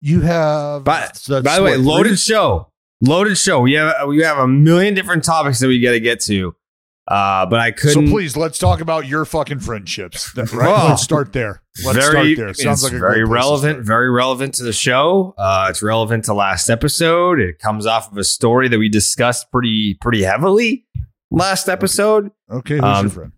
You 0.00 0.20
have. 0.20 0.84
By, 0.84 1.00
that's 1.00 1.28
by 1.28 1.56
the 1.56 1.62
way, 1.62 1.70
what, 1.78 1.80
loaded 1.80 2.08
three? 2.10 2.16
show. 2.16 2.70
Loaded 3.00 3.36
show. 3.36 3.60
We 3.60 3.74
have 3.74 4.08
we 4.08 4.22
have 4.22 4.38
a 4.38 4.48
million 4.48 4.94
different 4.94 5.24
topics 5.24 5.60
that 5.60 5.68
we 5.68 5.80
got 5.80 5.92
to 5.92 6.00
get 6.00 6.20
to. 6.24 6.54
Uh, 7.06 7.46
but 7.46 7.58
I 7.58 7.70
couldn't. 7.70 8.06
So 8.06 8.12
please, 8.12 8.36
let's 8.36 8.58
talk 8.58 8.80
about 8.82 9.06
your 9.06 9.24
fucking 9.24 9.60
friendships. 9.60 10.36
Right? 10.36 10.52
Well, 10.52 10.88
let's 10.90 11.02
start 11.02 11.32
there. 11.32 11.62
Let's 11.84 11.96
very, 11.96 12.34
start 12.34 12.46
there. 12.46 12.54
Sounds 12.54 12.82
it's 12.84 12.92
like 12.92 12.92
a 12.92 12.98
very 12.98 13.20
great 13.24 13.28
place 13.28 13.28
to 13.28 13.32
relevant. 13.34 13.86
Very 13.86 14.10
relevant 14.10 14.54
to 14.56 14.62
the 14.64 14.72
show. 14.74 15.34
Uh, 15.38 15.68
it's 15.70 15.82
relevant 15.82 16.26
to 16.26 16.34
last 16.34 16.68
episode. 16.68 17.40
It 17.40 17.58
comes 17.60 17.86
off 17.86 18.12
of 18.12 18.18
a 18.18 18.24
story 18.24 18.68
that 18.68 18.78
we 18.78 18.88
discussed 18.90 19.50
pretty 19.50 19.94
pretty 19.94 20.22
heavily 20.22 20.86
last 21.30 21.68
episode. 21.68 22.30
Okay, 22.50 22.74
who's 22.74 22.84
Um, 22.84 23.06
your 23.06 23.10
friend? 23.10 23.32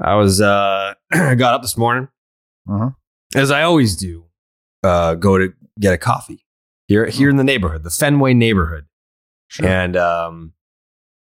I 0.00 0.16
was 0.16 0.40
uh, 0.40 0.94
I 1.12 1.34
got 1.34 1.54
up 1.54 1.62
this 1.62 1.76
morning 1.78 2.08
Uh-huh. 2.68 2.90
as 3.34 3.50
I 3.50 3.62
always 3.62 3.96
do. 3.96 4.26
Uh, 4.82 5.14
go 5.14 5.38
to 5.38 5.52
get 5.80 5.92
a 5.92 5.98
coffee 5.98 6.44
here 6.86 7.06
here 7.06 7.28
in 7.28 7.36
the 7.36 7.44
neighborhood, 7.44 7.82
the 7.82 7.90
Fenway 7.90 8.34
neighborhood. 8.34 8.86
Sure. 9.48 9.66
And 9.66 9.96
um, 9.96 10.52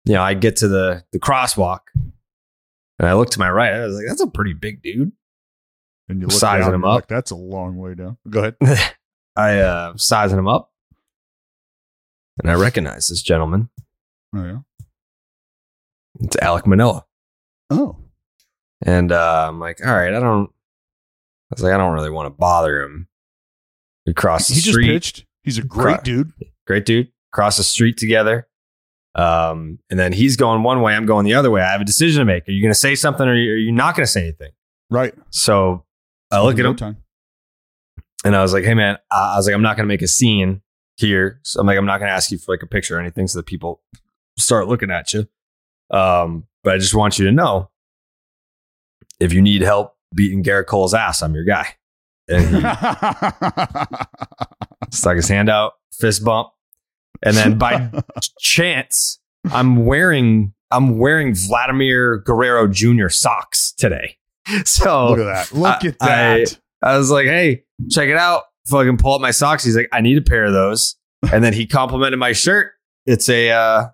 you 0.05 0.13
know, 0.13 0.21
I 0.21 0.33
get 0.33 0.57
to 0.57 0.67
the 0.67 1.03
the 1.11 1.19
crosswalk, 1.19 1.79
and 1.95 3.07
I 3.07 3.13
look 3.13 3.29
to 3.31 3.39
my 3.39 3.49
right. 3.49 3.71
I 3.73 3.85
was 3.85 3.95
like, 3.95 4.05
"That's 4.07 4.21
a 4.21 4.27
pretty 4.27 4.53
big 4.53 4.81
dude." 4.81 5.11
and 6.09 6.21
you 6.21 6.27
look 6.27 6.37
sizing 6.39 6.67
down 6.67 6.73
him 6.75 6.85
up. 6.85 6.95
Like, 6.95 7.07
That's 7.07 7.31
a 7.31 7.35
long 7.35 7.75
way 7.77 7.93
down. 7.93 8.17
Go 8.29 8.39
ahead. 8.39 8.55
I 9.35 9.59
uh, 9.59 9.93
sizing 9.97 10.39
him 10.39 10.47
up, 10.47 10.71
and 12.41 12.49
I 12.51 12.55
recognize 12.55 13.07
this 13.07 13.21
gentleman. 13.21 13.69
Oh 14.35 14.43
yeah. 14.43 14.57
It's 16.21 16.35
Alek 16.37 16.65
Manoah, 16.65 17.05
Oh. 17.69 17.97
and 18.81 19.11
uh, 19.11 19.45
I'm 19.49 19.59
like, 19.59 19.85
"All 19.85 19.93
right, 19.95 20.13
I 20.13 20.19
don't." 20.19 20.49
I 21.51 21.55
was 21.55 21.63
like, 21.63 21.73
"I 21.73 21.77
don't 21.77 21.93
really 21.93 22.09
want 22.09 22.25
to 22.25 22.37
bother 22.37 22.81
him." 22.81 23.07
We 24.07 24.13
cross 24.13 24.47
the 24.47 24.55
He 24.55 24.61
just 24.61 24.71
street. 24.73 24.87
pitched. 24.87 25.25
He's 25.43 25.57
a 25.59 25.61
great 25.63 25.97
Cra- 25.97 26.03
dude. 26.03 26.31
great 26.65 26.85
dude. 26.85 27.11
Cross 27.31 27.57
the 27.57 27.63
street 27.63 27.97
together. 27.97 28.47
Um, 29.15 29.79
and 29.89 29.99
then 29.99 30.13
he's 30.13 30.35
going 30.37 30.63
one 30.63 30.81
way, 30.81 30.95
I'm 30.95 31.05
going 31.05 31.25
the 31.25 31.33
other 31.35 31.51
way. 31.51 31.61
I 31.61 31.71
have 31.71 31.81
a 31.81 31.85
decision 31.85 32.19
to 32.19 32.25
make. 32.25 32.47
Are 32.47 32.51
you 32.51 32.61
going 32.61 32.73
to 32.73 32.79
say 32.79 32.95
something 32.95 33.27
or 33.27 33.31
are 33.31 33.35
you, 33.35 33.71
not 33.71 33.95
going 33.95 34.05
to 34.05 34.11
say 34.11 34.21
anything? 34.23 34.51
Right. 34.89 35.13
So 35.31 35.85
I 36.31 36.41
look 36.41 36.57
at 36.59 36.65
him 36.65 36.75
Time. 36.75 36.97
and 38.23 38.35
I 38.35 38.41
was 38.41 38.53
like, 38.53 38.63
hey, 38.63 38.73
man, 38.75 38.97
I 39.11 39.35
was 39.37 39.45
like, 39.47 39.55
I'm 39.55 39.61
not 39.61 39.75
going 39.75 39.85
to 39.85 39.87
make 39.87 40.01
a 40.01 40.07
scene 40.07 40.61
here. 40.97 41.39
So 41.43 41.59
I'm 41.59 41.67
like, 41.67 41.77
I'm 41.77 41.85
not 41.85 41.97
going 41.99 42.09
to 42.09 42.13
ask 42.13 42.31
you 42.31 42.37
for 42.37 42.53
like 42.53 42.63
a 42.63 42.67
picture 42.67 42.95
or 42.97 42.99
anything 42.99 43.27
so 43.27 43.39
that 43.39 43.45
people 43.45 43.81
start 44.37 44.67
looking 44.67 44.91
at 44.91 45.13
you. 45.13 45.27
Um, 45.89 46.45
but 46.63 46.73
I 46.73 46.77
just 46.77 46.93
want 46.93 47.17
you 47.17 47.25
to 47.25 47.31
know 47.31 47.69
if 49.19 49.33
you 49.33 49.41
need 49.41 49.61
help 49.63 49.95
beating 50.15 50.43
Gerrit 50.43 50.67
Cole's 50.67 50.93
ass, 50.93 51.21
I'm 51.23 51.33
your 51.33 51.43
guy. 51.45 51.67
And 52.29 52.55
he 52.55 52.61
stuck 54.91 55.15
his 55.15 55.27
hand 55.27 55.49
out, 55.49 55.73
fist 55.91 56.23
bump. 56.23 56.49
And 57.23 57.35
then 57.35 57.57
by 57.57 57.89
chance, 58.39 59.19
I'm 59.51 59.85
wearing 59.85 60.53
I'm 60.71 60.97
wearing 60.99 61.33
Vladimir 61.33 62.17
Guerrero 62.19 62.67
Jr. 62.67 63.09
socks 63.09 63.73
today. 63.77 64.17
So 64.63 65.09
Look 65.09 65.19
at 65.19 65.49
that. 65.51 65.57
Look 65.57 65.83
I- 65.83 65.87
at 65.87 65.99
that. 65.99 66.59
I 66.81 66.97
was 66.97 67.09
like, 67.11 67.25
hey, 67.25 67.63
check 67.89 68.07
it 68.07 68.15
out. 68.17 68.43
Fucking 68.67 68.97
pull 68.97 69.13
up 69.15 69.21
my 69.21 69.31
socks. 69.31 69.63
He's 69.63 69.75
like, 69.75 69.89
I 69.91 69.99
need 70.01 70.17
a 70.17 70.21
pair 70.21 70.45
of 70.45 70.53
those. 70.53 70.95
And 71.33 71.43
then 71.43 71.51
he 71.53 71.65
complimented 71.67 72.19
my 72.19 72.31
shirt. 72.33 72.73
It's 73.05 73.27
a 73.29 73.49
uh, 73.49 73.85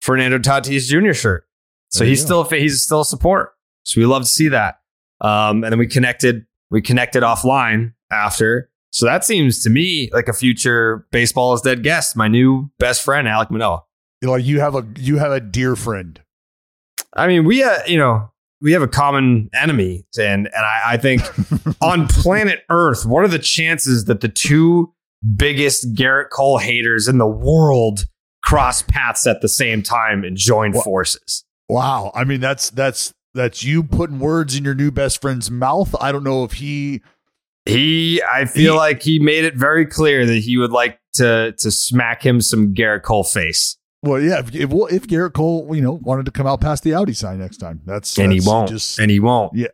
Fernando 0.00 0.38
Tatis 0.38 0.86
Jr. 0.88 1.12
shirt. 1.12 1.44
So 1.90 2.04
he's 2.04 2.22
go. 2.24 2.42
still 2.44 2.58
a 2.58 2.60
he's 2.60 2.82
still 2.82 3.02
a 3.02 3.04
support. 3.04 3.52
So 3.84 4.00
we 4.00 4.06
love 4.06 4.22
to 4.22 4.28
see 4.28 4.48
that. 4.48 4.80
Um, 5.20 5.62
and 5.62 5.70
then 5.72 5.78
we 5.78 5.86
connected 5.86 6.46
we 6.70 6.80
connected 6.80 7.22
offline 7.22 7.92
after. 8.10 8.70
So 8.92 9.06
that 9.06 9.24
seems 9.24 9.62
to 9.62 9.70
me 9.70 10.10
like 10.12 10.28
a 10.28 10.32
future 10.32 11.06
baseball 11.12 11.54
is 11.54 11.60
dead 11.60 11.82
guest. 11.82 12.16
My 12.16 12.28
new 12.28 12.70
best 12.78 13.02
friend 13.02 13.28
Alek 13.28 13.50
Manoah. 13.50 13.84
like 14.22 14.44
you 14.44 14.60
have 14.60 14.74
a 14.74 14.86
you 14.98 15.18
have 15.18 15.32
a 15.32 15.40
dear 15.40 15.76
friend. 15.76 16.20
I 17.14 17.26
mean, 17.26 17.44
we 17.44 17.62
uh, 17.62 17.78
you 17.86 17.98
know 17.98 18.30
we 18.60 18.72
have 18.72 18.82
a 18.82 18.88
common 18.88 19.48
enemy, 19.54 20.06
and 20.18 20.46
and 20.46 20.64
I, 20.64 20.80
I 20.92 20.96
think 20.96 21.22
on 21.80 22.08
planet 22.08 22.60
Earth, 22.68 23.06
what 23.06 23.24
are 23.24 23.28
the 23.28 23.38
chances 23.38 24.06
that 24.06 24.20
the 24.20 24.28
two 24.28 24.92
biggest 25.36 25.94
Gerrit 25.94 26.30
Cole 26.30 26.58
haters 26.58 27.08
in 27.08 27.18
the 27.18 27.26
world 27.26 28.06
cross 28.42 28.82
paths 28.82 29.26
at 29.26 29.40
the 29.40 29.48
same 29.48 29.82
time 29.82 30.24
and 30.24 30.36
join 30.36 30.72
forces? 30.72 31.44
Wow. 31.68 32.10
I 32.14 32.24
mean, 32.24 32.40
that's 32.40 32.70
that's 32.70 33.12
that's 33.34 33.64
you 33.64 33.82
putting 33.82 34.18
words 34.18 34.56
in 34.56 34.64
your 34.64 34.74
new 34.74 34.90
best 34.90 35.20
friend's 35.20 35.50
mouth. 35.50 35.94
I 36.00 36.12
don't 36.12 36.24
know 36.24 36.44
if 36.44 36.52
he 36.52 37.02
He, 37.66 38.22
I 38.32 38.46
feel 38.46 38.72
He- 38.74 38.78
like 38.78 39.02
he 39.02 39.18
made 39.18 39.44
it 39.44 39.54
very 39.54 39.86
clear 39.86 40.26
that 40.26 40.38
he 40.38 40.56
would 40.56 40.72
like 40.72 40.98
to 41.14 41.52
to 41.58 41.70
smack 41.70 42.24
him 42.24 42.40
some 42.40 42.74
Gerrit 42.74 43.02
Cole 43.02 43.24
face, 43.24 43.76
well, 44.02 44.20
yeah, 44.20 44.38
if 44.40 44.54
if, 44.54 44.70
if 44.70 45.06
Gerrit 45.06 45.34
Cole, 45.34 45.68
you 45.74 45.82
know, 45.82 46.00
wanted 46.02 46.24
to 46.26 46.30
come 46.32 46.46
out 46.46 46.60
past 46.60 46.82
the 46.84 46.94
Audi 46.94 47.12
sign 47.12 47.38
next 47.38 47.58
time. 47.58 47.80
That's 47.84 48.18
and 48.18 48.32
he 48.32 48.40
won't, 48.40 48.70
Just, 48.70 48.98
and 48.98 49.10
he 49.10 49.20
won't, 49.20 49.54
Yeah. 49.54 49.68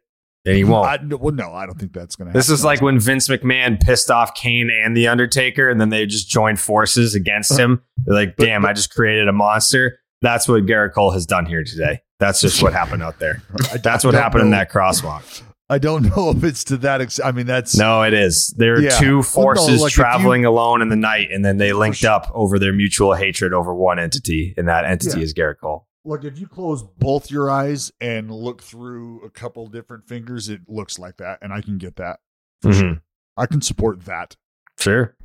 and 0.45 0.57
he 0.57 0.65
won't. 0.65 1.13
I, 1.13 1.15
well, 1.15 1.33
no, 1.33 1.53
I 1.53 1.65
don't 1.67 1.79
think 1.79 1.93
that's 1.93 2.17
going 2.17 2.27
to 2.27 2.31
happen. 2.31 2.39
This 2.39 2.51
is 2.51 2.65
like 2.65 2.81
when 2.81 2.99
Vince 2.99 3.29
McMahon 3.29 3.81
pissed 3.81 4.11
off 4.11 4.35
Kane 4.35 4.71
and 4.71 4.97
The 4.97 5.07
Undertaker, 5.07 5.71
and 5.71 5.81
then 5.81 5.91
they 5.91 6.07
just 6.07 6.29
joined 6.29 6.59
forces 6.59 7.15
against 7.15 7.53
uh-huh. 7.53 7.63
him. 7.63 7.83
They're 8.05 8.15
like, 8.17 8.37
But- 8.37 8.47
damn, 8.47 8.67
I 8.67 8.73
just 8.73 8.93
created 8.93 9.29
a 9.29 9.33
monster. 9.33 10.01
That's 10.23 10.49
what 10.49 10.67
Gerrit 10.67 10.93
Cole 10.93 11.13
has 11.13 11.25
done 11.27 11.47
here 11.47 11.63
today. 11.63 12.01
That's 12.19 12.41
just 12.41 12.63
what 12.63 12.73
happened 12.73 13.03
out 13.03 13.19
there. 13.19 13.43
That's 13.83 14.05
what 14.05 14.15
happened 14.15 14.45
in 14.45 14.51
that 14.51 14.71
crosswalk. 14.71 15.43
I 15.69 15.79
don't 15.79 16.05
know 16.17 16.31
if 16.31 16.45
it's 16.45 16.65
to 16.65 16.77
that. 16.79 17.01
Ex- 17.01 17.19
I 17.19 17.33
mean, 17.33 17.47
that's 17.47 17.77
No, 17.77 18.03
it 18.05 18.15
is. 18.15 18.55
There 18.57 18.75
are 18.75 18.81
Yeah. 18.81 18.91
two 18.91 19.17
Well, 19.17 19.17
no, 19.17 19.23
forces 19.23 19.81
like, 19.83 19.91
if 19.91 19.97
you- 19.99 20.03
traveling 20.05 20.45
alone 20.45 20.81
in 20.81 20.91
the 20.91 20.97
night, 20.97 21.33
and 21.33 21.45
then 21.45 21.57
they 21.57 21.73
linked 21.73 21.99
sure. 21.99 22.11
up 22.13 22.31
over 22.33 22.61
their 22.61 22.73
mutual 22.73 23.15
hatred 23.15 23.53
over 23.53 23.75
one 23.75 23.99
entity, 23.99 24.55
and 24.57 24.69
that 24.69 24.85
entity 24.85 25.19
Yeah. 25.19 25.25
is 25.25 25.35
Gerrit 25.35 25.57
Cole. 25.61 25.89
Look, 26.05 26.23
if 26.23 26.39
you 26.39 26.47
close 26.47 26.85
both 26.85 27.33
your 27.33 27.51
eyes 27.51 27.91
and 28.01 28.31
look 28.31 28.63
through 28.63 29.25
a 29.25 29.31
couple 29.31 29.67
different 29.67 30.07
fingers, 30.07 30.49
it 30.49 30.61
looks 30.69 31.01
like 31.01 31.17
that, 31.17 31.41
and 31.43 31.53
I 31.53 31.63
can 31.63 31.79
get 31.79 31.97
that. 31.97 32.21
For 32.63 32.71
mm-hmm. 32.71 32.81
sure. 32.81 33.03
I 33.37 33.47
can 33.47 33.61
support 33.61 34.05
that. 34.05 34.37
Sure. 34.79 35.17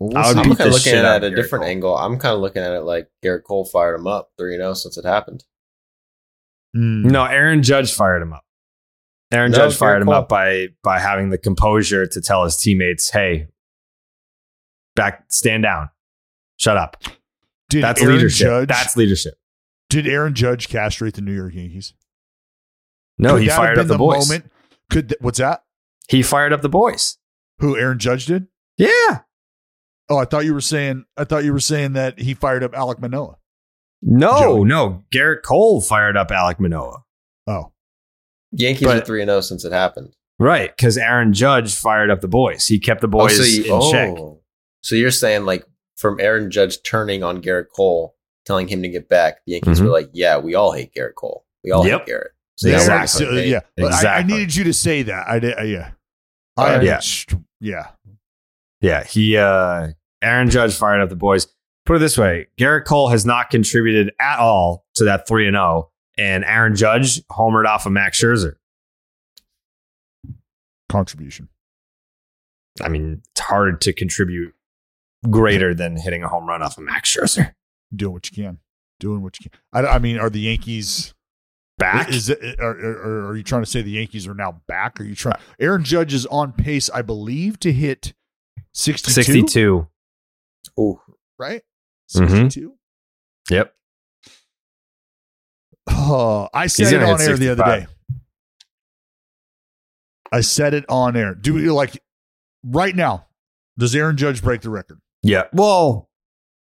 Well, 0.00 0.08
we'll 0.08 0.18
I 0.18 0.28
would 0.28 0.34
see. 0.34 0.50
I'm 0.50 0.56
kind 0.56 0.68
of 0.68 0.74
looking 0.74 0.92
at 0.94 0.98
it 0.98 1.04
at 1.04 1.16
of 1.16 1.22
a 1.22 1.30
Gerrit 1.30 1.36
different 1.36 1.62
Cole. 1.64 1.70
angle. 1.70 1.96
I'm 1.98 2.18
kind 2.18 2.34
of 2.34 2.40
looking 2.40 2.62
at 2.62 2.72
it 2.72 2.80
like 2.80 3.10
Gerrit 3.22 3.44
Cole 3.44 3.64
fired 3.66 3.96
him 4.00 4.06
up 4.06 4.30
3 4.38 4.56
0 4.56 4.74
since 4.74 4.96
it 4.96 5.04
happened. 5.04 5.44
Hmm. 6.74 7.02
No, 7.02 7.24
Aaron 7.24 7.62
Judge 7.62 7.92
fired 7.92 8.22
him 8.22 8.32
up. 8.32 8.44
Aaron 9.32 9.52
No, 9.52 9.58
Judge 9.58 9.76
fired 9.76 9.98
Gerrit 9.98 10.02
him 10.02 10.06
Cole. 10.06 10.14
up 10.14 10.28
by 10.28 10.68
by 10.82 10.98
having 10.98 11.28
the 11.30 11.38
composure 11.38 12.06
to 12.06 12.20
tell 12.20 12.44
his 12.44 12.56
teammates, 12.56 13.10
"Hey, 13.10 13.48
back, 14.96 15.24
stand 15.28 15.62
down, 15.64 15.90
shut 16.56 16.76
up." 16.76 17.02
Did 17.68 17.84
That's 17.84 18.00
Aaron 18.02 18.16
leadership. 18.16 18.46
Judge, 18.46 18.68
That's 18.68 18.96
leadership. 18.96 19.34
did 19.90 20.08
Aaron 20.08 20.34
Judge 20.34 20.68
castrate 20.68 21.14
the 21.14 21.20
New 21.20 21.34
York 21.34 21.54
Yankees? 21.54 21.94
No, 23.18 23.34
Could 23.34 23.42
he 23.42 23.48
fired 23.48 23.74
been 23.74 23.82
up 23.82 23.88
the, 23.88 23.98
boys. 23.98 24.28
Moment? 24.28 24.50
Could 24.90 25.10
th- 25.10 25.20
what's 25.20 25.38
that? 25.38 25.62
He 26.08 26.22
fired 26.22 26.52
up 26.52 26.62
the 26.62 26.68
boys. 26.68 27.18
Who 27.58 27.76
Aaron 27.76 27.98
Judge 27.98 28.26
did? 28.26 28.48
Yeah. 28.76 29.20
Oh, 30.10 30.18
I 30.18 30.24
thought 30.24 30.44
you 30.44 30.52
were 30.54 30.60
saying. 30.60 31.04
I 31.16 31.24
thought 31.24 31.44
you 31.44 31.52
were 31.52 31.60
saying 31.60 31.92
that 31.94 32.18
he 32.18 32.34
fired 32.34 32.62
up 32.64 32.72
Alek 32.72 32.98
Manoah. 33.00 33.36
No, 34.02 34.38
Joey. 34.40 34.64
no. 34.64 35.04
Gerrit 35.14 35.42
Cole 35.42 35.80
fired 35.80 36.16
up 36.16 36.28
Alek 36.30 36.58
Manoah. 36.58 37.04
Oh, 37.46 37.72
Yankees 38.52 38.86
But- 38.86 39.02
are 39.02 39.04
3 39.06 39.22
and 39.22 39.28
0 39.30 39.40
since 39.42 39.64
it 39.64 39.72
happened. 39.72 40.14
Right, 40.38 40.74
because 40.74 40.96
Aaron 40.96 41.32
Judge 41.34 41.74
fired 41.74 42.10
up 42.10 42.22
the 42.22 42.28
boys. 42.28 42.66
He 42.66 42.78
kept 42.78 43.02
the 43.02 43.06
Oh, 43.08 43.10
boys 43.10 43.36
so, 43.36 43.42
you, 43.44 43.74
in 43.74 43.90
check. 43.92 44.08
oh. 44.18 44.40
so 44.82 44.94
you're 44.94 45.10
saying, 45.10 45.44
like, 45.44 45.64
from 45.98 46.18
Aaron 46.18 46.50
Judge 46.50 46.82
turning 46.82 47.22
on 47.22 47.42
Gerrit 47.42 47.66
Cole, 47.76 48.16
telling 48.46 48.66
him 48.66 48.80
to 48.82 48.88
get 48.88 49.06
back, 49.06 49.44
the 49.44 49.52
Yankees 49.52 49.80
Mhm. 49.80 49.84
were 49.84 49.90
like, 49.90 50.08
yeah, 50.14 50.38
we 50.38 50.54
all 50.54 50.72
hate 50.72 50.94
Gerrit 50.96 51.14
Cole. 51.14 51.44
We 51.62 51.72
all 51.72 51.86
Yep. 51.86 52.00
hate 52.00 52.08
Gerrit. 52.14 52.28
So 52.56 52.68
There- 52.68 52.76
Exactly. 52.78 53.26
so, 53.26 53.32
yeah. 53.32 53.60
But 53.76 53.92
I, 54.06 54.18
I 54.18 54.22
needed 54.22 54.56
you 54.56 54.64
to 54.64 54.72
say 54.72 55.02
that. 55.02 55.28
I 55.28 55.38
did. 55.40 55.58
Uh, 55.58 55.62
yeah. 55.62 55.90
I, 56.56 56.76
right. 56.78 56.82
Yeah. 56.84 57.00
Yeah. 57.60 57.86
Yeah, 58.80 59.04
he 59.04 59.36
uh 59.36 59.88
Aaron 60.22 60.50
Judge 60.50 60.74
fired 60.74 61.00
up 61.00 61.08
the 61.08 61.16
boys. 61.16 61.46
Put 61.86 61.96
it 61.96 62.00
this 62.00 62.18
way, 62.18 62.48
Gerrit 62.58 62.84
Cole 62.84 63.08
has 63.08 63.24
not 63.24 63.50
contributed 63.50 64.12
at 64.20 64.38
all 64.38 64.84
to 64.94 65.04
that 65.04 65.26
3 65.26 65.46
and 65.46 65.54
0 65.54 65.90
and 66.18 66.44
Aaron 66.44 66.76
Judge 66.76 67.26
homered 67.28 67.66
off 67.66 67.86
of 67.86 67.92
Max 67.92 68.22
Scherzer. 68.22 68.54
Contribution. 70.88 71.48
I 72.82 72.88
mean, 72.88 73.22
it's 73.32 73.40
hard 73.40 73.80
to 73.82 73.92
contribute 73.92 74.54
greater 75.28 75.74
than 75.74 75.96
hitting 75.96 76.22
a 76.22 76.28
home 76.28 76.46
run 76.46 76.62
off 76.62 76.76
of 76.76 76.84
Max 76.84 77.14
Scherzer. 77.14 77.54
Doing 77.94 78.12
what 78.12 78.30
you 78.30 78.44
can. 78.44 78.58
Doing 78.98 79.22
what 79.22 79.40
you 79.40 79.50
can. 79.50 79.58
I, 79.72 79.94
I 79.94 79.98
mean, 79.98 80.18
are 80.18 80.30
the 80.30 80.40
Yankees 80.40 81.14
Back? 81.80 82.10
Is 82.10 82.28
it? 82.28 82.60
Are, 82.60 82.78
are, 82.78 83.28
are 83.30 83.36
you 83.36 83.42
trying 83.42 83.62
to 83.62 83.66
say 83.66 83.80
the 83.80 83.92
Yankees 83.92 84.28
are 84.28 84.34
now 84.34 84.60
back? 84.68 85.00
Are 85.00 85.04
you 85.04 85.14
trying? 85.14 85.38
Aaron 85.58 85.82
Judge 85.82 86.12
is 86.12 86.26
on 86.26 86.52
pace, 86.52 86.90
I 86.90 87.00
believe, 87.00 87.58
to 87.60 87.72
hit 87.72 88.12
sixty-two. 88.74 89.12
62. 89.14 89.88
Ooh. 90.78 91.00
right? 91.38 91.62
Mm-hmm. 92.14 92.26
62. 92.48 92.74
Yep. 93.50 93.74
Oh, 95.88 96.48
I 96.54 96.66
said 96.66 96.92
it 96.92 97.02
on 97.02 97.18
hit 97.20 97.28
air 97.30 97.36
the 97.36 97.48
other 97.50 97.64
day. 97.64 97.86
I 100.32 100.40
said 100.42 100.74
it 100.74 100.84
on 100.88 101.16
air. 101.16 101.34
Do 101.34 101.54
we 101.54 101.68
like 101.70 102.00
right 102.64 102.94
now? 102.94 103.26
Does 103.78 103.94
Aaron 103.96 104.16
Judge 104.16 104.42
break 104.42 104.60
the 104.60 104.70
record? 104.70 105.00
Yeah. 105.22 105.44
Well, 105.52 106.08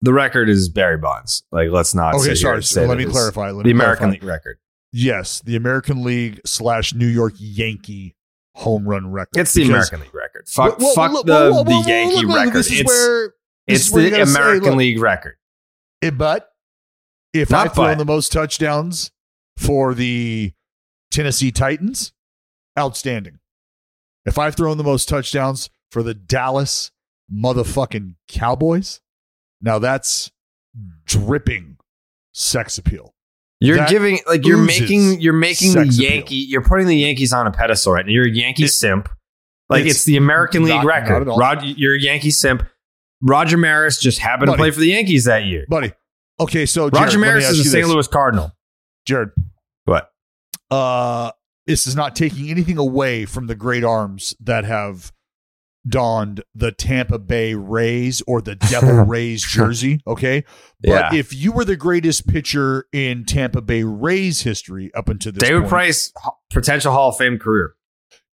the 0.03 0.13
record 0.13 0.49
is 0.49 0.69
Barry 0.69 0.99
Bonds. 0.99 1.45
Like, 1.53 1.71
let's 1.71 1.95
not. 1.95 2.15
Okay, 2.15 2.23
sit 2.23 2.29
here 2.29 2.37
sorry. 2.37 2.55
and 2.57 2.65
so 2.65 2.81
say 2.83 2.87
let 2.87 2.99
me 2.99 3.05
clarify. 3.05 3.51
Let 3.51 3.59
The 3.65 3.69
me 3.69 3.71
American 3.73 4.09
clarify. 4.09 4.13
League 4.13 4.25
record. 4.25 4.59
Yes, 4.93 5.41
the 5.45 5.57
American 5.57 6.03
League 6.05 6.41
slash 6.45 6.95
New 6.95 7.07
York 7.07 7.35
Yankee 7.39 8.17
home 8.55 8.89
run 8.89 9.11
record. 9.11 9.39
It's 9.39 9.53
the 9.53 9.63
Because- 9.63 9.89
American 9.91 10.01
League 10.01 10.15
record. 10.15 10.49
Fuck, 10.49 10.79
Whoa, 10.79 10.87
whoa, 10.87 10.95
fuck 10.95 11.13
look, 11.13 11.27
the, 11.27 11.33
whoa, 11.33 11.51
whoa, 11.53 11.65
the 11.65 11.71
whoa, 11.71 11.81
whoa, 11.83 11.87
Yankee 11.89 12.15
look, 12.17 12.27
look, 12.27 12.37
record. 12.39 12.55
This 12.55 12.71
is 12.73 12.81
it's 12.81 12.89
where 12.89 13.27
this 13.29 13.35
it's 13.67 13.91
the 13.91 14.11
gotta 14.11 14.27
say, 14.27 14.39
American 14.41 14.69
look, 14.71 14.79
League 14.79 15.01
record. 15.01 15.37
It, 16.03 16.19
but 16.19 16.51
if 17.33 17.51
Not 17.51 17.67
I 17.67 17.71
throw 17.71 17.85
but. 17.87 17.99
the 17.99 18.05
most 18.05 18.33
touchdowns 18.33 19.11
for 19.57 19.95
the 19.95 20.53
Tennessee 21.11 21.51
Titans, 21.53 22.13
outstanding. 22.79 23.39
If 24.27 24.39
I've 24.39 24.55
thrown 24.55 24.79
the 24.79 24.85
most 24.85 25.09
touchdowns 25.09 25.71
for 25.91 26.03
the 26.03 26.15
Dallas 26.15 26.91
motherfucking 27.33 28.15
Cowboys, 28.29 29.01
now 29.61 29.79
that's 29.79 30.31
dripping 31.07 31.77
sex 32.33 32.79
appeal. 32.79 33.15
You're 33.61 33.77
That 33.79 33.89
giving 33.89 34.19
like 34.27 34.45
you're 34.47 34.59
making 34.59 35.21
you're 35.21 35.33
making 35.33 35.73
the 35.73 35.85
sex 35.85 35.97
appeal. 35.97 36.11
Yankee 36.11 36.35
you're 36.35 36.63
putting 36.65 36.87
the 36.87 36.97
Yankees 36.97 37.33
on 37.33 37.47
a 37.47 37.51
pedestal 37.53 37.93
right 37.93 38.05
now. 38.05 38.13
You're 38.13 38.27
a 38.27 38.31
Yankee 38.31 38.65
It- 38.65 38.69
simp. 38.73 39.09
Like 39.71 39.85
it's 39.87 39.95
it's, 39.97 40.05
the 40.05 40.19
American 40.19 40.65
League 40.65 40.85
record. 40.85 41.27
Rod, 41.27 41.65
you're 41.65 41.95
a 41.95 42.01
Yankee 42.01 42.31
simp. 42.31 42.65
Roger 43.25 43.57
Maris 43.57 43.99
just 43.99 44.19
happened 44.19 44.47
Buddy. 44.49 44.57
to 44.59 44.63
play 44.63 44.71
for 44.71 44.81
the 44.81 44.89
Yankees 44.89 45.25
that 45.25 45.45
year. 45.45 45.65
Buddy, 45.69 45.93
okay, 46.39 46.67
so 46.67 46.91
Jared, 46.91 47.07
Roger 47.07 47.19
Maris 47.19 47.49
is 47.51 47.61
a 47.61 47.65
St. 47.65 47.89
Louis 47.89 48.07
Cardinal. 48.07 48.53
Jared, 49.07 49.31
What? 49.87 50.11
uh, 50.71 51.31
this 51.67 51.87
is 51.87 51.97
not 51.97 52.15
taking 52.15 52.51
anything 52.51 52.77
away 52.79 53.25
from 53.25 53.47
the 53.47 53.55
great 53.55 53.83
arms 53.85 54.35
that 54.41 54.65
have 54.65 55.13
donned 55.87 56.43
the 56.55 56.73
Tampa 56.73 57.19
Bay 57.19 57.55
Rays 57.55 58.23
or 58.27 58.41
the 58.41 58.55
Devil 58.57 59.05
Rays 59.05 59.43
jersey. 59.45 60.01
Okay. 60.07 60.45
But 60.81 60.89
Yeah. 60.89 61.15
if 61.15 61.35
you 61.35 61.53
were 61.53 61.65
the 61.65 61.77
greatest 61.77 62.27
pitcher 62.27 62.87
in 62.93 63.25
Tampa 63.27 63.61
Bay 63.61 63.83
Rays 63.83 64.43
history 64.43 64.91
up 64.95 65.09
until 65.11 65.33
this 65.33 65.43
David 65.43 65.61
point, 65.61 65.69
Price, 65.69 66.13
potential 66.51 66.93
Hall 66.93 67.11
of 67.11 67.17
Fame 67.19 67.39
career. 67.39 67.75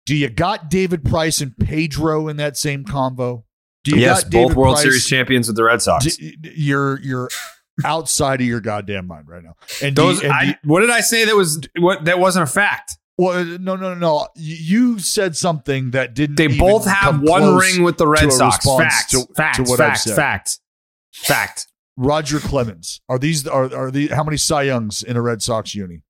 do 0.05 0.15
you 0.15 0.29
got 0.29 0.69
David 0.69 1.03
Price 1.03 1.41
and 1.41 1.57
Pedro 1.57 2.27
in 2.27 2.37
that 2.37 2.55
same 2.57 2.83
combo? 2.83 3.45
You 3.89 3.97
Yes, 3.97 4.23
both 4.23 4.31
David 4.31 4.55
World 4.57 4.75
Price- 4.75 4.83
Series 4.83 5.07
champions 5.07 5.47
with 5.47 5.55
the 5.55 5.63
Red 5.63 5.81
Sox. 5.81 6.15
D- 6.17 6.35
you're 6.55 6.99
you're 7.01 7.29
outside 7.85 8.41
of 8.41 8.47
your 8.47 8.59
goddamn 8.61 9.07
mind 9.07 9.27
right 9.27 9.43
now. 9.43 9.55
And 9.81 9.95
Those, 9.95 10.21
and 10.21 10.29
do 10.29 10.35
I, 10.35 10.43
you- 10.43 10.53
what 10.63 10.81
did 10.81 10.89
I 10.89 11.01
say 11.01 11.25
that 11.25 11.35
was 11.35 11.59
what 11.77 12.05
that 12.05 12.19
wasn't 12.19 12.43
a 12.43 12.51
fact? 12.51 12.97
Well, 13.17 13.43
no, 13.43 13.75
no, 13.75 13.93
no, 13.93 13.95
no. 13.95 14.27
You 14.35 14.97
said 14.99 15.35
something 15.35 15.91
that 15.91 16.13
didn't. 16.13 16.37
They 16.37 16.47
both 16.47 16.85
have 16.85 17.19
one 17.21 17.57
ring 17.57 17.83
with 17.83 17.97
the 17.97 18.07
Red 18.07 18.31
Sox. 18.31 18.65
Fact, 18.65 19.11
to- 19.11 19.27
fact, 19.35 19.57
to 19.57 19.75
fact, 19.75 20.09
fact, 20.09 20.59
fact. 21.13 21.67
Roger 21.97 22.39
Clemens. 22.39 23.01
Are 23.09 23.19
these 23.19 23.45
are 23.45 23.73
are 23.75 23.91
the 23.91 24.07
how 24.07 24.23
many 24.23 24.37
Cy 24.37 24.63
Youngs 24.63 25.03
in 25.03 25.17
a 25.17 25.21
Red 25.21 25.41
Sox 25.41 25.75
uni? 25.75 26.01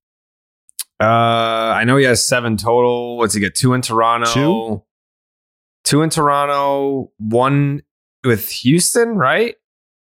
Uh, 1.01 1.05
I 1.05 1.83
know 1.85 1.97
he 1.97 2.05
has 2.05 2.27
seven 2.27 2.57
total. 2.57 3.17
What's 3.17 3.33
he 3.33 3.39
get? 3.39 3.55
Two 3.55 3.73
in 3.73 3.81
Toronto. 3.81 4.31
Two? 4.33 4.83
Two 5.83 6.01
in 6.01 6.09
Toronto. 6.09 7.11
One 7.17 7.81
with 8.23 8.49
Houston, 8.49 9.09
right? 9.15 9.55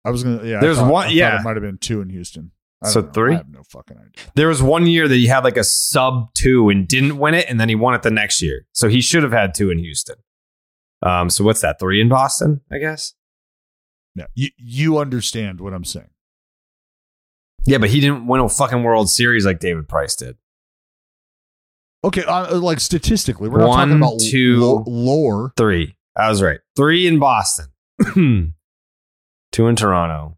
I 0.05 0.11
was 0.11 0.23
gonna. 0.23 0.43
Yeah, 0.45 0.59
There's 0.59 0.77
thought- 0.77 0.91
one- 0.91 1.07
I 1.07 1.11
yeah. 1.11 1.39
it 1.39 1.43
might 1.43 1.55
have 1.55 1.63
been 1.63 1.77
two 1.77 2.01
in 2.01 2.09
Houston. 2.09 2.51
I 2.81 2.87
So 2.89 3.01
know. 3.01 3.11
three? 3.11 3.33
I 3.33 3.37
have 3.37 3.49
no 3.49 3.61
fucking 3.63 3.97
idea. 3.97 4.31
There 4.35 4.47
was 4.47 4.63
one 4.63 4.85
year 4.87 5.07
that 5.07 5.15
he 5.15 5.27
had 5.27 5.43
like 5.43 5.57
a 5.57 5.63
sub 5.65 6.33
two 6.33 6.69
and 6.69 6.87
didn't 6.87 7.17
win 7.17 7.33
it, 7.33 7.45
and 7.49 7.59
then 7.59 7.67
he 7.69 7.75
won 7.75 7.93
it 7.93 8.03
the 8.03 8.11
next 8.11 8.41
year. 8.41 8.65
So 8.71 8.87
he 8.87 9.01
should 9.01 9.23
have 9.23 9.33
had 9.33 9.53
two 9.53 9.69
in 9.69 9.79
Houston. 9.79 10.15
Um, 11.01 11.29
so 11.29 11.43
what's 11.43 11.61
that? 11.61 11.79
Three 11.79 11.99
in 12.01 12.07
Boston, 12.09 12.61
I 12.71 12.77
guess. 12.77 13.13
Yeah, 14.15 14.25
you 14.33 14.49
you 14.57 14.97
understand 14.97 15.59
what 15.61 15.73
I'm 15.73 15.83
saying? 15.85 16.09
Yeah, 17.65 17.77
but 17.77 17.89
he 17.89 17.99
didn't 17.99 18.25
win 18.27 18.39
a 18.41 18.47
fucking 18.49 18.83
World 18.83 19.09
Series 19.09 19.45
like 19.45 19.59
David 19.59 19.87
Price 19.89 20.15
did. 20.15 20.37
Okay, 22.03 22.23
uh, 22.23 22.57
like 22.59 22.79
statistically, 22.79 23.49
we're 23.49 23.59
not 23.59 23.67
One, 23.69 23.89
talking 23.89 23.97
about 23.97 24.19
two- 24.19 24.59
lo- 24.61 24.83
lore. 24.87 25.53
Three. 25.57 25.95
I 26.15 26.29
was 26.29 26.41
right. 26.41 26.59
Three 26.75 27.07
in 27.07 27.19
Boston. 27.19 27.67
Two 29.51 29.67
in 29.67 29.75
Toronto. 29.75 30.37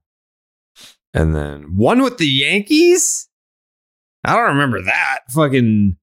And 1.14 1.36
then 1.36 1.76
one 1.76 2.02
with 2.02 2.18
the 2.18 2.26
Yankees? 2.28 3.28
I 4.24 4.36
don't 4.36 4.50
remember 4.56 4.82
that. 4.84 5.20
Fucking 5.30 5.98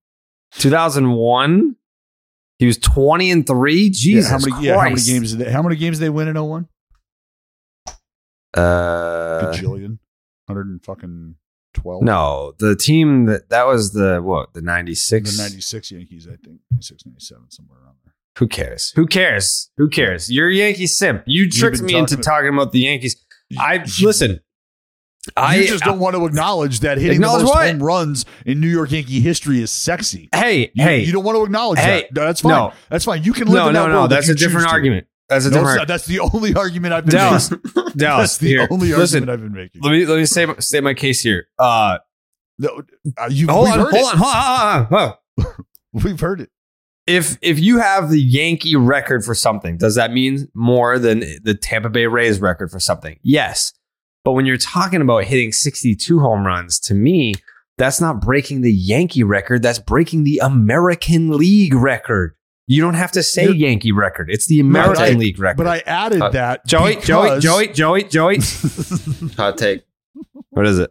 2001. 0.55 1.77
He 2.59 2.67
was 2.67 2.77
20 2.79 3.31
and 3.31 3.47
3. 3.47 3.91
Jesus. 3.91 4.31
yeah, 4.31 4.31
how 4.31 4.39
many? 4.57 4.67
Yeah, 4.67 4.75
how 4.77 4.83
many 4.91 5.01
games? 5.01 5.33
Did 5.35 5.47
they, 5.47 5.51
how 5.53 5.63
many 5.63 5.77
games 5.77 5.99
did 5.99 6.05
they 6.07 6.11
win 6.11 6.29
in 6.29 6.35
01? 6.37 6.69
Uh, 8.55 9.53
Gajillion, 9.53 9.99
hundred 10.49 10.67
and 10.69 10.83
fucking 10.85 11.37
twelve. 11.81 12.03
no, 12.03 12.55
the 12.59 12.77
team 12.77 13.27
that 13.27 13.49
that 13.51 13.67
was 13.67 13.93
the 13.93 14.21
what 14.23 14.53
the 14.55 14.63
96 14.63 15.37
the 15.37 15.43
'96 15.43 15.91
Yankees, 15.93 16.27
I 16.27 16.37
think, 16.37 16.61
96, 16.73 17.07
97, 17.07 17.51
somewhere 17.51 17.79
around 17.85 17.97
there. 18.05 18.15
Who 18.39 18.47
cares? 18.49 18.93
Who 18.95 19.07
cares? 19.07 19.71
Who 19.79 19.89
cares? 19.89 20.31
You're 20.31 20.49
a 20.49 20.55
Yankee 20.55 20.87
simp. 20.87 21.23
You 21.27 21.51
tricked 21.51 21.81
me 21.83 21.95
into 21.97 22.17
talking- 22.17 22.23
talking 22.23 22.49
about 22.55 22.73
the 22.73 22.81
Yankees. 22.81 23.17
I 23.59 23.85
listen. 24.03 24.41
I 25.37 25.57
you 25.57 25.67
just 25.67 25.85
don't 25.85 25.99
want 25.99 26.17
to 26.17 26.25
acknowledge 26.25 26.81
that 26.81 26.97
hitting 26.97 27.21
the 27.21 27.27
most 27.27 27.45
what? 27.45 27.69
home 27.69 27.83
runs 27.83 28.25
in 28.47 28.61
New 28.61 28.69
York 28.69 28.93
Yankee 28.93 29.21
history 29.21 29.61
is 29.61 29.71
sexy. 29.71 30.31
Hey, 30.35 30.71
You, 30.75 30.85
hey, 30.85 31.01
you 31.01 31.13
don't 31.13 31.25
want 31.25 31.37
to 31.37 31.45
acknowledge 31.45 31.79
Hey, 31.81 32.03
that. 32.03 32.15
No, 32.15 32.25
that's 32.25 32.41
fine. 32.41 32.51
no. 32.53 32.73
That's 32.89 33.05
fine. 33.05 33.25
You 33.25 33.33
can 33.35 33.47
live 33.49 33.55
no, 33.57 33.69
in 33.69 33.75
that 33.75 33.81
no, 33.81 33.87
no. 33.89 33.95
world 33.99 34.13
if 34.13 34.17
That's 34.17 34.29
a 34.31 34.35
different 34.35 34.69
argument. 34.69 35.07
That's 35.29 35.45
a 35.47 35.51
No, 35.51 35.59
different. 35.65 35.89
that's 35.89 36.07
the 36.07 36.21
only 36.21 36.55
argument 36.55 36.95
I've 36.95 37.05
been 37.05 37.15
Dallas, 37.17 37.51
making. 37.51 37.71
Dallas. 37.97 38.31
That's 38.31 38.39
the 38.39 38.49
here, 38.49 38.69
only 38.71 38.93
listen. 38.95 39.29
argument 39.29 39.31
I've 39.31 39.41
been 39.41 39.61
making. 39.63 39.83
Let 39.83 39.91
me 39.93 40.07
let 40.07 40.17
me 40.19 40.25
say 40.27 40.47
state 40.59 40.83
my 40.83 40.95
case 40.95 41.21
here. 41.23 41.47
Uh, 41.59 41.99
No, 42.59 42.83
uh, 43.19 43.29
you, 43.31 43.47
hold 43.49 43.69
on, 43.69 43.79
hold 43.79 43.95
on, 43.95 43.95
hold 43.95 44.07
on, 44.07 44.17
hold 44.17 44.35
on, 44.35 44.85
hold 44.87 45.55
on. 45.59 45.65
We've 46.05 46.21
heard 46.21 46.41
it. 46.41 46.51
If 47.07 47.39
if 47.41 47.59
you 47.59 47.79
have 47.79 48.11
the 48.11 48.21
Yankee 48.21 48.77
record 48.77 49.25
for 49.25 49.35
something, 49.35 49.79
does 49.79 49.95
that 49.95 50.13
mean 50.13 50.49
more 50.55 50.99
than 50.99 51.21
the 51.43 51.55
Tampa 51.55 51.89
Bay 51.89 52.07
Rays 52.07 52.41
record 52.41 52.71
for 52.71 52.81
something? 52.81 53.19
Yes. 53.23 53.73
But 54.25 54.33
when 54.33 54.45
you're 54.45 54.59
talking 54.59 55.01
about 55.01 55.25
hitting 55.25 55.53
62 55.53 56.19
home 56.21 56.45
runs, 56.47 56.79
to 56.81 56.95
me, 56.95 57.33
that's 57.79 57.99
not 58.01 58.21
breaking 58.21 58.61
the 58.61 58.73
Yankee 58.73 59.23
record. 59.23 59.63
That's 59.63 59.79
breaking 59.79 60.25
the 60.25 60.39
American 60.43 61.31
League 61.31 61.73
record. 61.75 62.35
You 62.71 62.83
don't 62.83 62.95
have 62.95 63.11
to 63.13 63.23
say 63.23 63.45
You're- 63.45 63.57
Yankee 63.59 63.93
record. 63.93 64.31
It's 64.31 64.47
the 64.47 64.61
American 64.61 65.03
I- 65.05 65.09
League 65.11 65.39
record. 65.39 65.57
But 65.57 65.67
I 65.67 65.79
added 65.87 66.21
Uh, 66.23 66.29
that. 66.31 66.67
Joey, 66.67 66.97
Joey, 66.97 67.29
because- 67.31 67.43
Joey, 67.43 67.69
Joey, 67.69 68.05
Joey. 68.05 68.39
Hot 69.37 69.57
take. 69.59 69.83
What 70.51 70.67
is 70.67 70.79
it? 70.79 70.91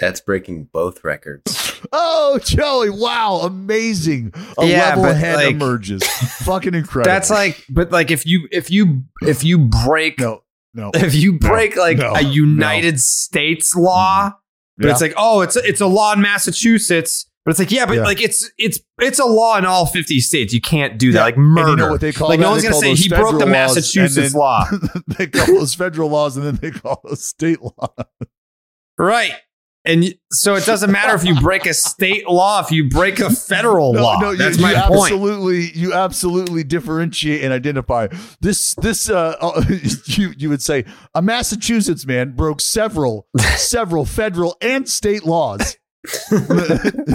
That's 0.00 0.20
breaking 0.20 0.64
both 0.72 1.04
records. 1.04 1.80
Oh, 1.92 2.40
Joey! 2.42 2.90
Wow, 2.90 3.42
amazing. 3.44 4.32
A 4.58 4.66
Yeah, 4.66 4.88
level 4.88 5.04
but, 5.04 5.16
head 5.16 5.36
like- 5.36 5.54
emerges. 5.54 6.02
Fucking 6.44 6.74
incredible. 6.74 7.08
That's 7.12 7.30
like, 7.30 7.64
but 7.70 7.92
like 7.92 8.10
if 8.10 8.26
you 8.26 8.48
if 8.50 8.72
you 8.72 9.04
if 9.22 9.44
you 9.44 9.56
break 9.58 10.18
no, 10.18 10.42
no. 10.74 10.90
if 10.94 11.14
you 11.14 11.38
break 11.38 11.76
like 11.76 11.98
no, 11.98 12.12
a 12.12 12.22
United 12.22 12.98
States 13.00 13.76
law, 13.76 14.32
but 14.78 14.90
it's 14.90 15.00
like 15.00 15.14
oh 15.16 15.42
it's 15.42 15.54
it's 15.54 15.80
a 15.80 15.86
law 15.86 16.12
in 16.14 16.20
Massachusetts, 16.20 17.26
but 17.44 17.50
it's 17.50 17.58
like 17.58 17.70
yeah, 17.70 17.86
but 17.86 17.96
Yeah. 17.96 18.04
like 18.04 18.20
it's 18.22 18.50
it's 18.58 18.78
it's 18.98 19.18
a 19.18 19.24
law 19.24 19.56
in 19.58 19.64
all 19.66 19.86
fifty 19.86 20.20
states. 20.20 20.52
You 20.54 20.60
can't 20.60 20.98
do 20.98 21.12
that 21.12 21.18
Yeah. 21.18 21.24
like 21.24 21.36
murder. 21.36 21.70
you 21.70 21.76
know 21.76 21.90
what 21.90 22.00
they 22.00 22.12
call 22.12 22.28
like 22.28 22.38
that? 22.38 22.44
no 22.44 22.50
one's 22.52 22.62
They 22.62 22.68
gonna 22.70 22.80
say 22.80 22.94
he 22.94 23.08
broke 23.08 23.38
the 23.38 23.38
federal 23.38 23.38
laws, 23.38 23.42
and 23.42 23.50
Massachusetts 23.52 24.32
then- 24.32 24.40
law, 24.40 24.66
they 25.18 25.26
call 25.26 25.46
those 25.46 25.74
federal 25.74 26.08
laws, 26.10 26.36
and 26.36 26.46
then 26.46 26.56
they 26.56 26.70
call 26.70 27.00
those 27.04 27.24
state 27.24 27.58
laws. 27.62 28.06
right? 28.98 29.32
And 29.86 30.14
so 30.32 30.54
it 30.54 30.64
doesn't 30.64 30.90
matter 30.90 31.14
if 31.14 31.24
you 31.24 31.38
break 31.38 31.66
a 31.66 31.74
state 31.74 32.26
law 32.26 32.62
if 32.64 32.70
you 32.72 32.88
break 32.88 33.20
a 33.20 33.28
federal 33.28 33.92
law. 33.92 34.18
no, 34.18 34.30
you, 34.30 34.38
That's 34.38 34.56
you 34.56 34.62
my 34.62 34.72
point. 34.88 35.12
absolutely, 35.12 35.72
you 35.72 35.92
absolutely 35.92 36.64
differentiate 36.64 37.44
and 37.44 37.52
identify 37.52 38.08
this. 38.40 38.74
This, 38.76 39.10
uh, 39.10 39.36
uh, 39.42 39.62
you 40.06 40.32
you 40.38 40.48
would 40.48 40.62
say 40.62 40.86
a 41.14 41.20
Massachusetts 41.20 42.06
man 42.06 42.30
broke 42.30 42.62
several, 42.62 43.28
several 43.56 44.06
federal 44.06 44.56
and 44.62 44.88
state 44.88 45.24
laws. 45.24 45.76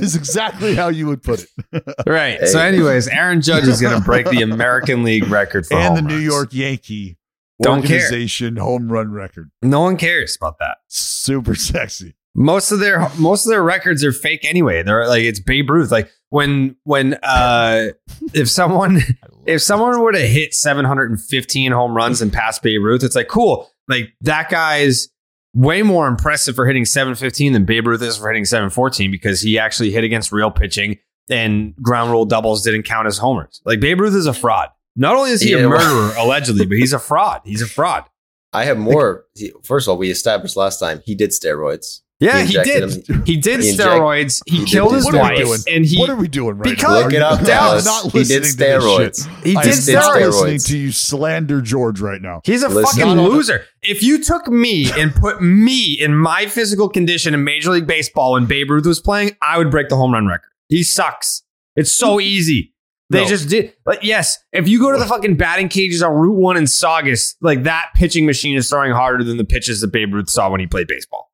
is 0.01 0.15
exactly 0.15 0.75
how 0.75 0.89
you 0.89 1.07
would 1.07 1.21
put 1.23 1.43
it. 1.43 1.83
Right. 2.07 2.39
So, 2.47 2.59
anyways, 2.59 3.07
Aaron 3.07 3.41
Judge 3.41 3.67
is 3.67 3.81
going 3.81 3.97
to 3.97 4.03
break 4.03 4.27
the 4.29 4.41
American 4.43 5.03
League 5.03 5.27
record 5.27 5.67
for 5.67 5.75
and 5.77 5.95
the 5.97 6.01
home 6.01 6.07
New. 6.09 6.17
York 6.17 6.49
Yankee 6.53 7.17
Don't 7.61 7.83
care. 7.83 7.97
organization 8.01 8.55
home 8.57 8.91
run 8.91 9.11
record. 9.11 9.51
No 9.61 9.81
one 9.81 9.95
cares 9.97 10.35
about 10.39 10.57
that. 10.59 10.77
Super 10.87 11.53
sexy. 11.55 12.15
Most 12.35 12.71
of 12.71 12.79
their 12.79 13.09
most 13.17 13.45
of 13.45 13.49
their 13.51 13.63
records 13.63 14.03
are 14.03 14.11
fake 14.11 14.45
anyway. 14.45 14.81
They're 14.83 15.07
like 15.07 15.23
it's 15.23 15.39
Babe 15.39 15.69
Ruth. 15.69 15.91
Like 15.91 16.09
when 16.29 16.75
when 16.83 17.15
uh 17.23 17.89
if 18.33 18.49
someone 18.49 19.01
if 19.45 19.61
someone 19.61 20.01
would 20.01 20.15
have 20.15 20.29
hit 20.29 20.53
715 20.53 21.71
home 21.71 21.95
runs 21.95 22.21
and 22.21 22.31
passed 22.31 22.61
Babe 22.63 22.81
Ruth, 22.83 23.03
it's 23.03 23.15
like 23.15 23.27
cool. 23.27 23.69
Like 23.87 24.13
that 24.21 24.49
guy's 24.49 25.09
way 25.53 25.81
more 25.83 26.07
impressive 26.07 26.55
for 26.55 26.65
hitting 26.65 26.85
715 26.85 27.53
than 27.53 27.65
Babe 27.65 27.87
Ruth 27.87 28.01
is 28.01 28.17
for 28.17 28.27
hitting 28.29 28.45
714 28.45 29.11
because 29.11 29.41
he 29.41 29.57
actually 29.59 29.91
hit 29.91 30.03
against 30.03 30.31
real 30.31 30.51
pitching 30.51 30.97
and 31.29 31.75
ground 31.77 32.11
rule 32.11 32.25
doubles 32.25 32.63
didn't 32.63 32.83
count 32.83 33.07
as 33.07 33.17
homers. 33.17 33.61
Like 33.65 33.79
Babe 33.79 33.99
Ruth 33.99 34.13
is 34.15 34.25
a 34.25 34.33
fraud. 34.33 34.69
Not 34.95 35.15
only 35.15 35.31
is 35.31 35.41
he 35.41 35.51
Yeah, 35.51 35.59
a 35.59 35.69
murderer 35.69 36.13
allegedly, 36.17 36.65
but 36.65 36.77
he's 36.77 36.93
a 36.93 36.99
fraud. 36.99 37.41
He's 37.45 37.61
a 37.61 37.67
fraud. 37.67 38.05
I 38.51 38.65
have 38.65 38.77
more. 38.77 39.25
he- 39.35 39.51
First 39.63 39.87
of 39.87 39.91
all, 39.91 39.97
we 39.97 40.09
established 40.09 40.55
last 40.57 40.79
time 40.79 41.01
he 41.05 41.13
did 41.15 41.29
steroids. 41.29 42.01
Yeah, 42.21 42.41
He 42.41 42.47
he, 42.51 42.57
injected 42.57 43.05
did. 43.05 43.27
He 43.27 43.37
did 43.37 43.61
He 43.61 43.69
inject- 43.69 43.89
steroids. 43.89 44.41
He, 44.45 44.57
he 44.57 44.65
killed 44.65 44.89
do 44.89 44.95
his 44.95 45.05
What 45.05 45.15
are 45.15 45.17
we 45.17 45.21
wife, 45.29 45.37
doing? 45.45 45.59
and 45.75 45.85
he 45.85 45.97
what 45.97 46.09
are 46.09 46.15
we 46.17 46.27
doing 46.27 46.57
right 46.57 46.69
because- 46.69 46.83
now? 46.83 46.99
Look 47.05 47.13
it 47.13 47.21
up, 47.21 47.39
I'm 47.39 47.45
Dallas. 47.45 47.85
not 47.85 48.03
He 48.03 48.09
did 48.09 48.41
listening 48.41 48.41
to 48.41 48.57
this 48.57 48.83
steroids. 48.83 49.23
shit. 49.37 49.45
He 49.45 49.55
I 49.55 49.63
did 49.63 49.73
am 49.73 49.85
did 49.85 49.93
not 49.95 50.15
steroids. 50.17 50.25
listening 50.25 50.59
to 50.59 50.77
you 50.77 50.91
slander 50.91 51.61
George 51.61 52.01
right 52.01 52.21
now. 52.21 52.41
He's 52.43 52.61
a 52.63 52.67
Listen. 52.67 52.83
fucking 53.01 53.15
Not 53.15 53.23
the- 53.23 53.29
loser. 53.29 53.65
If 53.81 54.03
you 54.03 54.21
took 54.21 54.49
me 54.49 54.91
and 54.91 55.15
put 55.15 55.41
me 55.41 55.93
in 55.93 56.13
my 56.13 56.47
physical 56.47 56.89
condition 56.89 57.33
in 57.33 57.45
Major 57.45 57.69
League 57.71 57.87
Baseball 57.87 58.33
when 58.33 58.45
Babe 58.47 58.69
Ruth 58.69 58.85
was 58.85 58.99
playing, 58.99 59.37
I 59.41 59.57
would 59.57 59.71
break 59.71 59.87
the 59.87 59.95
home 59.95 60.11
run 60.11 60.27
record. 60.27 60.49
He 60.67 60.83
sucks. 60.83 61.43
It's 61.77 61.91
so 61.93 62.17
mm. 62.17 62.23
easy. 62.23 62.73
They 63.11 63.21
No. 63.23 63.29
just 63.29 63.47
did. 63.49 63.73
But 63.85 64.03
yes, 64.03 64.37
if 64.51 64.67
you 64.67 64.79
go 64.79 64.91
to 64.91 64.97
the 64.99 65.05
fucking 65.05 65.37
batting 65.37 65.69
cages 65.69 66.03
on 66.03 66.11
Route 66.11 66.35
One 66.35 66.57
in 66.57 66.67
Saugus, 66.67 67.35
like 67.41 67.63
that 67.63 67.87
pitching 67.95 68.25
machine 68.25 68.57
is 68.57 68.69
throwing 68.69 68.91
harder 68.91 69.23
than 69.23 69.37
the 69.37 69.45
pitches 69.45 69.79
that 69.81 69.87
Babe 69.93 70.13
Ruth 70.13 70.29
saw 70.29 70.49
when 70.51 70.59
he 70.59 70.67
played 70.67 70.87
baseball. 70.87 71.28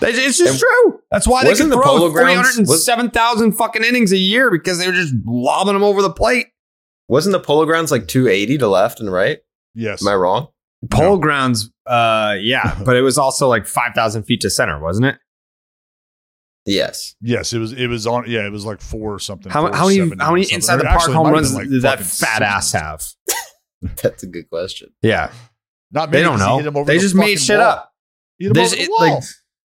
They- 0.00 0.10
It's 0.10 0.38
just 0.38 0.50
And 0.52 0.58
true. 0.58 1.00
That's 1.10 1.26
why 1.26 1.42
they 1.44 1.50
wasn't 1.50 1.70
the 1.70 1.76
throw 1.76 1.84
Polo 1.84 2.10
three 2.10 2.22
Grounds- 2.22 2.36
hundred 2.48 2.58
and 2.60 2.68
was- 2.68 2.84
seven 2.84 3.10
thousand 3.10 3.52
fucking 3.52 3.84
innings 3.84 4.12
a 4.12 4.16
year 4.16 4.50
because 4.50 4.78
they 4.78 4.86
were 4.86 4.92
just 4.94 5.14
lobbing 5.26 5.74
them 5.74 5.82
over 5.84 6.00
the 6.02 6.10
plate. 6.12 6.46
Wasn't 7.08 7.32
the 7.32 7.40
Polo 7.40 7.66
Grounds 7.66 7.90
like 7.90 8.08
280 8.08 8.58
to 8.58 8.68
left 8.68 9.00
and 9.00 9.12
right? 9.12 9.40
Yes. 9.74 10.00
Am 10.02 10.08
I 10.08 10.14
wrong? 10.14 10.48
Polo 10.90 11.18
Grounds, 11.18 11.70
uh, 11.86 12.36
yeah, 12.40 12.76
but 12.84 12.96
it 12.96 13.02
was 13.02 13.18
also 13.18 13.48
like 13.48 13.66
five 13.66 13.92
thousand 13.94 14.22
feet 14.24 14.40
to 14.40 14.50
center, 14.50 14.80
wasn't 14.80 15.06
it? 15.06 15.16
Yes. 16.64 17.16
Yes, 17.20 17.52
it 17.52 17.58
was. 17.58 17.72
It 17.72 17.88
was 17.88 18.06
on. 18.06 18.24
Yeah, 18.28 18.46
it 18.46 18.52
was 18.52 18.64
like 18.64 18.80
four 18.80 19.12
or 19.14 19.18
something. 19.18 19.50
How, 19.50 19.66
four 19.66 19.76
how 19.76 19.88
many 19.88 19.98
how 20.20 20.32
many 20.32 20.46
inside 20.52 20.76
the 20.76 20.84
park 20.84 21.10
home 21.10 21.28
runs 21.32 21.54
like, 21.54 21.68
did 21.68 21.82
that 21.82 21.98
fucking 22.00 22.06
fat 22.06 22.42
ass 22.42 22.70
60. 22.70 22.78
have? 22.86 23.04
That's 24.02 24.22
a 24.22 24.26
good 24.26 24.48
question. 24.48 24.90
Yeah, 25.02 25.32
Not 25.90 26.10
they 26.12 26.22
don't 26.22 26.38
know. 26.38 26.58
hit 26.58 26.66
him 26.66 26.76
over 26.76 26.86
They 26.86 26.98
the 26.98 27.02
just 27.02 27.14
made 27.16 27.40
shit 27.40 27.58
wall. 27.58 27.66
up. 27.68 27.92
He 28.38 28.44
hit 28.46 28.56
him 28.56 28.60
over 28.60 28.64
just- 28.64 28.76
the 28.76 28.82
it- 28.84 28.90
like 29.00 29.22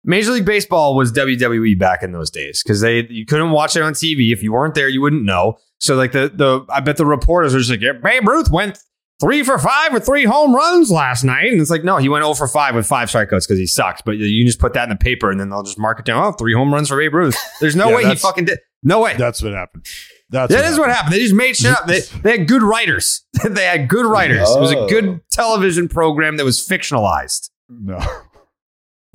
Major 0.06 0.32
League 0.32 0.46
Baseball 0.46 0.96
was 0.96 1.12
WWE 1.12 1.78
back 1.78 2.04
in 2.04 2.12
those 2.12 2.30
days 2.30 2.62
because 2.64 2.82
they 2.82 3.06
you 3.10 3.26
couldn't 3.26 3.52
watch 3.52 3.76
it 3.76 3.82
on 3.82 3.94
TV 3.94 4.32
if 4.32 4.42
you 4.44 4.54
weren't 4.54 4.76
there 4.76 4.88
you 4.88 5.02
wouldn't 5.02 5.24
know. 5.24 5.58
So 5.80 5.96
like 5.96 6.12
the 6.12 6.32
the 6.34 6.66
I 6.70 6.80
bet 6.80 6.98
the 6.98 7.06
reporters 7.06 7.54
were 7.54 7.60
just 7.60 7.72
like 7.72 7.82
yeah, 7.82 7.94
Babe 7.94 8.28
Ruth 8.28 8.50
went 8.52 8.78
three 9.20 9.44
for 9.44 9.58
five 9.58 9.94
with 9.94 10.06
three 10.06 10.26
home 10.26 10.54
runs 10.54 10.92
last 10.92 11.24
night 11.24 11.52
and 11.52 11.60
it's 11.60 11.70
like 11.70 11.84
no 11.84 11.98
he 11.98 12.08
went 12.10 12.24
0 12.24 12.34
for 12.36 12.48
five 12.48 12.76
with 12.76 12.86
five 12.86 13.10
strikeouts 13.10 13.48
because 13.48 13.58
he 13.58 13.66
sucks. 13.68 14.02
But 14.02 14.18
you 14.18 14.44
can 14.44 14.48
just 14.48 14.60
put 14.60 14.74
that 14.74 14.84
in 14.84 14.90
the 14.90 14.96
paper 14.96 15.32
and 15.32 15.40
then 15.40 15.50
they'll 15.50 15.64
just 15.64 15.80
mark 15.80 16.00
it 16.00 16.06
down. 16.06 16.24
Oh, 16.24 16.32
three 16.32 16.54
home 16.54 16.74
runs 16.74 16.90
for 16.90 16.98
Babe 16.98 17.14
Ruth. 17.14 17.38
There's 17.60 17.76
no 17.76 17.90
Yeah, 17.90 17.96
way 17.96 18.06
he 18.06 18.16
fucking 18.16 18.46
did. 18.46 18.60
No 18.84 19.02
way. 19.02 19.16
That's 19.18 19.42
what 19.42 19.54
happened. 19.54 19.86
That's 20.30 20.54
That 20.54 20.66
is 20.66 20.78
what 20.78 20.90
happened. 20.90 21.14
They 21.14 21.20
just 21.20 21.34
made 21.34 21.56
shit 21.56 21.72
up. 21.72 21.88
They, 21.88 22.02
they 22.24 22.38
had 22.38 22.48
good 22.48 22.62
writers. 22.62 23.26
they 23.44 23.66
had 23.66 23.88
good 23.88 24.06
writers. 24.06 24.50
It 24.50 24.60
was 24.60 24.72
a 24.72 24.86
good 24.88 25.22
television 25.32 25.88
program 25.88 26.38
that 26.38 26.46
was 26.46 26.60
fictionalized. 26.60 27.50
No. 27.70 28.00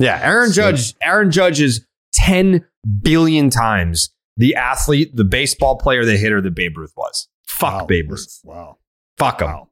Yeah, 0.01 0.19
Aaron 0.23 0.51
So- 0.51 0.73
Judge. 0.73 0.95
Aaron 1.03 1.31
Judge 1.31 1.61
is 1.61 1.87
ten 2.13 2.67
billion 3.03 3.51
times 3.51 4.11
the 4.37 4.57
athlete, 4.57 5.15
the 5.15 5.25
baseball 5.25 5.77
player, 5.77 6.05
the 6.05 6.17
hitter 6.17 6.41
that 6.41 6.55
Babe 6.55 6.77
Ruth 6.79 6.93
was. 6.97 7.29
Fuck 7.47 7.81
Wow. 7.83 7.87
Babe 7.87 8.11
Ruth. 8.11 8.41
Wow. 8.43 8.79
Fuck 9.19 9.43
him. 9.43 9.49
Wow. 9.49 9.69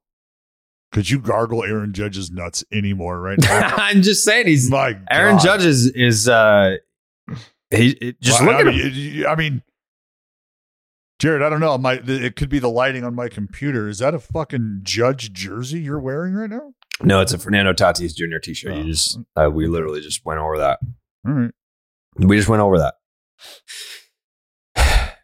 Could 0.92 1.08
you 1.11 1.18
gargle 1.18 1.64
Aaron 1.64 1.92
Judge's 1.92 2.30
nuts 2.30 2.64
anymore 2.73 3.20
right 3.20 3.38
now? 3.42 3.75
I'm 3.76 4.02
just 4.02 4.25
saying 4.25 4.47
he's 4.47 4.70
My 4.70 4.99
Aaron. 5.11 5.38
Judge 5.38 5.64
is 5.64 5.87
is 5.87 6.28
uh 6.28 6.76
he 7.70 7.90
it- 7.92 8.20
just 8.20 8.40
Well, 8.42 8.50
look 8.52 8.66
I 8.66 8.68
at 8.68 8.75
mean, 8.75 8.92
him. 8.92 9.26
I 9.26 9.35
mean, 9.37 9.62
Jared, 11.18 11.42
I 11.42 11.49
don't 11.50 11.61
know. 11.61 11.76
My 11.78 12.00
it 12.06 12.37
could 12.37 12.49
be 12.49 12.58
the 12.58 12.70
lighting 12.70 13.04
on 13.04 13.14
my 13.14 13.28
computer. 13.28 13.88
Is 13.88 13.99
that 13.99 14.14
a 14.14 14.18
fucking 14.18 14.80
Judge 14.82 15.32
jersey 15.32 15.80
you're 15.80 15.99
wearing 15.99 16.35
right 16.35 16.49
now? 16.50 16.75
No, 17.02 17.21
it's 17.21 17.33
a 17.33 17.38
Fernando 17.38 17.73
Tatis 17.73 18.14
Jr. 18.14 18.38
T-shirt. 18.38 18.73
Oh. 18.73 18.78
You 18.78 18.85
just 18.85 19.19
uh, 19.37 19.50
we 19.52 19.67
literally 19.67 20.00
just 20.00 20.25
went 20.25 20.40
over 20.40 20.59
that. 20.59 20.78
All 21.26 21.35
right. 21.35 21.50
We 22.17 22.37
just 22.37 22.49
went 22.49 22.62
over 22.62 22.78
that. 22.78 22.95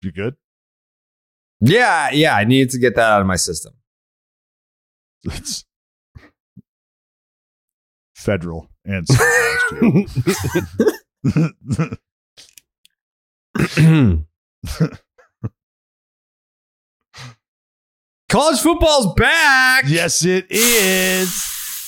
You 0.00 0.12
good? 0.12 0.36
Yeah, 1.60 2.10
yeah. 2.12 2.36
I 2.36 2.44
needed 2.44 2.70
to 2.70 2.78
get 2.78 2.94
that 2.94 3.10
out 3.10 3.20
of 3.20 3.26
my 3.26 3.34
system. 3.34 3.72
It's 5.24 5.64
federal 8.14 8.68
and 8.84 9.04
College 18.28 18.60
football's 18.60 19.14
back. 19.14 19.84
yes, 19.86 20.22
it 20.22 20.46
is. 20.50 21.28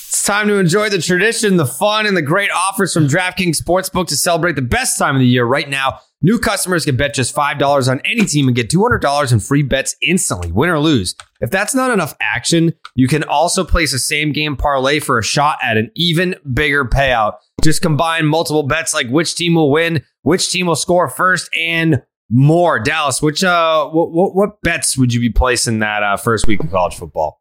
It's 0.07 0.23
time 0.23 0.47
to 0.47 0.55
enjoy 0.55 0.89
the 0.89 0.97
tradition, 0.99 1.57
the 1.57 1.67
fun, 1.67 2.07
and 2.07 2.17
the 2.17 2.23
great 2.23 2.49
offers 2.49 2.95
from 2.95 3.07
DraftKings 3.07 3.61
Sportsbook 3.61 4.07
to 4.07 4.17
celebrate 4.17 4.55
the 4.55 4.63
best 4.63 4.97
time 4.97 5.15
of 5.15 5.19
the 5.19 5.27
year. 5.27 5.45
Right 5.45 5.69
now, 5.69 5.99
new 6.23 6.39
customers 6.39 6.83
can 6.83 6.97
bet 6.97 7.13
just 7.13 7.35
$5 7.35 7.87
on 7.87 7.99
any 8.05 8.25
team 8.25 8.47
and 8.47 8.55
get 8.55 8.71
$200 8.71 9.31
in 9.31 9.39
free 9.39 9.61
bets 9.61 9.95
instantly, 10.01 10.51
win 10.51 10.71
or 10.71 10.79
lose. 10.79 11.13
If 11.41 11.51
that's 11.51 11.75
not 11.75 11.91
enough 11.91 12.15
action, 12.19 12.73
you 12.95 13.07
can 13.07 13.23
also 13.23 13.63
place 13.63 13.93
a 13.93 13.99
same 13.99 14.31
game 14.31 14.55
parlay 14.57 14.99
for 14.99 15.19
a 15.19 15.23
shot 15.23 15.59
at 15.61 15.77
an 15.77 15.91
even 15.95 16.35
bigger 16.51 16.85
payout. 16.85 17.35
Just 17.63 17.83
combine 17.83 18.25
multiple 18.25 18.63
bets 18.63 18.95
like 18.95 19.09
which 19.09 19.35
team 19.35 19.53
will 19.53 19.69
win, 19.69 20.03
which 20.23 20.49
team 20.51 20.65
will 20.65 20.75
score 20.75 21.07
first, 21.07 21.51
and 21.55 22.01
more. 22.31 22.79
Dallas, 22.79 23.21
which 23.21 23.43
uh, 23.43 23.87
what 23.89 24.11
what, 24.11 24.35
what 24.35 24.61
bets 24.63 24.97
would 24.97 25.13
you 25.13 25.19
be 25.19 25.29
placing 25.29 25.79
that 25.79 26.01
uh, 26.01 26.17
first 26.17 26.47
week 26.47 26.63
of 26.63 26.71
college 26.71 26.95
football? 26.95 27.39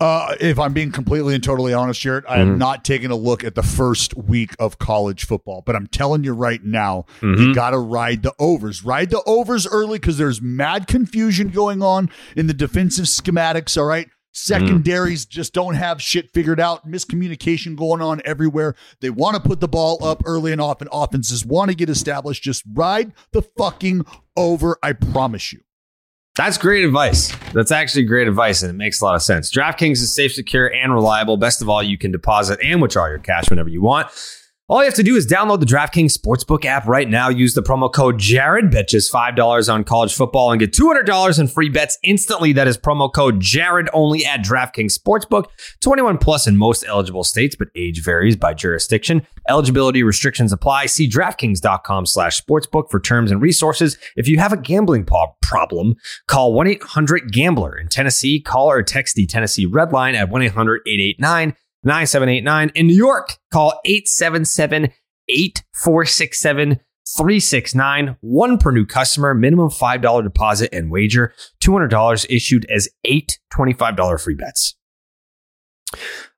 Uh, 0.00 0.34
if 0.40 0.58
I'm 0.58 0.72
being 0.72 0.90
completely 0.90 1.32
and 1.36 1.44
totally 1.44 1.72
honest, 1.72 2.00
Jared, 2.00 2.24
I 2.26 2.38
have 2.38 2.48
Mhm. 2.48 2.58
not 2.58 2.84
taken 2.84 3.12
a 3.12 3.16
look 3.16 3.44
at 3.44 3.54
the 3.54 3.62
first 3.62 4.16
week 4.16 4.52
of 4.58 4.80
college 4.80 5.26
football, 5.26 5.62
but 5.64 5.76
I'm 5.76 5.86
telling 5.86 6.24
you 6.24 6.32
right 6.32 6.60
now, 6.64 7.04
Mhm. 7.20 7.38
you 7.38 7.54
got 7.54 7.70
to 7.70 7.78
ride 7.78 8.24
the 8.24 8.32
overs. 8.40 8.84
Ride 8.84 9.10
the 9.10 9.22
overs 9.26 9.64
early 9.64 10.00
because 10.00 10.18
there's 10.18 10.42
mad 10.42 10.88
confusion 10.88 11.50
going 11.50 11.82
on 11.82 12.10
in 12.34 12.48
the 12.48 12.52
defensive 12.54 13.04
schematics. 13.04 13.78
All 13.78 13.84
right. 13.84 14.08
Mm. 14.32 14.36
Secondaries 14.36 15.26
just 15.26 15.52
don't 15.52 15.74
have 15.74 16.00
shit 16.00 16.30
figured 16.32 16.58
out. 16.58 16.88
Miscommunication 16.88 17.76
going 17.76 18.00
on 18.00 18.22
everywhere. 18.24 18.74
They 19.00 19.10
want 19.10 19.36
to 19.36 19.42
put 19.42 19.60
the 19.60 19.68
ball 19.68 20.02
up 20.04 20.22
early 20.24 20.52
and 20.52 20.60
often. 20.60 20.88
Offenses 20.90 21.44
want 21.44 21.70
to 21.70 21.76
get 21.76 21.90
established. 21.90 22.42
Just 22.42 22.64
ride 22.72 23.12
the 23.32 23.42
fucking 23.42 24.06
over. 24.36 24.78
I 24.82 24.94
promise 24.94 25.52
you. 25.52 25.60
That's 26.34 26.56
great 26.56 26.82
advice. 26.82 27.30
That's 27.52 27.70
actually 27.70 28.04
great 28.04 28.26
advice, 28.26 28.62
and 28.62 28.70
it 28.70 28.74
makes 28.74 29.02
a 29.02 29.04
lot 29.04 29.14
of 29.14 29.22
sense. 29.22 29.52
DraftKings 29.52 30.00
is 30.00 30.14
safe, 30.14 30.32
secure, 30.32 30.72
and 30.72 30.94
reliable. 30.94 31.36
Best 31.36 31.60
of 31.60 31.68
all, 31.68 31.82
you 31.82 31.98
can 31.98 32.10
deposit 32.10 32.58
and 32.64 32.80
withdraw 32.80 33.06
your 33.06 33.18
cash 33.18 33.50
whenever 33.50 33.68
you 33.68 33.82
want. 33.82 34.08
All 34.72 34.78
you 34.78 34.86
have 34.86 34.94
to 34.94 35.02
do 35.02 35.16
is 35.16 35.26
download 35.26 35.60
the 35.60 35.66
DraftKings 35.66 36.16
Sportsbook 36.16 36.64
app 36.64 36.86
right 36.86 37.06
now. 37.06 37.28
Use 37.28 37.52
the 37.52 37.62
promo 37.62 37.92
code 37.92 38.18
Jared. 38.18 38.70
Bet 38.70 38.88
just 38.88 39.12
$5 39.12 39.70
on 39.70 39.84
college 39.84 40.14
football 40.14 40.50
and 40.50 40.58
get 40.58 40.72
$200 40.72 41.38
in 41.38 41.46
free 41.46 41.68
bets 41.68 41.98
instantly. 42.02 42.54
That 42.54 42.66
is 42.66 42.78
promo 42.78 43.12
code 43.12 43.38
Jared 43.38 43.90
only 43.92 44.24
at 44.24 44.40
DraftKings 44.40 44.98
Sportsbook. 44.98 45.48
21 45.80 46.16
plus 46.16 46.46
in 46.46 46.56
most 46.56 46.86
eligible 46.88 47.22
states, 47.22 47.54
but 47.54 47.68
age 47.76 48.02
varies 48.02 48.34
by 48.34 48.54
jurisdiction. 48.54 49.26
Eligibility 49.46 50.02
restrictions 50.02 50.54
apply. 50.54 50.86
See 50.86 51.06
DraftKings.com 51.06 52.06
slash 52.06 52.40
sportsbook 52.40 52.90
for 52.90 52.98
terms 52.98 53.30
and 53.30 53.42
resources. 53.42 53.98
If 54.16 54.26
you 54.26 54.38
have 54.38 54.54
a 54.54 54.56
gambling 54.56 55.04
problem, 55.04 55.96
call 56.28 56.54
1-800-GAMBLER. 56.54 57.76
In 57.76 57.88
Tennessee, 57.88 58.40
call 58.40 58.70
or 58.70 58.82
text 58.82 59.16
the 59.16 59.26
Tennessee 59.26 59.66
Red 59.66 59.92
Line 59.92 60.14
at 60.14 60.30
1-800-889 60.30 61.56
9789. 61.84 62.70
In 62.74 62.86
New 62.86 62.96
York, 62.96 63.38
call 63.52 63.80
877 63.84 64.92
8467 65.28 66.80
369. 67.16 68.16
One 68.20 68.58
per 68.58 68.70
new 68.70 68.86
customer, 68.86 69.34
minimum 69.34 69.70
$5 69.70 70.22
deposit 70.22 70.70
and 70.72 70.90
wager. 70.90 71.34
$200 71.62 72.26
issued 72.30 72.66
as 72.70 72.88
eight 73.04 73.38
$25 73.52 74.20
free 74.20 74.34
bets. 74.34 74.76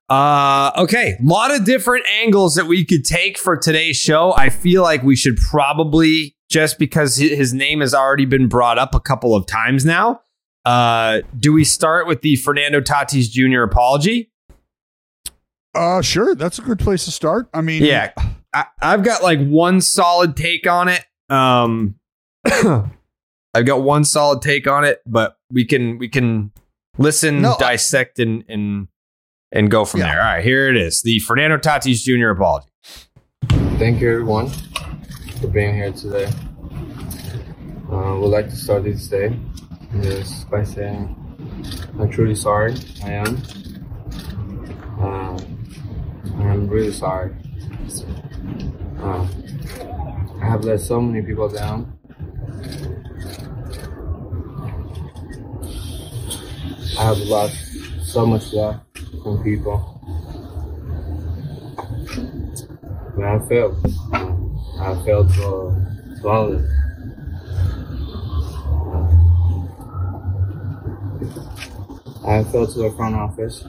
Uh, 0.08 0.70
okay, 0.76 1.16
a 1.18 1.24
lot 1.24 1.54
of 1.54 1.64
different 1.64 2.04
angles 2.22 2.56
that 2.56 2.66
we 2.66 2.84
could 2.84 3.04
take 3.04 3.38
for 3.38 3.56
today's 3.56 3.96
show. 3.96 4.34
I 4.36 4.50
feel 4.50 4.82
like 4.82 5.02
we 5.02 5.16
should 5.16 5.36
probably 5.36 6.36
just 6.50 6.78
because 6.78 7.16
his 7.16 7.54
name 7.54 7.80
has 7.80 7.94
already 7.94 8.26
been 8.26 8.48
brought 8.48 8.78
up 8.78 8.94
a 8.94 9.00
couple 9.00 9.34
of 9.34 9.46
times 9.46 9.84
now. 9.84 10.20
Uh, 10.64 11.20
do 11.38 11.52
we 11.52 11.64
start 11.64 12.06
with 12.06 12.20
the 12.20 12.36
Fernando 12.36 12.80
Tatis 12.80 13.30
Jr. 13.30 13.62
apology? 13.62 14.30
Uh, 15.74 16.00
sure. 16.02 16.34
That's 16.34 16.58
a 16.58 16.62
good 16.62 16.78
place 16.78 17.04
to 17.06 17.10
start. 17.10 17.48
I 17.52 17.60
mean, 17.60 17.82
Yeah, 17.82 18.12
I, 18.52 18.66
I've 18.80 19.02
got 19.02 19.22
like 19.22 19.40
one 19.44 19.80
solid 19.80 20.36
take 20.36 20.66
on 20.66 20.88
it. 20.88 21.04
Um, 21.28 21.96
I've 22.46 23.66
got 23.66 23.82
one 23.82 24.04
solid 24.04 24.42
take 24.42 24.66
on 24.66 24.84
it, 24.84 25.00
but 25.06 25.36
we 25.50 25.64
can 25.64 25.98
we 25.98 26.08
can 26.08 26.52
listen, 26.98 27.42
No, 27.42 27.54
I- 27.54 27.58
dissect, 27.58 28.18
and 28.18 28.44
and 28.48 28.88
and 29.52 29.70
go 29.70 29.84
from 29.84 30.00
Yeah. 30.00 30.12
there. 30.12 30.20
All 30.22 30.34
right, 30.34 30.44
here 30.44 30.68
it 30.68 30.76
is: 30.76 31.02
the 31.02 31.18
Fernando 31.20 31.56
Tatis 31.58 32.02
Jr. 32.02 32.28
apology. 32.30 32.68
Thank 33.78 34.00
you, 34.00 34.10
everyone, 34.10 34.50
for 35.40 35.48
being 35.48 35.74
here 35.74 35.92
today. 35.92 36.26
Uh, 37.90 38.16
would 38.18 38.30
like 38.30 38.48
to 38.48 38.56
start 38.56 38.82
this 38.84 39.06
day 39.08 39.36
just 40.02 40.50
by 40.50 40.64
saying 40.64 41.14
I'm 41.98 42.10
truly 42.10 42.34
sorry. 42.34 42.74
I 43.04 43.10
am. 43.12 43.42
Uh, 45.00 45.38
I'm 46.36 46.68
really 46.68 46.92
sorry. 46.92 47.34
Uh, 48.98 49.26
I 50.40 50.46
have 50.46 50.64
let 50.64 50.80
so 50.80 51.00
many 51.00 51.24
people 51.24 51.48
down. 51.48 51.98
I 56.98 57.04
have 57.04 57.18
lost 57.18 57.56
so 58.02 58.26
much 58.26 58.52
love 58.52 58.80
from 59.22 59.42
people. 59.42 59.90
But 63.16 63.24
I 63.24 63.38
failed. 63.48 63.86
I 64.12 65.02
failed 65.04 65.32
to 65.34 65.84
it. 66.24 66.70
I 72.26 72.42
failed 72.44 72.72
to 72.72 72.78
the 72.78 72.90
front 72.96 73.14
office, 73.14 73.64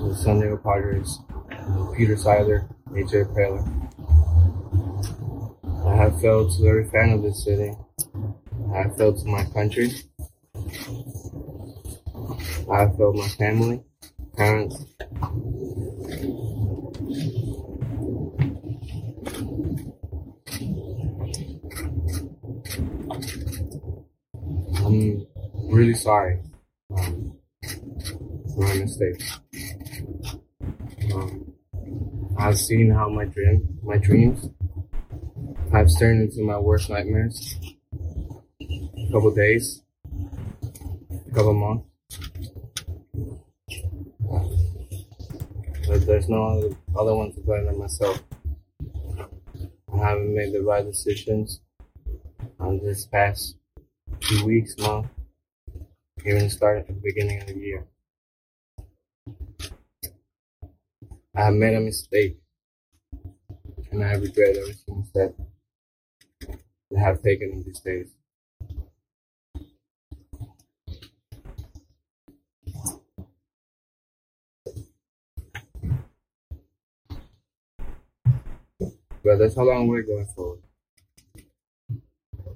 the 0.00 0.14
San 0.14 0.40
Diego 0.40 0.56
Padres, 0.56 1.20
Peter 1.96 2.16
Seidler, 2.16 2.68
AJ 2.90 3.32
Preller. 3.34 3.64
I 5.86 5.96
have 5.96 6.20
failed 6.20 6.52
to 6.56 6.66
every 6.66 6.88
fan 6.88 7.10
of 7.10 7.22
this 7.22 7.44
city. 7.44 7.72
I 8.72 8.82
have 8.82 8.96
failed 8.96 9.18
to 9.18 9.26
my 9.26 9.44
country. 9.44 9.92
I 12.70 12.80
have 12.80 12.96
failed 12.96 13.16
my 13.16 13.28
family, 13.28 13.82
parents, 14.36 14.84
I'm 24.86 25.26
really 25.68 25.94
sorry 25.94 26.40
um, 26.96 27.36
for 28.54 28.60
my 28.60 28.74
mistakes. 28.74 29.40
Um, 31.12 31.45
I've 32.38 32.58
seen 32.58 32.90
how 32.90 33.08
my 33.08 33.24
dream, 33.24 33.78
my 33.82 33.96
dreams, 33.96 34.48
have 35.72 35.88
turned 35.98 36.22
into 36.22 36.42
my 36.42 36.58
worst 36.58 36.90
nightmares. 36.90 37.56
A 38.60 39.12
couple 39.12 39.34
days, 39.34 39.82
a 40.04 41.34
couple 41.34 41.54
months. 41.54 41.86
But 45.88 46.06
there's 46.06 46.28
no 46.28 46.44
other, 46.44 46.76
other 46.98 47.14
one 47.14 47.32
to 47.32 47.40
blame 47.40 47.66
than 47.66 47.78
myself. 47.78 48.22
I 49.92 49.98
haven't 49.98 50.34
made 50.34 50.52
the 50.52 50.62
right 50.62 50.84
decisions 50.84 51.60
on 52.58 52.78
this 52.84 53.06
past 53.06 53.56
two 54.20 54.44
weeks, 54.44 54.76
month, 54.78 55.06
even 56.24 56.50
starting 56.50 56.82
at 56.82 56.88
the 56.88 56.94
beginning 56.94 57.40
of 57.40 57.46
the 57.46 57.54
year. 57.54 57.86
I 61.36 61.44
have 61.44 61.54
made 61.54 61.74
a 61.74 61.80
mistake, 61.80 62.38
and 63.90 64.02
I 64.02 64.14
regret 64.14 64.56
everything 64.56 65.06
that 65.12 65.34
I 66.96 66.98
have 66.98 67.22
taken 67.22 67.52
in 67.52 67.62
these 67.62 67.80
days. 67.80 68.08
But 79.22 79.38
that's 79.38 79.56
a 79.56 79.62
long 79.62 79.88
way 79.88 80.02
going 80.02 80.26
forward. 80.34 80.60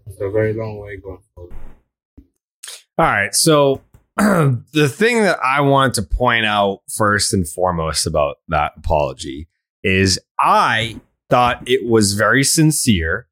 It's 0.07 0.21
a 0.21 0.31
very 0.31 0.55
long 0.55 0.79
way 0.79 0.97
going 0.97 1.21
forward. 1.35 1.55
All 2.97 3.07
right, 3.07 3.35
so 3.35 3.83
the 4.17 4.93
thing 4.93 5.23
that 5.23 5.39
I 5.45 5.61
wanted 5.61 5.95
to 5.95 6.03
point 6.03 6.47
out 6.47 6.81
first 6.89 7.33
and 7.33 7.49
foremost 7.49 8.07
about 8.07 8.37
that 8.49 8.73
apology 8.77 9.49
is 9.83 10.19
I 10.39 11.01
thought 11.31 11.63
it 11.67 11.89
was 11.89 12.15
very 12.15 12.45
sincere. 12.45 13.29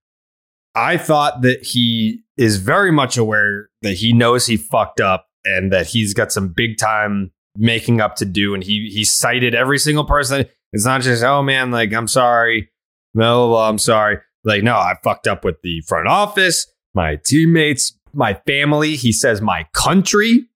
I 0.74 0.96
thought 0.96 1.42
that 1.42 1.62
he 1.64 2.22
is 2.36 2.58
very 2.58 2.92
much 2.92 3.16
aware 3.18 3.68
that 3.82 3.94
he 3.94 4.12
knows 4.12 4.46
he 4.46 4.56
fucked 4.56 5.00
up 5.00 5.26
and 5.44 5.72
that 5.72 5.88
he's 5.88 6.14
got 6.14 6.32
some 6.32 6.48
big 6.48 6.78
time 6.78 7.32
making 7.56 8.00
up 8.00 8.16
to 8.16 8.24
do. 8.24 8.54
And 8.54 8.62
he 8.62 8.90
he 8.92 9.04
cited 9.04 9.54
every 9.54 9.78
single 9.78 10.04
person. 10.04 10.46
It's 10.72 10.84
not 10.84 11.02
just, 11.02 11.24
oh 11.24 11.42
man, 11.42 11.70
like 11.70 11.92
I'm 11.92 12.08
sorry, 12.08 12.70
blah, 13.14 13.68
I'm 13.68 13.78
sorry. 13.78 14.18
Like, 14.44 14.62
no, 14.62 14.76
I 14.76 14.94
fucked 15.02 15.26
up 15.26 15.44
with 15.44 15.60
the 15.62 15.80
front 15.82 16.06
office, 16.06 16.66
my 16.94 17.16
teammates, 17.16 17.98
my 18.12 18.34
family. 18.46 18.96
He 18.96 19.12
says 19.12 19.40
my 19.42 19.66
country. 19.72 20.46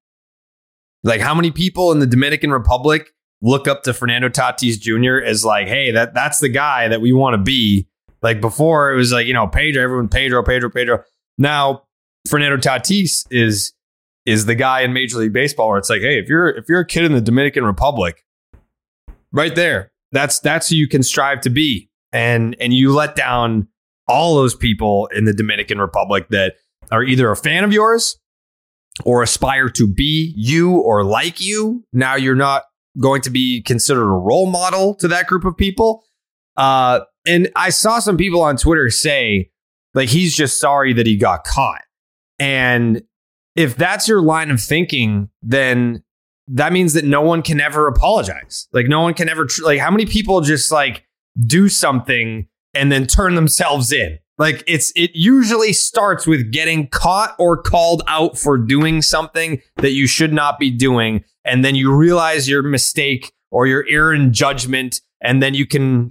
Like, 1.05 1.21
how 1.21 1.35
many 1.35 1.51
people 1.51 1.93
in 1.93 1.99
the 1.99 2.07
Dominican 2.07 2.51
Republic 2.51 3.13
look 3.43 3.67
up 3.67 3.83
to 3.83 3.93
Fernando 3.93 4.29
Tatis 4.29 4.81
Jr. 4.81 5.23
as 5.25 5.45
like, 5.45 5.67
hey, 5.67 5.91
that 5.91 6.15
that's 6.15 6.39
the 6.39 6.49
guy 6.49 6.89
that 6.89 7.01
we 7.01 7.13
want 7.13 7.35
to 7.35 7.39
be. 7.39 7.89
Like 8.23 8.41
before, 8.41 8.93
it 8.93 8.97
was 8.97 9.13
like, 9.13 9.27
you 9.27 9.35
know, 9.35 9.49
Pedro, 9.49 9.83
everyone 9.83 10.09
Pedro, 10.09 10.45
Pedro, 10.45 10.71
Pedro. 10.71 11.03
Now, 11.39 11.83
Fernando 12.29 12.57
Tatis 12.57 13.27
is 13.31 13.73
is 14.25 14.47
the 14.47 14.55
guy 14.55 14.83
in 14.83 14.93
Major 14.93 15.19
League 15.19 15.33
Baseball 15.33 15.69
where 15.69 15.79
it's 15.79 15.91
like, 15.91 16.03
hey, 16.03 16.21
if 16.21 16.29
you're 16.29 16.49
if 16.49 16.69
you're 16.69 16.81
a 16.81 16.87
kid 16.87 17.05
in 17.05 17.13
the 17.13 17.21
Dominican 17.21 17.65
Republic, 17.65 18.25
right 19.33 19.55
there, 19.57 19.91
that's 20.13 20.39
that's 20.39 20.69
who 20.69 20.77
you 20.77 20.87
can 20.87 21.03
strive 21.03 21.41
to 21.41 21.51
be. 21.51 21.91
And 22.13 22.55
and 22.61 22.73
you 22.73 22.95
let 22.95 23.17
down 23.17 23.67
all 24.07 24.37
those 24.37 24.55
people 24.55 25.09
in 25.13 25.25
the 25.25 25.33
Dominican 25.33 25.81
Republic 25.81 26.29
that 26.31 26.55
are 26.93 27.03
either 27.03 27.31
a 27.31 27.37
fan 27.37 27.65
of 27.65 27.73
yours 27.73 28.19
or 29.05 29.23
aspire 29.23 29.69
to 29.71 29.87
be 29.87 30.35
you 30.37 30.73
or 30.73 31.05
like 31.05 31.41
you. 31.41 31.85
Now 31.93 32.15
you're 32.15 32.35
not 32.35 32.65
going 32.99 33.23
to 33.23 33.31
be 33.31 33.63
considered 33.63 34.05
a 34.05 34.19
role 34.19 34.47
model 34.47 34.95
to 34.97 35.09
that 35.09 35.27
group 35.27 35.45
of 35.45 35.57
people. 35.57 36.05
Uh, 36.57 37.01
and 37.27 37.51
I 37.57 37.71
saw 37.71 37.99
some 37.99 38.17
people 38.17 38.43
on 38.43 38.57
Twitter 38.57 38.91
say, 38.91 39.51
like, 39.95 40.09
he's 40.09 40.37
just 40.37 40.61
sorry 40.61 40.93
that 40.95 41.07
he 41.07 41.17
got 41.17 41.45
caught. 41.45 41.83
And 42.39 43.03
if 43.57 43.77
that's 43.77 44.09
your 44.09 44.21
line 44.21 44.51
of 44.51 44.61
thinking, 44.61 45.31
then 45.43 46.03
that 46.49 46.73
means 46.73 46.93
that 46.95 47.05
no 47.05 47.23
one 47.23 47.43
can 47.43 47.61
ever 47.61 47.87
apologize. 47.87 48.69
Like, 48.73 48.89
no 48.89 49.01
one 49.01 49.15
can 49.15 49.29
ever, 49.29 49.47
tr- 49.47 49.65
like, 49.65 49.79
how 49.79 49.91
many 49.91 50.07
people 50.07 50.41
just 50.41 50.73
like 50.73 51.07
do 51.47 51.69
something 51.69 52.49
and 52.75 52.91
then 52.91 53.07
turn 53.07 53.35
themselves 53.35 53.93
in? 53.93 54.19
Like, 54.39 54.65
it's, 54.67 54.93
it 54.97 55.11
usually 55.15 55.73
starts 55.73 56.27
with 56.27 56.51
getting 56.51 56.89
caught 56.89 57.35
or 57.39 57.61
called 57.61 58.03
out 58.09 58.39
for 58.39 58.59
doing 58.59 59.03
something 59.03 59.61
that 59.77 59.93
you 59.93 60.07
should 60.07 60.33
not 60.33 60.59
be 60.59 60.71
doing. 60.71 61.25
And 61.45 61.65
then 61.65 61.75
you 61.75 61.95
realize 61.95 62.49
your 62.49 62.63
mistake 62.63 63.33
or 63.51 63.67
your 63.67 63.85
error 63.89 64.15
in 64.15 64.33
judgment. 64.33 65.01
And 65.21 65.43
then 65.43 65.55
you 65.55 65.67
can 65.67 66.11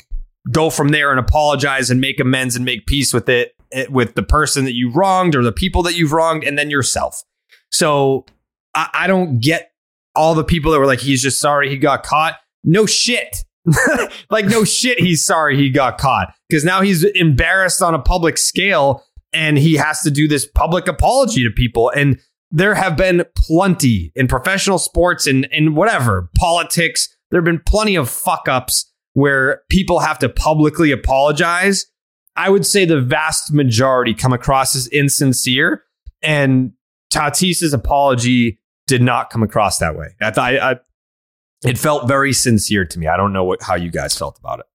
go 0.52 0.70
from 0.70 0.90
there 0.90 1.12
and 1.12 1.20
apologize 1.20 1.90
and 1.90 2.00
make 2.00 2.20
amends 2.20 2.56
and 2.56 2.64
make 2.64 2.86
peace 2.86 3.14
with 3.14 3.28
it, 3.28 3.56
it 3.72 3.92
with 3.92 4.16
the 4.16 4.24
person 4.24 4.66
that 4.66 4.76
you 4.76 4.92
wronged 4.92 5.36
or 5.36 5.44
the 5.44 5.52
people 5.52 5.84
that 5.84 5.96
you've 5.96 6.14
wronged 6.14 6.44
and 6.44 6.58
then 6.58 6.70
yourself. 6.70 7.24
So 7.72 8.26
I, 8.74 8.90
I 8.94 9.08
don't 9.08 9.40
get 9.40 9.72
all 10.16 10.36
the 10.36 10.44
people 10.44 10.72
that 10.72 10.80
were 10.80 10.86
like, 10.86 11.00
he's 11.00 11.22
just 11.22 11.40
sorry 11.40 11.70
he 11.70 11.78
got 11.78 12.04
caught. 12.04 12.38
No 12.64 12.86
shit. 12.86 13.44
like, 14.30 14.46
no 14.46 14.64
shit, 14.64 15.00
he's 15.00 15.26
sorry 15.26 15.58
he 15.58 15.70
got 15.70 15.98
caught 15.98 16.34
because 16.50 16.66
now 16.66 16.82
he's 16.82 17.04
embarrassed 17.04 17.82
on 17.82 17.94
a 17.94 18.00
public 18.00 18.38
scale 18.38 19.04
and 19.34 19.58
he 19.58 19.76
has 19.76 20.02
to 20.02 20.12
do 20.12 20.28
this 20.28 20.46
public 20.46 20.88
apology 20.88 21.44
to 21.44 21.52
people. 21.52 21.92
And 21.96 22.20
there 22.52 22.76
have 22.76 22.98
been 22.98 23.24
plenty 23.36 24.12
in 24.16 24.28
professional 24.28 24.78
sports 24.78 25.26
and, 25.26 25.48
and 25.52 25.76
whatever, 25.76 26.30
politics. 26.36 27.16
There 27.30 27.40
have 27.40 27.46
been 27.46 27.62
plenty 27.66 27.96
of 27.96 28.10
fuck 28.10 28.48
ups 28.50 28.92
where 29.14 29.62
people 29.70 30.00
have 30.00 30.20
to 30.20 30.30
publicly 30.30 30.92
apologize. 30.92 31.86
I 32.36 32.50
would 32.50 32.66
say 32.66 32.86
the 32.86 33.02
vast 33.02 33.54
majority 33.54 34.14
come 34.14 34.34
across 34.34 34.76
as 34.76 34.88
insincere. 34.88 35.84
And 36.22 36.74
Tatis's 37.10 37.74
apology 37.74 38.60
did 38.88 39.02
not 39.02 39.30
come 39.30 39.44
across 39.44 39.78
that 39.80 39.96
way. 39.96 40.08
I, 40.22 40.32
I, 40.38 40.76
it 41.64 41.78
felt 41.78 42.08
very 42.08 42.34
sincere 42.34 42.86
to 42.86 43.00
me. 43.00 43.08
I 43.08 43.18
don't 43.18 43.34
know 43.34 43.44
what 43.44 43.62
how 43.62 43.76
you 43.76 43.92
guys 43.92 44.18
felt 44.18 44.38
about 44.40 44.60
it. 44.60 44.66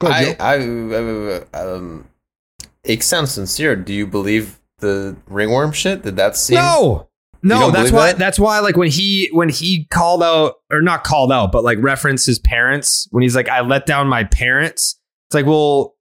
Go 0.00 0.08
ahead, 0.08 0.40
I, 0.40 0.58
Joe. 0.58 1.44
I, 1.54 1.58
um, 1.58 2.08
it 2.84 3.02
sounds 3.02 3.32
sincere. 3.32 3.76
Do 3.76 3.94
you 3.94 4.06
believe 4.06 4.60
the 4.78 5.16
ringworm 5.26 5.72
shit? 5.72 6.02
Did 6.02 6.16
that 6.16 6.36
seem? 6.36 6.56
No. 6.56 7.08
No, 7.42 7.70
that's 7.70 7.92
why 7.92 8.08
that? 8.08 8.18
that's 8.18 8.40
why 8.40 8.58
like 8.58 8.76
when 8.76 8.90
he 8.90 9.28
when 9.32 9.48
he 9.48 9.84
called 9.84 10.22
out 10.22 10.54
or 10.70 10.80
not 10.80 11.04
called 11.04 11.30
out, 11.30 11.52
but 11.52 11.62
like 11.62 11.78
referenced 11.80 12.26
his 12.26 12.40
parents 12.40 13.06
when 13.12 13.22
he's 13.22 13.36
like, 13.36 13.48
I 13.48 13.60
let 13.60 13.86
down 13.86 14.08
my 14.08 14.24
parents. 14.24 14.98
It's 15.28 15.34
like, 15.34 15.46
well, 15.46 15.94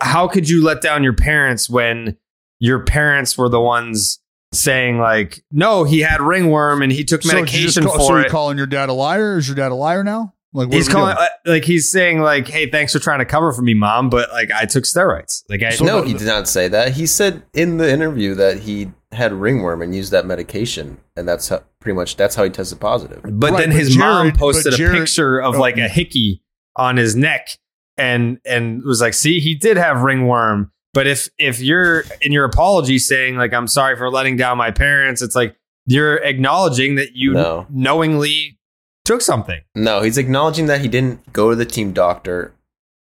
how 0.00 0.26
could 0.26 0.48
you 0.48 0.64
let 0.64 0.80
down 0.80 1.04
your 1.04 1.12
parents 1.12 1.70
when 1.70 2.16
your 2.58 2.84
parents 2.84 3.38
were 3.38 3.48
the 3.48 3.60
ones 3.60 4.18
saying 4.52 4.98
like, 4.98 5.44
no, 5.50 5.84
he 5.84 6.00
had 6.00 6.20
ringworm 6.20 6.82
and 6.82 6.90
he 6.92 7.04
took 7.04 7.22
So 7.22 7.30
did 7.30 7.52
you 7.52 7.62
just 7.62 7.76
medication 7.76 7.84
call- 7.84 7.98
for 7.98 8.14
so 8.14 8.16
it. 8.16 8.20
you're 8.22 8.30
calling 8.30 8.58
your 8.58 8.66
dad 8.66 8.88
a 8.88 8.92
liar? 8.92 9.38
Is 9.38 9.48
your 9.48 9.56
dad 9.56 9.72
a 9.72 9.74
liar 9.74 10.04
now? 10.04 10.34
Like 10.52 10.66
what 10.68 10.74
he's 10.74 10.88
calling 10.88 11.14
doing? 11.14 11.28
uh, 11.28 11.50
like 11.52 11.64
he's 11.64 11.90
saying 11.90 12.20
like, 12.20 12.48
hey, 12.48 12.68
thanks 12.68 12.92
for 12.92 12.98
trying 12.98 13.20
to 13.20 13.24
cover 13.24 13.52
for 13.52 13.62
me, 13.62 13.72
mom, 13.72 14.10
but 14.10 14.32
like 14.32 14.50
I 14.50 14.64
took 14.64 14.82
steroids. 14.82 15.44
Like 15.48 15.62
I 15.62 15.70
So 15.70 15.84
no, 15.84 16.02
he 16.02 16.12
did 16.12 16.26
not 16.26 16.48
say 16.48 16.66
that. 16.66 16.92
He 16.94 17.06
said 17.06 17.44
in 17.54 17.76
the 17.76 17.88
interview 17.88 18.34
that 18.34 18.58
he 18.58 18.90
had 19.12 19.32
ringworm 19.32 19.80
and 19.80 19.94
used 19.94 20.10
that 20.10 20.26
medication, 20.26 20.98
and 21.16 21.28
that's 21.28 21.48
how, 21.50 21.62
pretty 21.78 21.94
much 21.94 22.16
that's 22.16 22.34
how 22.34 22.42
he 22.42 22.50
tested 22.50 22.80
positive. 22.80 23.20
But 23.22 23.52
Right, 23.52 23.60
then 23.60 23.70
but 23.70 23.78
his 23.78 23.96
mom 23.96 24.32
posted 24.32 24.72
but 24.72 24.80
a 24.80 24.90
picture 24.92 25.38
of 25.38 25.54
oh. 25.54 25.60
like 25.60 25.76
a 25.76 25.88
hickey 25.88 26.42
on 26.74 26.96
his 26.96 27.14
neck 27.14 27.56
and 27.96 28.40
and 28.44 28.82
was 28.82 29.00
like, 29.00 29.14
see, 29.14 29.38
he 29.38 29.54
did 29.54 29.76
have 29.76 30.02
ringworm. 30.02 30.72
But 30.92 31.06
if 31.06 31.28
if 31.38 31.60
you're 31.60 32.04
in 32.20 32.32
your 32.32 32.44
apology 32.44 32.98
saying 32.98 33.36
like 33.36 33.52
I'm 33.52 33.68
sorry 33.68 33.96
for 33.96 34.10
letting 34.10 34.36
down 34.36 34.58
my 34.58 34.70
parents, 34.70 35.22
it's 35.22 35.36
like 35.36 35.56
you're 35.86 36.16
acknowledging 36.16 36.96
that 36.96 37.14
you 37.14 37.32
No. 37.34 37.66
knowingly 37.70 38.58
took 39.04 39.20
something. 39.20 39.60
No, 39.74 40.02
he's 40.02 40.18
acknowledging 40.18 40.66
that 40.66 40.80
he 40.80 40.88
didn't 40.88 41.32
go 41.32 41.50
to 41.50 41.56
the 41.56 41.64
team 41.64 41.92
doctor 41.92 42.52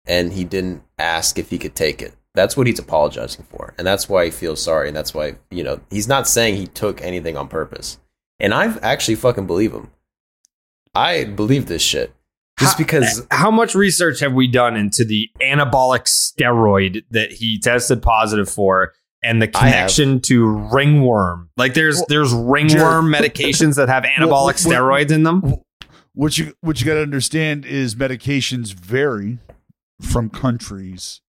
and 0.06 0.34
he 0.34 0.44
didn't 0.44 0.84
ask 0.98 1.38
if 1.40 1.50
he 1.50 1.58
could 1.58 1.76
take 1.76 2.02
it. 2.02 2.14
That's 2.36 2.56
what 2.56 2.68
he's 2.68 2.80
apologizing 2.80 3.46
for. 3.50 3.74
And 3.78 3.86
that's 3.88 4.08
why 4.08 4.26
he 4.26 4.32
feels 4.32 4.62
sorry. 4.64 4.88
And 4.88 4.96
that's 4.96 5.14
why, 5.14 5.36
you 5.50 5.64
know, 5.64 5.82
he's 5.90 6.08
not 6.08 6.28
saying 6.28 6.56
he 6.58 6.68
took 6.68 7.02
anything 7.02 7.36
on 7.36 7.48
purpose. 7.48 7.98
And 8.40 8.54
I 8.54 8.78
actually 8.82 9.16
fucking 9.16 9.48
believe 9.48 9.74
him. 9.74 9.90
I 10.94 11.24
believe 11.26 11.66
this 11.66 11.82
shit. 11.82 12.14
Just 12.60 12.74
How- 12.74 12.78
because 12.78 13.28
How 13.32 13.52
much 13.52 13.74
research 13.76 14.20
have 14.20 14.34
we 14.34 14.48
done 14.48 14.76
into 14.76 15.04
the 15.06 15.30
anabolic 15.42 16.04
steroid 16.06 17.04
that 17.12 17.32
he 17.32 17.58
tested 17.60 18.02
positive 18.02 18.50
for 18.50 18.94
and 19.24 19.42
the 19.42 19.48
connection 19.48 20.20
to 20.22 20.48
ringworm? 20.72 21.50
Like 21.58 21.74
there's 21.74 21.98
Well, 21.98 22.06
there's 22.10 22.34
ringworm 22.34 23.06
medications 23.14 23.76
that 23.76 23.90
have 23.90 24.04
anabolic 24.04 24.66
well, 24.66 24.82
steroids 24.84 25.12
in 25.12 25.24
them. 25.24 25.56
what 26.14 26.38
you 26.38 26.54
what 26.62 26.80
you 26.82 26.86
got 26.86 26.96
to 26.96 27.02
understand 27.02 27.66
is 27.66 27.96
medications 27.96 28.74
vary 28.74 29.38
from 30.02 30.30
countries 30.30 31.22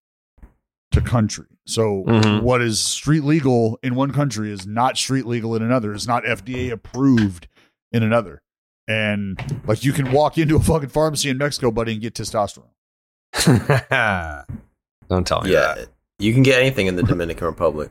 to 0.92 1.00
country. 1.00 1.46
So 1.66 2.02
Mhm. 2.08 2.42
what 2.42 2.60
is 2.60 2.80
street 2.80 3.22
legal 3.22 3.78
in 3.82 3.94
one 3.94 4.10
country 4.12 4.50
is 4.50 4.66
not 4.66 4.96
street 4.98 5.26
legal 5.26 5.54
in 5.54 5.62
another. 5.62 5.92
Is 5.92 6.08
not 6.08 6.24
FDA 6.24 6.70
approved 6.70 7.46
in 7.92 8.02
another. 8.02 8.42
And 8.90 9.60
like 9.68 9.84
you 9.84 9.92
can 9.92 10.10
walk 10.10 10.36
into 10.36 10.56
a 10.56 10.60
fucking 10.60 10.88
pharmacy 10.88 11.28
in 11.30 11.38
Mexico, 11.38 11.70
buddy, 11.70 11.92
and 11.92 12.00
get 12.02 12.14
testosterone. 12.14 12.64
Don't 15.08 15.26
tell 15.26 15.42
me 15.42 15.52
yeah, 15.52 15.74
that. 15.74 15.88
you 16.18 16.32
can 16.32 16.42
get 16.42 16.58
anything 16.60 16.86
in 16.88 16.96
the 16.96 17.02
Dominican 17.04 17.46
Republic. 17.46 17.90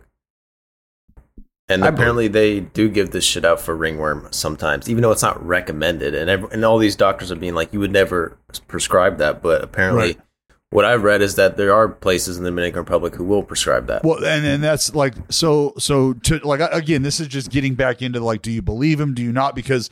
And 1.70 1.86
I 1.86 1.88
apparently 1.88 2.28
they 2.28 2.62
do 2.62 2.90
give 2.90 3.12
this 3.12 3.24
shit 3.24 3.46
out 3.46 3.62
for 3.62 3.76
ringworm 3.76 4.28
sometimes, 4.32 4.90
even 4.90 5.04
though 5.04 5.12
it's 5.12 5.22
not 5.22 5.46
recommended. 5.46 6.16
And 6.16 6.30
ev- 6.30 6.52
and 6.52 6.66
all 6.66 6.80
these 6.80 6.96
doctors 6.96 7.32
are 7.32 7.36
being 7.36 7.54
like, 7.54 7.72
you 7.72 7.80
would 7.80 7.92
never 7.92 8.38
prescribe 8.68 9.20
that, 9.20 9.42
but 9.44 9.64
apparently, 9.64 10.08
Right. 10.08 10.20
what 10.72 10.84
I've 10.86 11.04
read 11.04 11.22
is 11.22 11.36
that 11.36 11.58
there 11.58 11.74
are 11.74 11.88
places 11.88 12.38
in 12.38 12.44
the 12.44 12.50
Dominican 12.50 12.80
Republic 12.80 13.14
who 13.16 13.24
will 13.24 13.44
prescribe 13.44 13.86
that. 13.88 14.04
Well, 14.04 14.18
and 14.26 14.46
and 14.46 14.64
that's 14.64 14.96
like 14.96 15.14
so 15.30 15.74
so 15.78 16.14
to 16.14 16.40
like 16.40 16.60
again, 16.74 17.04
this 17.04 17.20
is 17.20 17.28
just 17.28 17.52
getting 17.52 17.76
back 17.76 18.02
into 18.02 18.20
like, 18.20 18.42
do 18.42 18.52
you 18.52 18.64
believe 18.64 19.00
him? 19.00 19.14
Do 19.14 19.22
you 19.22 19.32
not? 19.32 19.54
Because 19.54 19.92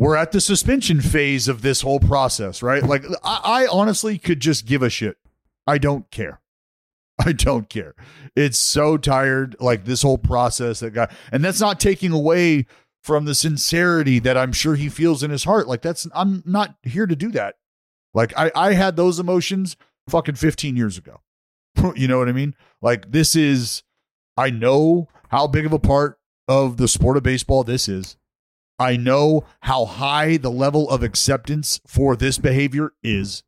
we're 0.00 0.16
at 0.16 0.32
the 0.32 0.40
suspension 0.40 1.02
phase 1.02 1.46
of 1.46 1.60
this 1.60 1.82
whole 1.82 2.00
process, 2.00 2.62
right? 2.62 2.82
Like, 2.82 3.04
I, 3.22 3.40
I 3.44 3.66
honestly 3.66 4.16
could 4.16 4.40
just 4.40 4.64
give 4.64 4.82
a 4.82 4.88
shit. 4.88 5.18
I 5.66 5.76
don't 5.76 6.10
care. 6.10 6.40
I 7.18 7.32
don't 7.32 7.68
care. 7.68 7.94
It's 8.34 8.58
so 8.58 8.96
tired, 8.96 9.56
like 9.60 9.84
this 9.84 10.00
whole 10.00 10.16
process 10.16 10.80
that 10.80 10.92
got, 10.92 11.12
and 11.30 11.44
that's 11.44 11.60
not 11.60 11.78
taking 11.78 12.12
away 12.12 12.64
from 13.04 13.26
the 13.26 13.34
sincerity 13.34 14.18
that 14.20 14.38
I'm 14.38 14.52
sure 14.52 14.74
he 14.74 14.88
feels 14.88 15.22
in 15.22 15.30
his 15.30 15.44
heart. 15.44 15.68
Like 15.68 15.82
that's, 15.82 16.06
I'm 16.14 16.42
not 16.46 16.76
here 16.82 17.06
to 17.06 17.14
do 17.14 17.30
that. 17.32 17.56
Like 18.14 18.32
I, 18.38 18.50
I 18.54 18.72
had 18.72 18.96
those 18.96 19.20
emotions 19.20 19.76
fucking 20.08 20.36
15 20.36 20.76
years 20.76 20.96
ago. 20.96 21.20
you 21.94 22.08
know 22.08 22.18
what 22.18 22.30
I 22.30 22.32
mean? 22.32 22.54
Like 22.80 23.12
this 23.12 23.36
is, 23.36 23.82
I 24.34 24.48
know 24.48 25.08
how 25.28 25.46
big 25.46 25.66
of 25.66 25.74
a 25.74 25.78
part 25.78 26.18
of 26.48 26.78
the 26.78 26.88
sport 26.88 27.18
of 27.18 27.22
baseball 27.22 27.64
this 27.64 27.86
is. 27.86 28.16
I 28.80 28.96
know 28.96 29.44
how 29.60 29.84
high 29.84 30.38
the 30.38 30.50
level 30.50 30.88
of 30.88 31.02
acceptance 31.02 31.80
for 31.86 32.16
this 32.16 32.38
behavior 32.38 32.94
is. 33.02 33.42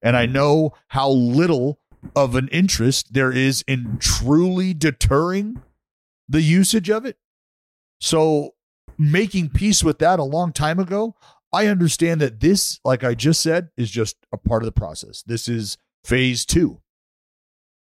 And 0.00 0.16
I 0.16 0.26
know 0.26 0.74
how 0.88 1.10
little 1.10 1.80
of 2.14 2.36
an 2.36 2.46
interest 2.48 3.12
there 3.12 3.32
is 3.32 3.64
in 3.66 3.98
truly 3.98 4.72
deterring 4.72 5.60
the 6.28 6.40
usage 6.40 6.88
of 6.88 7.04
it. 7.04 7.18
So, 8.00 8.54
making 8.96 9.50
peace 9.50 9.82
with 9.82 9.98
that 9.98 10.20
a 10.20 10.24
long 10.24 10.52
time 10.52 10.78
ago, 10.78 11.16
I 11.52 11.66
understand 11.66 12.20
that 12.20 12.38
this, 12.38 12.78
like 12.84 13.02
I 13.02 13.14
just 13.14 13.40
said, 13.40 13.70
is 13.76 13.90
just 13.90 14.16
a 14.32 14.36
part 14.36 14.62
of 14.62 14.66
the 14.66 14.72
process. 14.72 15.22
This 15.22 15.48
is 15.48 15.78
phase 16.04 16.44
two, 16.44 16.80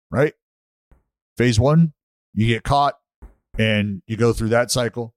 right? 0.10 0.34
Phase 1.38 1.60
one, 1.60 1.94
you 2.34 2.48
get 2.48 2.64
caught 2.64 2.96
and 3.58 4.02
you 4.08 4.18
go 4.18 4.34
through 4.34 4.50
that 4.50 4.72
cycle. 4.72 5.14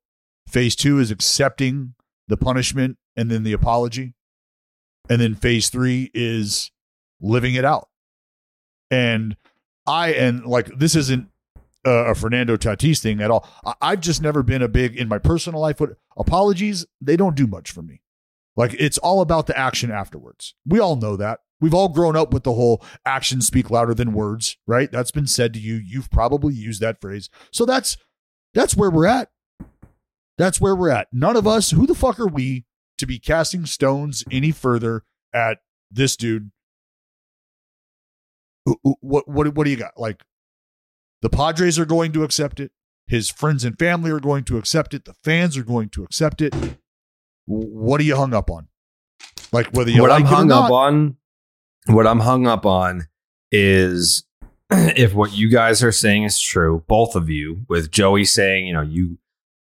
Phase 0.48 0.76
two 0.76 0.98
is 0.98 1.10
accepting 1.10 1.94
the 2.28 2.36
punishment 2.36 2.98
and 3.16 3.30
then 3.30 3.42
the 3.42 3.52
apology. 3.52 4.14
And 5.08 5.20
then 5.20 5.34
phase 5.34 5.68
three 5.68 6.10
is 6.14 6.70
living 7.20 7.54
it 7.54 7.64
out. 7.64 7.88
And 8.90 9.36
I, 9.86 10.14
and 10.14 10.46
like, 10.46 10.66
this 10.78 10.96
isn't 10.96 11.28
a 11.84 12.14
Fernando 12.14 12.56
Tatis 12.56 13.00
thing 13.00 13.20
at 13.20 13.30
all. 13.30 13.46
I, 13.64 13.74
I've 13.82 14.00
just 14.00 14.22
never 14.22 14.42
been 14.42 14.62
a 14.62 14.68
big, 14.68 14.96
in 14.96 15.08
my 15.08 15.18
personal 15.18 15.60
life, 15.60 15.80
apologies, 16.16 16.86
they 17.00 17.16
don't 17.16 17.36
do 17.36 17.46
much 17.46 17.70
for 17.70 17.82
me. 17.82 18.00
Like, 18.56 18.74
it's 18.78 18.98
all 18.98 19.20
about 19.20 19.46
the 19.46 19.58
action 19.58 19.90
afterwards. 19.90 20.54
We 20.64 20.78
all 20.78 20.96
know 20.96 21.16
that. 21.16 21.40
We've 21.60 21.74
all 21.74 21.88
grown 21.88 22.16
up 22.16 22.32
with 22.32 22.44
the 22.44 22.52
whole 22.52 22.84
actions 23.04 23.46
speak 23.46 23.70
louder 23.70 23.94
than 23.94 24.12
words, 24.12 24.56
right? 24.66 24.90
That's 24.90 25.10
been 25.10 25.26
said 25.26 25.52
to 25.54 25.60
you. 25.60 25.74
You've 25.74 26.10
probably 26.10 26.54
used 26.54 26.80
that 26.82 27.00
phrase. 27.00 27.30
So 27.50 27.64
that's 27.64 27.96
that's 28.52 28.76
where 28.76 28.90
we're 28.90 29.06
at. 29.06 29.30
That's 30.36 30.60
where 30.60 30.74
we're 30.74 30.90
at. 30.90 31.08
None 31.12 31.36
of 31.36 31.46
us, 31.46 31.70
who 31.70 31.86
the 31.86 31.94
fuck 31.94 32.18
are 32.18 32.26
we 32.26 32.64
to 32.98 33.06
be 33.06 33.18
casting 33.18 33.66
stones 33.66 34.24
any 34.30 34.50
further 34.50 35.04
at 35.32 35.58
this 35.90 36.16
dude? 36.16 36.50
What 38.64 39.28
what 39.28 39.54
what 39.54 39.64
do 39.64 39.70
you 39.70 39.76
got? 39.76 39.92
Like 39.98 40.22
the 41.22 41.28
Padres 41.28 41.78
are 41.78 41.84
going 41.84 42.12
to 42.12 42.24
accept 42.24 42.60
it. 42.60 42.72
His 43.06 43.30
friends 43.30 43.64
and 43.64 43.78
family 43.78 44.10
are 44.10 44.20
going 44.20 44.44
to 44.44 44.56
accept 44.56 44.94
it. 44.94 45.04
The 45.04 45.14
fans 45.22 45.56
are 45.58 45.64
going 45.64 45.90
to 45.90 46.04
accept 46.04 46.40
it. 46.40 46.54
What 47.46 48.00
are 48.00 48.04
you 48.04 48.16
hung 48.16 48.32
up 48.32 48.50
on? 48.50 48.68
Like 49.52 49.68
whether 49.72 49.90
you 49.90 50.00
what 50.00 50.10
like 50.10 50.22
I'm 50.22 50.26
hung 50.26 50.50
up 50.50 50.70
on, 50.70 51.16
what 51.86 52.06
I'm 52.06 52.20
hung 52.20 52.46
up 52.46 52.64
on 52.64 53.08
is 53.52 54.24
if 54.70 55.12
what 55.12 55.32
you 55.32 55.50
guys 55.50 55.82
are 55.82 55.92
saying 55.92 56.24
is 56.24 56.40
true, 56.40 56.82
both 56.88 57.14
of 57.14 57.28
you, 57.28 57.66
with 57.68 57.90
Joey 57.90 58.24
saying, 58.24 58.66
you 58.66 58.72
know, 58.72 58.80
you 58.80 59.18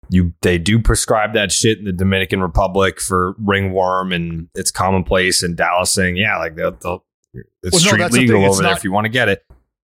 you 0.10 0.34
they 0.42 0.58
do 0.58 0.80
prescribe 0.80 1.34
that 1.34 1.52
shit 1.52 1.80
in 1.80 1.86
the 1.86 1.94
Dominican 1.94 2.42
Republic 2.42 3.00
for 3.00 3.36
ringworm 3.40 4.12
and 4.12 4.50
it's 4.56 4.72
commonplace, 4.72 5.44
and 5.44 5.56
Dallas 5.56 5.92
saying, 5.92 6.18
yeah, 6.18 6.38
like 6.38 6.56
they'll, 6.56 6.72
they'll 6.72 7.06
it's 7.34 7.46
Well, 7.72 7.72
no, 7.72 7.78
street 7.78 8.12
the 8.12 8.20
legal. 8.20 8.46
It's 8.46 8.56
over 8.56 8.64
there 8.64 8.74
if 8.74 8.84
you 8.84 8.92
want 8.92 9.06
to 9.06 9.10
get 9.10 9.30
it. 9.30 9.46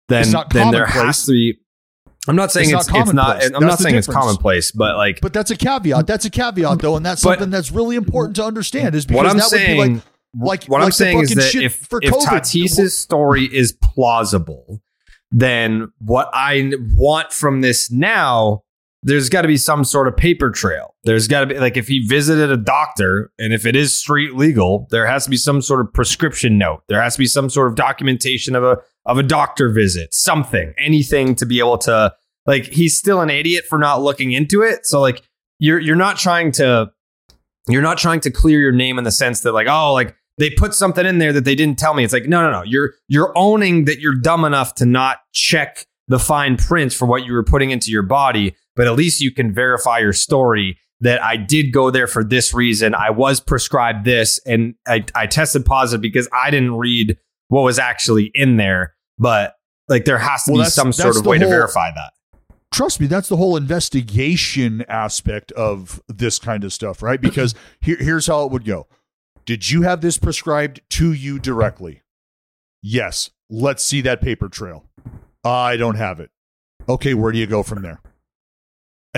Then 0.08 0.26
then 0.50 0.70
there 0.70 0.86
has 0.86 1.24
to 1.26 1.32
be. 1.32 1.58
I'm 2.26 2.36
not 2.36 2.52
saying 2.52 2.70
It's 2.70 2.86
it's 2.86 2.92
not 2.92 3.00
it's 3.00 3.12
not. 3.12 3.24
commonplace. 3.26 3.50
I'm 3.54 3.66
not 3.66 3.78
the 3.78 3.82
saying 3.82 3.94
it's 3.94 4.06
commonplace, 4.06 4.70
but 4.70 4.96
like 4.96 5.20
But 5.20 5.32
that's 5.32 5.50
a 5.50 5.56
caveat. 5.56 6.06
That's 6.06 6.24
a 6.26 6.30
caveat, 6.30 6.78
though, 6.80 6.96
and 6.96 7.06
that's 7.06 7.22
But- 7.22 7.38
something 7.38 7.50
that's 7.50 7.70
really 7.70 7.96
important 7.96 8.36
to 8.36 8.44
understand. 8.44 8.94
Is 8.94 9.06
because 9.06 9.16
what 9.16 9.26
I'm 9.26 9.38
that 9.38 9.48
would 9.50 9.58
be 9.58 9.64
saying, 9.64 9.94
like, 9.94 10.02
like 10.34 10.64
what 10.64 10.78
like 10.80 10.86
I'm 10.86 10.92
saying 10.92 11.20
is 11.20 11.34
that 11.34 11.54
if, 11.54 11.76
for 11.86 12.00
if 12.02 12.12
COVID. 12.12 12.28
Tatis's 12.28 12.98
story 12.98 13.44
is 13.44 13.72
plausible, 13.72 14.82
then 15.30 15.90
what 15.98 16.28
I 16.34 16.72
want 16.94 17.32
from 17.32 17.60
this 17.60 17.90
now, 17.90 18.62
there's 19.02 19.28
got 19.28 19.42
to 19.42 19.48
be 19.48 19.56
some 19.56 19.84
sort 19.84 20.08
of 20.08 20.16
paper 20.16 20.50
trail. 20.50 20.94
There's 21.04 21.28
got 21.28 21.40
to 21.40 21.46
be 21.46 21.58
like 21.58 21.76
if 21.76 21.88
he 21.88 22.04
visited 22.06 22.50
a 22.50 22.56
doctor 22.56 23.30
and 23.38 23.52
if 23.52 23.64
it 23.64 23.76
is 23.76 23.98
street 23.98 24.34
legal, 24.34 24.88
there 24.90 25.06
has 25.06 25.24
to 25.24 25.30
be 25.30 25.36
some 25.36 25.62
sort 25.62 25.80
of 25.80 25.92
prescription 25.92 26.58
note. 26.58 26.82
There 26.88 27.00
has 27.00 27.14
to 27.14 27.18
be 27.20 27.26
some 27.26 27.48
sort 27.48 27.68
of 27.68 27.76
documentation 27.76 28.56
of 28.56 28.64
a 28.64 28.78
of 29.06 29.18
a 29.18 29.22
doctor 29.22 29.70
visit, 29.70 30.14
something, 30.14 30.74
anything 30.78 31.34
to 31.36 31.46
be 31.46 31.60
able 31.60 31.78
to 31.78 32.12
like 32.46 32.64
he's 32.64 32.98
still 32.98 33.20
an 33.20 33.30
idiot 33.30 33.66
for 33.68 33.78
not 33.78 34.02
looking 34.02 34.32
into 34.32 34.62
it. 34.62 34.84
So 34.84 35.00
like 35.00 35.22
you're 35.58 35.78
you're 35.78 35.96
not 35.96 36.16
trying 36.16 36.52
to 36.52 36.90
you're 37.68 37.82
not 37.82 37.98
trying 37.98 38.20
to 38.20 38.30
clear 38.30 38.60
your 38.60 38.72
name 38.72 38.98
in 38.98 39.04
the 39.04 39.12
sense 39.12 39.40
that 39.40 39.52
like, 39.52 39.66
oh, 39.68 39.92
like 39.92 40.16
they 40.38 40.50
put 40.50 40.74
something 40.74 41.04
in 41.04 41.18
there 41.18 41.32
that 41.32 41.44
they 41.44 41.54
didn't 41.54 41.78
tell 41.78 41.94
me. 41.94 42.04
It's 42.04 42.12
like, 42.12 42.26
no, 42.26 42.42
no, 42.42 42.50
no. 42.50 42.62
You're 42.62 42.94
you're 43.08 43.32
owning 43.36 43.84
that 43.84 44.00
you're 44.00 44.14
dumb 44.14 44.44
enough 44.44 44.74
to 44.76 44.86
not 44.86 45.18
check 45.32 45.86
the 46.08 46.18
fine 46.18 46.56
print 46.56 46.92
for 46.92 47.06
what 47.06 47.24
you 47.24 47.34
were 47.34 47.44
putting 47.44 47.70
into 47.70 47.90
your 47.90 48.02
body, 48.02 48.56
but 48.78 48.86
at 48.86 48.94
least 48.94 49.20
you 49.20 49.32
can 49.32 49.52
verify 49.52 49.98
your 49.98 50.12
story 50.14 50.78
that 51.00 51.20
I 51.22 51.36
did 51.36 51.72
go 51.72 51.90
there 51.90 52.06
for 52.06 52.22
this 52.24 52.54
reason. 52.54 52.94
I 52.94 53.10
was 53.10 53.40
prescribed 53.40 54.04
this 54.04 54.40
and 54.46 54.74
I, 54.86 55.04
I 55.14 55.26
tested 55.26 55.66
positive 55.66 56.00
because 56.00 56.28
I 56.32 56.50
didn't 56.50 56.76
read 56.76 57.18
what 57.48 57.62
was 57.62 57.78
actually 57.80 58.30
in 58.34 58.56
there. 58.56 58.94
But 59.18 59.54
like 59.88 60.04
there 60.04 60.18
has 60.18 60.44
to 60.44 60.52
Well, 60.52 60.62
be 60.64 60.70
some 60.70 60.92
sort 60.92 61.16
of 61.16 61.26
way 61.26 61.38
to 61.38 61.46
verify 61.46 61.90
that. 61.90 62.12
trust 62.72 63.00
me, 63.00 63.08
that's 63.08 63.28
the 63.28 63.36
whole 63.36 63.56
investigation 63.56 64.84
aspect 64.88 65.50
of 65.52 66.00
this 66.08 66.38
kind 66.38 66.62
of 66.62 66.72
stuff, 66.72 67.02
right? 67.02 67.20
Because 67.20 67.54
here, 67.80 67.96
here's 67.98 68.26
how 68.28 68.44
it 68.44 68.52
would 68.52 68.64
go. 68.64 68.86
Did 69.44 69.70
you 69.70 69.82
have 69.82 70.02
this 70.02 70.18
prescribed 70.18 70.82
to 70.90 71.12
you 71.12 71.38
directly? 71.40 72.02
Yes. 72.82 73.30
Let's 73.50 73.84
see 73.84 74.02
that 74.02 74.20
paper 74.20 74.48
trail. 74.48 74.84
I 75.42 75.76
don't 75.76 75.96
have 75.96 76.20
it. 76.20 76.30
Okay, 76.88 77.14
where 77.14 77.32
do 77.32 77.38
you 77.38 77.46
go 77.46 77.62
from 77.62 77.82
there? 77.82 78.00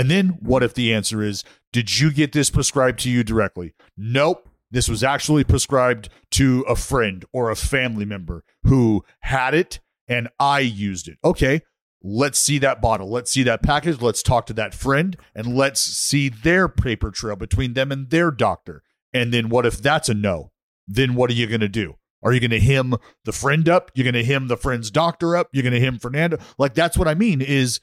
And 0.00 0.10
then 0.10 0.38
what 0.40 0.62
if 0.62 0.72
the 0.72 0.94
answer 0.94 1.22
is, 1.22 1.44
did 1.74 2.00
you 2.00 2.10
get 2.10 2.32
this 2.32 2.48
prescribed 2.48 3.00
to 3.00 3.10
you 3.10 3.22
directly? 3.22 3.74
Nope. 3.98 4.48
This 4.70 4.88
was 4.88 5.04
actually 5.04 5.44
prescribed 5.44 6.08
to 6.30 6.64
a 6.66 6.74
friend 6.74 7.22
or 7.34 7.50
a 7.50 7.54
family 7.54 8.06
member 8.06 8.42
who 8.64 9.04
had 9.20 9.52
it 9.52 9.78
and 10.08 10.30
I 10.38 10.60
used 10.60 11.06
it. 11.06 11.18
Okay, 11.22 11.60
let's 12.02 12.38
see 12.38 12.58
that 12.60 12.80
bottle. 12.80 13.10
Let's 13.10 13.30
see 13.30 13.42
that 13.42 13.62
package. 13.62 14.00
Let's 14.00 14.22
talk 14.22 14.46
to 14.46 14.54
that 14.54 14.72
friend 14.72 15.18
and 15.34 15.54
let's 15.54 15.82
see 15.82 16.30
their 16.30 16.66
paper 16.66 17.10
trail 17.10 17.36
between 17.36 17.74
them 17.74 17.92
and 17.92 18.08
their 18.08 18.30
doctor. 18.30 18.82
And 19.12 19.34
then 19.34 19.50
what 19.50 19.66
if 19.66 19.82
that's 19.82 20.08
a 20.08 20.14
no? 20.14 20.50
Then 20.88 21.14
what 21.14 21.28
are 21.28 21.34
you 21.34 21.46
going 21.46 21.60
to 21.60 21.68
do? 21.68 21.96
Are 22.22 22.32
you 22.32 22.40
going 22.40 22.52
to 22.52 22.58
him 22.58 22.94
the 23.26 23.32
friend 23.32 23.68
up? 23.68 23.90
You're 23.94 24.10
going 24.10 24.14
to 24.14 24.24
him 24.24 24.48
the 24.48 24.56
friend's 24.56 24.90
doctor 24.90 25.36
up? 25.36 25.48
You're 25.52 25.62
going 25.62 25.74
to 25.74 25.78
him 25.78 25.98
Fernando? 25.98 26.38
Like 26.56 26.72
that's 26.72 26.96
what 26.96 27.06
I 27.06 27.12
mean 27.12 27.42
is 27.42 27.80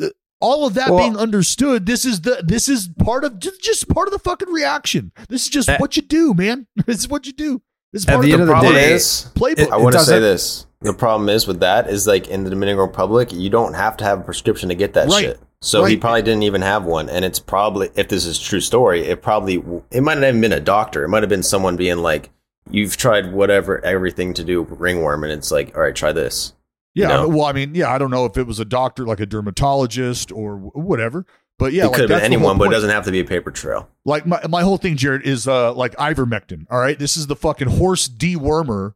uh, 0.00 0.10
all 0.40 0.66
of 0.66 0.74
that 0.74 0.90
Well- 0.90 0.98
being 0.98 1.16
understood. 1.16 1.86
This 1.86 2.04
is 2.04 2.22
the 2.22 2.42
this 2.44 2.68
is 2.68 2.88
part 2.98 3.24
of 3.24 3.38
just, 3.38 3.62
just 3.62 3.88
part 3.88 4.08
of 4.08 4.12
the 4.12 4.18
fucking 4.18 4.48
reaction. 4.50 5.12
This 5.28 5.42
is 5.44 5.48
just 5.48 5.68
At- 5.68 5.80
what 5.80 5.96
you 5.96 6.02
do, 6.02 6.34
man. 6.34 6.66
This 6.86 6.98
is 6.98 7.08
what 7.08 7.26
you 7.26 7.32
do. 7.32 7.62
This 7.92 8.02
is 8.02 8.08
At 8.08 8.14
part 8.14 8.24
the 8.24 8.32
of 8.32 8.40
end 8.40 8.48
the, 8.48 8.52
of 8.54 8.58
the 8.58 8.60
problem 8.62 8.74
day, 8.74 8.92
is, 8.92 9.30
playbook. 9.34 9.70
I 9.72 9.76
want 9.76 9.94
to 9.94 10.00
say 10.00 10.20
this. 10.20 10.66
The 10.82 10.94
problem 10.94 11.28
is 11.28 11.46
with 11.46 11.60
that 11.60 11.90
is 11.90 12.06
like 12.06 12.28
in 12.28 12.44
the 12.44 12.50
Dominican 12.50 12.78
Republic, 12.80 13.30
you 13.32 13.50
don't 13.50 13.74
have 13.74 13.96
to 13.98 14.04
have 14.04 14.20
a 14.20 14.22
prescription 14.22 14.68
to 14.70 14.74
get 14.74 14.94
that 14.94 15.08
Right. 15.08 15.20
shit. 15.22 15.40
So 15.62 15.84
he 15.84 15.98
probably 15.98 16.22
didn't 16.22 16.44
even 16.44 16.62
have 16.62 16.84
one, 16.86 17.10
and 17.10 17.22
it's 17.22 17.38
probably 17.38 17.90
if 17.94 18.08
this 18.08 18.24
is 18.24 18.38
true 18.38 18.60
story, 18.60 19.04
it 19.06 19.20
probably 19.20 19.62
it 19.90 20.02
might 20.02 20.16
not 20.18 20.28
even 20.28 20.40
been 20.40 20.52
a 20.52 20.60
doctor. 20.60 21.04
It 21.04 21.08
might 21.08 21.22
have 21.22 21.28
been 21.28 21.42
someone 21.42 21.76
being 21.76 21.98
like, 21.98 22.30
"You've 22.70 22.96
tried 22.96 23.34
whatever 23.34 23.84
everything 23.84 24.32
to 24.34 24.44
do 24.44 24.62
with 24.62 24.80
ringworm," 24.80 25.22
and 25.22 25.30
it's 25.30 25.50
like, 25.50 25.76
"All 25.76 25.82
right, 25.82 25.94
try 25.94 26.12
this." 26.12 26.54
Yeah, 26.94 27.08
No. 27.08 27.28
well, 27.28 27.44
I 27.44 27.52
mean, 27.52 27.74
yeah, 27.74 27.92
I 27.92 27.98
don't 27.98 28.10
know 28.10 28.24
if 28.24 28.36
it 28.36 28.46
was 28.46 28.58
a 28.58 28.64
doctor, 28.64 29.06
like 29.06 29.20
a 29.20 29.26
dermatologist 29.26 30.32
or 30.32 30.56
whatever, 30.56 31.24
but 31.58 31.72
yeah, 31.72 31.84
it 31.84 31.86
like, 31.88 31.94
could 31.96 32.10
have 32.10 32.20
been 32.20 32.24
anyone, 32.24 32.58
but 32.58 32.68
it 32.68 32.70
doesn't 32.70 32.90
have 32.90 33.04
to 33.04 33.12
be 33.12 33.20
a 33.20 33.24
paper 33.24 33.50
trail. 33.50 33.88
Like 34.04 34.26
my 34.26 34.40
my 34.48 34.62
whole 34.62 34.78
thing, 34.78 34.96
Jared, 34.96 35.22
is 35.22 35.46
uh 35.46 35.72
like 35.74 35.94
ivermectin. 35.96 36.66
All 36.70 36.78
right, 36.78 36.98
this 36.98 37.16
is 37.16 37.26
the 37.26 37.36
fucking 37.36 37.68
horse 37.68 38.08
dewormer 38.08 38.94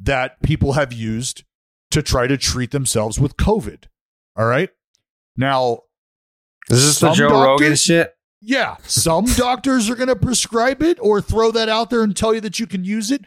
that 0.00 0.42
people 0.42 0.74
have 0.74 0.92
used 0.92 1.44
to 1.90 2.02
try 2.02 2.26
to 2.26 2.36
treat 2.36 2.70
themselves 2.70 3.18
with 3.18 3.36
COVID. 3.36 3.84
All 4.36 4.46
right, 4.46 4.70
now 5.36 5.80
Is 6.68 6.84
this 6.84 7.00
the 7.00 7.08
some 7.08 7.14
Joe 7.14 7.28
Rogan 7.44 7.76
shit? 7.76 8.14
Yeah, 8.40 8.76
some 8.82 9.24
doctors 9.36 9.88
are 9.88 9.94
going 9.94 10.08
to 10.08 10.16
prescribe 10.16 10.82
it 10.82 10.98
or 11.00 11.20
throw 11.20 11.50
that 11.52 11.68
out 11.68 11.90
there 11.90 12.02
and 12.02 12.16
tell 12.16 12.34
you 12.34 12.40
that 12.40 12.58
you 12.58 12.66
can 12.66 12.84
use 12.84 13.10
it. 13.10 13.24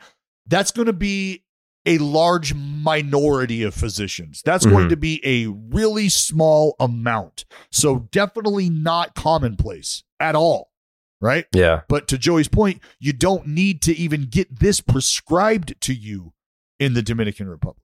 That's 0.48 0.72
going 0.72 0.88
to 0.88 0.94
be 0.94 1.45
a 1.86 1.98
large 2.00 2.54
minority 2.54 3.64
of 3.64 3.74
physicians. 3.74 4.42
That's 4.44 4.66
going 4.66 4.88
Mhm. 4.88 4.90
to 4.90 4.98
be 4.98 5.22
a 5.24 5.48
really 5.48 6.10
small 6.10 6.76
amount. 6.80 7.46
So 7.72 8.08
definitely 8.12 8.70
not 8.70 9.16
commonplace 9.16 10.04
at 10.20 10.36
all, 10.36 10.72
right? 11.22 11.46
Yeah. 11.54 11.82
But 11.88 12.08
to 12.10 12.18
Joey's 12.18 12.48
point, 12.48 12.82
you 13.00 13.14
don't 13.14 13.48
need 13.48 13.82
to 13.84 13.96
even 13.96 14.26
get 14.26 14.60
this 14.60 14.82
prescribed 14.82 15.80
to 15.82 15.94
you 15.94 16.34
in 16.80 16.94
the 16.94 17.02
Dominican 17.02 17.48
Republic. 17.48 17.82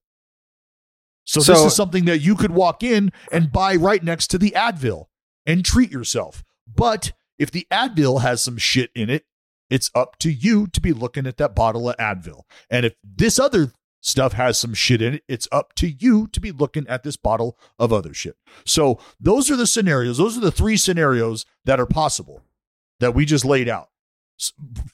So, 1.23 1.39
this 1.39 1.63
is 1.63 1.75
something 1.75 2.05
that 2.05 2.19
you 2.19 2.35
could 2.35 2.51
walk 2.51 2.83
in 2.83 3.11
and 3.31 3.51
buy 3.51 3.75
right 3.75 4.03
next 4.03 4.27
to 4.27 4.37
the 4.37 4.51
Advil 4.51 5.05
and 5.45 5.63
treat 5.63 5.91
yourself. 5.91 6.43
But 6.67 7.13
if 7.37 7.51
the 7.51 7.67
Advil 7.71 8.21
has 8.21 8.41
some 8.41 8.57
shit 8.57 8.91
in 8.95 9.09
it, 9.09 9.25
it's 9.69 9.91
up 9.95 10.17
to 10.19 10.31
you 10.31 10.67
to 10.67 10.81
be 10.81 10.91
looking 10.91 11.27
at 11.27 11.37
that 11.37 11.55
bottle 11.55 11.89
of 11.89 11.95
Advil. 11.97 12.41
And 12.69 12.85
if 12.85 12.95
this 13.03 13.39
other 13.39 13.71
stuff 14.01 14.33
has 14.33 14.57
some 14.59 14.73
shit 14.73 15.01
in 15.01 15.13
it, 15.13 15.23
it's 15.27 15.47
up 15.51 15.73
to 15.75 15.87
you 15.89 16.27
to 16.27 16.39
be 16.41 16.51
looking 16.51 16.87
at 16.87 17.03
this 17.03 17.15
bottle 17.15 17.57
of 17.79 17.93
other 17.93 18.13
shit. 18.13 18.35
So 18.65 18.99
those 19.19 19.49
are 19.49 19.55
the 19.55 19.67
scenarios. 19.67 20.17
Those 20.17 20.37
are 20.37 20.41
the 20.41 20.51
three 20.51 20.75
scenarios 20.75 21.45
that 21.65 21.79
are 21.79 21.85
possible 21.85 22.41
that 22.99 23.13
we 23.15 23.25
just 23.25 23.45
laid 23.45 23.69
out. 23.69 23.87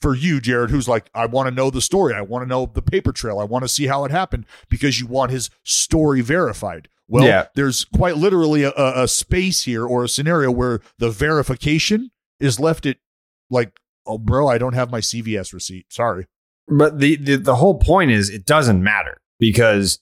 For 0.02 0.14
you, 0.14 0.42
Jared, 0.42 0.68
who's 0.70 0.88
like, 0.88 1.08
I 1.14 1.24
want 1.24 1.48
to 1.48 1.54
know 1.54 1.70
the 1.70 1.80
story. 1.80 2.12
I 2.12 2.20
want 2.20 2.42
to 2.42 2.46
know 2.48 2.70
the 2.70 2.82
paper 2.82 3.12
trail. 3.12 3.38
I 3.38 3.44
want 3.44 3.64
to 3.64 3.68
see 3.68 3.86
how 3.86 4.04
it 4.04 4.10
happened 4.10 4.44
because 4.68 5.00
you 5.00 5.06
want 5.06 5.30
his 5.30 5.48
story 5.62 6.20
verified. 6.20 6.88
Well, 7.08 7.24
Yeah. 7.24 7.46
there's 7.54 7.86
quite 7.86 8.18
literally 8.18 8.62
a, 8.64 8.72
a, 8.76 9.04
a 9.04 9.08
space 9.08 9.62
here 9.62 9.86
or 9.86 10.04
a 10.04 10.08
scenario 10.08 10.50
where 10.50 10.80
the 10.98 11.08
verification 11.10 12.10
is 12.38 12.60
left 12.60 12.84
at 12.84 12.98
like, 13.48 13.80
oh, 14.04 14.18
bro, 14.18 14.48
I 14.48 14.58
don't 14.58 14.74
have 14.74 14.90
my 14.90 15.00
CVS 15.00 15.54
receipt. 15.54 15.86
Sorry. 15.90 16.26
But 16.68 16.98
the, 16.98 17.16
the 17.16 17.36
the 17.36 17.56
whole 17.56 17.78
point 17.78 18.10
is 18.10 18.28
it 18.30 18.44
doesn't 18.46 18.82
matter 18.82 19.18
because 19.38 19.98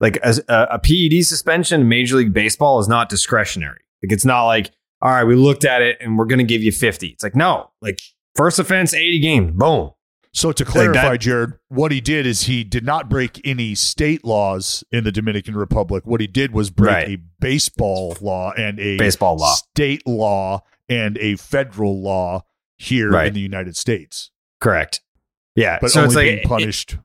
like 0.00 0.18
a, 0.22 0.34
a 0.48 0.78
PED 0.78 1.24
suspension 1.24 1.80
in 1.82 1.88
Major 1.88 2.16
League 2.16 2.32
Baseball 2.32 2.78
is 2.80 2.88
not 2.88 3.08
discretionary. 3.08 3.80
Like 4.02 4.12
it's 4.12 4.24
not 4.24 4.44
like 4.44 4.70
all 5.02 5.10
right, 5.10 5.24
we 5.24 5.34
looked 5.34 5.64
at 5.64 5.82
it 5.82 5.98
and 6.00 6.16
we're 6.18 6.24
going 6.24 6.38
to 6.38 6.44
give 6.44 6.62
you 6.62 6.72
50. 6.72 7.08
It's 7.08 7.22
like 7.22 7.34
no, 7.36 7.70
like 7.82 7.98
first 8.34 8.58
offense 8.58 8.94
80 8.94 9.20
games. 9.20 9.52
Boom. 9.54 9.90
So 10.32 10.52
to 10.52 10.64
Like 10.64 10.72
clarify, 10.72 11.10
that- 11.12 11.20
Jared, 11.20 11.54
what 11.68 11.92
he 11.92 12.00
did 12.02 12.26
is 12.26 12.42
he 12.42 12.62
did 12.62 12.84
not 12.84 13.08
break 13.08 13.40
any 13.46 13.74
state 13.74 14.22
laws 14.24 14.84
in 14.92 15.02
the 15.04 15.12
Dominican 15.12 15.56
Republic. 15.56 16.04
What 16.06 16.20
he 16.20 16.26
did 16.26 16.52
was 16.52 16.68
break 16.70 16.92
Right. 16.94 17.08
a 17.08 17.18
baseball 17.40 18.16
law 18.20 18.52
and 18.52 18.78
a 18.78 18.98
Baseball 18.98 19.36
law. 19.36 19.54
state 19.54 20.06
law 20.06 20.62
and 20.90 21.16
a 21.18 21.36
federal 21.36 22.02
law 22.02 22.42
here 22.76 23.10
Right. 23.10 23.28
in 23.28 23.32
the 23.34 23.40
United 23.40 23.76
States, 23.78 24.30
Correct. 24.60 25.00
Yeah. 25.56 25.78
but 25.80 25.90
so 25.90 26.00
only 26.02 26.06
it's 26.08 26.14
like 26.16 26.24
being 26.26 26.38
it- 26.38 26.44
punished 26.44 26.96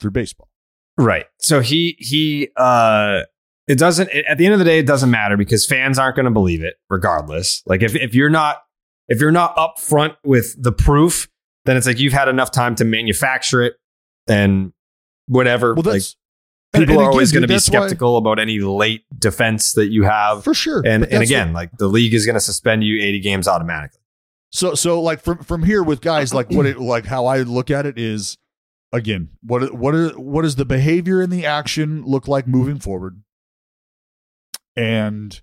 through 0.00 0.12
baseball. 0.12 0.48
Right. 0.96 1.26
So 1.40 1.60
he 1.60 1.96
he 1.98 2.48
uh 2.56 3.20
it 3.66 3.78
doesn't 3.78 4.08
it- 4.10 4.24
at 4.28 4.38
the 4.38 4.46
end 4.46 4.52
of 4.54 4.58
the 4.58 4.64
day 4.64 4.78
it 4.78 4.86
doesn't 4.86 5.10
matter 5.10 5.36
because 5.36 5.66
fans 5.66 5.98
aren't 5.98 6.16
going 6.16 6.24
to 6.24 6.30
believe 6.32 6.62
it 6.62 6.74
regardless. 6.88 7.62
Like 7.66 7.82
if 7.82 7.94
if 7.94 8.14
you're 8.14 8.30
not 8.30 8.62
if 9.08 9.20
you're 9.20 9.32
not 9.32 9.56
upfront 9.56 10.16
with 10.24 10.54
the 10.62 10.72
proof, 10.72 11.28
then 11.64 11.76
it's 11.76 11.86
like 11.86 11.98
you've 11.98 12.12
had 12.12 12.28
enough 12.28 12.50
time 12.50 12.74
to 12.76 12.84
manufacture 12.84 13.62
it 13.62 13.74
and 14.28 14.72
whatever. 15.26 15.74
Well, 15.74 15.82
like 15.84 15.94
that's 15.94 16.16
and- 16.74 16.82
people 16.82 16.98
and 16.98 17.06
are 17.06 17.10
always 17.10 17.32
going 17.32 17.42
to 17.42 17.48
be 17.48 17.54
that's 17.54 17.70
why- 17.70 17.78
skeptical 17.80 18.16
about 18.18 18.38
any 18.38 18.58
late 18.58 19.04
defense 19.18 19.72
that 19.72 19.86
you 19.88 20.02
have. 20.04 20.44
for 20.44 20.52
sure. 20.54 20.82
And 20.84 21.04
and 21.04 21.22
again, 21.22 21.48
what- 21.52 21.60
like 21.60 21.78
the 21.78 21.88
league 21.88 22.12
is 22.14 22.26
going 22.26 22.34
to 22.34 22.40
suspend 22.40 22.84
you 22.84 23.00
80 23.02 23.20
games 23.20 23.48
automatically. 23.48 24.00
So 24.50 24.74
so 24.74 25.00
like 25.00 25.20
from 25.20 25.38
from 25.38 25.62
here 25.62 25.82
with 25.82 26.00
guys 26.00 26.32
like 26.32 26.50
what 26.50 26.66
it 26.66 26.78
like 26.80 27.06
how 27.06 27.26
I 27.26 27.38
look 27.42 27.70
at 27.70 27.86
it 27.86 27.98
is 27.98 28.36
again 28.92 29.30
what 29.42 29.74
what 29.74 29.94
are 29.94 30.10
what 30.10 30.42
does 30.42 30.56
the 30.56 30.64
behavior 30.64 31.20
and 31.20 31.32
the 31.32 31.44
action 31.44 32.02
look 32.04 32.26
like 32.28 32.46
moving 32.46 32.78
forward? 32.78 33.22
And 34.76 35.40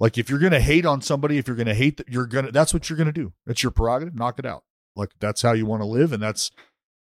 like 0.00 0.18
if 0.18 0.28
you're 0.28 0.38
gonna 0.38 0.60
hate 0.60 0.86
on 0.86 1.02
somebody 1.02 1.38
if 1.38 1.46
you're 1.46 1.56
gonna 1.56 1.74
hate 1.74 1.98
that 1.98 2.08
you're 2.08 2.26
gonna 2.26 2.50
that's 2.50 2.74
what 2.74 2.88
you're 2.90 2.96
gonna 2.96 3.12
do. 3.12 3.32
That's 3.46 3.62
your 3.62 3.72
prerogative. 3.72 4.14
Knock 4.14 4.38
it 4.38 4.46
out. 4.46 4.64
Like 4.96 5.10
that's 5.20 5.42
how 5.42 5.52
you 5.52 5.66
want 5.66 5.82
to 5.82 5.86
live 5.86 6.12
and 6.12 6.22
that's 6.22 6.50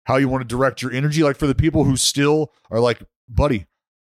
how 0.05 0.17
you 0.17 0.29
want 0.29 0.43
to 0.43 0.49
direct 0.49 0.83
your 0.83 0.93
energy. 0.93 1.23
Like 1.23 1.37
for 1.37 1.47
the 1.47 1.55
people 1.55 1.85
who 1.85 1.97
still 1.97 2.53
are 2.71 2.81
like 2.81 3.03
buddy 3.29 3.67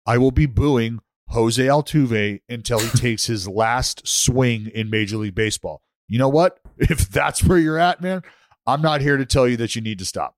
I 0.06 0.18
will 0.18 0.32
be 0.32 0.46
booing 0.46 1.00
Jose 1.30 1.62
Altuve 1.62 2.42
until 2.48 2.80
he 2.80 2.90
takes 2.98 3.26
his 3.26 3.48
last 3.48 4.08
swing 4.08 4.68
in 4.68 4.90
Major 4.90 5.18
League 5.18 5.36
Baseball. 5.36 5.82
You 6.08 6.20
know 6.20 6.30
what? 6.30 6.60
If 6.78 7.10
that's 7.10 7.41
where 7.41 7.58
you're 7.58 7.80
at, 7.80 8.02
man, 8.02 8.22
I'm 8.68 8.82
not 8.82 9.00
here 9.00 9.15
to 9.15 9.26
tell 9.26 9.48
you 9.48 9.56
that 9.58 9.76
you 9.76 9.82
need 9.82 9.98
to 10.00 10.06
stop. 10.06 10.36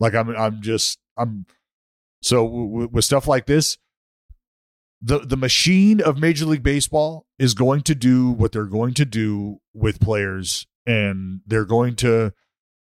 Like 0.00 0.16
I'm, 0.16 0.30
I'm 0.30 0.60
just, 0.60 0.98
I'm. 1.16 1.46
So 2.22 2.44
w- 2.44 2.88
with 2.90 3.04
stuff 3.04 3.28
like 3.28 3.46
this, 3.46 3.78
the 5.00 5.20
the 5.20 5.36
machine 5.36 6.00
of 6.00 6.18
Major 6.18 6.44
League 6.44 6.62
Baseball 6.62 7.26
is 7.38 7.54
going 7.54 7.82
to 7.82 7.94
do 7.94 8.30
what 8.30 8.50
they're 8.50 8.64
going 8.64 8.94
to 8.94 9.04
do 9.04 9.60
with 9.72 10.00
players, 10.00 10.66
and 10.86 11.40
they're 11.46 11.64
going 11.64 11.94
to, 11.96 12.32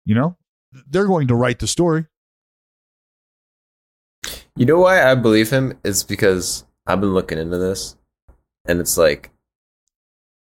you 0.04 0.16
know, 0.16 0.36
they're 0.90 1.06
going 1.08 1.28
to 1.28 1.36
write 1.36 1.60
the 1.60 1.68
story. 1.68 2.08
You 4.56 4.66
know 4.66 4.80
why 4.80 5.10
I 5.10 5.16
believe 5.16 5.50
him 5.50 5.78
is 5.84 6.04
because 6.04 6.66
I've 6.86 7.02
been 7.02 7.14
looking 7.14 7.38
into 7.38 7.58
this, 7.58 7.96
and 8.66 8.80
it's 8.80 8.98
like 8.98 9.32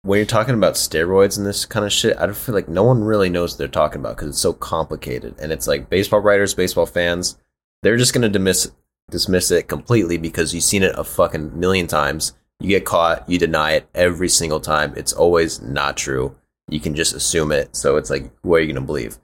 when 0.05 0.17
you're 0.17 0.25
talking 0.27 0.53
about 0.53 0.75
steroids 0.75 1.35
and 1.35 1.47
this 1.47 1.65
kind 1.65 1.83
of 1.83 1.91
shit, 1.91 2.15
I 2.17 2.27
don't 2.27 2.37
feel 2.37 2.53
like 2.53 2.69
no 2.69 2.83
one 2.83 3.03
really 3.03 3.27
knows 3.27 3.53
what 3.53 3.57
they're 3.57 3.67
talking 3.67 3.99
about 3.99 4.15
because 4.15 4.29
it's 4.29 4.39
so 4.39 4.53
complicated. 4.53 5.33
And 5.39 5.51
it's 5.51 5.67
like 5.67 5.89
baseball 5.89 6.19
writers, 6.19 6.53
baseball 6.53 6.85
fans, 6.85 7.39
they're 7.81 7.97
just 7.97 8.13
gonna 8.13 8.29
dismiss 8.29 8.71
dismiss 9.09 9.49
it 9.49 9.67
completely 9.67 10.17
because 10.17 10.53
you've 10.53 10.63
seen 10.63 10.83
it 10.83 10.93
a 10.95 11.03
fucking 11.03 11.59
million 11.59 11.87
times. 11.87 12.33
You 12.59 12.69
get 12.69 12.85
caught, 12.85 13.27
you 13.27 13.39
deny 13.39 13.73
it 13.73 13.89
every 13.95 14.29
single 14.29 14.59
time. 14.59 14.93
It's 14.95 15.11
always 15.11 15.61
not 15.61 15.97
true. 15.97 16.35
You 16.69 16.79
can 16.79 16.95
just 16.95 17.15
assume 17.15 17.51
it. 17.51 17.75
So 17.75 17.97
it's 17.97 18.11
like, 18.11 18.31
who 18.43 18.53
are 18.53 18.59
you 18.59 18.71
gonna 18.71 18.85
believe? 18.85 19.17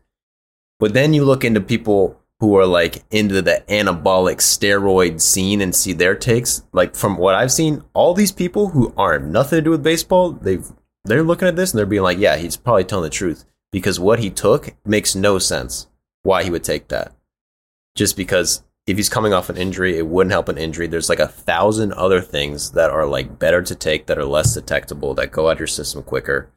But 0.80 0.94
then 0.94 1.13
you 1.13 1.26
look 1.26 1.46
into 1.46 1.62
people 1.62 2.20
who 2.41 2.58
are 2.58 2.65
like 2.65 3.04
into 3.12 3.39
the 3.39 3.63
anabolic 3.69 4.38
steroid 4.38 5.21
scene 5.21 5.62
and 5.62 5.75
see 5.75 5.93
their 5.93 6.15
takes. 6.15 6.63
Like 6.73 6.95
from 6.95 7.15
what 7.17 7.36
I've 7.36 7.51
seen, 7.51 7.84
all 7.93 8.15
these 8.15 8.32
people 8.32 8.69
who 8.69 8.91
aren't 8.97 9.27
nothing 9.27 9.58
to 9.58 9.62
do 9.62 9.69
with 9.69 9.84
baseball, 9.84 10.32
they've 10.32 10.65
they're 11.06 11.21
looking 11.21 11.47
at 11.47 11.56
this 11.56 11.71
and 11.71 11.77
they're 11.77 11.86
being 11.86 12.01
like, 12.01 12.17
yeah, 12.17 12.38
he's 12.38 12.58
probably 12.58 12.84
telling 12.84 13.04
the 13.04 13.10
truth 13.12 13.45
because 13.71 13.99
what 13.99 14.17
he 14.17 14.32
took 14.32 14.73
makes 14.84 15.13
no 15.15 15.38
sense. 15.38 15.88
Why 16.23 16.43
he 16.43 16.49
would 16.49 16.63
take 16.63 16.88
that? 16.88 17.13
Just 17.95 18.17
because 18.17 18.63
if 18.88 18.97
he's 18.97 19.08
coming 19.10 19.34
off 19.34 19.51
an 19.51 19.58
injury, 19.58 19.99
it 19.99 20.08
wouldn't 20.08 20.32
help 20.32 20.49
an 20.49 20.58
injury. 20.58 20.88
There's 20.88 21.10
like 21.10 21.19
a 21.19 21.27
thousand 21.27 21.93
other 21.93 22.21
things 22.21 22.71
that 22.71 22.89
are 22.89 23.06
like 23.06 23.38
better 23.38 23.62
to 23.62 23.75
take 23.75 24.08
that 24.08 24.17
are 24.17 24.25
less 24.25 24.56
detectable 24.56 25.13
that 25.13 25.32
go 25.32 25.47
out 25.47 25.60
your 25.60 25.67
system 25.67 26.01
quicker. 26.01 26.49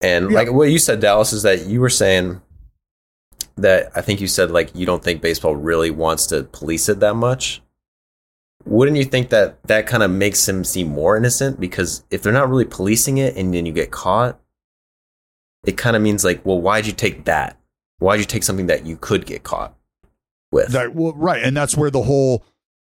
And 0.00 0.30
Yeah. 0.32 0.34
like 0.38 0.52
what 0.52 0.70
you 0.70 0.80
said, 0.80 0.98
Dallas, 0.98 1.32
is 1.32 1.44
that 1.44 1.66
you 1.66 1.80
were 1.80 1.88
saying 1.90 2.40
that 3.56 3.92
I 3.94 4.00
think 4.00 4.20
you 4.20 4.26
said 4.26 4.50
like 4.50 4.74
you 4.74 4.86
don't 4.86 5.02
think 5.02 5.20
baseball 5.20 5.56
really 5.56 5.90
wants 5.90 6.26
to 6.28 6.44
police 6.44 6.88
it 6.88 7.00
that 7.00 7.14
much. 7.14 7.62
Wouldn't 8.64 8.96
you 8.96 9.04
think 9.04 9.28
that 9.28 9.62
that 9.64 9.86
kind 9.86 10.02
of 10.02 10.10
makes 10.10 10.48
him 10.48 10.64
seem 10.64 10.88
more 10.88 11.16
innocent? 11.16 11.60
Because 11.60 12.02
if 12.10 12.22
they're 12.22 12.32
not 12.32 12.48
really 12.48 12.64
policing 12.64 13.18
it 13.18 13.36
and 13.36 13.52
then 13.52 13.66
you 13.66 13.72
get 13.72 13.90
caught, 13.90 14.40
it 15.66 15.76
kind 15.76 15.96
of 15.96 16.02
means 16.02 16.24
like, 16.24 16.44
well, 16.46 16.60
why'd 16.60 16.86
you 16.86 16.92
take 16.92 17.26
that? 17.26 17.58
Why'd 17.98 18.20
you 18.20 18.26
take 18.26 18.42
something 18.42 18.66
that 18.66 18.86
you 18.86 18.96
could 18.96 19.26
get 19.26 19.42
caught 19.42 19.76
with? 20.50 20.68
That 20.68 20.94
well, 20.94 21.12
right, 21.12 21.42
and 21.42 21.56
that's 21.56 21.76
where 21.76 21.90
the 21.90 22.02
whole 22.02 22.44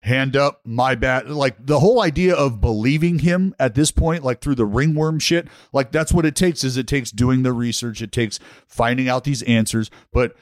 hand 0.04 0.36
up, 0.36 0.60
my 0.66 0.96
bad, 0.96 1.30
like 1.30 1.56
the 1.66 1.80
whole 1.80 2.02
idea 2.02 2.36
of 2.36 2.60
believing 2.60 3.20
him 3.20 3.56
at 3.58 3.74
this 3.74 3.90
point, 3.90 4.24
like 4.24 4.42
through 4.42 4.56
the 4.56 4.66
ringworm 4.66 5.18
shit, 5.18 5.48
like 5.72 5.92
that's 5.92 6.12
what 6.12 6.26
it 6.26 6.36
takes. 6.36 6.64
Is 6.64 6.78
it 6.78 6.88
takes 6.88 7.10
doing 7.10 7.44
the 7.44 7.54
research, 7.54 8.02
it 8.02 8.12
takes 8.12 8.40
finding 8.68 9.08
out 9.08 9.24
these 9.24 9.44
answers. 9.44 9.90
But 10.12 10.36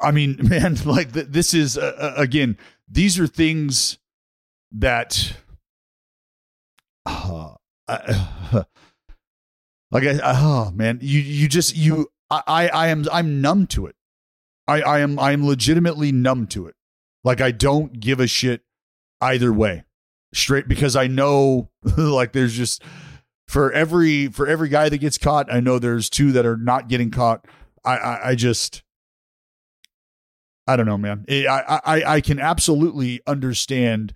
I 0.00 0.10
mean, 0.10 0.38
man, 0.42 0.76
like 0.84 1.12
th- 1.12 1.28
this 1.28 1.54
is 1.54 1.76
uh, 1.78 1.94
uh, 1.98 2.14
again, 2.20 2.56
these 2.88 3.18
are 3.18 3.26
things 3.26 3.98
that. 4.72 5.36
Uh, 7.04 7.54
I- 7.88 8.64
like 9.90 10.04
I, 10.04 10.20
oh 10.22 10.70
man, 10.72 10.98
you 11.02 11.20
you 11.20 11.48
just 11.48 11.76
you 11.76 12.08
I 12.30 12.68
I 12.68 12.88
am 12.88 13.06
I'm 13.12 13.40
numb 13.40 13.66
to 13.68 13.86
it. 13.86 13.96
I, 14.66 14.80
I 14.82 14.98
am 15.00 15.18
I 15.18 15.32
am 15.32 15.46
legitimately 15.46 16.12
numb 16.12 16.46
to 16.48 16.66
it. 16.66 16.74
Like 17.24 17.40
I 17.40 17.50
don't 17.50 18.00
give 18.00 18.20
a 18.20 18.26
shit 18.26 18.62
either 19.20 19.52
way. 19.52 19.84
Straight 20.34 20.68
because 20.68 20.96
I 20.96 21.08
know 21.08 21.70
like 21.96 22.32
there's 22.32 22.56
just 22.56 22.82
for 23.48 23.70
every 23.72 24.28
for 24.28 24.46
every 24.46 24.68
guy 24.68 24.88
that 24.88 24.98
gets 24.98 25.18
caught, 25.18 25.52
I 25.52 25.60
know 25.60 25.78
there's 25.78 26.08
two 26.08 26.32
that 26.32 26.46
are 26.46 26.56
not 26.56 26.88
getting 26.88 27.10
caught. 27.10 27.44
I 27.84 27.96
I, 27.96 28.28
I 28.30 28.34
just 28.34 28.82
I 30.66 30.76
don't 30.76 30.86
know, 30.86 30.98
man. 30.98 31.24
I, 31.28 31.80
I 31.84 32.04
I 32.14 32.20
can 32.20 32.38
absolutely 32.38 33.20
understand 33.26 34.12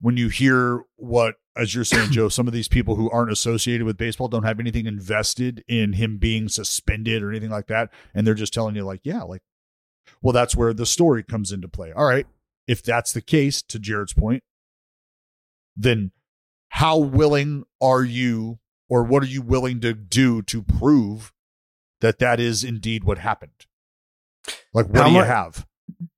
when 0.00 0.16
you 0.16 0.28
hear 0.28 0.82
what 0.96 1.36
as 1.56 1.74
you're 1.74 1.84
saying, 1.84 2.10
Joe, 2.10 2.28
some 2.28 2.46
of 2.46 2.52
these 2.52 2.68
people 2.68 2.96
who 2.96 3.10
aren't 3.10 3.32
associated 3.32 3.84
with 3.84 3.96
baseball 3.96 4.28
don't 4.28 4.44
have 4.44 4.60
anything 4.60 4.86
invested 4.86 5.64
in 5.68 5.94
him 5.94 6.18
being 6.18 6.48
suspended 6.48 7.22
or 7.22 7.30
anything 7.30 7.50
like 7.50 7.66
that. 7.68 7.90
And 8.14 8.26
they're 8.26 8.34
just 8.34 8.54
telling 8.54 8.76
you, 8.76 8.84
like, 8.84 9.00
yeah, 9.04 9.22
like, 9.22 9.42
well, 10.22 10.32
that's 10.32 10.56
where 10.56 10.72
the 10.72 10.86
story 10.86 11.22
comes 11.22 11.52
into 11.52 11.68
play. 11.68 11.92
All 11.92 12.06
right. 12.06 12.26
If 12.66 12.82
that's 12.82 13.12
the 13.12 13.20
case, 13.20 13.62
to 13.62 13.78
Jared's 13.78 14.14
point, 14.14 14.42
then 15.76 16.12
how 16.70 16.98
willing 16.98 17.64
are 17.80 18.02
you 18.02 18.58
or 18.88 19.04
what 19.04 19.22
are 19.22 19.26
you 19.26 19.42
willing 19.42 19.80
to 19.80 19.92
do 19.92 20.42
to 20.42 20.62
prove 20.62 21.32
that 22.00 22.18
that 22.18 22.40
is 22.40 22.64
indeed 22.64 23.04
what 23.04 23.18
happened? 23.18 23.66
Like, 24.72 24.86
what 24.86 24.96
How 24.96 25.04
do 25.04 25.10
you 25.12 25.18
mu- 25.18 25.24
have? 25.24 25.66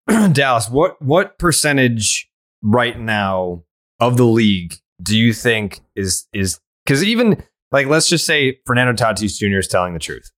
Dallas, 0.33 0.71
what 0.71 1.01
what 1.03 1.39
percentage 1.39 2.31
right 2.63 2.99
now 2.99 3.65
of 3.99 4.17
the 4.17 4.25
league 4.25 4.75
do 5.03 5.17
you 5.17 5.33
think 5.33 5.81
is 5.95 6.29
is 6.33 6.61
because 6.85 7.03
even 7.03 7.43
like 7.73 7.87
let's 7.87 8.09
just 8.09 8.25
say 8.25 8.59
Fernando 8.67 8.93
Tatís 8.93 9.37
Jr. 9.37 9.59
is 9.59 9.69
telling 9.69 9.95
the 9.95 9.99
truth, 9.99 10.31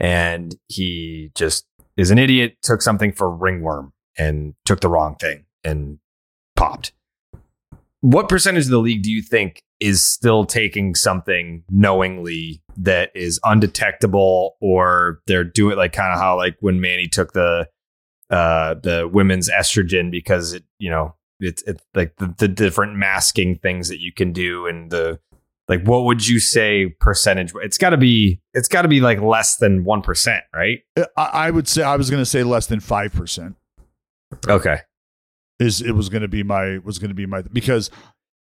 and 0.00 0.56
he 0.68 1.30
just 1.34 1.66
is 1.96 2.10
an 2.10 2.18
idiot, 2.18 2.56
took 2.62 2.82
something 2.82 3.12
for 3.12 3.30
ringworm 3.30 3.92
and 4.18 4.54
took 4.64 4.80
the 4.80 4.88
wrong 4.88 5.16
thing 5.16 5.44
and 5.62 5.98
popped. 6.56 6.92
What 8.00 8.28
percentage 8.28 8.64
of 8.64 8.70
the 8.70 8.78
league 8.78 9.02
do 9.02 9.10
you 9.10 9.22
think 9.22 9.62
is 9.78 10.02
still 10.02 10.44
taking 10.44 10.94
something 10.94 11.62
knowingly 11.70 12.62
that 12.76 13.10
is 13.14 13.38
undetectable, 13.44 14.56
or 14.60 15.20
they're 15.26 15.44
doing 15.44 15.76
like 15.76 15.92
kind 15.92 16.12
of 16.12 16.18
how 16.18 16.36
like 16.36 16.56
when 16.60 16.80
Manny 16.80 17.06
took 17.06 17.32
the 17.32 17.68
uh 18.30 18.74
the 18.74 19.08
women's 19.12 19.50
estrogen 19.50 20.10
because 20.10 20.52
it 20.52 20.64
you 20.78 20.88
know 20.90 21.14
it's 21.40 21.62
it's 21.64 21.84
like 21.94 22.14
the, 22.16 22.34
the 22.38 22.48
different 22.48 22.94
masking 22.96 23.56
things 23.58 23.88
that 23.88 23.98
you 24.00 24.12
can 24.12 24.32
do 24.32 24.66
and 24.66 24.90
the 24.90 25.18
like 25.68 25.82
what 25.84 26.04
would 26.04 26.26
you 26.26 26.38
say 26.40 26.86
percentage 27.00 27.52
it's 27.62 27.78
got 27.78 27.90
to 27.90 27.96
be 27.96 28.40
it's 28.54 28.68
got 28.68 28.82
to 28.82 28.88
be 28.88 29.00
like 29.00 29.20
less 29.20 29.56
than 29.56 29.84
1% 29.84 30.40
right? 30.54 30.78
I, 31.16 31.24
I 31.32 31.50
would 31.50 31.66
say 31.68 31.82
I 31.82 31.96
was 31.96 32.10
going 32.10 32.20
to 32.20 32.26
say 32.26 32.42
less 32.42 32.66
than 32.66 32.80
five 32.80 33.12
percent. 33.12 33.56
okay. 34.48 34.80
Is 35.58 35.80
it 35.82 35.92
was 35.92 36.08
going 36.08 36.22
to 36.22 36.28
be 36.28 36.42
my 36.42 36.78
was 36.78 36.98
going 36.98 37.10
to 37.10 37.14
be 37.14 37.26
my 37.26 37.42
because 37.42 37.90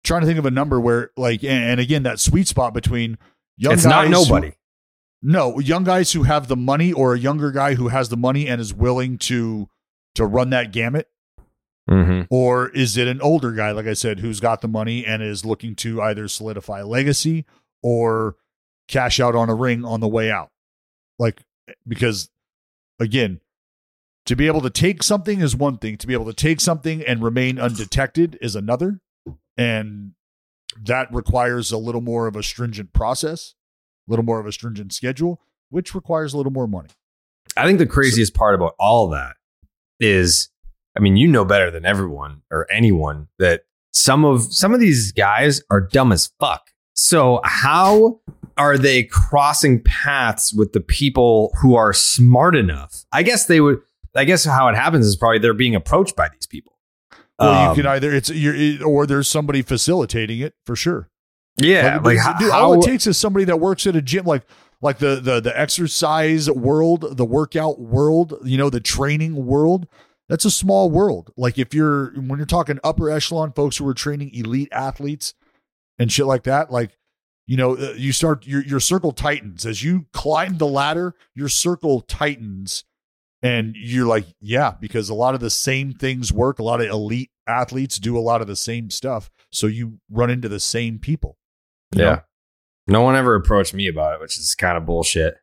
trying 0.03 0.21
to 0.21 0.27
think 0.27 0.39
of 0.39 0.45
a 0.45 0.51
number 0.51 0.79
where 0.79 1.11
like 1.17 1.43
and, 1.43 1.79
again 1.79 2.03
that 2.03 2.19
sweet 2.19 2.47
spot 2.47 2.73
between 2.73 3.17
young 3.57 3.73
it's 3.73 3.83
guys 3.83 3.89
not 3.89 4.05
who- 4.05 4.11
nobody. 4.11 4.53
No 5.23 5.57
young 5.59 5.83
guys 5.83 6.11
who 6.13 6.23
have 6.23 6.47
the 6.47 6.55
money 6.55 6.93
or 6.93 7.15
a 7.15 7.19
younger 7.19 7.51
guy 7.51 7.73
who 7.73 7.87
has 7.87 8.09
the 8.09 8.17
money 8.17 8.47
and 8.47 8.61
is 8.61 8.71
willing 8.73 9.17
to 9.19 9.67
to 10.17 10.25
run 10.25 10.49
that 10.51 10.71
gamut? 10.71 11.09
Mm-hmm. 11.89 12.23
or 12.29 12.67
is 12.71 12.97
it 12.97 13.07
an 13.07 13.21
older 13.21 13.53
guy 13.53 13.71
like 13.71 13.87
i 13.87 13.93
said 13.93 14.19
who's 14.19 14.41
got 14.41 14.59
the 14.59 14.67
money 14.67 15.05
and 15.05 15.23
is 15.23 15.45
looking 15.45 15.73
to 15.73 16.01
either 16.01 16.27
solidify 16.27 16.81
legacy 16.81 17.45
or 17.81 18.35
cash 18.89 19.21
out 19.21 19.35
on 19.35 19.49
a 19.49 19.55
ring 19.55 19.85
on 19.85 20.01
the 20.01 20.07
way 20.07 20.29
out? 20.29 20.49
Like 21.17 21.43
because 21.87 22.29
again 22.99 23.39
to 24.25 24.35
be 24.35 24.47
able 24.47 24.59
to 24.59 24.69
take 24.69 25.01
something 25.01 25.39
is 25.39 25.55
one 25.55 25.77
thing. 25.77 25.95
To 25.95 26.07
be 26.07 26.13
able 26.13 26.25
to 26.25 26.33
take 26.33 26.59
something 26.59 27.01
and 27.01 27.23
remain 27.23 27.57
undetected 27.57 28.37
is 28.41 28.57
another. 28.57 28.99
And 29.55 30.11
that 30.83 31.07
requires 31.13 31.71
a 31.71 31.77
little 31.77 32.01
more 32.01 32.27
of 32.27 32.35
a 32.35 32.43
stringent 32.43 32.91
process 32.91 33.55
a 34.07 34.11
little 34.11 34.25
more 34.25 34.39
of 34.39 34.45
a 34.45 34.51
stringent 34.51 34.93
schedule 34.93 35.41
which 35.69 35.93
requires 35.93 36.33
a 36.33 36.37
little 36.37 36.51
more 36.51 36.67
money. 36.67 36.89
I 37.55 37.65
think 37.65 37.79
the 37.79 37.85
craziest 37.85 38.33
part 38.33 38.55
about 38.55 38.75
all 38.79 39.09
that 39.09 39.36
is 39.99 40.49
i 40.97 40.99
mean 40.99 41.15
you 41.17 41.27
know 41.27 41.43
better 41.45 41.69
than 41.71 41.85
everyone 41.85 42.41
or 42.51 42.65
anyone 42.71 43.27
that 43.39 43.61
some 43.93 44.23
of 44.25 44.43
some 44.53 44.73
of 44.73 44.79
these 44.79 45.11
guys 45.11 45.61
are 45.71 45.81
dumb 45.81 46.11
as 46.11 46.29
fuck. 46.39 46.69
So 46.93 47.41
how 47.43 48.19
are 48.57 48.77
they 48.77 49.03
crossing 49.03 49.81
paths 49.83 50.53
with 50.53 50.73
the 50.73 50.79
people 50.81 51.51
who 51.61 51.75
are 51.75 51.93
smart 51.93 52.55
enough? 52.55 53.05
I 53.11 53.23
guess 53.23 53.45
they 53.45 53.59
would 53.61 53.79
i 54.15 54.23
guess 54.23 54.45
how 54.45 54.67
it 54.67 54.75
happens 54.75 55.05
is 55.05 55.15
probably 55.15 55.39
they're 55.39 55.53
being 55.53 55.75
approached 55.75 56.15
by 56.15 56.27
these 56.29 56.45
people. 56.47 56.73
Or 57.39 57.47
Um, 57.47 57.69
you 57.69 57.83
can 57.83 57.91
either 57.91 58.11
it's 58.13 58.29
you're 58.29 58.55
it- 58.55 58.81
or 58.83 59.05
there's 59.07 59.27
somebody 59.27 59.61
facilitating 59.61 60.39
it 60.39 60.53
for 60.65 60.75
sure. 60.75 61.09
Yeah 61.59 61.97
like, 62.03 62.17
how, 62.19 62.33
dude, 62.37 62.51
how- 62.51 62.63
all 62.65 62.73
it 62.79 62.85
takes 62.85 63.07
is 63.07 63.17
somebody 63.17 63.45
that 63.45 63.59
works 63.59 63.87
at 63.87 63.95
a 63.95 64.01
gym, 64.01 64.25
like 64.25 64.43
like 64.81 64.99
the 64.99 65.15
the 65.15 65.39
the 65.39 65.59
exercise 65.59 66.49
world, 66.49 67.17
the 67.17 67.25
workout 67.25 67.79
world, 67.79 68.35
you 68.43 68.57
know, 68.57 68.69
the 68.69 68.79
training 68.79 69.45
world. 69.45 69.87
That's 70.29 70.45
a 70.45 70.51
small 70.51 70.89
world. 70.89 71.31
Like 71.37 71.57
if 71.57 71.73
you're 71.73 72.13
when 72.19 72.37
you're 72.37 72.45
talking 72.45 72.79
upper 72.83 73.09
echelon 73.09 73.53
folks 73.53 73.77
who 73.77 73.87
are 73.87 73.93
training 73.93 74.31
elite 74.33 74.69
athletes 74.71 75.33
and 75.97 76.11
shit 76.11 76.25
like 76.25 76.43
that, 76.43 76.71
like 76.71 76.97
you 77.47 77.55
know, 77.55 77.77
uh, 77.77 77.93
you 77.95 78.11
start 78.11 78.45
your 78.45 78.61
your 78.63 78.79
circle 78.79 79.13
tightens 79.13 79.65
as 79.65 79.83
you 79.83 80.05
climb 80.13 80.57
the 80.57 80.67
ladder. 80.67 81.15
Your 81.33 81.47
circle 81.47 82.01
tightens, 82.01 82.83
and 83.41 83.73
you're 83.77 84.05
like, 84.05 84.25
yeah, 84.41 84.73
because 84.79 85.09
a 85.09 85.15
lot 85.15 85.33
of 85.33 85.39
the 85.39 85.49
same 85.49 85.93
things 85.93 86.33
work. 86.33 86.59
A 86.59 86.63
lot 86.63 86.81
of 86.81 86.87
elite 86.87 87.31
athletes 87.47 87.97
do 87.97 88.17
a 88.17 88.19
lot 88.19 88.41
of 88.41 88.47
the 88.47 88.55
same 88.57 88.89
stuff, 88.89 89.31
so 89.49 89.65
you 89.65 89.99
run 90.11 90.29
into 90.29 90.49
the 90.49 90.59
same 90.59 90.99
people. 90.99 91.37
Yeah. 91.93 92.03
know? 92.03 92.21
Yeah 92.87 92.93
no 92.93 93.01
one 93.01 93.15
ever 93.15 93.35
approached 93.35 93.73
me 93.73 93.87
about 93.87 94.13
it 94.13 94.19
which 94.21 94.37
is 94.37 94.55
kind 94.55 94.77
of 94.77 94.85
bullshit 94.85 95.35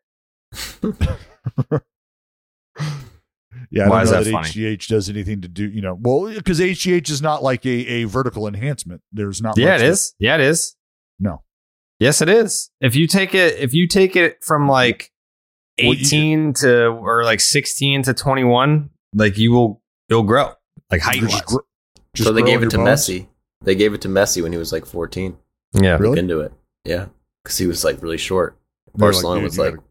Yeah, 3.70 3.86
I 3.86 3.88
Why 3.88 3.96
don't 3.98 4.02
is 4.04 4.10
know 4.12 4.18
that 4.18 4.24
that, 4.24 4.30
funny? 4.32 4.48
HGH 4.48 4.86
does 4.88 5.08
anything 5.08 5.40
to 5.40 5.48
do, 5.48 5.68
you 5.68 5.80
know, 5.80 5.98
well, 6.00 6.32
because 6.32 6.60
HGH 6.60 7.10
is 7.10 7.20
not 7.22 7.42
like 7.42 7.64
a, 7.66 7.70
a 7.70 8.04
vertical 8.04 8.46
enhancement. 8.46 9.00
There's 9.12 9.40
not. 9.42 9.56
yeah 9.56 9.70
much 9.72 9.80
it 9.80 9.84
that- 9.84 9.90
is 9.90 10.14
yeah 10.18 10.34
it 10.36 10.40
is 10.42 10.76
No, 11.18 11.42
Yes, 11.98 12.20
it 12.20 12.28
is. 12.28 12.70
If 12.80 12.94
you 12.94 13.06
take 13.06 13.34
it, 13.34 13.58
if 13.58 13.72
you 13.74 13.88
take 13.88 14.16
it 14.16 14.44
from 14.44 14.68
like 14.68 15.10
Well, 15.78 15.88
you- 15.94 16.00
eighteen 16.00 16.52
to 16.54 16.86
or 16.88 17.24
like 17.24 17.40
sixteen 17.40 18.02
to 18.02 18.14
twenty 18.14 18.44
one, 18.44 18.90
like 19.14 19.38
you 19.38 19.52
will, 19.52 19.82
you'll 20.08 20.22
grow 20.24 20.52
like 20.90 21.00
height 21.00 21.20
Just 21.20 21.32
wise. 21.32 21.42
gr- 21.42 22.00
just 22.14 22.28
so 22.28 22.32
they 22.32 22.42
gave 22.42 22.62
it 22.62 22.70
to 22.70 22.76
bones? 22.76 22.88
Messi. 23.08 23.26
They 23.62 23.74
gave 23.74 23.92
it 23.94 24.02
to 24.02 24.08
Messi 24.08 24.42
when 24.42 24.52
he 24.52 24.58
was 24.58 24.72
like 24.72 24.84
14. 24.86 25.36
Yeah, 25.80 25.96
Really? 25.96 26.18
Into 26.18 26.40
it, 26.40 26.52
yeah, 26.84 27.06
because 27.44 27.58
he 27.58 27.66
was 27.66 27.84
like 27.84 28.02
really 28.02 28.18
short. 28.18 28.56
They're 28.94 29.06
like, 29.08 29.12
Barcelona 29.12 29.40
"Dude, 29.40 29.44
was 29.44 29.56
you 29.56 29.62
like, 29.64 29.74
gotta- 29.74 29.86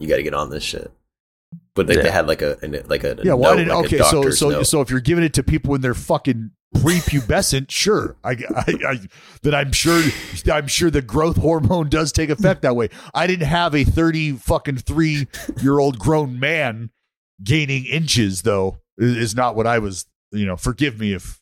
"You 0.00 0.08
got 0.08 0.16
to 0.16 0.22
get 0.22 0.34
on 0.34 0.50
this 0.50 0.64
shit." 0.64 0.90
But 1.74 1.86
like 1.88 1.96
Yeah. 1.98 2.02
they 2.04 2.10
had 2.10 2.26
like 2.26 2.42
a 2.42 2.58
an- 2.62 2.82
like 2.88 3.04
a, 3.04 3.16
Yeah, 3.22 3.34
why 3.34 3.50
note, 3.50 3.56
did 3.56 3.68
like 3.68 3.84
okay? 3.86 3.98
So 3.98 4.30
so 4.30 4.48
note. 4.50 4.66
so 4.66 4.80
if 4.80 4.90
you're 4.90 5.00
giving 5.00 5.24
it 5.24 5.34
to 5.34 5.42
people 5.42 5.70
when 5.72 5.80
they're 5.80 5.94
fucking 5.94 6.50
prepubescent, 6.76 7.70
sure, 7.70 8.16
I, 8.22 8.30
I, 8.54 8.74
I 8.88 9.00
that 9.42 9.54
I'm 9.54 9.72
sure 9.72 10.02
I'm 10.52 10.66
sure 10.68 10.90
the 10.90 11.02
growth 11.02 11.36
hormone 11.36 11.88
does 11.88 12.12
take 12.12 12.30
effect 12.30 12.62
that 12.62 12.76
way. 12.76 12.88
I 13.14 13.26
didn't 13.26 13.46
have 13.46 13.74
a 13.74 13.84
thirty 13.84 14.32
fucking 14.32 14.78
three 14.78 15.26
year 15.62 15.78
old 15.78 15.98
grown 15.98 16.38
man 16.38 16.90
gaining 17.42 17.84
inches 17.86 18.42
though. 18.42 18.78
Is 18.98 19.16
is 19.16 19.34
not 19.36 19.56
what 19.56 19.66
I 19.66 19.78
was. 19.78 20.06
You 20.32 20.46
know, 20.46 20.56
forgive 20.56 21.00
me 21.00 21.12
if 21.12 21.39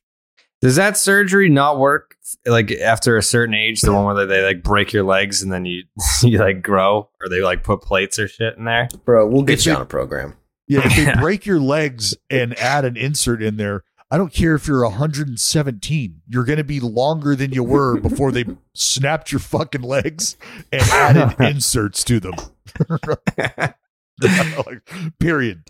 Does 0.60 0.76
that 0.76 0.96
surgery 0.96 1.48
not 1.48 1.78
work 1.78 2.16
like 2.44 2.72
after 2.72 3.16
a 3.16 3.22
certain 3.22 3.54
age? 3.54 3.80
The 3.80 3.92
one 3.92 4.04
where 4.04 4.26
they 4.26 4.42
like 4.44 4.62
break 4.62 4.92
your 4.92 5.04
legs 5.04 5.40
and 5.42 5.52
then 5.52 5.64
you 5.64 5.84
you 6.22 6.38
like 6.38 6.62
grow, 6.62 7.08
or 7.20 7.28
they 7.28 7.40
like 7.42 7.62
put 7.62 7.80
plates 7.82 8.18
or 8.18 8.26
shit 8.28 8.56
in 8.56 8.64
there? 8.64 8.88
bro, 9.04 9.26
we'll 9.28 9.42
get 9.42 9.60
If 9.60 9.66
you 9.66 9.72
you- 9.72 9.76
on 9.76 9.82
a 9.82 9.86
program. 9.86 10.34
yeah 10.66 10.80
if 10.84 10.96
they 10.96 11.14
break 11.20 11.46
your 11.46 11.60
legs 11.60 12.16
and 12.28 12.58
add 12.58 12.84
an 12.84 12.96
insert 12.96 13.42
in 13.42 13.56
there. 13.56 13.84
I 14.10 14.16
don't 14.16 14.32
care 14.32 14.54
if 14.54 14.66
you're 14.66 14.82
117. 14.84 16.22
You're 16.28 16.44
going 16.44 16.56
to 16.56 16.64
be 16.64 16.80
longer 16.80 17.36
than 17.36 17.52
you 17.52 17.62
were 17.62 18.00
before 18.00 18.32
they 18.32 18.46
snapped 18.72 19.30
your 19.32 19.38
fucking 19.38 19.82
legs 19.82 20.38
and 20.72 20.80
added 20.80 21.38
inserts 21.46 22.02
to 22.04 22.18
them. 22.18 22.32
like, 24.66 24.90
period. 25.20 25.62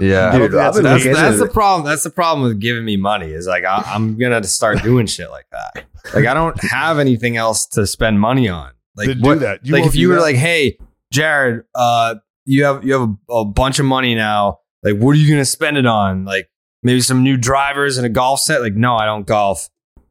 Yeah, 0.00 0.36
Dude, 0.36 0.50
that's, 0.50 0.76
I've 0.76 0.82
that's, 0.82 1.04
that's 1.04 1.38
the 1.38 1.46
problem. 1.46 1.86
That's 1.86 2.02
the 2.02 2.10
problem 2.10 2.48
with 2.48 2.60
giving 2.60 2.84
me 2.84 2.96
money. 2.96 3.30
Is 3.30 3.46
like 3.46 3.64
I, 3.64 3.82
I'm 3.86 4.18
gonna 4.18 4.42
start 4.44 4.82
doing 4.82 5.06
shit 5.06 5.30
like 5.30 5.46
that. 5.52 5.84
Like 6.12 6.26
I 6.26 6.34
don't 6.34 6.60
have 6.64 6.98
anything 6.98 7.36
else 7.36 7.66
to 7.68 7.86
spend 7.86 8.20
money 8.20 8.48
on. 8.48 8.72
Like 8.96 9.08
Then 9.08 9.20
what, 9.20 9.34
do 9.34 9.40
that. 9.40 9.64
You 9.64 9.72
like 9.72 9.86
if 9.86 9.94
you 9.94 10.08
were 10.08 10.16
that? 10.16 10.20
like, 10.22 10.36
hey, 10.36 10.78
Jared, 11.12 11.64
uh, 11.76 12.16
you 12.44 12.64
have 12.64 12.84
you 12.84 12.92
have 12.92 13.08
a, 13.28 13.32
a 13.32 13.44
bunch 13.44 13.78
of 13.78 13.86
money 13.86 14.16
now. 14.16 14.58
Like, 14.82 14.96
what 14.96 15.12
are 15.12 15.18
you 15.18 15.28
gonna 15.28 15.44
spend 15.44 15.76
it 15.76 15.86
on? 15.86 16.24
Like 16.24 16.50
maybe 16.82 17.00
some 17.00 17.22
new 17.22 17.36
drivers 17.36 17.96
and 17.96 18.04
a 18.04 18.10
golf 18.10 18.40
set. 18.40 18.62
Like, 18.62 18.74
no, 18.74 18.96
I 18.96 19.06
don't 19.06 19.26
golf. 19.26 19.68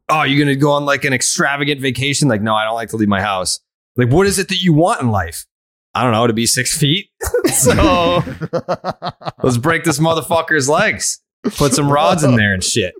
Oh, 0.07 0.23
you're 0.23 0.39
gonna 0.39 0.55
go 0.55 0.71
on 0.71 0.86
like 0.86 1.03
an 1.03 1.11
extravagant 1.11 1.81
vacation? 1.81 2.29
Like, 2.29 2.41
no, 2.41 2.55
I 2.55 2.63
don't 2.63 2.75
like 2.75 2.89
to 2.89 2.95
leave 2.95 3.09
my 3.09 3.21
house. 3.21 3.59
Like, 3.97 4.09
what 4.09 4.27
is 4.27 4.39
it 4.39 4.47
that 4.47 4.63
you 4.63 4.71
want 4.71 5.01
in 5.01 5.09
life? 5.09 5.45
I 5.96 6.04
don't 6.04 6.12
know, 6.12 6.26
to 6.28 6.34
be 6.34 6.46
six 6.46 6.76
feet. 6.76 7.10
so 7.54 8.24
let's 9.44 9.58
break 9.58 9.84
this 9.84 10.00
motherfucker's 10.00 10.68
legs. 10.68 11.20
Put 11.44 11.74
some 11.74 11.91
rods 11.91 12.24
in 12.24 12.36
there 12.38 12.54
and 12.54 12.64
shit. 12.64 12.96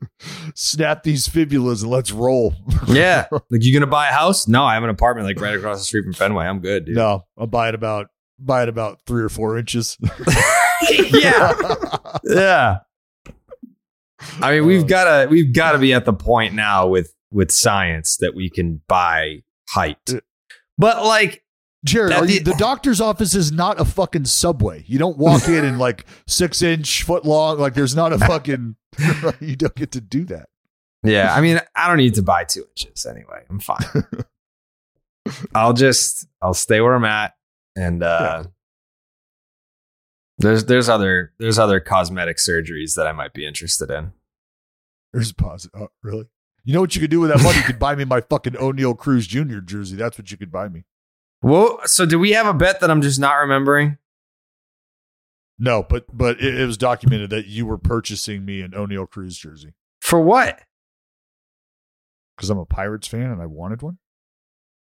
Snap 0.54 1.04
these 1.04 1.28
fibulas 1.28 1.82
and 1.82 1.90
let's 1.90 2.12
roll. 2.12 2.54
Yeah. 2.88 3.28
Like, 3.32 3.64
you 3.64 3.74
gonna 3.74 3.88
buy 3.88 4.10
a 4.10 4.12
house? 4.12 4.48
No, 4.48 4.66
I 4.66 4.74
have 4.74 4.84
an 4.84 4.90
apartment 4.90 5.26
like 5.26 5.40
right 5.40 5.56
across 5.56 5.80
the 5.80 5.86
street 5.86 6.04
from 6.04 6.14
Fenway. 6.14 6.46
I'm 6.46 6.60
good, 6.60 6.86
dude. 6.86 6.96
No, 6.96 7.24
I'll 7.38 7.48
buy 7.48 7.70
it 7.70 7.76
about 7.76 8.08
buy 8.38 8.64
it 8.64 8.70
about 8.70 9.00
three 9.08 9.24
or 9.24 9.30
four 9.30 9.58
inches. 9.58 9.98
yeah. 10.92 11.54
Yeah. 12.26 12.78
I 14.42 14.52
mean, 14.52 14.66
we've 14.66 14.84
uh. 14.84 14.88
gotta 14.88 15.30
we've 15.30 15.54
gotta 15.54 15.80
be 15.80 15.94
at 15.94 16.06
the 16.06 16.14
point 16.14 16.54
now 16.54 16.88
with 16.88 17.14
with 17.32 17.52
science 17.52 18.18
that 18.18 18.36
we 18.36 18.50
can 18.50 18.82
buy 18.88 19.44
height. 19.70 20.14
But 20.78 21.04
like 21.06 21.43
Jared, 21.86 22.14
are 22.14 22.26
you, 22.26 22.40
the- 22.40 22.56
doctor's 22.58 23.02
office 23.02 23.36
is 23.36 23.52
not 23.52 23.80
a 23.80 23.86
fucking 23.86 24.26
subway. 24.26 24.84
You 24.88 24.98
don't 25.00 25.18
walk 25.18 25.48
in 25.48 25.66
and 25.66 25.78
like 25.80 26.06
six 26.28 26.62
inch 26.62 27.04
foot 27.04 27.26
long. 27.26 27.60
Like 27.60 27.74
there's 27.74 27.96
not 27.96 28.14
a 28.14 28.18
fucking. 28.20 28.76
you 29.42 29.56
don't 29.56 29.76
get 29.76 29.92
to 29.92 30.02
do 30.02 30.24
that. 30.26 30.50
Yeah, 31.04 31.34
I 31.36 31.42
mean, 31.42 31.60
I 31.76 31.88
don't 31.90 31.98
need 31.98 32.14
to 32.16 32.24
buy 32.24 32.46
two 32.46 32.64
inches 32.70 33.06
anyway. 33.06 33.44
I'm 33.50 33.60
fine. 33.60 33.84
I'll 35.56 35.74
just 35.74 36.28
I'll 36.42 36.54
stay 36.54 36.80
where 36.80 36.94
I'm 36.94 37.04
at, 37.06 37.34
and 37.76 38.02
uh, 38.04 38.44
there's 40.38 40.66
there's 40.66 40.90
other 40.90 41.34
there's 41.40 41.60
other 41.60 41.80
cosmetic 41.80 42.38
surgeries 42.38 42.96
that 42.96 43.08
I 43.08 43.12
might 43.12 43.34
be 43.34 43.46
interested 43.46 43.90
in. 43.90 44.12
There's 45.12 45.32
a 45.32 45.36
positive. 45.36 45.82
Oh, 45.82 45.88
really? 46.02 46.28
You 46.64 46.74
know 46.74 46.82
what 46.82 46.96
you 46.96 47.02
could 47.02 47.10
do 47.12 47.20
with 47.20 47.30
that 47.30 47.44
money? 47.44 47.58
You 47.58 47.64
could 47.64 47.80
buy 47.80 47.96
me 47.96 48.06
my 48.06 48.22
fucking 48.22 48.54
Oneil 48.54 48.98
Cruz 48.98 49.28
Jr. 49.28 49.60
jersey. 49.60 49.96
That's 49.98 50.18
what 50.18 50.32
you 50.32 50.38
could 50.38 50.52
buy 50.52 50.70
me. 50.70 50.86
Well, 51.44 51.80
so 51.86 52.06
do 52.06 52.18
we 52.18 52.32
have 52.32 52.48
a 52.48 52.54
bet 52.54 52.80
that 52.80 52.90
I'm 52.90 53.02
just 53.02 53.20
not 53.20 53.34
remembering? 53.34 53.98
No, 55.60 55.84
but 55.88 56.06
but 56.16 56.42
it, 56.42 56.60
it 56.62 56.66
was 56.66 56.78
documented 56.78 57.30
that 57.30 57.46
you 57.48 57.66
were 57.66 57.78
purchasing 57.78 58.44
me 58.46 58.62
an 58.62 58.72
Oneil 58.72 59.08
Cruz 59.10 59.38
jersey 59.38 59.74
For 60.02 60.20
what? 60.20 60.60
because 62.36 62.50
I'm 62.50 62.58
a 62.58 62.66
Pirates 62.66 63.08
fan 63.08 63.30
and 63.30 63.42
I 63.42 63.46
wanted 63.46 63.82
one. 63.84 64.00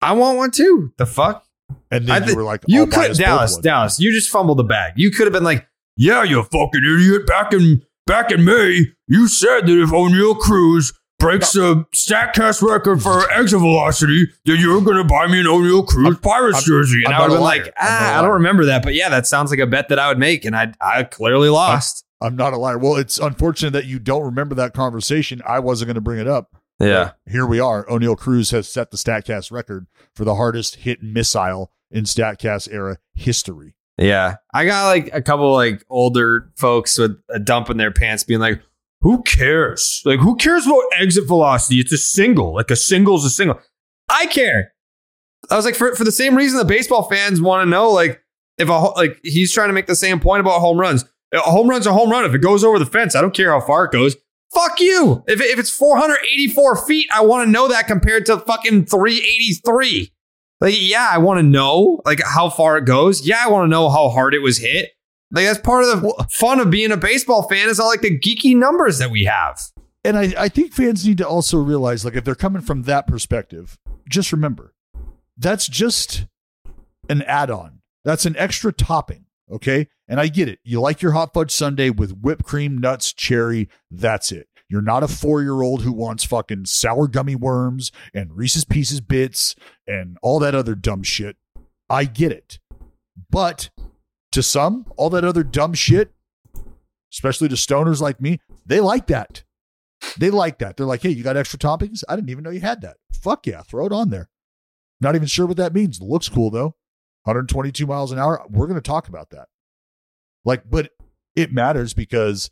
I 0.03 0.13
want 0.13 0.37
one 0.39 0.51
too. 0.51 0.93
The 0.99 1.07
fuck? 1.07 1.47
And 1.91 2.07
then 2.07 2.23
I 2.23 2.27
you 2.27 2.37
were 2.37 2.43
like, 2.43 2.63
You 2.67 2.87
could 2.87 3.17
Dallas. 3.17 3.57
Dallas. 3.57 3.99
You 3.99 4.13
just 4.13 4.29
fumbled 4.31 4.59
the 4.59 4.65
bag. 4.65 4.95
You 4.97 5.11
could 5.11 5.27
have 5.27 5.33
been 5.33 5.45
like, 5.45 5.67
"Yeah, 5.97 6.23
you 6.23 6.43
fucking 6.43 6.85
idiot." 6.85 7.27
Back 7.27 7.53
in 7.53 7.83
back 8.07 8.31
in 8.31 8.45
May, 8.45 8.87
you 9.07 9.29
said 9.29 9.67
that 9.67 9.83
if 9.83 9.91
Oneil 9.91 10.39
Cruz 10.39 10.93
breaks 11.21 11.53
the 11.53 11.85
Statcast 11.95 12.63
record 12.69 13.03
for 13.03 13.31
exit 13.31 13.61
velocity, 13.61 14.27
then 14.45 14.59
you're 14.59 14.81
gonna 14.81 15.05
buy 15.05 15.29
me 15.29 15.41
an 15.41 15.47
Oneil 15.47 15.87
Cruz 15.87 16.19
Pirates 16.21 16.65
jersey. 16.65 17.03
And 17.05 17.15
I'm 17.15 17.21
I 17.21 17.25
would 17.25 17.31
have 17.31 17.39
been 17.39 17.45
liar. 17.45 17.63
like, 17.65 17.75
I'm 17.79 17.89
not 17.89 18.03
a 18.03 18.15
ah, 18.15 18.19
I 18.19 18.23
don't 18.23 18.33
remember 18.33 18.65
that, 18.65 18.83
but 18.83 18.95
yeah, 18.95 19.09
that 19.11 19.27
sounds 19.27 19.51
like 19.51 19.61
a 19.61 19.67
bet 19.67 19.89
that 19.91 19.99
I 19.99 20.09
would 20.09 20.19
make, 20.19 20.45
and 20.45 20.57
I 20.57 20.73
I 20.81 21.05
clearly 21.05 21.49
lost. 21.49 22.05
I'm 22.21 22.37
not 22.37 22.53
a 22.53 22.59
liar. 22.59 22.77
Well, 22.77 22.97
it's 22.97 23.19
unfortunate 23.19 23.71
that 23.75 23.87
you 23.87 23.99
don't 23.99 24.25
remember 24.25 24.55
that 24.57 24.75
conversation. 24.75 25.41
I 25.47 25.59
wasn't 25.61 25.87
going 25.87 25.95
to 25.95 26.03
bring 26.03 26.19
it 26.19 26.29
up. 26.29 26.55
Yeah, 26.79 27.13
Here 27.27 27.47
we 27.47 27.61
are. 27.61 27.87
Oneil 27.87 28.17
Cruz 28.17 28.51
has 28.51 28.69
set 28.69 28.91
the 28.91 28.97
Statcast 28.99 29.51
record 29.53 29.87
for 30.15 30.25
the 30.25 30.35
hardest 30.35 30.77
hit 30.77 31.03
missile 31.03 31.73
in 31.91 32.05
Statcast 32.05 32.73
era 32.73 32.99
history. 33.15 33.75
yeah. 33.99 34.37
I 34.53 34.65
got 34.67 34.87
like 34.89 35.11
a 35.13 35.21
couple 35.23 35.53
like 35.53 35.85
older 35.91 36.51
folks 36.57 36.99
with 36.99 37.19
a 37.29 37.39
dump 37.39 37.69
in 37.71 37.77
their 37.77 37.91
pants, 37.91 38.25
being 38.25 38.41
like. 38.41 38.61
Who 39.03 39.23
cares? 39.23 40.03
Like, 40.05 40.21
who 40.21 40.37
cares 40.37 40.67
about 40.67 40.83
exit 40.99 41.27
velocity? 41.27 41.81
It's 41.81 41.93
a 41.93 41.99
single. 41.99 42.55
Like, 42.55 42.71
a 42.71 42.77
single's 42.77 43.25
a 43.25 43.31
single. 43.31 43.59
I 44.09 44.27
care. 44.27 44.73
I 45.51 45.57
was 45.57 45.65
like, 45.65 45.75
for, 45.75 45.95
for 45.95 46.05
the 46.05 46.13
same 46.13 46.37
reason 46.37 46.59
the 46.59 46.65
baseball 46.65 47.05
fans 47.05 47.41
want 47.41 47.65
to 47.65 47.71
know, 47.71 47.91
like, 47.91 48.23
if 48.61 48.69
a 48.69 48.73
like 48.73 49.19
he's 49.23 49.53
trying 49.53 49.69
to 49.69 49.73
make 49.73 49.87
the 49.87 49.97
same 49.97 50.21
point 50.21 50.41
about 50.41 50.61
home 50.61 50.79
runs. 50.79 51.05
A 51.33 51.39
home 51.39 51.69
run's 51.69 51.87
a 51.87 51.93
home 51.93 52.11
run. 52.11 52.25
If 52.25 52.35
it 52.35 52.43
goes 52.43 52.63
over 52.63 52.79
the 52.79 52.87
fence, 52.87 53.15
I 53.17 53.21
don't 53.21 53.35
care 53.35 53.51
how 53.51 53.61
far 53.61 53.85
it 53.85 53.93
goes. 53.93 54.17
Fuck 54.53 54.81
you. 54.81 55.25
If, 55.27 55.41
if 55.41 55.59
it's 55.59 55.71
484 55.71 56.87
feet, 56.87 57.09
I 57.13 57.23
want 57.23 57.47
to 57.47 57.51
know 57.51 57.69
that 57.69 57.87
compared 57.87 58.27
to 58.27 58.39
fucking 58.39 58.87
383. 58.87 60.13
Like, 60.61 60.75
yeah, 60.77 61.09
I 61.11 61.19
want 61.19 61.39
to 61.39 61.43
know 61.43 62.03
like 62.05 62.21
how 62.23 62.51
far 62.51 62.77
it 62.77 62.85
goes. 62.85 63.27
Yeah, 63.27 63.43
I 63.45 63.49
want 63.49 63.65
to 63.65 63.71
know 63.71 63.89
how 63.89 64.11
hard 64.11 64.35
it 64.35 64.41
was 64.41 64.59
hit. 64.59 64.91
Like 65.33 65.45
that's 65.45 65.61
part 65.61 65.85
of 65.85 66.03
the 66.03 66.27
fun 66.31 66.61
of 66.61 66.71
being 66.71 66.91
a 66.93 66.97
baseball 66.97 67.49
fan 67.49 67.69
is 67.69 67.79
all 67.79 67.89
like 67.89 68.01
the 68.01 68.19
geeky 68.19 68.57
numbers 68.57 68.99
that 68.99 69.11
we 69.11 69.25
have. 69.25 69.61
And 70.05 70.17
I, 70.17 70.35
I 70.39 70.49
think 70.49 70.73
fans 70.73 71.07
need 71.07 71.19
to 71.19 71.29
also 71.29 71.59
realize, 71.59 72.05
like, 72.05 72.15
if 72.15 72.25
they're 72.25 72.35
coming 72.35 72.63
from 72.63 72.85
that 72.85 73.07
perspective, 73.07 73.79
just 74.09 74.33
remember 74.33 74.75
that's 75.37 75.69
just 75.69 76.27
an 77.09 77.23
add 77.23 77.51
on. 77.51 77.81
That's 78.05 78.25
an 78.25 78.37
extra 78.37 78.73
topping. 78.73 79.27
Okay. 79.51 79.89
And 80.09 80.21
I 80.21 80.29
get 80.29 80.49
it. 80.49 80.59
You 80.65 80.81
like 80.81 81.03
your 81.03 81.13
hot 81.13 81.35
fudge 81.35 81.51
sundae 81.51 81.91
with 81.91 82.13
whipped 82.13 82.45
cream, 82.45 82.79
nuts, 82.79 83.13
cherry. 83.13 83.69
That's 83.91 84.33
it. 84.33 84.49
You're 84.69 84.83
not 84.83 85.03
a 85.03 85.09
four 85.09 85.43
year 85.43 85.63
old 85.63 85.83
who 85.83 85.93
wants 85.93 86.25
fucking 86.25 86.67
sour 86.67 87.09
gummy 87.09 87.35
worms 87.35 87.91
and 88.15 88.37
Reese's 88.37 88.65
Pieces 88.65 89.01
bits 89.01 89.57
and 89.87 90.17
all 90.23 90.39
that 90.39 90.55
other 90.55 90.75
dumb 90.75 91.03
shit. 91.03 91.37
I 91.89 92.05
get 92.05 92.33
it. 92.33 92.59
But 93.31 93.71
to 94.33 94.43
some, 94.43 94.87
all 94.97 95.11
that 95.11 95.25
other 95.25 95.43
dumb 95.43 95.75
shit, 95.75 96.13
especially 97.13 97.49
to 97.49 97.55
stoners 97.55 98.01
like 98.01 98.21
me, 98.21 98.41
they 98.67 98.81
like 98.81 99.07
that. 99.09 99.43
They 100.19 100.31
like 100.31 100.59
that. 100.59 100.77
They're 100.77 100.87
like, 100.87 101.03
hey, 101.03 101.11
you 101.11 101.23
got 101.23 101.37
extra 101.37 101.59
toppings? 101.59 102.03
I 102.09 102.17
didn't 102.17 102.31
even 102.31 102.45
know 102.45 102.51
you 102.51 102.61
had 102.61 102.81
that. 102.83 102.97
Fuck 103.13 103.47
yeah, 103.47 103.63
throw 103.63 103.87
it 103.87 103.93
on 103.93 104.11
there. 104.11 104.29
Not 105.01 105.15
even 105.15 105.29
sure 105.29 105.47
what 105.47 105.57
that 105.57 105.75
means. 105.75 106.01
Looks 106.01 106.29
cool 106.29 106.51
though. 106.51 106.77
122 107.25 107.87
miles 107.87 108.13
an 108.13 108.19
hour. 108.19 108.43
We're 108.49 108.67
going 108.67 108.77
to 108.77 108.81
talk 108.81 109.09
about 109.09 109.31
that. 109.31 109.49
Like, 110.45 110.63
but 110.71 110.91
it 111.37 111.53
matters 111.53 111.93
because 111.93 112.51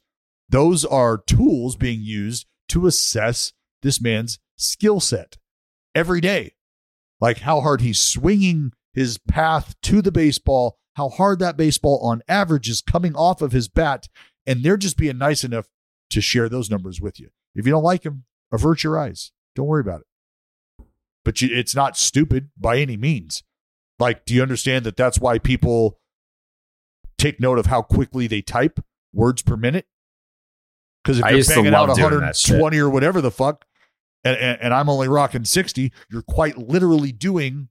those 0.48 0.84
are 0.84 1.18
tools 1.18 1.76
being 1.76 2.00
used 2.02 2.46
to 2.68 2.86
assess 2.86 3.52
this 3.82 4.00
man's 4.00 4.38
skill 4.56 5.00
set 5.00 5.38
every 5.94 6.20
day. 6.20 6.54
Like 7.20 7.38
how 7.38 7.60
hard 7.60 7.80
he's 7.80 8.00
swinging 8.00 8.72
his 8.92 9.18
path 9.18 9.74
to 9.82 10.02
the 10.02 10.12
baseball, 10.12 10.78
how 10.98 11.08
hard 11.08 11.38
that 11.38 11.56
baseball 11.56 11.98
on 12.02 12.20
average 12.28 12.68
is 12.68 12.82
coming 12.82 13.14
off 13.14 13.40
of 13.40 13.52
his 13.52 13.68
bat. 13.68 14.08
And 14.46 14.62
they're 14.62 14.76
just 14.76 14.96
being 14.96 15.16
nice 15.16 15.44
enough 15.44 15.68
to 16.10 16.20
share 16.20 16.48
those 16.48 16.70
numbers 16.70 17.00
with 17.00 17.18
you. 17.20 17.30
If 17.54 17.64
you 17.66 17.72
don't 17.72 17.82
like 17.82 18.02
them, 18.02 18.24
avert 18.52 18.82
your 18.82 18.98
eyes. 18.98 19.32
Don't 19.54 19.66
worry 19.66 19.80
about 19.80 20.00
it. 20.00 20.86
but 21.24 21.40
you, 21.40 21.48
it's 21.52 21.74
not 21.74 21.96
stupid 21.96 22.50
by 22.58 22.78
any 22.78 22.96
means. 22.96 23.42
Like, 23.98 24.24
do 24.24 24.34
you 24.34 24.42
understand 24.42 24.84
that 24.86 24.96
that's 24.96 25.18
why 25.18 25.38
people 25.38 25.98
take 27.18 27.40
note 27.40 27.58
of 27.58 27.66
how 27.66 27.82
quickly 27.82 28.26
they 28.26 28.42
type 28.42 28.80
words 29.12 29.42
per 29.42 29.56
minute? 29.56 29.86
Because 31.02 31.18
if 31.18 31.24
I 31.24 31.30
you're 31.30 31.44
banging 31.44 31.74
out 31.74 31.88
love 31.88 31.96
doing 31.96 32.20
that 32.20 32.36
shit. 32.36 32.60
120 32.60 32.78
or 32.78 32.90
whatever 32.90 33.20
the 33.20 33.30
fuck, 33.30 33.64
and, 34.24 34.36
and, 34.36 34.58
and 34.60 34.74
I'm 34.74 34.88
only 34.88 35.08
rocking 35.08 35.44
60, 35.44 35.92
you're 36.10 36.22
quite 36.22 36.58
literally 36.58 37.12
doing 37.12 37.68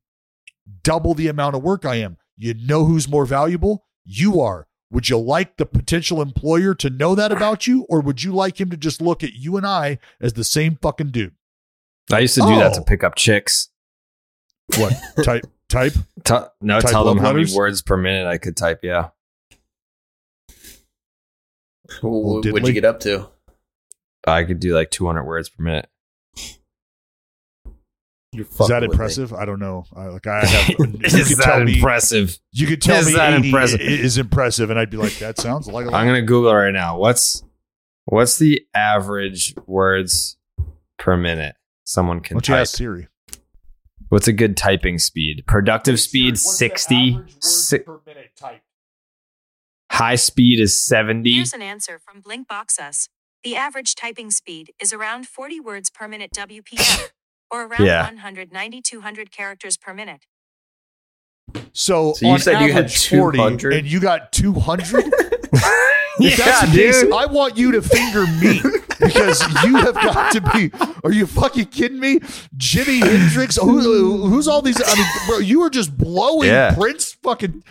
double 0.84 1.14
the 1.14 1.28
amount 1.28 1.56
of 1.56 1.64
work 1.64 1.86
I 1.86 1.96
am. 1.96 2.18
You 2.38 2.54
know 2.54 2.86
who's 2.86 3.08
more 3.08 3.26
valuable? 3.26 3.86
You 4.06 4.40
are. 4.42 4.68
Would 4.92 5.10
you 5.10 5.18
like 5.18 5.58
the 5.58 5.66
potential 5.66 6.22
employer 6.22 6.74
to 6.76 6.90
know 6.90 7.14
that 7.16 7.32
about 7.32 7.68
you, 7.68 7.84
or 7.90 8.00
would 8.00 8.24
you 8.24 8.32
like 8.34 8.62
him 8.62 8.70
to 8.70 8.78
just 8.78 9.02
look 9.02 9.24
at 9.24 9.34
you 9.34 9.58
and 9.58 9.66
I 9.66 10.00
as 10.22 10.34
the 10.34 10.44
same 10.46 10.78
fucking 10.82 11.12
dude? 11.12 11.34
I 12.12 12.20
used 12.20 12.36
to 12.36 12.42
do 12.42 12.56
that 12.56 12.74
to 12.76 12.82
Oh. 12.82 12.84
pick 12.86 13.04
up 13.04 13.16
chicks. 13.16 13.70
What 14.78 14.94
type? 15.24 15.46
Type? 15.68 15.92
T- 16.24 16.34
no, 16.62 16.80
Type 16.80 16.90
tell 16.92 17.04
them 17.04 17.18
love 17.18 17.26
how 17.26 17.34
many 17.34 17.54
words 17.54 17.82
per 17.82 17.98
minute 17.98 18.26
I 18.28 18.38
could 18.38 18.56
type. 18.56 18.80
Yeah, 18.84 19.10
Wh- 22.02 22.04
What'd 22.04 22.68
you 22.68 22.74
get 22.74 22.86
up 22.86 23.00
to? 23.02 23.28
I 24.26 24.44
could 24.44 24.60
do 24.60 24.74
like 24.76 24.92
200 24.92 25.24
words 25.24 25.50
per 25.50 25.64
minute. 25.64 25.90
You're 28.38 28.46
Is 28.48 28.58
that 28.68 28.82
with 28.82 28.90
me. 28.90 28.94
impressive? 28.94 29.34
I 29.34 29.46
don't 29.46 29.60
know. 29.60 29.86
I, 29.96 30.06
like 30.06 30.28
I 30.28 30.46
have. 30.46 30.70
Is 30.70 30.78
could 30.78 31.38
that 31.38 31.42
tell 31.44 31.64
me. 31.64 31.76
impressive? 31.76 32.38
You 32.52 32.68
could 32.68 32.82
tell 32.82 32.98
Is 33.00 33.08
me 33.08 33.14
that 33.14 33.34
impressive? 33.34 33.80
i- 33.82 33.84
is 33.84 34.18
impressive, 34.18 34.70
and 34.70 34.80
I'd 34.80 34.90
be 34.90 34.98
like, 34.98 35.18
that 35.20 35.38
sounds 35.40 35.68
like 35.68 35.86
a 35.86 35.90
lot. 35.90 36.00
I'm 36.00 36.08
gonna 36.08 36.22
Google 36.22 36.52
it 36.52 36.56
right 36.56 36.74
now. 36.74 36.98
What's 36.98 37.44
what's 38.06 38.38
the 38.38 38.62
average 38.74 39.54
words 39.66 40.38
per 40.98 41.18
minute 41.18 41.56
someone 41.84 42.20
can 42.22 42.36
don't 42.38 42.48
you 42.48 42.54
type? 42.54 42.62
ask 42.62 42.78
Siri? 42.78 43.08
What's 44.10 44.28
a 44.30 44.34
good 44.34 44.56
typing 44.56 45.00
speed? 45.00 45.44
Productive 45.48 46.00
speed 46.00 46.40
60. 46.40 47.20
Si- 47.42 47.80
per 47.80 48.00
minute 48.06 48.32
type? 48.40 48.62
high 49.92 50.16
speed 50.16 50.60
is 50.60 50.80
70. 50.86 51.32
Here's 51.34 51.54
an 51.54 51.62
answer 51.62 52.00
from 52.00 52.22
Blinkbox 52.22 52.78
Us. 52.80 53.10
The 53.44 53.56
average 53.56 53.96
typing 53.96 54.32
speed 54.32 54.74
is 54.82 54.94
around 54.94 55.28
40 55.28 55.60
words 55.60 55.90
per 55.90 56.08
minute 56.08 56.32
WPM, 56.36 57.10
or 57.52 57.66
around 57.68 57.86
Yeah. 57.86 58.04
190 58.04 58.82
200 58.82 59.32
characters 59.32 59.78
per 59.78 59.93
minute. 59.93 60.26
So, 61.74 62.14
So 62.14 62.26
you 62.28 62.34
on 62.34 62.39
said 62.39 62.62
you 62.62 62.74
had 62.74 62.86
average 62.86 63.08
40, 63.10 63.38
200? 63.38 63.74
and 63.74 63.88
you 63.88 64.00
got 64.00 64.32
200? 64.34 65.04
yeah, 66.20 66.36
that's 66.36 66.62
the 66.72 66.78
case, 66.78 67.02
dude. 67.02 67.14
I 67.14 67.26
want 67.26 67.58
you 67.58 67.72
to 67.74 67.82
finger 67.82 68.26
me 68.28 68.62
because 69.00 69.41
you 69.64 69.76
have 69.78 69.93
got 69.95 70.34
to 70.34 70.41
be. 70.41 70.72
Are 71.04 71.12
you 71.12 71.26
fucking 71.26 71.66
kidding 71.68 72.00
me? 72.00 72.20
Jimi 72.58 73.00
Hendrix? 73.00 73.56
Who, 73.58 74.28
who's 74.28 74.48
all 74.48 74.62
these? 74.62 74.82
I 74.86 74.95
mean, 74.95 75.06
bro, 75.28 75.38
you 75.39 75.62
are 75.62 75.70
just 75.70 75.98
blowing 75.98 76.50
Yeah. 76.50 76.74
Prince 76.76 77.14
fucking. 77.24 77.64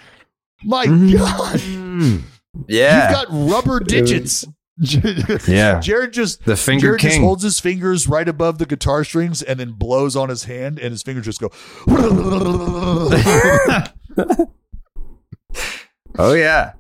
My 0.64 0.86
Mm-hmm. 0.86 1.16
God. 1.18 1.58
Mm. 1.60 2.22
Yeah. 2.68 3.02
You've 3.10 3.28
got 3.28 3.52
rubber 3.52 3.80
digits. 3.80 4.46
Yeah. 4.78 5.80
Jared 5.80 6.12
just 6.12 6.44
The 6.44 6.56
finger 6.56 6.88
Jared 6.88 7.00
just 7.00 7.14
king. 7.14 7.22
holds 7.22 7.42
his 7.42 7.58
fingers 7.60 8.06
right 8.08 8.28
above 8.28 8.58
the 8.58 8.66
guitar 8.66 9.04
strings 9.04 9.42
and 9.42 9.58
then 9.58 9.72
blows 9.72 10.16
on 10.16 10.28
his 10.28 10.44
hand, 10.44 10.78
and 10.78 10.90
his 10.90 11.02
fingers 11.02 11.24
just 11.24 11.40
go. 11.40 11.50
oh 16.18 16.34
yeah. 16.34 16.72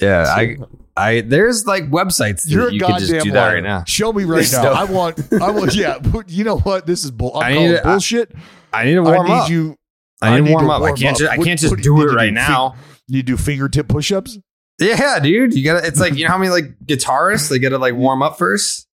Yeah, 0.00 0.24
I 0.28 0.56
I 0.96 1.20
there's 1.22 1.66
like 1.66 1.84
websites 1.90 2.42
You're 2.46 2.68
a 2.68 2.72
you 2.72 2.80
can 2.80 2.98
just 3.00 3.12
do 3.24 3.30
that 3.32 3.54
right 3.54 3.62
now. 3.62 3.84
Show 3.86 4.12
me 4.12 4.24
right 4.24 4.46
now. 4.52 4.72
I 4.72 4.84
want. 4.84 5.18
I 5.40 5.50
want. 5.50 5.74
Yeah. 5.74 5.98
but 5.98 6.28
You 6.30 6.44
know 6.44 6.58
what? 6.58 6.86
This 6.86 7.04
is 7.04 7.10
bull. 7.10 7.36
I'm 7.36 7.44
I 7.44 7.52
need 7.54 7.76
to- 7.76 7.82
bullshit. 7.82 8.32
I 8.72 8.84
need 8.84 8.94
to 8.94 9.02
warm 9.02 9.22
I 9.22 9.24
need 9.28 9.32
up. 9.32 9.50
you. 9.50 9.76
I 10.20 10.38
need 10.40 10.46
to 10.46 10.52
warm 10.52 10.66
to 10.66 10.72
up. 10.72 10.82
I 10.82 10.92
can't 10.92 11.16
just 11.16 11.30
I 11.32 11.36
What- 11.38 11.46
can't 11.46 11.58
just 11.60 11.72
what 11.72 11.82
do 11.82 11.94
you 11.94 12.02
it 12.02 12.06
need 12.10 12.14
right 12.14 12.26
do? 12.28 12.32
now. 12.34 12.74
You 13.08 13.22
do 13.22 13.36
fingertip 13.36 13.88
push-ups. 13.88 14.38
Yeah, 14.78 15.18
dude. 15.20 15.54
You 15.54 15.64
gotta 15.64 15.86
it's 15.86 16.00
like 16.00 16.14
you 16.16 16.24
know 16.24 16.30
how 16.30 16.38
many 16.38 16.50
like 16.50 16.78
guitarists 16.84 17.48
they 17.48 17.58
gotta 17.58 17.78
like 17.78 17.94
warm 17.94 18.22
up 18.22 18.36
first? 18.38 18.86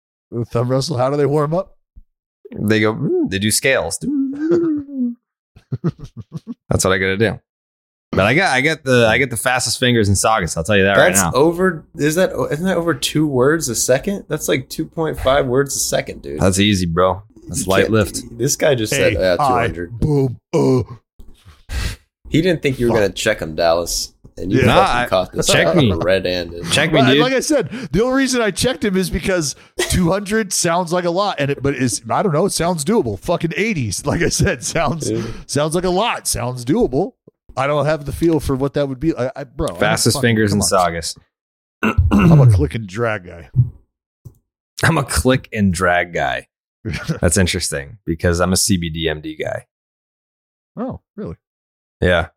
Thumb 0.48 0.70
wrestle. 0.70 0.98
How 0.98 1.10
do 1.10 1.18
they 1.18 1.26
warm 1.26 1.54
up? 1.54 1.78
They 2.56 2.80
go 2.80 2.94
"Mm," 2.94 3.30
they 3.30 3.40
do 3.40 3.52
scales. 3.52 3.98
That's 6.70 6.86
what 6.86 6.94
I 6.94 6.98
gotta 6.98 7.18
do. 7.18 7.40
But 8.12 8.22
I 8.28 8.34
got 8.36 8.54
I 8.54 8.62
get 8.62 8.84
the 8.84 9.08
I 9.10 9.18
get 9.18 9.30
the 9.32 9.38
fastest 9.38 9.80
fingers 9.80 10.08
in 10.08 10.16
Saugus, 10.16 10.56
I'll 10.56 10.64
tell 10.64 10.78
you 10.78 10.84
that 10.84 10.96
That's 10.96 11.18
right 11.20 11.26
now. 11.26 11.32
That's 11.32 11.36
over. 11.38 11.86
Is 11.96 12.16
that 12.16 12.32
isn't 12.52 12.66
that 12.66 12.78
over 12.78 12.94
two 12.94 13.26
words 13.28 13.70
a 13.70 13.76
second? 13.76 14.26
That's 14.28 14.48
like 14.48 14.70
two 14.70 14.86
point 14.86 15.20
five 15.20 15.48
words 15.48 15.76
a 15.76 15.80
second, 15.80 16.22
dude. 16.22 16.40
That's 16.40 16.60
easy, 16.60 16.86
bro. 16.86 17.24
That's 17.48 17.66
You 17.66 17.72
light 17.72 17.90
lift. 17.90 18.22
This 18.38 18.56
guy 18.56 18.76
just 18.76 18.94
Hey, 18.94 19.14
said 19.16 19.22
uh, 19.22 19.38
two 19.38 19.44
I, 19.54 19.62
hundred. 19.64 20.00
boom. 20.00 20.40
Uh, 20.54 20.84
He 22.30 22.42
didn't 22.42 22.62
think 22.62 22.80
you 22.80 22.88
were 22.88 22.92
Fuck. 22.94 23.02
gonna 23.02 23.14
check 23.14 23.40
him, 23.42 23.56
Dallas, 23.56 24.14
and 24.38 24.52
you 24.52 24.60
Yeah. 24.60 24.66
Nah, 24.68 24.86
fucking 24.86 24.98
I- 24.98 25.08
caught 25.08 25.32
this. 25.34 25.48
check 25.48 25.76
me. 25.76 25.94
red-handed. 25.94 26.66
Check 26.72 26.92
me, 26.92 27.02
dude. 27.06 27.18
Like 27.20 27.34
I 27.34 27.40
said, 27.40 27.70
the 27.92 28.04
only 28.04 28.18
reason 28.18 28.42
I 28.42 28.52
checked 28.52 28.84
him 28.84 28.98
is 28.98 29.10
because 29.10 29.56
200 29.90 30.52
sounds 30.54 30.92
like 30.94 31.06
a 31.06 31.10
lot, 31.12 31.36
and 31.40 31.52
it, 31.52 31.62
but 31.64 31.76
is 31.76 32.02
I 32.10 32.24
don't 32.24 32.34
know, 32.34 32.46
it 32.46 32.52
sounds 32.52 32.84
doable. 32.86 33.20
Fucking 33.20 33.52
80s, 33.52 34.06
like 34.06 34.22
I 34.22 34.30
said, 34.30 34.64
sounds 34.64 35.10
Yeah. 35.12 35.26
sounds 35.46 35.76
like 35.76 35.84
a 35.84 35.90
lot. 35.90 36.28
Sounds 36.28 36.66
doable. 36.66 37.14
I 37.56 37.68
don't 37.68 37.86
have 37.86 38.06
the 38.06 38.12
feel 38.12 38.40
for 38.40 38.56
what 38.56 38.74
that 38.74 38.90
would 38.90 39.00
be. 39.00 39.16
I, 39.16 39.32
I 39.36 39.44
bro, 39.44 39.68
I'm 39.70 39.76
Fastest 39.80 40.16
fucking- 40.18 40.28
fingers 40.30 40.54
in 40.54 40.60
come 40.60 40.64
on. 40.64 40.68
Saugus. 40.70 41.16
I'm 41.84 42.40
a 42.42 42.52
click 42.52 42.74
and 42.76 42.88
drag 42.88 43.26
guy. 43.26 43.50
I'm 44.84 44.98
a 44.98 45.04
click 45.04 45.50
and 45.54 45.74
drag 45.74 46.14
guy. 46.14 46.48
That's 47.22 47.38
interesting 47.38 48.00
because 48.06 48.42
I'm 48.42 48.52
a 48.52 48.56
CBDMD 48.58 49.40
guy. 49.40 49.68
Oh, 50.76 51.02
really? 51.16 51.36
Yeah. 52.02 52.30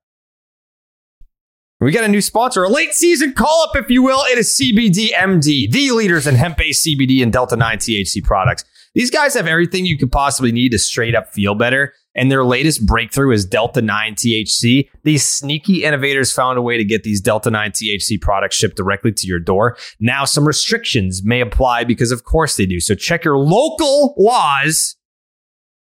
We 1.79 1.93
got 1.93 2.05
a 2.05 2.09
new 2.09 2.23
sponsor, 2.23 2.65
a 2.65 2.71
late 2.71 2.95
season 2.95 3.35
call 3.35 3.65
up, 3.69 3.77
if 3.77 3.91
you 3.91 4.03
will. 4.03 4.23
It 4.31 4.39
is 4.39 4.59
CBDMD, 4.59 5.71
the 5.71 5.91
leaders 5.91 6.27
in 6.27 6.35
hemp 6.35 6.57
based 6.57 6.87
CBD 6.87 7.23
and 7.23 7.31
Delta 7.31 7.55
9 7.55 7.77
THC 7.77 8.25
products. 8.25 8.65
These 8.95 9.11
guys 9.11 9.35
have 9.35 9.47
everything 9.47 9.85
you 9.85 9.99
could 9.99 10.11
possibly 10.11 10.53
need 10.53 10.71
to 10.71 10.79
straight 10.79 11.15
up 11.15 11.35
feel 11.35 11.55
better. 11.55 11.93
And 12.15 12.31
their 12.31 12.45
latest 12.45 12.87
breakthrough 12.87 13.31
is 13.33 13.45
Delta 13.45 13.83
9 13.83 14.15
THC. 14.15 14.89
These 15.03 15.23
sneaky 15.27 15.85
innovators 15.85 16.33
found 16.33 16.57
a 16.57 16.63
way 16.63 16.79
to 16.79 16.85
get 16.85 17.03
these 17.03 17.21
Delta 17.21 17.51
9 17.51 17.73
THC 17.73 18.19
products 18.19 18.57
shipped 18.57 18.79
directly 18.79 19.13
to 19.13 19.27
your 19.27 19.39
door. 19.39 19.77
Now, 20.01 20.25
some 20.25 20.47
restrictions 20.47 21.23
may 21.23 21.43
apply 21.43 21.85
because, 21.85 22.11
of 22.11 22.25
course, 22.25 22.57
they 22.57 22.65
do. 22.65 22.81
So 22.81 22.95
check 22.95 23.23
your 23.23 23.37
local 23.37 24.15
laws 24.17 24.97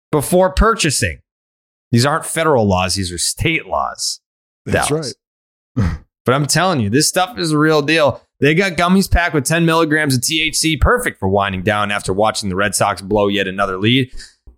before 0.09 0.53
purchasing. 0.53 1.19
These 1.91 2.05
aren't 2.05 2.25
federal 2.25 2.65
laws, 2.65 2.95
these 2.95 3.11
are 3.11 3.17
state 3.17 3.65
laws. 3.65 4.21
That's 4.65 4.87
Dallas. 4.87 5.15
But 5.75 6.35
I'm 6.35 6.45
telling 6.45 6.79
you, 6.79 6.89
this 6.89 7.09
stuff 7.09 7.37
is 7.39 7.51
a 7.51 7.57
real 7.57 7.81
deal. 7.81 8.21
They 8.39 8.53
got 8.53 8.73
gummies 8.73 9.09
packed 9.09 9.33
with 9.33 9.45
10 9.45 9.65
milligrams 9.65 10.15
of 10.15 10.21
THC, 10.21 10.79
perfect 10.79 11.19
for 11.19 11.27
winding 11.27 11.63
down 11.63 11.91
after 11.91 12.13
watching 12.13 12.49
the 12.49 12.55
Red 12.55 12.75
Sox 12.75 13.01
blow 13.01 13.27
yet 13.27 13.47
another 13.47 13.77
lead. 13.77 14.11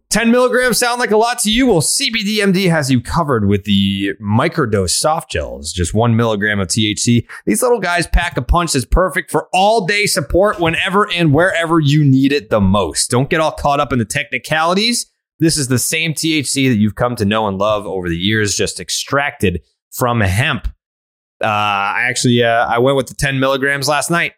10 0.09 0.29
milligrams 0.29 0.77
sound 0.77 0.99
like 0.99 1.09
a 1.09 1.17
lot 1.17 1.39
to 1.39 1.49
you? 1.49 1.65
Well, 1.65 1.81
CBDMD 1.81 2.69
has 2.69 2.91
you 2.91 3.01
covered 3.01 3.47
with 3.47 3.63
the 3.63 4.13
microdose 4.21 4.91
soft 4.91 5.31
gels, 5.31 5.73
just 5.73 5.95
one 5.95 6.15
milligram 6.15 6.59
of 6.59 6.67
THC. 6.67 7.27
These 7.47 7.63
little 7.63 7.79
guys 7.79 8.05
pack 8.05 8.37
a 8.37 8.43
punch 8.43 8.73
that's 8.73 8.85
perfect 8.85 9.31
for 9.31 9.49
all 9.53 9.87
day 9.87 10.05
support 10.05 10.59
whenever 10.59 11.11
and 11.11 11.33
wherever 11.33 11.79
you 11.79 12.05
need 12.05 12.31
it 12.31 12.51
the 12.51 12.61
most. 12.61 13.09
Don't 13.09 13.29
get 13.29 13.39
all 13.39 13.53
caught 13.53 13.79
up 13.79 13.91
in 13.91 13.97
the 13.97 14.05
technicalities. 14.05 15.07
This 15.39 15.57
is 15.57 15.67
the 15.67 15.79
same 15.79 16.13
THC 16.13 16.69
that 16.69 16.77
you've 16.77 16.95
come 16.95 17.15
to 17.15 17.25
know 17.25 17.47
and 17.47 17.57
love 17.57 17.87
over 17.87 18.07
the 18.07 18.15
years, 18.15 18.55
just 18.55 18.79
extracted 18.79 19.63
from 19.91 20.21
hemp. 20.21 20.67
Uh, 21.43 21.47
I 21.47 22.05
actually 22.09 22.43
uh, 22.43 22.65
I 22.67 22.79
went 22.79 22.97
with 22.97 23.07
the 23.07 23.15
10 23.15 23.39
milligrams 23.39 23.87
last 23.87 24.09
night 24.09 24.33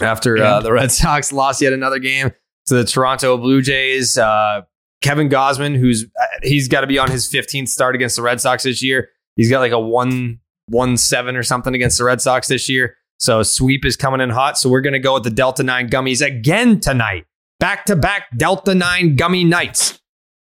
after 0.00 0.36
uh, 0.38 0.60
the 0.60 0.72
Red 0.72 0.90
Sox 0.92 1.32
lost 1.32 1.60
yet 1.60 1.72
another 1.72 1.98
game 1.98 2.32
to 2.66 2.74
the 2.74 2.84
Toronto 2.84 3.36
Blue 3.36 3.62
Jays. 3.62 4.16
Uh, 4.18 4.62
Kevin 5.02 5.28
Gausman, 5.28 5.76
who's 5.76 6.04
uh, 6.04 6.24
he's 6.42 6.68
got 6.68 6.80
to 6.80 6.86
be 6.86 6.98
on 6.98 7.10
his 7.10 7.30
15th 7.30 7.68
start 7.68 7.94
against 7.94 8.16
the 8.16 8.22
Red 8.22 8.40
Sox 8.40 8.62
this 8.62 8.82
year. 8.82 9.10
He's 9.36 9.50
got 9.50 9.60
like 9.60 9.72
a 9.72 9.80
one 9.80 10.40
one 10.68 10.96
seven 10.96 11.36
or 11.36 11.42
something 11.42 11.74
against 11.74 11.98
the 11.98 12.04
Red 12.04 12.20
Sox 12.20 12.48
this 12.48 12.68
year. 12.68 12.96
So 13.18 13.42
sweep 13.42 13.84
is 13.84 13.96
coming 13.96 14.20
in 14.20 14.30
hot. 14.30 14.58
So 14.58 14.68
we're 14.68 14.80
gonna 14.80 14.98
go 14.98 15.14
with 15.14 15.24
the 15.24 15.30
Delta 15.30 15.62
Nine 15.62 15.88
gummies 15.88 16.26
again 16.26 16.80
tonight. 16.80 17.26
Back 17.60 17.84
to 17.86 17.96
back 17.96 18.36
Delta 18.36 18.74
Nine 18.74 19.16
gummy 19.16 19.44
nights. 19.44 20.00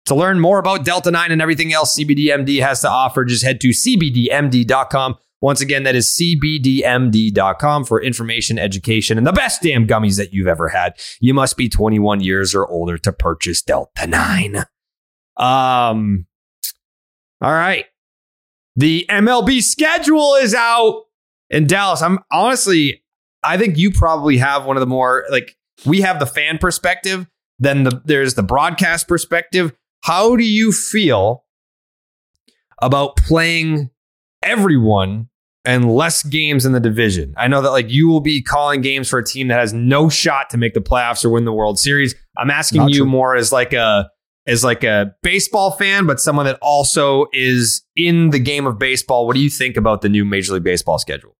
To 0.07 0.15
learn 0.15 0.39
more 0.39 0.59
about 0.59 0.83
Delta 0.83 1.11
9 1.11 1.31
and 1.31 1.41
everything 1.41 1.73
else 1.73 1.97
CBDMD 1.97 2.61
has 2.61 2.81
to 2.81 2.89
offer, 2.89 3.23
just 3.23 3.43
head 3.43 3.61
to 3.61 3.69
CBDMD.com. 3.69 5.15
Once 5.41 5.59
again, 5.61 5.83
that 5.83 5.95
is 5.95 6.07
CBDMD.com 6.19 7.83
for 7.85 8.01
information, 8.01 8.59
education, 8.59 9.17
and 9.17 9.25
the 9.25 9.31
best 9.31 9.61
damn 9.61 9.87
gummies 9.87 10.17
that 10.17 10.33
you've 10.33 10.47
ever 10.47 10.69
had. 10.69 10.93
You 11.19 11.33
must 11.33 11.57
be 11.57 11.67
21 11.67 12.21
years 12.21 12.53
or 12.53 12.67
older 12.67 12.97
to 12.99 13.11
purchase 13.11 13.61
Delta 13.61 14.07
9. 14.07 14.57
Um, 15.37 16.27
all 17.41 17.51
right. 17.51 17.85
The 18.75 19.05
MLB 19.09 19.61
schedule 19.63 20.35
is 20.35 20.53
out 20.53 21.03
in 21.49 21.67
Dallas. 21.67 22.01
I'm 22.01 22.19
honestly, 22.31 23.03
I 23.43 23.57
think 23.57 23.77
you 23.77 23.91
probably 23.91 24.37
have 24.37 24.65
one 24.65 24.77
of 24.77 24.81
the 24.81 24.87
more 24.87 25.25
like 25.29 25.57
we 25.85 26.01
have 26.01 26.19
the 26.19 26.25
fan 26.25 26.59
perspective, 26.59 27.27
then 27.59 27.83
the 27.83 28.01
there's 28.05 28.35
the 28.35 28.43
broadcast 28.43 29.07
perspective 29.07 29.73
how 30.01 30.35
do 30.35 30.43
you 30.43 30.71
feel 30.71 31.45
about 32.81 33.15
playing 33.15 33.91
everyone 34.41 35.29
and 35.65 35.93
less 35.93 36.23
games 36.23 36.65
in 36.65 36.71
the 36.71 36.79
division? 36.79 37.33
I 37.37 37.47
know 37.47 37.61
that 37.61 37.71
like 37.71 37.89
you 37.89 38.07
will 38.07 38.21
be 38.21 38.41
calling 38.41 38.81
games 38.81 39.09
for 39.09 39.19
a 39.19 39.25
team 39.25 39.47
that 39.49 39.59
has 39.59 39.73
no 39.73 40.09
shot 40.09 40.49
to 40.51 40.57
make 40.57 40.73
the 40.73 40.81
playoffs 40.81 41.23
or 41.25 41.29
win 41.29 41.45
the 41.45 41.53
World 41.53 41.79
Series. 41.79 42.15
I'm 42.37 42.49
asking 42.49 42.81
Not 42.81 42.91
you 42.91 42.99
true. 42.99 43.05
more 43.05 43.35
as 43.35 43.51
like 43.51 43.73
a 43.73 44.09
as 44.47 44.63
like 44.63 44.83
a 44.83 45.15
baseball 45.21 45.71
fan, 45.71 46.07
but 46.07 46.19
someone 46.19 46.45
that 46.45 46.57
also 46.61 47.27
is 47.31 47.83
in 47.95 48.31
the 48.31 48.39
game 48.39 48.65
of 48.65 48.79
baseball. 48.79 49.27
What 49.27 49.35
do 49.35 49.39
you 49.41 49.49
think 49.49 49.77
about 49.77 50.01
the 50.01 50.09
new 50.09 50.25
Major 50.25 50.53
League 50.53 50.63
Baseball 50.63 50.97
schedule? 50.97 51.35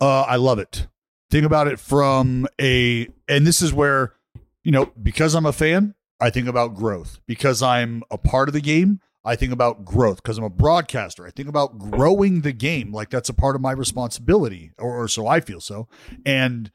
Uh, 0.00 0.22
I 0.22 0.36
love 0.36 0.58
it. 0.58 0.86
Think 1.30 1.44
about 1.44 1.68
it 1.68 1.78
from 1.78 2.46
a, 2.60 3.08
and 3.28 3.46
this 3.46 3.60
is 3.62 3.72
where, 3.72 4.14
you 4.62 4.72
know, 4.72 4.92
because 5.02 5.34
I'm 5.34 5.46
a 5.46 5.52
fan, 5.52 5.94
I 6.20 6.30
think 6.30 6.48
about 6.48 6.74
growth. 6.74 7.18
Because 7.26 7.62
I'm 7.62 8.02
a 8.10 8.18
part 8.18 8.48
of 8.48 8.52
the 8.52 8.60
game, 8.60 9.00
I 9.28 9.36
think 9.36 9.52
about 9.52 9.84
growth. 9.84 10.22
Because 10.22 10.38
I'm 10.38 10.44
a 10.44 10.50
broadcaster, 10.50 11.26
I 11.26 11.30
think 11.30 11.48
about 11.48 11.78
growing 11.78 12.40
the 12.40 12.52
game. 12.52 12.92
Like 12.92 13.10
that's 13.10 13.28
a 13.28 13.34
part 13.34 13.54
of 13.54 13.62
my 13.62 13.72
responsibility, 13.72 14.72
or, 14.78 15.04
or 15.04 15.08
so 15.08 15.26
I 15.26 15.40
feel 15.40 15.60
so. 15.60 15.88
And 16.24 16.70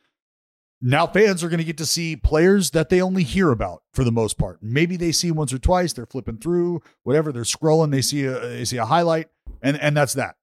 now 0.82 1.08
fans 1.08 1.43
are 1.43 1.49
going 1.49 1.60
to 1.60 1.64
get 1.64 1.78
to 1.78 1.86
see 1.86 2.16
players 2.16 2.72
that 2.72 2.89
they 2.89 3.01
only 3.01 3.24
hear 3.24 3.51
about 3.51 3.84
for 3.93 4.04
the 4.04 4.12
most 4.12 4.38
part. 4.38 4.60
Maybe 4.62 4.97
they 4.97 5.12
see 5.12 5.32
once 5.32 5.54
or 5.54 5.58
twice. 5.58 5.93
They're 5.93 6.06
flipping 6.06 6.38
through, 6.38 6.82
whatever. 7.04 7.32
They're 7.32 7.43
scrolling. 7.43 7.91
They 7.91 8.01
see 8.01 8.26
a 8.26 8.39
they 8.39 8.66
see 8.66 8.78
a 8.78 8.86
highlight, 8.86 9.30
and 9.62 9.80
and 9.80 9.95
that's 9.95 10.14
that. 10.14 10.36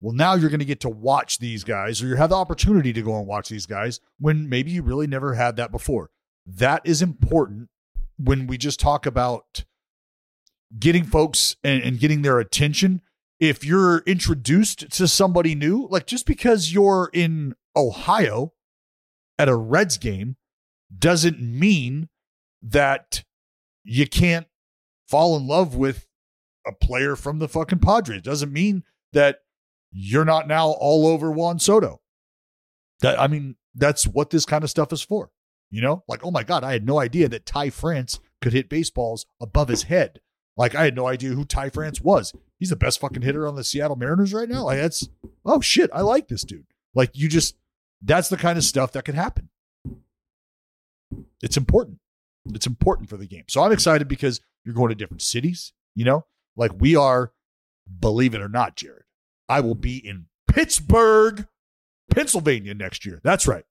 Well, 0.00 0.14
now 0.14 0.34
you're 0.34 0.50
going 0.50 0.60
to 0.60 0.66
get 0.66 0.80
to 0.80 0.88
watch 0.90 1.38
these 1.38 1.64
guys, 1.64 2.02
or 2.02 2.06
you 2.08 2.16
have 2.16 2.30
the 2.30 2.36
opportunity 2.36 2.92
to 2.92 3.02
go 3.02 3.16
and 3.16 3.26
watch 3.26 3.48
these 3.48 3.66
guys 3.66 4.00
when 4.18 4.48
maybe 4.48 4.70
you 4.70 4.82
really 4.82 5.06
never 5.06 5.34
had 5.34 5.56
that 5.56 5.70
before. 5.70 6.10
That 6.46 6.82
is 6.84 7.00
important 7.00 7.70
when 8.18 8.46
we 8.46 8.58
just 8.58 8.80
talk 8.80 9.06
about 9.06 9.64
getting 10.78 11.04
folks 11.04 11.56
and, 11.62 11.82
and 11.82 11.98
getting 11.98 12.22
their 12.22 12.38
attention. 12.38 13.00
If 13.40 13.64
you're 13.64 13.98
introduced 14.06 14.90
to 14.92 15.08
somebody 15.08 15.54
new, 15.54 15.86
like 15.90 16.06
just 16.06 16.26
because 16.26 16.72
you're 16.72 17.10
in 17.12 17.54
Ohio 17.76 18.52
at 19.38 19.48
a 19.48 19.56
Reds 19.56 19.98
game 19.98 20.36
doesn't 20.96 21.40
mean 21.40 22.08
that 22.62 23.24
you 23.82 24.06
can't 24.06 24.46
fall 25.08 25.36
in 25.36 25.46
love 25.46 25.74
with 25.74 26.06
a 26.66 26.72
player 26.72 27.16
from 27.16 27.38
the 27.38 27.48
fucking 27.48 27.80
Padres. 27.80 28.22
Doesn't 28.22 28.52
mean 28.52 28.84
that 29.12 29.40
you're 29.90 30.24
not 30.24 30.48
now 30.48 30.70
all 30.70 31.06
over 31.06 31.30
Juan 31.30 31.58
Soto. 31.58 32.00
That 33.00 33.20
I 33.20 33.26
mean, 33.26 33.56
that's 33.74 34.06
what 34.06 34.30
this 34.30 34.46
kind 34.46 34.64
of 34.64 34.70
stuff 34.70 34.92
is 34.92 35.02
for. 35.02 35.30
You 35.70 35.82
know, 35.82 36.04
like, 36.06 36.24
oh 36.24 36.30
my 36.30 36.44
God, 36.44 36.62
I 36.62 36.72
had 36.72 36.86
no 36.86 37.00
idea 37.00 37.28
that 37.28 37.46
Ty 37.46 37.70
France 37.70 38.20
could 38.40 38.52
hit 38.52 38.68
baseballs 38.68 39.26
above 39.40 39.68
his 39.68 39.84
head. 39.84 40.20
Like, 40.56 40.74
I 40.74 40.84
had 40.84 40.94
no 40.94 41.06
idea 41.06 41.30
who 41.30 41.44
Ty 41.44 41.70
France 41.70 42.00
was. 42.00 42.32
He's 42.58 42.70
the 42.70 42.76
best 42.76 43.00
fucking 43.00 43.22
hitter 43.22 43.46
on 43.46 43.56
the 43.56 43.64
Seattle 43.64 43.96
Mariners 43.96 44.32
right 44.32 44.48
now. 44.48 44.64
Like, 44.64 44.78
that's, 44.78 45.08
oh 45.44 45.60
shit, 45.60 45.90
I 45.92 46.02
like 46.02 46.28
this 46.28 46.44
dude. 46.44 46.66
Like, 46.94 47.10
you 47.14 47.28
just, 47.28 47.56
that's 48.02 48.28
the 48.28 48.36
kind 48.36 48.56
of 48.56 48.64
stuff 48.64 48.92
that 48.92 49.04
could 49.04 49.16
happen. 49.16 49.48
It's 51.42 51.56
important. 51.56 51.98
It's 52.52 52.66
important 52.66 53.08
for 53.08 53.16
the 53.16 53.26
game. 53.26 53.44
So 53.48 53.62
I'm 53.62 53.72
excited 53.72 54.06
because 54.06 54.40
you're 54.64 54.74
going 54.74 54.90
to 54.90 54.94
different 54.94 55.22
cities, 55.22 55.72
you 55.94 56.04
know, 56.04 56.26
like 56.56 56.72
we 56.78 56.94
are, 56.94 57.32
believe 58.00 58.34
it 58.34 58.40
or 58.40 58.48
not, 58.48 58.76
Jared. 58.76 59.04
I 59.48 59.60
will 59.60 59.74
be 59.74 59.96
in 59.96 60.26
Pittsburgh, 60.48 61.46
Pennsylvania 62.10 62.74
next 62.74 63.04
year. 63.04 63.20
That's 63.22 63.46
right. 63.46 63.64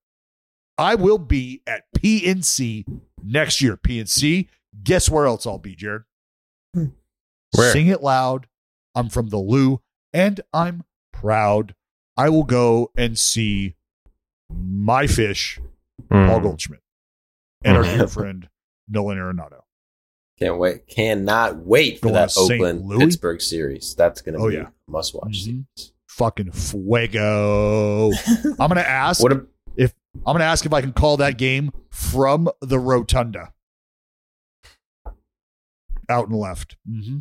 I 0.78 0.96
will 0.96 1.18
be 1.18 1.62
at 1.68 1.84
PNC 1.98 2.86
next 3.24 3.62
year. 3.62 3.78
PNC. 3.78 4.48
Guess 4.84 5.10
where 5.10 5.26
else 5.26 5.46
I'll 5.46 5.60
be, 5.60 5.76
Jared? 5.76 6.04
Where? 6.74 7.72
Sing 7.72 7.88
it 7.88 8.02
loud. 8.02 8.48
I'm 8.96 9.10
from 9.10 9.30
the 9.30 9.38
Lou 9.38 9.82
and 10.14 10.42
I'm 10.54 10.84
proud. 11.12 11.76
I 12.18 12.30
will 12.30 12.44
go 12.44 12.92
and 12.98 13.18
see 13.18 13.76
my 14.52 15.08
fish, 15.08 15.60
Paul 16.10 16.40
Mm. 16.40 16.44
Goldschmidt, 16.44 16.82
and 17.64 17.78
our 17.78 17.84
Mhm. 17.84 17.98
dear 17.98 18.08
friend 18.08 18.50
Nolan 18.88 19.18
Arenado. 19.18 19.62
Can't 20.40 20.58
wait. 20.58 20.88
Cannot 20.88 21.58
wait 21.66 22.00
for 22.00 22.08
Going 22.08 22.14
that 22.16 22.30
to 22.30 22.40
Oakland 22.40 22.86
Louis? 22.86 23.06
Pittsburgh 23.06 23.42
series. 23.42 23.96
That's 23.96 24.22
going 24.22 24.36
to 24.38 24.42
Oh, 24.44 24.50
be 24.50 24.56
yeah. 24.56 24.70
a 24.88 24.92
must 24.92 25.14
watch 25.14 25.46
Mhm. 25.48 25.66
Fucking 26.08 26.52
fuego. 26.52 28.12
I'm 28.60 28.68
gonna 28.70 28.82
ask 28.82 29.22
What 29.22 29.32
a, 29.32 29.46
if 29.76 29.94
I'm 30.26 30.34
gonna 30.36 30.44
ask 30.44 30.66
if 30.66 30.74
I 30.74 30.82
can 30.82 30.94
call 30.94 31.18
that 31.18 31.38
game 31.38 31.72
from 31.90 32.50
the 32.62 32.78
rotunda. 32.80 33.53
Out 36.10 36.28
and 36.28 36.38
left. 36.38 36.76
Mm-hmm. 36.90 37.20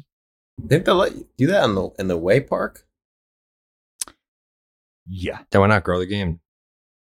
didn't 0.66 0.84
they 0.84 0.92
let 0.92 1.14
you 1.14 1.28
do 1.36 1.46
that 1.48 1.64
in 1.64 1.74
the 1.74 1.90
in 1.98 2.08
the 2.08 2.16
way 2.16 2.40
park? 2.40 2.86
Yeah, 5.08 5.40
Then 5.50 5.60
why 5.60 5.66
not 5.66 5.84
grow 5.84 5.98
the 5.98 6.06
game? 6.06 6.40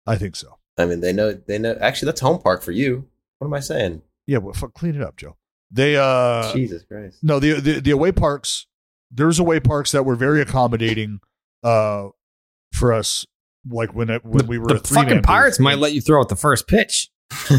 I 0.05 0.15
think 0.15 0.35
so. 0.35 0.57
I 0.77 0.85
mean, 0.85 1.01
they 1.01 1.11
know 1.11 1.33
they 1.33 1.57
know. 1.57 1.77
Actually, 1.81 2.07
that's 2.07 2.21
home 2.21 2.41
park 2.41 2.61
for 2.61 2.71
you. 2.71 3.07
What 3.39 3.47
am 3.47 3.53
I 3.53 3.59
saying? 3.59 4.01
Yeah, 4.27 4.37
well, 4.37 4.53
fuck, 4.53 4.73
clean 4.73 4.95
it 4.95 5.01
up, 5.01 5.17
Joe. 5.17 5.35
They 5.71 5.95
uh 5.97 6.51
Jesus 6.53 6.83
Christ! 6.83 7.19
no 7.21 7.39
the, 7.39 7.53
the 7.59 7.79
the 7.79 7.91
away 7.91 8.11
parks. 8.11 8.65
There's 9.11 9.39
away 9.39 9.59
parks 9.59 9.91
that 9.91 10.03
were 10.03 10.15
very 10.15 10.41
accommodating 10.41 11.19
uh 11.63 12.09
for 12.73 12.93
us. 12.93 13.25
Like 13.69 13.93
when 13.93 14.09
it, 14.09 14.23
when 14.23 14.45
the 14.45 14.49
we 14.49 14.57
were 14.57 14.67
the 14.67 14.75
a 14.75 14.79
three 14.79 14.95
fucking 14.95 15.21
Pirates 15.23 15.59
might 15.59 15.77
let 15.79 15.93
you 15.93 16.01
throw 16.01 16.21
out 16.21 16.29
the 16.29 16.35
first 16.35 16.67
pitch. 16.67 17.09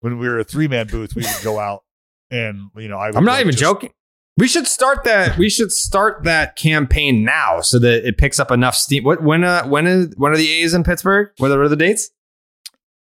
when 0.00 0.18
we 0.18 0.28
were 0.28 0.38
a 0.38 0.44
three 0.44 0.68
man 0.68 0.86
booth, 0.86 1.14
we 1.14 1.22
would 1.22 1.44
go 1.44 1.58
out 1.58 1.84
and 2.30 2.70
you 2.76 2.88
know 2.88 2.98
I. 2.98 3.10
I'm 3.14 3.24
not 3.24 3.40
even 3.40 3.52
just- 3.52 3.60
joking. 3.60 3.92
We 4.36 4.48
should 4.48 4.66
start 4.66 5.04
that. 5.04 5.36
We 5.36 5.50
should 5.50 5.70
start 5.70 6.24
that 6.24 6.56
campaign 6.56 7.24
now 7.24 7.60
so 7.60 7.78
that 7.78 8.06
it 8.08 8.16
picks 8.16 8.40
up 8.40 8.50
enough 8.50 8.74
steam. 8.74 9.04
What 9.04 9.22
when? 9.22 9.44
Uh, 9.44 9.66
when 9.66 9.86
is 9.86 10.14
when 10.16 10.32
are 10.32 10.36
the 10.36 10.50
A's 10.50 10.72
in 10.72 10.82
Pittsburgh? 10.82 11.28
What 11.36 11.50
are, 11.50 11.68
the 11.68 11.76
dates? 11.76 12.10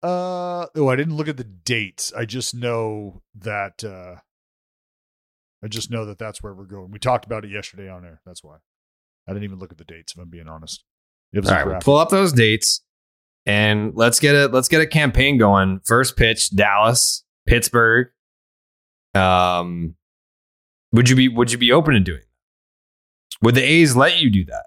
Uh 0.03 0.67
oh, 0.75 0.89
I 0.89 0.97
didn't 0.97 1.17
look 1.17 1.29
at 1.29 1.37
the 1.37 1.45
dates. 1.45 2.13
I 2.13 2.25
just 2.25 2.55
know 2.55 3.23
that 3.37 3.85
uh 3.85 4.17
I 5.63 5.69
just 5.69 5.91
know 5.91 6.07
that 6.07 6.19
that's 6.19 6.43
where 6.43 6.55
we're 6.55 6.65
going. 6.65 6.91
We 6.91 6.99
talked 6.99 7.25
about 7.25 7.45
it 7.45 7.51
yesterday 7.51 7.89
on 7.89 8.05
air. 8.05 8.21
That's 8.27 8.43
why. 8.43 8.57
I 9.29 9.33
didn't 9.33 9.45
even 9.45 9.59
look 9.59 9.71
at 9.71 9.79
the 9.79 9.85
dates 9.85 10.15
if 10.15 10.19
I'm 10.21 10.31
being 10.31 10.49
honest. 10.49 10.85
It 11.33 11.41
was 11.41 11.51
All 11.51 11.57
right, 11.57 11.67
we'll 11.67 11.81
pull 11.81 11.99
up 11.99 12.09
those 12.09 12.33
dates 12.33 12.81
and 13.45 13.93
let's 13.95 14.19
get 14.19 14.35
a 14.35 14.47
let's 14.47 14.69
get 14.69 14.81
a 14.81 14.87
campaign 14.87 15.37
going. 15.37 15.81
First 15.85 16.17
pitch, 16.17 16.51
Dallas, 16.51 17.25
Pittsburgh. 17.47 18.09
Um, 19.15 19.95
would 20.93 21.09
you 21.09 21.17
be 21.17 21.29
would 21.29 21.53
you 21.53 21.59
be 21.59 21.73
open 21.73 21.95
to 21.95 22.01
doing? 22.01 22.21
That? 22.21 23.47
Would 23.47 23.55
the 23.55 23.63
A's 23.63 23.97
let 23.97 24.21
you 24.21 24.31
do 24.31 24.45
that? 24.47 24.65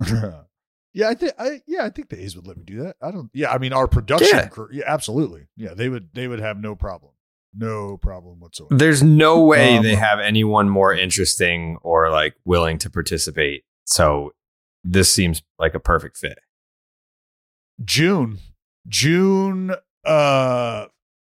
yeah, 0.92 1.08
I 1.08 1.14
think 1.14 1.32
I 1.38 1.62
yeah, 1.66 1.84
I 1.84 1.90
think 1.90 2.08
the 2.08 2.20
A's 2.20 2.36
would 2.36 2.46
let 2.46 2.56
me 2.56 2.64
do 2.64 2.82
that. 2.82 2.96
I 3.00 3.10
don't 3.10 3.30
yeah, 3.32 3.50
I 3.50 3.58
mean 3.58 3.72
our 3.72 3.88
production 3.88 4.28
Yeah. 4.38 4.48
yeah, 4.70 4.84
absolutely. 4.86 5.48
Yeah, 5.56 5.74
they 5.74 5.88
would 5.88 6.10
they 6.12 6.28
would 6.28 6.40
have 6.40 6.58
no 6.58 6.74
problem. 6.74 7.12
No 7.58 7.96
problem 7.96 8.40
whatsoever. 8.40 8.76
There's 8.76 9.02
no 9.02 9.42
way 9.42 9.78
Um, 9.78 9.82
they 9.82 9.94
have 9.94 10.20
anyone 10.20 10.68
more 10.68 10.92
interesting 10.92 11.78
or 11.80 12.10
like 12.10 12.34
willing 12.44 12.76
to 12.78 12.90
participate. 12.90 13.64
So 13.86 14.32
this 14.84 15.10
seems 15.10 15.42
like 15.58 15.74
a 15.74 15.80
perfect 15.80 16.18
fit. 16.18 16.38
June, 17.82 18.38
June 18.86 19.74
uh 20.04 20.86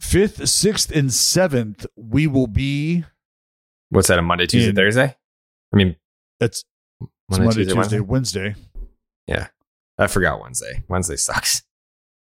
5th, 0.02 0.42
6th 0.42 0.96
and 0.98 1.10
7th 1.10 1.86
we 1.96 2.28
will 2.28 2.48
be 2.48 3.04
What's 3.90 4.08
that? 4.10 4.20
A 4.20 4.22
Monday, 4.22 4.46
Tuesday, 4.48 4.70
In- 4.70 4.76
Thursday? 4.76 5.16
I 5.74 5.78
mean, 5.78 5.96
it's 6.40 6.64
Monday, 7.30 7.46
Monday, 7.46 7.64
Tuesday, 7.64 7.74
Tuesday, 7.74 8.00
Wednesday? 8.00 8.56
Wednesday. 9.28 9.50
I 10.00 10.06
forgot 10.08 10.40
Wednesday. 10.42 10.84
Wednesday 10.88 11.16
sucks. 11.16 11.64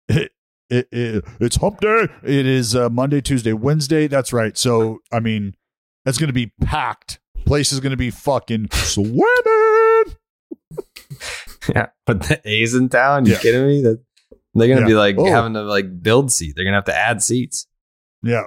It, 0.09 0.33
it, 0.69 0.89
it, 0.93 1.25
it's 1.41 1.57
hump 1.57 1.81
day. 1.81 2.07
It 2.23 2.47
is 2.47 2.77
uh, 2.77 2.89
Monday, 2.91 3.21
Tuesday, 3.21 3.53
Wednesday. 3.53 4.07
That's 4.07 4.33
right. 4.33 4.57
So, 4.57 5.01
I 5.13 5.19
mean, 5.19 5.57
that's 6.05 6.17
going 6.17 6.29
to 6.29 6.33
be 6.33 6.53
packed. 6.61 7.19
Place 7.45 7.73
is 7.73 7.81
going 7.81 7.91
to 7.91 7.97
be 7.97 8.11
fucking 8.11 8.69
swimming. 8.73 9.15
yeah, 11.75 11.87
but 12.07 12.23
the 12.23 12.41
A's 12.45 12.75
in 12.75 12.89
town. 12.89 13.27
You 13.27 13.33
Yeah. 13.33 13.39
kidding 13.41 13.67
me? 13.67 13.83
That 13.83 14.01
they're 14.55 14.69
gonna 14.69 14.81
Yeah. 14.83 14.87
be 14.87 14.95
like 14.95 15.17
Oh. 15.19 15.25
having 15.31 15.55
to 15.55 15.63
like 15.63 16.03
build 16.03 16.33
seats. 16.33 16.55
They're 16.57 16.65
gonna 16.65 16.77
have 16.77 16.85
to 16.87 16.97
add 16.97 17.23
seats. 17.23 17.67
Yeah. 18.23 18.45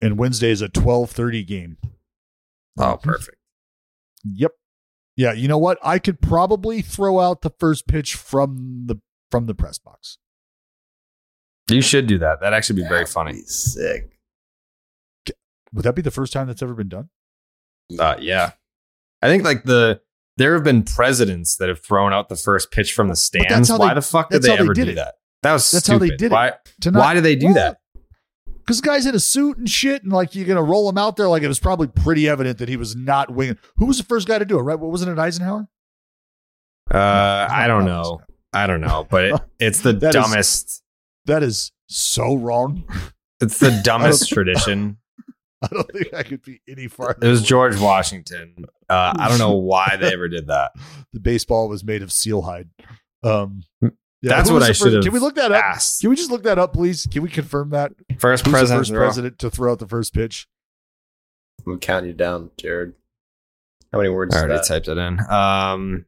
And 0.00 0.18
Wednesday 0.18 0.50
is 0.50 0.62
a 0.62 0.68
1230 0.68 1.44
game. 1.44 1.78
Oh, 2.78 2.96
perfect. 2.96 3.36
Yep. 4.24 4.52
Yeah. 5.16 5.32
You 5.32 5.48
know 5.48 5.58
what? 5.58 5.78
I 5.82 5.98
could 5.98 6.20
probably 6.20 6.82
throw 6.82 7.20
out 7.20 7.42
the 7.42 7.50
first 7.58 7.86
pitch 7.86 8.14
from 8.14 8.84
the 8.86 8.96
from 9.30 9.46
the 9.46 9.54
press 9.54 9.78
box. 9.78 10.18
You 11.70 11.80
should 11.82 12.06
do 12.06 12.18
that. 12.18 12.40
That'd 12.40 12.54
actually 12.56 12.76
be 12.82 12.88
very 12.88 13.00
That'd 13.02 13.08
funny. 13.14 13.32
be 13.34 13.42
sick. 13.42 14.18
Would 15.74 15.84
that 15.84 15.94
be 15.94 16.02
the 16.02 16.10
first 16.10 16.32
time 16.32 16.48
that's 16.48 16.62
ever 16.62 16.74
been 16.74 16.88
done? 16.88 17.08
Uh, 17.98 18.16
yeah, 18.20 18.52
I 19.22 19.28
think 19.28 19.42
like 19.44 19.64
the 19.64 20.00
there 20.36 20.54
have 20.54 20.64
been 20.64 20.82
presidents 20.82 21.56
that 21.56 21.68
have 21.68 21.82
thrown 21.82 22.12
out 22.12 22.28
the 22.28 22.36
first 22.36 22.70
pitch 22.70 22.92
from 22.92 23.08
the 23.08 23.16
stands. 23.16 23.70
Why 23.70 23.88
they- 23.88 23.94
the 23.94 24.02
fuck 24.02 24.28
did 24.30 24.42
they 24.42 24.48
they 24.48 24.58
ever 24.58 24.74
did 24.74 24.84
do 24.86 24.90
it. 24.92 24.94
that? 24.96 25.14
That 25.42 25.52
was 25.54 25.70
That's 25.70 25.86
how 25.88 25.98
they 25.98 26.06
stupid. 26.06 26.18
did 26.18 26.26
it. 26.26 26.32
Why? 26.32 26.52
Not- 26.84 26.94
Why 26.94 27.14
do 27.14 27.20
they 27.20 27.36
do 27.36 27.46
Well, 27.46 27.54
that? 27.54 27.78
Because 28.58 28.80
the 28.80 28.86
guy's 28.86 29.06
in 29.06 29.14
a 29.14 29.20
suit 29.20 29.58
and 29.58 29.68
shit, 29.68 30.04
and 30.04 30.12
like 30.12 30.34
you're 30.36 30.46
gonna 30.46 30.62
roll 30.62 30.88
him 30.88 30.96
out 30.98 31.16
there. 31.16 31.28
Like 31.28 31.42
it 31.42 31.48
was 31.48 31.58
probably 31.58 31.88
pretty 31.88 32.28
evident 32.28 32.58
that 32.58 32.68
he 32.68 32.76
was 32.76 32.94
not 32.94 33.30
winging. 33.34 33.58
Who 33.76 33.86
was 33.86 33.98
the 33.98 34.04
first 34.04 34.28
guy 34.28 34.38
to 34.38 34.44
do 34.44 34.56
it? 34.58 34.62
Right? 34.62 34.78
What 34.78 34.90
wasn't 34.92 35.10
it 35.10 35.18
Eisenhower? 35.20 35.66
Uh, 36.92 37.48
I 37.50 37.66
don't 37.66 37.84
know. 37.84 38.20
I 38.52 38.66
don't 38.66 38.80
know, 38.80 39.06
but 39.10 39.24
it, 39.24 39.40
it's 39.58 39.80
the 39.80 39.92
That 39.94 40.14
is- 40.14 40.22
dumbest. 40.24 40.82
That 41.26 41.42
is 41.42 41.72
so 41.88 42.34
wrong. 42.36 42.84
it's 43.40 43.58
the 43.58 43.80
dumbest 43.84 44.28
tradition. 44.28 44.98
I 45.62 45.68
don't 45.68 45.90
think 45.92 46.12
I 46.12 46.22
could 46.24 46.42
be 46.42 46.60
any 46.68 46.88
farther. 46.88 47.24
It 47.26 47.30
was. 47.30 47.42
George 47.42 47.78
Washington. 47.78 48.64
Uh, 48.88 49.14
I 49.16 49.28
don't 49.28 49.38
know 49.38 49.52
why 49.56 49.96
they 50.00 50.12
ever 50.12 50.28
did 50.28 50.48
that. 50.48 50.72
The 51.12 51.20
baseball 51.20 51.68
was 51.68 51.84
made 51.84 52.02
of 52.02 52.10
seal 52.12 52.42
hide. 52.42 52.68
Um, 53.22 53.62
yeah, 54.22 54.36
That's 54.36 54.50
what 54.50 54.62
I 54.62 54.68
the 54.68 54.74
should 54.74 54.92
have 54.94 55.02
Can 55.04 55.12
we 55.12 55.18
look 55.18 55.34
that 55.34 55.52
up? 55.52 55.62
asked. 55.64 56.00
Can 56.00 56.10
we 56.10 56.16
just 56.16 56.30
look 56.30 56.44
that 56.44 56.58
up, 56.58 56.72
please? 56.72 57.06
Can 57.10 57.22
we 57.22 57.28
confirm 57.28 57.70
that? 57.70 57.92
First 58.18 58.44
Who's 58.46 58.52
president. 58.52 58.68
the 58.78 58.80
first 58.80 58.90
in 58.90 58.96
a 58.96 58.98
row. 59.00 59.06
president 59.06 59.38
to 59.40 59.50
throw 59.50 59.72
out 59.72 59.78
the 59.80 59.88
first 59.88 60.14
pitch? 60.14 60.46
I'm 61.66 61.78
counting 61.78 62.08
you 62.10 62.14
down, 62.14 62.50
Jared. 62.58 62.94
How 63.92 63.98
many 63.98 64.10
words 64.10 64.32
did 64.34 64.38
I 64.38 64.40
is 64.40 64.44
already 64.44 64.58
that? 64.60 64.66
typed 64.66 64.88
it 64.88 64.98
in. 64.98 65.20
Um, 65.30 66.06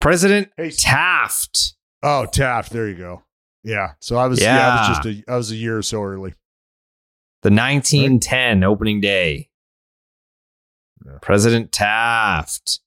President 0.00 0.50
Hey, 0.56 0.70
Taft. 0.70 1.74
Oh, 2.02 2.26
Taft. 2.26 2.70
There 2.72 2.88
you 2.88 2.96
go. 2.96 3.22
Yeah. 3.62 3.92
So 4.00 4.16
I 4.16 4.26
was. 4.26 4.40
Yeah. 4.40 4.68
I 4.68 4.88
was 4.88 4.98
just 4.98 5.06
a. 5.06 5.32
I 5.32 5.36
was 5.36 5.50
a 5.50 5.56
year 5.56 5.78
or 5.78 5.82
so 5.82 6.02
early. 6.02 6.34
The 7.42 7.50
1910 7.50 8.62
opening 8.64 9.00
day. 9.00 9.48
Yeah. 11.04 11.18
President 11.20 11.72
Taft. 11.72 12.80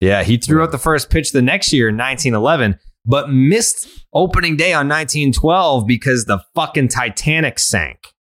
Yeah, 0.00 0.22
he 0.22 0.36
threw 0.36 0.62
out 0.62 0.70
the 0.72 0.78
first 0.78 1.10
pitch 1.10 1.32
the 1.32 1.42
next 1.42 1.72
year 1.72 1.88
in 1.88 1.96
1911, 1.96 2.78
but 3.04 3.30
missed 3.30 3.88
opening 4.12 4.56
day 4.56 4.72
on 4.72 4.88
1912 4.88 5.86
because 5.86 6.24
the 6.26 6.38
fucking 6.54 6.88
Titanic 6.88 7.58
sank. 7.58 8.14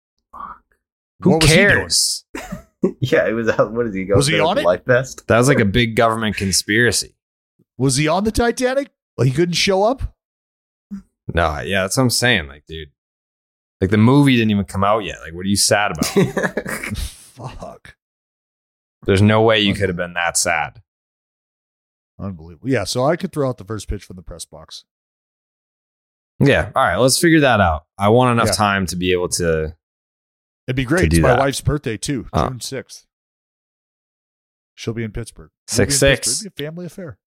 Who 1.21 1.31
What 1.31 1.43
was 1.43 1.51
he 1.51 1.57
doing? 1.57 1.69
cares? 1.69 2.25
yeah, 3.01 3.27
it 3.29 3.33
was. 3.33 3.49
What 3.57 3.85
did 3.85 3.95
he 3.95 4.05
go? 4.05 4.17
Was 4.17 4.27
he 4.27 4.35
there 4.35 4.43
with 4.43 4.51
on 4.51 4.57
the 4.57 4.63
it? 4.63 4.67
Life 4.67 4.85
vest. 4.85 5.27
That 5.29 5.39
was 5.39 5.49
like 5.49 5.61
a 5.61 5.65
big 5.65 5.97
government 5.97 6.37
conspiracy. 6.37 7.15
Was 7.79 7.97
he 7.97 8.09
on 8.09 8.25
the 8.25 8.33
Titanic? 8.33 8.91
Like 9.19 9.29
he 9.29 9.33
couldn't 9.35 9.55
show 9.55 9.83
up. 9.83 10.15
No, 11.35 11.61
yeah, 11.61 11.83
that's 11.83 11.97
what 11.97 12.05
I'm 12.05 12.11
saying. 12.11 12.49
Like, 12.49 12.65
dude, 12.67 12.91
like 13.81 13.91
the 13.91 13.97
movie 13.99 14.37
didn't 14.37 14.51
even 14.51 14.65
come 14.65 14.85
out 14.85 15.01
yet. 15.01 15.21
Like, 15.21 15.35
what 15.35 15.41
are 15.45 15.49
you 15.49 15.57
sad 15.57 15.93
about? 15.93 16.07
Fuck. 16.97 17.97
There's 19.05 19.23
no 19.23 19.43
way 19.43 19.61
you 19.61 19.75
could 19.75 19.89
have 19.89 19.97
been 19.97 20.15
that 20.15 20.37
sad. 20.37 20.83
Unbelievable. 22.19 22.69
Yeah. 22.69 22.85
So 22.85 23.05
I 23.05 23.17
could 23.17 23.33
throw 23.33 23.49
out 23.49 23.59
the 23.59 23.65
first 23.65 23.89
pitch 23.89 24.05
from 24.05 24.17
the 24.17 24.23
press 24.23 24.45
box. 24.45 24.85
Yeah. 26.41 26.71
All 26.75 26.83
right. 26.85 26.97
Let's 26.97 27.19
figure 27.19 27.41
that 27.41 27.61
out. 27.61 27.85
I 27.99 28.09
want 28.09 28.33
enough 28.39 28.49
Yeah. 28.49 28.53
time 28.55 28.87
to 28.87 28.97
be 28.97 29.13
able 29.13 29.29
to. 29.31 29.75
It'd 30.67 30.77
be 30.77 30.85
great. 30.85 31.13
It's 31.13 31.19
my 31.21 31.29
that. 31.31 31.39
wife's 31.39 31.61
birthday 31.61 31.97
too, 31.97 32.27
Oh. 32.33 32.49
June 32.49 32.61
sixth. 32.61 33.07
She'll 34.75 34.95
be 34.95 35.05
in 35.05 35.13
Pittsburgh. 35.13 35.51
Six, 35.69 35.99
six. 35.99 36.27
Pittsburgh. 36.29 36.47
It'll 36.47 36.57
be 36.57 36.65
a 36.65 36.67
family 36.67 36.87
affair. 36.87 37.19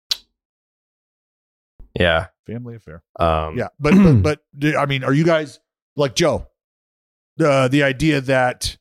Yeah. 1.99 2.27
Family 2.45 2.75
affair. 2.75 3.03
Um, 3.19 3.57
Yeah, 3.57 3.69
but 3.79 3.93
but, 4.21 4.41
but 4.61 4.75
I 4.77 4.85
mean, 4.85 5.03
are 5.03 5.13
you 5.13 5.23
guys 5.25 5.59
like 5.95 6.15
Joe? 6.15 6.47
Uh, 7.39 7.67
the 7.67 7.83
idea 7.83 8.21
that 8.21 8.77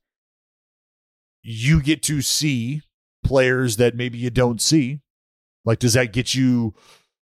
you 1.42 1.80
get 1.80 2.02
to 2.04 2.20
see 2.20 2.82
players 3.24 3.76
that 3.76 3.94
maybe 3.94 4.18
you 4.18 4.30
don't 4.30 4.60
see, 4.60 5.00
like, 5.68 5.78
does 5.78 5.92
that 5.92 6.14
get 6.14 6.34
you? 6.34 6.74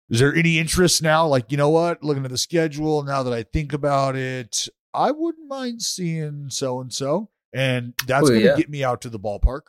Is 0.10 0.20
there 0.20 0.36
any 0.36 0.58
interest 0.58 1.02
now? 1.04 1.28
Like, 1.28 1.52
you 1.52 1.58
know 1.58 1.70
what? 1.70 2.04
Looking 2.04 2.26
at 2.26 2.32
the 2.32 2.38
schedule 2.38 3.04
now 3.04 3.22
that 3.24 3.32
I 3.34 3.44
think 3.44 3.72
about 3.72 4.16
it, 4.16 4.68
I 4.94 5.12
wouldn't 5.12 5.48
mind 5.48 5.84
seeing 5.84 6.50
so 6.50 6.82
and 6.82 6.92
so, 6.92 7.30
and 7.54 7.94
that's 8.08 8.28
going 8.28 8.42
to 8.42 8.46
yeah. 8.48 8.58
get 8.58 8.68
me 8.70 8.84
out 8.84 9.02
to 9.02 9.10
the 9.10 9.20
ballpark. 9.20 9.62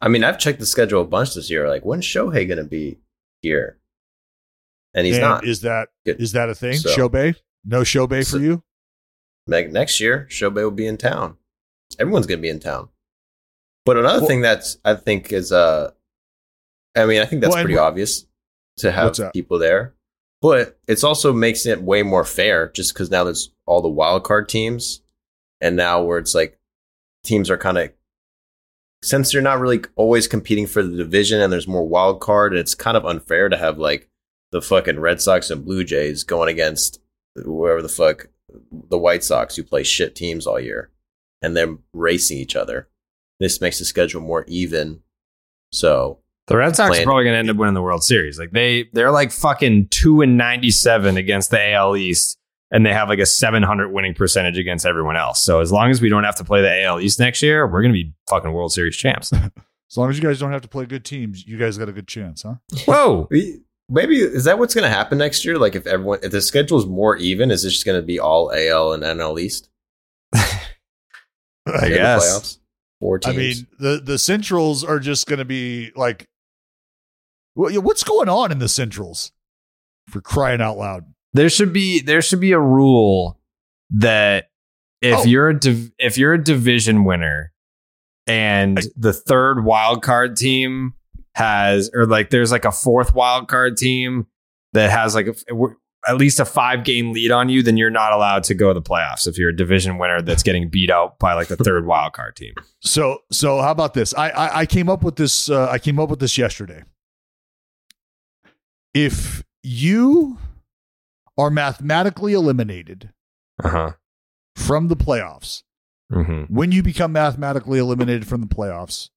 I 0.00 0.08
mean, 0.08 0.24
I've 0.24 0.38
checked 0.40 0.58
the 0.58 0.66
schedule 0.66 1.00
a 1.00 1.06
bunch 1.06 1.34
this 1.34 1.48
year. 1.50 1.68
Like, 1.68 1.84
when's 1.84 2.04
Shohei 2.04 2.48
going 2.48 2.58
to 2.58 2.64
be 2.64 2.98
here? 3.42 3.78
And 4.92 5.06
he's 5.06 5.16
And 5.16 5.22
not. 5.24 5.46
Is 5.46 5.60
that 5.60 5.90
Good. 6.04 6.20
is 6.20 6.32
that 6.32 6.48
a 6.48 6.54
thing? 6.54 6.74
So- 6.74 6.90
Showbay? 6.90 7.36
No 7.64 7.82
Showbay 7.82 8.26
So- 8.26 8.38
for 8.38 8.42
you? 8.42 8.64
Meg- 9.46 9.72
next 9.72 10.00
year, 10.00 10.26
Shohei 10.30 10.54
will 10.64 10.70
be 10.72 10.86
in 10.86 10.96
town. 10.98 11.36
Everyone's 11.98 12.26
going 12.26 12.38
to 12.38 12.42
be 12.42 12.48
in 12.50 12.58
town. 12.60 12.88
But 13.86 13.96
another 13.96 14.18
Well- 14.18 14.28
thing 14.28 14.40
that's 14.42 14.78
I 14.84 14.94
think 14.94 15.32
is 15.32 15.52
uh, 15.52 15.92
I 16.96 17.06
mean, 17.06 17.20
I 17.20 17.24
think 17.24 17.42
that's 17.42 17.54
Well, 17.54 17.64
pretty 17.64 17.78
obvious 17.78 18.26
to 18.78 18.90
have 18.90 19.18
people 19.32 19.58
there. 19.58 19.94
But 20.40 20.78
it's 20.86 21.02
also 21.02 21.32
makes 21.32 21.66
it 21.66 21.82
way 21.82 22.02
more 22.02 22.24
fair, 22.24 22.70
just 22.70 22.94
because 22.94 23.10
now 23.10 23.24
there's 23.24 23.50
all 23.66 23.82
the 23.82 23.88
wild 23.88 24.24
card 24.24 24.48
teams, 24.48 25.02
and 25.60 25.76
now 25.76 26.02
where 26.02 26.18
it's 26.18 26.34
like 26.34 26.58
teams 27.24 27.50
are 27.50 27.58
kind 27.58 27.78
of 27.78 27.92
since 29.02 29.32
they're 29.32 29.42
not 29.42 29.60
really 29.60 29.82
always 29.96 30.26
competing 30.26 30.66
for 30.66 30.82
the 30.82 30.96
division, 30.96 31.40
and 31.40 31.52
there's 31.52 31.68
more 31.68 31.86
wild 31.86 32.20
card, 32.20 32.54
it's 32.54 32.74
kind 32.74 32.96
of 32.96 33.04
unfair 33.04 33.48
to 33.48 33.56
have 33.56 33.78
like 33.78 34.08
the 34.52 34.62
fucking 34.62 35.00
Red 35.00 35.20
Sox 35.20 35.50
and 35.50 35.64
Blue 35.64 35.84
Jays 35.84 36.24
going 36.24 36.48
against 36.48 37.00
whoever 37.34 37.82
the 37.82 37.88
fuck 37.88 38.28
the 38.88 38.98
White 38.98 39.24
Sox 39.24 39.56
who 39.56 39.62
play 39.62 39.82
shit 39.82 40.14
teams 40.14 40.46
all 40.46 40.58
year 40.58 40.90
and 41.42 41.56
they're 41.56 41.76
racing 41.92 42.38
each 42.38 42.56
other. 42.56 42.88
This 43.40 43.60
makes 43.60 43.78
the 43.78 43.84
schedule 43.84 44.20
more 44.20 44.44
even. 44.48 45.02
So 45.70 46.18
The 46.48 46.56
Red 46.56 46.74
Sox 46.74 46.88
Playing- 46.88 47.02
are 47.02 47.06
probably 47.06 47.24
going 47.24 47.34
to 47.34 47.38
end 47.38 47.50
up 47.50 47.56
winning 47.56 47.74
the 47.74 47.82
World 47.82 48.02
Series. 48.02 48.38
Like 48.38 48.50
they, 48.50 48.88
they're 48.92 49.10
like 49.10 49.30
fucking 49.30 49.88
two 49.88 50.22
and 50.22 50.36
ninety 50.36 50.70
seven 50.70 51.16
against 51.16 51.50
the 51.50 51.72
AL 51.72 51.96
East, 51.96 52.38
and 52.70 52.84
they 52.84 52.92
have 52.92 53.08
like 53.08 53.18
a 53.18 53.26
seven 53.26 53.62
hundred 53.62 53.90
winning 53.90 54.14
percentage 54.14 54.58
against 54.58 54.86
everyone 54.86 55.16
else. 55.16 55.42
So 55.42 55.60
as 55.60 55.70
long 55.70 55.90
as 55.90 56.00
we 56.00 56.08
don't 56.08 56.24
have 56.24 56.36
to 56.36 56.44
play 56.44 56.62
the 56.62 56.84
AL 56.84 57.00
East 57.00 57.20
next 57.20 57.42
year, 57.42 57.66
we're 57.66 57.82
going 57.82 57.92
to 57.92 58.02
be 58.02 58.12
fucking 58.28 58.52
World 58.52 58.72
Series 58.72 58.96
champs. 58.96 59.32
As 59.90 59.96
long 59.96 60.10
as 60.10 60.18
you 60.18 60.22
guys 60.22 60.38
don't 60.38 60.52
have 60.52 60.60
to 60.60 60.68
play 60.68 60.84
good 60.84 61.02
teams, 61.02 61.46
you 61.46 61.56
guys 61.56 61.78
got 61.78 61.88
a 61.88 61.92
good 61.92 62.06
chance, 62.06 62.42
huh? 62.42 62.56
Whoa! 62.84 63.26
maybe 63.88 64.18
is 64.18 64.44
that 64.44 64.58
what's 64.58 64.74
going 64.74 64.84
to 64.84 64.94
happen 64.94 65.16
next 65.16 65.46
year? 65.46 65.58
Like 65.58 65.74
if 65.74 65.86
everyone 65.86 66.18
if 66.22 66.30
the 66.30 66.42
schedule 66.42 66.78
is 66.78 66.84
more 66.84 67.16
even, 67.16 67.50
is 67.50 67.64
it 67.64 67.70
just 67.70 67.86
going 67.86 67.98
to 67.98 68.06
be 68.06 68.20
all 68.20 68.52
AL 68.52 68.92
and 68.92 69.02
NL 69.02 69.40
East? 69.40 69.70
I 70.34 70.60
guess. 71.66 72.22
playoffs? 72.22 72.58
Four 73.00 73.20
I 73.24 73.32
mean, 73.32 73.66
the 73.78 74.02
the 74.04 74.18
Centrals 74.18 74.82
are 74.84 74.98
just 74.98 75.26
going 75.26 75.38
to 75.38 75.44
be 75.44 75.92
like, 75.94 76.26
well, 76.26 76.26
yeah, 76.26 76.37
what's 77.58 78.04
going 78.04 78.28
on 78.28 78.52
in 78.52 78.58
the 78.58 78.68
Centrals? 78.68 79.32
For 80.08 80.20
crying 80.20 80.60
out 80.60 80.78
loud! 80.78 81.04
There 81.34 81.50
should 81.50 81.72
be 81.72 82.00
there 82.00 82.22
should 82.22 82.40
be 82.40 82.52
a 82.52 82.60
rule 82.60 83.38
that 83.90 84.50
if 85.02 85.18
Oh. 85.18 85.24
you're 85.24 85.48
a 85.50 85.58
div- 85.58 85.92
if 85.98 86.16
you're 86.16 86.34
a 86.34 86.42
division 86.42 87.04
winner 87.04 87.52
and 88.26 88.80
the 88.96 89.12
third 89.12 89.64
wild 89.64 90.02
card 90.02 90.36
team 90.36 90.94
has 91.34 91.90
or 91.94 92.06
like 92.06 92.30
there's 92.30 92.50
like 92.52 92.64
a 92.64 92.72
fourth 92.72 93.14
wild 93.14 93.48
card 93.48 93.76
team 93.76 94.26
that 94.72 94.90
has 94.90 95.14
like 95.14 95.26
a, 95.28 95.34
at 96.06 96.16
least 96.16 96.40
a 96.40 96.44
five 96.44 96.84
game 96.84 97.12
lead 97.12 97.30
on 97.30 97.48
you, 97.48 97.62
then 97.62 97.76
you're 97.76 97.90
not 97.90 98.12
allowed 98.12 98.44
to 98.44 98.54
go 98.54 98.68
to 98.68 98.74
the 98.74 98.82
playoffs 98.82 99.26
if 99.26 99.36
you're 99.38 99.50
a 99.50 99.56
division 99.56 99.98
winner 99.98 100.20
that's 100.22 100.42
getting 100.42 100.68
beat 100.68 100.90
out 100.90 101.18
by 101.18 101.34
like 101.34 101.48
the 101.48 101.56
third 101.64 101.86
wild 101.86 102.12
card 102.12 102.34
team. 102.36 102.54
So, 102.80 103.18
so 103.30 103.60
how 103.60 103.70
about 103.72 103.94
this? 103.94 104.14
I 104.14 104.30
I, 104.30 104.58
I 104.60 104.66
came 104.66 104.88
up 104.88 105.02
with 105.02 105.16
this. 105.16 105.50
Uh, 105.50 105.68
I 105.70 105.78
came 105.78 105.98
up 106.00 106.08
with 106.10 106.20
this 106.20 106.36
yesterday. 106.38 106.82
If 108.94 109.44
you 109.62 110.38
are 111.36 111.50
mathematically 111.50 112.32
eliminated 112.32 113.10
Uh 113.62 113.68
huh. 113.68 113.92
from 114.56 114.88
the 114.88 114.96
playoffs, 114.96 115.62
Mm-hmm. 116.12 116.44
when 116.54 116.72
you 116.72 116.82
become 116.82 117.12
mathematically 117.12 117.78
eliminated 117.78 118.26
from 118.26 118.40
the 118.40 118.46
playoffs, 118.46 119.10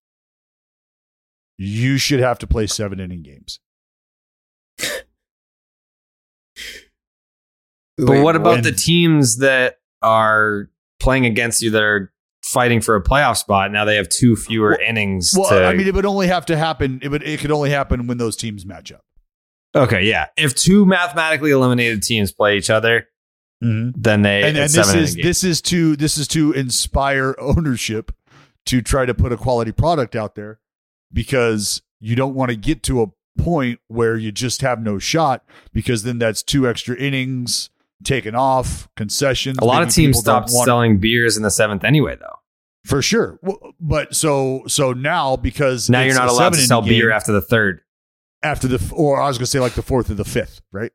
you 1.57 1.97
should 1.97 2.19
have 2.19 2.37
to 2.39 2.47
play 2.47 2.67
seven 2.67 2.99
inning 2.99 3.21
games. 3.23 3.59
But 7.97 8.21
what 8.23 8.35
about 8.35 8.55
and- 8.55 8.65
the 8.65 8.71
teams 8.71 9.37
that 9.37 9.79
are 10.01 10.69
playing 10.99 11.25
against 11.25 11.61
you 11.61 11.69
that 11.71 11.83
are 11.83 12.11
fighting 12.43 12.81
for 12.81 12.95
a 12.95 13.03
playoff 13.03 13.37
spot? 13.37 13.71
Now 13.71 13.85
they 13.85 13.95
have 13.95 14.09
two 14.09 14.35
fewer 14.35 14.77
innings. 14.79 15.33
Well, 15.37 15.49
to, 15.49 15.65
I 15.65 15.73
mean, 15.73 15.87
it 15.87 15.93
would 15.93 16.05
only 16.05 16.27
have 16.27 16.45
to 16.47 16.57
happen. 16.57 16.99
It 17.03 17.09
would. 17.09 17.23
It 17.23 17.39
could 17.39 17.51
only 17.51 17.69
happen 17.69 18.07
when 18.07 18.17
those 18.17 18.35
teams 18.35 18.65
match 18.65 18.91
up. 18.91 19.05
Okay, 19.75 20.03
yeah. 20.03 20.27
If 20.37 20.55
two 20.55 20.85
mathematically 20.85 21.51
eliminated 21.51 22.03
teams 22.03 22.31
play 22.31 22.57
each 22.57 22.69
other, 22.69 23.07
mm-hmm. 23.63 23.91
then 23.99 24.21
they 24.21 24.43
and, 24.43 24.57
and 24.57 24.69
this 24.69 24.93
is 24.93 25.15
this 25.15 25.43
is 25.43 25.61
to 25.63 25.95
this 25.95 26.17
is 26.17 26.27
to 26.29 26.51
inspire 26.53 27.35
ownership 27.39 28.11
to 28.67 28.81
try 28.81 29.05
to 29.05 29.13
put 29.13 29.31
a 29.31 29.37
quality 29.37 29.71
product 29.71 30.15
out 30.15 30.35
there 30.35 30.59
because 31.11 31.81
you 31.99 32.15
don't 32.15 32.35
want 32.35 32.49
to 32.49 32.55
get 32.55 32.83
to 32.83 33.01
a 33.01 33.07
point 33.41 33.79
where 33.87 34.17
you 34.17 34.31
just 34.31 34.61
have 34.61 34.81
no 34.81 34.99
shot 34.99 35.43
because 35.73 36.03
then 36.03 36.19
that's 36.19 36.43
two 36.43 36.67
extra 36.67 36.95
innings 36.95 37.69
taken 38.03 38.35
off 38.35 38.89
concessions. 38.95 39.57
A 39.61 39.65
lot 39.65 39.83
of 39.83 39.89
teams 39.89 40.19
stopped 40.19 40.49
selling 40.49 40.99
beers 40.99 41.37
in 41.37 41.43
the 41.43 41.51
seventh 41.51 41.83
anyway, 41.83 42.17
though. 42.19 42.39
for 42.85 43.01
sure. 43.01 43.39
Well, 43.41 43.73
But 43.79 44.15
so 44.15 44.63
so 44.67 44.93
now 44.93 45.35
because 45.35 45.89
Now 45.89 46.01
you're 46.01 46.15
not 46.15 46.29
allowed 46.29 46.53
to 46.53 46.59
sell 46.59 46.81
beer 46.81 47.09
game 47.09 47.15
after 47.15 47.31
the 47.31 47.41
third. 47.41 47.81
After 48.43 48.67
the 48.67 48.93
or 48.93 49.21
I 49.21 49.27
was 49.27 49.37
gonna 49.37 49.47
say 49.47 49.59
like 49.59 49.73
the 49.73 49.81
fourth 49.81 50.09
or 50.09 50.15
the 50.15 50.25
fifth, 50.25 50.61
right? 50.71 50.91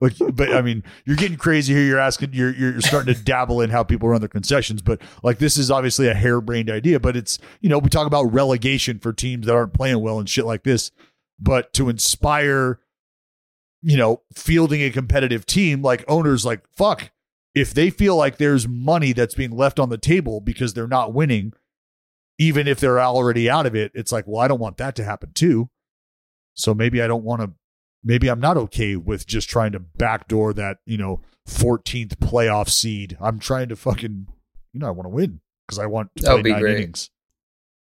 Like, 0.00 0.14
but 0.32 0.54
I 0.54 0.62
mean, 0.62 0.82
you're 1.04 1.16
getting 1.16 1.36
crazy 1.36 1.74
here. 1.74 1.84
You're 1.84 1.98
asking, 1.98 2.32
you're 2.32 2.54
you're 2.54 2.80
starting 2.80 3.14
to 3.14 3.22
dabble 3.22 3.60
in 3.60 3.70
how 3.70 3.82
people 3.84 4.08
run 4.08 4.20
their 4.20 4.28
concessions. 4.28 4.80
But 4.80 5.02
like, 5.22 5.38
this 5.38 5.58
is 5.58 5.70
obviously 5.70 6.08
a 6.08 6.14
harebrained 6.14 6.70
idea. 6.70 6.98
But 6.98 7.16
it's 7.16 7.38
you 7.60 7.68
know, 7.68 7.78
we 7.78 7.90
talk 7.90 8.06
about 8.06 8.32
relegation 8.32 8.98
for 8.98 9.12
teams 9.12 9.46
that 9.46 9.54
aren't 9.54 9.74
playing 9.74 10.00
well 10.00 10.18
and 10.18 10.28
shit 10.28 10.46
like 10.46 10.62
this. 10.62 10.90
But 11.38 11.72
to 11.74 11.88
inspire, 11.88 12.80
you 13.82 13.96
know, 13.96 14.22
fielding 14.34 14.82
a 14.82 14.90
competitive 14.90 15.44
team, 15.44 15.82
like 15.82 16.04
owners, 16.08 16.46
like 16.46 16.62
fuck, 16.74 17.10
if 17.54 17.74
they 17.74 17.90
feel 17.90 18.16
like 18.16 18.38
there's 18.38 18.66
money 18.66 19.12
that's 19.12 19.34
being 19.34 19.50
left 19.50 19.78
on 19.78 19.90
the 19.90 19.98
table 19.98 20.40
because 20.40 20.72
they're 20.72 20.86
not 20.86 21.12
winning, 21.12 21.52
even 22.38 22.66
if 22.66 22.80
they're 22.80 23.00
already 23.00 23.50
out 23.50 23.66
of 23.66 23.74
it, 23.74 23.92
it's 23.94 24.12
like, 24.12 24.26
well, 24.26 24.40
I 24.40 24.48
don't 24.48 24.60
want 24.60 24.78
that 24.78 24.96
to 24.96 25.04
happen 25.04 25.32
too. 25.34 25.68
So 26.54 26.74
maybe 26.74 27.00
I 27.02 27.06
don't 27.06 27.24
want 27.24 27.40
to 27.42 27.52
maybe 28.04 28.28
I'm 28.28 28.40
not 28.40 28.56
okay 28.56 28.96
with 28.96 29.26
just 29.26 29.48
trying 29.48 29.72
to 29.72 29.78
backdoor 29.80 30.52
that, 30.54 30.78
you 30.86 30.96
know, 30.98 31.20
14th 31.48 32.16
playoff 32.16 32.68
seed. 32.68 33.16
I'm 33.20 33.38
trying 33.38 33.68
to 33.68 33.76
fucking, 33.76 34.26
you 34.72 34.80
know, 34.80 34.86
I 34.86 34.90
want 34.90 35.04
to 35.06 35.10
win 35.10 35.40
because 35.66 35.78
I 35.78 35.86
want 35.86 36.10
to 36.16 36.22
That 36.24 36.32
would 36.34 36.42
play 36.42 36.50
be 36.50 36.52
nine 36.52 36.60
great. 36.62 36.76
innings. 36.76 37.10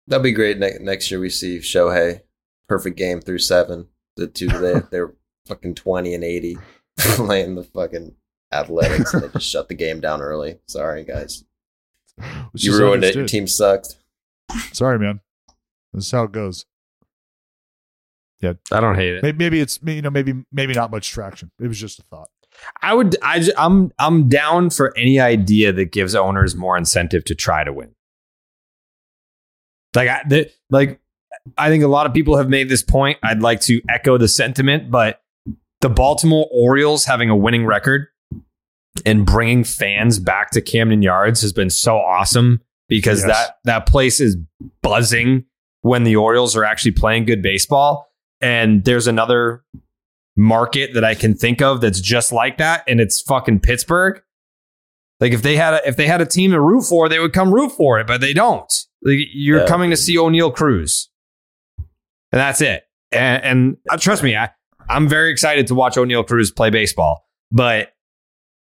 That'd 0.07 0.23
be 0.23 0.31
great. 0.31 0.57
Ne- 0.57 0.77
next 0.81 1.11
year 1.11 1.19
we 1.19 1.29
see 1.29 1.59
Shohei, 1.59 2.21
perfect 2.67 2.97
game 2.97 3.19
through 3.21 3.39
seven. 3.39 3.87
The 4.15 4.27
two 4.27 4.47
they 4.47 4.81
they're 4.91 5.13
fucking 5.47 5.75
twenty 5.75 6.13
and 6.13 6.23
eighty, 6.23 6.57
playing 6.97 7.55
the 7.55 7.63
fucking 7.63 8.15
Athletics, 8.51 9.13
and 9.13 9.23
they 9.23 9.27
just 9.29 9.49
shut 9.49 9.67
the 9.67 9.75
game 9.75 9.99
down 9.99 10.21
early. 10.21 10.59
Sorry 10.67 11.03
guys, 11.03 11.43
It's 12.53 12.63
you 12.63 12.77
ruined 12.77 13.03
it. 13.03 13.13
Your 13.15 13.25
team 13.27 13.45
sucked. 13.47 13.97
Sorry, 14.71 14.97
man. 14.97 15.19
This 15.93 16.05
is 16.05 16.11
how 16.11 16.23
it 16.23 16.31
goes. 16.31 16.65
Yeah, 18.41 18.53
I 18.71 18.79
don't 18.79 18.95
hate 18.95 19.15
it. 19.15 19.23
maybe, 19.23 19.37
maybe 19.37 19.59
it's 19.59 19.79
you 19.83 20.01
know 20.01 20.09
maybe 20.11 20.33
maybe 20.51 20.73
not 20.73 20.91
much 20.91 21.09
traction. 21.09 21.51
It 21.59 21.67
was 21.67 21.79
just 21.79 21.99
a 21.99 22.03
thought. 22.03 22.29
I 22.81 22.93
would. 22.93 23.15
I'm 23.23 23.91
I'm 23.99 24.29
down 24.29 24.69
for 24.71 24.95
any 24.97 25.19
idea 25.19 25.71
that 25.73 25.91
gives 25.91 26.15
owners 26.15 26.55
more 26.55 26.77
incentive 26.77 27.23
to 27.25 27.35
try 27.35 27.63
to 27.63 27.71
win. 27.73 27.93
Like, 29.95 30.09
I, 30.09 30.21
the, 30.27 30.51
like, 30.69 30.99
I 31.57 31.69
think 31.69 31.83
a 31.83 31.87
lot 31.87 32.05
of 32.05 32.13
people 32.13 32.37
have 32.37 32.49
made 32.49 32.69
this 32.69 32.83
point. 32.83 33.17
I'd 33.23 33.41
like 33.41 33.61
to 33.61 33.81
echo 33.89 34.17
the 34.17 34.27
sentiment, 34.27 34.91
but 34.91 35.21
the 35.81 35.89
Baltimore 35.89 36.47
Orioles 36.51 37.05
having 37.05 37.29
a 37.29 37.35
winning 37.35 37.65
record 37.65 38.07
and 39.05 39.25
bringing 39.25 39.63
fans 39.63 40.19
back 40.19 40.51
to 40.51 40.61
Camden 40.61 41.01
Yards 41.01 41.41
has 41.41 41.53
been 41.53 41.69
so 41.69 41.97
awesome 41.97 42.61
because 42.89 43.19
Yes. 43.25 43.27
that 43.27 43.57
that 43.63 43.85
place 43.87 44.19
is 44.19 44.37
buzzing 44.81 45.45
when 45.81 46.03
the 46.03 46.15
Orioles 46.15 46.55
are 46.55 46.63
actually 46.63 46.91
playing 46.91 47.25
good 47.25 47.41
baseball. 47.41 48.06
And 48.41 48.83
there's 48.85 49.07
another 49.07 49.63
market 50.35 50.93
that 50.93 51.03
I 51.03 51.15
can 51.15 51.33
think 51.35 51.61
of 51.61 51.81
that's 51.81 51.99
just 51.99 52.31
like 52.31 52.57
that, 52.57 52.83
and 52.87 52.99
it's 53.01 53.21
fucking 53.21 53.59
Pittsburgh. 53.61 54.21
Like 55.19 55.31
if 55.33 55.41
they 55.41 55.55
had 55.57 55.73
a, 55.73 55.87
if 55.87 55.97
they 55.97 56.05
had 56.05 56.21
a 56.21 56.25
team 56.27 56.51
to 56.51 56.61
root 56.61 56.83
for, 56.83 57.09
they 57.09 57.17
would 57.19 57.33
come 57.33 57.51
root 57.53 57.71
for 57.71 57.99
it, 57.99 58.05
but 58.05 58.21
they 58.21 58.33
don't. 58.33 58.71
Like 59.01 59.17
you're 59.33 59.61
Yeah. 59.61 59.67
coming 59.67 59.89
to 59.89 59.97
see 59.97 60.15
Oneil 60.15 60.53
Cruz, 60.53 61.09
and 61.79 62.39
that's 62.39 62.61
it. 62.61 62.83
And, 63.11 63.43
and 63.43 63.77
uh, 63.89 63.97
trust 63.97 64.21
me, 64.21 64.35
I 64.35 64.51
I'm 64.89 65.07
very 65.09 65.31
excited 65.31 65.65
to 65.67 65.75
watch 65.75 65.95
Oneil 65.95 66.25
Cruz 66.27 66.51
play 66.51 66.69
baseball. 66.69 67.25
But 67.51 67.93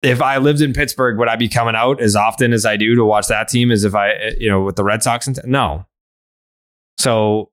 if 0.02 0.20
I 0.20 0.38
lived 0.38 0.60
in 0.60 0.72
Pittsburgh, 0.74 1.18
would 1.18 1.28
I 1.28 1.36
be 1.36 1.48
coming 1.48 1.74
out 1.76 2.00
as 2.02 2.14
often 2.16 2.52
as 2.52 2.66
I 2.66 2.76
do 2.76 2.94
to 2.96 3.04
watch 3.04 3.28
that 3.28 3.48
team 3.48 3.70
as 3.70 3.84
if 3.84 3.94
I, 3.94 4.10
uh, 4.12 4.30
you 4.36 4.50
know, 4.50 4.60
with 4.62 4.76
the 4.76 4.84
Red 4.84 5.02
Sox? 5.02 5.26
And 5.26 5.36
t- 5.36 5.42
no. 5.46 5.86
So, 6.98 7.50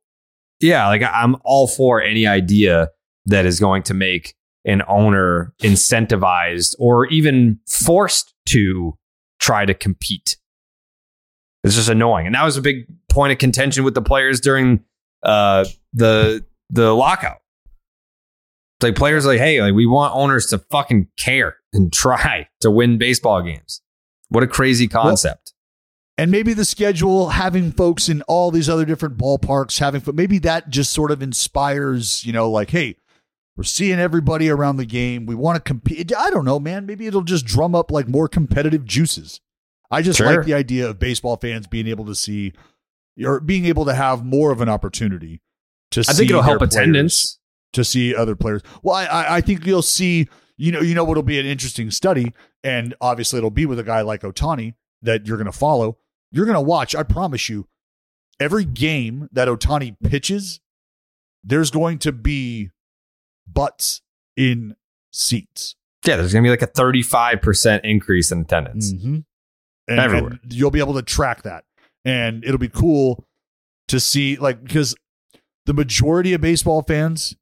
yeah, 0.59 0.87
like 0.87 1.01
I'm 1.03 1.35
all 1.43 1.67
for 1.67 2.01
any 2.01 2.27
idea 2.27 2.89
that 3.25 3.45
is 3.45 3.59
going 3.59 3.83
to 3.83 3.93
make 3.93 4.35
an 4.65 4.83
owner 4.87 5.53
incentivized 5.61 6.75
or 6.79 7.07
even 7.07 7.59
forced 7.67 8.33
to 8.47 8.97
try 9.39 9.65
to 9.65 9.73
compete. 9.73 10.37
It's 11.63 11.75
just 11.75 11.89
annoying, 11.89 12.25
and 12.25 12.35
that 12.35 12.43
was 12.43 12.57
a 12.57 12.61
big 12.61 12.85
point 13.09 13.31
of 13.31 13.37
contention 13.37 13.83
with 13.83 13.93
the 13.93 14.01
players 14.01 14.39
during 14.39 14.83
uh, 15.23 15.65
the 15.93 16.45
the 16.69 16.95
lockout. 16.95 17.37
It's 18.77 18.83
like 18.85 18.95
players 18.95 19.25
like, 19.25 19.39
hey, 19.39 19.61
like 19.61 19.73
we 19.73 19.85
want 19.85 20.15
owners 20.15 20.47
to 20.47 20.57
fucking 20.57 21.07
care 21.17 21.57
and 21.73 21.91
try 21.91 22.47
to 22.61 22.71
win 22.71 22.97
baseball 22.97 23.41
games. 23.41 23.81
What 24.29 24.43
a 24.43 24.47
crazy 24.47 24.87
concept. 24.87 25.53
And 26.19 26.31
maybe 26.31 26.53
the 26.53 26.65
schedule, 26.65 27.29
having 27.29 27.71
folks 27.71 28.09
in 28.09 28.21
all 28.23 28.51
these 28.51 28.67
other 28.67 28.83
different 28.85 29.17
ballparks, 29.17 29.79
having 29.79 30.01
but 30.01 30.15
maybe 30.15 30.37
that 30.39 30.69
just 30.69 30.91
sort 30.91 31.11
of 31.11 31.21
inspires, 31.21 32.25
you 32.25 32.33
know, 32.33 32.49
like, 32.51 32.71
hey, 32.71 32.97
we're 33.55 33.63
seeing 33.63 33.99
everybody 33.99 34.49
around 34.49 34.77
the 34.77 34.85
game. 34.85 35.25
We 35.25 35.35
want 35.35 35.55
to 35.55 35.61
compete. 35.61 36.13
I 36.15 36.29
don't 36.29 36.45
know, 36.45 36.59
man. 36.59 36.85
Maybe 36.85 37.07
it'll 37.07 37.21
just 37.21 37.45
drum 37.45 37.73
up 37.75 37.89
like 37.91 38.07
more 38.07 38.27
competitive 38.27 38.83
juices. 38.85 39.39
I 39.91 40.01
just 40.01 40.17
Sure. 40.17 40.35
like 40.37 40.45
the 40.45 40.53
idea 40.53 40.89
of 40.89 40.99
baseball 40.99 41.37
fans 41.37 41.67
being 41.67 41.87
able 41.87 42.05
to 42.05 42.15
see 42.15 42.51
or 43.25 43.39
being 43.39 43.65
able 43.65 43.85
to 43.85 43.93
have 43.93 44.23
more 44.25 44.51
of 44.51 44.61
an 44.61 44.69
opportunity 44.69 45.41
to 45.91 46.01
I 46.01 46.03
see 46.03 46.13
think 46.13 46.29
it'll 46.31 46.41
help 46.41 46.59
players 46.59 46.75
attendance. 46.75 47.39
to 47.73 47.83
see 47.83 48.13
other 48.13 48.35
players. 48.35 48.61
Well, 48.83 48.95
I- 48.95 49.05
I, 49.05 49.35
I 49.37 49.41
think 49.41 49.65
you'll 49.65 49.81
see, 49.81 50.27
you 50.57 50.71
know, 50.71 50.81
you 50.81 50.95
know 50.95 51.03
what'll 51.05 51.23
be 51.23 51.39
an 51.39 51.45
interesting 51.45 51.91
study, 51.91 52.33
and 52.63 52.93
obviously 53.01 53.37
it'll 53.37 53.49
be 53.51 53.65
with 53.65 53.79
a 53.79 53.83
guy 53.83 54.01
like 54.01 54.21
Ohtani 54.21 54.73
that 55.01 55.25
you're 55.25 55.37
going 55.37 55.45
to 55.51 55.57
follow. 55.57 55.97
You're 56.31 56.45
going 56.45 56.55
to 56.55 56.61
watch. 56.61 56.95
I 56.95 57.03
promise 57.03 57.49
you, 57.49 57.67
every 58.39 58.65
game 58.65 59.29
that 59.31 59.47
Ohtani 59.47 59.95
pitches, 60.03 60.59
there's 61.43 61.71
going 61.71 61.99
to 61.99 62.11
be 62.11 62.69
butts 63.47 64.01
in 64.37 64.75
seats. 65.11 65.75
Yeah, 66.05 66.15
there's 66.15 66.31
going 66.31 66.43
to 66.43 66.47
be 66.47 66.51
like 66.51 66.61
a 66.61 66.67
35% 66.67 67.81
increase 67.83 68.31
in 68.31 68.41
attendance. 68.41 68.93
Mm-hmm. 68.93 69.17
And, 69.87 69.99
Everywhere. 69.99 70.39
and 70.43 70.53
you'll 70.53 70.71
be 70.71 70.79
able 70.79 70.93
to 70.93 71.01
track 71.01 71.43
that. 71.43 71.65
And 72.05 72.43
it'll 72.45 72.57
be 72.57 72.69
cool 72.69 73.25
to 73.89 73.99
see, 73.99 74.37
like, 74.37 74.63
because 74.63 74.95
the 75.65 75.73
majority 75.73 76.33
of 76.33 76.41
baseball 76.41 76.83
fans 76.83 77.35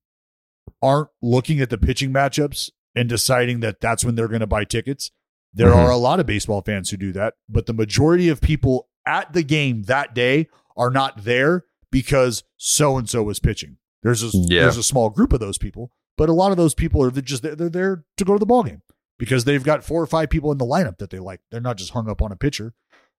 aren't 0.82 1.10
looking 1.22 1.60
at 1.60 1.70
the 1.70 1.78
pitching 1.78 2.12
matchups 2.12 2.72
and 2.96 3.08
deciding 3.08 3.60
that 3.60 3.80
that's 3.80 4.04
when 4.04 4.16
they're 4.16 4.28
going 4.28 4.42
to 4.42 4.48
buy 4.48 4.64
tickets. 4.64 5.12
There 5.54 5.70
Mhm. 5.72 5.76
are 5.76 5.92
a 5.92 5.98
lot 5.98 6.20
of 6.20 6.26
baseball 6.26 6.62
fans 6.62 6.90
who 6.90 6.98
do 6.98 7.12
that, 7.14 7.36
but 7.50 7.66
the 7.66 7.74
majority 7.74 8.30
of 8.30 8.42
people 8.42 8.90
at 9.06 9.34
the 9.34 9.44
game 9.44 9.84
that 9.84 10.14
day 10.14 10.48
are 10.76 10.90
not 10.92 11.24
there 11.24 11.66
because 11.92 12.44
so 12.58 12.98
and 12.98 13.10
so 13.10 13.24
was 13.24 13.40
pitching. 13.40 13.78
There's 14.04 14.22
a 14.24 14.30
Yeah. 14.38 14.62
there's 14.62 14.78
a 14.78 14.84
small 14.84 15.10
group 15.10 15.34
of 15.34 15.40
those 15.40 15.58
people, 15.58 15.92
but 16.18 16.30
a 16.30 16.34
lot 16.34 16.52
of 16.52 16.58
those 16.58 16.76
people 16.76 17.02
are 17.04 17.10
just 17.12 17.42
they're, 17.44 17.56
they're 17.56 17.70
there 17.70 18.06
to 18.18 18.26
go 18.26 18.34
to 18.34 18.40
the 18.40 18.46
ball 18.46 18.64
game 18.64 18.82
because 19.18 19.46
they've 19.46 19.64
got 19.64 19.84
four 19.84 20.02
or 20.02 20.08
five 20.08 20.30
people 20.30 20.52
in 20.52 20.58
the 20.58 20.66
lineup 20.66 20.98
that 21.00 21.10
they 21.10 21.20
like. 21.20 21.42
They're 21.50 21.62
not 21.62 21.78
just 21.78 21.92
hung 21.92 22.10
up 22.10 22.22
on 22.22 22.32
a 22.32 22.36
pitcher. 22.36 22.74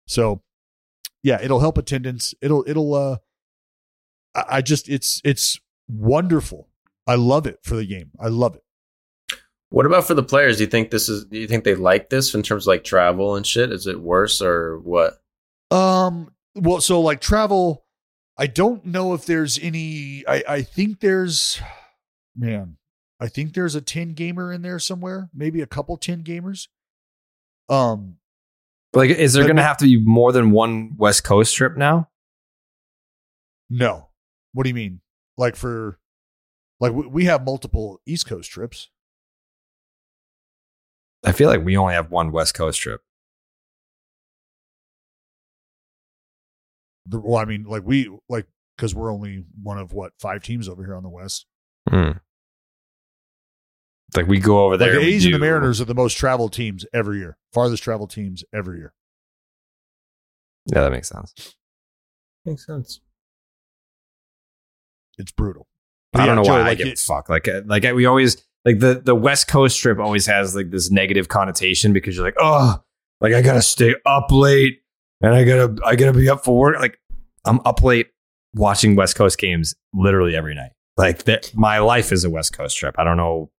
So 0.06 0.42
yeah, 1.22 1.40
it'll 1.42 1.60
help 1.60 1.78
attendance. 1.78 2.34
It'll 2.40 2.64
it'll 2.68 2.94
uh 2.94 3.16
I 4.34 4.44
I 4.58 4.60
just 4.62 4.88
it's 4.88 5.20
it's 5.24 5.58
wonderful. 5.88 6.68
I 7.06 7.14
love 7.14 7.46
it 7.46 7.58
for 7.62 7.74
the 7.74 7.86
game. 7.86 8.10
I 8.20 8.28
love 8.28 8.54
it. 8.54 8.62
What 9.70 9.84
about 9.86 10.06
for 10.06 10.14
the 10.14 10.22
players? 10.22 10.56
Do 10.56 10.64
you 10.64 10.70
think 10.70 10.90
this 10.90 11.08
is? 11.08 11.24
Do 11.26 11.38
you 11.38 11.46
think 11.46 11.64
they 11.64 11.74
like 11.74 12.08
this 12.10 12.34
in 12.34 12.42
terms 12.42 12.64
of 12.64 12.68
like 12.68 12.84
travel 12.84 13.36
and 13.36 13.46
shit? 13.46 13.70
Is 13.70 13.86
it 13.86 14.00
worse 14.00 14.40
or 14.40 14.78
what? 14.78 15.20
Um 15.70 16.32
well 16.54 16.80
so 16.80 17.00
like 17.00 17.20
travel 17.20 17.84
I 18.38 18.46
don't 18.46 18.84
know 18.86 19.12
if 19.14 19.26
there's 19.26 19.58
any 19.58 20.24
I 20.26 20.42
I 20.48 20.62
think 20.62 21.00
there's 21.00 21.60
man, 22.34 22.78
I 23.20 23.28
think 23.28 23.52
there's 23.52 23.74
a 23.74 23.80
10 23.82 24.14
gamer 24.14 24.52
in 24.52 24.62
there 24.62 24.78
somewhere, 24.78 25.28
maybe 25.34 25.60
a 25.60 25.66
couple 25.66 25.96
10 25.98 26.22
gamers. 26.24 26.68
Um 27.68 28.16
Like, 28.94 29.10
is 29.10 29.34
there 29.34 29.44
going 29.44 29.56
to 29.56 29.62
have 29.62 29.76
to 29.78 29.84
be 29.84 30.00
more 30.02 30.32
than 30.32 30.50
one 30.52 30.94
West 30.96 31.24
Coast 31.24 31.54
trip 31.54 31.76
now? 31.76 32.08
no. 33.68 34.08
What 34.54 34.62
do 34.62 34.70
you 34.70 34.74
mean? 34.74 35.00
Like 35.36 35.54
for 35.56 35.98
like 36.80 36.92
we- 36.94 37.06
we 37.06 37.24
have 37.26 37.44
multiple 37.44 38.00
East 38.06 38.26
Coast 38.26 38.50
trips. 38.50 38.88
I 41.24 41.32
feel 41.32 41.48
like 41.48 41.64
we 41.64 41.76
only 41.76 41.94
have 41.94 42.10
one 42.10 42.30
West 42.32 42.54
Coast 42.54 42.80
trip. 42.80 43.00
The- 47.06 47.20
Well, 47.20 47.38
I 47.40 47.44
mean, 47.44 47.64
like 47.64 47.82
we 47.84 48.10
like 48.28 48.46
because 48.76 48.94
we're 48.94 49.12
only 49.12 49.44
one 49.62 49.78
of 49.78 49.92
what 49.92 50.12
five 50.20 50.42
teams 50.42 50.68
over 50.68 50.84
here 50.84 50.94
on 50.94 51.02
the 51.02 51.08
West. 51.08 51.46
Hmm. 51.88 52.12
It's 54.08 54.16
Like 54.16 54.26
we 54.26 54.38
go 54.40 54.64
over 54.64 54.74
Like 54.76 54.80
there. 54.90 54.92
the 55.00 55.06
we 55.06 55.14
A's 55.14 55.24
and 55.24 55.34
the 55.34 55.38
Mariners 55.38 55.80
are 55.80 55.84
the 55.84 55.94
most 55.94 56.16
traveled 56.16 56.52
teams 56.52 56.86
every 56.94 57.18
year, 57.18 57.36
farthest 57.52 57.82
travel 57.82 58.06
teams 58.06 58.44
every 58.54 58.78
year. 58.78 58.94
Yeah, 60.66 60.82
that 60.82 60.92
makes 60.92 61.08
sense. 61.08 61.54
Makes 62.44 62.66
sense. 62.66 63.00
It's 65.18 65.32
brutal. 65.32 65.66
I 66.14 66.18
don't 66.18 66.28
Yeah, 66.28 66.34
know 66.36 66.44
Joe, 66.44 66.50
why 66.52 66.60
I 66.62 66.74
get 66.74 66.84
give 66.84 66.92
it- 66.92 66.98
a 67.00 67.02
fuck. 67.02 67.28
Like, 67.28 67.48
uh, 67.48 67.62
like 67.66 67.82
we 67.82 68.06
always 68.06 68.42
like 68.64 68.78
the 68.78 69.00
the 69.04 69.14
West 69.14 69.48
Coast 69.48 69.78
trip 69.78 69.98
always 69.98 70.26
has 70.26 70.54
like 70.54 70.70
this 70.70 70.90
negative 70.90 71.28
connotation 71.28 71.92
because 71.92 72.16
you're 72.16 72.24
like, 72.24 72.36
oh, 72.38 72.82
like 73.20 73.34
I 73.34 73.42
gotta 73.42 73.62
stay 73.62 73.94
up 74.06 74.30
late 74.30 74.80
and 75.20 75.34
I 75.34 75.44
gotta 75.44 75.76
I 75.84 75.96
gotta 75.96 76.12
be 76.12 76.28
up 76.28 76.44
for 76.44 76.56
work. 76.56 76.78
Like 76.78 76.98
I'm 77.44 77.60
up 77.64 77.82
late 77.82 78.08
watching 78.54 78.96
West 78.96 79.16
Coast 79.16 79.38
games 79.38 79.74
literally 79.94 80.36
every 80.36 80.54
night. 80.54 80.72
Like 80.96 81.24
my 81.54 81.78
life 81.78 82.12
is 82.12 82.24
a 82.24 82.30
West 82.30 82.56
Coast 82.56 82.76
trip. 82.76 82.96
I 82.98 83.04
don't 83.04 83.16
know 83.16 83.50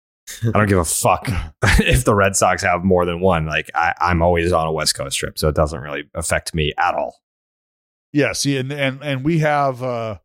I 0.43 0.59
don't 0.59 0.69
give 0.69 0.79
a 0.79 0.85
fuck 0.85 1.29
if 1.63 2.05
the 2.05 2.15
Red 2.15 2.37
Sox 2.37 2.63
have 2.63 2.85
more 2.85 3.05
than 3.05 3.21
one. 3.21 3.47
Like 3.47 3.71
I, 3.75 3.95
I'm 4.01 4.23
always 4.23 4.53
on 4.53 4.67
a 4.67 4.73
West 4.73 4.95
Coast 4.95 5.19
trip, 5.19 5.39
so 5.39 5.49
it 5.49 5.55
doesn't 5.55 5.81
really 5.81 6.05
affect 6.15 6.55
me 6.55 6.73
at 6.79 6.95
all. 6.95 7.17
Yeah, 8.13 8.33
see, 8.33 8.57
and 8.57 8.73
and 8.73 9.03
and 9.03 9.25
we 9.25 9.39
have 9.39 9.83
uh 9.83 10.19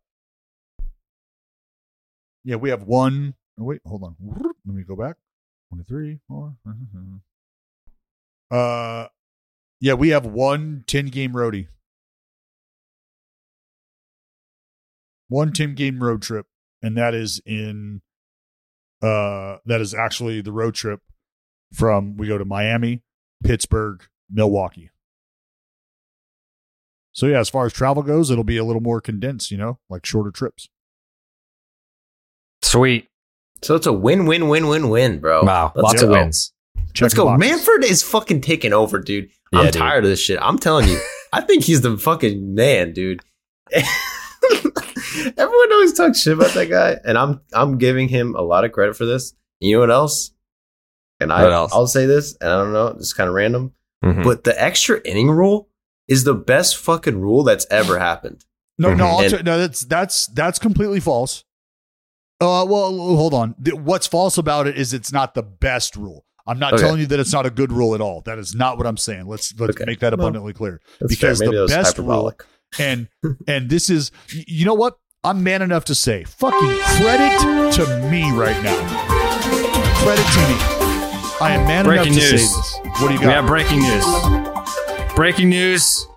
yeah, 2.43 2.57
we 2.57 2.69
have 2.69 2.83
one. 2.83 3.35
wait, 3.57 3.81
hold 3.85 4.03
on. 4.03 4.52
Let 4.73 4.77
me 4.79 4.83
go 4.85 4.95
back. 4.95 5.17
23, 5.69 6.19
four. 6.27 6.55
Uh 8.51 9.07
yeah, 9.79 9.93
we 9.93 10.09
have 10.09 10.27
one 10.27 10.83
10 10.85 11.07
game 11.07 11.33
roadie. 11.33 11.67
One 15.27 15.53
10 15.53 15.73
game 15.73 16.03
road 16.03 16.21
trip, 16.21 16.45
and 16.81 16.95
that 16.97 17.15
is 17.15 17.41
in 17.45 18.01
uh 19.01 19.57
that 19.65 19.81
is 19.81 19.93
actually 19.95 20.41
the 20.41 20.51
road 20.51 20.75
trip 20.75 21.01
from 21.71 22.15
we 22.17 22.27
go 22.27 22.37
to 22.37 22.45
Miami, 22.45 23.01
Pittsburgh, 23.43 24.03
Milwaukee. 24.29 24.91
So 27.11 27.25
yeah, 27.27 27.39
as 27.39 27.49
far 27.49 27.65
as 27.65 27.73
travel 27.73 28.03
goes, 28.03 28.29
it'll 28.29 28.43
be 28.43 28.57
a 28.57 28.63
little 28.65 28.81
more 28.81 29.01
condensed, 29.01 29.49
you 29.51 29.57
know, 29.57 29.79
like 29.89 30.05
shorter 30.05 30.31
trips. 30.31 30.69
Sweet. 32.61 33.07
So 33.63 33.75
it's 33.75 33.87
a 33.87 33.93
win, 33.93 34.25
win, 34.25 34.47
win, 34.49 34.67
win, 34.67 34.89
win, 34.89 35.19
bro. 35.19 35.43
Wow, 35.43 35.71
Let's 35.75 35.83
lots 35.83 36.01
go. 36.01 36.07
of 36.07 36.11
wins. 36.11 36.51
Let's 36.99 37.13
go. 37.13 37.25
boxes. 37.25 37.49
Manfred 37.49 37.83
is 37.85 38.03
fucking 38.03 38.41
taking 38.41 38.73
over, 38.73 38.99
dude. 38.99 39.29
Yeah, 39.51 39.59
I'm 39.59 39.65
dude. 39.65 39.73
tired 39.73 40.03
of 40.03 40.09
this 40.09 40.19
shit. 40.21 40.37
I'm 40.41 40.57
telling 40.59 40.87
you. 40.89 40.99
I 41.31 41.41
think 41.41 41.63
he's 41.63 41.81
the 41.81 41.97
fucking 41.97 42.53
man, 42.53 42.93
dude. 42.93 43.21
Everyone 45.37 45.71
always 45.73 45.93
talks 45.93 46.21
shit 46.21 46.33
about 46.33 46.51
that 46.53 46.69
guy, 46.69 46.97
and 47.05 47.17
I'm 47.17 47.41
I'm 47.53 47.77
giving 47.77 48.07
him 48.09 48.35
a 48.35 48.41
lot 48.41 48.65
of 48.65 48.71
credit 48.71 48.95
for 48.95 49.05
this. 49.05 49.33
You 49.59 49.75
know 49.75 49.79
what 49.81 49.91
else? 49.91 50.31
And 51.19 51.31
I 51.31 51.43
What 51.43 51.51
else? 51.53 51.71
I'll 51.73 51.87
say 51.87 52.05
this, 52.05 52.35
and 52.41 52.49
I 52.49 52.55
don't 52.57 52.73
know, 52.73 52.87
it's 52.87 53.13
kind 53.13 53.29
of 53.29 53.33
random, 53.35 53.73
Mhm. 54.03 54.23
but 54.23 54.43
the 54.43 54.59
extra 54.61 54.99
inning 55.05 55.29
rule 55.31 55.69
is 56.07 56.23
the 56.23 56.33
best 56.33 56.77
fucking 56.77 57.19
rule 57.21 57.43
that's 57.43 57.65
ever 57.71 57.99
happened. 57.99 58.43
No, 58.77 58.93
no, 58.93 59.05
I'll 59.05 59.29
t- 59.29 59.41
no. 59.43 59.57
That's 59.59 59.81
that's 59.81 60.27
that's 60.27 60.59
completely 60.59 60.99
false. 60.99 61.43
Uh, 62.43 62.65
well, 62.65 62.91
hold 63.15 63.33
on. 63.33 63.55
What's 63.73 64.07
false 64.07 64.37
about 64.37 64.67
it 64.67 64.77
is 64.77 64.93
it's 64.93 65.11
not 65.11 65.33
the 65.33 65.43
best 65.43 65.95
rule. 65.95 66.25
I'm 66.45 66.59
not 66.59 66.73
Okay. 66.73 66.83
telling 66.83 66.99
you 66.99 67.05
that 67.07 67.19
it's 67.19 67.31
not 67.31 67.45
a 67.45 67.49
good 67.49 67.71
rule 67.71 67.95
at 67.95 68.01
all. 68.01 68.21
That 68.25 68.37
is 68.37 68.53
not 68.53 68.77
what 68.77 68.85
I'm 68.85 68.97
saying. 68.97 69.27
Let's 69.27 69.53
let's 69.57 69.75
Okay. 69.77 69.85
make 69.87 69.99
that 69.99 70.11
Well, 70.17 70.27
abundantly 70.27 70.51
clear. 70.53 70.81
Because 71.07 71.39
the 71.39 71.45
that 71.45 71.51
was 71.53 71.71
best 71.71 71.97
rule, 71.97 72.33
and 72.79 73.07
and 73.47 73.69
this 73.69 73.89
is, 73.89 74.11
you 74.29 74.65
know 74.65 74.73
what? 74.73 74.97
I'm 75.23 75.41
man 75.41 75.61
enough 75.61 75.85
to 75.85 75.95
say, 75.95 76.25
fucking 76.25 76.79
credit 76.97 77.73
to 77.75 78.09
me 78.11 78.29
right 78.33 78.61
now. 78.61 78.75
Credit 80.03 80.25
to 80.25 80.39
me. 80.49 80.55
I 81.39 81.51
am 81.53 81.65
man 81.65 81.85
Breaking 81.85 82.13
enough 82.13 82.25
to 82.25 82.31
news. 82.31 82.53
say 82.53 82.81
this. 82.83 83.01
What 83.01 83.07
do 83.07 83.13
you 83.13 83.19
got? 83.19 83.19
We 83.21 83.25
got? 83.25 83.35
have 83.35 83.47
breaking 83.47 83.79
news. 83.79 85.13
Breaking 85.15 85.49
news. 85.49 86.07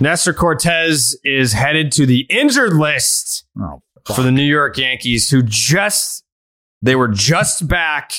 Nestor 0.00 0.32
Cortes 0.32 1.16
is 1.24 1.52
headed 1.52 1.92
to 1.92 2.06
the 2.06 2.26
injured 2.30 2.72
list 2.74 3.44
oh, 3.60 3.82
for 4.14 4.22
the 4.22 4.30
New 4.32 4.42
York 4.44 4.76
Yankees, 4.78 5.30
who 5.30 5.42
just 5.42 6.24
they 6.82 6.96
were 6.96 7.08
just 7.08 7.66
back, 7.68 8.12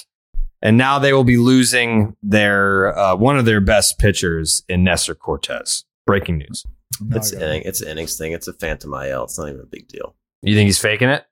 and 0.62 0.78
now 0.78 1.00
they 1.00 1.14
will 1.14 1.24
be 1.24 1.38
losing 1.38 2.16
their 2.24 2.98
uh, 2.98 3.16
one 3.16 3.38
of 3.38 3.46
their 3.46 3.62
best 3.62 3.98
pitchers 4.00 4.64
in 4.70 4.84
Nestor 4.84 5.16
Cortes. 5.16 5.84
Breaking 6.06 6.38
news. 6.40 6.66
Now 7.00 7.16
I 7.16 7.20
It's 7.20 7.32
got 7.32 7.42
it. 7.42 7.46
inning, 7.46 7.62
it's 7.66 7.82
an 7.82 7.88
innings 7.90 8.18
thing. 8.18 8.32
It's 8.34 8.48
a 8.48 8.54
phantom 8.54 8.94
IL. 8.94 9.24
It's 9.24 9.38
not 9.38 9.50
even 9.50 9.62
a 9.62 9.66
big 9.66 9.88
deal. 9.88 10.16
You 10.42 10.56
think 10.56 10.66
he's 10.68 10.80
faking 10.80 11.10
it? 11.10 11.26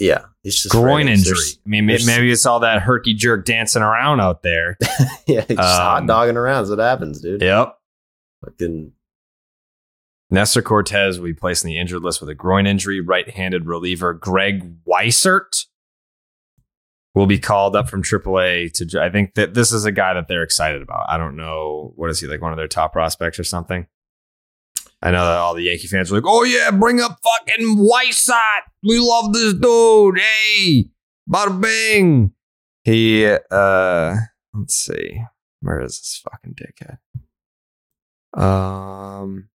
Yeah, 0.00 0.24
it's 0.42 0.60
just 0.62 0.72
Groin 0.72 1.02
innings. 1.02 1.20
injury. 1.20 1.34
There's- 1.36 1.58
I 1.64 1.68
mean, 1.68 1.86
there's- 1.86 2.06
maybe 2.06 2.30
it's 2.32 2.44
all 2.44 2.60
that 2.60 2.82
herky 2.82 3.14
jerk 3.14 3.44
dancing 3.44 3.80
around 3.82 4.20
out 4.20 4.42
there. 4.42 4.76
yeah, 5.26 5.44
he's 5.46 5.56
just 5.56 5.60
hot 5.80 6.00
Um, 6.02 6.06
dogging 6.06 6.36
around. 6.36 6.64
Is 6.64 6.70
what 6.70 6.80
happens, 6.80 7.20
dude. 7.20 7.40
Yep. 7.42 7.78
Fucking 8.44 8.92
Nestor 10.34 10.62
Cortes 10.62 11.18
will 11.18 11.24
be 11.24 11.34
placed 11.34 11.64
in 11.64 11.68
the 11.68 11.78
injured 11.78 12.02
list 12.02 12.20
with 12.20 12.28
a 12.28 12.34
groin 12.34 12.66
injury. 12.66 13.00
Right-handed 13.00 13.66
reliever 13.66 14.12
Greg 14.12 14.76
Weissert 14.84 15.66
will 17.14 17.26
be 17.26 17.38
called 17.38 17.76
up 17.76 17.88
from 17.88 18.02
AAA 18.02 18.72
to. 18.74 19.00
I 19.00 19.10
think 19.10 19.34
that 19.34 19.54
this 19.54 19.72
is 19.72 19.84
a 19.84 19.92
guy 19.92 20.14
that 20.14 20.28
they're 20.28 20.42
excited 20.42 20.82
about. 20.82 21.06
I 21.08 21.16
don't 21.16 21.36
know 21.36 21.92
what 21.96 22.10
is 22.10 22.20
he 22.20 22.26
like 22.26 22.42
one 22.42 22.52
of 22.52 22.58
their 22.58 22.68
top 22.68 22.92
prospects 22.92 23.38
or 23.38 23.44
something. 23.44 23.86
I 25.00 25.10
know 25.10 25.24
that 25.24 25.38
all 25.38 25.54
the 25.54 25.64
Yankee 25.64 25.86
fans 25.86 26.10
are 26.10 26.16
like, 26.16 26.24
"Oh 26.26 26.44
yeah, 26.44 26.70
bring 26.70 27.00
up 27.00 27.18
fucking 27.22 27.76
Weissert. 27.76 28.62
We 28.82 28.98
love 28.98 29.32
this 29.32 29.54
dude. 29.54 30.18
Hey, 30.18 30.88
bada 31.30 31.60
bing." 31.60 32.32
He 32.82 33.26
uh, 33.26 34.16
let's 34.52 34.74
see, 34.74 35.22
where 35.60 35.80
is 35.80 35.98
this 35.98 36.22
fucking 36.24 36.54
dickhead? 36.54 36.98
Um 38.38 39.48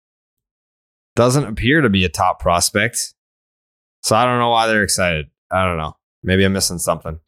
doesn't 1.19 1.47
appear 1.47 1.81
to 1.81 1.89
be 1.89 2.05
a 2.05 2.09
top 2.09 2.39
prospect. 2.39 3.13
So 4.03 4.15
I 4.15 4.23
don't 4.23 4.39
know 4.39 4.51
why 4.51 4.67
they're 4.67 4.83
excited. 4.83 5.29
I 5.51 5.65
don't 5.65 5.75
know. 5.75 5.97
Maybe 6.23 6.45
I'm 6.45 6.53
missing 6.53 6.79
something. 6.79 7.19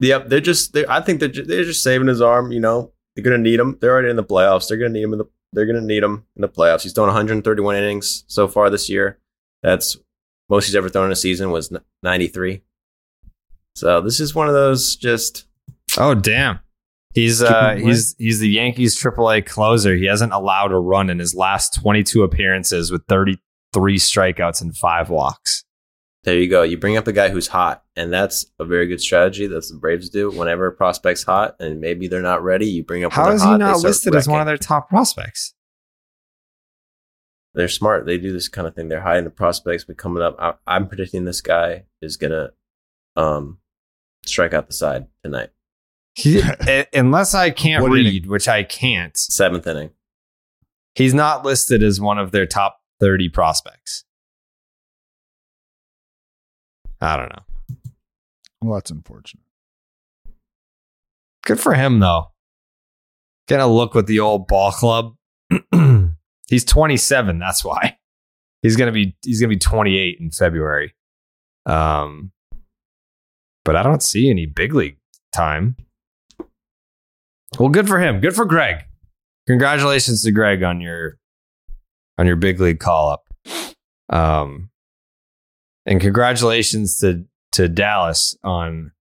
Yep, 0.00 0.28
they're 0.28 0.40
just. 0.40 0.72
They're, 0.72 0.90
I 0.90 1.00
think 1.00 1.20
they're 1.20 1.28
just, 1.28 1.48
they're 1.48 1.62
just 1.62 1.84
saving 1.84 2.08
his 2.08 2.20
arm. 2.20 2.50
You 2.50 2.58
know, 2.58 2.90
they're 3.14 3.22
gonna 3.22 3.38
need 3.38 3.60
him. 3.60 3.78
They're 3.80 3.92
already 3.92 4.10
in 4.10 4.16
the 4.16 4.24
playoffs. 4.24 4.66
They're 4.66 4.78
gonna 4.78 4.90
need 4.90 5.04
him 5.04 5.12
in 5.12 5.20
the. 5.20 5.26
They're 5.52 5.64
gonna 5.64 5.80
need 5.80 6.02
him 6.02 6.26
in 6.34 6.42
the 6.42 6.48
playoffs. 6.48 6.82
He's 6.82 6.92
thrown 6.92 7.06
131 7.06 7.76
innings 7.76 8.24
so 8.26 8.48
far 8.48 8.68
this 8.68 8.88
year. 8.88 9.20
That's 9.62 9.96
most 10.48 10.66
he's 10.66 10.74
ever 10.74 10.88
thrown 10.88 11.06
in 11.06 11.12
a 11.12 11.16
season 11.16 11.52
was 11.52 11.72
93. 12.02 12.62
So 13.76 14.00
this 14.00 14.18
is 14.18 14.34
one 14.34 14.48
of 14.48 14.54
those 14.54 14.96
just. 14.96 15.46
Oh 15.96 16.16
damn. 16.16 16.58
He's 17.14 17.42
uh 17.42 17.74
he's 17.74 18.14
he's 18.18 18.40
the 18.40 18.48
Yankees 18.48 19.00
AAA 19.00 19.44
closer. 19.46 19.94
He 19.94 20.06
hasn't 20.06 20.32
allowed 20.32 20.72
a 20.72 20.78
run 20.78 21.10
in 21.10 21.18
his 21.18 21.34
last 21.34 21.74
22 21.80 22.22
appearances 22.22 22.90
with 22.90 23.02
33 23.08 23.96
strikeouts 23.98 24.62
and 24.62 24.76
5 24.76 25.10
walks. 25.10 25.64
There 26.24 26.38
you 26.38 26.48
go. 26.48 26.62
You 26.62 26.78
bring 26.78 26.96
up 26.96 27.08
a 27.08 27.12
guy 27.12 27.30
who's 27.30 27.48
hot, 27.48 27.82
and 27.96 28.12
that's 28.12 28.46
a 28.60 28.64
very 28.64 28.86
good 28.86 29.00
strategy. 29.00 29.48
That's 29.48 29.70
the 29.72 29.76
Braves 29.76 30.08
do. 30.08 30.30
Whenever 30.30 30.68
a 30.68 30.72
prospect's 30.72 31.24
hot, 31.24 31.56
and 31.58 31.80
maybe 31.80 32.06
they're 32.06 32.22
not 32.22 32.44
ready, 32.44 32.66
you 32.66 32.84
bring 32.84 33.04
up. 33.04 33.10
when 33.10 33.16
How 33.16 33.24
they're 33.26 33.34
is 33.34 33.42
hot, 33.42 33.52
he 33.52 33.58
not 33.58 33.78
start 33.78 33.88
listed 33.90 34.14
as 34.14 34.28
one 34.28 34.40
of 34.40 34.46
their 34.46 34.56
top 34.56 34.88
prospects? 34.88 35.54
they're 37.54 37.68
smart. 37.68 38.06
They 38.06 38.18
do 38.18 38.32
this 38.32 38.48
kind 38.48 38.66
of 38.66 38.74
thing. 38.74 38.88
They're 38.88 39.02
hiding 39.02 39.24
the 39.24 39.30
prospects, 39.30 39.84
but 39.84 39.96
coming 39.96 40.22
up, 40.22 40.36
I, 40.38 40.54
I'm 40.66 40.88
predicting 40.88 41.24
this 41.24 41.40
guy 41.40 41.84
is 42.00 42.16
gonna 42.16 42.50
um 43.16 43.58
strike 44.24 44.54
out 44.54 44.66
the 44.68 44.72
side 44.72 45.06
tonight. 45.22 45.50
He, 46.14 46.42
unless 46.92 47.34
I 47.34 47.50
can't 47.50 47.82
What 47.82 47.92
read, 47.92 48.26
which 48.26 48.48
I 48.48 48.62
can't, 48.64 49.16
Seventh 49.16 49.66
inning. 49.66 49.90
he's 50.94 51.14
not 51.14 51.44
listed 51.44 51.82
as 51.82 52.00
one 52.00 52.18
of 52.18 52.32
their 52.32 52.46
top 52.46 52.80
30 53.00 53.28
prospects. 53.30 54.04
I 57.00 57.16
don't 57.16 57.30
know. 57.30 57.42
Well, 58.62 58.74
that's 58.74 58.90
unfortunate. 58.90 59.42
Good 61.44 61.58
for 61.58 61.74
him 61.74 61.98
though. 61.98 62.26
Getting 63.48 63.64
a 63.64 63.68
look 63.68 63.94
with 63.94 64.06
the 64.06 64.20
old 64.20 64.46
ball 64.46 64.70
club. 64.70 65.16
he's 66.48 66.64
27. 66.64 67.38
That's 67.40 67.64
why 67.64 67.98
he's 68.62 68.76
gonna 68.76 68.92
be 68.92 69.16
he's 69.24 69.40
gonna 69.40 69.48
be 69.48 69.58
28 69.58 70.18
in 70.20 70.30
February. 70.30 70.94
Um, 71.66 72.30
but 73.64 73.74
I 73.74 73.82
don't 73.82 74.02
see 74.02 74.30
any 74.30 74.46
big 74.46 74.72
league 74.74 74.98
time. 75.34 75.76
Well, 77.58 77.68
good 77.68 77.86
for 77.86 78.00
him. 78.00 78.20
Good 78.20 78.34
for 78.34 78.44
Greg. 78.44 78.84
Congratulations 79.46 80.22
to 80.22 80.32
Greg 80.32 80.62
on 80.62 80.80
your 80.80 81.18
on 82.18 82.26
your 82.26 82.36
big 82.36 82.60
league 82.60 82.80
call 82.80 83.10
up. 83.10 83.24
Um, 84.08 84.70
and 85.86 86.00
congratulations 86.00 86.98
to 86.98 87.24
to 87.52 87.68
Dallas 87.68 88.36
on 88.42 88.92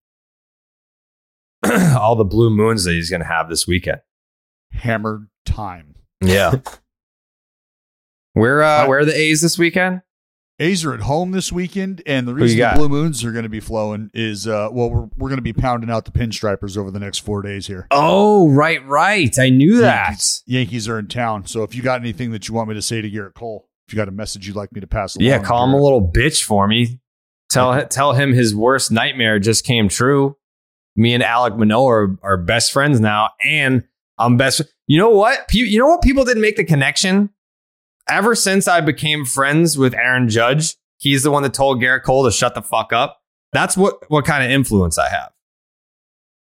all 1.97 2.15
the 2.15 2.25
blue 2.25 2.49
moons 2.49 2.83
that 2.83 2.91
he's 2.91 3.09
going 3.09 3.21
to 3.21 3.27
have 3.27 3.49
this 3.49 3.67
weekend. 3.67 4.01
Hammered 4.73 5.27
time. 5.45 5.95
Yeah. 6.21 6.55
where 8.33 8.63
uh, 8.63 8.87
where 8.87 8.99
are 8.99 9.05
the 9.05 9.15
A's 9.15 9.41
this 9.41 9.57
weekend? 9.57 10.01
A's 10.61 10.85
are 10.85 10.93
at 10.93 11.01
home 11.01 11.31
this 11.31 11.51
weekend, 11.51 12.03
and 12.05 12.27
the 12.27 12.35
reason 12.35 12.59
the? 12.59 12.75
Blue 12.75 12.87
Moons 12.87 13.25
are 13.25 13.31
going 13.31 13.43
to 13.43 13.49
be 13.49 13.59
flowing 13.59 14.11
is, 14.13 14.47
uh, 14.47 14.69
well, 14.71 14.91
we're, 14.91 15.09
we're 15.17 15.29
going 15.29 15.37
to 15.37 15.41
be 15.41 15.53
pounding 15.53 15.89
out 15.89 16.05
the 16.05 16.11
pinstripers 16.11 16.77
over 16.77 16.91
the 16.91 16.99
next 16.99 17.19
four 17.19 17.41
days 17.41 17.65
here. 17.65 17.87
Oh, 17.89 18.47
right, 18.49 18.85
right. 18.87 19.37
I 19.39 19.49
knew 19.49 19.79
that. 19.79 20.09
Yankees, 20.09 20.43
Yankees 20.45 20.87
are 20.87 20.99
in 20.99 21.07
town. 21.07 21.47
So 21.47 21.63
if 21.63 21.73
you 21.73 21.81
got 21.81 21.99
anything 21.99 22.31
that 22.31 22.47
you 22.47 22.53
want 22.53 22.69
me 22.69 22.75
to 22.75 22.81
say 22.81 23.01
to 23.01 23.09
Gerrit 23.09 23.33
Cole, 23.33 23.67
if 23.87 23.93
you 23.93 23.97
got 23.97 24.07
a 24.07 24.11
message 24.11 24.45
you'd 24.45 24.55
like 24.55 24.71
me 24.71 24.81
to 24.81 24.87
pass 24.87 25.15
along, 25.15 25.25
Yeah, 25.25 25.39
call 25.39 25.65
him 25.65 25.73
a 25.73 25.81
little 25.81 26.07
bitch 26.07 26.43
for 26.43 26.67
me. 26.67 26.99
Tell 27.49 27.85
tell 27.87 28.13
him 28.13 28.31
his 28.31 28.55
worst 28.55 28.91
nightmare 28.91 29.39
just 29.39 29.65
came 29.65 29.89
true. 29.89 30.37
Me 30.95 31.13
and 31.13 31.23
Alek 31.23 31.57
Manoah 31.57 31.87
are, 31.87 32.17
are 32.23 32.37
best 32.37 32.71
friends 32.71 33.01
now, 33.01 33.31
and 33.43 33.83
I'm 34.17 34.37
best. 34.37 34.61
You 34.87 34.99
know 34.99 35.09
what? 35.09 35.53
You 35.53 35.79
know 35.79 35.87
what? 35.87 36.01
People 36.01 36.23
didn't 36.23 36.41
make 36.41 36.55
the 36.55 36.63
connection. 36.63 37.29
Ever 38.11 38.35
since 38.35 38.67
I 38.67 38.81
became 38.81 39.23
friends 39.23 39.77
with 39.77 39.93
Aaron 39.95 40.27
Judge, 40.27 40.75
he's 40.97 41.23
the 41.23 41.31
one 41.31 41.43
that 41.43 41.53
told 41.53 41.81
Gerrit 41.81 42.03
Cole 42.03 42.25
to 42.25 42.31
shut 42.31 42.55
the 42.55 42.61
fuck 42.61 42.91
up. 42.91 43.21
That's 43.53 43.77
what 43.77 44.09
what 44.09 44.25
kind 44.25 44.43
of 44.43 44.51
influence 44.51 44.97
I 44.97 45.07
have. 45.09 45.31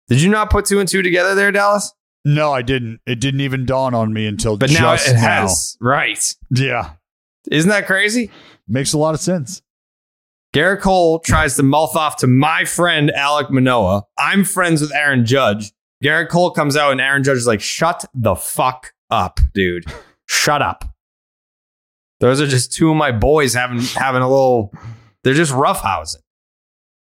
Did 0.07 0.21
you 0.21 0.29
not 0.29 0.49
put 0.51 0.65
two 0.65 0.79
and 0.79 0.87
two 0.87 1.01
together 1.01 1.33
there, 1.35 1.51
Dallas? 1.51 1.93
No, 2.23 2.51
I 2.53 2.61
didn't. 2.61 2.99
It 3.07 3.19
didn't 3.19 3.41
even 3.41 3.65
dawn 3.65 3.93
on 3.93 4.13
me 4.13 4.27
until 4.27 4.55
But 4.55 4.71
now 4.71 4.93
it 4.93 4.99
has. 5.01 5.77
Right. 5.81 6.35
Yeah, 6.51 6.91
Isn't 7.49 7.69
that 7.69 7.87
crazy? 7.87 8.29
makes 8.67 8.93
a 8.93 8.97
lot 8.97 9.13
of 9.15 9.19
sense. 9.21 9.61
Gerrit 10.53 10.81
Cole 10.81 11.19
tries 11.19 11.55
to 11.55 11.63
mouth 11.63 11.95
off 11.95 12.17
to 12.17 12.27
my 12.27 12.65
friend 12.65 13.11
Alek 13.15 13.49
Manoah. 13.49 14.03
I'm 14.17 14.43
friends 14.43 14.81
with 14.81 14.93
Aaron 14.93 15.25
Judge. 15.25 15.71
Gerrit 16.03 16.29
Cole 16.29 16.51
comes 16.51 16.77
out 16.77 16.91
and 16.91 17.01
Aaron 17.01 17.23
Judge 17.23 17.37
is 17.37 17.47
like, 17.47 17.61
shut 17.61 18.05
the 18.13 18.35
fuck 18.35 18.93
up, 19.09 19.39
dude. 19.53 19.85
Shut 20.25 20.61
up. 20.61 20.85
Those 22.19 22.41
are 22.41 22.47
just 22.47 22.73
two 22.73 22.89
of 22.89 22.97
my 22.97 23.11
boys 23.11 23.53
having 23.53 23.79
having 23.79 24.21
a 24.21 24.29
little 24.29 24.73
they're 25.23 25.33
just 25.33 25.53
roughhousing. 25.53 26.23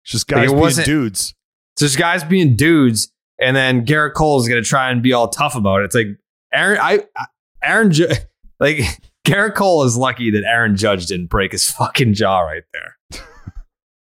It's 0.04 0.12
just 0.12 0.28
guys 0.28 0.50
it 0.50 0.54
being 0.54 0.86
dudes. 0.86 1.34
It's 1.74 1.82
just 1.82 1.98
guys 1.98 2.24
being 2.24 2.56
dudes, 2.56 3.12
and 3.40 3.56
then 3.56 3.84
Gerrit 3.84 4.14
Cole 4.14 4.40
is 4.40 4.48
gonna 4.48 4.62
try 4.62 4.90
and 4.90 5.02
be 5.02 5.12
all 5.12 5.28
tough 5.28 5.54
about 5.54 5.80
it. 5.80 5.84
It's 5.86 5.94
like 5.94 6.06
Aaron, 6.52 6.78
I, 6.80 7.04
I 7.16 7.26
Aaron, 7.62 7.92
Ju- 7.92 8.08
like 8.60 8.80
Gerrit 9.26 9.54
Cole 9.54 9.84
is 9.84 9.96
lucky 9.96 10.30
that 10.30 10.44
Aaron 10.44 10.76
Judge 10.76 11.06
didn't 11.06 11.28
break 11.28 11.52
his 11.52 11.70
fucking 11.70 12.14
jaw 12.14 12.40
right 12.40 12.64
there. 12.72 13.22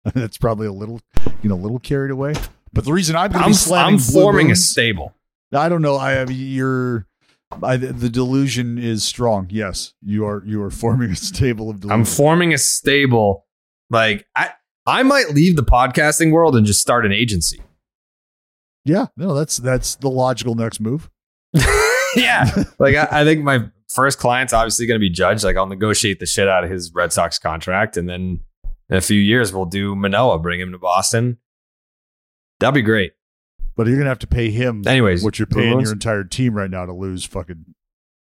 That's 0.14 0.38
probably 0.38 0.66
a 0.66 0.72
little, 0.72 1.00
you 1.42 1.48
know, 1.48 1.56
a 1.56 1.62
little 1.62 1.78
carried 1.78 2.10
away. 2.10 2.34
But 2.72 2.84
the 2.84 2.92
reason 2.92 3.16
I'm 3.16 3.32
going 3.32 3.40
to 3.40 3.46
I'm, 3.46 3.50
be 3.50 3.56
slamming 3.56 3.94
I'm 3.94 3.98
forming 3.98 4.50
a 4.50 4.56
stable. 4.56 5.14
I 5.52 5.68
don't 5.68 5.82
know. 5.82 5.96
I 5.96 6.12
have 6.12 6.30
your. 6.30 7.06
I, 7.62 7.76
the 7.76 8.08
delusion 8.08 8.78
is 8.78 9.04
strong. 9.04 9.46
Yes, 9.50 9.94
you 10.02 10.26
are. 10.26 10.42
You 10.44 10.62
are 10.62 10.70
forming 10.70 11.10
a 11.10 11.16
stable 11.16 11.70
of 11.70 11.80
delusion. 11.80 12.00
I'm 12.00 12.04
forming 12.04 12.52
a 12.52 12.58
stable. 12.58 13.46
Like 13.88 14.26
I, 14.34 14.50
I 14.86 15.02
might 15.02 15.30
leave 15.30 15.56
the 15.56 15.64
podcasting 15.64 16.32
world 16.32 16.56
and 16.56 16.66
just 16.66 16.80
start 16.80 17.06
an 17.06 17.12
agency. 17.12 17.62
yeah, 18.84 19.06
no, 19.16 19.34
that's 19.34 19.58
that's 19.58 19.94
the 19.96 20.10
logical 20.10 20.54
next 20.54 20.80
move. 20.80 21.08
yeah, 22.16 22.50
like 22.78 22.96
I, 22.96 23.08
I 23.10 23.24
think 23.24 23.42
my 23.42 23.68
first 23.88 24.18
client's 24.18 24.52
obviously 24.52 24.86
going 24.86 24.96
to 24.96 25.00
be 25.00 25.10
Judge. 25.10 25.44
Like 25.44 25.56
I'll 25.56 25.66
negotiate 25.66 26.18
the 26.18 26.26
shit 26.26 26.48
out 26.48 26.64
of 26.64 26.70
his 26.70 26.92
Red 26.92 27.12
Sox 27.12 27.38
contract, 27.38 27.96
and 27.96 28.08
then 28.08 28.40
in 28.90 28.96
a 28.96 29.00
few 29.00 29.20
years 29.20 29.52
we'll 29.52 29.66
do 29.66 29.94
Manoah, 29.94 30.38
bring 30.40 30.60
him 30.60 30.72
to 30.72 30.78
Boston. 30.78 31.38
That'd 32.58 32.74
be 32.74 32.82
great. 32.82 33.12
But 33.76 33.86
you're 33.86 33.96
gonna 33.98 34.08
have 34.08 34.18
to 34.20 34.26
pay 34.26 34.50
him. 34.50 34.82
Anyways, 34.86 35.22
what 35.22 35.38
you're 35.38 35.46
paying 35.46 35.80
your 35.80 35.92
entire 35.92 36.24
team 36.24 36.54
right 36.54 36.70
now 36.70 36.86
to 36.86 36.92
lose 36.92 37.24
fucking 37.24 37.64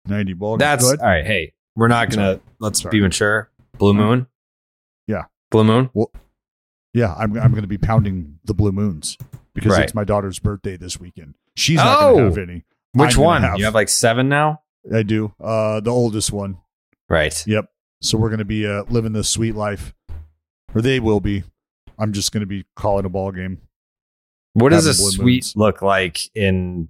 ninety 0.05 0.33
ball. 0.33 0.57
games. 0.57 0.59
That's 0.59 0.83
Go 0.83 0.87
all 0.89 0.93
ahead. 0.95 1.05
right. 1.07 1.25
Hey, 1.25 1.53
we're 1.75 1.87
not 1.87 2.09
gonna 2.09 2.33
Sorry. 2.33 2.39
let's 2.59 2.81
Sorry. 2.81 2.91
be 2.91 3.01
mature. 3.01 3.49
Blue 3.77 3.93
Moon. 3.93 4.27
Yeah. 5.07 5.23
Blue 5.51 5.63
Moon. 5.63 5.89
Well, 5.93 6.11
Yeah, 6.93 7.13
I'm 7.13 7.37
I'm 7.39 7.51
going 7.51 7.61
to 7.61 7.67
be 7.67 7.77
pounding 7.77 8.39
the 8.43 8.53
blue 8.53 8.71
moons 8.73 9.17
because 9.53 9.73
Right. 9.73 9.83
it's 9.83 9.93
my 9.95 10.03
daughter's 10.03 10.39
birthday 10.39 10.75
this 10.75 10.99
weekend. 10.99 11.35
She's 11.55 11.77
not 11.77 12.01
Oh! 12.01 12.17
to 12.17 12.23
have 12.25 12.37
any. 12.37 12.65
Which 12.93 13.11
I'm 13.11 13.15
gonna 13.15 13.21
one? 13.25 13.41
have- 13.43 13.57
You 13.59 13.65
have 13.65 13.75
like 13.75 13.87
seven 13.89 14.27
now. 14.27 14.61
I 14.93 15.03
do. 15.03 15.33
Uh, 15.39 15.79
the 15.79 15.91
oldest 15.91 16.31
one. 16.33 16.57
Right. 17.07 17.45
Yep. 17.47 17.65
So 18.01 18.17
we're 18.17 18.29
going 18.29 18.39
to 18.39 18.45
be 18.45 18.65
uh, 18.67 18.83
living 18.89 19.13
this 19.13 19.29
sweet 19.29 19.55
life, 19.55 19.93
or 20.73 20.81
they 20.81 20.99
will 20.99 21.19
be. 21.19 21.43
I'm 21.97 22.11
just 22.13 22.31
going 22.31 22.41
to 22.41 22.47
be 22.47 22.65
calling 22.75 23.05
a 23.05 23.09
ball 23.09 23.31
game. 23.31 23.61
What 24.53 24.69
does 24.69 24.85
a 24.85 24.89
Having 24.89 25.11
suite 25.11 25.53
look 25.55 25.81
like 25.81 26.19
in 26.35 26.89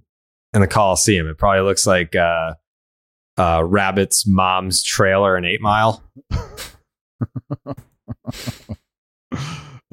in 0.52 0.60
the 0.60 0.66
Coliseum? 0.66 1.28
It 1.28 1.38
probably 1.38 1.62
looks 1.62 1.86
like 1.86 2.16
uh, 2.16 2.54
uh, 3.36 3.62
Rabbit's 3.64 4.26
mom's 4.26 4.82
trailer 4.82 5.36
in 5.36 5.44
Eight 5.44 5.60
Mile. 5.60 6.02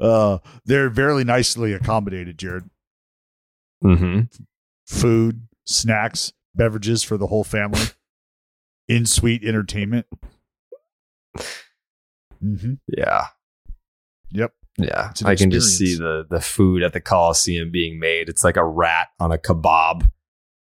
Uh, 0.00 0.38
they're 0.64 0.90
very 0.90 1.24
nicely 1.24 1.72
accommodated, 1.72 2.38
Jared. 2.38 2.70
Mm-hmm. 3.82 4.20
Food, 4.86 5.48
snacks, 5.66 6.32
beverages 6.54 7.02
for 7.02 7.16
the 7.16 7.26
whole 7.26 7.44
family, 7.44 7.80
in 8.88 9.06
suite 9.06 9.44
entertainment. 9.44 10.06
Mm-hmm. 12.40 12.74
Yeah. 12.96 13.24
Yep. 14.30 14.52
Yeah, 14.78 15.10
It's 15.10 15.24
I 15.24 15.34
can 15.34 15.50
just 15.50 15.76
see 15.76 15.96
the 15.96 16.24
the 16.30 16.40
food 16.40 16.82
at 16.82 16.92
the 16.92 17.00
Coliseum 17.00 17.70
being 17.70 17.98
made. 17.98 18.28
It's 18.28 18.44
like 18.44 18.56
a 18.56 18.64
rat 18.64 19.08
on 19.18 19.32
a 19.32 19.38
kebab 19.38 20.10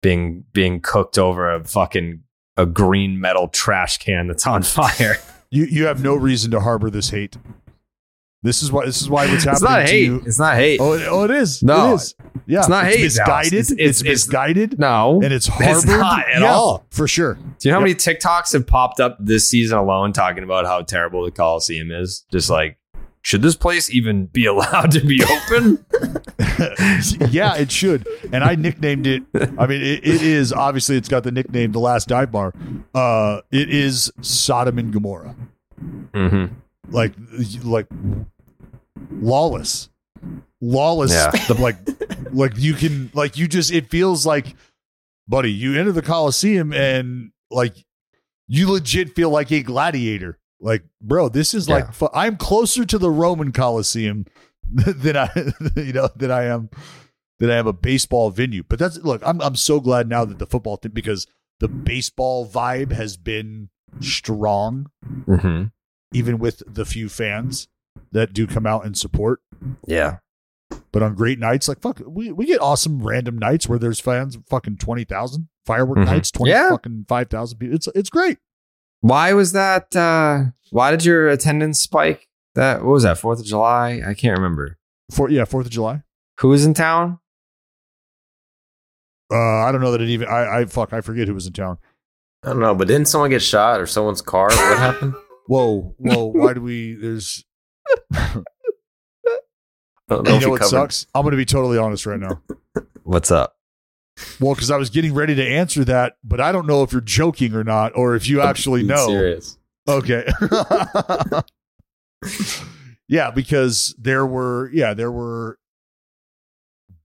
being 0.02 0.44
being 0.54 0.82
cooked 0.82 1.18
over 1.20 1.52
a 1.54 1.64
fucking 1.64 2.24
a 2.58 2.66
green 2.66 3.20
metal 3.20 3.48
trash 3.48 3.98
can 4.00 4.28
that's 4.28 4.48
on 4.48 4.64
fire. 4.64 5.18
You 5.52 5.66
you 5.66 5.86
have 5.86 6.04
no 6.04 6.16
reason 6.16 6.50
to 6.52 6.60
harbor 6.62 6.90
this 6.90 7.10
hate. 7.12 7.38
This 8.44 8.64
is 8.64 8.72
why 8.72 8.86
this 8.86 9.02
is 9.04 9.08
why 9.10 9.28
what's 9.28 9.44
happening 9.44 9.52
it's 9.54 9.62
not 9.62 9.86
hate. 9.86 10.06
you. 10.06 10.24
It's 10.26 10.40
not 10.40 10.56
hate. 10.56 10.80
Oh, 10.82 10.94
it, 10.94 11.08
oh, 11.08 11.24
it 11.26 11.32
is. 11.32 11.62
No, 11.62 11.92
it 11.92 11.96
is. 11.96 12.16
Yeah, 12.48 12.60
it's 12.60 12.70
not 12.70 12.86
hate, 12.86 12.96
Dallas. 12.98 13.04
Misguided. 13.20 13.54
It's- 13.54 13.72
It's, 13.72 13.80
it's- 13.80 14.02
it's- 14.02 14.04
misguided. 14.26 14.80
no, 14.80 15.22
and 15.24 15.32
it's 15.32 15.48
it's 15.60 15.86
not 15.86 16.28
at 16.28 16.42
Yeah, 16.42 16.52
all. 16.52 16.88
for 16.90 17.08
sure. 17.08 17.36
Do 17.36 17.42
you 17.62 17.70
know 17.72 17.78
how 17.78 17.82
many 17.82 17.94
TikToks 17.94 18.54
have 18.54 18.66
popped 18.66 19.00
up 19.00 19.18
this 19.20 19.48
season 19.48 19.78
alone 19.78 20.12
talking 20.12 20.44
about 20.44 20.66
how 20.66 20.82
terrible 20.82 21.24
the 21.24 21.30
Coliseum 21.30 21.92
is? 21.92 22.26
Just 22.32 22.50
like, 22.50 22.80
should 23.22 23.42
this 23.42 23.56
place 23.56 23.90
even 23.94 24.26
be 24.28 24.46
allowed 24.48 24.92
to 24.92 25.02
be 25.02 25.24
open? 25.24 25.86
yeah, 27.32 27.56
it 27.56 27.72
should. 27.72 28.08
And 28.32 28.44
I 28.44 28.56
nicknamed 28.56 29.08
it. 29.08 29.24
I 29.58 29.68
mean, 29.68 29.82
it, 29.82 30.06
it 30.06 30.22
is 30.22 30.52
obviously 30.52 30.98
it's 30.98 31.10
got 31.10 31.24
the 31.24 31.32
nickname 31.32 31.72
"The 31.72 31.80
Last 31.80 32.08
Dive 32.08 32.32
Bar." 32.32 32.54
Uh, 32.94 33.42
it 33.52 33.70
is 33.70 34.12
Sodom 34.22 34.78
and 34.78 34.92
Gomorrah, 34.92 35.36
mm-hmm. 36.14 36.54
like 36.90 37.14
like 37.64 37.88
lawless, 39.12 39.90
lawless. 40.60 41.12
Yeah. 41.12 41.32
The, 41.48 41.56
like 41.56 41.78
like 42.34 42.54
you 42.58 42.74
can 42.74 43.12
like 43.14 43.38
you 43.38 43.48
just 43.48 43.72
it 43.72 43.90
feels 43.90 44.26
like, 44.26 44.56
buddy, 45.28 45.52
you 45.52 45.80
enter 45.80 45.92
the 45.92 46.02
Coliseum 46.02 46.74
and 46.74 47.32
like 47.50 47.74
you 48.48 48.70
legit 48.70 49.16
feel 49.16 49.30
like 49.30 49.52
a 49.52 49.64
gladiator. 49.64 50.38
Like, 50.62 50.84
bro, 51.02 51.28
this 51.28 51.54
is 51.54 51.68
like 51.68 51.86
Yeah. 51.86 51.92
fu- 51.92 52.10
I'm 52.14 52.38
closer 52.38 52.86
to 52.86 52.98
the 52.98 53.10
Roman 53.10 53.52
Coliseum 53.52 54.26
than 54.72 55.18
I, 55.18 55.30
you 55.76 55.92
know, 55.94 56.10
than 56.16 56.30
I 56.32 56.44
am 56.44 56.70
than 57.40 57.50
I 57.50 57.56
am 57.56 57.66
a 57.68 57.74
baseball 57.74 58.30
venue. 58.30 58.64
But 58.68 58.78
that's 58.80 58.98
look, 59.00 59.22
I'm 59.26 59.42
I'm 59.42 59.56
so 59.56 59.80
glad 59.80 60.08
now 60.08 60.24
that 60.26 60.38
the 60.40 60.46
football 60.46 60.78
team 60.78 60.92
because 60.94 61.26
the 61.60 61.68
baseball 61.68 62.48
vibe 62.48 62.92
has 62.92 63.18
been 63.18 63.70
strong, 64.00 64.88
Mm-hmm. 65.28 65.64
even 66.14 66.38
with 66.40 66.62
the 66.68 66.86
few 66.86 67.10
fans 67.10 67.68
that 68.12 68.34
do 68.34 68.46
come 68.48 68.66
out 68.66 68.86
and 68.86 68.98
support. 68.98 69.42
Yeah. 69.88 70.18
But 70.92 71.04
on 71.04 71.16
great 71.16 71.40
nights, 71.40 71.68
like 71.68 71.82
fuck, 71.82 72.02
we, 72.06 72.32
we 72.32 72.46
get 72.46 72.62
awesome 72.62 73.02
random 73.06 73.38
nights 73.38 73.68
where 73.68 73.80
there's 73.80 74.00
fans 74.00 74.38
fucking 74.50 74.78
twenty 74.78 75.04
thousand 75.04 75.48
firework 75.66 75.98
Mhm. 76.00 76.06
nights, 76.06 76.32
twenty 76.32 76.52
Yeah. 76.52 76.70
fucking 76.70 77.06
five 77.08 77.30
thousand 77.30 77.58
people. 77.58 77.76
It's 77.76 77.88
it's 77.96 78.10
great. 78.10 78.38
Why 79.02 79.34
was 79.34 79.52
that? 79.54 79.96
Uh, 79.96 80.52
why 80.72 80.92
did 80.92 81.04
your 81.06 81.28
attendance 81.30 81.82
spike? 81.82 82.28
That 82.56 82.84
what 82.84 82.92
was 82.92 83.04
that? 83.04 83.18
Fourth 83.18 83.40
of 83.40 83.46
July? 83.46 84.02
I 84.06 84.14
can't 84.14 84.38
remember. 84.38 84.78
For 85.12 85.30
yeah, 85.30 85.46
Fourth 85.46 85.66
of 85.66 85.72
July. 85.72 86.04
Who 86.40 86.50
was 86.50 86.66
in 86.66 86.74
town? 86.74 87.20
Uh, 89.32 89.64
I 89.64 89.72
don't 89.72 89.82
know 89.82 89.92
that 89.92 90.02
it 90.02 90.10
even. 90.10 90.28
I, 90.28 90.60
I 90.62 90.66
fuck. 90.66 90.94
I 90.94 91.02
forget 91.02 91.28
who 91.28 91.34
was 91.34 91.48
in 91.48 91.54
town. 91.54 91.78
I 92.44 92.50
don't 92.50 92.60
know, 92.60 92.76
but 92.76 92.88
didn't 92.88 93.08
someone 93.08 93.30
get 93.30 93.42
shot 93.42 93.80
or 93.80 93.86
someone's 93.86 94.22
car? 94.22 94.48
What 94.48 94.78
happened? 94.78 95.14
Whoa, 95.48 95.96
whoa. 95.98 96.26
why 96.26 96.54
do 96.54 96.62
we? 96.62 96.96
There's. 96.96 97.44
I 98.14 98.44
don't 100.10 100.26
know 100.28 100.34
You 100.34 100.40
know 100.42 100.50
what 100.50 100.60
covered. 100.62 100.70
sucks? 100.70 101.08
I'm 101.16 101.22
going 101.22 101.32
to 101.32 101.38
be 101.38 101.46
totally 101.46 101.78
honest 101.78 102.06
right 102.06 102.20
now. 102.20 102.42
What's 103.04 103.32
up? 103.32 103.56
Well, 104.40 104.54
because 104.56 104.72
I 104.72 104.78
was 104.78 104.90
getting 104.90 105.14
ready 105.14 105.36
to 105.36 105.48
answer 105.48 105.84
that, 105.86 106.18
but 106.24 106.40
I 106.42 106.52
don't 106.52 106.68
know 106.68 106.84
if 106.84 106.92
you're 106.92 107.02
joking 107.02 107.54
or 107.56 107.64
not, 107.64 107.92
or 107.96 108.16
if 108.16 108.28
you 108.28 108.42
actually 108.42 108.84
know. 108.84 109.08
Serious. 109.08 109.58
Okay. 109.88 110.28
yeah, 113.08 113.32
because 113.32 113.96
there 113.98 114.26
were 114.26 114.70
yeah 114.74 114.94
there 114.94 115.12
were. 115.12 115.58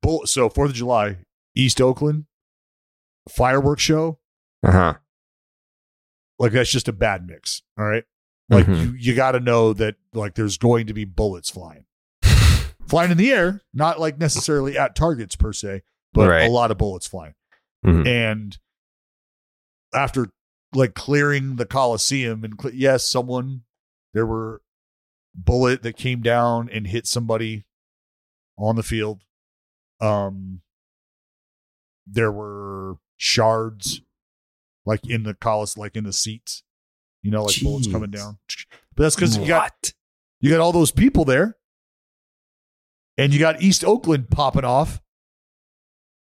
Bull- 0.03 0.27
so 0.27 0.49
Fourth 0.49 0.71
of 0.71 0.77
July, 0.77 1.19
East 1.55 1.81
Oakland, 1.81 2.27
fireworks 3.29 3.83
show. 3.83 4.19
Uh 4.65 4.73
huh. 4.73 4.95
Like 6.39 6.53
that's 6.53 6.71
just 6.71 6.89
a 6.89 6.93
bad 6.93 7.27
mix. 7.27 7.63
All 7.79 7.85
right. 7.87 8.05
Like 8.49 8.67
Mhm. 8.67 8.83
you, 8.93 8.95
you 8.99 9.15
got 9.15 9.33
to 9.33 9.41
know 9.41 9.73
that 9.73 9.97
like 10.13 10.35
there's 10.35 10.59
going 10.59 10.87
to 10.87 10.95
be 10.95 11.05
bullets 11.05 11.51
flying, 11.51 11.87
flying 12.89 13.11
in 13.11 13.17
the 13.17 13.33
air, 13.33 13.63
not 13.75 13.99
like 13.99 14.19
necessarily 14.19 14.79
at 14.79 14.95
targets 14.95 15.35
per 15.35 15.53
se, 15.53 15.83
but 16.17 16.29
Right. 16.29 16.49
a 16.49 16.53
lot 16.53 16.71
of 16.71 16.79
bullets 16.79 17.07
flying. 17.07 17.35
Mhm. 17.85 18.07
And 18.07 18.59
after 19.95 20.31
like 20.75 20.95
clearing 20.95 21.57
the 21.57 21.67
Coliseum, 21.67 22.43
and 22.45 22.59
cle 22.59 22.73
yes, 22.75 23.09
someone 23.09 23.63
there 24.15 24.27
were 24.27 24.63
bullet 25.35 25.83
that 25.83 25.97
came 25.97 26.23
down 26.23 26.69
and 26.71 26.87
hit 26.87 27.07
somebody 27.07 27.65
on 28.59 28.75
the 28.77 28.83
field. 28.83 29.23
Um, 30.01 30.63
there 32.07 32.33
were 32.33 32.97
shards 33.17 34.01
like 34.85 35.07
in 35.09 35.23
the 35.25 35.35
colis, 35.35 35.77
like 35.77 35.97
in 35.97 36.05
the 36.05 36.13
seats, 36.13 36.63
you 37.23 37.31
know, 37.31 37.45
like 37.45 37.61
bullets 37.63 37.87
coming 37.91 38.11
down. 38.11 38.39
But 38.95 39.05
that's 39.05 39.15
because 39.17 39.37
you 39.37 39.47
got 39.47 39.93
you 40.41 40.51
got 40.51 40.61
all 40.61 40.73
those 40.73 40.93
people 40.93 41.25
there. 41.25 41.57
and 43.19 43.33
you 43.33 43.39
got 43.39 43.63
East 43.63 43.83
Oakland 43.83 44.29
popping 44.31 44.65
off. 44.65 45.01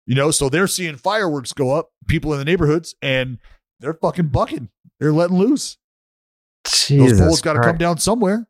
You 0.06 0.16
know, 0.16 0.32
so 0.32 0.50
they're 0.50 0.68
seeing 0.68 0.96
fireworks 0.98 1.54
go 1.54 1.72
up, 1.72 1.90
people 2.08 2.34
in 2.34 2.40
the 2.40 2.46
neighborhoods, 2.46 2.94
and 3.02 3.38
they're 3.80 3.94
fucking 3.94 4.28
bucking. 4.28 4.70
They're 5.00 5.14
letting 5.14 5.38
loose. 5.38 5.78
Jesus 6.66 7.12
Those 7.12 7.20
bullets 7.20 7.42
got 7.42 7.54
to 7.54 7.62
come 7.62 7.78
down 7.78 7.98
somewhere. 7.98 8.48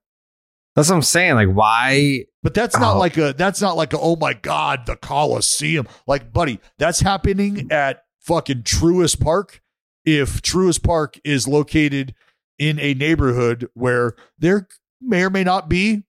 That's 0.76 0.90
what 0.90 0.96
I'm 0.96 1.02
saying. 1.04 1.36
Like, 1.36 1.50
why? 1.50 2.26
But 2.42 2.54
that's 2.56 2.78
not 2.78 2.96
Oh. 2.96 3.00
like 3.00 3.18
a 3.18 3.34
that's 3.38 3.62
not 3.62 3.78
like 3.78 3.94
a 3.94 4.00
oh 4.00 4.16
my 4.16 4.34
god 4.34 4.86
the 4.88 4.96
Coliseum 4.96 5.88
like 6.08 6.34
buddy 6.34 6.60
that's 6.80 7.00
happening 7.00 7.72
at 7.72 8.04
fucking 8.22 8.64
Truist 8.64 9.22
Park 9.22 9.62
if 10.06 10.42
Truist 10.42 10.84
Park 10.84 11.20
is 11.24 11.48
located 11.48 12.14
in 12.60 12.80
a 12.80 12.94
neighborhood 12.96 13.70
where 13.76 14.16
there 14.38 14.68
may 15.00 15.24
or 15.24 15.30
may 15.30 15.44
not 15.44 15.70
be 15.70 16.04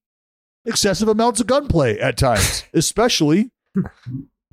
excessive 0.64 1.08
amounts 1.08 1.40
of 1.40 1.46
gunplay 1.46 1.98
at 1.98 2.16
times 2.16 2.64
especially 2.74 3.50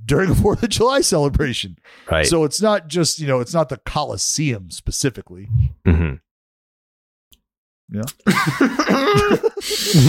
during 0.06 0.30
a 0.30 0.34
4th 0.44 0.64
of 0.64 0.70
July 0.70 1.02
celebration 1.02 1.78
Right. 2.12 2.26
so 2.26 2.44
it's 2.44 2.62
not 2.62 2.88
just 2.88 3.20
you 3.20 3.28
know 3.28 3.40
it's 3.40 3.54
not 3.54 3.70
the 3.70 3.78
Coliseum 3.78 4.72
specifically 4.72 5.48
Mhm. 5.86 6.20
yeah 7.90 8.02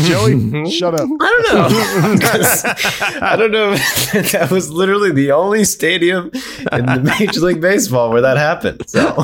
Joey 0.08 0.70
shut 0.70 0.94
up 0.98 1.08
I 1.20 1.42
don't 1.42 1.54
know. 1.54 1.68
I 3.22 3.36
don't 3.36 3.50
know. 3.50 3.72
if 3.72 4.32
that 4.32 4.48
was 4.50 4.70
literally 4.70 5.12
the 5.12 5.32
only 5.32 5.64
stadium 5.64 6.30
in 6.72 6.86
the 6.86 7.14
Major 7.18 7.40
League 7.40 7.60
Baseball 7.60 8.10
where 8.10 8.22
that 8.22 8.36
happened. 8.38 8.88
So 8.88 9.14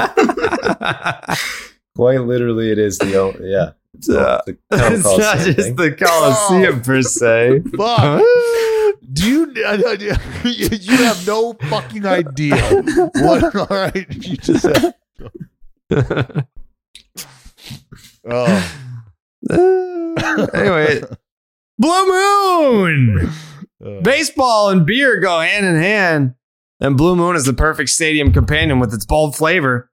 quite 1.97 2.21
literally, 2.21 2.71
it 2.71 2.79
is 2.79 2.99
the 2.99 3.17
only. 3.19 3.51
Yeah, 3.51 3.71
it's, 3.95 4.09
Uh, 4.09 4.41
the 4.47 4.59
it's 4.71 5.05
not 5.05 5.39
just 5.39 5.59
thing. 5.59 5.77
the 5.77 5.93
Coliseum 5.93 6.83
per 6.83 7.03
se. 7.03 7.61
Fuck. 7.77 8.23
Do 9.13 9.29
you, 9.29 9.53
you 9.55 10.69
you 10.71 10.97
have 10.99 11.27
no 11.27 11.55
fucking 11.55 12.07
idea 12.07 12.57
what? 13.15 13.55
All 13.57 13.67
right, 13.71 14.07
you 14.11 14.37
just 14.37 14.63
said. 14.63 14.95
Oh, 18.31 18.85
uh, 19.51 20.47
anyway, 20.53 21.01
Blue 21.79 22.07
Moon. 22.07 23.31
Uh. 23.83 24.01
Baseball 24.03 24.69
and 24.69 24.85
beer 24.85 25.19
go 25.21 25.41
hand 25.41 25.65
in 25.65 25.77
hand, 25.77 26.35
and 26.81 26.97
Blue 26.97 27.17
Moon 27.17 27.37
is 27.37 27.47
the 27.47 27.55
perfect 27.55 27.89
stadium 27.89 28.33
companion 28.33 28.81
with 28.81 28.93
its 28.93 29.07
bold 29.07 29.35
flavor, 29.35 29.91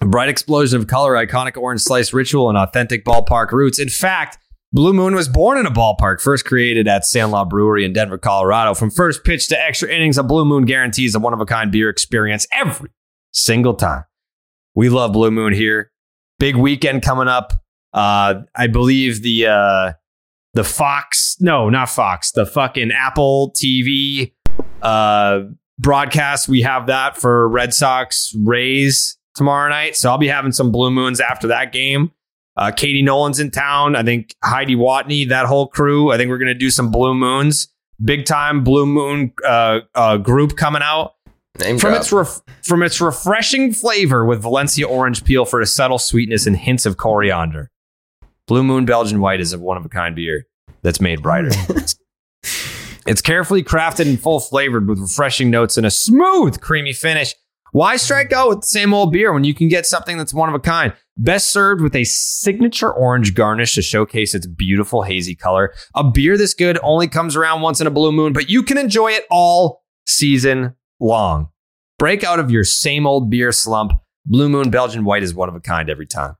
a 0.00 0.06
bright 0.06 0.28
explosion 0.28 0.80
of 0.80 0.88
color, 0.88 1.12
iconic 1.12 1.56
orange 1.56 1.82
slice 1.82 2.12
ritual, 2.12 2.48
and 2.48 2.58
authentic 2.58 3.04
ballpark 3.04 3.52
roots. 3.52 3.78
In 3.78 3.88
fact, 3.90 4.38
Blue 4.74 4.94
Moon 4.94 5.14
was 5.14 5.28
born 5.28 5.58
in 5.58 5.66
a 5.66 5.70
ballpark, 5.70 6.22
first 6.22 6.46
created 6.46 6.88
at 6.88 7.04
Sandlot 7.04 7.50
Brewery 7.50 7.84
in 7.84 7.92
Denver, 7.92 8.16
Colorado. 8.16 8.72
From 8.72 8.90
first 8.90 9.22
pitch 9.22 9.48
to 9.48 9.60
extra 9.60 9.90
innings, 9.90 10.16
a 10.16 10.22
Blue 10.22 10.46
Moon 10.46 10.64
guarantees 10.64 11.14
a 11.14 11.20
one 11.20 11.34
of 11.34 11.40
a 11.40 11.44
kind 11.44 11.70
beer 11.70 11.90
experience 11.90 12.46
every 12.54 12.88
single 13.32 13.74
time. 13.74 14.04
We 14.74 14.88
love 14.88 15.12
Blue 15.12 15.30
Moon 15.30 15.52
here. 15.52 15.92
Big 16.38 16.56
weekend 16.56 17.02
coming 17.02 17.28
up. 17.28 17.52
Uh, 17.92 18.42
I 18.56 18.66
believe 18.68 19.22
the 19.22 19.46
uh, 19.46 19.92
the 20.54 20.64
Fox, 20.64 21.36
no, 21.38 21.68
not 21.68 21.90
Fox, 21.90 22.32
the 22.32 22.46
fucking 22.46 22.92
Apple 22.92 23.52
TV 23.52 24.32
uh, 24.80 25.40
broadcast. 25.78 26.48
We 26.48 26.62
have 26.62 26.86
that 26.86 27.18
for 27.18 27.46
Red 27.46 27.74
Sox 27.74 28.34
Rays 28.42 29.18
tomorrow 29.34 29.68
night. 29.68 29.96
So 29.96 30.10
I'll 30.10 30.16
be 30.16 30.28
having 30.28 30.52
some 30.52 30.72
Blue 30.72 30.90
Moons 30.90 31.20
after 31.20 31.48
that 31.48 31.72
game. 31.72 32.10
Uh, 32.56 32.70
Katie 32.70 33.02
Nolan's 33.02 33.40
in 33.40 33.50
town. 33.50 33.96
I 33.96 34.02
think 34.02 34.34
Heidi 34.44 34.76
Watney, 34.76 35.28
that 35.28 35.46
whole 35.46 35.68
crew. 35.68 36.10
I 36.12 36.16
think 36.16 36.28
we're 36.28 36.38
going 36.38 36.48
to 36.48 36.54
do 36.54 36.70
some 36.70 36.90
Blue 36.90 37.14
Moons. 37.14 37.68
Big 38.04 38.24
time 38.26 38.62
Blue 38.64 38.84
Moon 38.86 39.32
uh, 39.46 39.80
uh, 39.94 40.16
group 40.18 40.56
coming 40.56 40.82
out. 40.82 41.14
Name 41.60 41.78
From 41.78 41.90
drop. 41.90 42.00
its 42.00 42.12
ref- 42.12 42.40
from 42.62 42.82
its 42.82 43.00
refreshing 43.00 43.72
flavor 43.72 44.24
with 44.24 44.40
Valencia 44.40 44.86
orange 44.88 45.22
peel 45.24 45.44
for 45.44 45.60
a 45.60 45.66
subtle 45.66 45.98
sweetness 45.98 46.46
and 46.46 46.56
hints 46.56 46.86
of 46.86 46.96
coriander. 46.96 47.70
Blue 48.46 48.64
Moon 48.64 48.84
Belgian 48.86 49.20
White 49.20 49.40
is 49.40 49.52
a 49.52 49.58
one 49.58 49.76
of 49.76 49.84
a 49.84 49.88
kind 49.88 50.16
beer 50.16 50.46
that's 50.82 51.00
made 51.00 51.22
brighter. 51.22 51.50
it's, 51.68 51.94
it's 53.06 53.20
carefully 53.20 53.62
crafted 53.62 54.08
and 54.08 54.18
full 54.20 54.40
flavored 54.40 54.88
with 54.88 54.98
refreshing 54.98 55.50
notes 55.50 55.76
and 55.76 55.86
a 55.86 55.90
smooth, 55.90 56.60
creamy 56.60 56.92
finish. 56.92 57.34
Why 57.72 57.96
strike 57.96 58.32
out 58.32 58.48
with 58.48 58.60
the 58.62 58.66
same 58.66 58.92
old 58.92 59.12
beer 59.12 59.32
when 59.32 59.44
you 59.44 59.54
can 59.54 59.68
get 59.68 59.86
something 59.86 60.18
that's 60.18 60.34
one 60.34 60.48
of 60.48 60.54
a 60.54 60.58
kind? 60.58 60.92
Best 61.16 61.50
served 61.50 61.82
with 61.82 61.94
a 61.94 62.04
signature 62.04 62.92
orange 62.92 63.34
garnish 63.34 63.74
to 63.74 63.82
showcase 63.82 64.34
its 64.34 64.46
beautiful 64.46 65.02
hazy 65.02 65.34
color. 65.34 65.74
A 65.94 66.02
beer 66.02 66.38
this 66.38 66.54
good 66.54 66.78
only 66.82 67.06
comes 67.06 67.36
around 67.36 67.60
once 67.60 67.80
in 67.80 67.86
a 67.86 67.90
blue 67.90 68.12
moon, 68.12 68.32
but 68.32 68.48
you 68.48 68.62
can 68.62 68.78
enjoy 68.78 69.12
it 69.12 69.24
all 69.30 69.82
season 70.06 70.74
long. 71.00 71.48
Break 71.98 72.24
out 72.24 72.40
of 72.40 72.50
your 72.50 72.64
same 72.64 73.06
old 73.06 73.30
beer 73.30 73.52
slump. 73.52 73.92
Blue 74.24 74.48
Moon 74.48 74.70
Belgian 74.70 75.04
White 75.04 75.22
is 75.22 75.34
one 75.34 75.48
of 75.48 75.54
a 75.54 75.60
kind 75.60 75.90
every 75.90 76.06
time. 76.06 76.36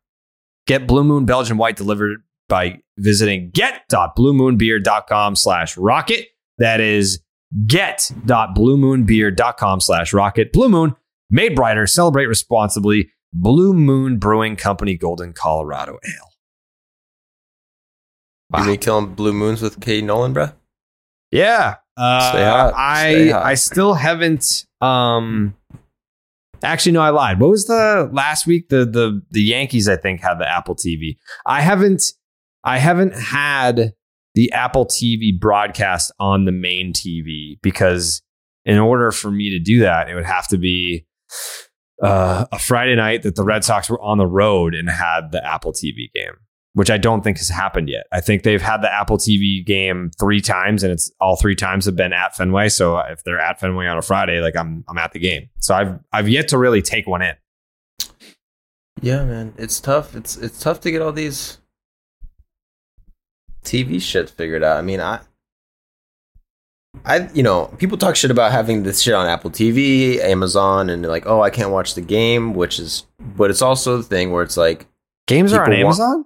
Get 0.66 0.86
Blue 0.86 1.04
Moon 1.04 1.24
Belgian 1.24 1.58
White 1.58 1.76
delivered 1.76 2.22
by 2.48 2.80
visiting 2.98 3.50
get.bluemoonbeer.com 3.52 5.36
slash 5.36 5.76
rocket. 5.76 6.26
That 6.58 6.80
is 6.80 7.20
get.bluemoonbeer.com 7.66 9.80
slash 9.80 10.12
rocket. 10.12 10.52
Blue 10.52 10.68
Moon, 10.68 10.96
made 11.30 11.54
brighter, 11.54 11.86
celebrate 11.86 12.26
responsibly. 12.26 13.10
Blue 13.32 13.72
Moon 13.72 14.18
Brewing 14.18 14.56
Company, 14.56 14.96
Golden, 14.96 15.32
Colorado 15.32 15.98
Ale. 16.04 16.32
You 18.58 18.64
been 18.66 18.78
killing 18.78 19.14
blue 19.14 19.32
moons 19.32 19.62
with 19.62 19.80
Katie 19.80 20.02
Nolan, 20.04 20.34
bro? 20.34 20.48
Yeah. 21.30 21.76
Uh. 21.96 22.72
I. 22.74 23.32
I 23.32 23.54
still 23.54 23.94
haven't 23.94 24.66
um 24.82 25.54
actually 26.62 26.92
no 26.92 27.00
I 27.00 27.10
lied. 27.10 27.40
What 27.40 27.50
was 27.50 27.66
the 27.66 28.10
last 28.12 28.46
week 28.46 28.68
the 28.68 28.84
the 28.84 29.22
the 29.30 29.42
Yankees 29.42 29.88
I 29.88 29.96
think 29.96 30.20
had 30.20 30.38
the 30.38 30.48
Apple 30.48 30.74
TV. 30.74 31.16
I 31.46 31.60
haven't 31.60 32.02
I 32.64 32.78
haven't 32.78 33.14
had 33.14 33.94
the 34.34 34.52
Apple 34.52 34.86
TV 34.86 35.38
broadcast 35.38 36.12
on 36.18 36.44
the 36.44 36.52
main 36.52 36.92
TV 36.92 37.58
because 37.62 38.22
in 38.64 38.78
order 38.78 39.10
for 39.12 39.30
me 39.30 39.50
to 39.50 39.58
do 39.58 39.80
that 39.80 40.08
it 40.08 40.14
would 40.14 40.24
have 40.24 40.48
to 40.48 40.58
be 40.58 41.06
uh, 42.02 42.46
a 42.52 42.58
Friday 42.58 42.96
night 42.96 43.22
that 43.22 43.36
the 43.36 43.44
Red 43.44 43.64
Sox 43.64 43.88
were 43.88 44.00
on 44.00 44.18
the 44.18 44.26
road 44.26 44.74
and 44.74 44.90
had 44.90 45.32
the 45.32 45.44
Apple 45.44 45.72
TV 45.72 46.12
game 46.12 46.34
which 46.74 46.90
I 46.90 46.96
don't 46.96 47.22
think 47.22 47.38
has 47.38 47.48
happened 47.48 47.88
yet. 47.88 48.06
I 48.12 48.20
think 48.20 48.42
they've 48.42 48.62
had 48.62 48.80
the 48.80 48.92
Apple 48.92 49.18
TV 49.18 49.64
game 49.64 50.10
three 50.18 50.40
times, 50.40 50.82
and 50.82 50.92
it's 50.92 51.10
all 51.20 51.36
three 51.36 51.54
times 51.54 51.84
have 51.84 51.96
been 51.96 52.12
at 52.12 52.34
Fenway. 52.34 52.70
So 52.70 52.98
if 52.98 53.22
they're 53.24 53.40
at 53.40 53.60
Fenway 53.60 53.86
on 53.86 53.98
a 53.98 54.02
Friday, 54.02 54.40
like 54.40 54.56
I'm, 54.56 54.84
I'm 54.88 54.98
at 54.98 55.12
the 55.12 55.18
game. 55.18 55.50
So 55.60 55.74
I've, 55.74 55.98
I've 56.12 56.28
yet 56.28 56.48
to 56.48 56.58
really 56.58 56.80
take 56.80 57.06
one 57.06 57.22
in. 57.22 57.34
Yeah, 59.00 59.24
man, 59.24 59.54
it's 59.58 59.80
tough. 59.80 60.14
It's 60.14 60.36
it's 60.36 60.60
tough 60.60 60.80
to 60.80 60.90
get 60.90 61.02
all 61.02 61.12
these 61.12 61.58
TV 63.64 64.00
shit 64.00 64.30
figured 64.30 64.62
out. 64.62 64.76
I 64.76 64.82
mean, 64.82 65.00
I, 65.00 65.20
I, 67.04 67.28
you 67.34 67.42
know, 67.42 67.66
people 67.78 67.98
talk 67.98 68.14
shit 68.16 68.30
about 68.30 68.52
having 68.52 68.84
this 68.84 69.02
shit 69.02 69.14
on 69.14 69.26
Apple 69.26 69.50
TV, 69.50 70.18
Amazon, 70.20 70.88
and 70.88 71.04
like, 71.04 71.26
oh, 71.26 71.40
I 71.40 71.50
can't 71.50 71.70
watch 71.70 71.94
the 71.94 72.00
game, 72.00 72.54
which 72.54 72.78
is, 72.78 73.06
but 73.18 73.50
it's 73.50 73.62
also 73.62 73.96
the 73.96 74.02
thing 74.02 74.30
where 74.30 74.42
it's 74.42 74.56
like 74.56 74.86
Games 75.26 75.52
are 75.52 75.64
on 75.64 75.70
want- 75.70 75.80
Amazon. 75.80 76.24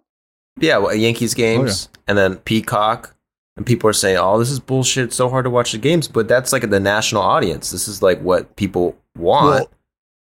Yeah, 0.59 0.79
well, 0.79 0.95
Yankees 0.95 1.35
games 1.35 1.91
oh, 1.93 2.01
and 2.09 2.19
then 2.19 2.37
Peacock. 2.37 3.15
And 3.59 3.65
people 3.65 3.89
are 3.89 3.95
saying, 3.95 4.19
"Oh, 4.19 4.39
this 4.39 4.51
is 4.51 4.61
bullshit. 4.61 5.05
It's 5.05 5.17
so 5.17 5.31
hard 5.31 5.45
to 5.45 5.51
watch 5.51 5.73
the 5.73 5.79
games." 5.79 6.09
But 6.09 6.29
that's 6.29 6.53
like 6.53 6.69
the 6.69 6.81
national 6.81 7.23
audience. 7.23 7.71
This 7.71 7.89
is 7.89 8.03
like 8.03 8.21
what 8.21 8.55
people 8.57 8.97
want 9.17 9.69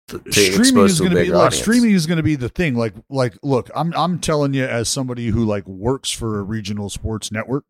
to, 0.09 0.19
to 0.19 0.31
streaming 0.31 0.85
is 0.85 0.99
going 0.99 1.11
to 1.11 1.23
be 1.23 1.29
like 1.29 1.47
audience. 1.47 1.61
streaming 1.61 1.91
is 1.91 2.05
going 2.05 2.17
to 2.17 2.23
be 2.23 2.35
the 2.35 2.49
thing. 2.49 2.75
Like 2.75 2.93
like 3.09 3.37
look, 3.41 3.69
I'm 3.75 3.93
I'm 3.95 4.19
telling 4.19 4.53
you 4.53 4.65
as 4.65 4.89
somebody 4.89 5.27
who 5.27 5.45
like 5.45 5.65
works 5.67 6.09
for 6.09 6.39
a 6.39 6.43
regional 6.43 6.89
sports 6.89 7.31
network. 7.31 7.65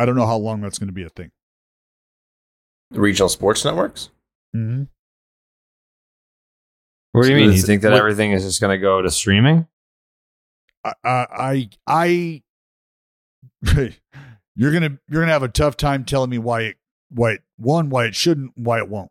I 0.00 0.06
don't 0.06 0.16
know 0.16 0.26
how 0.26 0.36
long 0.36 0.60
that's 0.60 0.78
going 0.78 0.88
to 0.88 0.92
be 0.94 1.02
a 1.04 1.08
thing. 1.10 1.30
regional 2.92 3.28
sports 3.28 3.64
networks. 3.64 4.08
Mm-hmm. 4.56 4.84
What 7.12 7.22
do 7.24 7.28
you 7.30 7.34
So 7.38 7.40
mean? 7.46 7.52
You 7.56 7.62
think 7.62 7.82
that 7.82 7.90
what- 7.92 7.98
everything 7.98 8.32
is 8.32 8.44
just 8.44 8.60
going 8.60 8.76
to 8.76 8.80
go 8.80 9.02
to 9.02 9.10
streaming? 9.10 9.66
I 10.84 10.92
I 11.04 11.70
I, 11.86 12.42
I 13.62 13.92
you're 14.56 14.72
gonna 14.72 14.98
you're 15.08 15.20
gonna 15.22 15.32
have 15.32 15.42
a 15.42 15.48
tough 15.48 15.76
time 15.76 16.04
telling 16.04 16.30
me 16.30 16.38
why 16.38 16.62
it 16.62 16.76
why 17.10 17.32
it 17.32 17.42
one 17.58 17.90
why 17.90 18.06
it 18.06 18.14
shouldn't 18.14 18.52
why 18.56 18.78
it 18.78 18.88
won't. 18.88 19.10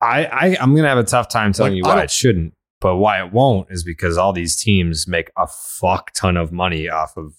I, 0.00 0.24
I 0.26 0.56
I'm 0.60 0.70
going 0.72 0.82
to 0.84 0.88
have 0.88 0.98
a 0.98 1.04
tough 1.04 1.28
time 1.28 1.52
telling 1.52 1.74
Like, 1.74 1.76
you 1.76 1.82
why 1.84 2.02
it 2.02 2.10
shouldn't, 2.10 2.54
but 2.80 2.96
why 2.96 3.22
it 3.22 3.30
won't 3.32 3.68
is 3.70 3.84
because 3.84 4.16
all 4.16 4.32
these 4.32 4.56
teams 4.56 5.06
make 5.06 5.30
a 5.36 5.46
fuck 5.46 6.12
ton 6.14 6.36
of 6.38 6.50
money 6.50 6.88
off 6.88 7.16
of 7.16 7.34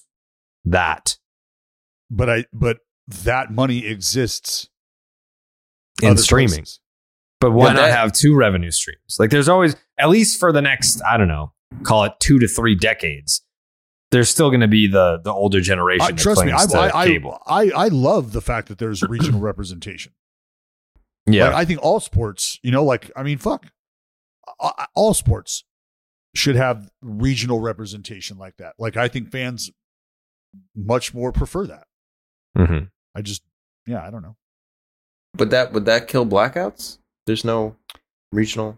that 0.64 1.18
But 2.14 2.30
I 2.30 2.46
but 2.52 2.80
that 3.24 3.52
money 3.52 3.86
exists 3.88 4.70
in 6.04 6.18
streaming. 6.18 6.50
places. 6.50 6.80
But 7.40 7.52
why 7.52 7.68
Yeah, 7.68 7.74
not 7.74 7.90
have 7.90 8.12
two 8.12 8.36
revenue 8.36 8.70
streams? 8.70 9.16
Like 9.18 9.32
there's 9.32 9.50
always, 9.50 9.76
at 9.98 10.10
least 10.10 10.40
for 10.40 10.52
the 10.52 10.62
next, 10.62 11.02
I 11.02 11.18
don't 11.18 11.28
know, 11.28 11.54
call 11.84 12.04
it 12.04 12.14
two 12.20 12.38
to 12.38 12.48
three 12.48 12.76
decades, 12.76 13.42
there's 14.12 14.30
still 14.30 14.50
going 14.50 14.60
to 14.62 14.68
be 14.68 14.88
the 14.88 15.20
the 15.24 15.32
older 15.32 15.62
generation. 15.62 16.04
Uh, 16.04 16.08
that 16.10 16.18
trust 16.18 16.46
me, 16.46 16.52
I, 16.52 16.92
I, 16.94 17.06
cable. 17.08 17.42
I, 17.48 17.62
I 17.64 17.72
I 17.76 17.88
love 17.88 18.34
the 18.34 18.42
fact 18.42 18.68
that 18.68 18.78
there's 18.78 19.02
regional 19.02 19.40
representation. 19.50 20.12
yeah, 21.26 21.46
Like, 21.48 21.56
I 21.56 21.66
think 21.66 21.80
all 21.82 22.00
sports, 22.00 22.60
you 22.62 22.72
know, 22.72 22.84
like 22.84 23.10
I 23.16 23.24
mean, 23.24 23.38
fuck, 23.38 23.68
A- 24.62 24.66
a- 24.78 24.88
all 24.94 25.14
sports 25.14 25.64
should 26.36 26.56
have 26.58 26.92
regional 27.02 27.60
representation 27.60 28.38
like 28.38 28.58
that. 28.58 28.76
Like 28.78 28.98
I 28.98 29.08
think 29.08 29.32
fans 29.32 29.72
much 30.76 31.14
more 31.14 31.32
prefer 31.32 31.66
that. 31.68 31.88
Mhm. 32.58 32.90
I 33.16 33.22
just, 33.22 33.44
yeah, 33.86 34.06
I 34.06 34.10
don't 34.10 34.22
know. 34.22 34.36
Would 35.38 35.50
that 35.52 35.72
would 35.74 35.86
that 35.86 36.08
kill 36.08 36.26
blackouts? 36.26 36.98
There's 37.26 37.46
no 37.46 37.76
regional. 38.32 38.78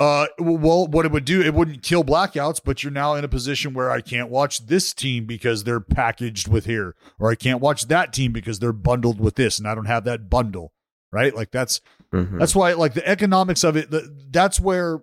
Uh, 0.00 0.26
well, 0.38 0.86
what 0.88 1.06
it 1.06 1.12
would 1.12 1.24
do, 1.24 1.40
it 1.42 1.54
wouldn't 1.54 1.82
kill 1.82 2.02
blackouts, 2.02 2.60
but 2.64 2.82
you're 2.82 2.90
now 2.92 3.14
in 3.14 3.24
a 3.24 3.28
position 3.28 3.72
where 3.72 3.88
I 3.90 4.00
can't 4.00 4.30
watch 4.30 4.66
this 4.66 4.92
team 4.92 5.26
because 5.26 5.62
they're 5.62 5.78
packaged 5.80 6.48
with 6.48 6.64
here, 6.66 6.96
or 7.20 7.30
I 7.30 7.36
can't 7.36 7.60
watch 7.60 7.86
that 7.86 8.12
team 8.12 8.32
because 8.32 8.58
they're 8.58 8.72
bundled 8.72 9.20
with 9.20 9.36
this, 9.36 9.58
and 9.58 9.68
I 9.68 9.74
don't 9.76 9.84
have 9.86 10.04
that 10.04 10.28
bundle, 10.28 10.72
right? 11.12 11.34
Like 11.34 11.50
that's 11.52 11.80
Mhm. 12.12 12.38
That's 12.38 12.54
why, 12.54 12.72
like 12.74 12.94
the 12.94 13.08
economics 13.08 13.64
of 13.64 13.76
it, 13.76 13.90
the, 13.90 14.14
that's 14.30 14.60
where 14.60 15.00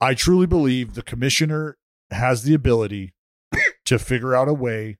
I 0.00 0.14
truly 0.14 0.46
believe 0.46 0.94
the 0.94 1.02
commissioner 1.02 1.78
has 2.10 2.42
the 2.42 2.54
ability 2.54 3.14
to 3.86 3.98
figure 3.98 4.34
out 4.34 4.46
a 4.48 4.52
way 4.52 4.98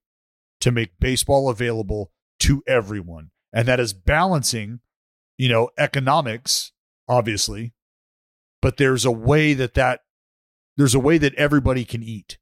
to 0.61 0.71
make 0.71 0.99
baseball 1.01 1.49
available 1.49 2.11
to 2.41 2.63
everyone. 2.67 3.31
And 3.53 3.67
that 3.69 3.81
is 3.81 3.93
balancing, 3.93 4.81
you 5.37 5.49
know, 5.49 5.71
economics, 5.79 6.73
obviously, 7.09 7.73
but 8.61 8.77
there's 8.77 9.05
a 9.05 9.11
way 9.13 9.55
that 9.55 9.75
that 9.75 10.01
there's 10.77 10.95
a 10.95 11.01
way 11.01 11.19
that 11.19 11.35
everybody 11.35 11.85
can 11.85 12.03
eat. 12.03 12.39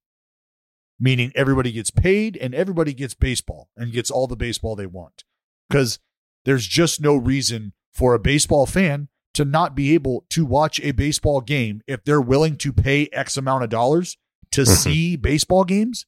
Meaning 0.98 1.30
everybody 1.34 1.72
gets 1.72 1.90
paid 1.90 2.36
and 2.38 2.54
everybody 2.54 2.94
gets 2.94 3.12
baseball 3.14 3.68
and 3.76 3.92
gets 3.92 4.10
all 4.10 4.26
the 4.26 4.36
baseball 4.36 4.74
they 4.76 4.86
want. 4.86 5.24
Because 5.68 5.98
there's 6.44 6.66
just 6.66 7.00
no 7.00 7.16
reason 7.16 7.74
for 7.92 8.14
a 8.14 8.18
baseball 8.18 8.64
fan 8.66 9.08
to 9.34 9.44
not 9.44 9.74
be 9.74 9.92
able 9.92 10.24
to 10.30 10.46
watch 10.46 10.80
a 10.80 10.92
baseball 10.92 11.42
game 11.42 11.82
if 11.86 12.02
they're 12.04 12.20
willing 12.20 12.56
to 12.56 12.72
pay 12.72 13.08
X 13.12 13.36
amount 13.36 13.64
of 13.64 13.68
dollars 13.70 14.16
to 14.52 14.62
Mhm. 14.62 14.68
see 14.68 15.16
baseball 15.16 15.64
games. 15.64 16.06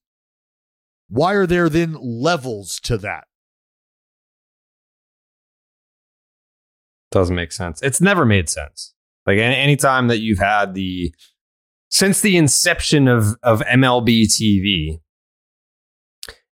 Why 1.08 1.34
are 1.34 1.46
there 1.46 1.68
then 1.68 1.96
levels 2.00 2.80
to 2.80 2.98
that? 2.98 3.24
doesn't 7.10 7.34
make 7.34 7.52
sense. 7.52 7.82
It's 7.82 8.00
never 8.00 8.24
made 8.24 8.48
sense. 8.48 8.94
Like 9.26 9.38
any 9.38 9.54
anytime 9.56 10.08
that 10.08 10.18
you've 10.18 10.38
had 10.38 10.74
the 10.74 11.14
since 11.90 12.20
the 12.20 12.36
inception 12.36 13.08
of 13.08 13.36
of 13.42 13.60
MLB 13.60 14.24
TV, 14.24 15.00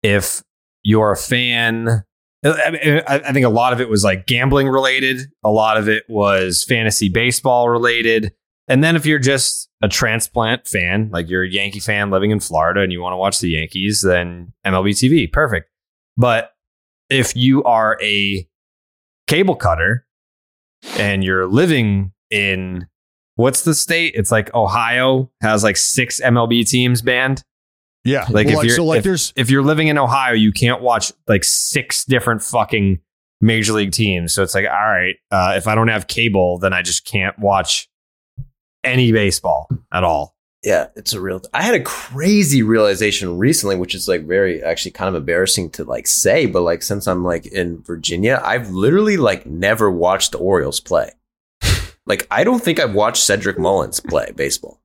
if 0.03 0.43
you're 0.83 1.13
a 1.13 1.17
fan, 1.17 2.05
I 2.45 3.21
I 3.25 3.33
think 3.33 3.47
a 3.47 3.51
lot 3.51 3.73
of 3.73 3.81
it 3.81 3.89
was 3.89 4.05
like 4.05 4.27
gambling 4.27 4.69
related. 4.69 5.21
A 5.45 5.51
lot 5.51 5.77
of 5.77 5.89
it 5.89 6.05
was 6.09 6.65
fantasy 6.65 7.09
baseball 7.09 7.69
related. 7.69 8.33
And 8.73 8.83
then 8.83 8.97
if 8.97 9.05
you're 9.05 9.19
just 9.19 9.69
a 9.83 9.89
transplant 9.89 10.67
fan, 10.67 11.11
like 11.13 11.29
you're 11.29 11.43
a 11.43 11.49
Yankee 11.49 11.79
fan 11.79 12.11
living 12.11 12.31
in 12.31 12.41
Florida 12.41 12.81
and 12.81 12.91
you 12.91 13.03
want 13.03 13.13
to 13.13 13.19
watch 13.19 13.39
the 13.39 13.51
Yankees, 13.51 14.01
then 14.01 14.55
MLB 14.65 14.93
TV, 14.93 15.31
perfect. 15.31 15.69
But 16.17 16.55
if 17.11 17.37
you 17.37 17.63
are 17.65 17.99
a 18.01 18.49
cable 19.27 19.57
cutter 19.57 20.07
and 20.97 21.23
you're 21.23 21.47
living 21.47 22.13
in 22.31 22.87
what's 23.35 23.61
the 23.61 23.75
state? 23.75 24.15
It's 24.17 24.33
like 24.33 24.55
Ohio 24.55 25.31
has 25.43 25.63
like 25.63 25.77
six 25.77 26.19
MLB 26.23 26.67
teams 26.67 27.03
banned. 27.03 27.45
Yeah. 28.05 28.25
Like 28.31 28.47
Well, 28.47 28.61
if 28.61 28.65
you're 28.65 28.77
so 28.77 28.87
like 28.87 28.99
if, 29.01 29.05
there's 29.05 29.35
if 29.37 29.51
you're 29.51 29.63
living 29.63 29.89
in 29.89 29.99
Ohio, 29.99 30.33
you 30.33 30.51
can't 30.51 30.81
watch 30.81 31.13
like 31.29 31.45
six 31.45 32.07
different 32.07 32.43
fucking 32.43 33.01
major 33.43 33.75
league 33.75 33.93
teams. 33.93 34.33
So 34.33 34.43
it's 34.43 34.55
like, 34.55 34.65
all 34.65 34.73
right, 34.73 35.17
uh, 35.31 35.53
if 35.59 35.67
I 35.67 35.75
don't 35.75 35.89
have 35.89 36.07
cable, 36.07 36.59
then 36.59 36.73
I 36.73 36.81
just 36.81 37.05
can't 37.05 37.39
watch 37.39 37.91
any 38.85 39.13
baseball 39.13 39.69
at 39.93 40.05
all. 40.05 40.35
Yeah, 40.65 40.87
it's 40.95 41.13
a 41.13 41.21
real. 41.21 41.43
I 41.53 41.63
had 41.63 41.75
a 41.75 41.83
crazy 41.83 42.63
realization 42.63 43.37
recently, 43.37 43.75
which 43.75 43.97
is 43.97 44.07
like 44.07 44.25
very 44.27 44.63
actually 44.63 44.93
kind 44.93 45.09
of 45.09 45.17
embarrassing 45.17 45.71
to 45.71 45.85
like 45.85 46.07
say, 46.07 46.47
but 46.47 46.63
like 46.63 46.85
since 46.85 47.09
I'm 47.09 47.25
like 47.25 47.47
in 47.47 47.83
Virginia, 47.83 48.41
I've 48.45 48.71
literally 48.71 49.17
like 49.17 49.45
never 49.45 49.91
watched 49.91 50.31
the 50.33 50.39
Orioles 50.39 50.79
play. 50.79 51.11
like 52.07 52.29
I 52.31 52.45
don't 52.45 52.63
think 52.63 52.79
I've 52.79 52.95
watched 52.95 53.25
Cedric 53.25 53.59
Mullins 53.59 53.99
play 53.99 54.31
baseball. 54.37 54.81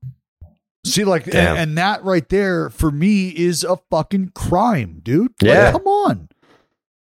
see 0.84 1.04
like 1.04 1.26
and, 1.28 1.36
and 1.36 1.78
that 1.78 2.02
right 2.02 2.28
there 2.28 2.70
for 2.70 2.90
me 2.90 3.28
is 3.28 3.62
a 3.62 3.76
fucking 3.88 4.32
crime, 4.34 5.00
dude. 5.04 5.32
Like, 5.40 5.48
Yeah. 5.54 5.70
come 5.72 5.86
on. 5.86 6.28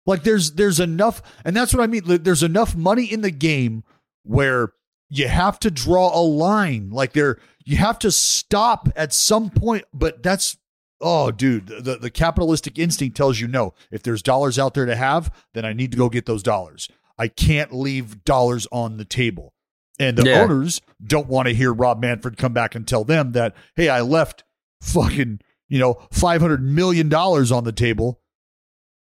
Like 0.06 0.24
there's 0.24 0.52
there's 0.52 0.80
enough 0.80 1.22
and 1.44 1.54
that's 1.56 1.72
what 1.72 1.84
I 1.84 1.86
mean. 1.86 2.02
There's 2.04 2.42
enough 2.42 2.74
money 2.74 3.04
in 3.04 3.20
the 3.20 3.30
game 3.30 3.84
where 4.24 4.72
you 5.08 5.28
have 5.28 5.58
to 5.60 5.70
draw 5.70 6.16
a 6.18 6.22
line. 6.22 6.90
Like 6.90 7.12
there 7.12 7.38
you 7.64 7.76
have 7.76 7.98
to 8.00 8.10
stop 8.10 8.88
at 8.96 9.12
some 9.12 9.50
point, 9.50 9.84
but 9.92 10.22
that's 10.22 10.56
oh 11.00 11.30
dude, 11.30 11.66
the, 11.66 11.96
the 11.96 12.10
capitalistic 12.10 12.78
instinct 12.78 13.16
tells 13.16 13.38
you 13.40 13.46
no. 13.48 13.74
If 13.90 14.02
there's 14.02 14.22
dollars 14.22 14.58
out 14.58 14.74
there 14.74 14.86
to 14.86 14.96
have, 14.96 15.32
then 15.54 15.64
I 15.64 15.72
need 15.72 15.90
to 15.92 15.96
go 15.98 16.08
get 16.08 16.26
those 16.26 16.42
dollars. 16.42 16.88
I 17.18 17.28
can't 17.28 17.72
leave 17.74 18.24
dollars 18.24 18.66
on 18.72 18.96
the 18.96 19.04
table. 19.04 19.52
And 19.98 20.18
the 20.18 20.28
Yeah. 20.28 20.42
owners 20.42 20.82
don't 21.02 21.28
want 21.28 21.48
to 21.48 21.54
hear 21.54 21.72
Rob 21.72 22.00
Manfred 22.00 22.36
come 22.36 22.52
back 22.52 22.74
and 22.74 22.86
tell 22.86 23.04
them 23.04 23.32
that, 23.32 23.54
hey, 23.76 23.88
I 23.88 24.02
left 24.02 24.44
fucking, 24.82 25.40
you 25.68 25.78
know, 25.78 25.94
$500 26.12 26.60
million 26.60 27.12
on 27.14 27.64
the 27.64 27.72
table. 27.72 28.20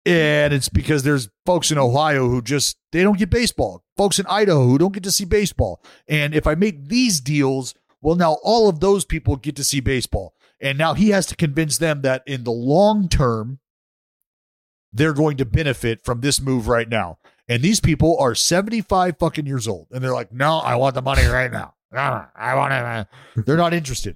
And 0.06 0.54
it's 0.54 0.68
because 0.68 1.04
there's 1.04 1.30
folks 1.46 1.72
in 1.72 1.78
Ohio 1.78 2.28
who 2.28 2.42
just, 2.42 2.76
they 2.92 3.04
don't 3.04 3.18
get 3.20 3.30
baseball. 3.30 3.84
Folks 4.02 4.18
in 4.18 4.26
Idaho 4.26 4.66
who 4.66 4.80
don't 4.80 4.94
get 4.96 5.04
to 5.04 5.12
see 5.12 5.26
baseball. 5.26 5.80
And 6.08 6.34
if 6.34 6.48
I 6.48 6.56
make 6.56 6.88
these 6.88 7.22
deals, 7.22 7.76
well, 8.02 8.16
now 8.16 8.40
all 8.42 8.68
of 8.68 8.80
those 8.80 9.06
people 9.06 9.36
get 9.36 9.56
to 9.58 9.64
see 9.64 9.80
baseball. 9.80 10.34
And 10.60 10.76
now 10.76 10.96
he 10.96 11.10
has 11.10 11.28
to 11.28 11.36
convince 11.36 11.78
them 11.78 12.02
that 12.02 12.24
in 12.26 12.44
the 12.44 12.52
long 12.52 13.10
term, 13.10 13.60
they're 14.92 15.14
going 15.14 15.38
to 15.38 15.46
benefit 15.46 16.04
from 16.04 16.22
this 16.22 16.42
move 16.42 16.68
right 16.68 16.90
now. 16.90 17.20
And 17.48 17.62
these 17.62 17.80
people 17.80 18.18
are 18.20 18.34
75 18.34 19.20
fucking 19.20 19.46
years 19.46 19.68
old. 19.68 19.86
And 19.92 20.04
they're 20.04 20.14
like, 20.14 20.34
no, 20.34 20.58
I 20.58 20.74
want 20.78 20.96
the 20.96 21.04
money 21.04 21.28
right 21.28 21.52
now. 21.52 21.76
No, 21.94 22.26
I 22.36 22.56
want 22.56 22.74
it. 22.74 23.46
They're 23.46 23.58
not 23.58 23.74
interested. 23.74 24.16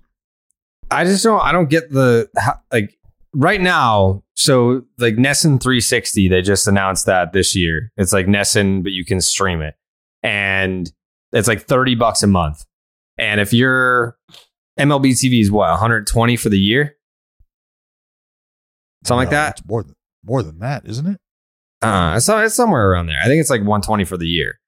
I 0.90 1.04
just 1.04 1.24
don't. 1.24 1.42
I 1.42 1.52
don't 1.52 1.70
get 1.70 1.92
the 1.92 2.30
like 2.72 2.98
right 3.36 3.62
now. 3.62 4.24
So 4.34 4.84
like 4.98 5.16
NESN 5.16 5.62
360, 5.62 6.28
they 6.30 6.42
just 6.42 6.68
announced 6.68 7.06
that 7.06 7.34
this 7.34 7.56
year. 7.56 7.92
It's 7.98 8.14
like 8.14 8.26
NESN, 8.26 8.84
but 8.84 8.92
you 8.92 9.06
can 9.06 9.22
stream 9.22 9.62
it, 9.62 9.76
and 10.24 10.92
it's 11.32 11.48
like 11.48 11.62
30 11.62 11.96
bucks 11.96 12.24
a 12.24 12.28
month. 12.28 12.66
And 13.18 13.40
if 13.40 13.54
your 13.54 14.18
MLB 14.80 15.12
TV 15.12 15.42
is 15.42 15.52
what 15.52 15.70
120 15.70 16.36
for 16.38 16.50
the 16.50 16.60
year, 16.60 16.96
something 19.06 19.20
like 19.20 19.30
that. 19.32 19.60
It's 19.60 19.68
more 19.68 19.84
than, 19.84 19.96
more 20.24 20.44
than 20.44 20.60
that, 20.60 20.86
isn't 20.86 21.06
it? 21.08 21.20
Uh, 21.82 22.14
it's, 22.18 22.28
it's 22.30 22.56
somewhere 22.56 22.90
around 22.90 23.08
there. 23.08 23.20
I 23.22 23.26
think 23.28 23.40
it's 23.40 23.50
like 23.50 23.62
120 23.62 24.06
for 24.06 24.18
the 24.18 24.28
year. 24.28 24.60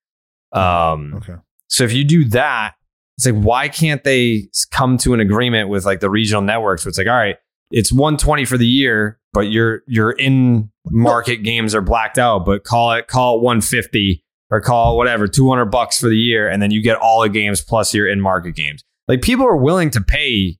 Um, 0.53 1.13
Okay. 1.15 1.35
so 1.67 1.83
if 1.83 1.91
you 1.93 2.03
do 2.03 2.25
that, 2.29 2.75
it's 3.17 3.25
like 3.25 3.35
why 3.35 3.67
can't 3.67 4.03
they 4.03 4.47
come 4.71 4.97
to 4.99 5.13
an 5.13 5.19
agreement 5.19 5.69
with 5.69 5.85
like 5.85 5.99
the 5.99 6.09
regional 6.09 6.41
networks? 6.41 6.85
Where 6.85 6.89
it's 6.89 6.97
like, 6.97 7.07
all 7.07 7.13
right, 7.13 7.37
it's 7.71 7.91
120 7.91 8.45
for 8.45 8.57
the 8.57 8.65
year, 8.67 9.19
but 9.33 9.51
your 9.51 9.81
your 9.87 10.11
in 10.11 10.71
market 10.89 11.37
games 11.43 11.75
are 11.75 11.81
blacked 11.81 12.17
out. 12.17 12.45
But 12.45 12.63
call 12.63 12.91
it 12.93 13.07
call 13.07 13.37
it 13.37 13.41
150 13.43 14.23
or 14.49 14.61
call 14.61 14.93
it 14.93 14.97
whatever 14.97 15.27
200 15.27 15.65
bucks 15.65 15.99
for 15.99 16.07
the 16.07 16.15
year, 16.15 16.47
and 16.49 16.61
then 16.61 16.71
you 16.71 16.81
get 16.81 16.97
all 16.97 17.21
the 17.21 17.29
games 17.29 17.61
plus 17.61 17.93
your 17.93 18.07
in 18.07 18.21
market 18.21 18.53
games. 18.55 18.83
Like 19.07 19.21
people 19.21 19.45
are 19.45 19.57
willing 19.57 19.89
to 19.91 20.01
pay 20.01 20.57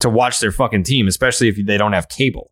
to 0.00 0.08
watch 0.10 0.40
their 0.40 0.52
fucking 0.52 0.82
team, 0.84 1.06
especially 1.08 1.48
if 1.48 1.56
they 1.66 1.78
don't 1.78 1.92
have 1.92 2.08
cable. 2.08 2.50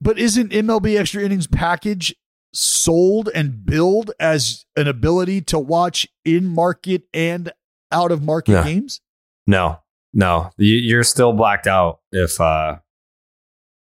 But 0.00 0.18
isn't 0.18 0.52
MLB 0.52 0.96
Extra 0.98 1.22
Innings 1.22 1.46
package 1.46 2.14
sold 2.52 3.28
and 3.34 3.64
billed 3.66 4.12
as 4.20 4.64
an 4.76 4.86
ability 4.86 5.40
to 5.42 5.58
watch 5.58 6.06
in 6.24 6.46
market 6.46 7.02
and 7.12 7.52
out 7.90 8.12
of 8.12 8.22
market 8.22 8.52
Yeah. 8.52 8.64
games? 8.64 9.00
No, 9.46 9.78
no, 10.12 10.50
You- 10.56 10.76
you're 10.76 11.04
still 11.04 11.32
blacked 11.32 11.66
out 11.66 12.00
if 12.12 12.40
uh 12.40 12.76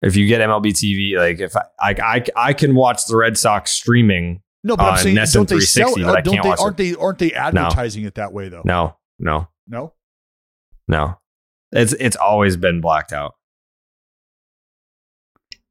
if 0.03 0.17
you 0.17 0.27
get 0.27 0.41
MLB 0.41 0.67
TV. 0.73 1.17
Like 1.17 1.41
if 1.41 1.57
I 1.57 1.63
I 1.81 1.95
I, 2.03 2.25
I 2.37 2.53
can 2.53 2.75
watch 2.75 3.07
the 3.07 3.17
Red 3.17 3.39
Sox 3.39 3.71
streaming. 3.73 4.43
No, 4.65 4.77
but 4.77 4.85
on 4.87 4.93
I'm 4.93 4.99
saying 4.99 5.17
NESN 5.17 5.33
don't 5.33 5.49
they 5.49 5.61
sell 5.61 5.95
it? 5.99 6.05
but 6.05 6.25
Don't 6.25 6.43
they? 6.43 6.49
Aren't 6.51 6.79
it. 6.81 6.91
they? 6.91 6.95
Aren't 6.95 7.19
they 7.19 7.33
advertising 7.33 8.05
it 8.05 8.15
that 8.17 8.33
way 8.33 8.49
though? 8.49 8.63
No, 8.65 8.97
no, 9.19 9.49
No. 9.67 9.95
no. 10.89 11.19
It's 11.73 11.93
it's 11.95 12.17
always 12.17 12.57
been 12.57 12.81
blacked 12.81 13.13
out. 13.13 13.35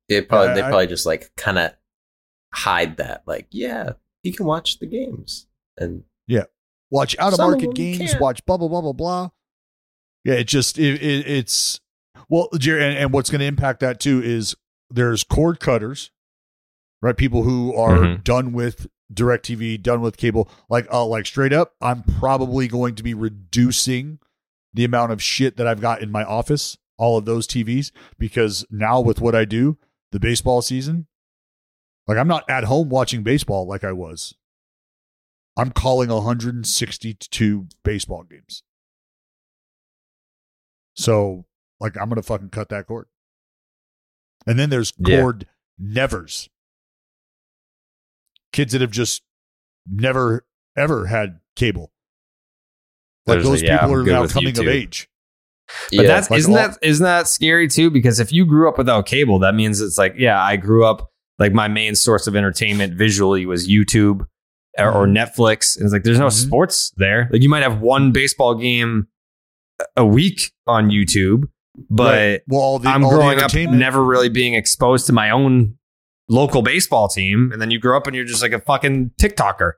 They 0.10 0.22
probably 0.22 0.48
Yeah, 0.50 0.54
they 0.56 0.62
I- 0.64 0.70
probably 0.70 0.88
just 0.88 1.06
like 1.06 1.32
kind 1.38 1.58
of 1.58 1.72
hide 2.54 2.98
that. 2.98 3.24
Like, 3.26 3.48
yeah, 3.52 3.92
you 4.24 4.34
can 4.34 4.46
watch 4.46 4.80
the 4.80 4.88
games, 4.88 5.48
and 5.78 6.04
yeah, 6.28 6.44
Watch 6.90 7.16
out 7.20 7.32
of 7.34 7.40
market 7.40 7.74
games. 7.74 7.98
can't. 8.12 8.20
Watch 8.22 8.46
blah 8.46 8.58
blah 8.58 8.68
blah 8.68 8.82
blah 8.82 8.94
blah. 8.94 9.30
Yeah, 10.26 10.34
it 10.36 10.46
just 10.48 10.78
it, 10.78 11.02
it, 11.02 11.28
it's 11.28 11.80
Well, 12.30 12.50
Jerry, 12.58 12.84
and, 12.84 12.98
and 12.98 13.14
what's 13.14 13.30
going 13.30 13.40
to 13.40 13.46
impact 13.46 13.80
that 13.82 14.00
too 14.00 14.22
is 14.24 14.56
there's 14.90 15.24
cord 15.24 15.60
cutters, 15.60 16.12
right? 17.02 17.16
People 17.16 17.44
who 17.44 17.74
are 17.76 17.98
Mhm. 18.00 18.24
done 18.24 18.54
with 18.54 18.88
DirecTV, 19.14 19.82
done 19.82 20.02
with 20.02 20.18
cable. 20.18 20.50
Like, 20.70 20.88
uh, 20.92 21.06
like 21.06 21.26
straight 21.26 21.52
up, 21.54 21.76
I'm 21.82 22.04
probably 22.04 22.68
going 22.68 22.96
to 22.96 23.04
be 23.04 23.14
reducing 23.14 24.20
the 24.74 24.86
amount 24.86 25.12
of 25.12 25.22
shit 25.22 25.58
that 25.58 25.68
I've 25.68 25.82
got 25.82 26.02
in 26.02 26.12
my 26.12 26.24
office, 26.24 26.78
all 26.98 27.18
of 27.18 27.26
those 27.26 27.46
TVs, 27.48 27.92
because 28.18 28.66
now 28.70 29.02
with 29.02 29.20
what 29.20 29.36
I 29.36 29.44
do, 29.44 29.78
the 30.12 30.20
baseball 30.20 30.62
season, 30.62 31.08
like 32.08 32.18
I'm 32.18 32.28
not 32.28 32.50
at 32.50 32.66
home 32.66 32.88
watching 32.90 33.24
baseball 33.24 33.68
like 33.68 33.84
I 33.84 33.92
was. 33.92 34.34
I'm 35.58 35.72
calling 35.72 36.10
162 36.10 37.68
baseball 37.84 38.24
games. 38.24 38.64
So, 40.94 41.46
like, 41.82 41.98
I'm 42.00 42.08
gonna 42.10 42.22
fucking 42.22 42.50
cut 42.50 42.70
that 42.70 42.88
cord. 42.88 43.08
And 44.48 44.58
then 44.58 44.70
there's 44.70 44.94
Yeah. 44.98 45.20
cord 45.22 45.48
nevers. 45.78 46.50
Kids 48.54 48.74
that 48.74 48.82
have 48.82 48.92
just 48.92 49.24
never 49.90 50.46
ever 50.78 51.08
had 51.08 51.40
cable. 51.56 51.92
Like 53.26 53.36
There's 53.36 53.46
a- 53.46 53.50
those 53.50 53.62
yeah, 53.62 53.78
people 53.80 53.94
I'm 53.96 54.00
are 54.02 54.04
now 54.12 54.22
with 54.22 54.34
coming 54.34 54.58
of 54.58 54.68
age. 54.68 55.10
But 55.96 56.06
that's 56.08 56.30
Like 56.30 56.40
isn't 56.40 56.52
all- 56.52 56.58
that 56.70 56.78
isn't 56.82 57.04
that 57.04 57.28
scary 57.28 57.68
too? 57.68 57.90
Because 57.90 58.20
if 58.20 58.32
you 58.32 58.46
grew 58.46 58.68
up 58.68 58.78
without 58.78 59.06
cable, 59.06 59.40
that 59.40 59.56
means 59.56 59.80
it's 59.80 59.98
like, 59.98 60.16
yeah, 60.18 60.42
I 60.42 60.58
grew 60.58 60.86
up 60.86 61.12
like 61.40 61.54
my 61.54 61.68
main 61.68 61.96
source 61.96 62.28
of 62.28 62.36
entertainment 62.36 62.94
visually 62.96 63.46
was 63.46 63.68
YouTube 63.70 64.26
or, 64.78 64.92
or 64.92 65.06
Mm-hmm. 65.08 65.18
Netflix. 65.18 65.76
And 65.78 65.86
it's 65.86 65.94
like 65.94 66.04
there's 66.04 66.20
no 66.20 66.28
Mhm. 66.28 66.46
sports 66.46 66.92
there. 66.98 67.30
Like 67.32 67.42
you 67.42 67.50
might 67.50 67.64
have 67.64 67.80
one 67.80 68.12
baseball 68.12 68.56
game 68.56 69.08
a 69.96 70.06
week 70.06 70.52
on 70.68 70.90
YouTube, 70.90 71.44
but 71.90 72.14
Right. 72.14 72.42
well, 72.48 72.62
all 72.62 72.80
the, 72.80 72.90
I'm 72.90 73.04
all 73.04 73.12
the 73.12 73.18
growing 73.18 73.38
up 73.38 73.44
entertainment- 73.46 73.80
never 73.80 74.04
really 74.04 74.30
being 74.30 74.54
exposed 74.56 75.08
to 75.08 75.14
my 75.14 75.30
own 75.30 75.78
local 76.30 76.62
baseball 76.62 77.08
team. 77.08 77.52
And 77.52 77.62
then 77.62 77.72
you 77.72 77.80
grow 77.80 77.98
up 77.98 78.08
and 78.08 78.16
you're 78.16 78.26
just 78.26 78.42
like 78.42 78.54
a 78.54 78.60
fucking 78.60 79.12
TikToker. 79.20 79.74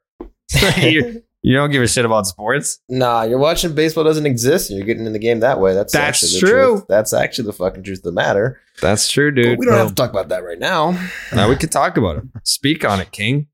you, 0.78 1.24
you 1.42 1.56
don't 1.56 1.72
give 1.72 1.82
a 1.82 1.88
shit 1.88 2.06
about 2.06 2.28
sports. 2.28 2.80
Nah, 2.90 3.24
you're 3.24 3.40
watching 3.40 3.74
baseball 3.74 4.04
doesn't 4.04 4.26
exist 4.26 4.70
and 4.70 4.78
you're 4.78 4.86
getting 4.86 5.06
in 5.06 5.14
the 5.14 5.20
game 5.20 5.40
that 5.42 5.60
way. 5.60 5.74
That's 5.74 5.94
That's 5.94 6.24
actually 6.24 6.34
the 6.34 6.40
true. 6.48 6.72
truth. 6.76 6.86
That's 6.88 7.12
actually 7.14 7.46
the 7.46 7.54
fucking 7.54 7.84
truth 7.84 8.00
of 8.00 8.04
the 8.04 8.12
matter. 8.12 8.60
That's 8.82 9.10
true, 9.10 9.32
But 9.32 9.42
dude. 9.42 9.60
we 9.60 9.66
don't 9.66 9.78
have 9.78 9.88
to 9.90 9.96
talk 9.96 10.10
about 10.12 10.30
that 10.30 10.44
right 10.44 10.60
now. 10.60 10.98
now 11.34 11.50
we 11.50 11.56
can 11.56 11.70
talk 11.70 11.98
about 11.98 12.18
it. 12.18 12.24
Speak 12.44 12.86
on 12.86 13.00
it, 13.02 13.12
King. 13.12 13.48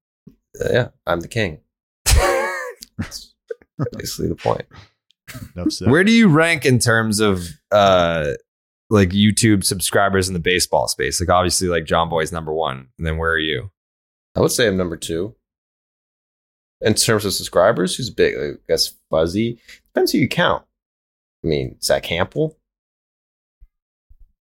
Uh, 0.60 0.68
yeah, 0.72 0.88
I'm 1.08 1.22
the 1.22 1.28
king. 1.28 1.60
That's 2.98 3.34
basically 3.98 4.28
the 4.30 4.36
point. 4.36 4.66
Enough 5.56 5.72
said. 5.72 5.90
Where 5.90 6.04
do 6.04 6.12
you 6.12 6.28
rank 6.30 6.66
in 6.66 6.80
terms 6.80 7.20
of 7.20 7.48
uh 7.72 8.34
like 8.90 9.10
YouTube 9.10 9.64
subscribers 9.64 10.28
in 10.28 10.34
the 10.34 10.40
baseball 10.40 10.88
space? 10.88 11.20
Like 11.20 11.30
obviously 11.30 11.68
like 11.68 11.86
Jomboy's 11.86 12.32
number 12.32 12.54
one. 12.54 12.88
And 12.98 13.06
then 13.06 13.18
where 13.18 13.32
are 13.32 13.38
you? 13.40 13.72
I 14.36 14.42
would 14.42 14.52
say 14.52 14.68
I'm 14.68 14.78
number 14.78 14.98
two. 14.98 15.36
In 16.82 16.94
terms 16.94 17.26
of 17.26 17.34
subscribers, 17.34 17.96
who's 17.98 18.10
big? 18.10 18.36
I 18.38 18.52
guess 18.68 18.94
Fuzzy. 19.10 19.60
Depends 19.94 20.12
who 20.14 20.18
you 20.20 20.30
count. 20.30 20.64
I 21.44 21.48
mean, 21.48 21.78
Zack 21.82 22.04
Hample. 22.06 22.56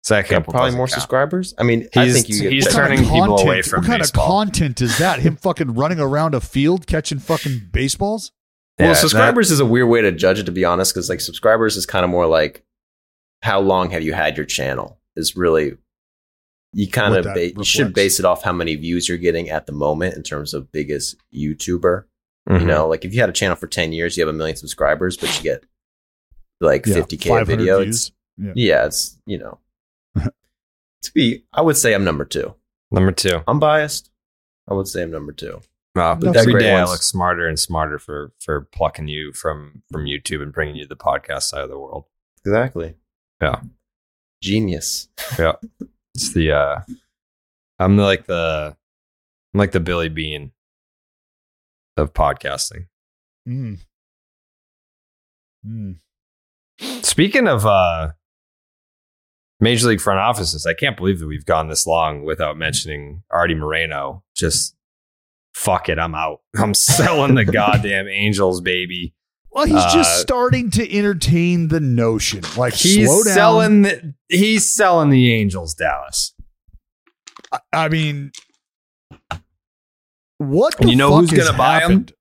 Zack 0.05 0.27
Hample 0.27 0.49
probably 0.51 0.71
more 0.71 0.85
count. 0.87 0.91
subscribers. 0.91 1.53
I 1.57 1.63
mean, 1.63 1.87
I 1.95 2.05
He's- 2.05 2.13
think 2.13 2.29
you 2.29 2.41
get 2.43 2.51
he's 2.53 2.65
What 2.65 2.73
better- 2.75 2.87
kind 2.87 2.93
of 2.93 2.99
turning 3.07 3.21
people 3.21 3.37
away 3.39 3.45
content- 3.45 3.65
from 3.65 3.81
What 3.81 3.87
kind 3.87 3.99
baseball. 4.01 4.23
of 4.25 4.29
content 4.47 4.81
is 4.81 4.97
that? 4.99 5.19
Him 5.19 5.35
fucking 5.35 5.73
running 5.73 5.99
around 5.99 6.33
a 6.35 6.39
field 6.39 6.87
catching 6.87 7.19
fucking 7.19 7.69
baseballs? 7.73 8.31
Well, 8.79 8.93
subscribers 8.95 9.49
is 9.51 9.59
a 9.59 9.65
weird 9.65 9.89
way 9.89 10.01
to 10.01 10.11
judge 10.11 10.39
it, 10.39 10.45
to 10.45 10.51
be 10.51 10.63
honest, 10.65 10.93
because 10.93 11.09
like 11.09 11.21
subscribers 11.21 11.75
is 11.77 11.85
kind 11.85 12.03
of 12.03 12.11
more 12.11 12.27
like 12.27 12.63
how 13.41 13.59
long 13.59 13.89
have 13.91 14.03
you 14.03 14.13
had 14.13 14.37
your 14.37 14.45
channel? 14.45 14.99
Is 15.15 15.35
really 15.35 15.77
you 16.73 16.87
kind 16.87 17.15
of 17.15 17.23
ba- 17.25 17.53
you 17.53 17.63
should 17.63 17.93
base 17.93 18.19
it 18.19 18.25
off 18.25 18.43
how 18.43 18.51
many 18.53 18.75
views 18.75 19.09
you're 19.09 19.17
getting 19.17 19.49
at 19.49 19.65
the 19.65 19.71
moment 19.71 20.15
in 20.15 20.21
terms 20.23 20.53
of 20.53 20.71
biggest 20.71 21.15
YouTuber. 21.33 22.03
Mhm. 22.49 22.59
You 22.61 22.65
know, 22.67 22.87
like 22.87 23.03
if 23.03 23.13
you 23.13 23.19
had 23.19 23.29
a 23.29 23.33
channel 23.33 23.55
for 23.55 23.67
ten 23.67 23.93
years, 23.93 24.15
you 24.15 24.21
have 24.25 24.33
a 24.33 24.37
million 24.37 24.55
subscribers, 24.57 25.17
but 25.17 25.35
you 25.37 25.43
get 25.43 25.63
like 26.61 26.85
fifty 26.85 27.17
k 27.17 27.29
a 27.29 27.33
500 27.33 27.45
video. 27.57 27.81
views. 27.83 27.95
It's, 28.07 28.11
Yeah. 28.37 28.51
yeah, 28.55 28.85
it's 28.85 29.17
you 29.25 29.37
know. 29.39 29.59
to 30.15 31.11
be, 31.13 31.43
I 31.53 31.61
would 31.61 31.77
say 31.77 31.93
I'm 31.95 32.03
number 32.03 32.25
two. 32.25 32.53
number 32.91 33.11
two. 33.11 33.41
I'm 33.47 33.59
biased. 33.59 34.09
I 34.69 34.73
would 34.73 34.87
say 34.87 35.01
I'm 35.03 35.11
number 35.11 35.31
two. 35.31 35.61
Wow, 35.97 36.15
but 36.15 36.37
every 36.37 36.69
I 36.69 36.83
look 36.83 37.01
smarter 37.01 37.47
and 37.47 37.59
smarter 37.59 37.97
for 37.97 38.31
for 38.39 38.61
plucking 38.61 39.07
you 39.07 39.33
from 39.33 39.81
from 39.91 40.05
YouTube 40.05 40.43
and 40.43 40.53
bringing 40.53 40.75
you 40.75 40.83
to 40.83 40.89
the 40.89 40.95
podcast 40.95 41.43
side 41.43 41.61
of 41.61 41.69
the 41.69 41.79
world. 41.79 42.05
Exactly. 42.45 42.95
Yeah. 43.41 43.61
Genius. 44.41 45.09
Yeah. 45.37 45.53
It's 46.15 46.33
the 46.33 46.51
uh 46.51 46.79
I'm 47.77 47.95
like 47.95 48.25
the 48.25 48.75
I'm 49.53 49.57
like 49.59 49.71
the 49.71 49.79
Billy 49.79 50.09
Beane 50.09 50.51
of 51.95 52.11
podcasting. 52.11 52.87
Mm. 53.47 53.77
Mm. 55.63 55.97
Speaking 57.03 57.47
of 57.47 57.67
uh 57.67 58.13
Major 59.59 59.89
League 59.89 60.01
front 60.01 60.19
offices, 60.19 60.65
I 60.65 60.73
can't 60.73 60.97
believe 60.97 61.19
that 61.19 61.27
we've 61.27 61.45
gone 61.45 61.67
this 61.67 61.85
long 61.85 62.23
without 62.23 62.57
mentioning 62.57 63.21
Arte 63.29 63.53
Moreno. 63.53 64.23
Just 64.35 64.75
fuck 65.57 65.89
it, 65.89 65.97
I'm 65.99 66.15
out. 66.15 66.41
I'm 66.57 66.73
selling 66.73 67.35
the 67.35 67.45
goddamn 67.45 68.07
Angels, 68.07 68.61
baby. 68.61 69.13
Well, 69.51 69.65
he's 69.65 69.83
just 69.93 69.95
Uh, 70.19 70.21
starting 70.21 70.69
to 70.71 70.95
entertain 70.97 71.69
the 71.69 71.79
notion. 71.79 72.43
Like, 72.55 72.73
He's 72.75 73.07
slow 73.07 73.23
down. 73.23 73.33
selling 73.33 73.81
the 73.83 74.13
he's 74.29 74.71
selling 74.71 75.09
the 75.09 75.33
Angels, 75.33 75.73
Dallas. 75.73 76.33
I- 77.51 77.59
I 77.73 77.89
mean, 77.89 78.31
what? 80.37 80.77
The 80.77 80.89
you 80.89 80.95
know 80.95 81.11
fuck 81.11 81.21
who's 81.29 81.45
gonna 81.45 81.57
buy 81.57 81.79
happened? 81.79 82.13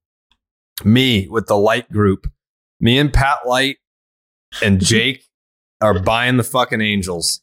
Me 0.85 1.27
with 1.29 1.47
the 1.47 1.57
light 1.59 1.91
group. 1.91 2.27
Me 2.81 2.99
and 2.99 3.13
Pat 3.13 3.39
Light 3.47 3.77
and 4.63 4.81
Jake 4.85 5.25
are 5.81 5.99
buying 5.99 6.37
the 6.37 6.45
fucking 6.45 6.81
Angels. 6.81 7.43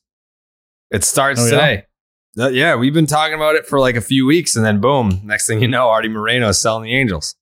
It 0.91 1.03
starts 1.03 1.39
Oh, 1.41 1.45
yeah? 1.45 1.49
today. 1.51 1.83
Uh, 2.37 2.49
yeah, 2.49 2.75
we've 2.75 2.93
been 2.93 3.05
talking 3.05 3.35
about 3.35 3.55
it 3.55 3.67
for 3.67 3.79
like 3.79 3.95
a 3.95 4.01
few 4.01 4.25
weeks, 4.25 4.55
and 4.55 4.65
then 4.65 4.81
boom, 4.81 5.21
next 5.23 5.47
thing 5.47 5.61
you 5.61 5.67
know, 5.67 5.89
Arte 5.89 6.07
Moreno 6.07 6.49
is 6.49 6.59
selling 6.59 6.83
the 6.83 6.95
Angels. 6.95 7.35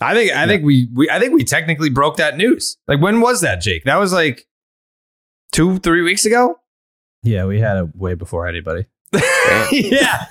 I 0.00 0.14
think 0.14 0.32
I 0.32 0.46
think 0.46 0.64
we, 0.64 0.88
we 0.94 1.10
I 1.10 1.18
think 1.18 1.34
we 1.34 1.44
technically 1.44 1.90
broke 1.90 2.16
that 2.16 2.36
news. 2.36 2.78
Like 2.88 3.00
when 3.00 3.20
was 3.20 3.42
that, 3.42 3.60
Jake? 3.60 3.84
That 3.84 3.96
was 3.96 4.12
like 4.12 4.46
two, 5.52 5.78
three 5.78 6.02
weeks 6.02 6.24
ago? 6.24 6.56
Yeah, 7.22 7.44
we 7.44 7.60
had 7.60 7.76
it 7.76 7.96
way 7.96 8.14
before 8.14 8.46
anybody. 8.46 8.86
yeah. 9.72 10.26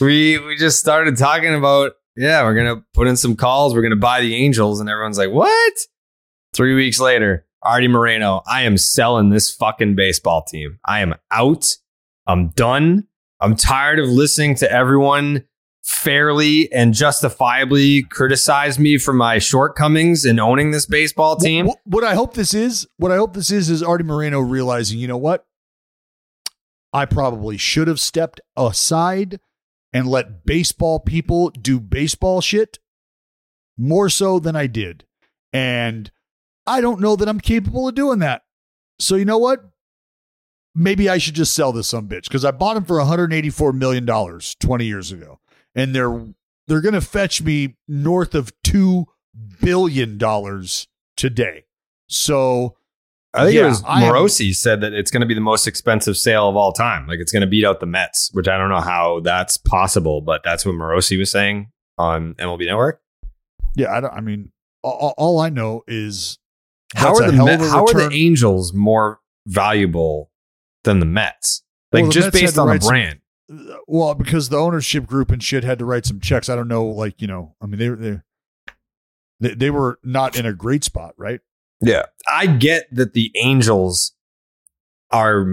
we 0.00 0.38
we 0.38 0.56
just 0.56 0.78
started 0.78 1.16
talking 1.16 1.54
about 1.54 1.92
yeah, 2.16 2.42
we're 2.44 2.54
gonna 2.54 2.84
put 2.94 3.08
in 3.08 3.16
some 3.16 3.34
calls, 3.34 3.74
we're 3.74 3.82
gonna 3.82 3.96
buy 3.96 4.20
the 4.20 4.36
Angels, 4.36 4.78
and 4.78 4.88
everyone's 4.88 5.18
like, 5.18 5.30
What? 5.30 5.74
Three 6.54 6.74
weeks 6.74 7.00
later, 7.00 7.46
Arte 7.62 7.88
Moreno, 7.88 8.42
I 8.46 8.62
am 8.62 8.76
selling 8.76 9.30
this 9.30 9.50
fucking 9.52 9.96
baseball 9.96 10.44
team. 10.44 10.78
I 10.84 11.00
am 11.00 11.14
out. 11.30 11.76
I'm 12.26 12.48
done. 12.48 13.06
I'm 13.40 13.56
tired 13.56 13.98
of 13.98 14.08
listening 14.08 14.54
to 14.56 14.70
everyone 14.70 15.44
fairly 15.82 16.72
and 16.72 16.94
justifiably 16.94 18.04
criticize 18.04 18.78
me 18.78 18.98
for 18.98 19.12
my 19.12 19.38
shortcomings 19.38 20.24
in 20.24 20.38
owning 20.38 20.70
this 20.70 20.86
baseball 20.86 21.36
team. 21.36 21.66
What, 21.66 21.78
what 21.84 22.04
I 22.04 22.14
hope 22.14 22.34
this 22.34 22.54
is, 22.54 22.86
what 22.98 23.10
I 23.10 23.16
hope 23.16 23.34
this 23.34 23.50
is, 23.50 23.68
is 23.68 23.82
Arte 23.82 24.04
Moreno 24.04 24.40
realizing, 24.40 25.00
you 25.00 25.08
know 25.08 25.16
what? 25.16 25.44
I 26.92 27.04
probably 27.06 27.56
should 27.56 27.88
have 27.88 27.98
stepped 27.98 28.40
aside 28.56 29.40
and 29.92 30.06
let 30.06 30.44
baseball 30.44 31.00
people 31.00 31.50
do 31.50 31.80
baseball 31.80 32.40
shit 32.40 32.78
more 33.76 34.08
so 34.08 34.38
than 34.38 34.54
I 34.54 34.66
did. 34.66 35.04
And 35.52 36.10
I 36.66 36.80
don't 36.80 37.00
know 37.00 37.16
that 37.16 37.28
I'm 37.28 37.40
capable 37.40 37.88
of 37.88 37.94
doing 37.94 38.20
that. 38.20 38.42
So 38.98 39.16
you 39.16 39.24
know 39.24 39.38
what? 39.38 39.64
Maybe 40.74 41.08
I 41.08 41.18
should 41.18 41.34
just 41.34 41.54
sell 41.54 41.72
this 41.72 41.88
some 41.88 42.08
bitch 42.08 42.24
because 42.24 42.44
I 42.44 42.50
bought 42.50 42.76
him 42.76 42.84
for 42.84 42.96
184 42.98 43.72
million 43.72 44.04
dollars 44.04 44.54
20 44.60 44.84
years 44.86 45.12
ago, 45.12 45.38
and 45.74 45.94
they're 45.94 46.26
they're 46.66 46.80
going 46.80 46.94
to 46.94 47.00
fetch 47.00 47.42
me 47.42 47.76
north 47.86 48.34
of 48.34 48.52
two 48.62 49.06
billion 49.60 50.16
dollars 50.18 50.88
today. 51.16 51.64
So 52.08 52.76
I 53.34 53.44
think 53.44 53.56
Yeah, 53.56 53.64
it 53.64 53.68
was 53.68 53.82
Morosi 53.82 54.54
said 54.54 54.80
that 54.82 54.92
it's 54.92 55.10
going 55.10 55.22
to 55.22 55.26
be 55.26 55.34
the 55.34 55.40
most 55.40 55.66
expensive 55.66 56.16
sale 56.16 56.48
of 56.48 56.56
all 56.56 56.72
time. 56.72 57.06
Like 57.06 57.18
it's 57.18 57.32
going 57.32 57.42
to 57.42 57.46
beat 57.46 57.64
out 57.64 57.80
the 57.80 57.86
Mets, 57.86 58.30
which 58.32 58.48
I 58.48 58.56
don't 58.58 58.68
know 58.68 58.80
how 58.80 59.20
that's 59.20 59.56
possible, 59.56 60.20
but 60.20 60.42
that's 60.44 60.64
what 60.66 60.74
Morosi 60.74 61.18
was 61.18 61.30
saying 61.30 61.70
on 61.98 62.34
MLB 62.34 62.66
Network. 62.66 63.00
yeah, 63.74 63.92
I 63.94 64.00
don't. 64.00 64.12
I 64.12 64.20
mean, 64.20 64.52
all, 64.82 65.14
all 65.16 65.40
I 65.40 65.48
know 65.48 65.82
is 65.86 66.38
How 66.94 67.14
are 67.14 67.30
the 67.30 67.44
Met, 67.44 67.60
how 67.60 67.84
are 67.84 67.92
the. 67.92 68.10
Angels 68.12 68.72
more 68.72 69.20
valuable 69.46 70.30
than 70.84 70.98
the 71.00 71.06
Mets? 71.06 71.62
Like 71.92 72.02
Well, 72.02 72.08
the 72.10 72.14
just 72.14 72.26
Mets 72.28 72.40
based 72.40 72.58
on 72.58 72.66
the 72.66 72.72
write 72.72 72.82
some- 72.82 72.90
brand. 72.90 73.18
Uh, 73.52 73.76
well, 73.86 74.14
because 74.14 74.48
the 74.48 74.56
ownership 74.58 75.06
group 75.06 75.30
and 75.30 75.42
shit 75.42 75.64
had 75.64 75.78
to 75.78 75.84
write 75.84 76.06
some 76.06 76.20
checks. 76.20 76.48
I 76.48 76.56
don't 76.56 76.68
know, 76.68 76.84
like 76.86 77.20
you 77.20 77.26
know, 77.26 77.54
I 77.60 77.66
mean, 77.66 77.78
they 77.78 77.88
they 77.88 78.20
they, 79.40 79.54
they 79.54 79.70
were 79.70 79.98
not 80.02 80.36
in 80.38 80.46
a 80.46 80.52
great 80.52 80.84
spot, 80.84 81.14
right? 81.18 81.40
Yeah. 81.80 82.04
I 82.32 82.46
get 82.46 82.84
that 82.94 83.12
the 83.12 83.32
Angels 83.36 84.12
are 85.10 85.44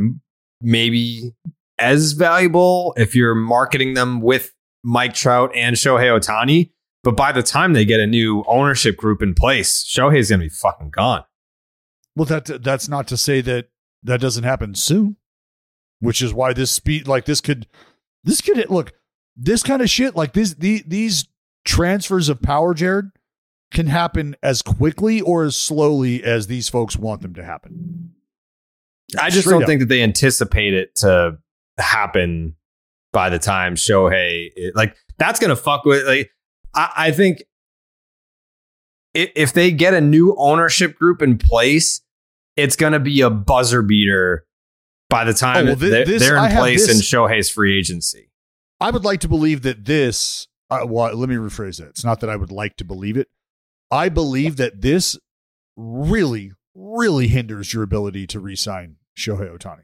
maybe 0.61 1.34
as 1.80 2.14
valuable 2.14 2.93
if 2.97 3.15
you're 3.15 3.35
marketing 3.35 3.95
them 3.95 4.22
with 4.22 4.53
Mike 4.84 5.14
Trout 5.14 5.51
and 5.56 5.76
Shohei 5.76 6.18
Ohtani. 6.18 6.72
But 7.03 7.15
by 7.18 7.31
the 7.31 7.41
time 7.43 7.73
they 7.73 7.85
get 7.85 7.99
a 7.99 8.07
new 8.07 8.43
ownership 8.47 8.97
group 8.97 9.22
in 9.22 9.34
place, 9.34 9.84
Shohei's 9.84 10.30
going 10.30 10.41
to 10.41 10.45
be 10.45 10.49
fucking 10.49 10.89
gone. 10.91 11.23
Well, 12.15 12.26
that 12.26 12.61
that's 12.64 12.88
not 12.89 13.07
to 13.07 13.18
say 13.18 13.39
that 13.41 13.69
that 14.03 14.19
doesn't 14.22 14.43
happen 14.43 14.76
soon, 14.76 15.15
which 15.99 16.21
is 16.21 16.34
why 16.34 16.53
this 16.53 16.71
speed 16.71 17.07
like 17.07 17.26
this 17.26 17.41
could 17.41 17.67
this 18.23 18.41
could 18.41 18.69
look 18.69 18.93
this 19.35 19.63
kind 19.63 19.81
of 19.81 19.89
shit 19.89 20.15
like 20.15 20.34
this 20.34 20.53
the, 20.55 20.84
these 20.88 21.27
transfers 21.65 22.30
of 22.30 22.41
power, 22.41 22.73
Jared, 22.73 23.11
can 23.71 23.88
happen 23.88 24.35
as 24.43 24.61
quickly 24.61 25.21
or 25.21 25.43
as 25.43 25.57
slowly 25.57 26.23
as 26.23 26.47
these 26.47 26.67
folks 26.69 26.97
want 26.97 27.21
them 27.21 27.34
to 27.35 27.43
happen. 27.43 28.11
I 29.19 29.30
just 29.30 29.41
Straight 29.41 29.53
don't 29.53 29.63
up. 29.63 29.67
think 29.67 29.80
that 29.81 29.89
they 29.89 30.01
anticipate 30.03 30.73
it 30.73 30.95
to 30.97 31.38
happen 31.77 32.55
by 33.13 33.30
the 33.30 33.39
time 33.39 33.76
Shohei 33.76 34.49
like 34.76 34.95
that's 35.17 35.39
gonna 35.39 35.55
fuck 35.55 35.85
with 35.85 36.05
like 36.05 36.30
I, 36.76 36.91
I 36.97 37.11
think 37.11 37.39
i- 39.15 39.31
if 39.35 39.53
they 39.53 39.71
get 39.71 39.93
a 39.93 40.01
new 40.01 40.35
ownership 40.38 40.95
group 40.97 41.21
in 41.21 41.38
place, 41.38 42.01
it's 42.55 42.76
gonna 42.76 42.99
be 42.99 43.21
a 43.21 43.30
buzzer 43.30 43.81
beater 43.81 44.45
by 45.10 45.23
the 45.26 45.34
time 45.34 45.64
Oh, 45.64 45.72
well, 45.72 45.76
thi- 45.76 45.90
they're, 45.90 46.06
this- 46.06 46.22
they're 46.22 46.38
in 46.38 46.56
place 46.56 46.84
in 46.90 46.98
this- 46.98 47.10
Shohei's 47.11 47.49
free 47.49 47.77
agency. 47.77 48.31
I 48.81 48.91
would 48.91 49.03
like 49.03 49.19
to 49.22 49.27
believe 49.27 49.64
that 49.64 49.86
this. 49.86 50.48
Uh, 50.69 50.86
well, 50.86 51.14
let 51.15 51.27
me 51.30 51.36
rephrase 51.36 51.77
that. 51.80 51.88
It's 51.90 52.06
not 52.06 52.19
that 52.22 52.30
I 52.30 52.36
would 52.36 52.52
like 52.52 52.77
to 52.77 52.86
believe 52.86 53.18
it. 53.18 53.27
I 53.91 54.07
believe 54.10 54.57
that 54.57 54.81
this 54.81 55.18
really, 55.76 56.52
really 56.76 57.27
hinders 57.27 57.73
your 57.73 57.81
ability 57.84 58.27
to 58.27 58.40
re-sign 58.40 58.98
Shohei 59.18 59.49
Ohtani. 59.57 59.84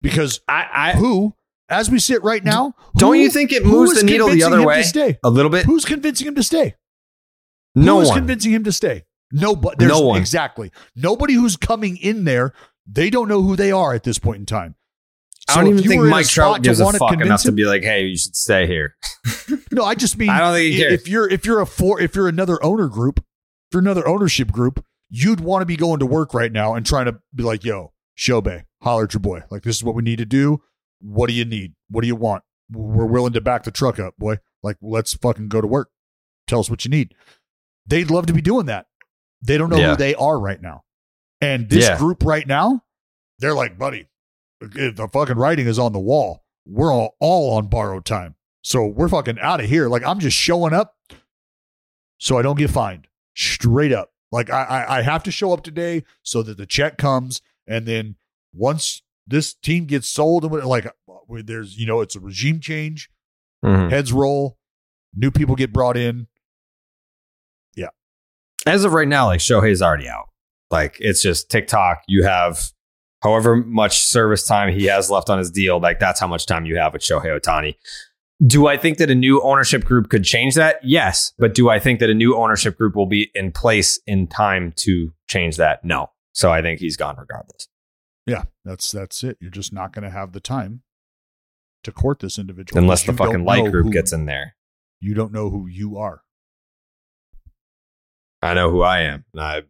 Because 0.00 0.40
I, 0.48 0.66
I 0.72 0.92
who, 0.92 1.34
as 1.68 1.90
we 1.90 1.98
sit 1.98 2.22
right 2.22 2.44
now, 2.44 2.74
don't 2.96 3.18
you 3.18 3.30
think 3.30 3.50
it 3.52 3.66
moves 3.66 3.98
the 3.98 4.06
needle 4.06 4.28
the 4.28 4.44
other 4.44 4.64
way 4.64 4.82
stay? 4.82 5.18
a 5.24 5.30
little 5.30 5.50
bit? 5.50 5.66
Who's 5.66 5.84
convincing 5.84 6.28
him 6.28 6.36
to 6.36 6.42
stay? 6.42 6.76
no 7.74 7.96
Who 7.96 8.02
is 8.02 8.08
one. 8.08 8.18
convincing 8.18 8.52
him 8.52 8.64
to 8.64 8.72
stay? 8.72 9.04
Nobody. 9.32 9.76
There's, 9.78 9.90
No 9.90 10.00
one. 10.02 10.20
Exactly. 10.20 10.70
Nobody 10.96 11.34
who's 11.34 11.56
coming 11.56 11.96
in 11.96 12.24
there. 12.24 12.54
They 12.90 13.10
don't 13.10 13.28
know 13.28 13.42
who 13.42 13.54
they 13.56 13.70
are 13.70 13.92
at 13.94 14.02
this 14.04 14.18
point 14.18 14.38
in 14.38 14.46
time. 14.46 14.74
I 15.48 15.56
don't 15.56 15.64
So 15.66 15.70
even 15.84 15.88
think 15.88 16.02
Mike 16.04 16.26
Trout 16.28 16.62
gives 16.62 16.80
a 16.80 16.92
fuck 16.92 17.20
enough 17.20 17.42
to 17.42 17.52
be 17.52 17.64
like, 17.64 17.82
"Hey, 17.82 18.04
you 18.06 18.16
should 18.18 18.36
stay 18.36 18.66
here." 18.66 18.94
No, 19.70 19.84
I 19.84 19.94
just 19.94 20.16
mean 20.18 20.28
I 20.30 20.38
don't 20.40 20.54
think 20.54 20.76
if 20.78 21.08
you're 21.08 21.28
if 21.28 21.44
you're 21.46 21.60
a 21.60 21.66
four 21.66 22.00
if 22.00 22.14
you're 22.14 22.28
another 22.28 22.62
owner 22.64 22.88
group, 22.88 23.18
if 23.20 23.24
you're 23.74 23.80
another 23.80 24.06
ownership 24.08 24.50
group, 24.50 24.84
you'd 25.10 25.40
want 25.40 25.62
to 25.62 25.66
be 25.66 25.76
going 25.76 26.00
to 26.00 26.06
work 26.06 26.34
right 26.34 26.50
now 26.50 26.74
and 26.74 26.84
trying 26.84 27.04
to 27.06 27.20
be 27.34 27.42
like, 27.42 27.64
"Yo, 27.64 27.92
Shobey, 28.16 28.64
holler 28.82 29.04
at 29.04 29.14
your 29.14 29.20
boy. 29.20 29.42
Like 29.50 29.62
this 29.62 29.76
is 29.76 29.84
what 29.84 29.94
we 29.94 30.02
need 30.02 30.18
to 30.18 30.24
do. 30.26 30.62
What 31.00 31.28
do 31.28 31.34
you 31.34 31.44
need? 31.44 31.74
What 31.90 32.00
do 32.02 32.06
you 32.08 32.16
want? 32.16 32.42
We're 32.70 33.06
willing 33.06 33.32
to 33.34 33.40
back 33.40 33.64
the 33.64 33.70
truck 33.70 33.98
up, 33.98 34.16
boy. 34.18 34.38
Like 34.62 34.76
let's 34.82 35.14
fucking 35.14 35.48
go 35.48 35.60
to 35.60 35.66
work. 35.66 35.90
Tell 36.46 36.60
us 36.60 36.68
what 36.70 36.84
you 36.84 36.90
need." 36.90 37.14
They'd 37.86 38.10
love 38.10 38.26
to 38.26 38.32
be 38.34 38.42
doing 38.42 38.66
that. 38.66 38.86
They 39.40 39.56
don't 39.58 39.70
know 39.70 39.76
Yeah. 39.78 39.90
who 39.90 39.96
they 39.96 40.14
are 40.14 40.38
right 40.38 40.60
now, 40.60 40.82
and 41.40 41.68
this 41.68 41.86
Yeah. 41.88 41.98
group 41.98 42.24
right 42.24 42.46
now, 42.46 42.84
they're 43.38 43.54
like, 43.54 43.78
"Buddy, 43.78 44.08
the 44.60 45.08
fucking 45.12 45.36
writing 45.36 45.66
is 45.66 45.78
on 45.78 45.92
the 45.92 45.98
wall. 46.00 46.44
We're 46.66 46.92
all, 46.92 47.16
all 47.20 47.56
on 47.56 47.68
borrowed 47.68 48.04
time. 48.04 48.34
So 48.62 48.86
we're 48.86 49.08
fucking 49.08 49.38
out 49.40 49.60
of 49.60 49.66
here. 49.66 49.88
Like 49.88 50.04
I'm 50.04 50.18
just 50.18 50.36
showing 50.36 50.72
up 50.74 50.94
so 52.18 52.38
I 52.38 52.42
don't 52.42 52.58
get 52.58 52.70
fined. 52.70 53.06
Straight 53.36 53.92
up. 53.92 54.10
Like 54.32 54.50
I, 54.50 54.64
I 54.64 54.98
I 54.98 55.02
have 55.02 55.22
to 55.22 55.30
show 55.30 55.52
up 55.52 55.62
today 55.62 56.04
so 56.22 56.42
that 56.42 56.58
the 56.58 56.66
check 56.66 56.98
comes 56.98 57.40
and 57.66 57.86
then 57.86 58.16
once 58.52 59.02
this 59.26 59.54
team 59.54 59.86
gets 59.86 60.08
sold 60.08 60.44
and 60.44 60.64
like 60.66 60.92
there's 61.30 61.78
you 61.78 61.86
know 61.86 62.00
it's 62.00 62.16
a 62.16 62.20
regime 62.20 62.60
change, 62.60 63.08
Mhm. 63.64 63.90
heads 63.90 64.12
roll, 64.12 64.58
new 65.14 65.30
people 65.30 65.54
get 65.54 65.72
brought 65.72 65.96
in. 65.96 66.26
Yeah. 67.74 67.88
As 68.66 68.84
of 68.84 68.92
right 68.92 69.08
now, 69.08 69.26
like 69.26 69.40
Shohei's 69.40 69.80
already 69.80 70.08
out. 70.08 70.28
Like 70.70 70.96
it's 71.00 71.22
just 71.22 71.50
TikTok. 71.50 72.02
You 72.08 72.24
have 72.24 72.70
however 73.22 73.56
much 73.56 73.98
service 74.00 74.46
time 74.46 74.72
he 74.72 74.84
has 74.86 75.10
left 75.10 75.30
on 75.30 75.38
his 75.38 75.50
deal. 75.50 75.80
Like 75.80 75.98
that's 75.98 76.20
how 76.20 76.26
much 76.26 76.46
time 76.46 76.66
you 76.66 76.76
have 76.76 76.92
with 76.92 77.02
Shohei 77.02 77.38
Ohtani. 77.40 77.74
Do 78.46 78.68
I 78.68 78.76
think 78.76 78.98
that 78.98 79.10
a 79.10 79.14
new 79.16 79.42
ownership 79.42 79.84
group 79.84 80.10
could 80.10 80.22
change 80.22 80.54
that? 80.54 80.76
Yes. 80.84 81.32
But 81.38 81.54
do 81.54 81.70
I 81.70 81.80
think 81.80 81.98
that 81.98 82.08
a 82.08 82.14
new 82.14 82.36
ownership 82.36 82.78
group 82.78 82.94
will 82.94 83.06
be 83.06 83.30
in 83.34 83.50
place 83.50 83.98
in 84.06 84.28
time 84.28 84.72
to 84.76 85.12
change 85.26 85.56
that? 85.56 85.84
No. 85.84 86.10
So 86.34 86.52
I 86.52 86.62
think 86.62 86.78
he's 86.78 86.96
gone 86.96 87.16
regardless. 87.18 87.66
Yeah, 88.26 88.44
that's 88.64 88.92
that's 88.92 89.24
it. 89.24 89.38
You're 89.40 89.50
just 89.50 89.72
not 89.72 89.92
going 89.92 90.04
to 90.04 90.10
have 90.10 90.32
the 90.32 90.38
time 90.40 90.82
to 91.82 91.90
court 91.90 92.20
this 92.20 92.38
individual 92.38 92.80
Unless 92.80 93.04
the 93.04 93.12
fucking 93.12 93.44
light 93.44 93.70
group 93.72 93.86
who- 93.86 93.92
gets 93.92 94.12
in 94.12 94.26
there. 94.26 94.54
You 95.00 95.14
don't 95.14 95.32
know 95.32 95.48
who 95.50 95.66
you 95.66 95.96
are. 95.96 96.22
I 98.42 98.54
know 98.54 98.70
who 98.70 98.82
I 98.82 99.00
am. 99.00 99.24
and 99.32 99.42
I'm 99.42 99.62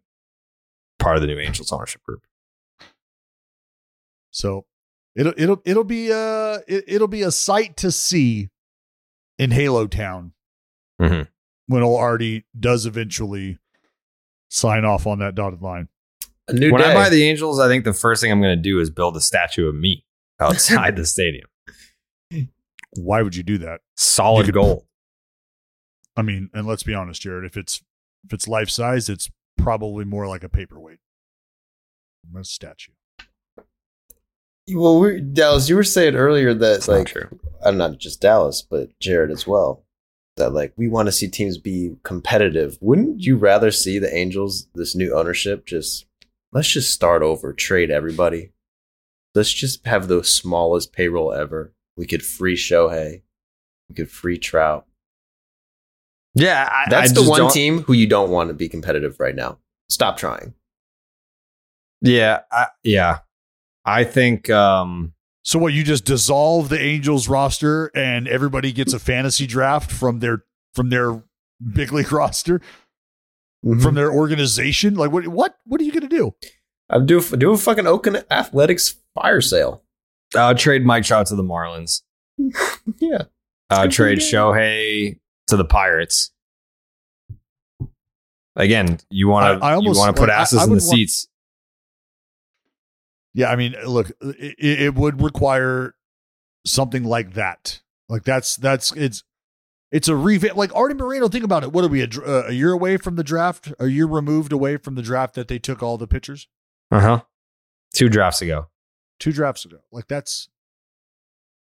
part 0.99 1.16
of 1.16 1.23
the 1.23 1.27
new 1.29 1.39
Angels 1.39 1.73
ownership 1.73 2.03
group. 2.03 2.23
So 4.31 4.66
it'll 5.16 5.35
it'll 5.37 5.62
it'll 5.65 5.85
be 5.85 6.12
uh 6.12 6.59
it, 6.69 6.85
it'll 6.87 7.09
be 7.09 7.23
a 7.23 7.31
sight 7.31 7.77
to 7.79 7.91
see 7.91 8.51
in 9.39 9.51
Halo 9.51 9.87
Town 9.87 10.33
Mhm. 11.01 11.29
when 11.66 11.83
old 11.83 12.01
Arte 12.01 12.45
does 12.59 12.87
eventually 12.87 13.59
sign 14.51 14.85
off 14.85 15.07
on 15.07 15.19
that 15.20 15.35
dotted 15.35 15.62
line. 15.62 15.89
A 16.49 16.53
new 16.53 16.73
when 16.73 16.83
day. 16.83 16.91
I 16.91 16.95
buy 16.95 17.09
the 17.09 17.23
Angels, 17.25 17.61
I 17.61 17.69
think 17.69 17.85
the 17.85 17.93
first 17.93 18.20
thing 18.23 18.33
I'm 18.33 18.41
going 18.41 18.57
to 18.57 18.62
do 18.62 18.81
is 18.81 18.91
build 18.91 19.16
a 19.16 19.20
statue 19.20 19.69
of 19.69 19.75
me 19.75 20.05
outside 20.41 20.97
the 20.97 21.07
stadium. 21.07 21.49
Why 22.97 23.23
would 23.23 23.37
you 23.37 23.43
do 23.43 23.59
that? 23.59 23.83
Solid 23.97 24.47
You 24.47 24.53
could- 24.53 24.59
gold. 24.59 24.85
I 26.16 26.23
mean, 26.23 26.51
and 26.53 26.66
let's 26.66 26.83
be 26.83 26.95
honest, 26.95 27.20
Jared. 27.23 27.45
If 27.45 27.57
it's 27.57 27.81
if 28.25 28.33
it's 28.33 28.49
life 28.49 28.69
size, 28.70 29.09
it's 29.09 29.31
probably 29.59 30.05
more 30.05 30.26
like 30.26 30.44
a 30.44 30.48
paperweight. 30.48 30.98
A 32.39 32.44
statue. 32.44 32.93
Well, 34.70 35.01
we 35.01 35.20
Dallas, 35.20 35.68
you 35.68 35.76
were 35.76 35.85
saying 35.85 36.14
earlier 36.14 36.52
that 36.52 36.59
That's 36.60 36.89
like 36.89 37.06
true. 37.06 37.39
I'm 37.62 37.78
not 37.78 37.98
just 37.98 38.20
Dallas, 38.20 38.62
but 38.62 38.98
Jared 39.01 39.30
as 39.30 39.47
well. 39.47 39.85
That 40.36 40.52
like 40.52 40.72
we 40.76 40.89
want 40.89 41.06
to 41.06 41.12
see 41.12 41.28
teams 41.28 41.59
be 41.59 41.97
competitive. 42.02 42.78
Wouldn't 42.80 43.20
you 43.20 43.36
rather 43.36 43.70
see 43.70 43.98
the 43.98 44.14
Angels, 44.14 44.68
this 44.74 44.94
new 44.94 45.14
ownership, 45.16 45.66
just 45.66 46.06
let's 46.52 46.68
just 46.68 46.93
start 46.93 47.22
over, 47.22 47.52
trade 47.52 47.90
everybody. 47.90 48.52
Let's 49.35 49.52
just 49.52 49.86
have 49.86 50.09
the 50.09 50.22
smallest 50.22 50.93
payroll 50.93 51.32
ever. 51.32 51.72
We 51.97 52.06
could 52.06 52.24
free 52.24 52.56
Shohei. 52.56 53.22
We 53.89 53.94
could 53.94 54.10
free 54.10 54.39
Trout. 54.39 54.86
Yeah, 56.39 56.69
I, 56.70 56.85
That's 56.90 57.10
I 57.10 57.15
the 57.15 57.28
one 57.28 57.39
don't- 57.39 57.52
team 57.52 57.82
who 57.82 57.93
you 57.93 58.06
don't 58.06 58.31
want 58.31 58.48
to 58.48 58.55
be 58.55 58.69
competitive 58.69 59.19
right 59.20 59.35
now. 59.35 59.59
Stop 59.89 60.16
trying. 60.16 60.55
Yeah, 62.01 62.40
I, 62.52 62.66
yeah. 62.85 63.20
I 63.85 64.05
think 64.05 64.51
um, 64.51 65.15
So 65.43 65.59
what? 65.59 65.73
You 65.73 65.82
just 65.82 66.05
dissolve 66.05 66.69
the 66.69 66.78
Angels 66.81 67.28
roster, 67.28 67.90
and 67.94 68.28
everybody 68.28 68.73
gets 68.73 68.93
a 68.93 68.98
fantasy 68.98 69.47
draft 69.47 69.90
from 69.90 70.20
their 70.20 70.44
from 70.74 70.90
their 70.90 71.23
big 71.74 71.93
league 71.93 72.12
roster 72.12 72.60
from 73.81 73.94
their 73.94 74.12
organization. 74.12 74.94
Like 74.94 75.10
what? 75.10 75.27
What? 75.28 75.59
What 75.65 75.81
are 75.81 75.85
you 75.85 75.93
going 75.93 76.09
to 76.09 76.16
do? 76.16 76.35
I'm 76.90 77.06
do 77.06 77.20
do 77.20 77.52
a 77.52 77.59
fucking 77.59 77.86
Oakland 77.86 78.24
Athletics 78.31 78.97
fire 79.15 79.40
sale. 79.40 79.82
I'll 80.36 80.55
trade 80.55 80.85
Mike 80.85 81.05
Trout 81.05 81.27
to 81.28 81.35
the 81.36 81.43
Marlins. 81.43 82.02
Yeah. 83.01 83.23
Uh, 83.70 83.82
good 83.82 83.90
for 83.90 83.97
trade 83.97 84.19
the 84.19 84.23
game. 84.23 84.32
Shohei 84.32 85.19
to 85.49 85.57
the 85.57 85.65
Pirates. 85.65 86.31
Again, 88.57 88.99
you 89.11 89.29
want 89.29 89.61
to 89.61 89.65
I- 89.65 89.69
I 89.69 89.73
you 89.73 89.77
almost- 89.77 89.99
want 89.99 90.16
to 90.16 90.20
put 90.20 90.29
like, 90.29 90.39
asses 90.39 90.59
I 90.61 90.65
in 90.65 90.69
the 90.70 90.75
want- 90.75 90.83
seats. 90.83 91.29
Yeah, 93.35 93.51
I 93.51 93.57
mean, 93.57 93.77
look, 93.87 94.11
it, 94.20 94.81
it 94.81 94.95
would 94.95 95.23
require 95.23 95.95
something 96.66 97.05
like 97.05 97.35
that. 97.35 97.81
Like 98.09 98.25
that's 98.25 98.57
that's 98.57 98.91
it's 98.97 99.23
it's 99.93 100.09
a 100.09 100.16
revamp. 100.16 100.57
Like 100.57 100.75
Arte 100.75 100.95
Moreno, 100.95 101.29
think 101.29 101.45
about 101.45 101.62
it. 101.62 101.73
What 101.73 101.85
are 101.85 101.89
we 101.89 102.03
a, 102.03 102.09
uh, 102.27 102.45
a 102.49 102.53
year 102.53 102.73
away 102.73 102.97
from 102.97 103.15
the 103.16 103.23
draft? 103.23 103.73
A 103.79 103.87
year 103.87 104.07
removed 104.07 104.53
away 104.53 104.77
from 104.77 104.97
the 104.97 105.03
draft 105.03 105.35
that 105.35 105.47
they 105.47 105.59
took 105.59 105.83
all 105.83 105.97
the 105.99 106.07
pitchers 106.09 106.49
Uh 106.91 107.01
huh. 107.01 107.20
Two 107.95 108.09
drafts 108.09 108.43
ago. 108.43 108.69
two 109.20 109.31
drafts 109.33 109.65
ago. 109.65 109.79
Like 109.93 110.09
that's 110.09 110.49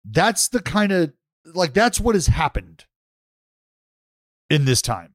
that's 0.05 0.47
the 0.47 0.61
kind 0.61 0.91
of 0.93 1.13
like 1.53 1.73
that's 1.73 1.99
what 1.99 2.15
has 2.15 2.27
happened 2.27 2.85
in 4.49 4.65
this 4.65 4.81
time. 4.81 5.13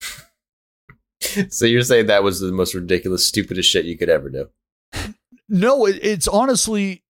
So 1.48 1.64
you're 1.64 1.82
saying 1.82 2.06
that 2.06 2.22
was 2.22 2.40
the 2.40 2.52
most 2.52 2.74
ridiculous, 2.74 3.26
stupidest 3.26 3.68
shit 3.68 3.86
you 3.86 3.96
could 3.96 4.10
ever 4.10 4.28
do? 4.28 4.50
No, 5.48 5.86
it, 5.86 5.98
it's 6.02 6.28
honestly, 6.28 7.02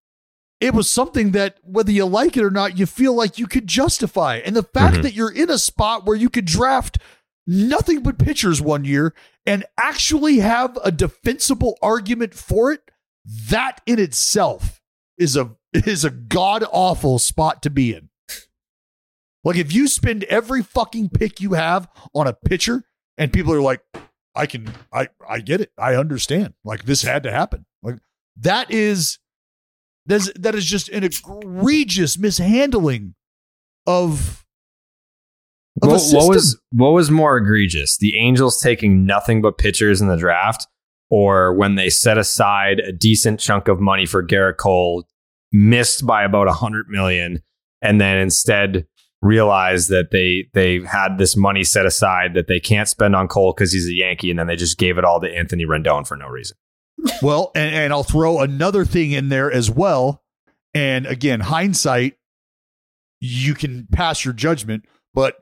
it 0.61 0.73
was 0.73 0.89
something 0.89 1.33
that 1.33 1.59
whether 1.63 1.91
you 1.93 2.05
like 2.07 2.37
it 2.37 2.45
or 2.45 2.51
not, 2.51 2.79
you 2.79 2.87
feel 2.87 3.13
like 3.13 3.39
you 3.39 3.47
could 3.47 3.67
justify. 3.67 4.37
And 4.37 4.55
the 4.57 4.63
fact 4.63 4.97
Mhm. 4.99 5.03
that 5.03 5.15
you're 5.15 5.33
in 5.33 5.51
a 5.51 5.59
spot 5.59 6.07
where 6.07 6.17
you 6.17 6.31
could 6.31 6.45
draft 6.45 6.99
nothing 7.47 8.03
but 8.03 8.17
pitchers 8.19 8.63
one 8.63 8.85
year 8.85 9.15
and 9.45 9.65
actually 9.79 10.39
have 10.39 10.79
a 10.83 10.93
defensible 10.93 11.77
argument 11.83 12.35
for 12.35 12.73
it, 12.73 12.91
that 13.27 13.83
in 13.85 13.99
itself 13.99 14.81
is 15.19 15.37
a 15.37 15.51
is 15.73 16.05
a 16.05 16.11
god 16.11 16.65
awful 16.73 17.19
spot 17.19 17.63
to 17.63 17.69
be 17.71 17.93
in. 17.95 18.09
Like 19.45 19.57
if 19.57 19.73
you 19.73 19.87
spend 19.89 20.25
every 20.25 20.63
fucking 20.63 21.11
pick 21.11 21.41
you 21.41 21.53
have 21.53 21.89
on 22.15 22.27
a 22.27 22.33
pitcher 22.33 22.85
and 23.19 23.33
people 23.33 23.53
are 23.53 23.61
like, 23.61 23.83
I 24.35 24.47
can 24.47 24.73
I 24.93 25.09
I 25.29 25.41
get 25.41 25.61
it. 25.61 25.71
I 25.79 25.95
understand. 25.95 26.55
Like 26.65 26.85
this 26.87 27.03
had 27.03 27.23
to 27.25 27.31
happen. 27.31 27.67
Like 27.83 27.99
that 28.39 28.71
is 28.71 29.19
that's 30.07 30.33
that 30.33 30.55
is 30.55 30.65
just 30.65 30.89
an 30.89 31.05
egregious 31.05 32.19
mishandling 32.19 33.15
of 33.87 34.45
of 35.83 35.91
What, 35.91 36.03
what 36.13 36.29
was 36.29 36.61
what 36.73 36.91
was 36.91 37.11
more 37.11 37.37
egregious? 37.37 37.99
The 37.99 38.17
Angels 38.17 38.61
taking 38.61 39.07
nothing 39.07 39.43
but 39.43 39.59
pitchers 39.59 40.01
in 40.01 40.09
the 40.09 40.17
draft, 40.17 40.67
or 41.11 41.55
when 41.55 41.75
they 41.75 41.91
set 41.91 42.19
aside 42.19 42.81
a 42.81 42.93
decent 42.93 43.41
chunk 43.41 43.69
of 43.69 43.81
money 43.81 44.07
for 44.07 44.27
Gerrit 44.27 44.57
Cole, 44.57 45.05
missed 45.53 46.07
by 46.07 46.25
about 46.25 46.49
a 46.49 46.53
hundred 46.53 46.87
million, 46.89 47.43
and 47.83 48.01
then 48.01 48.19
instead 48.19 48.87
realized 49.25 49.89
that 49.89 50.11
they 50.11 50.49
they 50.53 50.81
had 50.85 51.19
this 51.19 51.37
money 51.37 51.65
set 51.65 51.87
aside 51.87 52.35
that 52.35 52.47
they 52.47 52.61
can't 52.61 52.89
spend 52.89 53.17
on 53.17 53.27
Cole 53.27 53.53
because 53.53 53.73
he's 53.73 53.89
a 53.89 53.95
Yankee, 53.95 54.31
and 54.31 54.39
then 54.39 54.47
they 54.47 54.57
just 54.57 54.79
gave 54.79 54.99
it 54.99 55.05
all 55.05 55.21
to 55.21 55.29
Anthony 55.29 55.65
Rendon 55.65 56.07
for 56.07 56.17
no 56.17 56.29
reason. 56.29 56.57
Well, 57.23 57.51
and, 57.57 57.75
and 57.75 57.93
I'll 57.93 58.05
throw 58.05 58.41
another 58.41 58.85
thing 58.85 59.11
in 59.11 59.29
there 59.31 59.51
as 59.51 59.71
well. 59.71 60.23
And 60.75 61.07
again, 61.07 61.41
hindsight, 61.41 62.17
you 63.21 63.55
can 63.55 63.89
pass 63.91 64.25
your 64.25 64.35
judgment. 64.35 64.85
But 65.13 65.37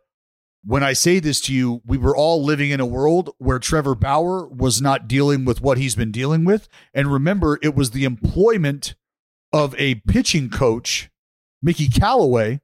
when 0.65 0.83
I 0.83 0.93
say 0.93 1.19
this 1.19 1.41
to 1.43 1.55
you, 1.55 1.83
we 1.85 1.99
were 1.99 2.17
all 2.17 2.43
living 2.43 2.71
in 2.71 2.81
a 2.81 2.87
world 2.87 3.31
where 3.39 3.59
Trevor 3.59 3.95
Bauer 3.95 4.47
was 4.49 4.81
not 4.81 5.09
dealing 5.09 5.45
with 5.45 5.61
what 5.61 5.79
he's 5.79 5.95
been 5.95 6.13
dealing 6.13 6.45
with. 6.45 6.69
And 6.95 7.13
remember, 7.13 7.59
it 7.63 7.75
was 7.75 7.91
the 7.91 8.05
employment 8.05 8.95
of 9.53 9.75
a 9.77 9.97
pitching 10.07 10.49
coach, 10.49 11.11
Mickey 11.61 11.89
Callaway, 11.89 12.61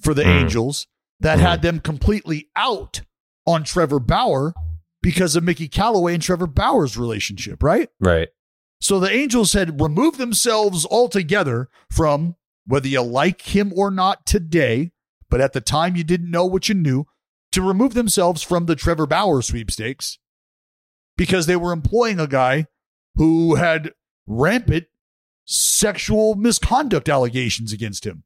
for 0.00 0.14
the 0.14 0.22
Mm. 0.22 0.42
Angels 0.42 0.86
that 1.20 1.38
had 1.40 1.62
them 1.62 1.80
completely 1.80 2.48
out 2.54 3.02
on 3.46 3.64
Trevor 3.64 3.98
Bauer 3.98 4.54
because 5.02 5.36
of 5.36 5.44
Mickey 5.44 5.68
Callaway 5.68 6.14
and 6.14 6.22
Trevor 6.22 6.46
Bauer's 6.46 6.96
relationship, 6.96 7.62
right? 7.62 7.88
Right. 8.00 8.28
So 8.80 9.00
the 9.00 9.10
Angels 9.10 9.52
had 9.54 9.80
removed 9.80 10.18
themselves 10.18 10.86
altogether 10.86 11.68
from 11.90 12.36
whether 12.66 12.86
you 12.88 13.00
like 13.02 13.42
him 13.42 13.72
or 13.74 13.90
not 13.90 14.26
today, 14.26 14.92
but 15.30 15.40
at 15.40 15.52
the 15.52 15.60
time 15.60 15.96
you 15.96 16.04
didn't 16.04 16.30
know 16.30 16.44
what 16.46 16.68
you 16.68 16.74
knew, 16.74 17.06
to 17.52 17.62
remove 17.62 17.94
themselves 17.94 18.42
from 18.42 18.66
the 18.66 18.76
Trevor 18.76 19.06
Bauer 19.06 19.42
sweepstakes 19.42 20.18
because 21.16 21.46
they 21.46 21.56
were 21.56 21.72
employing 21.72 22.20
a 22.20 22.26
guy 22.26 22.66
who 23.16 23.56
had 23.56 23.92
rampant 24.26 24.84
sexual 25.44 26.34
misconduct 26.34 27.08
allegations 27.08 27.72
against 27.72 28.04
him. 28.06 28.22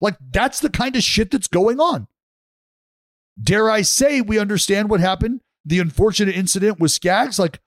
Like, 0.00 0.16
that's 0.30 0.60
the 0.60 0.70
kind 0.70 0.94
of 0.96 1.02
shit 1.02 1.30
that's 1.30 1.48
going 1.48 1.80
on. 1.80 2.06
Dare 3.40 3.70
I 3.70 3.82
say, 3.82 4.20
we 4.20 4.38
understand 4.38 4.88
what 4.90 5.00
happened, 5.00 5.40
the 5.64 5.78
unfortunate 5.80 6.34
incident 6.36 6.78
with 6.80 6.90
Skaggs. 6.90 7.38
Like, 7.38 7.60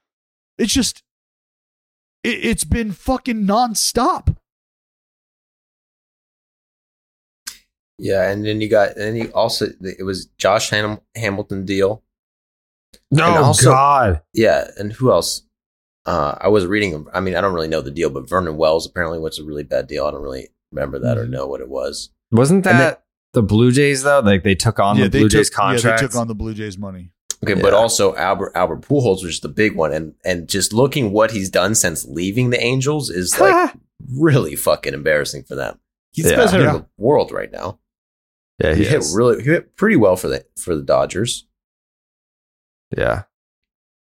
it's 0.57 0.73
just, 0.73 1.03
it, 2.23 2.45
it's 2.45 2.63
been 2.63 2.91
fucking 2.91 3.43
nonstop. 3.45 4.35
Yeah, 7.97 8.29
and 8.29 8.45
then 8.45 8.61
you 8.61 8.69
got, 8.69 8.95
and 8.95 9.17
he 9.17 9.27
also 9.31 9.67
it 9.81 10.03
was 10.05 10.27
Josh 10.37 10.69
Ham- 10.69 11.01
Hamilton 11.15 11.65
deal. 11.65 12.01
No, 13.11 13.27
And 13.27 13.37
also- 13.37 13.71
God. 13.71 14.21
Yeah, 14.33 14.69
and 14.77 14.93
who 14.93 15.11
else? 15.11 15.43
Uh, 16.05 16.35
I 16.39 16.47
was 16.47 16.65
reading. 16.65 17.05
I 17.13 17.19
mean, 17.19 17.35
I 17.35 17.41
don't 17.41 17.53
really 17.53 17.67
know 17.67 17.81
the 17.81 17.91
deal, 17.91 18.09
but 18.09 18.27
Vernon 18.27 18.55
Wells 18.57 18.87
apparently 18.87 19.19
was 19.19 19.37
a 19.37 19.43
really 19.43 19.63
bad 19.63 19.87
deal. 19.87 20.05
I 20.05 20.11
don't 20.11 20.23
really 20.23 20.47
remember 20.71 20.97
that 20.99 21.17
or 21.17 21.27
know 21.27 21.45
what 21.45 21.61
it 21.61 21.69
was. 21.69 22.09
Wasn't 22.31 22.65
And 22.67 22.79
that 22.79 23.03
the 23.33 23.41
Blue 23.43 23.71
Jays 23.71 24.03
though? 24.03 24.19
Like 24.19 24.43
they 24.43 24.55
took 24.55 24.79
on 24.79 24.97
yeah, 24.97 25.05
the 25.05 25.09
they 25.09 25.19
Blue 25.19 25.29
took, 25.29 25.39
Jays 25.39 25.49
contract. 25.49 25.83
Yeah, 25.83 26.07
they 26.07 26.11
took 26.11 26.15
on 26.15 26.27
the 26.27 26.35
Blue 26.35 26.53
Jays 26.53 26.77
money. 26.77 27.11
Okay, 27.43 27.53
but 27.59 27.73
also 27.73 28.15
Albert 28.15 28.51
Albert 28.55 28.81
Pujols 28.81 29.23
was 29.23 29.39
the 29.39 29.47
big 29.49 29.75
one, 29.75 29.93
and 29.93 30.13
and 30.25 30.47
just 30.49 30.73
looking 30.73 31.11
what 31.11 31.31
he's 31.31 31.49
done 31.49 31.73
since 31.73 32.05
leaving 32.05 32.49
the 32.49 32.61
Angels 32.61 33.09
is 33.09 33.39
like 33.39 33.73
really 34.13 34.55
fucking 34.55 34.93
embarrassing 34.93 35.43
for 35.43 35.55
them. 35.55 35.79
He's 36.11 36.25
the 36.25 36.35
best 36.35 36.51
hitter 36.53 36.65
Yeah. 36.65 36.75
in 36.75 36.81
the 36.81 36.85
world 36.97 37.31
right 37.31 37.51
now. 37.51 37.79
yeah, 38.61 38.73
He, 38.73 38.83
he 38.83 38.89
hit 38.89 39.05
really, 39.13 39.43
he 39.43 39.49
hit 39.49 39.75
pretty 39.77 39.95
well 39.95 40.15
for 40.17 40.27
the 40.27 40.45
for 40.57 40.75
the 40.75 40.81
Dodgers. 40.83 41.45
Yeah. 42.95 43.23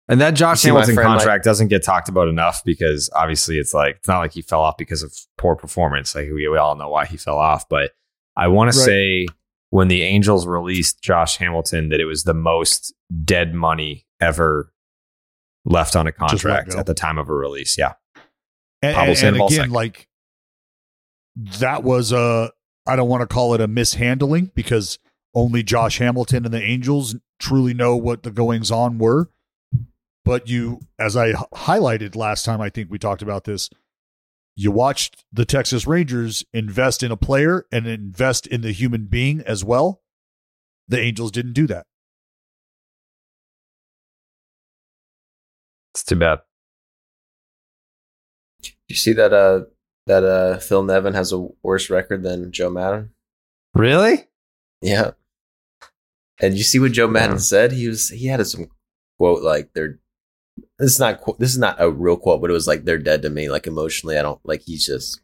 And 0.07 0.19
that 0.19 0.31
Josh 0.31 0.63
Hamilton 0.63 0.95
friend, 0.95 1.09
like- 1.09 1.19
contract 1.19 1.43
doesn't 1.45 1.67
get 1.67 1.83
talked 1.83 2.09
about 2.09 2.27
enough 2.27 2.63
because 2.65 3.09
obviously 3.15 3.57
it's 3.59 3.73
like 3.73 3.97
it's 3.97 4.07
not 4.07 4.19
like 4.19 4.33
he 4.33 4.41
fell 4.41 4.61
off 4.61 4.77
because 4.77 5.03
of 5.03 5.13
poor 5.37 5.55
performance. 5.55 6.15
Like 6.15 6.25
we, 6.33 6.47
we 6.47 6.57
all 6.57 6.75
know 6.75 6.89
why 6.89 7.05
he 7.05 7.17
fell 7.17 7.37
off. 7.37 7.69
But 7.69 7.91
I 8.35 8.47
want 8.47 8.71
to 8.71 8.77
say 8.77 9.27
when 9.69 9.87
the 9.87 10.03
Angels 10.03 10.45
released 10.47 11.01
Josh 11.01 11.37
Hamilton 11.37 11.89
that 11.89 11.99
it 11.99 12.05
was 12.05 12.23
the 12.23 12.33
most 12.33 12.93
dead 13.23 13.53
money 13.53 14.05
ever 14.19 14.71
left 15.65 15.95
on 15.95 16.07
a 16.07 16.11
contract 16.11 16.75
at 16.75 16.85
the 16.85 16.93
time 16.93 17.17
of 17.17 17.29
a 17.29 17.33
release. 17.33 17.77
Yeah. 17.77 17.93
And, 18.81 18.95
Pablo 18.95 19.13
and, 19.13 19.23
and 19.23 19.35
again, 19.35 19.49
second. 19.49 19.71
like 19.71 20.07
that 21.59 21.83
was 21.83 22.11
a 22.11 22.51
I 22.85 22.95
don't 22.95 23.09
want 23.09 23.21
to 23.21 23.27
call 23.27 23.53
it 23.53 23.61
a 23.61 23.67
mishandling 23.67 24.51
because 24.55 24.99
only 25.33 25.63
Josh 25.63 25.99
Hamilton 25.99 26.45
and 26.45 26.53
the 26.53 26.61
Angels 26.61 27.15
truly 27.39 27.73
know 27.73 27.95
what 27.95 28.23
the 28.23 28.31
goings 28.31 28.71
on 28.71 28.97
were. 28.97 29.29
But 30.23 30.49
you, 30.49 30.81
as 30.99 31.15
I 31.15 31.29
h- 31.29 31.35
highlighted 31.53 32.15
last 32.15 32.43
time, 32.45 32.61
I 32.61 32.69
think 32.69 32.91
we 32.91 32.99
talked 32.99 33.21
about 33.21 33.45
this. 33.45 33.69
You 34.61 34.69
watched 34.69 35.25
the 35.33 35.43
Texas 35.43 35.87
Rangers 35.87 36.45
invest 36.53 37.01
in 37.01 37.11
a 37.11 37.17
player 37.17 37.65
and 37.71 37.87
invest 37.87 38.45
in 38.45 38.61
the 38.61 38.71
human 38.71 39.05
being 39.05 39.41
as 39.41 39.63
well. 39.65 40.03
The 40.87 40.99
Angels 40.99 41.31
didn't 41.31 41.53
do 41.53 41.65
that. 41.65 41.87
It's 45.95 46.03
too 46.03 46.15
bad. 46.15 46.41
You 48.87 48.95
see 48.95 49.13
that 49.13 49.33
uh 49.33 49.61
that 50.05 50.23
uh 50.23 50.59
Phil 50.59 50.83
Nevin 50.83 51.15
has 51.15 51.31
a 51.33 51.39
worse 51.63 51.89
record 51.89 52.21
than 52.21 52.51
Joe 52.51 52.69
Maddon. 52.69 53.09
Really? 53.73 54.27
Yeah. 54.79 55.11
And 56.39 56.55
you 56.55 56.61
see 56.63 56.77
what 56.77 56.91
Joe 56.91 57.07
Maddon 57.07 57.37
Yeah. 57.37 57.39
said? 57.39 57.71
He 57.71 57.87
was 57.87 58.09
he 58.09 58.27
had 58.27 58.45
some 58.45 58.67
quote 59.17 59.41
like 59.41 59.71
they're 59.73 59.97
this 60.79 60.91
is 60.93 60.99
not 60.99 61.21
this 61.39 61.51
is 61.51 61.57
not 61.57 61.75
a 61.79 61.89
real 61.89 62.17
quote, 62.17 62.41
but 62.41 62.49
it 62.49 62.53
was 62.53 62.67
like 62.67 62.83
they're 62.83 62.97
dead 62.97 63.21
to 63.23 63.29
me. 63.29 63.49
Like 63.49 63.67
emotionally, 63.67 64.17
I 64.17 64.21
don't 64.21 64.39
like 64.43 64.61
he's 64.61 64.85
just 64.85 65.21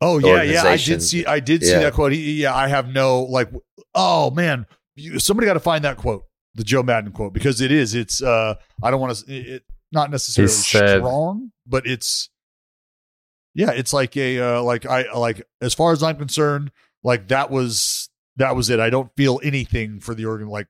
Oh 0.00 0.18
yeah, 0.18 0.42
yeah. 0.42 0.62
I 0.64 0.76
did 0.76 1.02
see. 1.02 1.26
I 1.26 1.40
did 1.40 1.62
see 1.64 1.72
Yeah. 1.72 1.80
that 1.80 1.94
quote. 1.94 2.12
He, 2.12 2.42
yeah, 2.42 2.54
I 2.54 2.68
have 2.68 2.88
no 2.88 3.22
like. 3.22 3.50
Oh 3.94 4.30
man, 4.30 4.66
you, 4.94 5.18
somebody 5.18 5.46
got 5.46 5.54
to 5.54 5.60
find 5.60 5.82
that 5.84 5.96
quote, 5.96 6.24
the 6.54 6.62
Joe 6.62 6.82
Maddon 6.84 7.10
quote, 7.10 7.32
because 7.32 7.60
it 7.60 7.72
is. 7.72 7.94
It's. 7.94 8.22
uh 8.22 8.54
I 8.82 8.90
don't 8.90 9.00
want 9.00 9.16
to. 9.18 9.60
Not 9.90 10.10
necessarily 10.10 10.52
strong, 10.52 11.50
but 11.66 11.86
it's. 11.86 12.30
Yeah, 13.54 13.72
it's 13.72 13.92
like 13.92 14.16
a 14.16 14.38
uh, 14.38 14.62
like 14.62 14.86
I 14.86 15.10
like 15.14 15.42
as 15.60 15.74
far 15.74 15.92
as 15.92 16.02
I'm 16.02 16.16
concerned, 16.16 16.70
like 17.02 17.28
that 17.28 17.50
was 17.50 18.08
that 18.36 18.54
was 18.54 18.70
it. 18.70 18.78
I 18.78 18.90
don't 18.90 19.10
feel 19.16 19.40
anything 19.42 19.98
for 19.98 20.14
the 20.14 20.26
organ 20.26 20.46
like 20.46 20.68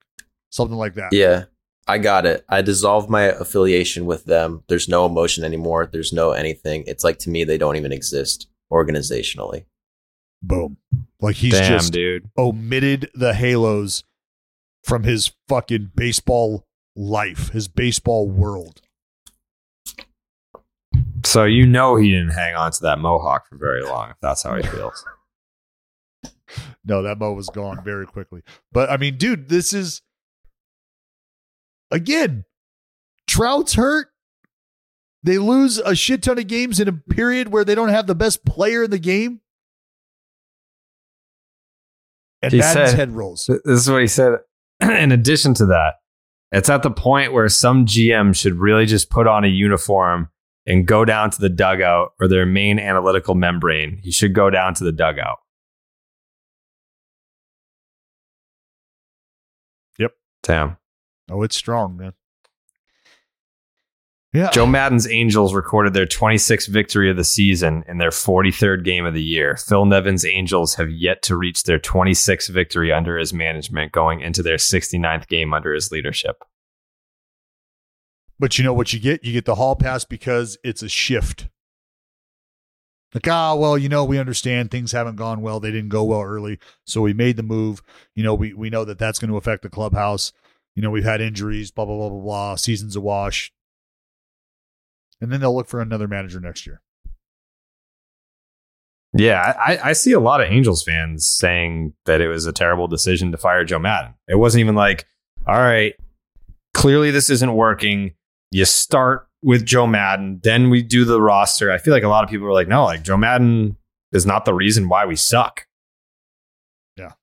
something 0.49 0.77
like 0.77 0.95
that. 0.95 1.13
yeah. 1.13 1.45
I 1.89 1.97
got 1.97 2.27
it. 2.27 2.45
I 2.51 2.61
dissolved 2.61 3.09
my 3.09 3.23
affiliation 3.23 4.05
with 4.05 4.27
them. 4.27 4.63
There's 4.69 4.89
no 4.89 5.07
emotion 5.07 5.43
anymore. 5.43 5.87
There's 5.87 6.13
no 6.13 6.33
anything. 6.33 6.85
It's 6.87 7.03
like 7.03 7.19
to 7.21 7.31
me 7.31 7.45
they 7.45 7.57
don't 7.57 7.77
even 7.77 7.93
exist 7.93 8.47
organizationally. 8.71 9.65
Boom. 10.43 10.77
Like 11.21 11.37
he's 11.37 11.55
Damn, 11.55 11.73
just 11.73 11.93
dude. 11.93 12.31
omitted 12.37 13.11
the 13.15 13.33
halos 13.33 14.05
from 14.85 15.05
his 15.05 15.33
fucking 15.49 15.93
baseball 15.97 16.67
life, 16.95 17.49
his 17.51 17.69
baseball 17.69 18.29
world. 18.29 18.83
So 21.25 21.45
you 21.45 21.67
know 21.67 21.97
he 21.97 22.11
didn't 22.11 22.31
hang 22.31 22.55
on 22.55 22.71
to 22.73 22.83
that 22.83 22.99
mohawk 22.99 23.49
for 23.49 23.57
very 23.57 23.83
long, 23.83 24.11
if 24.11 24.17
that's 24.21 24.43
how 24.43 24.57
he 24.57 24.63
feels. 24.63 25.05
No, 26.83 27.03
that 27.03 27.19
mo 27.19 27.35
was 27.35 27.51
gone 27.51 27.85
very 27.85 28.07
quickly. 28.07 28.41
But 28.73 28.91
I 28.91 28.97
mean, 28.97 29.19
dude, 29.19 29.51
this 29.51 29.75
is 29.75 30.01
again, 31.91 32.45
Trout's 33.27 33.75
hurt. 33.75 34.09
They 35.23 35.39
lose 35.39 35.79
a 35.79 35.95
shit 35.97 36.23
ton 36.23 36.39
of 36.39 36.47
games 36.47 36.79
in 36.81 36.89
a 36.89 36.93
period 36.93 37.49
where 37.53 37.65
they 37.65 37.75
don't 37.75 37.89
have 37.89 38.07
the 38.07 38.15
best 38.15 38.45
player 38.45 38.85
in 38.85 38.91
the 38.91 38.99
game. 38.99 39.41
And 42.41 42.53
He 42.53 42.59
Maddon's 42.61 42.91
said- 42.91 42.97
head 42.99 43.13
rolls. 43.13 43.47
This 43.65 43.81
is 43.81 43.91
what 43.91 44.01
he 44.01 44.07
said. 44.07 44.39
In 44.81 45.11
addition 45.11 45.55
to 45.55 45.67
that, 45.67 45.95
it's 46.53 46.71
at 46.71 46.85
the 46.85 46.91
point 46.91 47.33
where 47.33 47.49
some 47.49 47.85
GM 47.85 48.35
should 48.35 48.55
really 48.55 48.87
just 48.87 49.11
put 49.11 49.27
on 49.27 49.43
a 49.45 49.49
uniform 49.49 50.29
and 50.65 50.87
go 50.87 51.05
down 51.05 51.31
to 51.31 51.41
the 51.41 51.49
dugout 51.49 52.13
or 52.21 52.29
their 52.29 52.47
main 52.47 52.79
analytical 52.79 53.35
membrane. 53.35 53.99
He 54.05 54.13
should 54.13 54.35
go 54.35 54.51
down 54.51 54.75
to 54.75 54.85
the 54.85 54.93
dugout. 54.93 55.39
Yep. 59.99 60.13
Damn. 60.45 60.77
Oh, 61.31 61.43
it's 61.43 61.57
strong, 61.57 61.97
man. 61.97 62.13
Yeah. 64.33 64.51
Joe 64.51 64.67
Maddon's 64.67 65.09
Angels 65.09 65.55
recorded 65.55 65.95
their 65.95 66.07
26th 66.07 66.69
victory 66.69 67.11
of 67.11 67.17
the 67.17 67.25
season 67.25 67.83
in 67.89 67.97
their 67.97 68.11
43rd 68.11 68.85
game 68.85 69.07
of 69.07 69.15
the 69.15 69.23
year. 69.23 69.57
Phil 69.57 69.87
Nevin's 69.87 70.27
Angels 70.27 70.75
have 70.75 70.91
yet 70.91 71.23
to 71.23 71.37
reach 71.37 71.63
their 71.63 71.79
26th 71.79 72.51
victory 72.51 72.93
under 72.93 73.17
his 73.17 73.33
management, 73.33 73.91
going 73.91 74.21
into 74.21 74.43
their 74.43 74.57
69th 74.57 75.29
game 75.29 75.55
under 75.55 75.73
his 75.73 75.91
leadership. 75.91 76.45
But 78.39 78.59
you 78.59 78.65
know 78.65 78.75
what 78.75 78.93
you 78.93 79.01
get? 79.01 79.25
You 79.25 79.33
get 79.33 79.47
the 79.47 79.55
hall 79.55 79.77
pass 79.77 80.05
because 80.05 80.59
it's 80.63 80.83
a 80.83 80.89
shift. 80.89 81.49
Like, 83.15 83.27
ah, 83.27 83.55
well, 83.55 83.79
you 83.79 83.89
know, 83.89 84.05
we 84.05 84.19
understand 84.19 84.71
things 84.71 84.93
haven't 84.93 85.17
gone 85.17 85.41
well. 85.41 85.59
They 85.59 85.71
didn't 85.71 85.89
go 85.89 86.05
well 86.05 86.23
early. 86.23 86.59
So 86.85 87.01
we 87.01 87.15
made 87.15 87.37
the 87.37 87.43
move. 87.43 87.83
You 88.15 88.23
know, 88.23 88.35
we, 88.35 88.53
we 88.53 88.69
know 88.69 88.85
that 88.85 88.99
that's 88.99 89.19
going 89.19 89.31
to 89.31 89.39
affect 89.39 89.63
the 89.63 89.71
clubhouse. 89.71 90.33
You 90.79 90.83
know, 90.83 90.91
we've 90.91 91.03
had 91.03 91.21
injuries, 91.21 91.73
blah, 91.73 91.87
blah, 91.87 91.97
blah, 91.97 92.09
blah, 92.09 92.21
blah. 92.21 92.55
Season's 92.55 92.95
a 92.95 93.01
wash. 93.01 93.53
And 95.21 95.33
then 95.33 95.41
they'll 95.41 95.53
look 95.53 95.67
for 95.67 95.81
another 95.81 96.07
manager 96.07 96.39
next 96.39 96.69
year. 96.69 96.83
Yeah, 99.13 99.55
I, 99.59 99.89
I 99.89 99.93
see 99.93 100.13
a 100.13 100.21
lot 100.21 100.41
of 100.41 100.47
Angels 100.49 100.85
fans 100.85 101.27
saying 101.27 101.95
that 102.05 102.21
it 102.21 102.29
was 102.29 102.47
a 102.47 102.53
terrible 102.53 102.87
decision 102.87 103.33
to 103.33 103.39
fire 103.39 103.65
Joe 103.65 103.81
Maddon. 103.81 104.15
It 104.29 104.37
wasn't 104.37 104.61
even 104.61 104.77
like, 104.77 105.05
all 105.49 105.59
right, 105.59 105.95
clearly 106.75 107.11
this 107.11 107.29
isn't 107.29 107.55
working. 107.55 108.15
You 108.53 108.65
start 108.65 109.27
with 109.43 109.67
Joe 109.67 109.89
Maddon, 109.89 110.39
then 110.45 110.71
we 110.71 110.85
do 110.85 111.05
the 111.05 111.21
roster. 111.21 111.73
I 111.73 111.79
feel 111.79 111.93
like 111.93 112.05
a 112.05 112.09
lot 112.09 112.23
of 112.23 112.31
people 112.31 112.47
are 112.47 112.53
like, 112.53 112.69
no, 112.69 112.85
like 112.85 113.03
Joe 113.03 113.17
Maddon 113.17 113.77
is 114.13 114.25
not 114.25 114.45
the 114.45 114.55
reason 114.55 114.89
why 114.89 115.07
we 115.07 115.17
suck. 115.17 115.67
Yeah. 116.97 117.15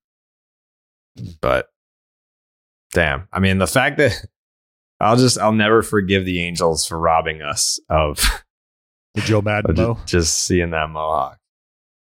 But 1.40 1.70
damn, 2.96 3.28
I 3.32 3.40
mean, 3.40 3.60
the 3.60 3.68
fact 3.68 3.98
that 3.98 4.14
I'll 5.00 5.18
just, 5.18 5.38
I'll 5.38 5.52
never 5.52 5.84
forgive 5.84 6.26
the 6.26 6.44
Angels 6.44 6.86
for 6.86 6.98
robbing 6.98 7.42
us 7.42 7.80
of 7.90 8.18
The 9.14 9.22
Joe 9.22 9.42
Maddon 9.44 9.78
of 9.78 9.98
just, 9.98 10.08
just 10.08 10.38
seeing 10.46 10.72
that 10.72 10.90
mohawk. 10.90 11.38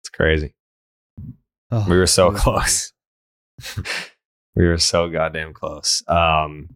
It's 0.01 0.09
crazy. 0.11 0.55
Oh, 1.73 1.85
We 1.91 1.99
were 1.99 2.07
so 2.07 2.31
close. 2.31 2.93
we 4.55 4.67
were 4.67 4.79
so 4.79 5.11
goddamn 5.11 5.53
close. 5.53 6.05
Um, 6.07 6.69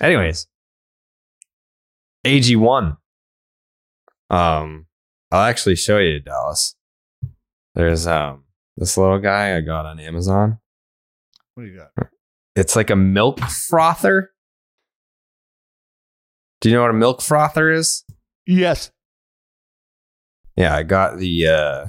anyways, 0.00 0.46
AG1. 2.24 2.96
Um, 4.30 4.86
I'll 5.32 5.42
actually 5.42 5.74
show 5.76 5.98
you 5.98 6.20
Dallas. 6.20 6.76
There's 7.74 8.06
um 8.06 8.44
this 8.76 8.96
little 8.96 9.18
guy 9.18 9.56
I 9.56 9.60
got 9.60 9.86
on 9.86 9.98
Amazon. 9.98 10.58
What 11.54 11.64
do 11.64 11.68
you 11.70 11.78
got? 11.96 12.11
It's 12.54 12.76
like 12.76 12.90
a 12.90 12.96
milk 12.96 13.40
frother. 13.40 14.30
Do 16.60 16.68
you 16.68 16.74
know 16.74 16.82
what 16.82 16.90
a 16.90 16.94
milk 16.94 17.22
frother 17.22 17.70
is? 17.70 18.04
Yes. 18.46 18.90
Yeah, 20.56 20.76
I 20.76 20.82
got 20.82 21.18
the 21.18 21.48
uh 21.48 21.86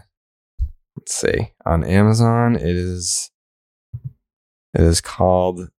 let's 0.98 1.14
see. 1.14 1.52
On 1.66 1.84
Amazon, 1.84 2.56
it 2.56 2.64
is 2.64 3.30
it 4.74 4.82
is 4.82 5.02
called 5.02 5.70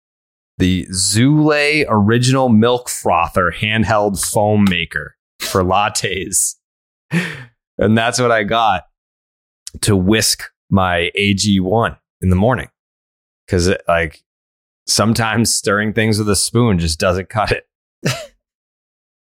the 0.59 0.87
Zulay 0.93 1.85
Original 1.89 2.49
Milk 2.49 2.89
Frother 2.89 3.51
handheld 3.51 4.25
foam 4.25 4.65
maker 4.69 5.17
for 5.41 5.63
lattes. 5.63 6.55
and 7.11 7.99
that's 7.99 8.21
what 8.21 8.31
I 8.31 8.45
got 8.45 8.85
to 9.81 9.97
whisk 9.97 10.45
my 10.71 11.11
AG1 11.19 11.99
in 12.21 12.31
the 12.31 12.37
morning. 12.37 12.69
Cuz 13.49 13.67
it 13.67 13.83
like 13.89 14.23
sometimes 14.87 15.53
stirring 15.55 15.93
things 15.93 16.19
with 16.19 16.29
a 16.29 16.37
spoon 16.37 16.79
just 16.79 16.99
doesn't 17.01 17.29
cut 17.29 17.53
it. 17.53 17.67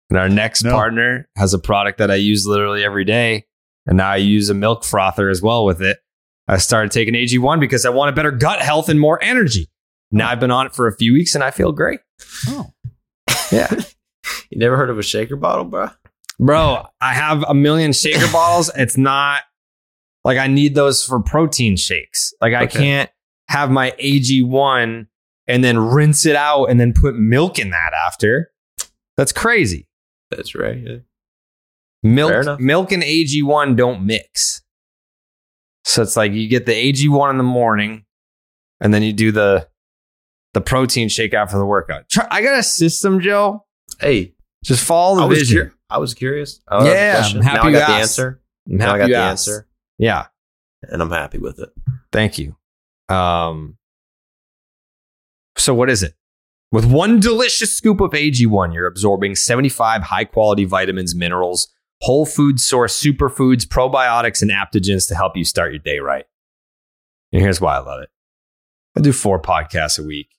and 0.10 0.18
our 0.18 0.30
next 0.30 0.64
No. 0.64 0.72
partner 0.72 1.30
has 1.38 1.54
a 1.54 1.60
product 1.60 1.98
that 2.00 2.12
I 2.12 2.16
use 2.16 2.46
literally 2.46 2.84
every 2.84 3.06
day 3.06 3.46
and 3.86 3.98
now 3.98 4.10
I 4.12 4.18
use 4.18 4.50
a 4.50 4.54
milk 4.54 4.84
frother 4.84 5.30
as 5.30 5.42
well 5.42 5.66
with 5.66 5.82
it. 5.82 6.00
I 6.48 6.58
started 6.58 6.92
taking 6.92 7.14
AG1 7.14 7.60
because 7.60 7.86
I 7.86 7.90
wanted 7.90 8.16
better 8.16 8.32
gut 8.32 8.62
health 8.62 8.90
and 8.90 9.00
more 9.00 9.22
energy. 9.24 9.70
Now 10.12 10.30
I've 10.30 10.40
been 10.40 10.52
on 10.52 10.66
it 10.66 10.76
for 10.76 10.88
a 10.88 10.96
few 10.96 11.14
weeks 11.14 11.36
and 11.36 11.44
I 11.44 11.52
feel 11.52 11.72
great. 11.72 12.00
Oh. 12.48 12.72
Yeah. 13.52 13.68
You 14.50 14.58
never 14.60 14.78
heard 14.78 14.90
of 14.90 14.98
a 14.98 15.04
shaker 15.04 15.36
bottle, 15.36 15.66
bro? 15.66 15.90
Bro, 16.40 16.88
I 17.02 17.14
have 17.14 17.44
a 17.48 17.54
million 17.54 17.92
shaker 17.92 18.26
bottles. 18.32 18.72
It's 18.78 18.96
not 18.98 19.42
like 20.24 20.38
I 20.38 20.48
need 20.48 20.74
those 20.74 21.04
for 21.06 21.20
protein 21.22 21.76
shakes. 21.76 22.34
Like 22.40 22.54
I 22.54 22.64
Okay. 22.64 22.80
can't 22.80 23.10
have 23.50 23.70
my 23.72 23.92
AG1 23.92 25.08
and 25.48 25.64
then 25.64 25.78
rinse 25.80 26.26
it 26.26 26.36
out 26.36 26.66
and 26.66 26.80
then 26.80 26.94
put 26.94 27.16
milk 27.16 27.60
in 27.60 27.70
that 27.72 27.94
after. 27.94 28.52
That's 29.18 29.32
crazy. 29.32 29.88
That's 30.30 30.56
right. 30.56 30.78
Yeah. 30.78 30.98
Milk, 32.04 32.60
milk 32.60 32.92
and 32.92 33.04
AG1 33.04 33.76
don't 33.76 34.06
mix. 34.06 34.62
So 35.84 36.02
it's 36.02 36.16
like 36.16 36.32
you 36.32 36.48
get 36.48 36.66
the 36.66 36.72
AG1 36.74 37.30
in 37.32 37.38
the 37.38 37.44
morning 37.44 38.06
and 38.80 38.94
then 38.94 39.04
you 39.04 39.14
do 39.14 39.32
the 39.32 39.68
the 40.54 40.62
protein 40.62 41.08
shake 41.10 41.34
after 41.34 41.58
the 41.58 41.66
workout. 41.66 42.10
Try, 42.10 42.28
I 42.30 42.42
got 42.42 42.58
a 42.60 42.64
system, 42.64 43.22
Joe. 43.22 43.66
Hey, 44.00 44.34
Just 44.66 44.84
follow 44.86 45.16
the 45.18 45.22
I 45.24 45.26
was, 45.26 45.40
vision. 45.40 45.68
cur- 45.70 45.74
I 45.90 45.98
was 46.00 46.14
curious. 46.14 46.60
I 46.68 46.86
Yeah. 46.92 47.24
I'm 47.26 47.42
happy 47.42 47.58
now 47.58 47.64
I 47.68 47.72
got 47.72 47.88
the 47.88 47.94
answer. 47.94 48.42
I'm 48.70 48.78
Now 48.78 48.94
I 48.94 48.98
got 48.98 49.08
the 49.08 49.16
asked. 49.16 49.48
answer, 49.48 49.68
Yeah. 49.98 50.26
and 50.84 51.02
I'm 51.02 51.10
happy 51.12 51.38
with 51.38 51.60
it. 51.60 51.70
Thank 52.12 52.38
you. 52.38 52.56
Um, 53.10 53.78
so 55.62 55.74
what 55.74 55.90
is 55.90 56.04
it? 56.04 56.14
With 56.72 56.86
one 56.86 57.20
delicious 57.20 57.76
scoop 57.76 58.00
of 58.00 58.12
AG1, 58.12 58.74
you're 58.74 58.88
absorbing 58.88 59.36
75 59.36 60.04
high 60.04 60.24
quality 60.24 60.64
vitamins, 60.64 61.14
minerals, 61.14 61.68
whole 62.02 62.26
food 62.26 62.60
source 62.60 63.00
superfoods, 63.00 63.68
probiotics, 63.68 64.42
and 64.42 64.52
adaptogens 64.52 65.08
to 65.10 65.16
help 65.16 65.36
you 65.36 65.44
start 65.44 65.72
your 65.72 65.80
day 65.80 66.00
right. 66.00 66.26
And 67.34 67.42
here's 67.42 67.60
why 67.60 67.76
I 67.76 67.80
love 67.80 68.02
it. 68.02 68.10
I 68.98 69.02
do 69.02 69.12
four 69.12 69.42
podcasts 69.42 70.00
a 70.00 70.04
week. 70.04 70.30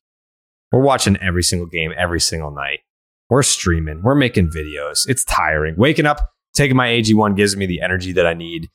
We're 0.72 0.80
watching 0.80 1.18
every 1.18 1.42
single 1.42 1.68
game 1.68 1.92
every 1.96 2.20
single 2.20 2.50
night. 2.50 2.80
We're 3.28 3.42
streaming. 3.42 4.02
We're 4.02 4.14
making 4.14 4.50
videos. 4.50 5.08
It's 5.08 5.24
tiring. 5.24 5.74
Waking 5.76 6.06
up, 6.06 6.32
taking 6.54 6.76
my 6.76 6.88
AG1 6.88 7.36
gives 7.36 7.56
me 7.56 7.66
the 7.66 7.82
energy 7.82 8.12
that 8.12 8.26
I 8.26 8.34
need 8.34 8.70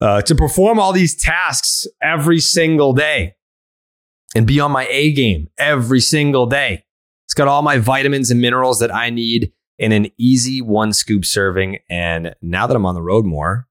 uh, 0.00 0.22
to 0.22 0.34
perform 0.34 0.78
all 0.80 0.92
these 0.92 1.14
tasks 1.16 1.86
every 2.02 2.40
single 2.40 2.92
day 2.92 3.35
and 4.34 4.46
be 4.46 4.60
on 4.60 4.72
my 4.72 4.86
A 4.90 5.12
game 5.12 5.48
every 5.58 6.00
single 6.00 6.46
day. 6.46 6.84
It's 7.26 7.34
got 7.34 7.48
all 7.48 7.62
my 7.62 7.78
vitamins 7.78 8.30
and 8.30 8.40
minerals 8.40 8.78
that 8.80 8.94
I 8.94 9.10
need 9.10 9.52
in 9.78 9.92
an 9.92 10.08
easy 10.18 10.60
one 10.62 10.92
scoop 10.92 11.24
serving. 11.24 11.78
And 11.88 12.34
now 12.40 12.66
that 12.66 12.76
I'm 12.76 12.86
on 12.86 12.94
the 12.94 13.02
road 13.02 13.24
more, 13.24 13.66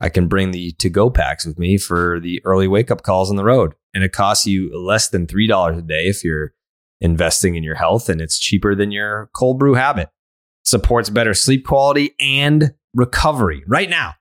I 0.00 0.08
can 0.08 0.26
bring 0.26 0.50
the 0.50 0.72
to 0.72 0.90
go 0.90 1.10
packs 1.10 1.46
with 1.46 1.58
me 1.58 1.78
for 1.78 2.18
the 2.20 2.40
early 2.44 2.68
wake 2.68 2.90
up 2.90 3.02
calls 3.02 3.30
on 3.30 3.36
the 3.36 3.44
road. 3.44 3.74
And 3.94 4.02
it 4.02 4.12
costs 4.12 4.46
you 4.46 4.76
less 4.76 5.08
than 5.08 5.26
$3 5.26 5.78
a 5.78 5.82
day 5.82 6.06
if 6.06 6.24
you're 6.24 6.52
investing 7.00 7.56
in 7.56 7.62
your 7.62 7.74
health, 7.74 8.08
and 8.08 8.20
it's 8.20 8.38
cheaper 8.38 8.74
than 8.74 8.90
your 8.90 9.28
cold 9.34 9.58
brew 9.58 9.74
habit. 9.74 10.08
Supports 10.64 11.10
better 11.10 11.34
sleep 11.34 11.66
quality 11.66 12.14
and 12.20 12.72
recovery. 12.94 13.64
Right 13.66 13.90
now, 13.90 14.14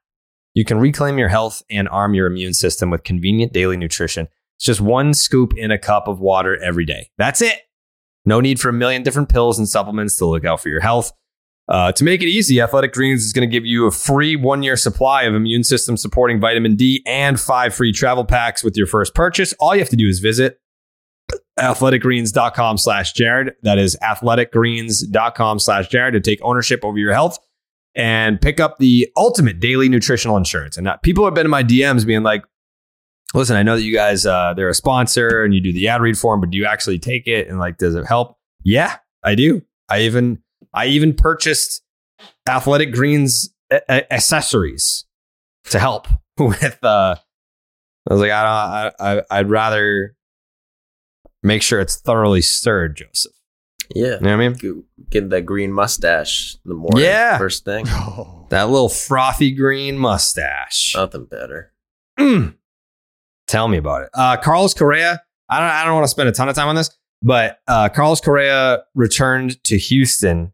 you 0.53 0.65
can 0.65 0.79
reclaim 0.79 1.17
your 1.17 1.29
health 1.29 1.61
and 1.69 1.87
arm 1.89 2.13
your 2.13 2.27
immune 2.27 2.53
system 2.53 2.89
with 2.89 3.03
convenient 3.03 3.53
daily 3.53 3.77
nutrition. 3.77 4.27
It's 4.61 4.67
just 4.67 4.79
one 4.79 5.15
scoop 5.15 5.57
in 5.57 5.71
a 5.71 5.79
cup 5.79 6.07
of 6.07 6.19
water 6.19 6.55
every 6.61 6.85
day. 6.85 7.09
That's 7.17 7.41
it. 7.41 7.61
No 8.25 8.39
need 8.39 8.59
for 8.59 8.69
a 8.69 8.73
million 8.73 9.01
different 9.01 9.27
pills 9.27 9.57
and 9.57 9.67
supplements 9.67 10.17
to 10.17 10.27
look 10.27 10.45
out 10.45 10.61
for 10.61 10.69
your 10.69 10.81
health. 10.81 11.11
Uh, 11.67 11.91
to 11.93 12.03
make 12.03 12.21
it 12.21 12.27
easy, 12.27 12.61
Athletic 12.61 12.93
Greens 12.93 13.25
is 13.25 13.33
going 13.33 13.49
to 13.49 13.51
give 13.51 13.65
you 13.65 13.87
a 13.87 13.91
free 13.91 14.35
one 14.35 14.61
year 14.61 14.77
supply 14.77 15.23
of 15.23 15.33
immune 15.33 15.63
system 15.63 15.97
supporting 15.97 16.39
vitamin 16.39 16.75
D 16.75 17.01
and 17.07 17.39
five 17.39 17.73
free 17.73 17.91
travel 17.91 18.23
packs 18.23 18.63
with 18.63 18.77
your 18.77 18.85
first 18.85 19.15
purchase. 19.15 19.51
All 19.53 19.73
you 19.73 19.81
have 19.81 19.89
to 19.89 19.95
do 19.95 20.07
is 20.07 20.19
visit 20.19 20.59
athleticgreens.com 21.57 22.77
slash 22.77 23.13
Jared. 23.13 23.55
That 23.63 23.79
is 23.79 23.97
athleticgreens.com 24.03 25.57
slash 25.57 25.87
Jared 25.87 26.13
to 26.13 26.19
take 26.19 26.37
ownership 26.43 26.85
over 26.85 26.99
your 26.99 27.13
health 27.13 27.39
and 27.95 28.39
pick 28.39 28.59
up 28.59 28.77
the 28.77 29.09
ultimate 29.17 29.59
daily 29.59 29.89
nutritional 29.89 30.37
insurance. 30.37 30.77
And 30.77 30.87
uh, 30.87 30.97
people 30.97 31.25
have 31.25 31.33
been 31.33 31.47
in 31.47 31.51
my 31.51 31.63
DMs 31.63 32.05
being 32.05 32.21
like, 32.21 32.43
listen, 33.33 33.55
I 33.55 33.63
know 33.63 33.75
that 33.75 33.83
you 33.83 33.93
guys, 33.93 34.25
uh, 34.25 34.53
they're 34.55 34.69
a 34.69 34.73
sponsor 34.73 35.43
and 35.43 35.53
you 35.53 35.61
do 35.61 35.73
the 35.73 35.87
ad 35.87 36.01
read 36.01 36.17
for 36.17 36.33
them, 36.33 36.41
but 36.41 36.49
do 36.49 36.57
you 36.57 36.65
actually 36.65 36.99
take 36.99 37.27
it? 37.27 37.47
And 37.47 37.59
like, 37.59 37.77
does 37.77 37.95
it 37.95 38.05
help? 38.05 38.37
Yeah, 38.63 38.97
I 39.23 39.35
do. 39.35 39.61
I 39.89 40.01
even, 40.01 40.41
I 40.73 40.87
even 40.87 41.13
purchased 41.13 41.83
athletic 42.47 42.91
greens 42.93 43.53
a- 43.71 44.13
accessories 44.13 45.05
to 45.65 45.79
help 45.79 46.07
with, 46.37 46.77
uh, 46.83 47.15
I 48.09 48.13
was 48.13 48.21
like, 48.21 48.31
I 48.31 48.43
don't, 48.89 48.95
I, 48.99 49.17
I, 49.19 49.39
I'd 49.39 49.49
rather 49.49 50.15
make 51.43 51.61
sure 51.61 51.79
it's 51.79 51.97
thoroughly 51.99 52.41
stirred, 52.41 52.97
Joseph. 52.97 53.33
Yeah. 53.93 54.15
You 54.15 54.19
know 54.21 54.37
what 54.37 54.43
I 54.43 54.49
mean? 54.49 54.83
Get- 55.09 55.29
that 55.31 55.41
green 55.41 55.71
mustache 55.73 56.55
in 56.65 56.69
the 56.69 56.75
morning. 56.75 57.01
Yeah. 57.03 57.37
First 57.37 57.65
thing. 57.65 57.85
That 58.51 58.69
little 58.69 58.89
frothy 58.89 59.51
green 59.51 59.97
mustache. 59.97 60.93
Nothing 60.93 61.23
better. 61.23 61.71
Mm. 62.19 62.55
Tell 63.51 63.67
me 63.67 63.77
about 63.77 64.03
it. 64.03 64.09
Uh, 64.13 64.37
Carlos 64.37 64.73
Correa. 64.73 65.21
I 65.49 65.59
don't. 65.59 65.69
I 65.69 65.83
don't 65.83 65.93
want 65.93 66.05
to 66.05 66.09
spend 66.09 66.29
a 66.29 66.31
ton 66.31 66.47
of 66.47 66.55
time 66.55 66.69
on 66.69 66.75
this, 66.75 66.89
but 67.21 67.59
uh, 67.67 67.89
Carlos 67.89 68.21
Correa 68.21 68.83
returned 68.95 69.61
to 69.65 69.77
Houston 69.77 70.53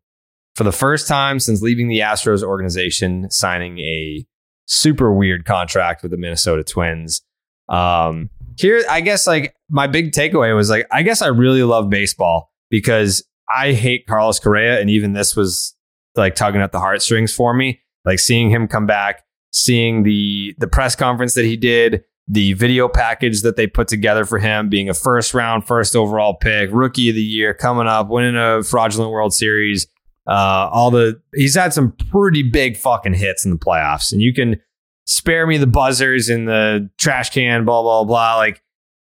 for 0.56 0.64
the 0.64 0.72
first 0.72 1.08
time 1.08 1.40
since 1.40 1.62
leaving 1.62 1.90
the 1.90 2.00
Astros 2.00 2.42
organization, 2.42 3.30
signing 3.30 3.78
a 3.78 4.26
super 4.66 5.14
weird 5.14 5.46
contract 5.46 6.02
with 6.02 6.10
the 6.10 6.18
Minnesota 6.18 6.64
Twins. 6.64 7.22
Um, 7.70 8.32
here, 8.58 8.84
I 8.90 9.02
guess 9.02 9.28
like 9.28 9.54
my 9.70 9.86
big 9.86 10.12
takeaway 10.12 10.56
was 10.56 10.72
like, 10.72 10.88
I 10.90 11.04
guess 11.04 11.22
I 11.22 11.28
really 11.28 11.62
love 11.62 11.92
baseball 11.92 12.52
because 12.72 13.24
I 13.56 13.74
hate 13.74 14.08
Carlos 14.08 14.40
Correa, 14.40 14.82
and 14.82 14.90
even 14.90 15.14
this 15.14 15.36
was 15.36 15.76
like 16.16 16.34
tugging 16.34 16.62
at 16.62 16.72
the 16.72 16.80
heartstrings 16.80 17.32
for 17.32 17.54
me. 17.54 17.80
Like 18.06 18.18
seeing 18.18 18.50
him 18.50 18.68
come 18.68 18.88
back, 18.88 19.24
seeing 19.52 20.02
the 20.02 20.56
the 20.58 20.68
press 20.68 20.96
conference 20.96 21.36
that 21.36 21.46
he 21.46 21.58
did, 21.58 22.04
the 22.28 22.54
video 22.54 22.90
package 22.90 23.42
that 23.42 23.56
they 23.56 23.68
put 23.68 23.88
together 23.88 24.26
for 24.26 24.38
him, 24.38 24.70
being 24.70 24.90
a 24.90 24.94
first 24.94 25.34
round, 25.34 25.66
first 25.66 25.96
overall 25.96 26.34
pick, 26.34 26.70
rookie 26.72 27.10
of 27.10 27.16
the 27.16 27.22
year, 27.22 27.54
coming 27.54 27.88
up, 27.88 28.10
winning 28.10 28.36
a 28.36 28.64
fraudulent 28.64 29.12
World 29.12 29.34
Series. 29.34 29.88
Uh, 30.28 30.70
all 30.74 30.92
the 30.92 31.22
he's 31.34 31.56
had 31.56 31.74
some 31.74 31.94
pretty 32.12 32.44
big 32.44 32.76
fucking 32.76 33.14
hits 33.14 33.46
in 33.46 33.52
the 33.52 33.58
playoffs, 33.58 34.12
and 34.12 34.22
you 34.22 34.34
can 34.34 34.60
spare 35.06 35.48
me 35.48 35.58
the 35.58 35.68
buzzers 35.68 36.30
in 36.30 36.46
the 36.46 36.90
trash 36.98 37.30
can, 37.30 37.64
blah 37.64 37.82
blah 37.82 38.04
blah. 38.04 38.36
Like 38.36 38.62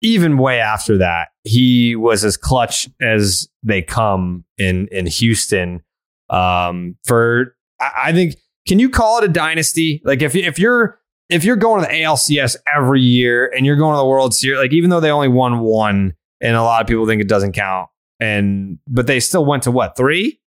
even 0.02 0.36
way 0.36 0.58
after 0.58 0.98
that, 0.98 1.28
he 1.44 1.94
was 1.94 2.24
as 2.24 2.36
clutch 2.36 2.88
as 3.00 3.48
they 3.62 3.80
come 3.80 4.44
in 4.58 4.88
in 4.90 5.06
Houston. 5.06 5.82
Um, 6.30 6.96
for 7.04 7.56
I, 7.80 7.90
I 8.06 8.12
think, 8.12 8.34
can 8.66 8.80
you 8.80 8.90
call 8.90 9.18
it 9.18 9.24
a 9.24 9.28
dynasty? 9.28 10.02
Like 10.04 10.20
if 10.20 10.34
if 10.34 10.58
you're 10.58 10.98
if 11.34 11.44
you're 11.44 11.56
going 11.56 11.82
to 11.82 11.86
the 11.88 11.94
ALCS 11.94 12.56
every 12.74 13.00
year 13.00 13.46
and 13.54 13.66
you're 13.66 13.76
going 13.76 13.94
to 13.94 13.98
the 13.98 14.06
World 14.06 14.34
Series, 14.34 14.58
like 14.58 14.72
even 14.72 14.90
though 14.90 15.00
they 15.00 15.10
only 15.10 15.28
won 15.28 15.60
one, 15.60 16.14
and 16.40 16.56
a 16.56 16.62
lot 16.62 16.80
of 16.82 16.86
people 16.86 17.06
think 17.06 17.20
it 17.20 17.28
doesn't 17.28 17.52
count, 17.52 17.88
and 18.20 18.78
but 18.86 19.06
they 19.06 19.20
still 19.20 19.44
went 19.44 19.64
to 19.64 19.70
what 19.70 19.96
three? 19.96 20.40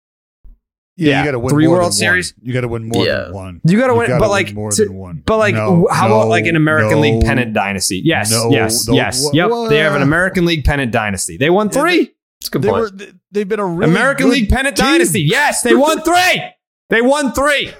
Yeah, 0.99 1.09
Yeah, 1.11 1.19
you 1.19 1.25
got 1.25 1.31
to 1.33 1.39
win 1.39 1.49
three 1.53 1.67
more 1.67 1.75
World 1.77 1.87
than 1.91 1.97
Series? 1.97 2.33
One. 2.37 2.47
You 2.47 2.53
got 2.53 2.61
to 2.61 2.67
win 2.67 2.87
more 2.89 3.05
Yeah. 3.05 3.19
than 3.25 3.33
one. 3.33 3.61
You 3.65 3.77
got 3.77 3.87
to 3.87 3.93
win, 3.93 4.09
but 4.17 4.29
like, 4.31 4.53
more 4.55 4.71
to- 4.71 4.85
than 4.85 4.95
one. 4.95 5.21
but 5.27 5.37
like, 5.37 5.53
No, 5.53 5.87
how 5.91 6.07
about 6.07 6.27
like 6.27 6.45
an 6.47 6.55
American 6.55 6.93
no, 6.97 7.01
League 7.01 7.21
pennant 7.23 7.53
dynasty? 7.53 8.01
Yes, 8.03 8.31
no, 8.31 8.49
yes, 8.49 8.87
yes. 8.89 9.23
wha- 9.25 9.31
yep, 9.33 9.49
wha- 9.51 9.67
they 9.69 9.77
have 9.77 9.93
an 9.93 10.01
American 10.01 10.45
League 10.45 10.65
pennant 10.65 10.91
dynasty. 10.91 11.37
They 11.37 11.51
won 11.51 11.67
Yeah, 11.71 11.81
three. 11.81 12.13
It's 12.39 12.47
a 12.47 12.51
good 12.51 12.61
They 12.63 12.69
point. 12.69 12.81
were. 12.81 12.89
they- 12.89 13.11
They've 13.31 13.47
been 13.47 13.59
a 13.59 13.65
really 13.65 13.91
American 13.91 14.27
good 14.27 14.33
League 14.33 14.49
pennant 14.49 14.75
team. 14.77 14.85
dynasty. 14.85 15.21
Yes, 15.21 15.61
they 15.61 15.75
won 15.75 16.01
three. 16.01 16.41
They 16.89 17.01
won 17.01 17.33
three. 17.33 17.71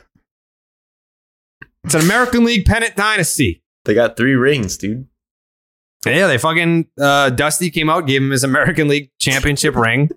It's 1.87 1.95
an 1.95 2.01
American 2.01 2.43
League 2.43 2.65
pennant 2.65 2.97
dynasty. 2.97 3.63
They 3.85 3.93
got 3.93 4.17
three 4.17 4.35
rings, 4.35 4.75
dude. 4.75 5.07
Yeah, 6.05 6.27
they 6.27 6.37
fucking 6.37 6.87
uh, 6.99 7.29
Dusty 7.29 7.71
came 7.71 7.89
out, 7.89 8.05
gave 8.05 8.21
him 8.21 8.31
his 8.31 8.43
American 8.43 8.89
League 8.89 9.11
championship 9.21 9.73
ring 9.77 10.09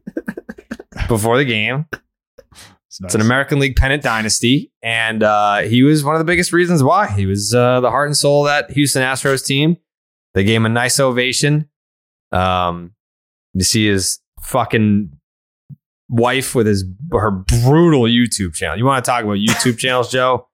before 1.06 1.38
the 1.38 1.44
game. 1.44 1.86
It's, 1.92 3.01
nice. 3.01 3.05
It's 3.05 3.14
an 3.14 3.20
American 3.20 3.60
League 3.60 3.76
pennant 3.76 4.02
dynasty, 4.02 4.72
and 4.82 5.22
uh, 5.22 5.59
he 5.59 5.84
was 5.84 6.02
one 6.02 6.16
of 6.16 6.18
the 6.18 6.24
biggest 6.24 6.52
reasons 6.52 6.82
why. 6.82 7.06
He 7.06 7.24
was 7.24 7.55
uh, 7.55 7.78
the 7.78 7.90
heart 7.90 8.09
and 8.09 8.16
soul 8.16 8.48
of 8.48 8.48
that 8.48 8.72
Houston 8.72 9.05
Astros 9.05 9.47
team. 9.47 9.76
They 10.34 10.42
gave 10.42 10.56
him 10.56 10.66
a 10.66 10.70
nice 10.70 10.98
ovation. 10.98 11.68
Um, 12.32 12.97
you 13.55 13.62
see 13.62 13.86
his 13.86 14.18
fucking 14.42 15.12
wife 16.09 16.56
with 16.56 16.66
his 16.66 16.84
her 17.12 17.30
brutal 17.30 18.02
YouTube 18.02 18.55
channel. 18.55 18.76
You 18.76 18.86
want 18.86 19.05
to 19.05 19.09
talk 19.09 19.22
about 19.22 19.36
YouTube 19.36 19.78
channels, 19.78 20.10
Joe? 20.10 20.48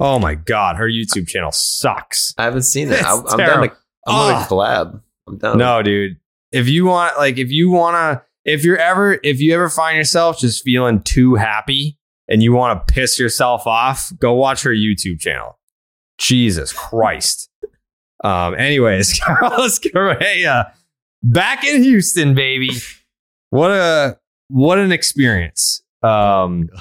Oh 0.00 0.18
my 0.18 0.34
god, 0.34 0.76
her 0.76 0.88
YouTube 0.88 1.28
channel 1.28 1.52
sucks. 1.52 2.34
I 2.38 2.44
haven't 2.44 2.62
seen 2.62 2.90
it. 2.90 3.02
I, 3.04 3.20
I'm 3.28 3.36
down 3.38 3.68
to. 3.68 3.76
I'm 4.06 4.14
on 4.14 4.34
Ugh. 4.34 4.46
a 4.46 4.48
collab. 4.48 5.02
I'm 5.28 5.36
down. 5.38 5.58
No, 5.58 5.82
dude. 5.82 6.16
If 6.52 6.68
you 6.68 6.86
want, 6.86 7.16
like, 7.18 7.36
if 7.38 7.50
you 7.52 7.70
want 7.70 7.94
to, 7.94 8.24
if 8.44 8.64
you're 8.64 8.78
ever, 8.78 9.20
if 9.22 9.40
you 9.40 9.54
ever 9.54 9.68
find 9.68 9.96
yourself 9.98 10.38
just 10.40 10.64
feeling 10.64 11.02
too 11.02 11.34
happy 11.34 11.98
and 12.28 12.42
you 12.42 12.52
want 12.54 12.86
to 12.88 12.92
piss 12.92 13.18
yourself 13.20 13.66
off, 13.66 14.10
go 14.18 14.32
watch 14.32 14.62
her 14.62 14.70
YouTube 14.70 15.20
channel. 15.20 15.58
Jesus 16.18 16.72
Christ. 16.72 17.50
um. 18.24 18.54
Anyways, 18.54 19.20
Carlos 19.24 19.78
Correa 19.78 20.72
back 21.22 21.62
in 21.64 21.82
Houston, 21.82 22.34
baby. 22.34 22.70
What 23.50 23.70
a 23.70 24.18
what 24.48 24.78
an 24.78 24.92
experience. 24.92 25.82
Um. 26.02 26.70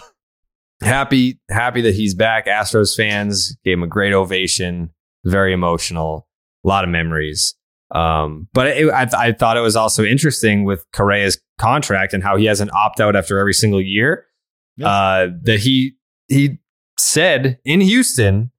Happy, 0.81 1.39
happy 1.49 1.81
that 1.81 1.95
he's 1.95 2.13
back. 2.15 2.47
Astros 2.47 2.95
fans 2.95 3.55
gave 3.63 3.73
him 3.77 3.83
a 3.83 3.87
great 3.87 4.13
ovation. 4.13 4.91
Very 5.25 5.53
emotional. 5.53 6.27
A 6.63 6.67
lot 6.67 6.83
of 6.83 6.89
memories. 6.89 7.55
Um, 7.91 8.47
but 8.53 8.67
it, 8.67 8.89
I, 8.89 9.07
I 9.13 9.31
thought 9.31 9.57
it 9.57 9.61
was 9.61 9.75
also 9.75 10.03
interesting 10.03 10.63
with 10.63 10.85
Correa's 10.93 11.39
contract 11.57 12.13
and 12.13 12.23
how 12.23 12.37
he 12.37 12.45
has 12.45 12.61
an 12.61 12.69
opt 12.73 12.99
out 13.01 13.15
after 13.15 13.39
every 13.39 13.53
single 13.53 13.81
year. 13.81 14.25
Uh, 14.81 15.27
that 15.43 15.59
he 15.59 15.95
he 16.29 16.59
said 16.97 17.59
in 17.65 17.81
Houston, 17.81 18.51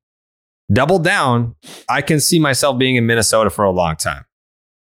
doubled 0.71 1.03
down. 1.05 1.55
I 1.89 2.03
can 2.03 2.21
see 2.21 2.39
myself 2.39 2.79
being 2.79 2.97
in 2.97 3.07
Minnesota 3.07 3.49
for 3.49 3.65
a 3.65 3.71
long 3.71 3.97
time. 3.97 4.27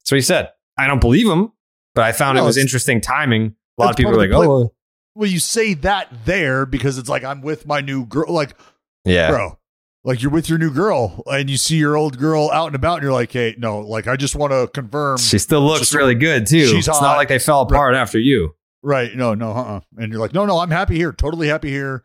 So 0.04 0.14
he 0.16 0.20
said. 0.20 0.50
I 0.76 0.86
don't 0.86 1.00
believe 1.00 1.28
him, 1.28 1.52
but 1.94 2.02
I 2.02 2.12
found 2.12 2.36
No, 2.36 2.42
it 2.42 2.46
was 2.46 2.56
interesting 2.56 3.00
timing. 3.00 3.54
A 3.78 3.82
lot 3.82 3.90
of 3.90 3.96
people 3.96 4.12
are 4.12 4.16
like, 4.16 4.32
"Oh, 4.32 4.74
well, 5.14 5.28
you 5.30 5.38
say 5.38 5.74
that 5.74 6.08
there 6.24 6.66
because 6.66 6.98
it's 6.98 7.08
like 7.08 7.24
I'm 7.24 7.40
with 7.40 7.66
my 7.66 7.80
new 7.80 8.06
girl. 8.06 8.32
Like, 8.32 8.56
yeah, 9.04 9.30
bro, 9.30 9.58
like 10.04 10.22
you're 10.22 10.30
with 10.32 10.48
your 10.48 10.58
new 10.58 10.70
girl 10.72 11.22
and 11.26 11.48
you 11.48 11.56
see 11.56 11.76
your 11.76 11.96
old 11.96 12.18
girl 12.18 12.50
out 12.52 12.66
and 12.68 12.74
about, 12.74 12.94
and 12.96 13.02
you're 13.04 13.12
like, 13.12 13.32
hey, 13.32 13.54
no, 13.58 13.80
like 13.80 14.06
I 14.06 14.16
just 14.16 14.34
want 14.36 14.52
to 14.52 14.68
confirm. 14.72 15.18
she 15.18 15.38
still 15.38 15.60
looks 15.62 15.80
Just- 15.80 15.94
really 15.94 16.14
good 16.14 16.46
too. 16.46 16.66
she's 16.66 16.88
it's 16.88 16.98
hot. 16.98 17.02
not 17.02 17.16
like 17.16 17.28
they 17.28 17.38
fell 17.38 17.60
apart 17.62 17.94
after 17.94 18.18
you." 18.18 18.54
Right. 18.82 19.14
No, 19.14 19.32
no, 19.34 19.50
uh-uh. 19.52 19.80
And 19.96 20.12
you're 20.12 20.20
like, 20.20 20.34
no, 20.34 20.44
no, 20.44 20.58
I'm 20.58 20.70
happy 20.70 20.96
here. 20.96 21.10
Totally 21.10 21.48
happy 21.48 21.70
here. 21.70 22.04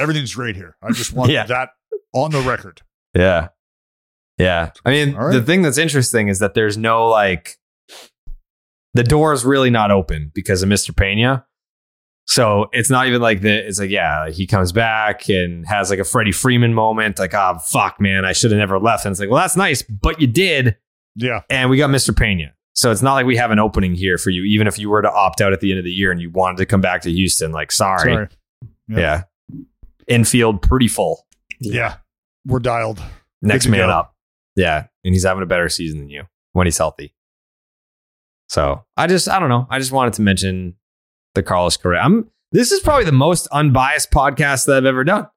Everything's 0.00 0.34
great 0.34 0.56
here. 0.56 0.76
I 0.82 0.90
just 0.90 1.12
want 1.12 1.30
Yeah. 1.32 1.46
that 1.46 1.68
on 2.12 2.32
the 2.32 2.40
record. 2.40 2.82
Yeah. 3.14 3.48
Yeah. 4.36 4.70
I 4.84 4.90
mean, 4.90 5.14
right. 5.14 5.32
the 5.32 5.40
thing 5.42 5.62
that's 5.62 5.78
interesting 5.78 6.26
is 6.26 6.40
that 6.40 6.54
there's 6.54 6.76
no 6.76 7.06
like, 7.06 7.58
the 8.94 9.04
door 9.04 9.32
is 9.32 9.44
really 9.44 9.70
not 9.70 9.92
open 9.92 10.32
because 10.34 10.64
of 10.64 10.68
Mr. 10.68 10.96
Pena. 10.96 11.46
So 12.30 12.70
it's 12.72 12.90
not 12.90 13.08
even 13.08 13.20
like 13.20 13.40
the, 13.40 13.66
it's 13.66 13.80
like, 13.80 13.90
yeah, 13.90 14.20
like 14.20 14.34
he 14.34 14.46
comes 14.46 14.70
back 14.70 15.28
and 15.28 15.66
has 15.66 15.90
like 15.90 15.98
a 15.98 16.04
Freddie 16.04 16.30
Freeman 16.30 16.72
moment, 16.74 17.18
like, 17.18 17.34
oh, 17.34 17.58
fuck, 17.58 18.00
man, 18.00 18.24
I 18.24 18.32
should 18.32 18.52
have 18.52 18.58
never 18.58 18.78
left. 18.78 19.04
And 19.04 19.10
it's 19.10 19.18
like, 19.18 19.28
well, 19.28 19.40
that's 19.40 19.56
nice, 19.56 19.82
but 19.82 20.20
you 20.20 20.28
did. 20.28 20.76
Yeah. 21.16 21.40
And 21.50 21.70
we 21.70 21.76
got 21.76 21.90
Mr. 21.90 22.16
Pena. 22.16 22.52
So 22.72 22.92
it's 22.92 23.02
not 23.02 23.14
like 23.14 23.26
we 23.26 23.36
have 23.36 23.50
an 23.50 23.58
opening 23.58 23.96
here 23.96 24.16
for 24.16 24.30
you, 24.30 24.44
even 24.44 24.68
if 24.68 24.78
you 24.78 24.88
were 24.90 25.02
to 25.02 25.10
opt 25.10 25.40
out 25.40 25.52
at 25.52 25.58
the 25.58 25.72
end 25.72 25.80
of 25.80 25.84
the 25.84 25.90
year 25.90 26.12
and 26.12 26.20
you 26.20 26.30
wanted 26.30 26.58
to 26.58 26.66
come 26.66 26.80
back 26.80 27.02
to 27.02 27.10
Houston. 27.10 27.50
Like, 27.50 27.72
sorry. 27.72 28.12
Sorry. 28.12 28.28
Yeah. 28.88 29.24
Infield 30.06 30.62
pretty 30.62 30.86
full. 30.86 31.26
Yeah. 31.58 31.96
We're 32.46 32.60
dialed. 32.60 33.02
Next 33.42 33.66
man 33.66 33.88
go. 33.88 33.90
up. 33.90 34.14
Yeah. 34.54 34.86
And 35.04 35.12
he's 35.14 35.24
having 35.24 35.42
a 35.42 35.46
better 35.46 35.68
season 35.68 35.98
than 35.98 36.10
you 36.10 36.22
when 36.52 36.68
he's 36.68 36.78
healthy. 36.78 37.12
So 38.48 38.84
I 38.96 39.08
just, 39.08 39.28
I 39.28 39.40
don't 39.40 39.48
know. 39.48 39.66
I 39.68 39.80
just 39.80 39.90
wanted 39.90 40.12
to 40.14 40.22
mention 40.22 40.76
the 41.34 41.42
Carlos 41.42 41.76
Correa. 41.76 42.00
I'm, 42.00 42.30
this 42.52 42.72
is 42.72 42.80
probably 42.80 43.04
the 43.04 43.12
most 43.12 43.46
unbiased 43.52 44.10
podcast 44.10 44.66
that 44.66 44.76
I've 44.78 44.84
ever 44.84 45.04
done. 45.04 45.28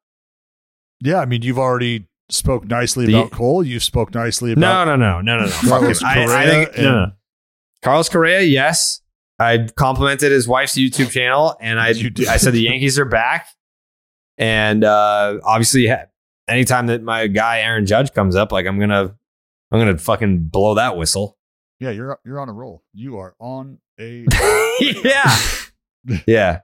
Yeah. 1.02 1.20
I 1.20 1.26
mean, 1.26 1.42
you've 1.42 1.60
already 1.60 2.08
spoke 2.30 2.66
nicely 2.66 3.06
The- 3.06 3.20
about 3.20 3.32
Cole. 3.32 3.64
You've 3.64 3.84
spoke 3.84 4.14
nicely 4.14 4.54
about 4.54 4.86
No, 4.88 4.96
no, 4.96 5.22
no, 5.22 5.22
no, 5.22 5.40
no, 5.40 5.46
no. 5.46 5.70
Carlos 5.70 6.02
him. 6.02 6.08
I, 6.08 6.12
I 6.12 6.26
Correa 6.26 6.66
think, 6.66 6.78
no, 6.78 6.84
no. 7.06 7.12
Carlos 7.84 8.10
Correa, 8.10 8.42
yes. 8.42 9.02
I 9.40 9.68
complimented 9.76 10.32
his 10.32 10.48
wife's 10.48 10.76
YouTube 10.76 11.12
channel 11.12 11.56
and 11.60 11.80
I. 11.80 11.90
I 12.30 12.38
said 12.38 12.54
the 12.54 12.62
Yankees 12.62 12.98
are 12.98 13.06
back. 13.06 13.48
And 14.38 14.84
uh, 14.84 15.40
obviously, 15.44 15.92
anytime 16.48 16.88
that 16.88 17.04
my 17.04 17.28
guy 17.28 17.60
Aaron 17.60 17.86
Judge 17.86 18.14
comes 18.14 18.36
up, 18.36 18.52
like 18.52 18.66
I'm 18.66 18.78
going 18.78 18.90
to, 18.90 19.14
I'm 19.72 19.80
to 19.96 19.98
fucking 20.02 20.46
blow 20.46 20.76
that 20.76 20.98
whistle. 20.98 21.38
Yeah, 21.80 21.90
you're 21.90 22.18
you're 22.24 22.40
on 22.40 22.48
a 22.48 22.54
roll. 22.54 22.84
You 22.94 23.18
are 23.18 23.36
on 23.40 23.80
a 24.00 24.26
yeah. 24.80 25.36
Yeah. 26.28 26.60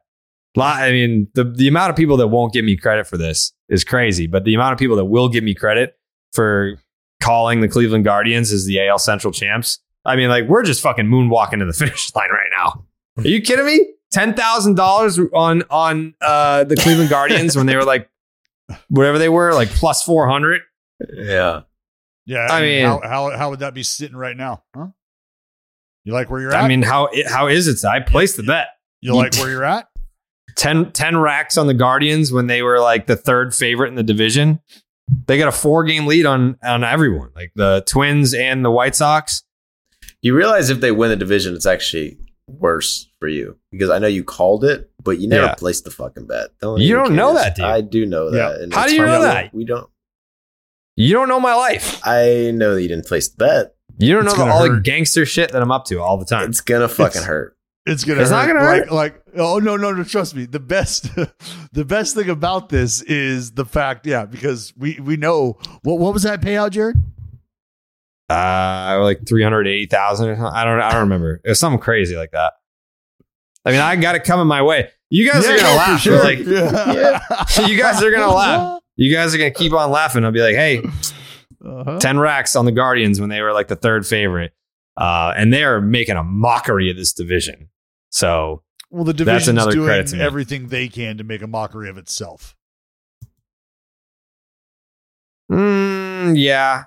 Lot, 0.56 0.82
I 0.82 0.92
mean, 0.92 1.28
the, 1.36 1.44
the 1.44 1.68
amount 1.68 1.92
of 1.92 1.96
people 1.96 2.18
that 2.18 2.28
won't 2.28 2.52
give 2.54 2.66
me 2.66 2.76
credit 2.76 3.08
for 3.08 3.18
this 3.18 3.54
is 3.70 3.84
crazy, 3.84 4.28
but 4.28 4.44
the 4.44 4.56
amount 4.56 4.74
of 4.74 4.80
people 4.80 4.96
that 4.98 5.06
will 5.06 5.30
give 5.30 5.44
me 5.44 5.54
credit 5.54 5.98
for 6.34 6.82
calling 7.22 7.62
the 7.62 7.68
Cleveland 7.68 8.04
Guardians 8.04 8.52
as 8.52 8.66
the 8.66 8.86
AL 8.88 8.98
Central 9.00 9.32
champs. 9.32 9.80
I 10.06 10.16
mean, 10.16 10.28
like, 10.28 10.48
we're 10.48 10.64
just 10.64 10.82
fucking 10.82 11.06
moonwalking 11.06 11.60
to 11.60 11.66
the 11.66 11.74
finish 11.86 12.14
line 12.16 12.32
right 12.32 12.50
now. 12.58 12.84
Are 13.18 13.28
you 13.28 13.42
kidding 13.42 13.66
me? 13.66 13.94
Ten 14.12 14.34
thousand 14.34 14.76
dollars 14.76 15.20
on 15.34 15.64
on 15.70 16.16
uh, 16.20 16.64
the 16.64 16.76
Cleveland 16.76 17.12
Guardians 17.12 17.56
when 17.56 17.68
they 17.68 17.76
were 17.76 17.86
like 17.86 18.10
whatever 18.90 19.20
they 19.20 19.30
were, 19.30 19.54
like 19.54 19.70
plus 19.70 20.02
four 20.04 20.28
hundred. 20.28 20.62
Yeah. 21.14 21.62
yeah. 22.26 22.48
I 22.50 22.62
mean- 22.62 22.86
how, 22.86 23.02
how 23.04 23.38
how 23.38 23.50
would 23.52 23.60
that 23.60 23.76
be 23.76 23.84
sitting 23.84 24.18
right 24.18 24.36
now? 24.36 24.64
Huh? 24.76 24.88
You 26.06 26.14
like 26.14 26.32
where 26.32 26.42
you're 26.42 26.54
at? 26.54 26.64
I 26.64 26.68
mean, 26.68 26.82
how 26.82 27.10
how 27.28 27.48
is 27.48 27.68
it? 27.68 27.86
I 27.88 28.00
placed 28.00 28.36
the 28.36 28.44
bet. 28.44 28.70
You 29.02 29.16
like 29.16 29.36
where 29.36 29.50
you're 29.50 29.64
at? 29.64 29.88
10, 30.56 30.92
10 30.92 31.18
racks 31.18 31.58
on 31.58 31.68
the 31.68 31.74
Guardians 31.74 32.32
when 32.34 32.48
they 32.48 32.62
were 32.62 32.80
like 32.80 33.08
the 33.08 33.16
third 33.16 33.54
favorite 33.56 33.88
in 33.90 33.96
the 33.96 34.04
division. 34.04 34.60
They 35.26 35.38
got 35.38 35.48
a 35.48 35.52
four 35.52 35.84
game 35.86 36.06
lead 36.06 36.26
on 36.26 36.58
on 36.64 36.84
everyone, 36.84 37.30
like 37.36 37.52
the 37.56 37.84
Twins 37.88 38.34
and 38.34 38.64
the 38.64 38.70
White 38.72 38.96
Sox. 38.96 39.44
You 40.22 40.36
realize 40.36 40.70
if 40.70 40.82
they 40.82 40.92
win 40.92 41.10
the 41.10 41.16
division, 41.16 41.56
it's 41.56 41.66
actually 41.66 42.18
worse 42.48 43.10
for 43.20 43.28
you 43.28 43.58
because 43.72 43.90
I 43.90 44.00
know 44.00 44.08
you 44.08 44.24
called 44.24 44.64
it, 44.66 44.92
but 45.04 45.20
you 45.20 45.28
never 45.28 45.46
Yeah. 45.48 45.56
placed 45.56 45.84
the 45.86 45.92
fucking 45.92 46.28
bet. 46.28 46.50
No 46.62 46.74
one 46.74 46.82
You 46.82 46.94
don't 46.96 47.16
know 47.16 47.34
that, 47.36 47.56
dude. 47.56 47.66
I 47.66 47.82
do 47.82 48.06
know 48.06 48.30
Yeah. 48.30 48.50
that. 48.50 48.62
and 48.62 48.74
How 48.74 48.86
do 48.88 48.94
you 48.96 49.06
know 49.06 49.22
that? 49.22 49.54
We 49.54 49.66
don't. 49.66 49.90
You 50.96 51.14
don't 51.14 51.30
know 51.30 51.40
my 51.40 51.56
life. 51.56 52.02
I 52.06 52.52
know 52.54 52.76
that 52.76 52.82
you 52.82 52.88
didn't 52.90 53.06
place 53.08 53.30
the 53.30 53.38
bet. 53.38 53.76
You 53.98 54.14
don't 54.14 54.26
It's 54.26 54.34
know 54.34 54.46
the, 54.46 54.50
gonna 54.52 54.54
all 54.54 54.70
the 54.76 54.82
gangster 54.82 55.26
shit 55.26 55.52
that 55.54 55.62
I'm 55.62 55.72
up 55.72 55.86
to 55.86 56.02
all 56.02 56.18
the 56.18 56.26
time. 56.26 56.50
It's 56.50 56.62
gonna 56.62 56.88
fucking 56.90 57.08
It's- 57.22 57.26
hurt. 57.26 57.56
It's 57.90 58.04
gonna. 58.06 58.22
It's 58.22 58.30
hurt. 58.30 58.48
not 58.48 58.54
gonna 58.54 58.66
like, 58.66 58.84
hurt. 58.84 58.92
Like, 58.92 59.22
oh 59.38 59.60
no, 59.60 59.76
no, 59.78 59.92
no. 59.92 60.04
Trust 60.04 60.36
me. 60.36 60.46
The 60.46 60.60
best, 60.60 61.10
the 61.74 61.86
best 61.86 62.16
thing 62.16 62.30
about 62.30 62.70
this 62.70 63.02
is 63.02 63.52
the 63.52 63.66
fact, 63.66 64.06
yeah, 64.06 64.26
because 64.26 64.74
we 64.78 65.00
we 65.02 65.18
know 65.18 65.58
what 65.84 66.00
what 66.00 66.14
was 66.14 66.24
that 66.24 66.42
payout, 66.42 66.72
Jared? 66.72 66.96
uh, 68.30 69.00
like 69.02 69.28
three 69.28 69.44
hundred 69.44 69.68
eighty 69.68 69.88
thousand 69.88 70.30
or 70.30 70.36
something. 70.36 70.54
I 70.54 70.64
don't. 70.64 70.80
I 70.80 70.92
don't 70.92 71.02
remember. 71.02 71.42
It 71.44 71.50
was 71.50 71.60
something 71.60 71.80
crazy 71.80 72.16
like 72.16 72.32
that. 72.32 72.54
I 73.66 73.72
mean, 73.72 73.82
I 73.82 73.96
got 73.96 74.16
it 74.16 74.24
coming 74.24 74.48
my 74.48 74.62
way. 74.62 74.90
You 75.10 75.30
guys 75.32 75.46
are 75.46 75.58
gonna 75.58 75.60
for 75.70 75.76
laugh. 75.76 76.00
sure. 76.02 76.24
Like, 76.24 76.40
Yeah. 76.40 77.20
you 77.68 77.78
guys 77.78 78.02
are 78.04 78.12
gonna 78.12 78.34
laugh. 78.34 78.82
You 78.96 79.14
guys 79.14 79.34
are 79.34 79.38
gonna 79.38 79.52
keep 79.52 79.74
on 79.74 79.90
laughing. 79.92 80.24
I'll 80.24 80.32
be 80.32 80.42
like, 80.42 80.56
hey, 80.56 80.84
Uh-huh. 81.66 82.00
10 82.00 82.20
racks 82.20 82.56
on 82.56 82.66
the 82.66 82.72
Guardians 82.72 83.20
when 83.20 83.30
they 83.30 83.42
were 83.42 83.52
like 83.52 83.68
the 83.68 83.76
third 83.76 84.06
favorite. 84.08 84.54
Uh, 84.96 85.34
and 85.36 85.52
they're 85.52 85.82
making 85.82 86.16
a 86.16 86.24
mockery 86.24 86.90
of 86.92 86.98
this 86.98 87.12
division. 87.14 87.70
So 88.10 88.64
Well, 88.90 89.04
the 89.04 89.14
That's 89.14 89.18
division's 89.46 89.48
another 89.50 89.72
doing 89.72 89.86
credit 89.88 90.08
to 90.08 90.16
me. 90.18 90.22
everything 90.24 90.68
they 90.70 90.88
can 90.88 91.18
to 91.18 91.24
make 91.24 91.42
a 91.42 91.48
mockery 91.48 91.90
of 91.90 91.98
itself. 91.98 92.56
mm, 95.52 96.34
yeah. 96.38 96.86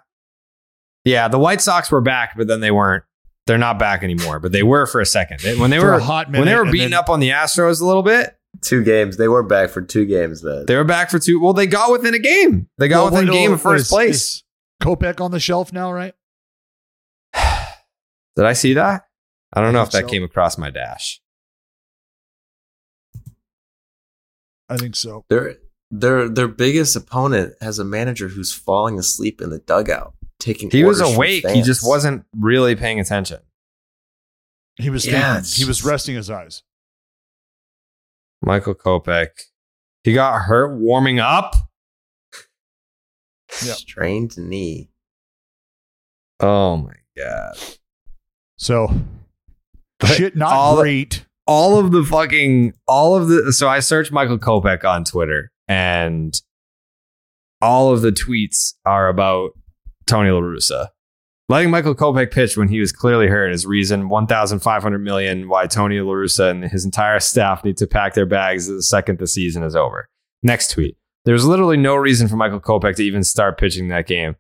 Yeah, 1.05 1.29
the 1.29 1.39
White 1.39 1.61
Sox 1.61 1.91
were 1.91 2.01
back, 2.01 2.35
but 2.37 2.47
then 2.47 2.61
they 2.61 2.71
weren't. 2.71 3.05
They're 3.47 3.59
not 3.59 3.79
back 3.79 4.05
anymore, 4.05 4.39
but 4.39 4.53
they 4.53 4.63
were 4.63 4.87
for 4.87 5.01
a 5.01 5.07
second. 5.07 5.41
They- 5.41 5.57
when 5.57 5.71
they 5.71 5.81
For 5.81 5.87
were 5.87 5.93
a 5.95 6.03
hot 6.03 6.31
when 6.31 6.45
they 6.45 6.55
were 6.55 6.63
and 6.63 6.71
beating 6.71 6.91
then- 6.91 6.99
up 6.99 7.09
on 7.11 7.19
the 7.19 7.31
Astros 7.31 7.81
a 7.81 7.85
little 7.85 8.03
bit, 8.05 8.37
Two 8.61 8.85
games. 8.85 9.17
They 9.17 9.29
were 9.29 9.43
back 9.43 9.71
for 9.71 9.81
two 9.81 10.05
games 10.05 10.43
then. 10.43 10.67
they 10.67 10.77
were 10.77 10.85
back 10.85 11.11
for 11.11 11.19
two. 11.19 11.41
Well, 11.41 11.55
they 11.55 11.67
got 11.67 11.91
within 11.91 12.15
a 12.15 12.19
game. 12.19 12.69
They 12.79 12.87
got 12.87 13.05
Well, 13.05 13.13
within 13.13 13.29
a 13.31 13.33
game 13.33 13.51
what 13.51 13.55
of 13.57 13.63
first 13.63 13.83
is- 13.87 13.89
place. 13.89 14.17
is 14.17 14.45
Kopech 14.83 15.21
on 15.21 15.31
the 15.33 15.41
shelf 15.41 15.73
now, 15.73 15.91
right? 15.91 16.15
Did 18.37 18.45
I 18.45 18.53
see 18.53 18.75
that? 18.75 19.07
I 19.53 19.61
don't 19.61 19.71
I 19.71 19.73
know 19.73 19.83
if 19.83 19.91
that 19.91 20.03
so. 20.05 20.09
came 20.09 20.23
across 20.25 20.57
my 20.59 20.71
dash. 20.71 21.21
I 24.69 24.77
think 24.77 24.97
so. 24.97 25.25
Their 25.29 25.57
their 25.91 26.29
their 26.29 26.49
biggest 26.49 26.97
opponent 26.97 27.55
has 27.61 27.79
a 27.79 27.85
manager 27.85 28.29
who's 28.29 28.53
falling 28.55 28.99
asleep 28.99 29.41
in 29.43 29.51
the 29.51 29.59
dugout, 29.59 30.15
taking. 30.39 30.71
He 30.71 30.85
was 30.85 31.01
awake. 31.01 31.47
He 31.49 31.63
just 31.63 31.87
wasn't 31.87 32.25
really 32.35 32.75
paying 32.75 32.99
attention. 32.99 33.41
He 34.77 34.89
was 34.89 35.07
Yeah, 35.07 35.35
thinking. 35.35 35.53
He 35.55 35.65
was 35.67 35.85
resting 35.85 36.15
his 36.17 36.31
eyes. 36.31 36.63
Michael 38.41 38.75
Kopech. 38.75 39.29
He 40.05 40.15
got 40.15 40.41
hurt 40.43 40.79
warming 40.79 41.21
up. 41.21 41.55
Yep. 43.65 43.77
strained 43.77 44.39
knee. 44.39 44.89
Oh 46.41 46.79
my 46.79 46.95
god. 47.17 47.55
So 48.57 48.91
But 50.03 50.11
shit, 50.11 50.37
not 50.37 50.53
all 50.53 50.83
great. 50.83 51.25
all 51.47 51.79
of 51.79 51.93
the 51.93 52.03
fucking 52.03 52.75
all 52.87 53.17
of 53.17 53.29
the 53.29 53.53
so 53.53 53.69
I 53.69 53.81
searched 53.81 54.13
Michael 54.13 54.39
Kopech 54.39 54.85
on 54.85 55.05
Twitter 55.05 55.51
and 55.69 56.39
all 57.61 57.93
of 57.93 58.03
the 58.03 58.11
tweets 58.11 58.75
are 58.85 59.09
about 59.09 59.53
Tony 60.07 60.31
La 60.31 60.41
Russa. 60.41 60.89
Letting 61.49 61.71
Michael 61.71 61.95
Kopech 61.95 62.33
pitch 62.33 62.57
when 62.57 62.69
he 62.69 62.81
was 62.81 62.93
clearly 62.93 63.27
hurt 63.29 63.53
is 63.53 63.67
reason 63.67 64.09
1,500 64.09 64.99
million 64.99 65.49
why 65.49 65.67
Tony 65.67 66.01
La 66.01 66.13
Russa 66.13 66.51
and 66.51 66.65
his 66.65 66.85
entire 66.85 67.21
staff 67.21 67.65
need 67.65 67.77
to 67.77 67.87
pack 67.87 68.15
their 68.15 68.27
bags 68.27 68.67
the 68.67 68.83
second 68.83 69.19
the 69.19 69.27
season 69.27 69.63
is 69.63 69.77
over. 69.77 70.09
Next 70.43 70.71
tweet. 70.71 70.97
There's 71.25 71.45
literally 71.45 71.77
no 71.77 71.95
reason 71.95 72.27
for 72.27 72.37
Michael 72.37 72.61
Kopech 72.61 72.97
to 72.97 73.05
even 73.05 73.23
start 73.23 73.59
pitching 73.59 73.89
that 73.89 74.07
game. 74.07 74.35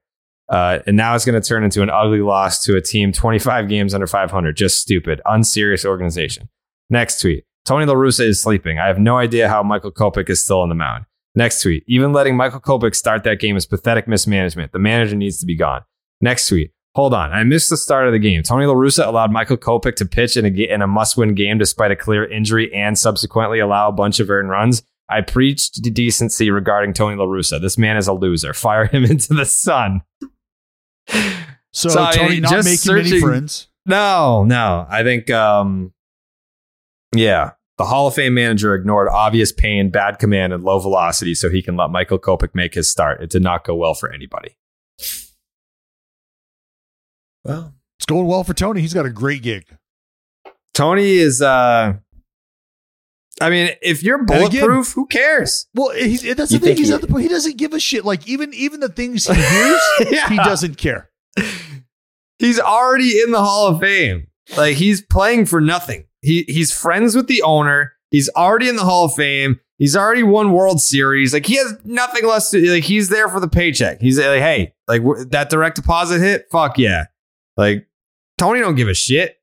Uh, 0.53 0.81
and 0.87 0.99
now 0.99 1.15
it's 1.15 1.25
going 1.25 1.41
to 1.41 1.47
turn 1.47 1.65
into 1.65 1.83
an 1.83 1.89
ugly 1.89 2.21
loss 2.21 2.63
to 2.63 2.77
a 2.77 2.81
team 2.83 3.11
25 3.11 3.69
games 3.69 3.95
under 3.95 4.07
500. 4.07 4.55
Just 4.55 4.81
stupid, 4.81 5.21
unserious 5.25 5.85
organization. 5.85 6.49
Next 6.91 7.21
tweet. 7.21 7.45
Tony 7.65 7.87
La 7.87 7.95
Russa 7.95 8.27
is 8.27 8.43
sleeping. 8.43 8.79
I 8.79 8.87
have 8.87 8.99
no 8.99 9.17
idea 9.17 9.49
how 9.49 9.63
Michael 9.63 9.93
Kopech 9.93 10.29
is 10.29 10.45
still 10.45 10.61
on 10.61 10.69
the 10.69 10.75
mound. 10.75 11.07
Next 11.35 11.63
tweet. 11.63 11.85
Even 11.87 12.13
letting 12.13 12.37
Michael 12.37 12.61
Kopech 12.61 12.95
start 12.95 13.25
that 13.25 13.41
game 13.41 13.57
is 13.57 13.65
pathetic 13.65 14.07
mismanagement. 14.07 14.73
The 14.73 14.79
manager 14.79 15.17
needs 15.17 15.39
to 15.39 15.47
be 15.47 15.57
gone. 15.57 15.83
Next 16.21 16.49
tweet. 16.49 16.73
Hold 16.95 17.15
on. 17.15 17.33
I 17.33 17.43
missed 17.45 17.71
the 17.71 17.79
start 17.79 18.07
of 18.07 18.13
the 18.13 18.19
game. 18.19 18.43
Tony 18.43 18.67
La 18.67 18.75
Russa 18.75 19.07
allowed 19.07 19.33
Michael 19.33 19.57
Kopech 19.57 19.97
to 19.97 20.05
pitch 20.05 20.37
in 20.37 20.45
a, 20.45 20.49
in 20.49 20.83
a 20.83 20.87
must 20.87 21.17
win 21.17 21.35
game 21.35 21.57
despite 21.57 21.91
a 21.91 21.97
clear 21.97 22.31
injury 22.31 22.73
and 22.75 22.99
subsequently 22.99 23.61
allow 23.61 23.89
a 23.89 23.93
bunch 23.93 24.21
of 24.21 24.29
earned 24.29 24.51
runs. 24.51 24.83
I 25.09 25.23
preached 25.23 25.83
decency 25.95 26.51
regarding 26.51 26.93
Tony 26.93 27.17
La 27.17 27.25
Russa. 27.25 27.61
This 27.61 27.79
man 27.79 27.97
is 27.97 28.09
a 28.09 28.13
loser. 28.13 28.53
Fire 28.53 28.85
him 28.85 29.05
into 29.11 29.33
the 29.33 29.47
sun. 29.47 30.03
So, 31.09 31.89
So, 31.89 32.01
I 32.03 32.11
mean, 32.11 32.13
Tony 32.29 32.41
not 32.41 32.51
just 32.53 32.69
making 32.87 32.97
many 32.97 33.09
searching- 33.11 33.27
friends. 33.27 33.69
No, 33.87 34.45
no. 34.45 34.87
I 34.89 35.03
think, 35.03 35.31
um, 35.31 35.93
yeah, 37.15 37.53
the 37.79 37.85
Hall 37.87 38.07
of 38.07 38.15
Fame 38.15 38.35
manager 38.35 38.75
ignored 38.75 39.09
obvious 39.09 39.51
pain, 39.53 39.91
bad 39.91 40.19
command, 40.19 40.53
and 40.53 40.63
low 40.63 40.79
velocity 40.79 41.35
so 41.35 41.51
he 41.51 41.63
can 41.63 41.77
let 41.77 41.91
Michael 41.91 42.19
Kopech 42.19 42.55
make 42.55 42.75
his 42.75 42.91
start. 42.91 43.23
It 43.23 43.31
did 43.31 43.43
not 43.43 43.65
go 43.65 43.75
well 43.75 43.95
for 43.95 44.13
anybody. 44.13 44.57
Well, 47.45 47.75
It's 47.99 48.07
going 48.07 48.27
well 48.27 48.45
for 48.45 48.55
Tony. 48.55 48.81
He's 48.81 48.95
got 48.95 49.07
a 49.07 49.11
great 49.11 49.43
gig. 49.43 49.67
Tony 50.75 51.13
is, 51.13 51.41
uh, 51.43 51.95
I 53.41 53.51
mean, 53.51 53.71
if 53.83 54.03
you're 54.03 54.23
again- 54.23 54.51
bulletproof, 54.51 54.93
who 54.93 55.07
cares? 55.07 55.67
Well, 55.75 55.91
he's, 55.91 56.23
that's 56.37 56.51
the 56.51 56.57
You 56.57 56.61
thing. 56.61 56.77
He's 56.77 56.89
he- 56.89 56.95
at 56.95 57.01
the 57.01 57.07
point. 57.09 57.23
He 57.23 57.29
doesn't 57.29 57.57
give 57.57 57.73
a 57.73 57.81
shit. 57.81 58.05
Like 58.05 58.29
even 58.29 58.53
even 58.55 58.81
the 58.81 58.89
things 58.89 59.27
he 59.27 59.35
hears, 59.35 59.81
Yeah. 60.11 60.29
he 60.29 60.37
doesn't 60.37 60.77
care. 60.77 61.11
He's 62.39 62.59
already 62.59 63.21
in 63.21 63.31
the 63.31 63.41
Hall 63.41 63.69
of 63.69 63.81
Fame. 63.81 64.27
Like 64.57 64.77
he's 64.77 65.01
playing 65.03 65.47
for 65.47 65.61
nothing. 65.61 66.07
He 66.21 66.45
he's 66.49 66.73
friends 66.73 67.15
with 67.15 67.27
the 67.29 67.43
owner. 67.43 67.93
He's 68.11 68.29
already 68.37 68.69
in 68.69 68.77
the 68.77 68.85
Hall 68.85 69.07
of 69.07 69.15
Fame. 69.15 69.61
He's 69.79 69.97
already 69.97 70.23
won 70.23 70.53
World 70.53 70.81
Series. 70.81 71.33
Like 71.33 71.47
he 71.47 71.57
has 71.57 71.75
nothing 71.85 72.27
less 72.27 72.51
to 72.51 72.71
like. 72.73 72.85
He's 72.85 73.09
there 73.09 73.29
for 73.29 73.41
the 73.41 73.49
paycheck. 73.49 74.01
He's 74.01 74.19
like, 74.19 74.41
hey, 74.41 74.75
like 74.89 75.03
that 75.31 75.51
direct 75.51 75.77
deposit 75.77 76.21
hit. 76.21 76.47
Fuck 76.51 76.79
yeah. 76.79 77.07
Like 77.57 77.87
Tony 78.39 78.61
don't 78.61 78.75
give 78.75 78.89
a 78.89 78.95
shit. 78.95 79.39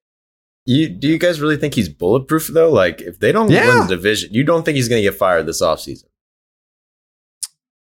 You 0.73 0.89
do 0.89 1.07
you 1.07 1.17
guys 1.17 1.39
really 1.41 1.57
think 1.57 1.73
he's 1.73 1.89
bulletproof 1.89 2.47
though? 2.47 2.69
Like, 2.71 3.01
if 3.01 3.19
they 3.19 3.31
don't 3.31 3.49
Yeah. 3.49 3.67
win 3.79 3.87
the 3.87 3.95
division, 3.95 4.33
you 4.33 4.43
don't 4.43 4.63
think 4.63 4.75
he's 4.75 4.87
going 4.87 5.01
to 5.01 5.09
get 5.09 5.17
fired 5.17 5.45
this 5.45 5.61
offseason? 5.61 6.05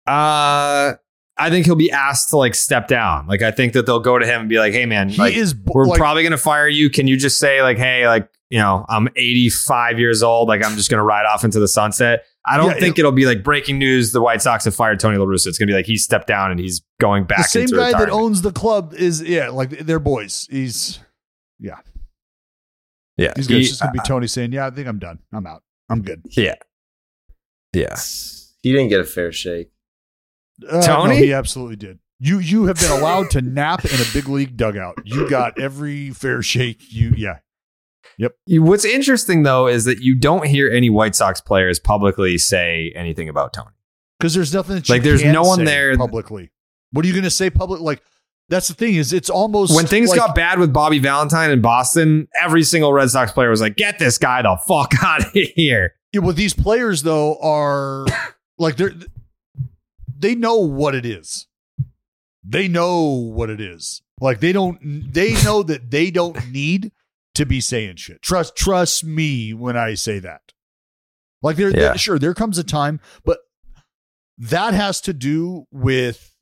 Uh, 0.05 0.93
I 1.39 1.49
think 1.49 1.65
he'll 1.65 1.76
be 1.76 1.91
asked 1.91 2.30
to 2.30 2.38
like 2.38 2.55
step 2.55 2.88
down. 2.88 3.27
Like 3.27 3.41
I 3.41 3.51
think 3.51 3.73
that 3.73 3.85
they'll 3.85 3.99
go 3.99 4.18
to 4.18 4.26
him 4.26 4.41
and 4.41 4.49
be 4.49 4.57
like, 4.57 4.73
hey 4.73 4.85
man, 4.85 5.09
He 5.09 5.18
like, 5.18 5.35
is. 5.35 5.53
bu- 5.53 5.72
we're 5.73 5.85
like, 5.85 5.97
probably 5.99 6.23
gonna 6.23 6.38
fire 6.38 6.68
you. 6.68 6.89
Can 6.89 7.07
you 7.07 7.18
just 7.18 7.39
say 7.39 7.61
like, 7.61 7.77
hey, 7.77 8.07
like 8.07 8.30
you 8.49 8.57
know, 8.59 8.85
I'm 8.88 9.09
85 9.18 9.99
years 9.99 10.23
old. 10.23 10.47
Like 10.47 10.64
I'm 10.65 10.76
just 10.76 10.89
gonna 10.89 11.03
ride 11.03 11.26
off 11.26 11.43
into 11.43 11.59
the 11.59 11.68
sunset. 11.68 12.23
I 12.45 12.55
don't 12.55 12.72
Yeah, 12.72 12.80
think 12.80 12.97
it, 12.97 13.03
will 13.03 13.11
be 13.11 13.26
like 13.26 13.43
breaking 13.43 13.77
news. 13.77 14.14
The 14.14 14.22
White 14.22 14.41
Sox 14.41 14.64
have 14.64 14.73
fired 14.73 14.99
Tony 15.01 15.18
La 15.18 15.26
Russa. 15.26 15.47
It's 15.47 15.57
gonna 15.57 15.68
be 15.68 15.73
like 15.73 15.85
he 15.85 15.97
stepped 15.97 16.27
down 16.27 16.49
and 16.51 16.59
he's 16.59 16.81
going 17.01 17.26
back. 17.26 17.39
the 17.39 17.43
same 17.43 17.61
into 17.64 17.76
guy 17.76 17.91
that 17.91 18.09
owns 18.09 18.41
the 18.41 18.53
club 18.53 18.93
is 18.93 19.22
yeah, 19.22 19.49
like 19.49 19.72
they're 19.72 19.99
boys. 19.99 20.47
He's 20.49 20.99
yeah. 21.59 21.80
Yeah, 23.18 23.34
He's 23.35 23.48
gonna, 23.48 23.57
he- 23.57 23.61
it's 23.64 23.69
just 23.72 23.81
gonna 23.81 23.91
be 23.94 23.99
Tony 24.06 24.27
saying, 24.27 24.52
"Yeah, 24.52 24.68
I 24.68 24.69
think 24.69 24.88
I'm 24.88 24.99
done. 24.99 25.19
I'm 25.34 25.45
out. 25.48 25.64
I'm 25.89 26.02
good." 26.02 26.22
yeah, 26.38 26.56
yeah. 27.73 27.95
He 28.61 28.72
didn't 28.72 28.89
get 28.89 28.99
a 29.02 29.06
fair 29.06 29.31
shake. 29.31 29.72
Uh, 30.68 30.81
Tony? 30.81 31.15
no, 31.15 31.19
he 31.22 31.34
absolutely 31.34 31.76
did. 31.76 31.99
You 32.19 32.39
you 32.39 32.65
have 32.65 32.77
been 32.80 32.91
allowed 32.91 33.30
to 33.31 33.41
nap 33.41 33.85
in 33.85 33.91
a 33.99 34.06
big 34.14 34.27
league 34.27 34.57
dugout. 34.57 34.95
You 35.06 35.30
got 35.30 35.60
every 35.60 36.10
fair 36.11 36.41
shake. 36.41 36.81
You 36.91 37.14
yeah. 37.15 37.39
Yep. 38.18 38.35
What's 38.61 38.85
interesting 38.85 39.44
though 39.44 39.68
is 39.68 39.85
that 39.85 39.99
you 39.99 40.15
don't 40.15 40.48
hear 40.48 40.69
any 40.72 40.89
White 40.89 41.15
Sox 41.15 41.39
players 41.41 41.80
publicly 41.80 42.38
say 42.39 42.91
anything 42.95 43.30
about 43.30 43.53
Tony. 43.53 43.69
Because 44.19 44.34
there's 44.34 44.52
nothing 44.53 44.76
that 44.77 44.89
you 44.89 44.95
Like, 44.95 45.03
there's 45.03 45.22
can't 45.22 45.34
no 45.34 45.44
one 45.44 45.64
there- 45.64 45.95
publicly. 45.95 46.49
What 46.91 47.06
are 47.06 47.07
you 47.07 47.14
gonna 47.14 47.30
say 47.30 47.52
public? 47.52 47.81
Like 47.81 48.02
that's 48.49 48.68
the 48.68 48.74
thing 48.74 48.95
is 48.95 49.14
it's 49.14 49.30
almost 49.30 49.76
When 49.76 49.86
things 49.86 50.10
like, 50.10 50.18
got 50.19 50.36
bad 50.36 50.60
with 50.60 50.72
Bobby 50.72 50.99
Valentine 50.99 51.52
in 51.52 51.61
Boston, 51.61 52.28
every 52.40 52.64
single 52.64 52.94
Red 52.94 53.10
Sox 53.10 53.32
player 53.32 53.49
was 53.49 53.61
like, 53.61 53.76
"Get 53.76 53.99
this 53.99 54.18
guy 54.18 54.41
the 54.41 54.57
fuck 54.68 54.91
out 55.03 55.26
of 55.26 55.32
here." 55.34 55.94
Yeah, 56.14 56.22
well, 56.22 56.34
these 56.34 56.53
players 56.53 57.03
though 57.03 57.38
are 57.41 58.06
like 58.57 58.78
they're 58.78 58.94
they 60.19 60.36
know 60.36 60.57
what 60.57 60.95
it 60.95 61.06
is. 61.06 61.48
They 62.44 62.68
know 62.68 63.03
what 63.11 63.49
it 63.49 63.60
is. 63.60 64.02
Like 64.22 64.40
they 64.40 64.53
don't 64.53 64.80
they 65.14 65.34
know 65.44 65.64
that 65.64 65.91
they 65.91 66.11
don't 66.11 66.49
need 66.52 66.91
to 67.36 67.45
be 67.45 67.61
saying 67.61 67.98
shit. 67.98 68.22
Trust 68.22 68.56
trust 68.56 69.03
me 69.03 69.53
when 69.53 69.76
I 69.78 69.94
say 69.94 70.19
that. 70.19 70.53
Like 71.41 71.57
there 71.57 71.69
Yeah. 71.69 71.95
sure 71.95 72.18
there 72.18 72.34
comes 72.34 72.57
a 72.57 72.64
time, 72.64 72.99
but 73.26 73.40
that 74.38 74.74
has 74.74 75.02
to 75.02 75.14
do 75.14 75.65
with 75.72 76.34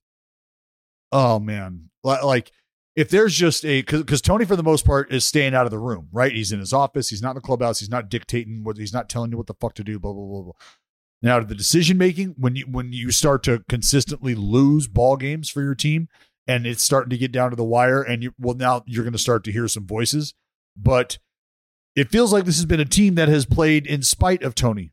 oh 1.11 1.39
man. 1.39 1.89
Li- 2.05 2.23
Like 2.23 2.51
if 2.95 3.09
there's 3.09 3.35
just 3.35 3.65
a 3.65 3.81
because 3.81 4.21
Tony 4.21 4.45
for 4.45 4.55
the 4.55 4.63
most 4.63 4.85
part 4.85 5.11
is 5.11 5.25
staying 5.25 5.53
out 5.53 5.65
of 5.65 5.71
the 5.71 5.79
room, 5.79 6.07
right? 6.13 6.31
He's 6.31 6.51
in 6.51 6.59
his 6.59 6.71
office. 6.71 7.09
He's 7.09 7.21
not 7.21 7.31
in 7.31 7.35
the 7.35 7.41
clubhouse. 7.41 7.79
He's 7.79 7.89
not 7.89 8.09
dictating 8.09 8.63
what 8.63 8.77
he's 8.77 8.93
not 8.93 9.09
telling 9.09 9.31
you 9.31 9.37
what 9.37 9.47
the 9.47 9.55
fuck 9.59 9.73
to 9.75 9.83
do. 9.83 9.99
Blah 9.99 10.13
blah 10.13 10.25
blah 10.25 10.41
blah. 10.43 10.53
Now 11.21 11.39
the 11.41 11.55
decision 11.55 11.97
making 11.97 12.35
when 12.37 12.55
you 12.55 12.65
when 12.65 12.93
you 12.93 13.11
start 13.11 13.43
to 13.43 13.63
consistently 13.67 14.35
lose 14.35 14.87
ball 14.87 15.17
games 15.17 15.49
for 15.49 15.61
your 15.61 15.75
team 15.75 16.07
and 16.47 16.65
it's 16.65 16.83
starting 16.83 17.09
to 17.09 17.17
get 17.17 17.31
down 17.31 17.49
to 17.49 17.55
the 17.55 17.63
wire 17.63 18.01
and 18.01 18.23
you 18.23 18.33
well 18.39 18.55
now 18.55 18.83
you're 18.85 19.03
going 19.03 19.13
to 19.13 19.19
start 19.19 19.43
to 19.45 19.51
hear 19.51 19.67
some 19.67 19.85
voices, 19.85 20.33
but 20.77 21.17
it 21.95 22.09
feels 22.09 22.31
like 22.31 22.45
this 22.45 22.57
has 22.57 22.65
been 22.65 22.79
a 22.79 22.85
team 22.85 23.15
that 23.15 23.29
has 23.29 23.45
played 23.45 23.87
in 23.87 24.03
spite 24.03 24.43
of 24.43 24.53
Tony 24.55 24.91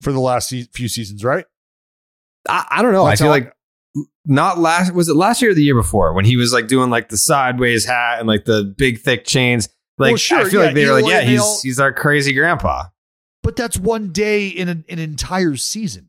for 0.00 0.12
the 0.12 0.20
last 0.20 0.52
few 0.72 0.88
seasons, 0.88 1.24
right? 1.24 1.46
I, 2.48 2.66
I 2.70 2.82
don't 2.82 2.92
know. 2.92 3.06
That's 3.06 3.20
I 3.20 3.24
feel 3.24 3.30
like 3.30 3.52
not 4.24 4.58
last 4.58 4.92
was 4.92 5.08
it 5.08 5.14
last 5.14 5.40
year 5.40 5.52
or 5.52 5.54
the 5.54 5.62
year 5.62 5.74
before 5.74 6.12
when 6.12 6.24
he 6.24 6.36
was 6.36 6.52
like 6.52 6.68
doing 6.68 6.90
like 6.90 7.08
the 7.08 7.16
sideways 7.16 7.84
hat 7.84 8.18
and 8.18 8.28
like 8.28 8.44
the 8.44 8.74
big 8.76 9.00
thick 9.00 9.24
chains. 9.24 9.68
Like 9.98 10.10
Well, 10.10 10.16
sure, 10.16 10.38
I 10.40 10.44
feel 10.48 10.60
yeah, 10.60 10.66
like 10.66 10.74
they 10.74 10.86
were 10.86 10.92
like, 11.00 11.10
yeah, 11.10 11.20
he's 11.22 11.40
all- 11.40 11.58
he's 11.62 11.80
our 11.80 11.92
crazy 11.92 12.32
grandpa. 12.32 12.84
But 13.42 13.56
that's 13.56 13.78
one 13.78 14.12
day 14.12 14.48
in 14.48 14.68
an, 14.68 14.84
an 14.88 14.98
entire 14.98 15.56
season. 15.56 16.08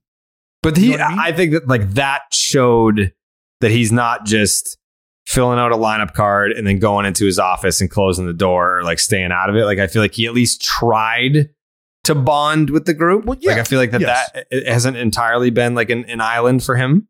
But 0.61 0.77
You 0.77 0.83
he, 0.83 0.97
know 0.97 1.03
I 1.03 1.09
mean? 1.09 1.19
I 1.19 1.31
think 1.31 1.53
that 1.53 1.67
like 1.67 1.91
that 1.91 2.23
showed 2.33 3.13
that 3.61 3.71
he's 3.71 3.91
not 3.91 4.25
just 4.25 4.77
filling 5.25 5.59
out 5.59 5.71
a 5.71 5.75
lineup 5.75 6.13
card 6.13 6.51
and 6.51 6.65
then 6.67 6.79
going 6.79 7.05
into 7.05 7.23
his 7.23 7.37
office 7.39 7.81
and 7.81 7.89
closing 7.89 8.25
the 8.25 8.33
door 8.33 8.79
or 8.79 8.83
like 8.83 8.99
staying 8.99 9.31
out 9.31 9.49
of 9.49 9.55
it. 9.55 9.63
Like 9.63 9.79
I 9.79 9.87
feel 9.87 10.01
like 10.01 10.13
he 10.13 10.25
at 10.25 10.33
least 10.33 10.61
tried 10.61 11.49
to 12.05 12.15
bond 12.15 12.71
with 12.71 12.85
the 12.85 12.93
group. 12.93 13.25
Well, 13.25 13.37
yeah, 13.39 13.51
like 13.51 13.59
I 13.59 13.63
feel 13.63 13.79
like 13.79 13.91
that 13.91 14.01
yes. 14.01 14.29
that 14.33 14.67
hasn't 14.67 14.97
entirely 14.97 15.51
been 15.51 15.75
like 15.75 15.89
an, 15.89 16.05
an 16.05 16.19
island 16.21 16.63
for 16.63 16.75
him. 16.75 17.07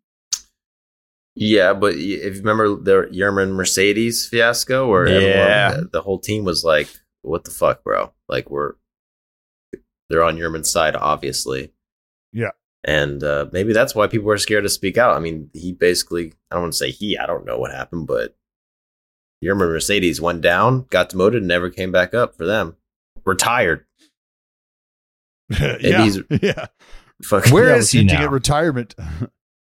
Yeah, 1.41 1.73
but 1.73 1.93
if 1.95 2.35
you 2.35 2.41
remember 2.41 2.75
the 2.75 3.07
Yermín 3.13 3.53
Mercedes 3.53 4.27
fiasco, 4.27 4.87
where 4.89 5.07
Yeah. 5.07 5.17
everyone, 5.69 5.83
the, 5.85 5.89
the 5.93 6.01
whole 6.01 6.19
team 6.19 6.43
was 6.43 6.63
like, 6.65 6.89
"What 7.21 7.45
the 7.45 7.51
fuck, 7.51 7.83
bro? 7.83 8.11
Like 8.27 8.49
we're 8.49 8.73
they're 10.09 10.23
on 10.23 10.37
Yermín's 10.37 10.69
side, 10.71 10.95
obviously." 10.95 11.71
Yeah. 12.33 12.51
and 12.83 13.23
uh, 13.23 13.47
maybe 13.51 13.73
that's 13.73 13.95
why 13.95 14.07
people 14.07 14.27
were 14.27 14.37
scared 14.37 14.63
to 14.63 14.69
speak 14.69 14.97
out. 14.97 15.15
I 15.15 15.19
mean, 15.19 15.49
he 15.53 15.71
basically, 15.73 16.33
I 16.51 16.55
don't 16.55 16.63
want 16.63 16.73
to 16.73 16.77
say 16.77 16.91
he, 16.91 17.17
I 17.17 17.25
don't 17.25 17.45
know 17.45 17.57
what 17.57 17.71
happened, 17.71 18.05
but 18.07 18.35
Yermín 19.43 19.69
Mercedes 19.71 20.19
went 20.21 20.41
down, 20.41 20.85
got 20.89 21.09
demoted, 21.09 21.37
and 21.41 21.47
never 21.47 21.69
came 21.69 21.91
back 21.91 22.13
up 22.13 22.35
for 22.37 22.45
them. 22.45 22.75
Retired. 23.25 23.85
yeah, 25.59 26.03
he's- 26.03 26.19
yeah. 26.41 26.67
Fuck. 27.23 27.47
Where 27.47 27.69
yeah, 27.69 27.75
is 27.77 27.91
he 27.91 27.99
hinting 27.99 28.17
now? 28.19 28.23
At 28.25 28.31
retirement. 28.31 28.95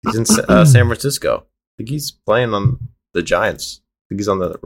He's 0.03 0.15
in 0.15 0.45
uh, 0.49 0.65
San 0.65 0.85
Francisco. 0.87 1.45
I 1.77 1.83
think 1.83 1.89
he's 1.89 2.11
playing 2.11 2.53
on 2.53 2.79
the 3.13 3.21
Giants. 3.21 3.81
I 3.83 4.09
think 4.09 4.19
he's 4.19 4.27
on 4.27 4.39
the 4.39 4.57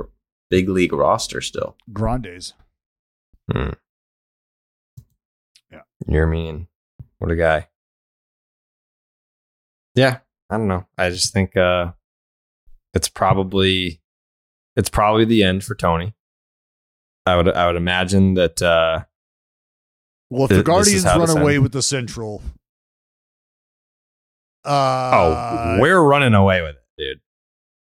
big 0.50 0.70
league 0.70 0.94
roster 0.94 1.42
still. 1.42 1.76
Grandes. 1.92 2.54
Hmm. 3.52 3.72
Yeah. 5.70 5.82
You're 6.08 6.28
mean. 6.28 6.68
What 7.20 7.32
a 7.32 7.36
guy. 7.36 7.68
Yeah, 9.96 10.20
I 10.50 10.58
don't 10.58 10.68
know. 10.70 10.88
I 10.98 11.10
just 11.10 11.34
think 11.34 11.58
uh 11.58 11.92
it's 12.94 13.10
probably 13.10 14.02
it's 14.76 14.90
probably 14.90 15.26
the 15.26 15.44
end 15.44 15.64
for 15.64 15.76
Tony. 15.76 16.14
I 17.26 17.36
would 17.36 17.50
I 17.50 17.68
would 17.68 17.76
imagine 17.76 18.36
that 18.36 18.62
uh 18.62 19.04
Well, 20.30 20.46
if 20.46 20.50
Th- 20.50 20.60
the 20.60 20.64
Guardians 20.64 21.04
run 21.06 21.30
away 21.30 21.60
with 21.60 21.74
the 21.74 21.82
Central, 21.82 22.42
oh, 24.66 24.72
uh, 24.72 25.78
we're 25.80 26.02
running 26.02 26.34
away 26.34 26.62
with 26.62 26.76
it, 26.76 26.81
dude. 27.02 27.20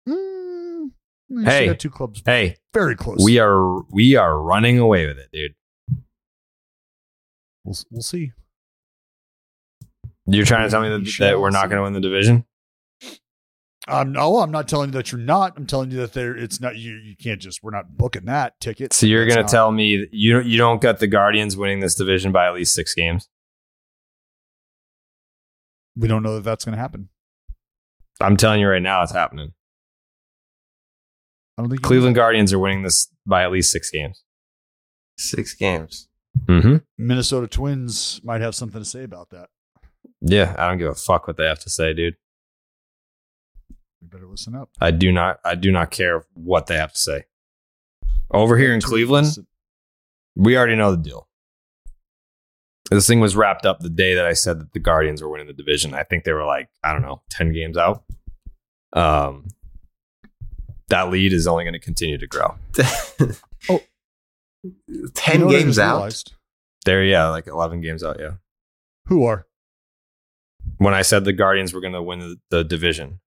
mm, 0.08 0.90
we 1.28 1.44
Hey. 1.44 1.66
got 1.66 1.78
two 1.78 1.90
clubs 1.90 2.22
Hey, 2.24 2.56
very 2.74 2.96
close. 2.96 3.18
we 3.22 3.38
are 3.38 3.82
we 3.90 4.16
are 4.16 4.40
running 4.40 4.78
away 4.78 5.06
with 5.06 5.18
it, 5.18 5.28
dude. 5.32 5.54
we'll, 7.64 7.76
we'll 7.90 8.02
see. 8.02 8.32
You're 10.26 10.46
trying 10.46 10.66
to 10.66 10.70
tell 10.70 10.82
me 10.82 10.88
that, 10.90 11.16
that 11.18 11.40
we're 11.40 11.50
not 11.50 11.68
going 11.70 11.78
to 11.78 11.82
win 11.82 11.92
the 11.92 12.00
division? 12.00 12.44
Um, 13.88 14.12
no, 14.12 14.38
I'm 14.38 14.52
not 14.52 14.68
telling 14.68 14.90
you 14.90 14.92
that 14.92 15.10
you're 15.10 15.20
not. 15.20 15.54
I'm 15.56 15.66
telling 15.66 15.90
you 15.90 15.96
that 15.98 16.12
there. 16.12 16.36
It's 16.36 16.60
not 16.60 16.76
you. 16.76 16.94
You 16.96 17.16
can't 17.16 17.40
just. 17.40 17.62
We're 17.64 17.72
not 17.72 17.96
booking 17.96 18.26
that 18.26 18.60
ticket. 18.60 18.92
So 18.92 19.06
you're 19.06 19.26
going 19.26 19.44
to 19.44 19.50
tell 19.50 19.72
me 19.72 19.96
that 19.96 20.08
you 20.12 20.34
don't 20.34 20.46
you 20.46 20.58
don't 20.58 20.80
got 20.80 20.98
the 21.00 21.08
Guardians 21.08 21.56
winning 21.56 21.80
this 21.80 21.96
division 21.96 22.30
by 22.30 22.46
at 22.46 22.54
least 22.54 22.74
6 22.74 22.94
games? 22.94 23.28
We 25.96 26.06
don't 26.06 26.22
know 26.22 26.36
that 26.36 26.44
that's 26.44 26.64
going 26.64 26.74
to 26.76 26.80
happen. 26.80 27.08
I'm 28.20 28.36
telling 28.36 28.60
you 28.60 28.68
right 28.68 28.82
now 28.82 29.02
it's 29.02 29.12
happening. 29.12 29.52
I 31.58 31.62
don't 31.62 31.70
think 31.70 31.82
Cleveland 31.82 32.14
Guardians 32.16 32.52
are 32.52 32.58
winning 32.58 32.82
this 32.82 33.08
by 33.26 33.42
at 33.44 33.50
least 33.52 33.70
6 33.72 33.90
games. 33.90 34.22
Six 35.18 35.54
games. 35.54 36.08
Mhm. 36.46 36.84
Minnesota 36.96 37.46
Twins 37.46 38.20
might 38.24 38.40
have 38.40 38.54
something 38.54 38.80
to 38.80 38.84
say 38.84 39.02
about 39.04 39.30
that. 39.30 39.50
Yeah, 40.22 40.54
I 40.58 40.68
don't 40.68 40.78
give 40.78 40.88
a 40.88 40.94
fuck 40.94 41.26
what 41.26 41.36
they 41.36 41.44
have 41.46 41.58
to 41.60 41.70
say, 41.70 41.92
dude. 41.92 42.16
We 44.00 44.08
better 44.08 44.26
listen 44.26 44.54
up. 44.54 44.70
I 44.80 44.90
do 44.92 45.12
not 45.12 45.40
I 45.44 45.54
do 45.54 45.70
not 45.70 45.90
care 45.90 46.24
what 46.32 46.66
they 46.66 46.76
have 46.76 46.92
to 46.92 46.98
say. 46.98 47.24
Over 48.30 48.56
here 48.56 48.72
in 48.72 48.80
Cleveland, 48.80 49.36
we 50.36 50.56
already 50.56 50.76
know 50.76 50.92
the 50.92 51.02
deal. 51.02 51.28
This 52.90 53.06
thing 53.06 53.20
was 53.20 53.36
wrapped 53.36 53.64
up 53.66 53.80
the 53.80 53.88
day 53.88 54.14
that 54.14 54.26
I 54.26 54.32
said 54.32 54.60
that 54.60 54.72
the 54.72 54.78
Guardians 54.80 55.22
were 55.22 55.28
winning 55.30 55.46
the 55.46 55.52
division. 55.52 55.94
I 55.94 56.02
think 56.02 56.24
they 56.24 56.32
were 56.32 56.44
like, 56.44 56.68
I 56.82 56.92
don't 56.92 57.02
know, 57.02 57.22
10 57.30 57.52
games 57.52 57.76
out. 57.76 58.02
Um 58.92 59.46
that 60.88 61.08
lead 61.10 61.32
is 61.32 61.46
only 61.46 61.62
going 61.62 61.74
to 61.74 61.78
continue 61.78 62.18
to 62.18 62.26
grow. 62.26 62.56
Oh. 63.68 63.82
Ten 65.14 65.40
You 65.40 65.46
know 65.46 65.50
games 65.52 65.78
out. 65.78 65.96
realized? 65.96 66.32
There, 66.86 67.04
yeah, 67.04 67.28
like 67.28 67.46
11 67.46 67.82
games 67.82 68.02
out, 68.02 68.18
yeah. 68.18 68.32
Who 69.06 69.24
are? 69.24 69.46
When 70.78 70.94
I 70.94 71.02
said 71.02 71.24
the 71.24 71.32
Guardians 71.34 71.72
were 71.74 71.80
going 71.82 71.92
to 71.92 72.02
win 72.02 72.20
the, 72.20 72.36
the 72.50 72.64
division. 72.64 73.20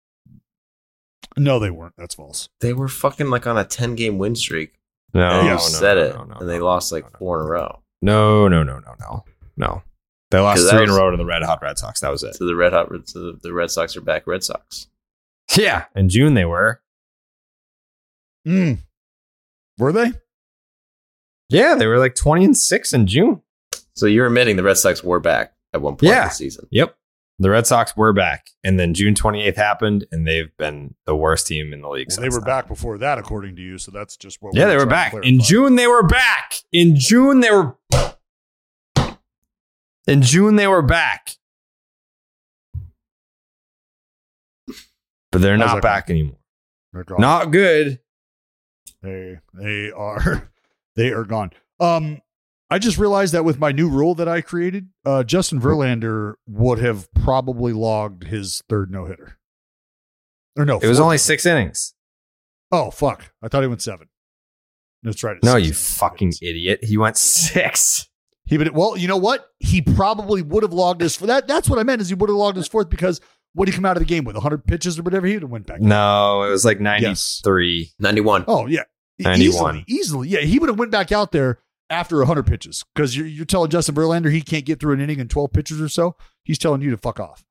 No, 1.37 1.59
they 1.59 1.69
weren't. 1.69 1.95
That's 1.97 2.15
false. 2.15 2.49
They 2.61 2.73
were 2.73 2.87
fucking 2.87 3.29
like 3.29 3.45
on 3.45 3.57
a 3.57 3.63
ten 3.65 3.95
game 3.95 4.17
win 4.17 4.35
streak. 4.35 4.73
No, 5.13 5.21
and 5.29 5.37
no, 5.39 5.43
you 5.43 5.49
no, 5.51 5.57
said 5.57 5.95
no, 5.95 6.03
it, 6.03 6.15
no, 6.15 6.23
no, 6.23 6.35
and 6.39 6.49
they 6.49 6.59
no, 6.59 6.65
lost 6.65 6.91
no, 6.91 6.97
like 6.97 7.11
no, 7.13 7.19
four 7.19 7.41
in 7.41 7.45
a 7.47 7.49
row 7.49 7.81
No, 8.01 8.47
no, 8.47 8.63
no, 8.63 8.79
no, 8.79 8.95
no. 8.99 9.23
No. 9.57 9.83
They 10.31 10.39
lost 10.39 10.63
that 10.63 10.71
three 10.71 10.83
in 10.83 10.89
a 10.89 10.93
row 10.93 11.11
to 11.11 11.17
the 11.17 11.25
Red 11.25 11.43
Hot 11.43 11.61
Red 11.61 11.77
Sox. 11.77 11.99
That 11.99 12.09
was 12.11 12.23
it. 12.23 12.33
to 12.35 12.45
the 12.45 12.55
Red 12.55 12.71
Hot. 12.73 12.87
To 12.89 13.19
the, 13.19 13.39
the 13.41 13.51
Red 13.53 13.69
Sox 13.69 13.97
are 13.97 14.01
back. 14.01 14.25
Red 14.27 14.43
Sox. 14.43 14.87
Yeah. 15.57 15.85
In 15.95 16.07
June 16.09 16.33
they 16.33 16.45
were. 16.45 16.81
Mm. 18.47 18.79
Were 19.77 19.91
they? 19.91 20.13
Yeah, 21.49 21.75
they 21.75 21.85
were 21.87 21.99
like 21.99 22.15
20 22.15 22.45
and 22.45 22.57
6 22.57 22.93
in 22.93 23.07
June. 23.07 23.41
So 23.93 24.05
you're 24.05 24.27
admitting 24.27 24.55
the 24.55 24.63
Red 24.63 24.77
Sox 24.77 25.03
were 25.03 25.19
back 25.19 25.53
at 25.73 25.81
one 25.81 25.93
point 25.95 26.11
Yeah. 26.13 26.23
in 26.23 26.27
the 26.29 26.33
season. 26.33 26.67
Yep. 26.71 26.95
The 27.39 27.49
Red 27.49 27.67
Sox 27.67 27.97
were 27.97 28.13
back. 28.13 28.51
And 28.63 28.79
then 28.79 28.93
June 28.93 29.15
28th 29.15 29.55
happened, 29.55 30.05
and 30.11 30.27
they've 30.27 30.55
been 30.57 30.93
the 31.05 31.15
worst 31.15 31.47
team 31.47 31.73
in 31.73 31.81
the 31.81 31.89
league. 31.89 32.07
Well, 32.09 32.15
since 32.15 32.21
they 32.21 32.29
were 32.29 32.39
then. 32.39 32.45
back 32.45 32.67
before 32.67 32.99
that, 32.99 33.17
according 33.17 33.55
to 33.57 33.61
you. 33.61 33.77
So 33.79 33.91
that's 33.91 34.15
just 34.15 34.41
what. 34.41 34.55
Yeah, 34.55 34.65
we're 34.65 34.69
they 34.69 34.77
were 34.77 34.85
back. 34.85 35.13
In. 35.23 35.39
June, 35.39 35.75
they 35.75 35.87
were 35.87 36.03
back. 36.03 36.53
In 36.71 36.95
June, 36.95 37.39
they 37.39 37.49
were. 37.51 37.75
In 40.07 40.21
June, 40.21 40.55
they 40.55 40.67
were 40.67 40.81
back. 40.81 41.31
But 45.31 45.41
they're 45.41 45.57
not 45.57 45.81
back 45.81 46.09
anymore. 46.09 46.37
Not 47.17 47.51
good. 47.51 47.99
They 49.01 49.39
they 49.53 49.91
are 49.91 50.51
they 50.95 51.09
are 51.11 51.23
gone. 51.23 51.51
Um, 51.79 52.21
I 52.69 52.79
just 52.79 52.97
realized 52.97 53.33
that 53.33 53.45
with 53.45 53.59
my 53.59 53.71
new 53.71 53.89
rule 53.89 54.13
that 54.15 54.27
I 54.27 54.41
created, 54.41 54.89
uh, 55.05 55.23
Justin 55.23 55.59
Verlander 55.59 56.35
would 56.47 56.79
have 56.79 57.11
probably 57.13 57.73
logged 57.73 58.25
his 58.25 58.61
third 58.69 58.91
no 58.91 59.05
hitter. 59.05 59.37
Or 60.57 60.65
no, 60.65 60.79
It 60.79 60.87
was 60.87 60.99
only 60.99 61.17
six 61.17 61.45
innings. 61.45 61.93
Oh 62.71 62.91
fuck! 62.91 63.33
I 63.41 63.47
thought 63.47 63.61
he 63.61 63.67
went 63.67 63.81
seven. 63.81 64.09
That's 65.03 65.23
right. 65.23 65.37
No, 65.43 65.55
you 65.55 65.65
innings. 65.65 65.97
fucking 65.97 66.33
idiot. 66.41 66.83
He 66.83 66.97
went 66.97 67.17
six. 67.17 68.09
He 68.45 68.57
would 68.57 68.75
well, 68.75 68.97
you 68.97 69.07
know 69.07 69.17
what? 69.17 69.47
He 69.59 69.81
probably 69.81 70.41
would 70.41 70.63
have 70.63 70.73
logged 70.73 71.01
his 71.01 71.15
for 71.15 71.27
that. 71.27 71.47
That's 71.47 71.69
what 71.69 71.79
I 71.79 71.83
meant 71.83 72.01
is 72.01 72.09
he 72.09 72.15
would 72.15 72.29
have 72.29 72.37
logged 72.37 72.57
his 72.57 72.67
fourth 72.67 72.89
because 72.89 73.21
what 73.53 73.65
did 73.65 73.73
he 73.73 73.77
come 73.77 73.85
out 73.85 73.97
of 73.97 74.01
the 74.01 74.07
game 74.07 74.23
with? 74.23 74.35
100 74.35 74.65
pitches 74.65 74.97
or 74.99 75.03
whatever. 75.03 75.27
He 75.27 75.33
would 75.33 75.43
have 75.43 75.51
went 75.51 75.67
back. 75.67 75.81
No, 75.81 76.43
it 76.43 76.49
was 76.49 76.65
like 76.65 76.79
Yes. 76.79 77.41
93. 77.45 77.91
Ninety 77.99 78.21
one. 78.21 78.43
Oh 78.47 78.65
yeah, 78.67 78.83
91. 79.19 79.39
easily, 79.41 79.83
easily. 79.87 80.27
Yeah, 80.29 80.39
he 80.39 80.59
would 80.59 80.69
have 80.69 80.79
went 80.79 80.91
back 80.91 81.11
out 81.11 81.31
there 81.31 81.59
after 81.89 82.17
100 82.17 82.43
pitches 82.43 82.83
because 82.95 83.15
you're, 83.15 83.27
you're 83.27 83.45
telling 83.45 83.69
Justin 83.69 83.95
Verlander 83.95 84.31
he 84.31 84.41
can't 84.41 84.65
get 84.65 84.79
through 84.79 84.93
an 84.93 85.01
inning 85.01 85.19
in 85.19 85.27
12 85.27 85.51
pitches 85.53 85.81
or 85.81 85.89
so. 85.89 86.15
He's 86.43 86.57
telling 86.57 86.81
you 86.81 86.89
to 86.91 86.97
fuck 86.97 87.19
off. 87.19 87.43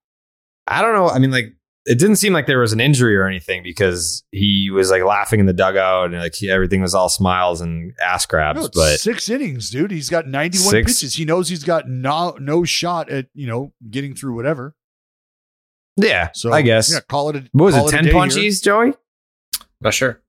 I 0.66 0.82
don't 0.82 0.94
know. 0.94 1.08
I 1.08 1.18
mean, 1.18 1.30
like, 1.30 1.54
it 1.86 1.98
didn't 1.98 2.16
seem 2.16 2.32
like 2.32 2.46
there 2.46 2.58
was 2.58 2.72
an 2.74 2.80
injury 2.80 3.16
or 3.16 3.26
anything 3.26 3.62
because 3.62 4.22
he 4.32 4.70
was 4.70 4.90
like 4.90 5.02
laughing 5.02 5.40
in 5.40 5.46
the 5.46 5.52
dugout 5.52 6.06
and 6.12 6.18
like 6.20 6.34
he, 6.34 6.50
everything 6.50 6.82
was 6.82 6.94
all 6.94 7.08
smiles 7.08 7.60
and 7.60 7.94
ass 8.02 8.26
grabs. 8.26 8.60
No, 8.60 8.68
but 8.74 8.98
six 9.00 9.28
innings, 9.30 9.70
dude. 9.70 9.90
He's 9.90 10.10
got 10.10 10.26
91 10.26 10.70
Six- 10.70 10.92
pitches. 10.92 11.14
He 11.14 11.24
knows 11.24 11.48
he's 11.48 11.64
got 11.64 11.88
no 11.88 12.36
no 12.40 12.64
shot 12.64 13.08
at 13.10 13.26
you 13.34 13.46
know 13.46 13.72
getting 13.90 14.14
through 14.14 14.34
whatever. 14.34 14.74
yeah, 15.96 16.30
So 16.34 16.52
I 16.52 16.62
guess. 16.62 16.92
yeah, 16.92 17.00
call 17.00 17.30
it. 17.30 17.36
A, 17.36 17.48
what 17.52 17.64
was 17.66 17.74
call 17.74 17.88
it? 17.88 17.92
10 17.92 18.04
day 18.04 18.10
here. 18.10 18.20
punchies, 18.20 18.62
Joey? 18.62 18.92
Not 19.80 19.94
sure. 19.94 20.20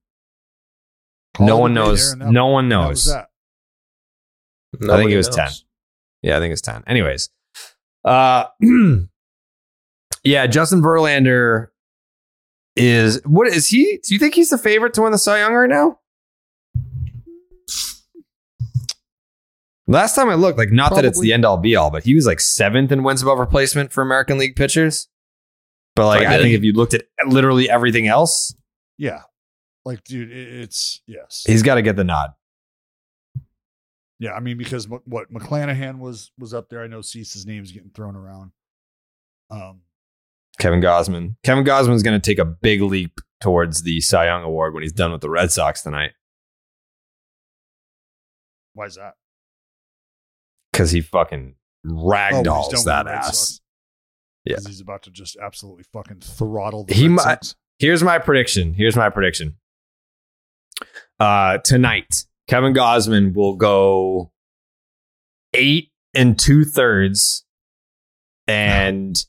Call 1.35 1.47
no 1.47 1.57
one 1.57 1.73
knows. 1.73 2.17
that- 2.17 2.31
no 2.31 2.47
one 2.47 2.69
knows. 2.69 3.05
that. 3.05 3.27
I 4.89 4.97
think 4.97 5.11
it 5.11 5.17
was 5.17 5.27
knows. 5.27 5.35
10. 5.35 5.49
Yeah, 6.23 6.37
I 6.37 6.39
think 6.39 6.53
it's 6.53 6.61
10. 6.61 6.83
Anyways. 6.87 7.29
Uh 8.05 8.45
yeah, 10.23 10.47
Justin 10.47 10.81
Verlander 10.81 11.67
is 12.75 13.21
what 13.25 13.47
is 13.47 13.67
he? 13.67 13.99
Do 14.03 14.13
you 14.13 14.19
think 14.19 14.35
he's 14.35 14.49
the 14.49 14.57
favorite 14.57 14.93
to 14.95 15.01
win 15.01 15.11
the 15.11 15.17
Cy 15.17 15.39
Young 15.39 15.53
right 15.53 15.69
now? 15.69 15.99
Last 19.87 20.15
time 20.15 20.29
I 20.29 20.35
looked, 20.35 20.57
like 20.57 20.71
not 20.71 20.95
that 20.95 21.03
it's 21.03 21.19
the 21.19 21.33
end 21.33 21.43
all 21.43 21.57
be 21.57 21.75
all, 21.75 21.91
but 21.91 22.03
he 22.03 22.15
was 22.15 22.25
like 22.25 22.39
seventh 22.39 22.91
in 22.91 23.03
wins 23.03 23.21
above 23.21 23.39
replacement 23.39 23.91
for 23.91 24.01
American 24.01 24.37
League 24.37 24.55
pitchers. 24.55 25.09
But 25.95 26.05
like 26.05 26.25
I 26.25 26.35
I 26.35 26.37
think 26.37 26.55
if 26.55 26.63
you 26.63 26.71
looked 26.71 26.93
at 26.93 27.03
literally 27.27 27.69
everything 27.69 28.07
else, 28.07 28.55
Yeah. 28.97 29.23
Like, 29.83 30.03
dude, 30.03 30.31
it's 30.31 31.01
yes. 31.07 31.43
he's 31.45 31.63
got 31.63 31.75
to 31.75 31.81
get 31.81 31.95
the 31.95 32.03
nod. 32.03 32.31
Yeah, 34.19 34.33
I 34.33 34.39
mean 34.39 34.57
because 34.57 34.87
what, 34.87 35.05
what 35.07 35.33
McClanahan 35.33 35.97
was 35.97 36.31
was 36.37 36.53
up 36.53 36.69
there. 36.69 36.83
I 36.83 36.87
know 36.87 37.01
Cease's 37.01 37.47
name's 37.47 37.71
getting 37.71 37.89
thrown 37.89 38.15
around. 38.15 38.51
Um, 39.49 39.81
Kevin 40.61 40.79
Gausman. 40.81 41.35
Kevin 41.43 41.63
Gausman's 41.65 42.03
going 42.03 42.19
to 42.19 42.25
take 42.25 42.39
a 42.39 42.45
big 42.45 42.81
leap 42.81 43.19
towards 43.41 43.81
the 43.83 43.99
Cy 43.99 44.25
Young 44.27 44.43
award 44.43 44.73
when 44.73 44.83
he's 44.83 44.93
done 44.93 45.11
with 45.11 45.21
the 45.21 45.29
Red 45.29 45.51
Sox 45.51 45.81
tonight 45.81 46.11
why 48.73 48.85
is 48.85 48.95
that? 48.95 49.15
because 50.71 50.91
he 50.91 51.01
fucking 51.01 51.55
Oh, 51.85 51.89
ragdolls 51.89 52.71
with 52.71 52.85
that 52.85 53.05
ass. 53.07 53.59
Yeah. 54.45 54.57
he's 54.65 54.79
about 54.79 55.03
to 55.03 55.11
just 55.11 55.35
absolutely 55.35 55.83
fucking 55.91 56.21
throttle 56.21 56.85
the 56.85 56.93
He 56.93 57.07
Red 57.07 57.11
might- 57.15 57.23
Sox. 57.23 57.55
Here's 57.79 58.01
my 58.03 58.17
prediction. 58.19 58.73
Here's 58.75 58.95
my 58.95 59.09
prediction. 59.09 59.57
Uh, 61.19 61.57
tonight, 61.57 62.25
Kevin 62.47 62.73
Gausman 62.73 63.33
will 63.35 63.55
go 63.55 64.31
eight 65.53 65.91
and 66.13 66.37
two 66.39 66.63
thirds, 66.63 67.43
and 68.47 69.25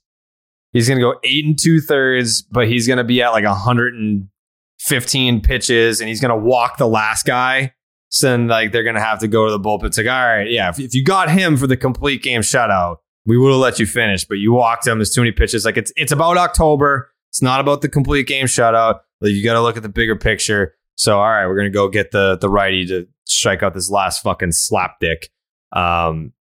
he's 0.73 0.89
going 0.89 0.99
to 0.99 1.03
go 1.03 1.19
eight 1.24 1.44
and 1.44 1.59
two 1.59 1.81
thirds, 1.81 2.43
but 2.43 2.69
he's 2.69 2.86
going 2.86 2.99
to 2.99 3.05
be 3.05 3.23
at 3.23 3.31
like 3.31 3.44
115 3.44 5.40
pitches, 5.40 6.01
and 6.01 6.09
he's 6.09 6.20
going 6.20 6.31
to 6.31 6.36
walk 6.36 6.78
the 6.78 6.86
last 6.86 7.27
guy. 7.27 7.74
So 8.09 8.28
then, 8.28 8.47
like, 8.47 8.73
they're 8.73 8.82
going 8.82 8.97
to 8.97 9.01
have 9.01 9.20
to 9.20 9.28
go 9.28 9.47
to 9.47 9.51
the 9.53 9.61
bullpen. 9.61 9.85
It's 9.85 9.97
like, 9.97 10.07
all 10.07 10.12
right, 10.12 10.51
yeah, 10.51 10.69
if, 10.69 10.78
if 10.78 10.94
you 10.94 11.03
got 11.03 11.31
him 11.31 11.57
for 11.57 11.66
the 11.66 11.78
complete 11.78 12.23
game 12.23 12.43
shutout, 12.43 12.97
we 13.24 13.39
would 13.39 13.53
have 13.53 13.61
let 13.61 13.78
you 13.78 13.86
finish, 13.86 14.24
but 14.24 14.35
you 14.35 14.53
walked 14.53 14.86
him. 14.86 14.99
There's 14.99 15.15
too 15.15 15.23
many 15.23 15.32
pitches. 15.32 15.65
Like, 15.65 15.78
it's 15.78 15.93
it's 15.97 16.12
about 16.12 16.36
October. 16.36 17.11
It's 17.31 17.40
not 17.40 17.61
about 17.61 17.81
the 17.81 17.89
complete 17.89 18.27
game 18.27 18.47
shutout. 18.47 19.01
Like, 19.23 19.32
you 19.32 19.43
got 19.43 19.55
to 19.55 19.62
look 19.62 19.78
at 19.78 19.82
the 19.82 19.89
bigger 19.89 20.16
picture. 20.16 20.74
So, 20.97 21.19
all 21.19 21.31
right, 21.31 21.47
we're 21.47 21.57
gonna 21.57 21.70
go 21.70 21.89
get 21.89 22.11
the 22.11 22.36
the 22.36 22.49
righty 22.49 22.86
to 22.86 23.09
strike 23.24 23.62
out 23.62 23.74
this 23.74 23.90
last 23.90 24.23
fucking 24.23 24.53
slap 24.53 24.97
dick. 25.01 25.31
Um, 25.73 26.32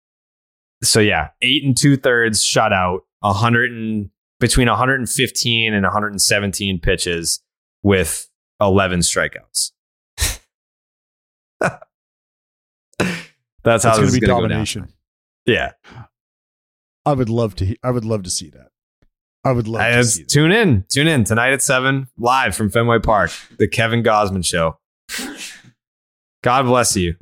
so 0.82 1.00
yeah, 1.00 1.28
eight 1.42 1.64
and 1.64 1.76
two 1.76 1.96
thirds 1.96 2.44
shutout, 2.44 3.00
a 3.22 3.32
hundred 3.32 3.70
and 3.70 4.10
between 4.40 4.68
115 4.68 5.72
and 5.74 5.82
117 5.84 6.80
pitches 6.80 7.40
with 7.82 8.28
11 8.60 9.00
strikeouts. 9.00 9.70
That's 13.62 13.84
how 13.84 13.90
That's 13.90 13.98
this 13.98 13.98
going 13.98 14.06
to 14.08 14.20
be 14.20 14.26
gonna 14.26 14.40
go 14.42 14.48
domination. 14.48 14.88
Yeah, 15.46 15.72
I 17.04 17.12
would 17.12 17.28
love 17.28 17.54
to. 17.56 17.64
he- 17.66 17.78
I 17.82 17.90
would 17.90 18.04
love 18.04 18.22
to 18.22 18.30
see 18.30 18.48
that. 18.50 18.68
I 19.44 19.52
would 19.52 19.68
love 19.68 19.82
I- 19.82 19.92
to 19.92 20.04
see 20.04 20.22
that. 20.22 20.28
tune 20.30 20.52
in, 20.52 20.84
tune 20.88 21.06
in 21.08 21.24
tonight 21.24 21.52
at 21.52 21.62
seven, 21.62 22.08
live 22.18 22.54
from 22.56 22.70
Fenway 22.70 23.00
Park, 23.00 23.30
the 23.58 23.68
Kevin 23.68 24.02
Gausman 24.02 24.44
Show. 24.44 24.78
God 26.42 26.62
bless 26.62 26.96
you. 26.96 27.16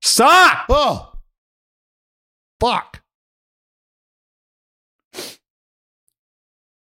Stop. 0.00 0.66
Oh, 0.68 1.12
fuck! 2.60 3.01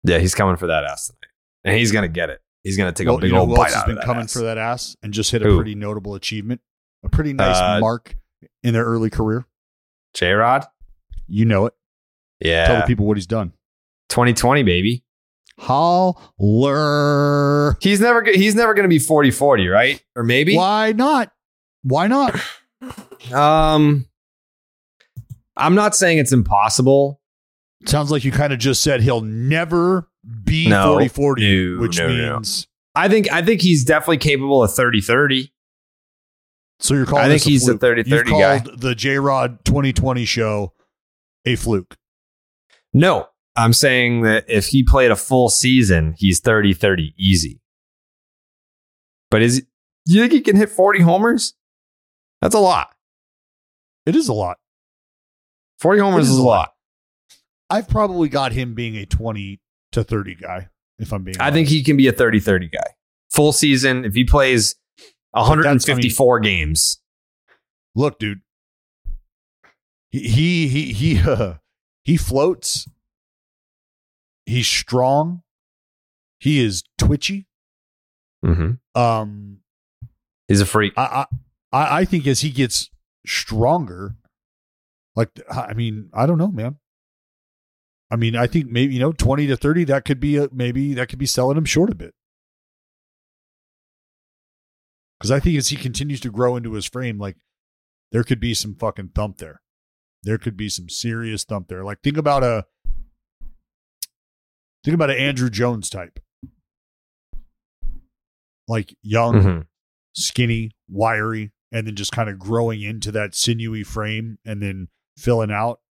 Yeah, 0.03 0.19
he's 0.19 0.33
coming 0.35 0.55
for 0.57 0.67
that 0.67 0.83
ass 0.85 1.07
tonight, 1.07 1.31
and 1.63 1.75
he's 1.77 1.91
gonna 1.91 2.07
get 2.07 2.29
it. 2.29 2.41
He's 2.63 2.77
gonna 2.77 2.91
take 2.91 3.07
Well, 3.07 3.17
a 3.17 3.21
big 3.21 3.29
you 3.29 3.35
know 3.35 3.41
old 3.41 3.55
bite 3.55 3.73
out 3.73 3.85
been 3.85 3.95
of 3.97 4.01
that 4.01 4.05
coming 4.05 4.23
ass. 4.23 4.33
for 4.33 4.39
that 4.39 4.57
ass 4.57 4.95
and 5.03 5.13
just 5.13 5.31
hit 5.31 5.41
a 5.41 5.45
Who? 5.45 5.55
pretty 5.57 5.75
notable 5.75 6.15
achievement, 6.15 6.61
a 7.03 7.09
pretty 7.09 7.33
nice 7.33 7.57
Uh, 7.57 7.79
mark 7.79 8.15
in 8.63 8.73
their 8.73 8.85
early 8.85 9.09
career. 9.09 9.45
J 10.13 10.31
Rod. 10.31 10.65
You 11.27 11.45
know 11.45 11.65
it. 11.67 11.73
Yeah, 12.39 12.67
tell 12.67 12.77
the 12.81 12.83
people 12.87 13.05
what 13.05 13.17
he's 13.17 13.27
done. 13.27 13.53
2020 14.09 14.63
baby. 14.63 15.03
Holler. 16.39 17.77
He's 17.81 17.99
never 17.99 18.23
he's 18.25 18.55
never 18.55 18.73
gonna 18.73 18.87
be 18.87 18.99
40-40, 18.99 19.69
right? 19.71 20.03
Or 20.15 20.23
maybe. 20.23 20.55
Why 20.55 20.93
not? 20.93 21.31
Why 21.83 22.07
not? 22.07 22.39
Um, 23.33 24.05
I'm 25.57 25.75
not 25.75 25.95
saying 25.95 26.17
it's 26.19 26.31
impossible. 26.31 27.18
Sounds 27.85 28.11
like 28.11 28.23
you 28.25 28.31
kind 28.31 28.51
of 28.53 28.59
just 28.59 28.81
said 28.83 29.01
he'll 29.01 29.21
never 29.21 30.09
be 30.43 30.67
No. 30.67 30.93
40 30.93 31.07
40, 31.07 31.75
No, 31.75 31.81
which 31.81 31.97
no, 31.99 32.07
means. 32.07 32.67
I 32.95 33.07
think 33.07 33.31
I 33.31 33.41
think 33.41 33.61
he's 33.61 33.83
definitely 33.85 34.17
capable 34.17 34.61
of 34.63 34.71
30-30. 34.71 35.51
So 36.81 36.93
you're 36.93 37.05
calling 37.05 37.25
I 37.25 37.27
think 37.29 37.41
this 37.43 37.47
a 37.47 37.49
he's 37.49 37.67
a 37.69 37.73
30-30 37.75 38.29
guy. 38.39 38.63
the 38.77 38.95
J 38.95 39.17
Rod 39.19 39.63
2020 39.65 40.25
show 40.25 40.73
a 41.45 41.55
fluke. 41.55 41.95
No, 42.93 43.27
I'm 43.55 43.73
saying 43.73 44.21
that 44.23 44.45
if 44.47 44.67
he 44.67 44.83
played 44.83 45.11
a 45.11 45.15
full 45.15 45.49
season, 45.49 46.15
he's 46.17 46.41
30-30 46.41 47.13
easy. 47.17 47.61
But 49.31 49.41
is 49.41 49.59
do 50.05 50.15
you 50.15 50.21
think 50.21 50.33
he 50.33 50.41
can 50.41 50.55
hit 50.55 50.69
40 50.69 51.01
homers? 51.01 51.53
That's 52.41 52.55
a 52.55 52.59
lot. 52.59 52.93
It 54.05 54.15
is 54.15 54.27
a 54.27 54.33
lot. 54.33 54.57
40 55.79 55.99
homers 56.01 56.25
is, 56.25 56.31
is 56.31 56.37
a 56.39 56.41
a 56.41 56.43
lot. 56.43 56.57
lot. 56.57 56.73
I've 57.69 57.87
probably 57.87 58.29
got 58.29 58.51
him 58.51 58.73
being 58.73 58.95
a 58.97 59.05
20 59.05 59.59
to 59.91 60.03
30 60.03 60.35
guy, 60.35 60.69
if 60.97 61.11
I'm 61.13 61.23
being 61.23 61.37
I 61.39 61.51
think 61.51 61.67
he 61.67 61.83
can 61.83 61.97
be 61.97 62.07
a 62.07 62.13
30-30 62.13 62.71
guy. 62.71 62.93
Full 63.31 63.51
season, 63.53 64.05
if 64.05 64.13
he 64.15 64.23
plays 64.23 64.75
that's- 65.33 65.47
I 65.47 65.55
mean- 65.55 65.63
154 65.65 66.39
games. 66.39 67.01
Look, 67.95 68.19
dude. 68.19 68.41
He 70.11 70.27
he 70.27 70.67
he 70.67 70.93
he 70.93 71.19
uh, 71.29 71.55
he 72.03 72.17
floats. 72.17 72.87
He's 74.45 74.67
strong. 74.67 75.43
He 76.39 76.59
is 76.63 76.83
twitchy. 76.97 77.45
Mm-hmm. 78.43 78.99
Um 78.99 79.57
He's 80.47 80.61
a 80.61 80.65
freak. 80.65 80.93
I, 80.97 81.03
I 81.03 81.25
I 81.77 81.97
I 81.99 82.05
think 82.05 82.25
as 82.25 82.39
he 82.41 82.49
gets 82.49 82.89
stronger, 83.27 84.15
like 85.15 85.29
I 85.51 85.73
mean, 85.73 86.09
I 86.13 86.25
don't 86.25 86.39
know, 86.39 86.47
man. 86.51 86.77
I 88.11 88.15
mean, 88.15 88.35
I 88.35 88.47
think 88.47 88.67
maybe 88.67 88.93
you 88.93 88.99
know, 88.99 89.11
twenty 89.11 89.45
to 89.47 89.55
thirty, 89.57 89.83
that 89.85 90.05
could 90.05 90.19
be 90.19 90.37
a, 90.37 90.49
maybe 90.51 90.93
that 90.95 91.09
could 91.09 91.19
be 91.19 91.25
selling 91.25 91.57
him 91.57 91.65
short 91.65 91.89
a 91.91 91.95
bit. 91.95 92.13
Because 95.19 95.31
I 95.31 95.39
think 95.39 95.57
as 95.57 95.69
he 95.69 95.75
continues 95.75 96.19
to 96.21 96.31
grow 96.31 96.55
into 96.55 96.73
his 96.73 96.85
frame, 96.85 97.19
like 97.19 97.35
there 98.11 98.23
could 98.23 98.39
be 98.39 98.53
some 98.53 98.75
fucking 98.75 99.09
thump 99.13 99.37
there. 99.37 99.61
There 100.23 100.37
could 100.37 100.57
be 100.57 100.69
some 100.69 100.89
serious 100.89 101.43
thump 101.43 101.67
there. 101.67 101.83
Like 101.83 101.99
think 102.01 102.17
about 102.17 102.43
a 102.43 102.65
think 104.83 104.95
about 104.95 105.11
an 105.11 105.17
Andruw 105.17 105.51
Jones 105.51 105.89
type, 105.89 106.19
like 108.67 108.95
young, 109.01 109.35
Mhm. 109.35 109.67
skinny, 110.15 110.71
wiry, 110.87 111.51
and 111.71 111.85
then 111.85 111.95
just 111.95 112.11
kind 112.11 112.29
of 112.29 112.39
growing 112.39 112.81
into 112.81 113.11
that 113.11 113.35
sinewy 113.35 113.83
frame 113.83 114.39
and 114.45 114.61
then 114.63 114.87
filling 115.17 115.51
out 115.51 115.81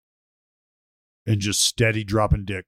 and 1.28 1.40
just 1.40 1.62
steady 1.62 2.02
dropping 2.04 2.44
dick. 2.44 2.64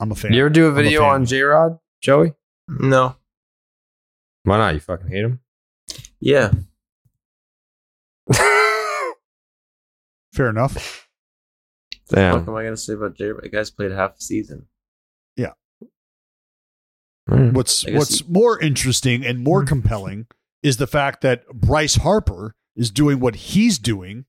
I'm 0.00 0.10
a 0.10 0.14
fan. 0.14 0.32
You 0.32 0.40
ever 0.40 0.50
do 0.50 0.66
a 0.66 0.72
video 0.72 1.00
fan. 1.00 1.10
on 1.10 1.26
J 1.26 1.42
Rod, 1.42 1.78
Joey? 2.02 2.34
No. 2.68 3.16
Why 4.42 4.58
not? 4.58 4.74
You 4.74 4.80
fucking 4.80 5.08
hate 5.08 5.24
him? 5.24 5.40
Yeah. 6.20 6.50
Fair 10.32 10.50
enough. 10.50 11.08
What 12.08 12.18
am 12.18 12.54
I 12.54 12.64
gonna 12.64 12.76
say 12.76 12.94
about 12.94 13.16
J? 13.16 13.32
The 13.40 13.48
guy's 13.48 13.70
played 13.70 13.92
half 13.92 14.16
a 14.16 14.20
season. 14.20 14.66
Mm. 17.28 17.52
What's 17.54 17.84
I 17.84 17.90
guess 17.90 17.98
what's 17.98 18.28
more 18.28 18.60
interesting 18.60 19.24
and 19.24 19.40
more 19.42 19.64
compelling 19.64 20.26
is 20.62 20.76
the 20.76 20.86
fact 20.86 21.22
that 21.22 21.46
Bryce 21.48 21.96
Harper 21.96 22.54
is 22.76 22.90
doing 22.90 23.18
what 23.20 23.34
he's 23.34 23.78
doing 23.78 24.26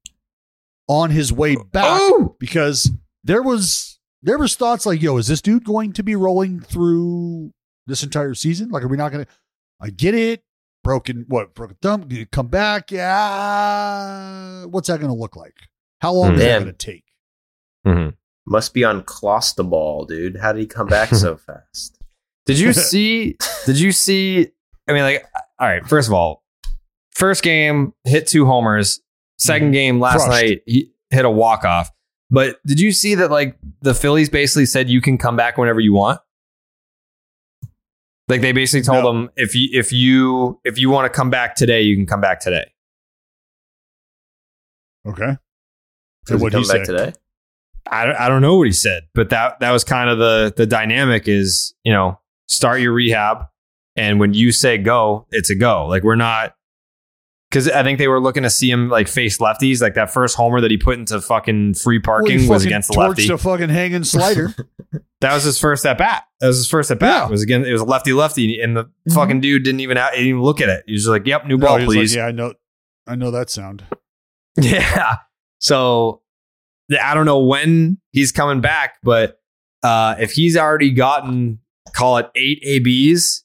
on 0.88 1.10
his 1.12 1.32
way 1.34 1.56
back 1.56 2.00
Oh! 2.02 2.36
because 2.40 2.90
there 3.24 3.44
was 3.44 4.00
there 4.24 4.38
was 4.38 4.56
thoughts 4.56 4.86
like, 4.86 5.02
yo, 5.02 5.18
is 5.18 5.28
this 5.28 5.42
dude 5.42 5.64
going 5.66 5.94
to 5.94 6.04
be 6.04 6.16
rolling 6.16 6.60
through 6.60 7.54
this 7.86 8.04
entire 8.04 8.34
season? 8.34 8.70
Like, 8.70 8.84
are 8.84 8.88
we 8.88 8.98
not 8.98 9.12
going 9.12 9.26
to? 9.26 9.32
I 9.80 9.90
get 9.92 10.16
it. 10.16 10.44
Broken 10.84 11.26
what? 11.28 11.54
Broken 11.54 11.78
thumb. 11.82 12.08
Did 12.08 12.18
he 12.18 12.26
come 12.26 12.48
back? 12.48 12.92
Yeah. 12.92 14.66
What's 14.66 14.88
that 14.88 15.00
going 15.00 15.12
to 15.14 15.20
look 15.20 15.36
like? 15.36 15.56
How 16.02 16.14
long 16.14 16.34
is 16.36 16.40
that 16.40 16.60
going 16.62 16.66
to 16.72 16.74
take? 16.74 17.04
Mm-hmm. 17.86 18.10
Must 18.46 18.74
be 18.74 18.84
on 18.84 19.04
Clostebol, 19.04 20.08
dude. 20.08 20.38
How 20.38 20.54
did 20.54 20.62
he 20.62 20.68
come 20.68 20.88
back 20.88 21.10
so 21.10 21.36
fast? 21.48 21.98
Did 22.46 22.60
you 22.60 22.72
see? 22.74 23.36
did 23.66 23.80
you 23.80 23.92
see? 23.92 24.48
I 24.88 24.94
mean, 24.94 25.04
like, 25.04 25.26
all 25.60 25.68
right. 25.68 25.86
First 25.86 26.08
of 26.08 26.14
all, 26.14 26.44
first 27.18 27.44
game 27.44 27.94
hit 28.06 28.28
two 28.28 28.46
homers. 28.46 29.02
Second 29.40 29.70
mhm. 29.70 29.74
game 29.74 30.00
last 30.00 30.26
Crushed. 30.26 30.30
night 30.30 30.62
he 30.66 30.92
hit 31.10 31.26
a 31.26 31.30
walk 31.30 31.66
off. 31.66 31.92
But 32.30 32.58
did 32.66 32.80
you 32.80 32.92
see 32.92 33.16
that? 33.16 33.32
Like 33.32 33.58
the 33.82 33.94
Phillies 33.94 34.30
basically 34.30 34.66
said 34.66 34.90
you 34.90 35.02
can 35.02 35.18
come 35.18 35.36
back 35.36 35.58
whenever 35.58 35.80
you 35.80 35.94
want. 35.94 36.20
Like 38.28 38.42
they 38.42 38.52
basically 38.52 38.84
told 38.84 39.04
No. 39.04 39.12
him 39.12 39.30
if 39.36 39.56
you 39.56 39.70
if 39.72 39.94
you 39.94 40.60
if 40.66 40.78
you 40.78 40.90
want 40.90 41.12
to 41.12 41.16
come 41.16 41.30
back 41.30 41.56
today, 41.56 41.82
you 41.82 41.96
can 41.96 42.06
come 42.06 42.20
back 42.20 42.40
today. 42.40 42.72
Okay. 45.08 45.38
Does 46.26 46.40
he 46.40 46.44
what'd 46.44 46.54
come 46.54 46.64
he 46.64 46.68
back 46.68 46.86
say? 46.86 46.94
today? 46.94 47.14
I 47.90 48.06
don't, 48.06 48.16
I 48.18 48.28
don't 48.28 48.42
know 48.42 48.58
what 48.58 48.68
he 48.68 48.74
said, 48.74 49.04
but 49.16 49.30
that 49.30 49.62
that 49.62 49.72
was 49.72 49.86
kind 49.86 50.10
of 50.10 50.18
the 50.18 50.54
the 50.56 50.66
dynamic 50.66 51.28
is 51.30 51.74
you 51.86 51.94
know 51.94 52.20
start 52.48 52.82
your 52.82 52.92
rehab, 52.92 53.46
and 53.96 54.20
when 54.20 54.34
you 54.34 54.52
say 54.52 54.78
go, 54.78 55.26
it's 55.32 55.50
a 55.50 55.56
go. 55.56 55.86
Like 55.88 56.04
we're 56.04 56.16
not 56.16 56.57
because 57.50 57.70
I 57.70 57.84
think 57.84 58.00
they 58.00 58.08
were 58.08 58.20
looking 58.20 58.44
to 58.44 58.50
see 58.50 58.70
him 58.70 58.90
like 58.90 59.08
face 59.08 59.38
lefties, 59.38 59.82
like 59.82 59.94
that 59.94 60.12
first 60.12 60.36
homer 60.36 60.62
that 60.62 60.72
he 60.72 60.78
put 60.78 60.98
into 60.98 61.22
fucking 61.22 61.76
free 61.76 61.98
Well, 61.98 62.04
parking 62.18 62.40
was 62.48 62.64
fucking 62.64 62.68
against 62.68 62.90
the 62.90 62.96
torched 62.96 63.08
lefty. 63.10 63.30
a 63.34 63.38
fucking 63.38 63.70
hanging 63.70 64.04
slider. 64.04 64.54
that 65.22 65.34
was 65.34 65.44
his 65.44 65.60
first 65.60 65.86
at 65.86 65.98
bat. 65.98 66.24
That 66.40 66.48
was 66.48 66.58
his 66.58 66.70
first 66.70 66.92
at 66.92 67.00
bat. 67.00 67.08
Yeah. 67.10 67.20
Mm-hmm. 67.22 67.28
It 67.28 67.32
was 67.32 67.44
again. 67.44 67.66
It 67.66 67.72
was 67.72 67.82
a 67.82 67.86
lefty 67.86 68.14
lefty, 68.14 68.62
and 68.62 68.76
the 68.76 68.90
fucking 69.14 69.42
dude 69.42 69.64
didn't 69.64 69.80
even 69.80 69.98
out, 69.98 70.12
didn't 70.12 70.28
even 70.28 70.42
look 70.42 70.62
at 70.62 70.70
it. 70.70 70.84
He 70.88 70.94
was 70.94 71.04
just 71.04 71.10
like, 71.12 71.26
"Yep, 71.26 71.46
new 71.46 71.58
ball, 71.58 71.78
he 71.78 71.86
was 71.86 71.96
like, 71.96 72.02
please." 72.02 72.16
yeah, 72.16 72.26
I 72.26 72.32
know. 72.32 72.54
I 73.06 73.16
know 73.16 73.32
that 73.32 73.50
sound. 73.50 73.84
Yeah. 74.60 75.18
So 75.60 76.22
I 77.00 77.14
don't 77.14 77.26
know 77.28 77.44
when 77.46 78.00
he's 78.12 78.32
coming 78.32 78.60
back, 78.60 78.96
but 79.04 79.40
uh, 79.84 80.16
if 80.20 80.32
he's 80.32 80.58
already 80.58 80.90
gotten, 80.92 81.60
call 81.94 82.18
it 82.18 82.28
eight 82.36 82.60
ABs, 82.64 83.44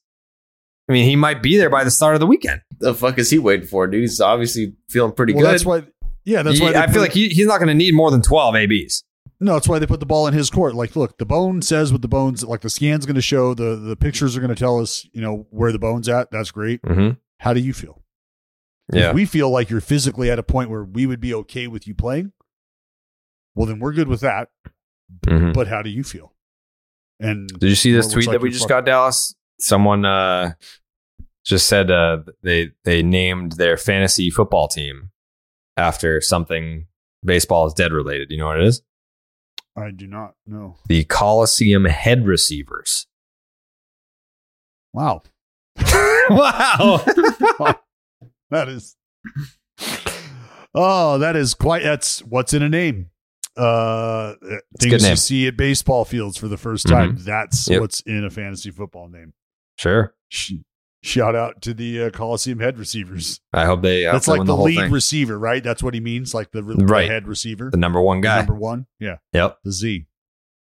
I 0.89 0.93
mean, 0.93 1.05
he 1.09 1.17
might 1.17 1.43
be 1.43 1.57
there 1.57 1.71
by 1.71 1.85
the 1.85 1.91
start 1.91 2.15
of 2.15 2.21
the 2.21 2.27
weekend. 2.27 2.61
The 2.81 2.95
fuck 2.95 3.19
is 3.19 3.31
he 3.31 3.39
waiting 3.39 3.67
for, 3.67 3.87
dude? 3.87 4.01
He's 4.03 4.21
obviously 4.21 4.75
feeling 4.89 5.13
pretty 5.13 5.33
well, 5.33 5.45
good. 5.45 5.53
that's 5.53 5.65
why. 5.65 5.85
Yeah, 6.25 6.43
that's 6.43 6.59
He- 6.59 6.65
why. 6.65 6.75
I 6.75 6.87
feel 6.89 7.03
like 7.03 7.13
he, 7.13 7.29
he's 7.29 7.47
not 7.47 7.59
going 7.59 7.69
to 7.69 7.75
need 7.75 7.95
more 7.95 8.11
than 8.11 8.23
12 8.23 8.55
ABs. 8.57 9.05
No, 9.41 9.55
that's 9.55 9.67
why 9.69 9.79
they 9.81 9.87
put 9.87 9.99
the 10.01 10.07
ball 10.07 10.27
in 10.29 10.35
his 10.35 10.51
court. 10.51 10.75
Like, 10.75 10.95
look, 10.95 11.19
the 11.19 11.27
bone 11.27 11.63
says 11.63 11.91
what 11.93 12.01
the 12.03 12.09
bones. 12.09 12.45
Like 12.45 12.61
the 12.61 12.71
scan's 12.71 13.07
going 13.07 13.17
to 13.17 13.23
show. 13.23 13.55
The 13.55 13.75
the 13.77 13.97
pictures 13.97 14.37
are 14.37 14.41
going 14.41 14.55
to 14.55 14.59
tell 14.59 14.79
us, 14.79 15.05
you 15.13 15.21
know, 15.21 15.47
where 15.51 15.73
the 15.73 15.81
bone's 15.81 16.09
at. 16.09 16.31
That's 16.31 16.53
great. 16.53 16.81
Mm-hmm. 16.83 17.11
How 17.39 17.53
do 17.53 17.59
you 17.61 17.73
feel? 17.73 18.03
Yeah. 18.93 19.09
If 19.11 19.15
we 19.15 19.25
feel 19.25 19.51
like 19.51 19.69
you're 19.69 19.81
physically 19.81 20.31
at 20.31 20.39
a 20.39 20.45
point 20.45 20.71
where 20.71 20.85
we 20.85 21.07
would 21.07 21.21
be 21.21 21.35
okay 21.35 21.67
with 21.67 21.89
you 21.89 21.95
playing, 21.95 22.33
well, 23.57 23.67
then 23.67 23.81
we're 23.81 23.93
good 23.93 24.07
with 24.09 24.21
that. 24.21 24.49
Mhm. 25.27 25.53
But 25.55 25.67
how 25.67 25.83
do 25.83 25.91
you 25.91 26.05
feel? 26.05 26.33
And 27.19 27.49
Did 27.49 27.69
you 27.69 27.75
see 27.77 27.93
this 27.93 28.07
tweet 28.13 28.27
looks 28.27 28.35
that 28.35 28.43
we 28.43 28.51
just 28.51 28.63
fuck- 28.63 28.69
got, 28.69 28.85
Dallas? 28.87 29.35
Someone 29.63 30.05
uh, 30.05 30.53
just 31.45 31.69
said 31.69 31.91
uh, 31.91 32.19
they 32.43 32.71
they 32.85 33.03
named 33.03 33.53
their 33.53 33.77
fantasy 33.77 34.29
football 34.31 34.69
team 34.69 35.11
after 35.77 36.21
something 36.21 36.87
baseball 37.25 37.67
is 37.67 37.73
dead 37.75 37.93
related. 37.93 38.31
You 38.31 38.39
know 38.39 38.47
what 38.47 38.61
it 38.61 38.67
is? 38.67 38.83
I 39.77 39.91
do 39.91 40.07
not 40.07 40.35
know. 40.47 40.77
The 40.89 41.05
Coliseum 41.05 41.85
head 41.87 42.27
receivers. 42.27 43.07
Wow, 44.93 45.23
wow. 46.29 47.01
that 48.51 48.69
is. 48.69 48.97
Oh, 50.75 51.19
that 51.19 51.37
is 51.37 51.55
quite. 51.55 51.83
That's 51.83 52.21
what's 52.21 52.53
in 52.53 52.63
a 52.63 52.69
name. 52.69 53.11
Uh, 53.57 54.35
things 54.79 55.03
name. 55.03 55.11
you 55.11 55.17
see 55.17 55.47
at 55.47 55.57
baseball 55.57 56.05
fields 56.05 56.37
for 56.37 56.49
the 56.49 56.57
first 56.57 56.87
time. 56.87 57.17
That's 57.21 57.69
Yep. 57.69 57.81
what's 57.81 58.01
in 58.03 58.25
a 58.25 58.31
fantasy 58.31 58.71
football 58.71 59.09
name. 59.09 59.35
Sure. 59.83 60.15
Sh- 60.29 60.53
Shout 61.05 61.35
out 61.35 61.61
to 61.63 61.75
the 61.75 62.05
uh, 62.05 62.11
Coliseum 62.11 62.61
head 62.61 62.79
receivers. 62.79 63.41
I 63.53 63.65
hope 63.65 63.83
they. 63.83 64.07
I 64.07 64.13
That's 64.13 64.29
like 64.29 64.39
win 64.39 64.47
the, 64.47 64.57
lead 64.57 64.77
thing. 64.77 64.93
receiver, 64.93 65.37
right? 65.37 65.61
That's 65.63 65.83
what 65.83 65.95
he 65.95 66.01
means, 66.01 66.33
like 66.33 66.53
the, 66.53 66.63
the 66.63 66.85
Right. 66.87 67.11
head 67.11 67.27
receiver, 67.27 67.71
the 67.71 67.77
number 67.77 68.01
one 68.01 68.21
The 68.21 68.29
guy. 68.29 68.37
number 68.37 68.55
one. 68.55 68.87
Yeah, 69.01 69.17
Yep. 69.33 69.59
the 69.65 69.73
Z. 69.73 70.07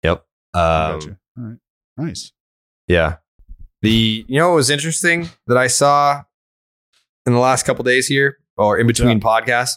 Yep. 0.03 0.25
Um, 0.55 0.61
gotcha. 0.99 1.17
All 1.37 1.43
right, 1.43 1.57
nice. 1.97 2.31
Yeah. 2.87 3.17
The 3.83 4.25
you 4.27 4.39
know 4.39 4.49
what 4.49 4.55
was 4.55 4.71
interesting 4.71 5.29
that 5.45 5.57
I 5.57 5.67
saw 5.67 6.23
in 7.27 7.33
the 7.33 7.39
last 7.39 7.63
couple 7.67 7.83
days 7.83 8.07
here 8.07 8.37
or 8.57 8.79
in 8.79 8.87
between 8.87 9.19
podcasts 9.19 9.73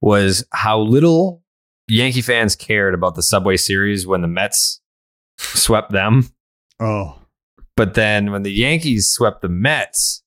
was 0.00 0.44
how 0.52 0.80
little 0.80 1.42
Yankee 1.88 2.22
fans 2.22 2.56
cared 2.56 2.94
about 2.94 3.14
the 3.14 3.22
Subway 3.22 3.56
Series 3.58 4.06
when 4.06 4.22
the 4.22 4.28
Mets 4.28 4.80
swept 5.38 5.92
them, 5.92 6.30
Oh, 6.80 7.18
but 7.76 7.94
then 7.94 8.30
when 8.30 8.42
the 8.42 8.52
Yankees 8.52 9.10
swept 9.10 9.42
the 9.42 9.48
Mets, 9.48 10.22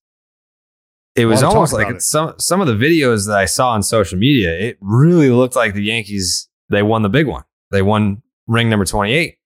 it 1.16 1.26
was 1.26 1.44
almost 1.44 1.74
like 1.74 1.90
it. 1.90 2.02
some 2.02 2.34
some 2.40 2.60
of 2.62 2.68
the 2.68 2.74
videos 2.74 3.28
that 3.28 3.38
I 3.38 3.46
saw 3.46 3.72
on 3.72 3.84
social 3.84 4.18
media. 4.18 4.52
It 4.52 4.78
really 4.82 5.30
looked 5.30 5.56
like 5.56 5.74
the 5.74 5.84
Yankees 5.84 6.50
they 6.70 6.84
won 6.84 7.04
the 7.04 7.10
big 7.10 7.28
one. 7.28 7.44
They 7.72 7.82
won 7.82 8.22
ring 8.48 8.70
number 8.70 8.86
twenty 8.86 9.14
eight, 9.14 9.38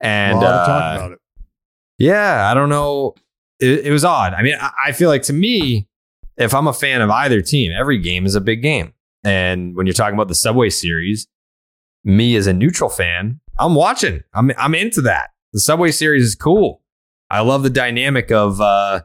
and 0.00 0.36
a 0.36 0.40
lot 0.40 0.44
of 0.44 0.66
talk 0.66 0.82
uh, 0.82 0.96
about 0.96 1.12
it. 1.12 1.18
yeah, 1.98 2.50
I 2.50 2.54
don't 2.54 2.68
know. 2.68 3.14
It, 3.60 3.86
it 3.86 3.90
was 3.90 4.04
odd. 4.04 4.34
I 4.34 4.42
mean, 4.42 4.56
I, 4.60 4.70
I 4.86 4.92
feel 4.92 5.08
like 5.08 5.22
to 5.24 5.32
me, 5.32 5.88
if 6.36 6.54
I'm 6.54 6.66
a 6.66 6.72
fan 6.72 7.00
of 7.00 7.10
either 7.10 7.40
team, 7.40 7.72
every 7.72 7.98
game 7.98 8.26
is 8.26 8.34
a 8.34 8.40
big 8.40 8.62
game. 8.62 8.92
And 9.24 9.74
when 9.74 9.86
you're 9.86 9.94
talking 9.94 10.14
about 10.14 10.28
the 10.28 10.34
Subway 10.34 10.70
Series, 10.70 11.26
me 12.04 12.36
as 12.36 12.46
a 12.46 12.52
neutral 12.52 12.90
fan, 12.90 13.40
I'm 13.58 13.74
watching. 13.74 14.22
I'm 14.34 14.52
I'm 14.58 14.74
into 14.74 15.00
that. 15.02 15.30
The 15.52 15.60
Subway 15.60 15.90
Series 15.90 16.24
is 16.24 16.34
cool. 16.34 16.82
I 17.30 17.40
love 17.40 17.62
the 17.62 17.70
dynamic 17.70 18.30
of 18.30 18.60
uh, 18.60 19.02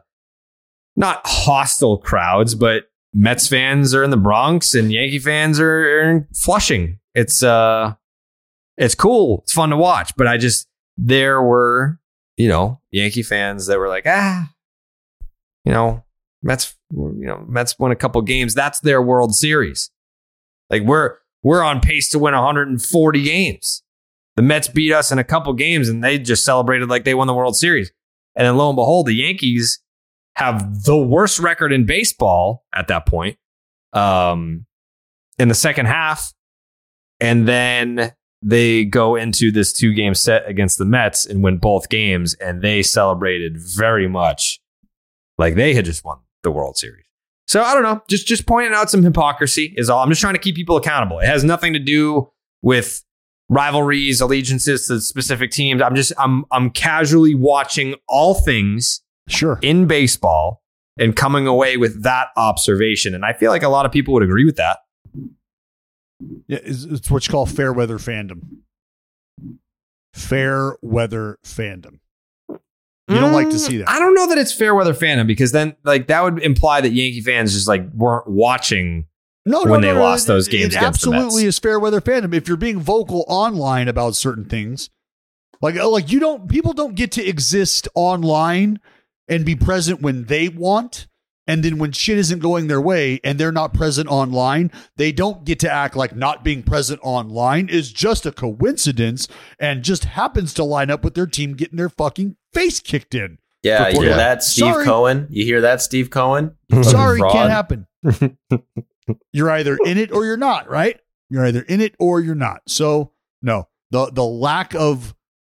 not 0.96 1.22
hostile 1.24 1.98
crowds, 1.98 2.54
but 2.54 2.84
Mets 3.12 3.48
fans 3.48 3.94
are 3.94 4.02
in 4.02 4.10
the 4.10 4.16
Bronx 4.16 4.74
and 4.74 4.92
Yankee 4.92 5.18
fans 5.18 5.60
are, 5.60 6.00
are 6.00 6.10
in 6.10 6.26
Flushing. 6.34 6.98
It's 7.14 7.42
uh, 7.42 7.94
it's 8.76 8.94
cool. 8.94 9.40
It's 9.42 9.52
fun 9.52 9.70
to 9.70 9.76
watch. 9.76 10.16
But 10.16 10.26
I 10.26 10.36
just 10.36 10.68
there 10.96 11.42
were 11.42 11.98
you 12.36 12.48
know, 12.48 12.80
Yankee 12.90 13.22
fans 13.22 13.66
that 13.66 13.78
were 13.78 13.88
like, 13.88 14.04
ah, 14.06 14.50
you 15.64 15.72
know, 15.72 16.04
Mets, 16.42 16.74
you 16.92 17.26
know, 17.26 17.44
Mets 17.48 17.78
won 17.78 17.90
a 17.90 17.96
couple 17.96 18.20
games. 18.22 18.54
That's 18.54 18.80
their 18.80 19.00
World 19.00 19.34
Series. 19.34 19.90
Like 20.70 20.82
we're 20.82 21.16
we're 21.42 21.62
on 21.62 21.80
pace 21.80 22.10
to 22.10 22.18
win 22.18 22.34
140 22.34 23.22
games. 23.22 23.82
The 24.36 24.42
Mets 24.42 24.68
beat 24.68 24.92
us 24.92 25.12
in 25.12 25.18
a 25.18 25.24
couple 25.24 25.52
games 25.52 25.88
and 25.88 26.02
they 26.02 26.18
just 26.18 26.44
celebrated 26.44 26.88
like 26.88 27.04
they 27.04 27.14
won 27.14 27.26
the 27.26 27.34
World 27.34 27.56
Series. 27.56 27.92
And 28.36 28.46
then 28.46 28.56
lo 28.56 28.68
and 28.68 28.76
behold, 28.76 29.06
the 29.06 29.14
Yankees 29.14 29.80
have 30.36 30.84
the 30.84 30.96
worst 30.96 31.38
record 31.38 31.72
in 31.72 31.86
baseball 31.86 32.64
at 32.74 32.88
that 32.88 33.06
point. 33.06 33.38
Um 33.92 34.66
in 35.38 35.48
the 35.48 35.54
second 35.54 35.86
half. 35.86 36.32
And 37.20 37.48
then 37.48 38.12
they 38.42 38.84
go 38.84 39.16
into 39.16 39.50
this 39.50 39.72
two 39.72 39.94
game 39.94 40.14
set 40.14 40.46
against 40.48 40.78
the 40.78 40.84
Mets 40.84 41.24
and 41.24 41.42
win 41.42 41.56
both 41.56 41.88
games, 41.88 42.34
and 42.34 42.60
they 42.60 42.82
celebrated 42.82 43.56
very 43.56 44.06
much 44.08 44.60
like 45.38 45.54
they 45.54 45.74
had 45.74 45.84
just 45.84 46.04
won 46.04 46.18
the 46.42 46.50
World 46.50 46.76
Series. 46.76 47.04
So 47.46 47.62
I 47.62 47.74
don't 47.74 47.82
know, 47.82 48.02
just 48.08 48.26
just 48.26 48.46
pointing 48.46 48.74
out 48.74 48.90
some 48.90 49.02
hypocrisy 49.02 49.74
is 49.76 49.88
all. 49.88 50.02
I'm 50.02 50.08
just 50.08 50.20
trying 50.20 50.34
to 50.34 50.40
keep 50.40 50.56
people 50.56 50.76
accountable. 50.76 51.18
It 51.20 51.26
has 51.26 51.44
nothing 51.44 51.72
to 51.72 51.78
do 51.78 52.30
with 52.62 53.03
rivalries, 53.48 54.20
allegiances 54.20 54.86
to 54.86 55.00
specific 55.00 55.50
teams. 55.50 55.82
I'm 55.82 55.94
just 55.94 56.12
I'm 56.18 56.44
I'm 56.50 56.70
casually 56.70 57.34
watching 57.34 57.94
all 58.08 58.34
things 58.34 59.02
Sure. 59.28 59.58
in 59.62 59.86
baseball 59.86 60.62
and 60.98 61.16
coming 61.16 61.46
away 61.46 61.76
with 61.76 62.02
that 62.02 62.28
observation, 62.36 63.14
and 63.14 63.24
I 63.24 63.32
feel 63.32 63.50
like 63.50 63.62
a 63.62 63.68
lot 63.68 63.86
of 63.86 63.92
people 63.92 64.14
would 64.14 64.22
agree 64.22 64.44
with 64.44 64.56
that. 64.56 64.78
Yeah, 66.46 66.58
it's, 66.62 66.84
it's 66.84 67.10
what 67.10 67.26
you 67.26 67.32
call 67.32 67.46
fair 67.46 67.72
weather 67.72 67.98
fandom. 67.98 68.40
Fair 70.14 70.76
weather 70.82 71.38
fandom. 71.44 71.98
You 72.48 73.16
don't 73.20 73.32
like 73.32 73.50
to 73.50 73.58
see 73.58 73.78
that. 73.78 73.88
Mm, 73.88 73.90
I 73.92 73.98
don't 73.98 74.14
know 74.14 74.28
that 74.28 74.38
it's 74.38 74.52
fair 74.54 74.74
weather 74.74 74.94
fandom 74.94 75.26
because 75.26 75.52
then 75.52 75.76
like 75.84 76.06
that 76.06 76.22
would 76.22 76.38
imply 76.42 76.80
that 76.80 76.90
Yankee 76.90 77.20
fans 77.20 77.52
just 77.52 77.68
like 77.68 77.86
weren't 77.92 78.26
watching. 78.28 79.06
No, 79.46 79.62
when 79.64 79.80
no, 79.82 79.86
they 79.86 79.92
no, 79.92 79.98
no, 79.98 80.02
lost 80.02 80.24
it- 80.24 80.28
those 80.28 80.48
it 80.48 80.52
games 80.52 80.64
against 80.74 80.80
the 80.80 80.86
absolutely 81.10 81.44
Mets. 81.44 81.56
is 81.56 81.58
fair 81.58 81.78
weather 81.78 82.00
fandom. 82.00 82.34
If 82.34 82.48
you're 82.48 82.56
being 82.56 82.80
vocal 82.80 83.24
online 83.28 83.88
about 83.88 84.14
certain 84.16 84.44
things, 84.46 84.90
like 85.60 85.76
oh, 85.76 85.90
like 85.90 86.10
you 86.10 86.18
don't 86.20 86.48
people 86.48 86.72
don't 86.72 86.94
get 86.94 87.12
to 87.12 87.24
exist 87.26 87.86
online 87.94 88.80
and 89.28 89.44
be 89.44 89.54
present 89.56 90.00
when 90.02 90.24
they 90.24 90.48
want, 90.48 91.06
and 91.46 91.62
then 91.62 91.78
when 91.78 91.92
shit 91.92 92.16
isn't 92.18 92.38
going 92.40 92.66
their 92.68 92.80
way 92.80 93.20
and 93.22 93.38
they're 93.38 93.52
not 93.52 93.74
present 93.74 94.08
online, 94.08 94.70
they 94.96 95.12
don't 95.12 95.44
get 95.44 95.58
to 95.60 95.70
act 95.70 95.94
like 95.96 96.16
not 96.16 96.42
being 96.42 96.62
present 96.62 97.00
online 97.02 97.68
is 97.68 97.92
just 97.92 98.24
a 98.26 98.32
coincidence 98.32 99.28
and 99.58 99.82
just 99.82 100.04
happens 100.04 100.54
to 100.54 100.64
line 100.64 100.90
up 100.90 101.04
with 101.04 101.14
their 101.14 101.26
team 101.26 101.54
getting 101.54 101.76
their 101.76 101.88
fucking 101.90 102.36
face 102.54 102.80
kicked 102.80 103.14
in. 103.14 103.36
Yeah, 103.62 103.88
you 103.88 104.00
hear 104.02 104.16
that, 104.16 104.42
Steve 104.42 104.72
Sorry. 104.72 104.84
Cohen? 104.84 105.26
You 105.30 105.44
hear 105.44 105.62
that, 105.62 105.80
Steve 105.80 106.10
Cohen? 106.10 106.54
Sorry, 106.82 107.18
fraud. 107.20 107.32
can't 107.32 107.50
happen. 107.50 107.86
you're 109.32 109.50
either 109.50 109.78
in 109.84 109.98
it 109.98 110.10
or 110.12 110.24
you're 110.24 110.36
not, 110.36 110.68
right? 110.68 110.98
You're 111.30 111.46
either 111.46 111.62
in 111.62 111.80
it 111.80 111.94
or 111.98 112.20
you're 112.20 112.34
not. 112.34 112.62
So 112.68 113.12
no, 113.42 113.68
the 113.90 114.10
the 114.12 114.24
lack 114.24 114.74
of 114.74 115.14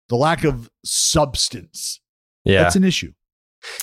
the 0.08 0.16
lack 0.16 0.44
of 0.44 0.70
substance 0.84 2.00
Yeah. 2.44 2.62
That's 2.62 2.76
an 2.76 2.84
issue. 2.84 3.12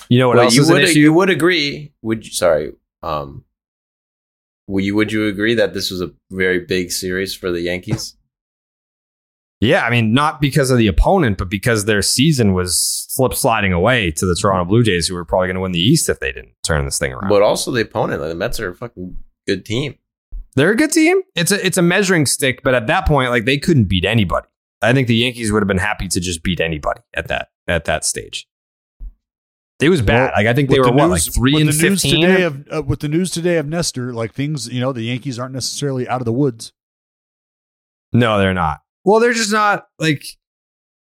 you 0.10 0.20
know 0.20 0.28
what 0.28 0.38
Well, 0.38 0.46
else 0.46 0.56
you 0.56 0.62
is 0.62 0.70
an 0.70 0.74
would 0.76 0.84
issue? 0.84 1.00
you 1.00 1.14
would 1.14 1.30
agree? 1.30 1.94
Would 2.04 2.26
you, 2.26 2.32
sorry? 2.32 2.74
Um, 3.04 3.46
would 4.68 4.84
you 4.84 4.96
would 4.96 5.12
you 5.12 5.28
agree 5.28 5.56
that 5.56 5.74
this 5.74 5.90
was 5.92 6.02
a 6.02 6.12
very 6.30 6.60
big 6.60 6.92
series 6.92 7.34
for 7.36 7.52
the 7.52 7.62
Yankees? 7.62 8.16
Yeah, 9.60 9.84
I 9.86 9.92
mean, 9.92 10.12
not 10.14 10.42
because 10.42 10.72
of 10.72 10.80
the 10.80 10.88
opponent, 10.88 11.38
but 11.38 11.48
because 11.50 11.86
their 11.86 12.02
season 12.02 12.54
was 12.54 12.76
slip 13.10 13.36
sliding 13.36 13.74
away 13.74 14.10
to 14.12 14.26
the 14.26 14.36
Toronto 14.36 14.66
Blue 14.68 14.82
Jays, 14.82 15.08
who 15.08 15.14
were 15.14 15.24
probably 15.26 15.48
going 15.50 15.56
to 15.56 15.62
win 15.62 15.72
the 15.72 15.80
East 15.80 16.10
if 16.10 16.20
they 16.20 16.32
didn't 16.32 16.54
turn 16.64 16.84
this 16.86 16.98
thing 16.98 17.14
around. 17.14 17.30
But 17.30 17.44
also 17.44 17.70
the 17.70 17.82
opponent. 17.82 18.22
Like 18.22 18.30
the 18.32 18.36
Mets 18.36 18.60
are 18.60 18.74
fucking 18.74 19.18
good 19.48 19.66
team. 19.66 19.96
They're 20.56 20.72
a 20.72 20.76
good 20.76 20.92
team. 20.92 21.22
It's 21.36 21.52
a 21.52 21.66
it's 21.66 21.78
a 21.78 21.82
measuring 21.82 22.26
stick, 22.26 22.62
but 22.64 22.74
at 22.76 22.88
that 22.88 23.08
point, 23.08 23.30
like 23.30 23.46
they 23.46 23.58
couldn't 23.58 23.86
beat 23.86 24.06
anybody. 24.06 24.48
I 24.82 24.94
think 24.94 25.08
the 25.08 25.16
Yankees 25.16 25.52
would 25.52 25.62
have 25.62 25.68
been 25.68 25.78
happy 25.78 26.08
to 26.10 26.20
just 26.20 26.44
beat 26.44 26.60
anybody 26.60 27.02
at 27.14 27.28
that 27.28 27.50
at 27.68 27.86
that 27.86 28.04
stage. 28.04 28.48
It 29.80 29.90
was 29.90 30.02
bad. 30.02 30.26
Well, 30.26 30.32
like 30.36 30.48
I 30.48 30.54
think 30.54 30.70
they 30.70 30.80
were 30.80 30.86
the 30.86 30.92
what, 30.92 31.08
news- 31.08 31.28
like 31.28 31.34
three 31.34 31.54
with 31.54 31.62
and 31.62 31.70
the 31.70 31.90
news 31.90 32.02
fifteen. 32.02 32.22
today 32.22 32.44
of 32.44 32.68
uh, 32.72 32.84
with 32.84 33.00
the 33.00 33.08
news 33.08 33.32
today 33.32 33.58
of 33.58 33.68
Nestor, 33.68 34.14
like 34.14 34.34
things, 34.34 34.68
you 34.68 34.80
know, 34.80 34.92
the 34.92 35.04
Yankees 35.04 35.40
aren't 35.40 35.54
necessarily 35.54 36.08
out 36.08 36.22
of 36.22 36.26
the 36.26 36.34
woods. 36.34 36.74
no, 38.12 38.38
they're 38.38 38.54
not. 38.54 38.82
Well, 39.04 39.20
they're 39.20 39.34
just 39.34 39.52
not 39.52 39.88
like. 40.00 40.24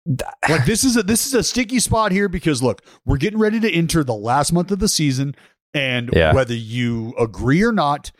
Like 0.49 0.65
this 0.65 0.83
is 0.83 0.97
a 0.97 1.03
this 1.03 1.25
is 1.25 1.33
a 1.33 1.41
sticky 1.43 1.79
spot 1.79 2.11
here 2.11 2.27
because 2.27 2.61
look, 2.61 2.81
we're 3.05 3.15
getting 3.15 3.39
ready 3.39 3.61
to 3.61 3.71
enter 3.71 4.03
the 4.03 4.13
last 4.13 4.51
month 4.51 4.69
of 4.69 4.79
the 4.79 4.89
season, 4.89 5.33
and 5.73 6.09
Yeah. 6.13 6.33
whether 6.33 6.53
you 6.55 7.13
agree 7.19 7.63
or 7.63 7.71
not, 7.71 8.11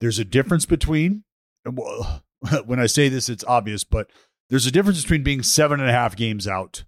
there's 0.00 0.18
a 0.18 0.24
difference 0.24 0.66
between. 0.66 1.24
Well, 1.64 2.24
when 2.64 2.80
I 2.80 2.86
say 2.86 3.08
this, 3.08 3.28
it's 3.28 3.44
obvious, 3.44 3.84
but 3.84 4.10
there's 4.50 4.66
a 4.66 4.70
difference 4.72 5.02
between 5.02 5.22
being 5.22 5.42
seven 5.42 5.80
and 5.80 5.88
a 5.88 5.92
half 5.92 6.16
games 6.16 6.46
out 6.48 6.84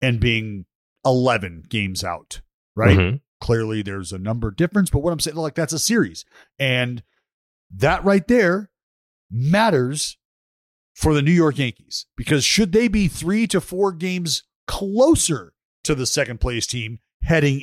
and 0.00 0.18
being 0.20 0.66
eleven 1.04 1.64
games 1.68 2.02
out, 2.04 2.40
right? 2.76 2.98
Mhm. 2.98 3.20
Clearly, 3.40 3.82
there's 3.82 4.12
a 4.12 4.18
number 4.18 4.50
difference, 4.50 4.90
but 4.90 5.00
what 5.00 5.12
I'm 5.12 5.20
saying, 5.20 5.36
like 5.36 5.54
that's 5.54 5.72
a 5.72 5.78
series, 5.78 6.24
and 6.58 7.02
that 7.70 8.04
right 8.04 8.26
there 8.28 8.70
matters 9.30 10.18
for 10.94 11.14
the 11.14 11.22
New 11.22 11.32
York 11.32 11.58
Yankees 11.58 12.06
because 12.16 12.44
should 12.44 12.72
they 12.72 12.86
be 12.86 13.08
three 13.08 13.46
to 13.48 13.60
four 13.60 13.92
games 13.92 14.44
closer 14.68 15.54
to 15.84 15.94
the 15.94 16.06
second 16.06 16.38
place 16.40 16.66
team 16.66 16.98
heading 17.22 17.60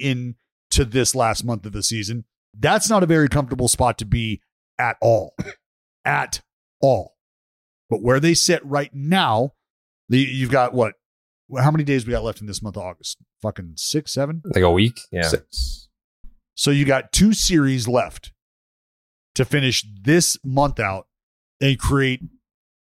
into 0.72 0.86
this 0.86 1.16
last 1.16 1.44
month 1.44 1.66
of 1.66 1.72
the 1.72 1.84
season, 1.84 2.26
that's 2.58 2.90
not 2.90 3.04
a 3.04 3.08
very 3.08 3.30
comfortable 3.30 3.68
spot 3.68 3.98
to 4.00 4.06
be 4.06 4.42
at 4.78 4.98
all. 5.02 5.36
at 6.06 6.42
all. 6.82 7.16
But 7.90 8.02
where 8.02 8.20
they 8.20 8.34
sit 8.34 8.64
right 8.66 8.94
now, 8.94 9.54
you've 10.08 10.52
got 10.52 10.74
what? 10.74 10.94
How 11.58 11.72
many 11.72 11.84
days 11.84 12.06
we 12.06 12.12
got 12.12 12.24
left 12.24 12.42
in 12.42 12.48
this 12.48 12.62
month 12.62 12.78
of 12.78 12.84
August? 12.84 13.18
Fucking 13.42 13.74
six, 13.76 14.14
seven? 14.14 14.44
Like 14.46 14.64
a 14.64 14.70
week. 14.70 15.00
Yeah. 15.12 15.24
Six. 15.24 15.88
So 16.54 16.70
you 16.70 16.86
got 16.86 17.12
two 17.12 17.34
series 17.34 17.88
left 17.88 18.32
to 19.34 19.46
finish 19.46 19.84
this 20.02 20.38
month 20.44 20.80
out 20.80 21.08
and 21.60 21.80
create 21.80 22.22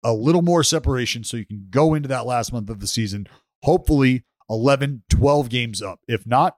a 0.02 0.12
little 0.12 0.42
more 0.42 0.62
separation 0.62 1.24
so 1.24 1.36
you 1.36 1.44
can 1.44 1.66
go 1.70 1.92
into 1.92 2.08
that 2.08 2.24
last 2.24 2.52
month 2.52 2.70
of 2.70 2.80
the 2.80 2.86
season, 2.86 3.26
hopefully 3.62 4.24
11, 4.48 5.02
12 5.10 5.48
games 5.48 5.82
up. 5.82 6.00
If 6.08 6.26
not, 6.26 6.56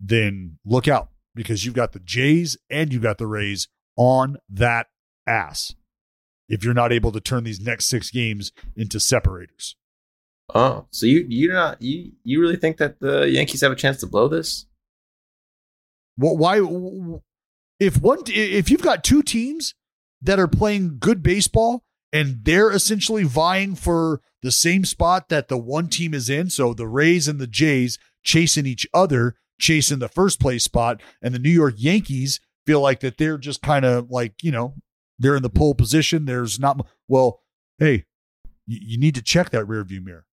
then 0.00 0.58
look 0.64 0.88
out 0.88 1.10
because 1.34 1.64
you've 1.64 1.74
got 1.74 1.92
the 1.92 2.00
Jays 2.00 2.56
and 2.68 2.92
you've 2.92 3.02
got 3.02 3.18
the 3.18 3.26
Rays 3.26 3.68
on 3.96 4.38
that 4.48 4.86
ass 5.26 5.74
if 6.48 6.64
you're 6.64 6.74
not 6.74 6.92
able 6.92 7.12
to 7.12 7.20
turn 7.20 7.44
these 7.44 7.60
next 7.60 7.86
six 7.86 8.10
games 8.10 8.50
into 8.74 8.98
separators. 8.98 9.76
Oh, 10.54 10.86
so 10.90 11.06
you 11.06 11.24
you're 11.28 11.54
not 11.54 11.80
you 11.80 12.12
you 12.24 12.40
really 12.40 12.56
think 12.56 12.78
that 12.78 12.98
the 12.98 13.30
Yankees 13.30 13.60
have 13.60 13.70
a 13.70 13.76
chance 13.76 13.98
to 14.00 14.06
blow 14.06 14.26
this? 14.26 14.66
What? 16.16 16.38
Why? 16.38 16.56
If 17.78 18.00
one, 18.00 18.18
if 18.26 18.70
you've 18.70 18.82
got 18.82 19.04
two 19.04 19.22
teams 19.22 19.74
that 20.20 20.38
are 20.38 20.48
playing 20.48 20.98
good 20.98 21.22
baseball 21.22 21.84
and 22.12 22.40
they're 22.42 22.70
essentially 22.70 23.22
vying 23.22 23.74
for 23.74 24.20
the 24.42 24.50
same 24.50 24.84
spot 24.84 25.28
that 25.28 25.48
the 25.48 25.56
one 25.56 25.88
team 25.88 26.12
is 26.12 26.28
in, 26.28 26.50
so 26.50 26.74
the 26.74 26.88
Rays 26.88 27.28
and 27.28 27.38
the 27.38 27.46
Jays 27.46 27.98
chasing 28.22 28.66
each 28.66 28.86
other, 28.92 29.36
chasing 29.60 29.98
the 29.98 30.08
first 30.08 30.40
place 30.40 30.64
spot, 30.64 31.00
and 31.22 31.34
the 31.34 31.38
New 31.38 31.50
York 31.50 31.74
Yankees 31.76 32.40
feel 32.66 32.80
like 32.80 33.00
that 33.00 33.18
they're 33.18 33.38
just 33.38 33.62
kind 33.62 33.84
of 33.84 34.10
like 34.10 34.34
you 34.42 34.50
know 34.50 34.74
they're 35.18 35.36
in 35.36 35.42
the 35.42 35.50
pole 35.50 35.74
position. 35.74 36.24
There's 36.24 36.58
not 36.58 36.86
well, 37.08 37.40
hey, 37.78 38.04
you, 38.66 38.78
you 38.80 38.98
need 38.98 39.14
to 39.14 39.22
check 39.22 39.50
that 39.50 39.66
rear 39.66 39.84
view 39.84 40.00
mirror 40.00 40.26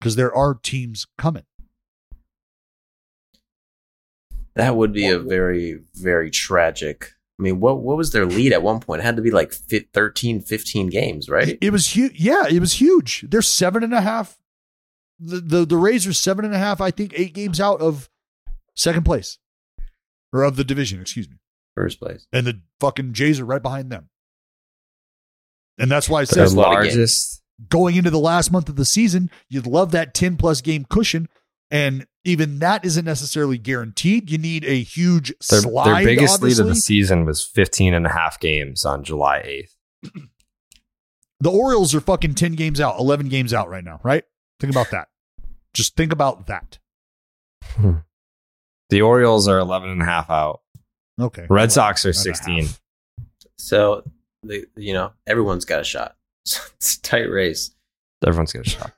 because 0.00 0.16
there 0.16 0.34
are 0.34 0.54
teams 0.54 1.06
coming. 1.18 1.44
That 4.54 4.76
would 4.76 4.92
be 4.92 5.08
a 5.08 5.18
very 5.18 5.80
very 5.94 6.30
tragic. 6.30 7.10
I 7.38 7.42
mean, 7.42 7.58
what 7.58 7.80
what 7.80 7.96
was 7.96 8.12
their 8.12 8.26
lead 8.26 8.52
at 8.52 8.62
one 8.62 8.80
point? 8.80 9.00
It 9.00 9.04
had 9.04 9.16
to 9.16 9.22
be 9.22 9.32
like 9.32 9.52
fi- 9.52 9.88
13, 9.92 10.40
15 10.40 10.88
games, 10.88 11.28
right? 11.28 11.58
It 11.60 11.70
was 11.70 11.88
huge. 11.96 12.20
Yeah, 12.20 12.46
it 12.48 12.60
was 12.60 12.74
huge. 12.74 13.24
They're 13.28 13.42
seven 13.42 13.82
and 13.82 13.92
a 13.92 14.00
half. 14.00 14.38
The, 15.18 15.40
the 15.40 15.66
the 15.66 15.76
Rays 15.76 16.06
are 16.06 16.12
seven 16.12 16.44
and 16.44 16.54
a 16.54 16.58
half. 16.58 16.80
I 16.80 16.90
think 16.90 17.12
eight 17.16 17.34
games 17.34 17.60
out 17.60 17.80
of 17.80 18.08
second 18.74 19.04
place, 19.04 19.38
or 20.32 20.42
of 20.42 20.56
the 20.56 20.64
division. 20.64 21.00
Excuse 21.00 21.28
me. 21.28 21.36
First 21.76 21.98
place. 21.98 22.26
And 22.32 22.46
the 22.46 22.60
fucking 22.80 23.12
Jays 23.14 23.40
are 23.40 23.44
right 23.44 23.62
behind 23.62 23.90
them. 23.90 24.08
And 25.78 25.90
that's 25.90 26.08
why 26.08 26.20
I 26.20 26.24
The 26.24 26.46
said 26.48 26.52
largest. 26.52 27.42
going 27.68 27.96
into 27.96 28.10
the 28.10 28.18
last 28.18 28.52
month 28.52 28.68
of 28.68 28.76
the 28.76 28.84
season, 28.84 29.30
you'd 29.48 29.66
love 29.66 29.90
that 29.92 30.14
ten 30.14 30.36
plus 30.36 30.60
game 30.60 30.86
cushion, 30.88 31.28
and 31.70 32.06
even 32.24 32.60
that 32.60 32.84
isn't 32.84 33.04
necessarily 33.04 33.58
guaranteed. 33.58 34.30
You 34.30 34.38
need 34.38 34.64
a 34.64 34.82
huge 34.82 35.34
Their, 35.50 35.60
slide. 35.62 35.98
their 35.98 36.04
biggest 36.14 36.40
lead 36.42 36.58
of 36.60 36.66
the 36.68 36.74
season 36.76 37.24
was 37.24 37.44
15 37.44 37.92
and 37.92 38.06
a 38.06 38.10
half 38.10 38.38
games 38.40 38.84
on 38.84 39.02
July 39.04 39.64
8th. 40.04 40.12
The 41.40 41.50
Orioles 41.50 41.94
are 41.94 42.00
fucking 42.00 42.36
10 42.36 42.52
games 42.54 42.80
out, 42.80 42.98
11 42.98 43.28
games 43.28 43.52
out 43.52 43.68
right 43.68 43.84
now, 43.84 44.00
right? 44.02 44.24
Think 44.60 44.70
about 44.72 44.90
that. 44.92 45.08
Just 45.74 45.94
think 45.94 46.10
about 46.10 46.46
that. 46.46 46.78
Hmm. 47.64 47.96
The 48.94 49.02
Orioles 49.02 49.48
are 49.48 49.58
11 49.58 49.88
and 49.90 50.00
a 50.00 50.04
half 50.04 50.30
out. 50.30 50.60
Okay. 51.20 51.46
Red 51.50 51.72
Sox 51.72 52.06
are 52.06 52.12
16. 52.12 52.68
So, 53.58 54.04
the, 54.44 54.66
you 54.76 54.92
know, 54.94 55.10
everyone's 55.26 55.64
got 55.64 55.80
a 55.80 55.84
shot. 55.84 56.14
it's 56.44 56.94
a 56.98 57.02
tight 57.02 57.28
race. 57.28 57.74
Everyone's 58.24 58.52
got 58.52 58.64
a 58.64 58.70
shot. 58.70 58.92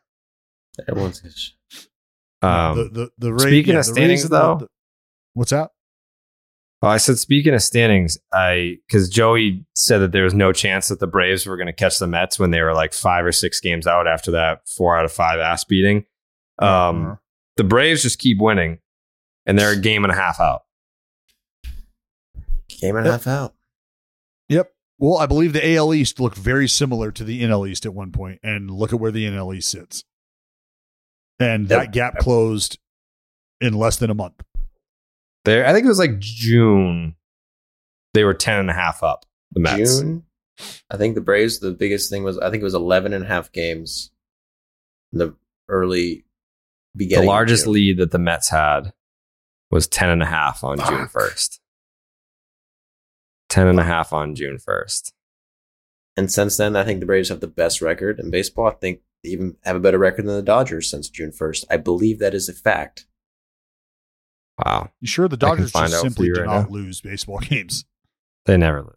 Everyone's 0.87 1.21
got 1.21 1.33
a 1.33 1.35
shot. 1.35 1.53
Um, 2.43 2.77
the, 2.77 2.85
the, 2.91 3.11
the 3.17 3.33
Ra- 3.33 3.39
speaking 3.39 3.73
yeah, 3.73 3.79
of 3.81 3.87
the 3.87 3.93
standings, 3.95 4.21
Rays 4.21 4.29
the- 4.29 4.37
though, 4.39 4.57
the- 4.61 4.69
what's 5.33 5.51
that? 5.53 5.71
Oh, 6.83 6.89
I 6.89 6.99
said 6.99 7.17
speaking 7.17 7.55
of 7.55 7.63
standings, 7.63 8.19
I 8.35 8.77
because 8.87 9.09
Joey 9.09 9.65
said 9.75 10.01
that 10.01 10.13
there 10.13 10.25
was 10.25 10.35
no 10.35 10.53
chance 10.53 10.89
that 10.89 11.01
the 11.01 11.07
Braves 11.07 11.47
were 11.47 11.57
going 11.57 11.69
to 11.69 11.73
catch 11.73 11.99
the 11.99 12.07
Mets 12.07 12.39
when 12.39 12.51
they 12.51 12.61
were 12.61 12.75
like 12.75 12.93
five 12.93 13.25
or 13.25 13.33
six 13.33 13.61
games 13.61 13.87
out 13.87 14.07
after 14.07 14.31
that 14.33 14.61
four 14.77 14.95
out 14.99 15.07
of 15.07 15.11
five 15.13 15.41
ass 15.41 15.65
beating. 15.65 16.05
Um, 16.59 16.69
Uh-huh. 17.07 17.15
The 17.57 17.65
Braves 17.65 18.03
just 18.03 18.19
keep 18.19 18.37
winning, 18.39 18.79
and 19.47 19.59
they're 19.59 19.73
a 19.73 19.81
game 19.81 20.05
and 20.05 20.13
a 20.13 20.17
half 20.17 20.41
out. 20.41 20.63
Game 22.69 22.97
and 22.97 23.07
a 23.07 23.13
half 23.13 23.27
out. 23.27 23.55
Yep. 24.49 24.73
Well, 24.99 25.19
I 25.19 25.27
believe 25.27 25.53
the 25.53 25.77
AL 25.77 25.95
East 25.95 26.21
looked 26.21 26.37
very 26.37 26.69
similar 26.69 27.11
to 27.13 27.25
the 27.25 27.43
NL 27.43 27.69
East 27.69 27.87
at 27.87 27.95
one 27.95 28.13
point, 28.13 28.41
and 28.43 28.71
look 28.71 28.93
at 28.93 29.01
where 29.01 29.11
the 29.13 29.27
NL 29.27 29.55
East 29.55 29.71
sits. 29.71 30.05
And 31.39 31.69
that 31.69 31.87
Yep. 31.87 31.93
gap 31.93 32.19
closed 32.19 32.79
in 33.61 33.75
less 33.75 33.97
than 33.97 34.11
a 34.11 34.15
month. 34.15 34.43
There, 35.45 35.67
I 35.67 35.73
think 35.73 35.85
it 35.85 35.89
was 35.89 35.99
like 35.99 36.19
June. 36.19 37.15
They 38.15 38.25
were 38.25 38.35
10 38.35 38.59
and 38.59 38.71
a 38.71 38.73
half 38.73 39.03
up. 39.03 39.27
The 39.53 39.61
Mets. 39.61 40.01
June. 40.01 40.25
I 40.91 40.97
think 40.97 41.15
the 41.15 41.21
Braves, 41.21 41.61
the 41.61 41.73
biggest 41.73 42.09
thing 42.11 42.25
was, 42.25 42.39
I 42.39 42.51
think 42.51 42.63
it 42.63 42.65
was 42.65 42.75
11 42.75 43.13
and 43.13 43.25
a 43.25 43.29
half 43.29 43.53
games 43.53 44.11
in 45.13 45.19
the 45.19 45.37
early 45.69 46.25
beginning. 46.97 47.25
The 47.27 47.29
largest 47.31 47.67
lead 47.67 47.99
that 47.99 48.11
the 48.11 48.19
Mets 48.19 48.49
had 48.49 48.95
was 49.71 49.87
10 49.87 50.11
and 50.11 50.23
a 50.23 50.27
half 50.27 50.63
on 50.65 50.79
June 50.79 51.07
1st. 51.07 51.59
10 53.49 53.69
and 53.69 53.81
a 53.81 53.85
half 53.85 54.13
on 54.13 54.35
June 54.35 54.59
1st. 54.59 55.13
And 56.17 56.33
since 56.33 56.57
then, 56.57 56.77
I 56.77 56.85
think 56.85 57.01
the 57.01 57.07
Braves 57.07 57.29
have 57.29 57.41
the 57.41 57.47
best 57.47 57.83
record 57.83 58.19
in 58.19 58.31
baseball. 58.31 58.69
I 58.69 58.75
think 58.75 59.01
they 59.23 59.31
even 59.31 59.57
have 59.65 59.77
a 59.77 59.81
better 59.81 59.99
record 59.99 60.27
than 60.27 60.35
the 60.35 60.43
Dodgers 60.43 60.91
since 60.91 61.09
June 61.09 61.31
1st. 61.31 61.65
I 61.71 61.77
believe 61.77 62.19
that 62.19 62.35
is 62.35 62.49
a 62.49 62.55
fact. 62.55 63.07
Wow. 64.65 64.91
You 65.01 65.07
sure 65.07 65.29
the 65.29 65.37
Dodgers 65.37 65.73
just 65.73 66.01
simply 66.01 66.29
do 66.29 66.41
right 66.41 66.47
not 66.47 66.71
now. 66.71 66.75
lose 66.75 67.01
baseball 67.01 67.39
games? 67.43 67.85
They 68.47 68.57
never 68.57 68.83
lose. 68.83 68.93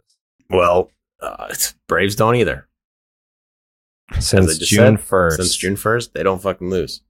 Well, 0.50 0.92
uh, 1.22 1.54
Braves 1.88 2.16
don't 2.16 2.36
either. 2.36 2.68
Since 4.20 4.58
June 4.60 4.98
said, 4.98 5.06
1st. 5.06 5.36
Since 5.36 5.56
June 5.56 5.76
1st, 5.76 6.14
they 6.14 6.24
don't 6.24 6.42
fucking 6.42 6.70
lose. 6.70 7.02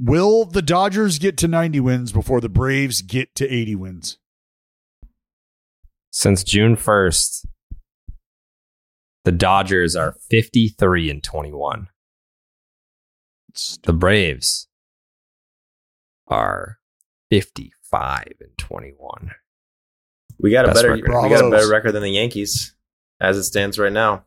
Will 0.00 0.44
the 0.44 0.62
Dodgers 0.62 1.18
get 1.18 1.36
to 1.38 1.48
90 1.48 1.80
wins 1.80 2.12
before 2.12 2.40
the 2.40 2.48
Braves 2.48 3.02
get 3.02 3.34
to 3.34 3.48
80 3.48 3.74
wins? 3.74 4.18
Since 6.12 6.44
June 6.44 6.76
1st, 6.76 7.46
the 9.24 9.32
Dodgers 9.32 9.96
are 9.96 10.14
53 10.30 11.10
and 11.10 11.22
21. 11.22 11.88
The 13.82 13.92
Braves 13.92 14.68
are 16.28 16.78
55 17.30 18.32
and 18.40 18.56
21. 18.56 19.32
We 20.38 20.52
got 20.52 20.64
a 20.64 20.68
Best 20.68 20.76
better 20.76 20.92
record. 20.92 21.22
we 21.24 21.28
got 21.28 21.44
a 21.44 21.50
better 21.50 21.68
record 21.68 21.92
than 21.92 22.02
the 22.02 22.10
Yankees 22.10 22.76
as 23.20 23.36
it 23.36 23.42
stands 23.44 23.78
right 23.78 23.92
now. 23.92 24.24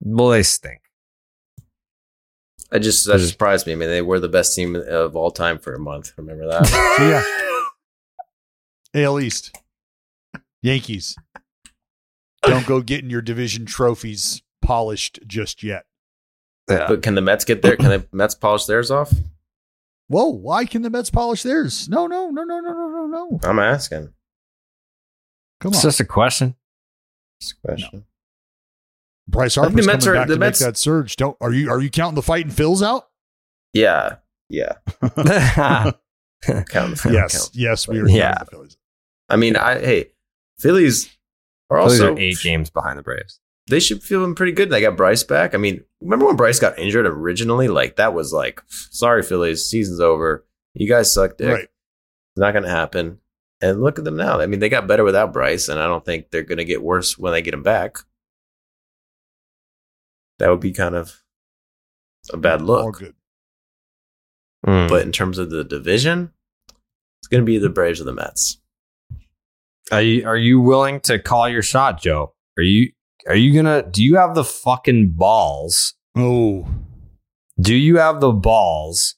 Well, 0.00 0.28
they 0.28 0.44
stink. 0.44 0.83
I 2.74 2.80
just 2.80 3.06
that 3.06 3.18
just 3.18 3.30
surprised 3.30 3.66
me. 3.66 3.72
I 3.72 3.76
mean, 3.76 3.88
they 3.88 4.02
were 4.02 4.18
the 4.18 4.28
best 4.28 4.56
team 4.56 4.74
of 4.74 5.14
all 5.14 5.30
time 5.30 5.58
for 5.58 5.74
a 5.74 5.78
month. 5.78 6.12
Remember 6.18 6.46
that? 6.48 6.68
Yeah. 8.94 9.04
AL 9.04 9.20
East. 9.20 9.56
Yankees. 10.62 11.16
Don't 12.42 12.66
go 12.66 12.80
getting 12.80 13.10
your 13.10 13.22
division 13.22 13.64
trophies 13.64 14.42
polished 14.60 15.20
just 15.26 15.62
yet. 15.62 15.84
Yeah. 16.68 16.86
but 16.88 17.02
can 17.02 17.14
the 17.14 17.20
Mets 17.20 17.44
get 17.44 17.62
there? 17.62 17.76
Can 17.76 17.88
the 17.88 18.06
Mets 18.12 18.34
polish 18.34 18.64
theirs 18.64 18.90
off? 18.90 19.12
Whoa, 20.08 20.28
why 20.28 20.64
can 20.64 20.82
the 20.82 20.90
Mets 20.90 21.10
polish 21.10 21.42
theirs? 21.42 21.88
No, 21.88 22.06
no, 22.06 22.30
no, 22.30 22.42
no, 22.42 22.60
no, 22.60 22.72
no, 22.72 22.88
no, 22.88 23.06
no. 23.06 23.40
I'm 23.42 23.58
asking. 23.58 24.12
Come 25.60 25.70
on. 25.70 25.74
It's 25.74 25.82
just 25.82 26.00
a 26.00 26.04
question. 26.04 26.56
It's 27.40 27.52
a 27.52 27.66
question. 27.66 28.04
Bryce 29.28 29.56
I 29.56 29.62
think 29.62 29.72
Harper's 29.72 29.86
the 29.86 29.92
Mets 29.92 30.04
coming 30.04 30.16
are- 30.16 30.20
back 30.22 30.28
the 30.28 30.34
to 30.34 30.40
Mets- 30.40 30.60
make 30.60 30.66
that 30.68 30.76
surge. 30.76 31.16
Don't 31.16 31.36
are 31.40 31.52
you 31.52 31.70
are 31.70 31.80
you 31.80 31.90
counting 31.90 32.14
the 32.16 32.22
fighting 32.22 32.52
Phils 32.52 32.82
out? 32.86 33.08
Yeah, 33.72 34.16
yeah. 34.50 34.74
Count, 35.00 36.68
count, 36.68 37.00
yes, 37.10 37.38
count. 37.38 37.50
yes, 37.54 37.88
we 37.88 38.00
are. 38.00 38.08
Yeah. 38.08 38.34
counting 38.34 38.44
the 38.44 38.50
Phillies. 38.50 38.76
I 39.28 39.36
mean, 39.36 39.56
I 39.56 39.78
hey, 39.78 40.10
Phillies 40.58 41.16
are 41.70 41.78
Phillies 41.78 42.00
also 42.00 42.14
are 42.14 42.18
eight 42.18 42.38
games 42.42 42.68
behind 42.70 42.98
the 42.98 43.02
Braves. 43.02 43.40
they 43.68 43.80
should 43.80 43.98
be 44.00 44.04
feeling 44.04 44.34
pretty 44.34 44.52
good. 44.52 44.68
They 44.70 44.80
got 44.82 44.96
Bryce 44.96 45.22
back. 45.22 45.54
I 45.54 45.58
mean, 45.58 45.82
remember 46.02 46.26
when 46.26 46.36
Bryce 46.36 46.60
got 46.60 46.78
injured 46.78 47.06
originally? 47.06 47.68
Like 47.68 47.96
that 47.96 48.12
was 48.14 48.32
like, 48.32 48.60
sorry, 48.68 49.22
Phillies, 49.22 49.64
season's 49.64 50.00
over. 50.00 50.44
You 50.74 50.86
guys 50.88 51.12
suck 51.14 51.38
dick. 51.38 51.48
Right. 51.54 51.62
It's 51.64 52.40
not 52.40 52.52
going 52.52 52.64
to 52.64 52.70
happen. 52.70 53.18
And 53.62 53.80
look 53.80 53.98
at 53.98 54.04
them 54.04 54.16
now. 54.16 54.40
I 54.40 54.46
mean, 54.46 54.60
they 54.60 54.68
got 54.68 54.86
better 54.88 55.04
without 55.04 55.32
Bryce, 55.32 55.68
and 55.68 55.80
I 55.80 55.86
don't 55.86 56.04
think 56.04 56.30
they're 56.30 56.42
going 56.42 56.58
to 56.58 56.64
get 56.64 56.82
worse 56.82 57.16
when 57.16 57.32
they 57.32 57.40
get 57.40 57.54
him 57.54 57.62
back. 57.62 57.96
That 60.38 60.50
would 60.50 60.60
be 60.60 60.72
kind 60.72 60.94
of 60.94 61.20
a 62.32 62.36
bad 62.36 62.60
All 62.60 62.66
look. 62.66 62.98
good. 62.98 63.14
Mm. 64.66 64.88
But 64.88 65.02
in 65.02 65.12
terms 65.12 65.38
of 65.38 65.50
the 65.50 65.62
division, 65.64 66.32
it's 67.20 67.28
going 67.28 67.42
to 67.42 67.46
be 67.46 67.58
the 67.58 67.68
Braves 67.68 68.00
or 68.00 68.04
the 68.04 68.12
Mets. 68.14 68.60
Are 69.92 70.00
you 70.00 70.26
are 70.26 70.36
you 70.36 70.60
willing 70.60 71.00
to 71.00 71.18
call 71.18 71.46
your 71.48 71.60
shot, 71.62 72.00
Joe? 72.00 72.32
Are 72.56 72.62
you 72.62 72.90
are 73.26 73.34
you 73.36 73.52
gonna 73.54 73.82
do 73.88 74.02
you 74.02 74.16
have 74.16 74.34
the 74.34 74.42
fucking 74.44 75.10
balls? 75.10 75.94
Oh, 76.16 76.66
Do 77.60 77.74
you 77.74 77.98
have 77.98 78.20
the 78.22 78.32
balls 78.32 79.16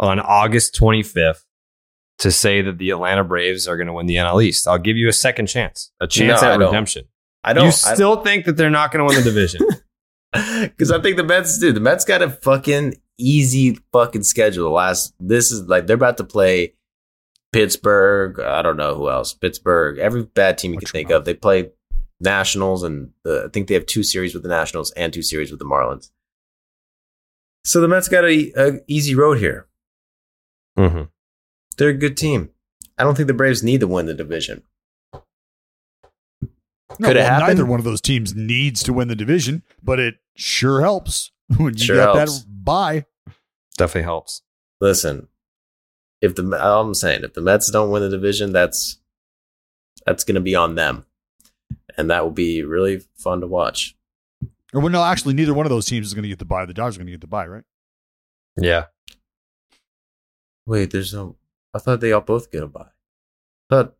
on 0.00 0.18
August 0.18 0.74
25th 0.80 1.44
to 2.18 2.32
say 2.32 2.62
that 2.62 2.78
the 2.78 2.90
Atlanta 2.90 3.22
Braves 3.22 3.68
are 3.68 3.76
gonna 3.76 3.92
win 3.92 4.06
the 4.06 4.16
NL 4.16 4.42
East? 4.42 4.66
I'll 4.66 4.76
give 4.78 4.96
you 4.96 5.08
a 5.08 5.12
second 5.12 5.46
chance. 5.46 5.92
A 6.00 6.08
chance 6.08 6.42
No, 6.42 6.48
I 6.48 6.54
at 6.54 6.58
don't. 6.58 6.68
redemption. 6.72 7.04
I 7.44 7.52
don't. 7.52 7.62
you 7.64 7.68
I- 7.68 7.94
still 7.94 8.22
think 8.24 8.44
that 8.46 8.56
they're 8.56 8.70
not 8.70 8.90
gonna 8.90 9.04
win 9.04 9.14
the 9.14 9.22
division? 9.22 9.60
Because 10.62 10.90
I 10.90 11.00
think 11.00 11.16
the 11.16 11.24
Mets 11.24 11.58
do. 11.58 11.72
The 11.72 11.80
Mets 11.80 12.04
got 12.04 12.22
a 12.22 12.30
fucking 12.30 12.94
easy 13.18 13.78
fucking 13.92 14.22
schedule. 14.22 14.64
The 14.64 14.70
last, 14.70 15.14
this 15.20 15.50
is 15.50 15.68
like 15.68 15.86
they're 15.86 15.96
about 15.96 16.16
to 16.18 16.24
play 16.24 16.74
Pittsburgh. 17.52 18.40
I 18.40 18.62
don't 18.62 18.76
know 18.76 18.94
who 18.94 19.10
else. 19.10 19.34
Pittsburgh. 19.34 19.98
Every 19.98 20.22
bad 20.22 20.58
team 20.58 20.72
you 20.72 20.78
can 20.78 20.88
think 20.88 21.10
one? 21.10 21.18
of. 21.18 21.24
They 21.24 21.34
play 21.34 21.70
Nationals, 22.20 22.82
and 22.82 23.10
the, 23.24 23.44
I 23.46 23.48
think 23.50 23.68
they 23.68 23.74
have 23.74 23.86
two 23.86 24.02
series 24.02 24.32
with 24.32 24.42
the 24.42 24.48
Nationals 24.48 24.90
and 24.92 25.12
two 25.12 25.22
series 25.22 25.50
with 25.50 25.58
the 25.58 25.66
Marlins. 25.66 26.10
So 27.64 27.80
the 27.80 27.88
Mets 27.88 28.08
got 28.08 28.24
a, 28.24 28.52
a 28.56 28.80
easy 28.86 29.14
road 29.14 29.38
here. 29.38 29.66
mm-hmm. 30.78 31.02
They're 31.76 31.90
a 31.90 31.94
good 31.94 32.16
team. 32.16 32.50
I 32.98 33.04
don't 33.04 33.16
think 33.16 33.28
the 33.28 33.34
Braves 33.34 33.62
need 33.62 33.80
to 33.80 33.86
win 33.86 34.06
the 34.06 34.14
division. 34.14 34.62
No, 36.98 37.08
Could 37.08 37.16
it 37.16 37.20
well, 37.20 37.28
happen? 37.30 37.48
Neither 37.48 37.66
one 37.66 37.80
of 37.80 37.84
those 37.84 38.00
teams 38.00 38.34
needs 38.34 38.82
to 38.84 38.92
win 38.92 39.08
the 39.08 39.16
division, 39.16 39.62
but 39.82 39.98
it 39.98 40.16
sure 40.34 40.80
helps 40.80 41.30
when 41.56 41.74
you 41.74 41.84
Sure 41.84 41.96
got 41.96 42.16
helps. 42.16 42.40
that 42.40 42.64
buy. 42.64 43.04
Definitely 43.76 44.02
helps. 44.02 44.42
Listen, 44.80 45.28
if 46.20 46.34
the 46.34 46.42
I'm 46.60 46.94
saying, 46.94 47.24
if 47.24 47.34
the 47.34 47.40
Mets 47.40 47.70
don't 47.70 47.90
win 47.90 48.02
the 48.02 48.08
division, 48.10 48.52
that's 48.52 48.98
that's 50.06 50.24
going 50.24 50.34
to 50.34 50.40
be 50.40 50.54
on 50.54 50.74
them, 50.74 51.06
and 51.96 52.10
that 52.10 52.24
will 52.24 52.30
be 52.32 52.62
really 52.62 53.02
fun 53.16 53.40
to 53.40 53.46
watch. 53.46 53.96
Or 54.74 54.80
well, 54.80 54.88
no, 54.90 55.02
actually, 55.04 55.34
neither 55.34 55.54
one 55.54 55.66
of 55.66 55.70
those 55.70 55.86
teams 55.86 56.06
is 56.06 56.14
going 56.14 56.22
to 56.22 56.28
get 56.28 56.38
the 56.38 56.44
buy. 56.44 56.64
The 56.66 56.74
Dodgers 56.74 56.96
are 56.96 57.00
going 57.00 57.06
to 57.06 57.12
get 57.12 57.20
the 57.20 57.26
buy, 57.26 57.46
right? 57.46 57.64
Yeah. 58.56 58.86
Wait, 60.66 60.90
there's 60.90 61.12
no. 61.14 61.36
I 61.74 61.78
thought 61.78 62.00
they 62.00 62.12
all 62.12 62.20
both 62.20 62.50
get 62.50 62.62
a 62.62 62.66
bye. 62.66 62.88
But 63.68 63.96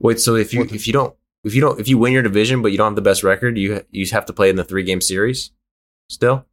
wait, 0.00 0.18
so 0.20 0.34
if 0.34 0.52
you 0.52 0.64
the- 0.64 0.74
if 0.74 0.86
you 0.86 0.92
don't 0.92 1.14
if 1.44 1.54
you 1.54 1.60
don't 1.60 1.78
if 1.80 1.86
you 1.88 1.96
win 1.98 2.12
your 2.12 2.22
division 2.22 2.60
but 2.62 2.72
you 2.72 2.78
don't 2.78 2.88
have 2.92 2.96
the 2.96 3.02
best 3.02 3.22
record, 3.22 3.56
you 3.56 3.84
you 3.90 4.06
have 4.10 4.26
to 4.26 4.32
play 4.32 4.50
in 4.50 4.56
the 4.56 4.64
three 4.64 4.82
game 4.82 5.00
series. 5.00 5.50
Still, 6.08 6.44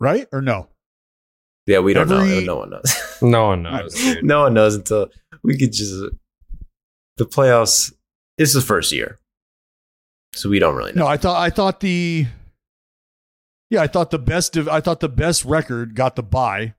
Right 0.00 0.28
or 0.32 0.40
no? 0.40 0.68
yeah, 1.66 1.80
we 1.80 1.92
don't 1.92 2.08
know. 2.08 2.24
No 2.40 2.56
one 2.56 2.70
knows. 2.70 3.04
No 3.20 3.46
one 3.48 3.62
knows, 3.64 3.96
no 4.22 4.42
one 4.42 4.54
knows 4.54 4.76
until 4.76 5.08
we 5.42 5.58
could 5.58 5.72
just 5.72 5.92
the 7.16 7.26
playoffs. 7.26 7.92
It's 8.38 8.54
the 8.54 8.60
first 8.60 8.92
year, 8.92 9.18
so 10.36 10.48
we 10.48 10.60
don't 10.60 10.76
really 10.76 10.92
know. 10.92 11.02
No, 11.02 11.08
I 11.08 11.16
thought 11.16 11.36
I 11.42 11.50
thought 11.50 11.80
the 11.80 12.26
yeah, 13.70 13.82
I 13.82 13.88
thought 13.88 14.12
the 14.12 14.20
best 14.20 14.56
of 14.56 14.68
I 14.68 14.80
thought 14.80 15.00
the 15.00 15.08
best 15.08 15.44
record 15.44 15.96
got 15.96 16.14
the 16.14 16.22
buy, 16.22 16.74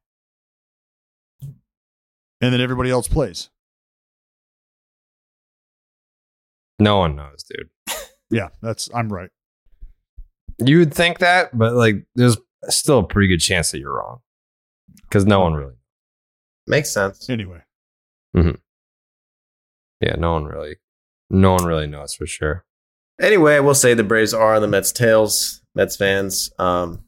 and 2.41 2.53
then 2.53 2.61
everybody 2.61 2.89
else 2.89 3.07
plays. 3.07 3.49
No 6.79 6.97
one 6.97 7.15
knows, 7.15 7.43
dude. 7.43 7.69
Yeah, 8.31 8.49
that's 8.61 8.89
I'm 8.93 9.11
right. 9.11 9.31
You 10.63 10.77
would 10.77 10.93
think 10.93 11.17
that, 11.17 11.57
but 11.57 11.73
like 11.73 12.05
there's 12.13 12.37
still 12.67 12.99
a 12.99 13.03
pretty 13.07 13.27
good 13.27 13.39
chance 13.39 13.71
that 13.71 13.79
you're 13.79 13.95
wrong. 13.95 14.19
Because 15.01 15.25
no 15.25 15.39
one 15.39 15.53
really 15.55 15.73
Makes 16.67 16.93
sense. 16.93 17.27
Anyway, 17.27 17.61
yeah, 19.99 20.15
no 20.19 20.33
one 20.33 20.45
really 20.45 20.75
no 21.31 21.53
one 21.53 21.65
really 21.65 21.87
knows 21.87 22.13
for 22.13 22.27
sure. 22.27 22.65
Anyway, 23.19 23.55
I 23.55 23.59
will 23.61 23.73
say 23.73 23.95
the 23.95 24.03
Braves 24.03 24.35
are 24.35 24.53
on 24.53 24.61
the 24.61 24.67
Mets' 24.67 24.91
tails. 24.91 25.61
Mets 25.73 25.95
fans, 25.95 26.51
um, 26.59 27.03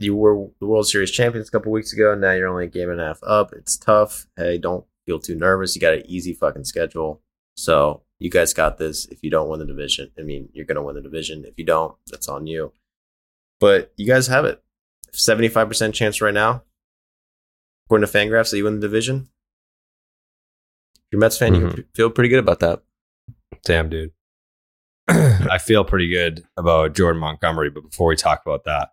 you 0.00 0.16
were 0.16 0.48
the 0.60 0.66
World 0.66 0.88
Series 0.88 1.10
champions 1.10 1.48
a 1.48 1.50
couple 1.52 1.70
weeks 1.72 1.92
ago. 1.92 2.14
Now 2.14 2.32
you're 2.32 2.48
only 2.48 2.64
a 2.64 2.68
game 2.68 2.90
and 2.90 3.00
a 3.00 3.06
half 3.06 3.20
up. 3.22 3.52
It's 3.52 3.76
tough. 3.76 4.26
Hey, 4.36 4.58
don't 4.58 4.84
feel 5.06 5.18
too 5.18 5.34
nervous. 5.34 5.74
You 5.74 5.80
got 5.80 5.94
an 5.94 6.02
easy 6.06 6.32
fucking 6.32 6.64
schedule. 6.64 7.22
So 7.56 8.02
you 8.18 8.30
guys 8.30 8.52
got 8.54 8.78
this. 8.78 9.06
If 9.06 9.22
you 9.22 9.30
don't 9.30 9.48
win 9.48 9.60
the 9.60 9.66
division, 9.66 10.10
I 10.18 10.22
mean, 10.22 10.48
you're 10.52 10.64
gonna 10.64 10.82
win 10.82 10.94
the 10.94 11.00
division. 11.02 11.44
If 11.44 11.54
you 11.58 11.64
don't, 11.64 11.94
that's 12.06 12.28
on 12.28 12.46
you. 12.46 12.72
But 13.60 13.92
you 13.96 14.06
guys 14.06 14.26
have 14.28 14.44
it. 14.44 14.62
Seventy-five 15.12 15.68
percent 15.68 15.94
chance 15.94 16.20
right 16.20 16.32
now, 16.34 16.62
according 17.86 18.06
to 18.06 18.12
Fangraphs, 18.12 18.50
that 18.50 18.56
you 18.58 18.64
win 18.64 18.76
the 18.76 18.86
division. 18.86 19.28
If 20.96 21.02
you're 21.12 21.18
a 21.18 21.20
Mets 21.20 21.36
fan, 21.36 21.54
you 21.54 21.60
Mhm. 21.62 21.74
can 21.74 21.84
feel 21.94 22.10
pretty 22.10 22.28
good 22.28 22.38
about 22.38 22.60
that. 22.60 22.82
Damn, 23.64 23.88
dude. 23.90 24.12
I 25.08 25.58
feel 25.58 25.84
pretty 25.84 26.08
good 26.08 26.44
about 26.56 26.94
Jordan 26.94 27.20
Montgomery, 27.20 27.68
but 27.70 27.82
before 27.82 28.06
we 28.08 28.16
talk 28.16 28.42
about 28.46 28.64
that, 28.64 28.90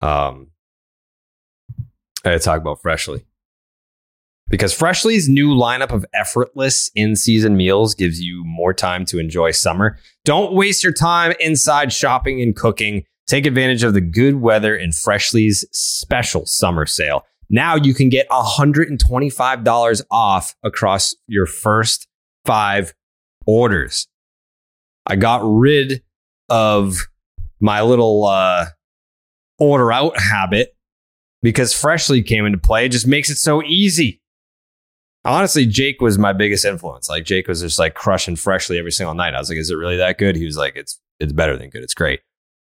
um, 0.00 0.48
I 2.24 2.38
talk 2.38 2.60
about 2.60 2.82
Freshly. 2.82 3.24
Because 4.48 4.74
Freshly's 4.74 5.28
new 5.28 5.54
lineup 5.54 5.92
of 5.92 6.04
effortless 6.12 6.90
in 6.96 7.14
season 7.14 7.56
meals 7.56 7.94
gives 7.94 8.20
you 8.20 8.42
more 8.44 8.74
time 8.74 9.04
to 9.06 9.20
enjoy 9.20 9.52
summer. 9.52 9.96
Don't 10.24 10.54
waste 10.54 10.82
your 10.82 10.92
time 10.92 11.34
inside 11.38 11.92
shopping 11.92 12.42
and 12.42 12.56
cooking. 12.56 13.04
Take 13.28 13.46
advantage 13.46 13.84
of 13.84 13.94
the 13.94 14.00
good 14.00 14.40
weather 14.40 14.74
in 14.74 14.90
Freshly's 14.90 15.64
special 15.70 16.46
summer 16.46 16.84
sale. 16.84 17.24
Now 17.48 17.76
you 17.76 17.94
can 17.94 18.08
get 18.08 18.28
$125 18.28 20.02
off 20.10 20.56
across 20.64 21.14
your 21.28 21.46
first 21.46 22.08
five 22.44 22.92
orders. 23.46 24.08
I 25.06 25.14
got 25.14 25.42
rid 25.44 26.02
of 26.48 27.08
my 27.60 27.82
little 27.82 28.24
uh, 28.24 28.66
order 29.60 29.92
out 29.92 30.18
habit 30.18 30.74
because 31.42 31.72
Freshly 31.72 32.22
came 32.22 32.46
into 32.46 32.58
play. 32.58 32.86
It 32.86 32.92
just 32.92 33.06
makes 33.06 33.30
it 33.30 33.36
so 33.36 33.62
easy. 33.62 34.20
Honestly, 35.24 35.66
Jake 35.66 36.00
was 36.00 36.18
my 36.18 36.32
biggest 36.32 36.64
influence. 36.64 37.08
Like 37.08 37.24
Jake 37.24 37.46
was 37.46 37.60
just 37.60 37.78
like 37.78 37.94
crushing 37.94 38.36
Freshly 38.36 38.78
every 38.78 38.90
single 38.92 39.14
night. 39.14 39.34
I 39.34 39.38
was 39.38 39.50
like, 39.50 39.58
"Is 39.58 39.70
it 39.70 39.74
really 39.74 39.98
that 39.98 40.18
good?" 40.18 40.34
He 40.34 40.46
was 40.46 40.56
like, 40.56 40.76
"It's 40.76 40.98
it's 41.20 41.32
better 41.32 41.56
than 41.56 41.68
good. 41.68 41.82
It's 41.82 41.94
great." 41.94 42.20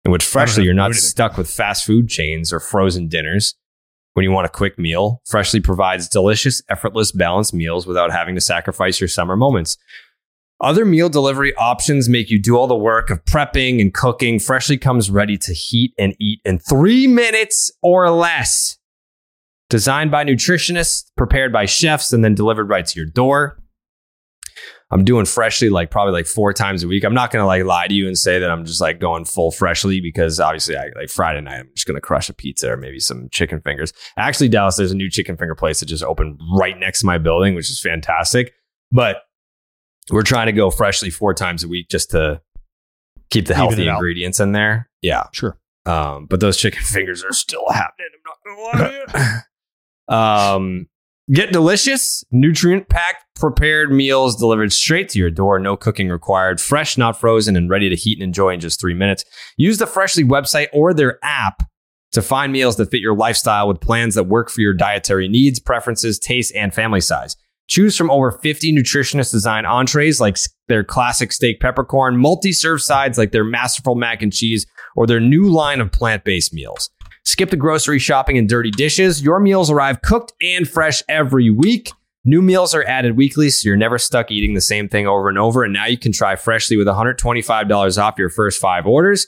And 0.06 0.12
with 0.12 0.22
Freshly, 0.22 0.64
you're 0.64 0.74
not 0.74 0.94
stuck 0.94 1.38
with 1.38 1.50
fast 1.50 1.86
food 1.86 2.10
chains 2.10 2.54
or 2.54 2.60
frozen 2.60 3.08
dinners. 3.08 3.56
When 4.14 4.24
you 4.24 4.32
want 4.32 4.46
a 4.46 4.50
quick 4.50 4.78
meal, 4.78 5.22
Freshly 5.26 5.60
provides 5.60 6.08
delicious, 6.08 6.62
effortless, 6.70 7.12
balanced 7.12 7.54
meals 7.54 7.88
without 7.88 8.12
having 8.12 8.36
to 8.36 8.42
sacrifice 8.42 9.02
your 9.02 9.08
summer 9.08 9.36
moments. 9.36 9.78
Other 10.64 10.86
meal 10.86 11.10
delivery 11.10 11.54
options 11.56 12.08
make 12.08 12.30
you 12.30 12.42
do 12.42 12.56
all 12.56 12.68
the 12.68 12.76
work 12.76 13.10
of 13.10 13.24
prepping 13.26 13.82
and 13.82 13.94
cooking. 13.94 14.40
Freshly 14.40 14.78
comes 14.78 15.12
ready 15.12 15.38
to 15.40 15.54
heat 15.54 15.94
and 16.00 16.16
eat 16.22 16.40
in 16.46 16.58
three 16.58 17.06
minutes 17.06 17.70
or 17.82 18.10
less. 18.10 18.78
Designed 19.70 20.10
by 20.10 20.24
nutritionists, 20.24 21.12
prepared 21.18 21.52
by 21.52 21.66
chefs, 21.66 22.14
and 22.14 22.24
then 22.24 22.34
delivered 22.34 22.70
right 22.70 22.86
to 22.86 22.98
your 22.98 23.06
door. 23.06 23.62
I'm 24.90 25.04
doing 25.04 25.26
freshly 25.26 25.70
like 25.70 25.92
probably 25.92 26.14
like 26.14 26.28
four 26.28 26.54
times 26.54 26.82
a 26.84 26.88
week. 26.88 27.04
I'm 27.04 27.14
not 27.14 27.32
gonna 27.32 27.48
like 27.48 27.66
lie 27.66 27.88
to 27.88 27.94
you 27.94 28.08
and 28.08 28.18
say 28.18 28.40
that 28.40 28.50
I'm 28.50 28.64
just 28.64 28.80
like 28.80 29.02
going 29.02 29.26
full 29.26 29.52
freshly 29.52 30.00
because 30.00 30.40
obviously 30.40 30.78
I 30.78 30.92
like 30.96 31.10
Friday 31.10 31.42
night 31.42 31.60
I'm 31.60 31.70
just 31.76 31.88
gonna 31.88 32.00
crush 32.00 32.30
a 32.30 32.34
pizza 32.34 32.72
or 32.72 32.78
maybe 32.78 33.00
some 33.00 33.28
chicken 33.32 33.60
fingers. 33.60 33.92
Actually, 34.16 34.50
Dallas, 34.50 34.78
there's 34.78 34.92
a 34.92 34.96
new 34.96 35.10
chicken 35.10 35.36
finger 35.36 35.56
place 35.56 35.82
that 35.82 35.88
just 35.88 36.04
opened 36.04 36.40
right 36.58 36.80
next 36.80 37.00
to 37.02 37.06
my 37.06 37.18
building, 37.18 37.54
which 37.54 37.70
is 37.70 37.82
fantastic. 37.82 38.54
But 38.92 39.24
we're 40.12 40.24
trying 40.24 40.48
to 40.48 40.52
go 40.52 40.70
freshly 40.70 41.10
four 41.10 41.34
times 41.34 41.64
a 41.64 41.68
week 41.68 41.90
just 41.90 42.12
to 42.12 42.42
keep 43.30 43.48
the 43.48 43.56
healthy 43.56 43.84
it 43.84 43.88
out. 43.88 43.96
ingredients 43.96 44.40
in 44.40 44.52
there. 44.52 44.90
Yeah. 45.02 45.24
Sure. 45.32 45.58
Um, 45.86 46.26
but 46.26 46.40
those 46.40 46.58
chicken 46.58 46.82
fingers 46.84 47.24
are 47.24 47.34
still 47.34 47.70
happening. 47.72 48.08
I'm 48.14 48.24
not 48.26 48.38
gonna 48.46 48.84
lie 48.84 49.06
to 49.06 49.44
you. 50.10 50.16
um, 50.16 50.88
get 51.32 51.52
delicious, 51.52 52.24
nutrient 52.32 52.90
packed, 52.90 53.24
prepared 53.36 53.92
meals 53.92 54.36
delivered 54.36 54.72
straight 54.72 55.10
to 55.10 55.20
your 55.20 55.32
door. 55.32 55.60
No 55.60 55.76
cooking 55.76 56.10
required. 56.10 56.62
Fresh, 56.62 56.98
not 56.98 57.20
frozen, 57.20 57.56
and 57.56 57.70
ready 57.70 57.90
to 57.90 57.96
heat 57.96 58.18
and 58.18 58.24
enjoy 58.24 58.54
in 58.54 58.60
just 58.60 58.80
three 58.80 58.94
minutes. 58.94 59.26
Use 59.58 59.78
the 59.78 59.88
Freshly 59.88 60.24
website 60.24 60.68
or 60.74 60.94
their 60.94 61.20
app 61.24 61.64
to 62.14 62.22
find 62.22 62.54
meals 62.54 62.78
that 62.78 62.92
fit 62.92 63.02
your 63.02 63.16
lifestyle 63.16 63.68
with 63.68 63.82
plans 63.82 64.16
that 64.16 64.26
work 64.26 64.50
for 64.50 64.62
your 64.62 64.74
dietary 64.74 65.28
needs, 65.28 65.60
preferences, 65.60 66.20
tastes, 66.20 66.52
and 66.54 66.74
family 66.74 67.02
size. 67.02 67.36
Choose 67.74 67.98
from 67.98 68.12
over 68.12 68.32
50 68.32 68.72
nutritionist 68.72 69.32
designed 69.32 69.66
entrees 69.66 70.22
like 70.22 70.38
their 70.68 70.84
classic 70.84 71.32
steak 71.32 71.60
peppercorn, 71.60 72.18
multi 72.18 72.52
serve 72.52 72.84
sides 72.84 73.18
like 73.18 73.32
their 73.32 73.44
masterful 73.44 73.96
mac 73.96 74.22
and 74.22 74.32
cheese, 74.32 74.68
or 74.96 75.08
their 75.08 75.20
new 75.20 75.50
line 75.50 75.82
of 75.82 75.92
plant 75.92 76.24
based 76.24 76.54
meals. 76.54 76.92
Skip 77.26 77.50
the 77.50 77.58
grocery 77.58 77.98
shopping 77.98 78.38
and 78.38 78.48
dirty 78.48 78.70
dishes. 78.70 79.24
Your 79.24 79.40
meals 79.40 79.72
arrive 79.72 80.04
cooked 80.04 80.34
and 80.40 80.70
fresh 80.70 81.02
every 81.10 81.50
week. 81.50 81.90
New 82.24 82.44
meals 82.44 82.76
are 82.76 82.84
added 82.84 83.18
weekly, 83.18 83.50
so 83.50 83.68
you're 83.68 83.76
never 83.76 83.98
stuck 83.98 84.30
eating 84.30 84.54
the 84.54 84.62
same 84.62 84.88
thing 84.88 85.08
over 85.08 85.28
and 85.28 85.40
over. 85.40 85.64
And 85.64 85.74
now 85.74 85.88
you 85.88 85.98
can 85.98 86.12
try 86.12 86.36
Freshly 86.36 86.78
with 86.78 86.86
$125 86.86 87.98
off 87.98 88.20
your 88.20 88.30
first 88.30 88.62
five 88.62 88.86
orders. 88.86 89.26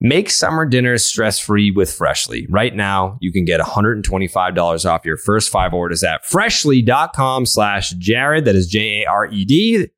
Make 0.00 0.30
summer 0.30 0.64
dinners 0.64 1.04
stress 1.04 1.40
free 1.40 1.72
with 1.72 1.92
Freshly. 1.92 2.46
Right 2.48 2.74
now, 2.74 3.18
you 3.20 3.32
can 3.32 3.44
get 3.44 3.60
$125 3.60 4.90
off 4.90 5.04
your 5.04 5.16
first 5.16 5.50
five 5.50 5.74
orders 5.74 6.04
at 6.04 6.24
freshly.com 6.24 7.46
slash 7.46 7.90
Jared. 7.90 8.44
That 8.44 8.54
is 8.54 8.68
J 8.68 9.02
A 9.02 9.10
R 9.10 9.26
E 9.26 9.44
D. 9.44 9.88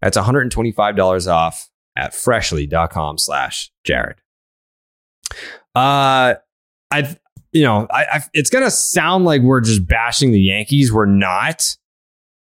That's 0.00 0.16
$125 0.16 1.32
off 1.32 1.68
at 1.96 2.14
freshly.com 2.14 3.18
slash 3.18 3.72
Jared. 3.84 4.16
Uh, 5.74 6.34
I, 6.90 7.16
you 7.52 7.62
know, 7.62 7.86
I, 7.90 8.04
I, 8.12 8.20
it's 8.32 8.50
going 8.50 8.64
to 8.64 8.70
sound 8.70 9.24
like 9.24 9.42
we're 9.42 9.60
just 9.60 9.86
bashing 9.86 10.30
the 10.30 10.40
Yankees. 10.40 10.92
We're 10.92 11.06
not. 11.06 11.76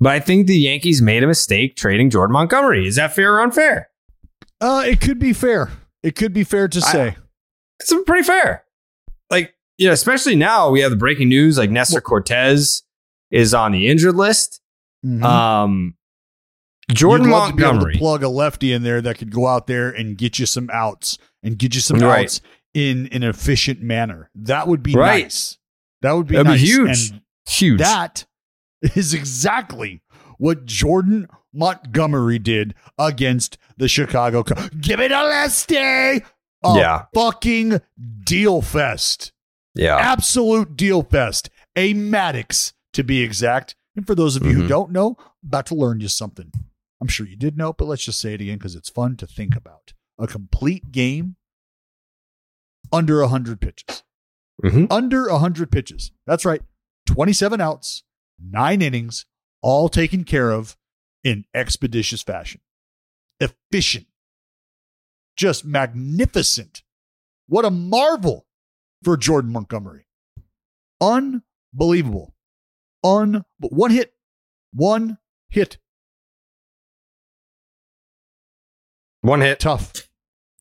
But 0.01 0.13
I 0.13 0.21
think 0.21 0.49
the 0.49 0.59
Yankees 0.59 1.01
made 1.01 1.23
a 1.23 1.29
mistake 1.29 1.77
trading 1.77 2.11
Jordan 2.11 2.33
Montgomery. 2.33 2.89
Is 2.89 2.97
that 2.97 3.15
fair 3.15 3.35
or 3.35 3.41
unfair? 3.41 3.89
Uh, 4.61 4.83
it 4.85 5.01
could 5.01 5.21
be 5.21 5.33
fair. 5.33 5.71
It 6.03 6.17
could 6.17 6.33
be 6.33 6.45
fair 6.45 6.69
to 6.69 6.81
say. 6.81 7.17
It's 7.81 7.93
pretty 8.07 8.23
fair. 8.25 8.65
Like, 9.31 9.55
you 9.79 9.87
know, 9.87 9.93
especially 9.93 10.37
now 10.37 10.71
we 10.71 10.81
have 10.81 10.91
the 10.91 10.97
breaking 10.97 11.29
news 11.29 11.59
like 11.59 11.71
Nestor 11.71 12.01
Cortes 12.01 12.83
is 13.31 13.55
on 13.55 13.73
the 13.73 13.89
injured 13.89 14.15
list. 14.17 14.61
Mhm. 15.05 15.23
Um, 15.23 15.97
Jordan 16.91 17.27
You'd 17.27 17.33
love 17.33 17.51
to 17.51 17.57
Montgomery. 17.57 17.93
to 17.95 17.99
plug 17.99 18.23
a 18.23 18.29
lefty 18.29 18.73
in 18.73 18.83
there 18.83 19.01
that 19.01 19.19
could 19.19 19.31
go 19.33 19.47
out 19.47 19.67
there 19.67 19.89
and 19.91 20.17
get 20.19 20.39
you 20.39 20.47
some 20.47 20.69
outs 20.73 21.19
and 21.43 21.57
get 21.59 21.75
you 21.75 21.81
some 21.81 21.99
Right. 21.99 22.25
outs 22.25 22.41
in 22.75 23.07
an 23.13 23.23
efficient 23.23 23.81
manner. 23.81 24.31
That 24.35 24.69
would 24.69 24.83
be 24.83 24.95
Right. 24.95 25.25
nice. 25.25 25.59
That 26.03 26.13
would 26.13 26.27
be 26.27 26.37
That'd 26.37 26.53
be 26.53 26.59
huge. 26.59 27.11
And 27.11 27.23
Huge. 27.49 27.79
that 27.79 28.27
is 28.97 29.15
exactly 29.15 30.03
what 30.39 30.67
Jordan 30.67 31.29
Montgomery 31.53 32.39
did 32.39 32.75
against 32.99 33.59
the 33.77 33.89
Chicago 33.89 34.43
Cubs. 34.43 34.71
Give 34.81 35.01
it 35.01 35.13
a 35.13 35.23
Lesty. 35.25 35.77
A 35.77 36.23
Yeah. 36.65 37.05
fucking 37.15 37.81
deal 38.25 38.63
fest. 38.63 39.33
yeah. 39.75 39.97
Absolute 39.97 40.77
deal 40.77 41.03
fest. 41.03 41.49
A 41.77 41.95
Maddux, 41.95 42.73
to 42.93 43.03
be 43.03 43.23
exact. 43.23 43.75
And 43.97 44.07
for 44.07 44.15
those 44.15 44.37
of 44.37 44.45
you 44.45 44.53
who 44.53 44.63
Mhm. 44.65 44.69
don't 44.69 44.93
know, 44.93 45.17
I'm 45.19 45.49
about 45.49 45.67
to 45.67 45.75
learn 45.75 46.01
you 46.01 46.09
something. 46.09 46.53
I'm 47.01 47.09
sure 47.09 47.27
you 47.27 47.37
did 47.37 47.57
know, 47.57 47.73
but 47.73 47.87
let's 47.87 48.05
just 48.05 48.21
say 48.21 48.35
it 48.35 48.41
again 48.41 48.59
because 48.59 48.75
it's 48.77 48.89
fun 48.91 49.17
to 49.17 49.27
think 49.27 49.57
about. 49.57 49.93
A 50.19 50.27
complete 50.27 50.93
game 50.93 51.37
under 52.93 53.23
100 53.23 53.61
pitches. 53.61 54.03
Mhm. 54.63 54.87
Under 54.91 55.29
100 55.31 55.71
pitches. 55.73 56.13
That's 56.27 56.45
right. 56.45 56.63
27 57.07 57.61
outs, 57.61 58.05
nine 58.39 58.81
innings, 58.83 59.27
all 59.63 59.89
taken 59.89 60.25
care 60.25 60.51
of 60.53 60.77
in 61.25 61.45
expeditious 61.55 62.23
fashion. 62.23 62.61
Efficient. 63.41 64.07
Just 65.37 65.65
magnificent. 65.65 66.83
What 67.49 67.65
a 67.65 67.71
marvel 67.71 68.47
for 69.03 69.17
Jordan 69.17 69.53
Montgomery. 69.53 70.07
Unbelievable. 71.01 72.35
Un 73.05 73.45
one 73.59 73.91
hit. 73.91 74.15
One 74.73 75.19
hit. 75.49 75.79
One 79.23 79.41
hit. 79.41 79.61
Tough. 79.61 80.09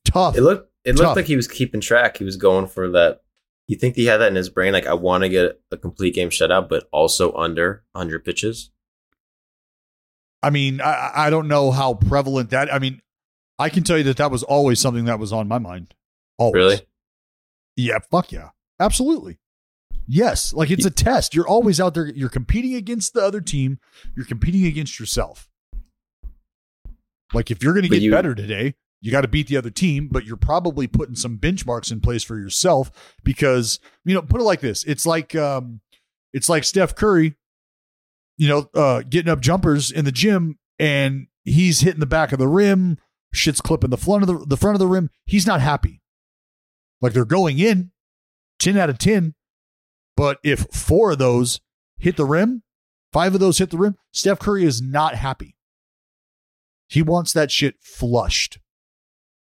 Tough. 0.05 0.37
It 0.37 0.41
looked 0.41 0.71
it 0.83 0.95
looked 0.95 1.05
Tough. 1.09 1.15
like 1.15 1.25
he 1.25 1.35
was 1.35 1.47
keeping 1.47 1.81
track. 1.81 2.17
He 2.17 2.23
was 2.23 2.37
going 2.37 2.67
for 2.67 2.89
that. 2.91 3.21
You 3.67 3.77
think 3.77 3.95
he 3.95 4.05
had 4.05 4.17
that 4.17 4.29
in 4.29 4.35
his 4.35 4.49
brain? 4.49 4.73
Like 4.73 4.87
I 4.87 4.93
want 4.95 5.23
to 5.23 5.29
get 5.29 5.61
a 5.71 5.77
complete 5.77 6.15
game 6.15 6.29
shutout, 6.29 6.67
but 6.69 6.87
also 6.91 7.33
under 7.33 7.83
100 7.91 8.25
pitches. 8.25 8.70
I 10.43 10.49
mean, 10.49 10.81
I, 10.81 11.11
I 11.15 11.29
don't 11.29 11.47
know 11.47 11.71
how 11.71 11.93
prevalent 11.93 12.49
that. 12.49 12.73
I 12.73 12.79
mean, 12.79 13.01
I 13.59 13.69
can 13.69 13.83
tell 13.83 13.97
you 13.97 14.03
that 14.05 14.17
that 14.17 14.31
was 14.31 14.43
always 14.43 14.79
something 14.79 15.05
that 15.05 15.19
was 15.19 15.31
on 15.31 15.47
my 15.47 15.59
mind. 15.59 15.93
Always. 16.37 16.55
Really? 16.55 16.81
Yeah. 17.75 17.99
Fuck 18.09 18.31
yeah. 18.31 18.49
Absolutely. 18.79 19.37
Yes. 20.07 20.53
Like 20.53 20.71
it's 20.71 20.85
a 20.85 20.89
test. 20.89 21.35
You're 21.35 21.47
always 21.47 21.79
out 21.79 21.93
there. 21.93 22.07
You're 22.07 22.29
competing 22.29 22.73
against 22.75 23.13
the 23.13 23.21
other 23.21 23.39
team. 23.39 23.79
You're 24.15 24.25
competing 24.25 24.65
against 24.65 24.99
yourself. 24.99 25.47
Like 27.33 27.51
if 27.51 27.63
you're 27.63 27.73
going 27.73 27.83
to 27.83 27.89
get 27.89 28.01
you- 28.01 28.11
better 28.11 28.33
today, 28.35 28.75
you 29.03 29.11
got 29.11 29.21
to 29.21 29.27
beat 29.27 29.47
the 29.47 29.57
other 29.57 29.71
team, 29.71 30.09
but 30.11 30.25
you're 30.25 30.37
probably 30.37 30.85
putting 30.85 31.15
some 31.15 31.37
benchmarks 31.39 31.91
in 31.91 32.01
place 32.01 32.23
for 32.23 32.37
yourself 32.37 33.15
because, 33.23 33.79
you 34.05 34.13
know, 34.13 34.21
put 34.21 34.41
it 34.41 34.43
like 34.43 34.59
this. 34.59 34.83
It's 34.83 35.07
like, 35.07 35.35
um, 35.35 35.81
it's 36.33 36.47
like 36.49 36.63
Steph 36.63 36.93
Curry, 36.95 37.35
you 38.41 38.47
know, 38.47 38.67
uh, 38.73 39.03
getting 39.07 39.31
up 39.31 39.39
jumpers 39.39 39.91
in 39.91 40.03
the 40.03 40.11
gym 40.11 40.57
and 40.79 41.27
he's 41.43 41.81
hitting 41.81 41.99
the 41.99 42.07
back 42.07 42.31
of 42.31 42.39
the 42.39 42.47
rim, 42.47 42.97
shit's 43.31 43.61
clipping 43.61 43.91
the 43.91 43.97
front 43.97 44.23
of 44.23 44.27
the, 44.27 44.43
the 44.47 44.57
front 44.57 44.73
of 44.73 44.79
the 44.79 44.87
rim. 44.87 45.11
He's 45.27 45.45
not 45.45 45.61
happy. 45.61 46.01
Like 47.01 47.13
they're 47.13 47.23
going 47.23 47.59
in 47.59 47.91
10 48.57 48.77
out 48.77 48.89
of 48.89 48.97
10. 48.97 49.35
But 50.17 50.39
if 50.43 50.61
four 50.71 51.11
of 51.11 51.19
those 51.19 51.61
hit 51.99 52.17
the 52.17 52.25
rim, 52.25 52.63
five 53.13 53.35
of 53.35 53.39
those 53.39 53.59
hit 53.59 53.69
the 53.69 53.77
rim, 53.77 53.95
Steph 54.11 54.39
Curry 54.39 54.63
is 54.63 54.81
not 54.81 55.13
happy. 55.13 55.55
He 56.87 57.03
wants 57.03 57.33
that 57.33 57.51
shit 57.51 57.75
flushed. 57.79 58.57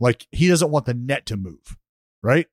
Like 0.01 0.27
he 0.33 0.49
doesn't 0.49 0.71
want 0.71 0.87
the 0.87 0.95
net 0.95 1.27
to 1.27 1.37
move, 1.37 1.77
right? 2.23 2.47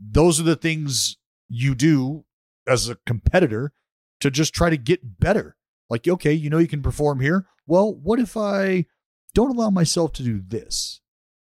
Those 0.00 0.40
are 0.40 0.44
the 0.44 0.56
things 0.56 1.18
you 1.50 1.74
do 1.74 2.24
as 2.66 2.88
a 2.88 2.96
competitor 3.04 3.74
to 4.20 4.30
just 4.30 4.54
try 4.54 4.70
to 4.70 4.76
get 4.76 5.20
better. 5.20 5.56
Like, 5.88 6.06
okay, 6.06 6.32
you 6.32 6.50
know 6.50 6.58
you 6.58 6.68
can 6.68 6.82
perform 6.82 7.20
here. 7.20 7.46
Well, 7.66 7.92
what 7.94 8.20
if 8.20 8.36
I 8.36 8.86
don't 9.34 9.50
allow 9.50 9.70
myself 9.70 10.12
to 10.14 10.22
do 10.22 10.40
this? 10.44 11.00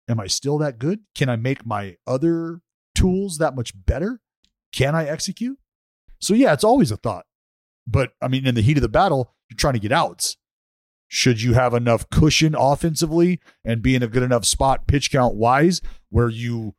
Am 0.09 0.21
I 0.21 0.27
still 0.27 0.59
that 0.59 0.79
good? 0.79 1.01
Can 1.15 1.29
I 1.29 1.37
make 1.37 1.65
my 1.65 1.97
other 2.07 2.61
tools 2.95 3.39
that 3.39 3.55
much 3.55 3.73
better? 3.75 4.21
Can 4.73 4.95
I 4.95 5.07
execute? 5.07 5.59
So 6.21 6.35
yeah, 6.35 6.53
it's 6.53 6.65
always 6.65 6.91
a 6.91 6.97
thought. 6.97 7.27
But 7.87 8.13
I 8.21 8.29
mean, 8.29 8.47
in 8.47 8.55
the 8.55 8.63
heat 8.63 8.77
of 8.77 8.83
the 8.83 8.89
battle, 8.89 9.35
you're 9.49 9.57
trying 9.57 9.75
to 9.75 9.81
get 9.81 9.93
outs. 9.93 10.37
Should 11.09 11.43
you 11.43 11.55
have 11.55 11.75
enough 11.75 12.09
cushion 12.09 12.55
offensively 12.57 13.41
and 13.65 13.83
be 13.83 13.97
in 13.97 14.03
a 14.03 14.09
good 14.09 14.23
enough 14.23 14.45
spot 14.45 14.87
pitch 14.87 15.11
count 15.11 15.35
wise 15.35 15.81
where 16.09 16.29
you 16.29 16.75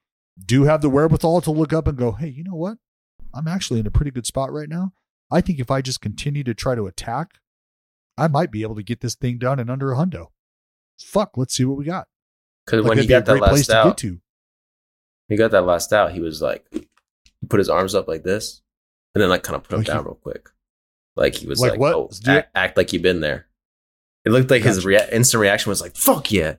do 0.45 0.63
have 0.63 0.81
the 0.81 0.89
wherewithal 0.89 1.41
to 1.41 1.51
look 1.51 1.73
up 1.73 1.87
and 1.87 1.97
go, 1.97 2.13
hey, 2.13 2.29
you 2.29 2.43
know 2.43 2.55
what? 2.55 2.77
I'm 3.33 3.47
actually 3.47 3.81
in 3.81 3.87
a 3.87 3.91
pretty 3.91 4.11
good 4.11 4.25
spot 4.25 4.51
right 4.51 4.69
now. 4.69 4.93
I 5.31 5.41
think 5.41 5.59
if 5.59 5.71
I 5.71 5.81
just 5.81 6.01
continue 6.01 6.43
to 6.43 6.53
try 6.53 6.75
to 6.75 6.87
attack, 6.87 7.35
I 8.17 8.27
might 8.27 8.51
be 8.51 8.61
able 8.63 8.75
to 8.75 8.83
get 8.83 9.01
this 9.01 9.15
thing 9.15 9.37
done 9.37 9.59
in 9.59 9.69
under 9.69 9.91
a 9.93 9.95
hundo. 9.95 10.27
Fuck, 10.99 11.37
let's 11.37 11.55
see 11.55 11.65
what 11.65 11.77
we 11.77 11.85
got. 11.85 12.07
Because 12.65 12.81
Like, 12.83 12.89
when 12.89 12.97
he 12.99 13.07
that'd 13.07 13.25
be 13.25 13.31
a 13.31 13.35
got 13.39 13.45
that 13.47 13.55
last 13.55 13.65
to 13.67 13.75
out, 13.77 13.97
to. 13.99 14.19
he 15.29 15.37
got 15.37 15.51
that 15.51 15.65
last 15.65 15.93
out. 15.93 16.11
He 16.11 16.19
was 16.19 16.41
like, 16.41 16.65
he 16.71 17.47
put 17.49 17.59
his 17.59 17.69
arms 17.69 17.95
up 17.95 18.07
like 18.07 18.23
this, 18.23 18.61
and 19.15 19.21
then 19.21 19.29
like 19.29 19.43
kind 19.43 19.55
of 19.55 19.63
put 19.63 19.69
them 19.71 19.79
Like 19.79 19.87
he- 19.87 19.93
down 19.93 20.05
real 20.05 20.15
quick. 20.15 20.49
Like 21.15 21.35
he 21.35 21.47
was 21.47 21.59
Like 21.59 21.71
like, 21.71 21.79
what? 21.79 21.93
"Oh, 21.95 22.09
act, 22.27 22.51
act 22.55 22.77
like 22.77 22.93
you've 22.93 23.01
been 23.01 23.19
there." 23.21 23.47
It 24.23 24.31
looked 24.31 24.49
like 24.51 24.61
his 24.63 24.85
rea- 24.85 25.09
instant 25.11 25.41
reaction 25.41 25.69
was 25.69 25.81
like, 25.81 25.95
"Fuck 25.95 26.31
yeah, 26.31 26.55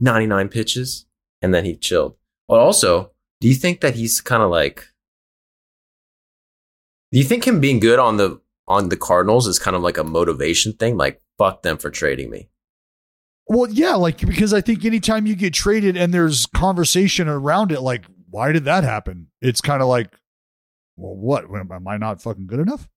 ninety 0.00 0.26
nine 0.26 0.48
pitches," 0.48 1.06
and 1.42 1.52
then 1.54 1.64
he 1.64 1.76
chilled. 1.76 2.16
Well, 2.48 2.60
also, 2.60 3.12
do 3.40 3.46
you 3.48 3.54
think 3.54 3.82
that 3.82 3.94
he's 3.94 4.20
kind 4.20 4.42
of 4.42 4.50
like? 4.50 4.88
Do 7.14 7.20
you 7.20 7.24
think 7.24 7.46
him 7.46 7.60
being 7.60 7.78
good 7.78 8.00
on 8.00 8.16
the 8.16 8.40
on 8.66 8.88
the 8.88 8.96
Cardinals 8.96 9.46
is 9.46 9.60
kind 9.60 9.76
of 9.76 9.82
like 9.82 9.96
a 9.96 10.02
motivation 10.02 10.72
thing? 10.72 10.96
Like, 10.96 11.20
fuck 11.38 11.62
them 11.62 11.76
for 11.76 11.88
trading 11.88 12.28
me. 12.28 12.48
Well, 13.46 13.70
yeah, 13.70 13.94
like 13.94 14.18
because 14.18 14.52
I 14.52 14.60
think 14.60 14.84
anytime 14.84 15.24
you 15.24 15.36
get 15.36 15.54
traded 15.54 15.96
and 15.96 16.12
there's 16.12 16.46
conversation 16.46 17.28
around 17.28 17.70
it, 17.70 17.82
like 17.82 18.04
why 18.30 18.50
did 18.50 18.64
that 18.64 18.82
happen? 18.82 19.28
It's 19.40 19.60
kind 19.60 19.80
of 19.80 19.86
like, 19.86 20.10
well, 20.96 21.14
what? 21.14 21.44
Am 21.44 21.86
I 21.86 21.98
not 21.98 22.20
fucking 22.20 22.48
good 22.48 22.58
enough? 22.58 22.88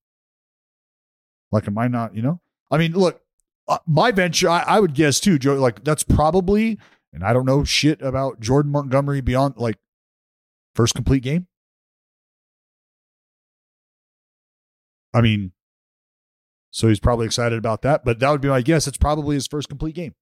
Like, 1.52 1.68
am 1.68 1.78
I 1.78 1.88
not? 1.88 2.16
You 2.16 2.24
know? 2.24 2.42
I 2.72 2.80
mean, 2.80 2.94
look, 2.94 3.22
uh, 3.68 3.78
my 3.86 4.10
venture, 4.10 4.50
I, 4.50 4.64
I 4.66 4.80
would 4.80 4.96
guess 4.96 5.20
too, 5.20 5.38
Joe. 5.38 5.58
Like 5.58 5.84
that's 5.84 6.02
probably, 6.02 6.80
and 7.14 7.24
I 7.24 7.34
don't 7.34 7.46
know 7.46 7.64
shit 7.64 8.02
about 8.02 8.40
Jordan 8.40 8.72
Montgomery 8.72 9.22
beyond 9.22 9.58
like 9.58 9.78
first 10.74 10.96
complete 10.96 11.22
game. 11.22 11.46
I 15.18 15.22
mean, 15.22 15.52
so 16.70 16.88
he's 16.88 17.00
probably 17.00 17.26
excited 17.26 17.58
about 17.58 17.82
that, 17.82 18.06
but 18.06 18.20
that 18.20 18.30
would 18.30 18.42
be 18.42 18.50
my 18.50 18.62
guess. 18.62 18.88
It's 18.88 18.98
probably 19.00 19.36
his 19.36 19.48
first 19.48 19.68
complete 19.68 19.96
game. 19.96 20.14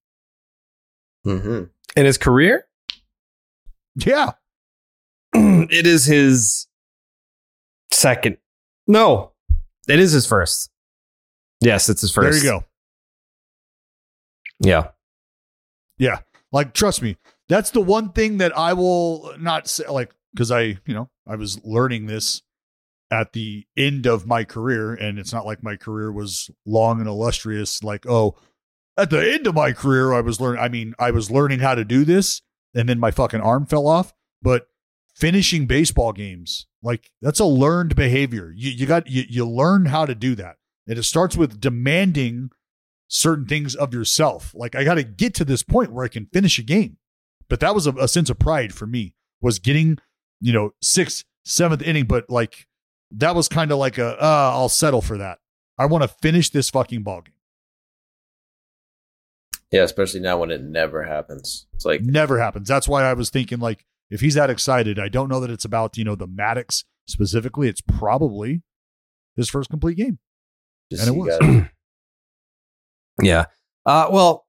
Mm-hmm. 1.28 1.64
In 2.00 2.06
his 2.06 2.18
career, 2.18 2.66
Yeah. 3.96 4.32
it 5.34 5.86
is 5.86 6.06
his 6.06 6.68
second. 7.92 8.38
No, 8.88 9.34
it 9.90 10.00
is 10.00 10.14
his 10.14 10.26
first. 10.26 10.70
Yes, 11.60 11.90
it's 11.90 12.00
his 12.02 12.12
first. 12.14 12.42
There 12.42 12.54
you 12.54 12.60
go. 12.60 12.66
Yeah. 14.62 14.90
Yeah. 15.98 16.20
Like, 16.54 16.74
trust 16.74 17.02
me, 17.02 17.18
that's 17.50 17.72
the 17.72 17.82
one 17.82 18.14
thing 18.14 18.38
that 18.38 18.58
I 18.58 18.72
will 18.74 19.34
not 19.40 19.68
say, 19.68 19.88
like, 19.90 20.14
because 20.34 20.52
I, 20.52 20.62
you 20.86 20.94
know, 20.94 21.10
I 21.28 21.36
was 21.36 21.60
learning 21.66 22.06
this 22.06 22.42
at 23.16 23.32
the 23.32 23.66
end 23.78 24.06
of 24.06 24.28
my 24.28 24.44
career, 24.44 24.94
and 24.94 25.18
it's 25.18 25.32
not 25.32 25.46
like 25.46 25.64
my 25.64 25.78
career 25.78 26.12
was 26.12 26.50
long 26.66 27.00
and 27.00 27.08
illustrious. 27.08 27.82
Like, 27.82 28.06
oh, 28.06 28.36
at 28.98 29.10
the 29.10 29.34
end 29.34 29.48
of 29.48 29.56
my 29.56 29.72
career, 29.72 30.12
I 30.14 30.20
was 30.20 30.42
learning, 30.42 30.62
I 30.62 30.68
mean, 30.68 30.94
I 31.00 31.12
was 31.12 31.32
learning 31.32 31.60
how 31.60 31.76
to 31.76 31.86
do 31.86 32.04
this, 32.04 32.42
and 32.74 32.90
then 32.90 33.00
my 33.00 33.12
fucking 33.12 33.40
arm 33.40 33.66
fell 33.66 33.88
off. 33.88 34.14
But 34.42 34.68
finishing 35.16 35.66
baseball 35.66 36.12
games, 36.12 36.68
like, 36.84 37.12
that's 37.22 37.40
a 37.40 37.46
learned 37.46 37.96
behavior. 37.96 38.52
You, 38.54 38.72
you 38.72 38.86
got, 38.86 39.08
you, 39.08 39.24
you 39.30 39.48
learn 39.48 39.86
how 39.86 40.06
to 40.06 40.14
do 40.14 40.36
that. 40.36 40.58
And 40.88 41.00
it 41.00 41.04
starts 41.04 41.38
with 41.38 41.62
demanding 41.62 42.52
certain 43.08 43.46
things 43.46 43.76
of 43.76 43.94
yourself. 43.94 44.54
Like 44.54 44.76
I 44.76 44.84
got 44.84 44.96
to 44.96 45.04
get 45.04 45.34
to 45.36 45.46
this 45.46 45.64
point 45.64 45.92
where 45.92 46.06
I 46.06 46.10
can 46.10 46.28
finish 46.34 46.60
a 46.60 46.64
game. 46.64 46.98
But 47.48 47.60
that 47.62 47.74
was 47.74 47.88
a, 47.88 47.92
a 47.94 48.08
sense 48.08 48.30
of 48.30 48.40
pride 48.40 48.74
for 48.74 48.86
me 48.86 49.14
was 49.42 49.60
getting, 49.60 50.00
you 50.42 50.52
know, 50.52 50.72
sixth, 50.82 51.24
seventh 51.44 51.82
inning. 51.82 52.06
But 52.06 52.30
like 52.30 52.68
that 53.12 53.36
was 53.36 53.48
kind 53.48 53.72
of 53.72 53.78
like 53.78 53.98
a, 53.98 54.10
uh, 54.22 54.52
I'll 54.54 54.70
settle 54.70 55.02
for 55.02 55.18
that. 55.18 55.40
I 55.78 55.86
want 55.86 56.04
to 56.04 56.08
finish 56.08 56.50
this 56.50 56.70
fucking 56.70 57.04
ball 57.04 57.22
game. 57.22 57.34
Yeah, 59.72 59.84
especially 59.84 60.20
now 60.22 60.38
when 60.38 60.52
it 60.52 60.62
never 60.62 61.04
happens. 61.04 61.68
It's 61.74 61.86
like 61.86 62.02
Never 62.02 62.40
happens. 62.40 62.68
That's 62.68 62.88
why 62.88 63.04
I 63.04 63.14
was 63.14 63.30
thinking 63.30 63.60
like 63.60 63.86
if 64.10 64.22
he's 64.22 64.36
that 64.36 64.50
excited, 64.50 65.00
I 65.00 65.10
don't 65.10 65.28
know 65.30 65.40
that 65.42 65.50
it's 65.50 65.66
about 65.66 65.98
you 65.98 66.04
know 66.04 66.16
the 66.16 66.28
Maddux 66.28 66.84
specifically. 67.08 67.68
It's 67.68 67.82
probably 67.82 68.62
his 69.36 69.50
first 69.50 69.70
complete 69.70 69.98
game. 69.98 70.20
just 70.92 71.06
and 71.08 71.16
it 71.16 71.20
was. 71.20 71.38
gotta- 71.40 71.72
Yeah. 73.22 73.46
Uh, 73.86 74.08
well, 74.12 74.46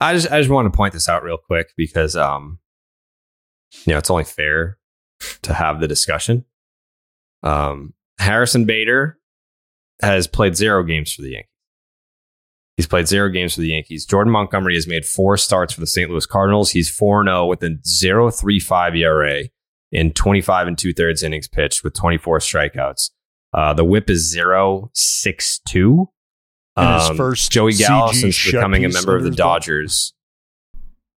I 0.00 0.14
just 0.14 0.30
I 0.30 0.38
just 0.40 0.50
want 0.50 0.70
to 0.70 0.76
point 0.76 0.92
this 0.94 1.08
out 1.08 1.22
real 1.22 1.38
quick 1.38 1.72
because 1.76 2.16
um, 2.16 2.58
you 3.86 3.92
know, 3.92 3.98
it's 3.98 4.10
only 4.10 4.24
fair 4.24 4.78
to 5.42 5.54
have 5.54 5.80
the 5.80 5.88
discussion. 5.88 6.44
Um, 7.44 7.94
Harrison 8.18 8.64
Bader 8.64 9.18
has 10.02 10.26
played 10.26 10.56
zero 10.56 10.82
games 10.82 11.12
for 11.12 11.22
the 11.22 11.30
Yankees. 11.30 11.48
He's 12.76 12.86
played 12.88 13.06
zero 13.06 13.28
games 13.28 13.54
for 13.54 13.60
the 13.60 13.68
Yankees. 13.68 14.04
Jordan 14.04 14.32
Montgomery 14.32 14.74
has 14.74 14.88
made 14.88 15.04
four 15.04 15.36
starts 15.36 15.72
for 15.72 15.80
the 15.80 15.86
St. 15.86 16.10
Louis 16.10 16.26
Cardinals. 16.26 16.70
He's 16.72 16.90
4 16.90 17.24
0 17.24 17.46
with 17.46 17.62
a 17.62 17.78
0.35 17.86 18.98
ERA 18.98 19.42
in 19.92 20.12
25 20.12 20.66
and 20.66 20.76
two 20.78 20.92
thirds 20.92 21.22
innings 21.22 21.46
pitched 21.46 21.84
with 21.84 21.94
24 21.94 22.38
strikeouts. 22.40 23.10
Uh, 23.52 23.74
the 23.74 23.84
whip 23.84 24.10
is 24.10 24.34
0.62. 24.36 26.06
And 26.76 27.00
his 27.00 27.10
Um, 27.10 27.16
first 27.16 27.52
Joey 27.52 27.74
Gallo 27.74 28.10
since 28.12 28.44
becoming 28.44 28.84
a 28.84 28.88
member 28.88 29.14
of 29.16 29.22
the. 29.22 29.30
Dodgers. 29.30 30.13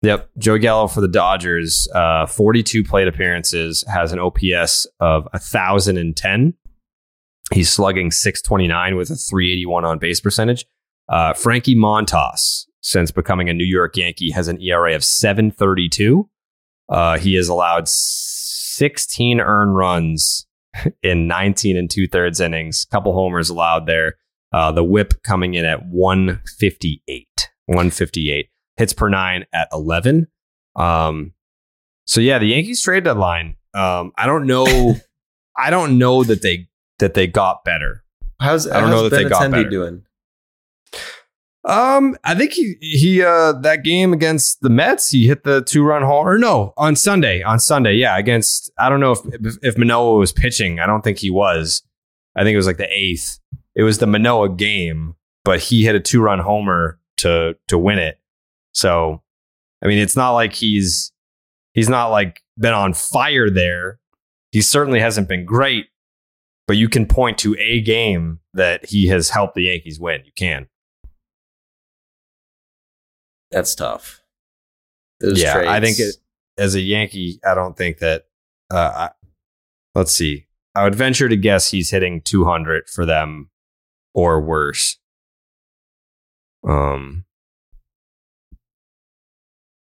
Yep, 0.05 0.31
Joe 0.37 0.59
Gallo 0.59 0.87
for 0.87 1.01
the 1.01 1.09
Dodgers, 1.09 1.89
uh, 1.95 2.27
42 2.27 2.85
plate 2.85 3.09
appearances, 3.09 3.85
has 3.89 4.13
an 4.13 4.19
OPS 4.19 4.87
of 5.01 5.27
1,010. 5.33 6.55
He's 7.53 7.73
slugging 7.73 8.11
629 8.11 8.97
with 8.97 9.11
a 9.11 9.17
381 9.17 9.85
on 9.87 9.99
base 9.99 10.21
percentage. 10.21 10.67
Uh, 11.09 11.33
Frankie 11.33 11.75
Montas, 11.75 12.67
since 12.83 13.11
becoming 13.11 13.49
a 13.49 13.55
New 13.55 13.65
York 13.65 13.97
Yankee, 13.97 14.31
has 14.31 14.47
an 14.47 14.61
ERA 14.61 14.95
of 14.95 15.03
732. 15.03 16.29
Uh, 16.91 17.17
he 17.17 17.35
has 17.35 17.49
allowed 17.49 17.89
16 17.89 19.41
earned 19.41 19.75
runs 19.75 20.47
in 21.03 21.27
19 21.27 21.79
and 21.79 21.91
two 21.91 22.07
thirds 22.07 22.41
innings, 22.41 22.85
couple 22.85 23.15
homers 23.15 23.49
allowed 23.49 23.87
there. 23.87 24.17
Uh, 24.53 24.71
the 24.71 24.85
whip 24.85 25.15
coming 25.23 25.55
in 25.55 25.65
at 25.65 25.87
158. 25.87 27.27
158. 27.67 28.51
Hits 28.77 28.93
per 28.93 29.09
nine 29.09 29.47
at 29.53 29.69
11. 29.73 30.27
Um, 30.77 31.33
so 32.07 32.21
yeah, 32.21 32.39
the 32.39 32.47
Yankees 32.47 32.83
trade 32.83 33.05
deadline. 33.05 33.57
Um, 33.73 34.13
I 34.17 34.27
don't 34.27 34.47
know. 34.47 34.97
I 35.57 35.71
don't 35.71 35.99
know 35.99 36.25
that 36.25 36.43
they 36.43 36.69
that 36.99 37.15
they 37.15 37.27
got 37.27 37.65
better. 37.65 38.05
How's 38.41 38.69
I 38.69 38.81
don't 38.81 38.91
know 38.91 39.03
how's 39.03 39.11
that 39.11 39.17
they 39.17 39.29
got 39.29 39.51
better. 39.51 39.69
doing? 39.69 40.03
Um, 41.65 42.17
I 42.25 42.35
think 42.35 42.53
he 42.53 42.75
he 42.81 43.23
uh 43.23 43.53
that 43.53 43.85
game 43.85 44.13
against 44.13 44.61
the 44.61 44.69
Mets, 44.69 45.11
he 45.11 45.27
hit 45.27 45.45
the 45.45 45.63
two 45.63 45.83
run 45.83 46.03
home 46.03 46.27
or 46.27 46.37
no 46.37 46.75
on 46.77 46.95
Sunday 46.95 47.43
on 47.43 47.59
Sunday, 47.59 47.95
yeah 47.95 48.19
against 48.19 48.71
I 48.79 48.91
don't 48.91 49.01
know 49.01 49.13
if 49.13 49.21
if, 49.27 49.57
if 49.63 49.79
Manoah 49.79 50.19
was 50.19 50.33
pitching, 50.33 50.79
I 50.79 50.87
don't 50.87 51.03
think 51.03 51.19
he 51.19 51.31
was. 51.31 51.83
I 52.37 52.43
think 52.43 52.55
it 52.55 52.59
was 52.59 52.67
like 52.67 52.77
the 52.77 52.91
eighth. 52.91 53.39
It 53.75 53.83
was 53.83 53.99
the 53.99 54.07
Manoah 54.07 54.51
game, 54.51 55.15
but 55.45 55.61
he 55.61 55.85
hit 55.85 55.95
a 55.95 56.01
two 56.01 56.21
run 56.21 56.41
homer 56.41 56.99
to 57.19 57.57
to 57.69 57.79
win 57.79 57.99
it. 57.99 58.19
So, 58.75 59.23
I 59.83 59.87
mean, 59.87 59.99
it's 59.99 60.17
not 60.17 60.33
like 60.33 60.53
he's 60.53 61.13
he's 61.73 61.89
not 61.89 62.09
like 62.09 62.43
been 62.59 62.75
on 62.75 62.95
fire 62.95 63.51
there. 63.51 63.99
He 64.53 64.61
certainly 64.61 65.01
hasn't 65.01 65.29
been 65.29 65.45
great, 65.45 65.87
but 66.67 66.77
you 66.77 66.89
can 66.89 67.07
point 67.07 67.39
to 67.39 67.57
a 67.59 67.81
game 67.81 68.41
that 68.53 68.87
he 68.87 69.07
has 69.09 69.31
helped 69.31 69.55
the 69.55 69.65
Yankees 69.65 69.99
win. 69.99 70.23
You 70.25 70.33
can. 70.37 70.69
That's 73.51 73.75
tough. 73.75 74.21
Those 75.21 75.41
yeah, 75.41 75.65
I 75.69 75.81
think 75.81 75.99
it, 75.99 76.17
as 76.59 76.75
a 76.75 76.81
Yankee, 76.81 77.41
I 77.45 77.55
don't 77.55 77.77
think 77.77 77.99
that. 77.99 78.25
Uh, 78.71 78.93
I, 78.95 79.11
let's 79.95 80.13
see. 80.13 80.47
I 80.75 80.83
would 80.83 80.95
venture 80.95 81.29
to 81.29 81.37
guess 81.37 81.71
he's 81.71 81.91
hitting 81.91 82.21
200 82.23 82.89
for 82.89 83.07
them 83.07 83.51
or 84.13 84.41
worse. 84.41 84.99
Um, 86.67 87.25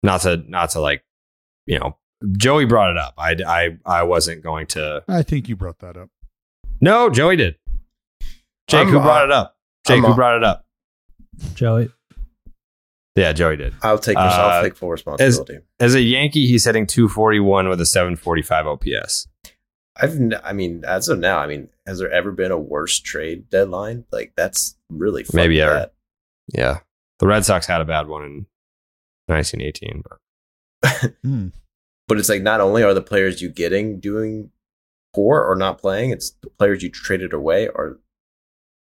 not 0.03 0.21
to 0.21 0.37
not 0.47 0.71
to 0.71 0.79
like, 0.81 1.03
you 1.65 1.79
know, 1.79 1.97
Joey 2.37 2.65
brought 2.65 2.91
it 2.91 2.97
up. 2.97 3.13
I 3.17 3.35
I 3.45 3.77
I 3.85 4.03
wasn't 4.03 4.43
going 4.43 4.67
to. 4.67 5.03
I 5.07 5.23
think 5.23 5.49
you 5.49 5.55
brought 5.55 5.79
that 5.79 5.97
up. 5.97 6.09
No, 6.81 7.09
Joey 7.09 7.37
did. 7.37 7.55
Jake, 8.67 8.81
I'm, 8.81 8.89
who 8.89 8.99
uh, 8.99 9.03
brought 9.03 9.25
it 9.25 9.31
up? 9.31 9.57
Jake, 9.85 9.97
I'm, 9.97 10.03
who 10.03 10.11
uh, 10.11 10.15
brought 10.15 10.37
it 10.37 10.43
up? 10.43 10.65
Joey. 11.55 11.89
Yeah, 13.15 13.31
Joey 13.33 13.57
did. 13.57 13.73
I'll 13.83 13.99
take 13.99 14.17
Uh, 14.17 14.21
I'll 14.21 14.63
take 14.63 14.75
full 14.75 14.89
responsibility. 14.89 15.59
As 15.79 15.93
a 15.95 16.01
Yankee, 16.01 16.47
he's 16.47 16.65
hitting 16.65 16.87
241 16.87 17.69
with 17.69 17.79
a 17.79 17.85
745 17.85 18.67
OPS. 18.67 19.27
I've 19.95 20.15
n- 20.15 20.39
I 20.43 20.53
mean, 20.53 20.83
as 20.87 21.07
of 21.09 21.19
now, 21.19 21.37
I 21.37 21.45
mean, 21.45 21.69
has 21.85 21.99
there 21.99 22.11
ever 22.11 22.31
been 22.31 22.51
a 22.51 22.57
worse 22.57 22.99
trade 22.99 23.49
deadline? 23.51 24.05
Like 24.11 24.33
that's 24.35 24.75
really 24.89 25.25
Maybe 25.31 25.61
ever. 25.61 25.73
bad. 25.73 25.91
Yeah. 26.53 26.79
The 27.19 27.27
Red 27.27 27.45
Sox 27.45 27.67
had 27.67 27.81
a 27.81 27.85
bad 27.85 28.07
one 28.07 28.23
in 28.23 28.45
1918, 29.27 30.03
but 30.07 31.13
Hmm. 31.23 31.47
But 32.07 32.19
it's 32.19 32.29
like 32.29 32.41
not 32.41 32.59
only 32.59 32.83
are 32.83 32.93
the 32.93 33.01
players 33.01 33.41
you 33.41 33.49
getting 33.49 33.99
doing 33.99 34.51
poor 35.13 35.41
or 35.41 35.55
not 35.55 35.77
playing, 35.79 36.09
it's 36.11 36.31
the 36.41 36.49
players 36.49 36.83
you 36.83 36.89
traded 36.89 37.31
away 37.33 37.67
are 37.69 37.99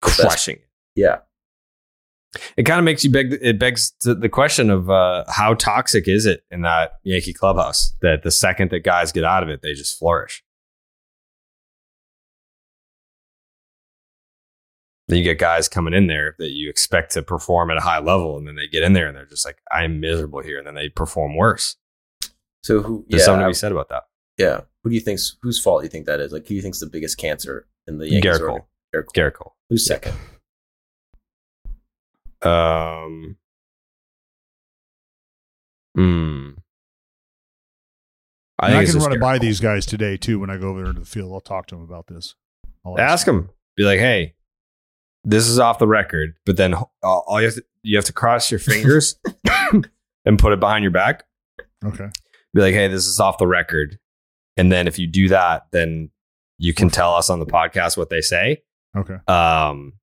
best. 0.02 0.20
crushing. 0.22 0.60
yeah. 0.96 1.18
It 2.58 2.64
kind 2.64 2.80
of 2.80 2.84
makes 2.84 3.04
you 3.04 3.12
beg. 3.12 3.38
It 3.42 3.58
begs 3.60 3.94
the 4.02 4.28
question 4.28 4.70
of 4.70 4.90
uh, 4.90 5.24
how 5.30 5.54
toxic 5.54 6.06
is 6.08 6.26
it 6.26 6.44
in 6.52 6.64
that 6.64 6.94
Yankee 7.04 7.32
clubhouse 7.32 7.96
that 8.02 8.24
the 8.24 8.32
second 8.32 8.72
that 8.72 8.80
guys 8.84 9.14
get 9.14 9.24
out 9.24 9.42
of 9.42 9.48
it, 9.48 9.62
they 9.62 9.74
just 9.74 9.98
flourish. 9.98 10.44
Then 15.08 15.20
you 15.20 15.24
get 15.24 15.38
guys 15.38 15.70
coming 15.70 15.94
in 15.94 16.08
there 16.08 16.36
that 16.40 16.52
you 16.52 16.70
expect 16.70 17.12
to 17.14 17.22
perform 17.22 17.70
at 17.70 17.78
a 17.78 17.82
high 17.82 18.00
level, 18.00 18.38
and 18.38 18.48
then 18.48 18.56
they 18.56 18.68
get 18.68 18.82
in 18.84 18.94
there 18.94 19.08
and 19.08 19.16
they're 19.16 19.26
just 19.28 19.46
like, 19.46 19.60
"I'm 19.72 20.00
miserable 20.00 20.42
here," 20.42 20.58
and 20.58 20.66
then 20.66 20.74
they 20.76 20.90
perform 20.90 21.36
worse. 21.36 21.76
So 22.64 22.82
who? 22.82 23.06
There's 23.10 23.22
yeah, 23.22 23.26
something 23.26 23.44
to 23.44 23.50
be 23.50 23.54
said 23.54 23.72
about 23.72 23.90
that. 23.90 24.04
yeah. 24.38 24.62
Who 24.84 24.90
do 24.90 24.96
you 24.96 25.02
think's 25.02 25.38
whose 25.42 25.60
fault 25.62 25.82
do 25.82 25.86
you 25.86 25.90
think 25.90 26.06
that 26.08 26.20
is? 26.20 26.32
Like, 26.32 26.44
who 26.44 26.50
do 26.50 26.56
you 26.56 26.62
think's 26.62 26.80
the 26.80 26.86
biggest 26.88 27.18
cancer 27.18 27.68
in 27.88 27.98
the 28.00 28.10
Yankees? 28.10 28.40
Gerrit 28.40 28.48
Cole. 28.48 28.68
Gerrit 28.94 29.06
Cole. 29.06 29.14
Gerrit 29.16 29.34
Cole. 29.34 29.56
Who's 29.70 29.86
second? 29.86 30.14
Um. 32.42 33.38
Hmm. 35.96 36.50
I 38.60 38.68
And 38.68 38.74
think 38.74 38.80
I 38.80 38.82
it's 38.84 38.92
can 38.92 39.00
run 39.02 39.12
it 39.12 39.16
Garrett 39.16 39.22
by 39.22 39.38
Cole. 39.38 39.48
these 39.48 39.60
guys 39.60 39.86
today 39.86 40.18
too 40.18 40.40
when 40.40 40.50
I 40.50 40.58
go 40.58 40.70
over 40.70 40.84
there 40.84 40.94
to 40.94 41.00
the 41.00 41.06
field. 41.06 41.32
I'll 41.34 41.42
talk 41.42 41.68
to 41.68 41.76
them 41.76 41.84
about 41.84 42.08
this. 42.08 42.36
I'll 42.86 43.00
Ask 43.00 43.26
them. 43.26 43.50
Be 43.76 43.84
like, 43.84 44.00
hey, 44.00 44.36
this 45.26 45.48
is 45.48 45.60
off 45.60 45.80
the 45.80 45.88
record, 45.88 46.36
but 46.46 46.56
then 46.56 46.74
uh, 46.74 46.86
all 47.04 47.42
you 47.42 47.48
have 47.48 47.56
to 47.56 47.66
you 47.82 47.98
have 47.98 48.06
to 48.06 48.14
cross 48.14 48.50
your 48.50 48.60
fingers 48.60 49.20
and 50.26 50.40
put 50.40 50.54
it 50.54 50.60
behind 50.60 50.84
your 50.84 50.92
back. 50.92 51.24
Okay. 51.84 52.10
Be 52.54 52.62
like, 52.62 52.74
hey, 52.74 52.88
this 52.88 53.06
is 53.06 53.20
off 53.20 53.38
the 53.38 53.48
record, 53.48 54.00
and 54.56 54.72
then 54.72 54.88
if 54.88 54.98
you 54.98 55.08
do 55.08 55.28
that, 55.30 55.68
then 55.72 56.12
you 56.58 56.74
can 56.74 56.90
tell 56.90 57.14
us 57.14 57.30
on 57.30 57.40
the 57.40 57.46
podcast 57.46 57.98
what 57.98 58.10
they 58.10 58.22
say. 58.22 58.64
Okay. 58.96 59.16
Um, 59.28 59.94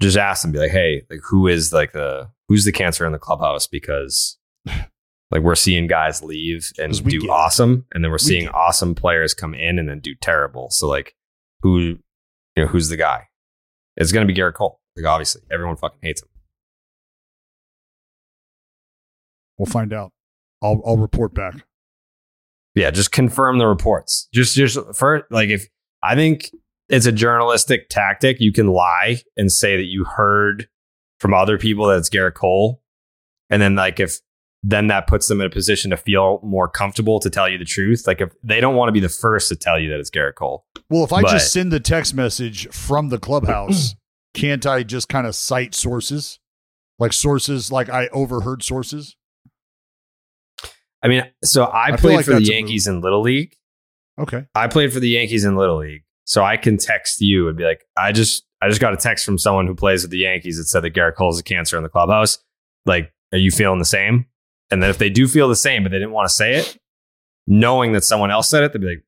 just 0.00 0.16
ask 0.16 0.42
them. 0.42 0.52
Be 0.52 0.58
like, 0.58 0.70
hey, 0.70 1.02
like 1.10 1.20
who 1.28 1.46
is 1.48 1.72
like 1.72 1.92
the 1.92 2.30
who's 2.48 2.64
the 2.64 2.72
cancer 2.72 3.04
in 3.04 3.12
the 3.12 3.18
clubhouse 3.18 3.66
because. 3.66 4.38
Like 5.32 5.42
we're 5.42 5.54
seeing 5.54 5.86
guys 5.86 6.24
leave 6.24 6.72
and 6.76 6.92
do 7.04 7.30
awesome, 7.30 7.86
and 7.92 8.02
then 8.02 8.10
we're 8.10 8.16
We 8.16 8.18
seeing 8.18 8.44
get 8.46 8.54
awesome 8.54 8.96
players 8.96 9.32
come 9.32 9.54
in 9.54 9.78
and 9.78 9.88
then 9.88 10.00
do 10.00 10.16
terrible. 10.16 10.70
So 10.70 10.88
like, 10.88 11.14
who, 11.60 11.78
you 11.78 11.98
know, 12.56 12.66
who's 12.66 12.88
the 12.88 12.96
guy? 12.96 13.28
It's 14.00 14.12
gonna 14.12 14.26
be 14.26 14.34
Gerrit 14.34 14.54
Cole. 14.54 14.80
Like 14.96 15.06
obviously, 15.06 15.42
everyone 15.52 15.76
fucking 15.76 16.00
hates 16.02 16.22
him. 16.22 16.28
We'll 19.58 19.66
find 19.66 19.92
out. 19.92 20.12
I'll 20.62 20.80
I'll 20.84 20.96
report 20.96 21.34
back. 21.34 21.64
Yeah, 22.74 22.90
just 22.90 23.12
confirm 23.12 23.58
the 23.58 23.66
reports. 23.66 24.28
Just 24.32 24.56
just 24.56 24.78
for 24.94 25.26
like 25.30 25.50
if 25.50 25.68
I 26.02 26.14
think 26.14 26.50
it's 26.88 27.04
a 27.06 27.12
journalistic 27.12 27.88
tactic, 27.90 28.38
you 28.40 28.52
can 28.52 28.68
lie 28.68 29.20
and 29.36 29.52
say 29.52 29.76
that 29.76 29.86
you 29.86 30.04
heard 30.04 30.66
from 31.18 31.34
other 31.34 31.58
people 31.58 31.86
that 31.88 31.98
it's 31.98 32.08
Gerrit 32.08 32.34
Cole, 32.34 32.82
and 33.50 33.60
then 33.60 33.74
like 33.74 34.00
if 34.00 34.18
then 34.62 34.88
that 34.88 35.06
puts 35.06 35.26
them 35.28 35.40
in 35.40 35.46
a 35.46 35.50
position 35.50 35.90
to 35.90 35.96
feel 35.96 36.40
more 36.42 36.68
comfortable 36.68 37.18
to 37.20 37.30
tell 37.30 37.48
you 37.48 37.56
the 37.56 37.64
truth. 37.64 38.06
Like 38.06 38.20
if 38.20 38.30
they 38.42 38.60
don't 38.60 38.76
want 38.76 38.88
to 38.88 38.92
be 38.92 39.00
the 39.00 39.08
first 39.08 39.48
to 39.48 39.56
tell 39.56 39.78
you 39.78 39.88
that 39.90 39.98
it's 40.00 40.10
Gerrit 40.10 40.34
Cole. 40.34 40.66
Well, 40.90 41.04
if 41.04 41.12
I 41.12 41.22
But- 41.22 41.30
just 41.32 41.52
send 41.52 41.72
the 41.72 41.80
text 41.80 42.14
message 42.14 42.68
from 42.68 43.08
the 43.08 43.18
clubhouse, 43.18 43.94
can't 44.34 44.66
I 44.66 44.82
just 44.82 45.08
kind 45.08 45.26
of 45.26 45.34
cite 45.34 45.74
sources? 45.74 46.38
Like 46.98 47.12
sources, 47.14 47.72
like 47.72 47.88
I 47.88 48.08
overheard 48.08 48.62
sources. 48.62 49.16
I 51.02 51.08
mean, 51.08 51.24
so 51.42 51.64
I, 51.64 51.92
I 51.92 51.96
played 51.96 52.16
like 52.16 52.24
for 52.26 52.34
the 52.34 52.42
Yankees 52.44 52.86
in 52.86 53.00
Little 53.00 53.22
League. 53.22 53.54
Okay. 54.18 54.44
I 54.54 54.66
played 54.66 54.92
for 54.92 55.00
the 55.00 55.08
Yankees 55.08 55.44
in 55.46 55.56
Little 55.56 55.78
League. 55.78 56.02
So 56.24 56.44
I 56.44 56.58
can 56.58 56.76
text 56.76 57.22
you 57.22 57.48
and 57.48 57.56
be 57.56 57.64
like, 57.64 57.82
I 57.96 58.12
just 58.12 58.44
I 58.62 58.68
just 58.68 58.80
got 58.82 58.92
a 58.92 58.96
text 58.98 59.24
from 59.24 59.38
someone 59.38 59.66
who 59.66 59.74
plays 59.74 60.02
with 60.02 60.10
the 60.10 60.18
Yankees 60.18 60.58
that 60.58 60.64
said 60.66 60.82
that 60.82 60.92
Gerrit 60.94 61.14
Cole 61.16 61.30
is 61.30 61.38
a 61.38 61.42
cancer 61.42 61.78
in 61.78 61.82
the 61.82 61.88
clubhouse. 61.88 62.38
Like, 62.84 63.12
are 63.32 63.38
you 63.38 63.50
feeling 63.50 63.78
the 63.78 63.84
same? 63.86 64.26
And 64.70 64.82
then 64.82 64.90
if 64.90 64.98
they 64.98 65.10
do 65.10 65.26
feel 65.28 65.48
the 65.48 65.56
same, 65.56 65.82
but 65.82 65.90
they 65.92 65.98
didn't 65.98 66.12
want 66.12 66.28
to 66.28 66.34
say 66.34 66.54
it, 66.54 66.76
knowing 67.46 67.92
that 67.92 68.04
someone 68.04 68.30
else 68.30 68.48
said 68.48 68.62
it, 68.62 68.72
they'd 68.72 68.80
be 68.80 68.86
like, 68.86 69.04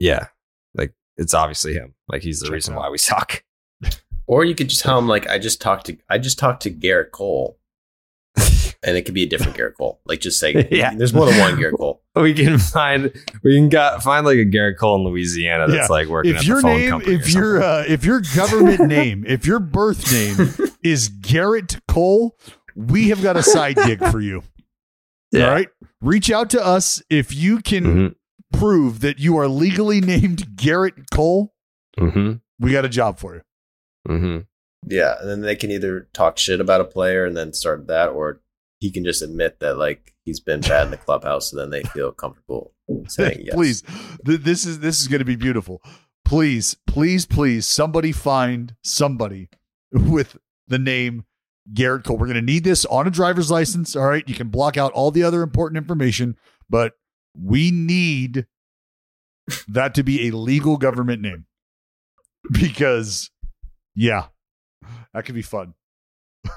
Yeah, 0.00 0.26
like 0.74 0.92
it's 1.16 1.34
obviously 1.34 1.74
him. 1.74 1.94
Like 2.08 2.22
he's 2.22 2.40
the 2.40 2.46
Check 2.46 2.52
reason 2.54 2.74
why 2.74 2.88
we 2.88 2.98
suck. 2.98 3.42
Or 4.28 4.44
you 4.44 4.56
could 4.56 4.68
just 4.68 4.82
tell 4.82 4.98
him 4.98 5.06
like 5.06 5.28
I 5.28 5.38
just 5.38 5.60
talked 5.60 5.86
to 5.86 5.96
I 6.10 6.18
just 6.18 6.36
talked 6.36 6.62
to 6.62 6.70
Garrett 6.70 7.12
Cole, 7.12 7.60
and 8.36 8.96
it 8.96 9.02
could 9.02 9.14
be 9.14 9.22
a 9.22 9.26
different 9.28 9.56
Garrett 9.56 9.76
Cole. 9.76 10.00
Like 10.04 10.18
just 10.20 10.40
say 10.40 10.66
Yeah. 10.72 10.92
there's 10.96 11.14
more 11.14 11.26
than 11.26 11.38
one 11.38 11.56
Garrett 11.56 11.76
Cole. 11.76 12.02
We 12.16 12.34
can 12.34 12.58
find 12.58 13.12
we 13.44 13.54
can 13.56 13.68
got, 13.68 14.02
find 14.02 14.26
like 14.26 14.38
a 14.38 14.44
Garrett 14.44 14.78
Cole 14.78 14.96
in 14.96 15.04
Louisiana 15.04 15.68
that's 15.68 15.88
Yeah. 15.88 15.94
like 15.94 16.08
working 16.08 16.32
If 16.32 16.38
at 16.38 16.44
your 16.44 16.56
the 16.56 16.62
phone 16.62 16.76
name, 16.80 16.90
company. 16.90 17.14
or 17.14 17.18
if 17.20 17.32
your 17.34 17.62
uh, 17.62 17.84
if 17.86 18.04
your 18.04 18.20
government 18.34 18.80
name, 18.88 19.24
if 19.28 19.46
your 19.46 19.60
birth 19.60 20.10
name 20.12 20.72
is 20.82 21.08
Garrett 21.08 21.76
Cole, 21.86 22.36
we 22.74 23.10
have 23.10 23.22
got 23.22 23.36
a 23.36 23.44
side 23.44 23.76
gig 23.76 24.04
for 24.10 24.20
you. 24.20 24.42
Yeah. 25.32 25.46
All 25.46 25.52
right. 25.52 25.68
Reach 26.00 26.30
out 26.30 26.50
to 26.50 26.64
us 26.64 27.02
if 27.10 27.34
you 27.34 27.60
can 27.60 27.84
something. 27.84 28.14
prove 28.52 29.00
that 29.00 29.18
you 29.18 29.36
are 29.38 29.48
legally 29.48 30.00
named 30.12 30.56
Garrett 30.56 31.10
Cole. 31.10 31.54
Mm-hmm. 31.98 32.18
Mm-hmm. 32.18 32.64
We 32.64 32.72
got 32.72 32.84
a 32.84 32.88
job 32.88 33.18
for 33.18 33.34
you. 33.34 33.42
Mm-hmm. 34.08 34.38
Yeah, 34.88 35.16
and 35.20 35.28
then 35.28 35.40
they 35.40 35.56
can 35.56 35.70
either 35.70 36.08
talk 36.12 36.38
shit 36.38 36.60
about 36.60 36.80
a 36.80 36.84
player 36.84 37.24
and 37.24 37.36
then 37.36 37.52
start 37.52 37.88
that, 37.88 38.10
or 38.10 38.40
he 38.78 38.90
can 38.92 39.04
just 39.04 39.20
admit 39.22 39.58
that 39.60 39.76
like 39.78 40.14
he's 40.24 40.38
been 40.38 40.60
bad 40.60 40.84
in 40.84 40.90
the 40.90 40.96
clubhouse, 40.96 41.50
so 41.50 41.56
then 41.56 41.70
they 41.70 41.82
feel 41.82 42.12
comfortable 42.12 42.72
saying 43.08 43.40
yes. 43.44 43.54
please, 43.54 43.82
Th- 44.24 44.40
this 44.40 44.64
is 44.64 44.78
this 44.80 45.00
is 45.00 45.08
going 45.08 45.18
to 45.18 45.24
be 45.24 45.34
beautiful. 45.36 45.82
Please, 46.24 46.76
please, 46.86 47.26
please, 47.26 47.66
somebody 47.66 48.12
find 48.12 48.76
somebody 48.84 49.48
with 49.92 50.36
the 50.68 50.78
name 50.78 51.24
Garrett 51.72 52.04
Cole. 52.04 52.16
We're 52.16 52.26
going 52.26 52.36
to 52.36 52.42
need 52.42 52.64
this 52.64 52.84
on 52.86 53.06
a 53.06 53.10
driver's 53.10 53.50
license. 53.50 53.96
All 53.96 54.06
right, 54.06 54.26
you 54.28 54.34
can 54.34 54.48
block 54.48 54.76
out 54.76 54.92
all 54.92 55.10
the 55.10 55.22
other 55.22 55.42
important 55.42 55.76
information, 55.78 56.36
but 56.68 56.94
we 57.38 57.70
need 57.70 58.46
that 59.68 59.94
to 59.94 60.02
be 60.02 60.28
a 60.28 60.36
legal 60.36 60.76
government 60.76 61.22
name 61.22 61.46
because, 62.50 63.30
yeah, 63.94 64.26
that 65.12 65.24
could 65.24 65.34
be 65.34 65.42
fun. 65.42 65.74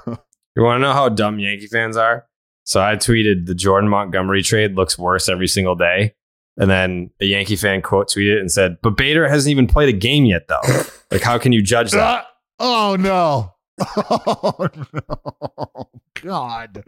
You 0.56 0.64
want 0.64 0.80
to 0.80 0.82
know 0.82 0.92
how 0.92 1.08
dumb 1.08 1.38
Yankee 1.38 1.68
fans 1.68 1.96
are? 1.96 2.26
So 2.64 2.80
I 2.80 2.96
tweeted 2.96 3.46
the 3.46 3.54
Jordan 3.54 3.88
Montgomery 3.88 4.42
trade 4.42 4.74
looks 4.74 4.98
worse 4.98 5.28
every 5.28 5.48
single 5.48 5.74
day. 5.74 6.14
And 6.56 6.70
then 6.70 7.10
a 7.20 7.24
Yankee 7.24 7.56
fan 7.56 7.80
quote 7.80 8.08
tweeted 8.08 8.40
and 8.40 8.50
said, 8.50 8.76
But 8.82 8.96
Bader 8.96 9.28
hasn't 9.28 9.50
even 9.50 9.66
played 9.66 9.88
a 9.88 9.96
game 9.96 10.24
yet, 10.24 10.48
though. 10.48 10.60
like, 11.10 11.22
how 11.22 11.38
can 11.38 11.52
you 11.52 11.62
judge 11.62 11.92
that? 11.92 12.24
Ah, 12.24 12.28
oh 12.58 12.96
no. 12.98 13.54
Oh 13.96 14.68
no. 14.92 15.88
God. 16.22 16.84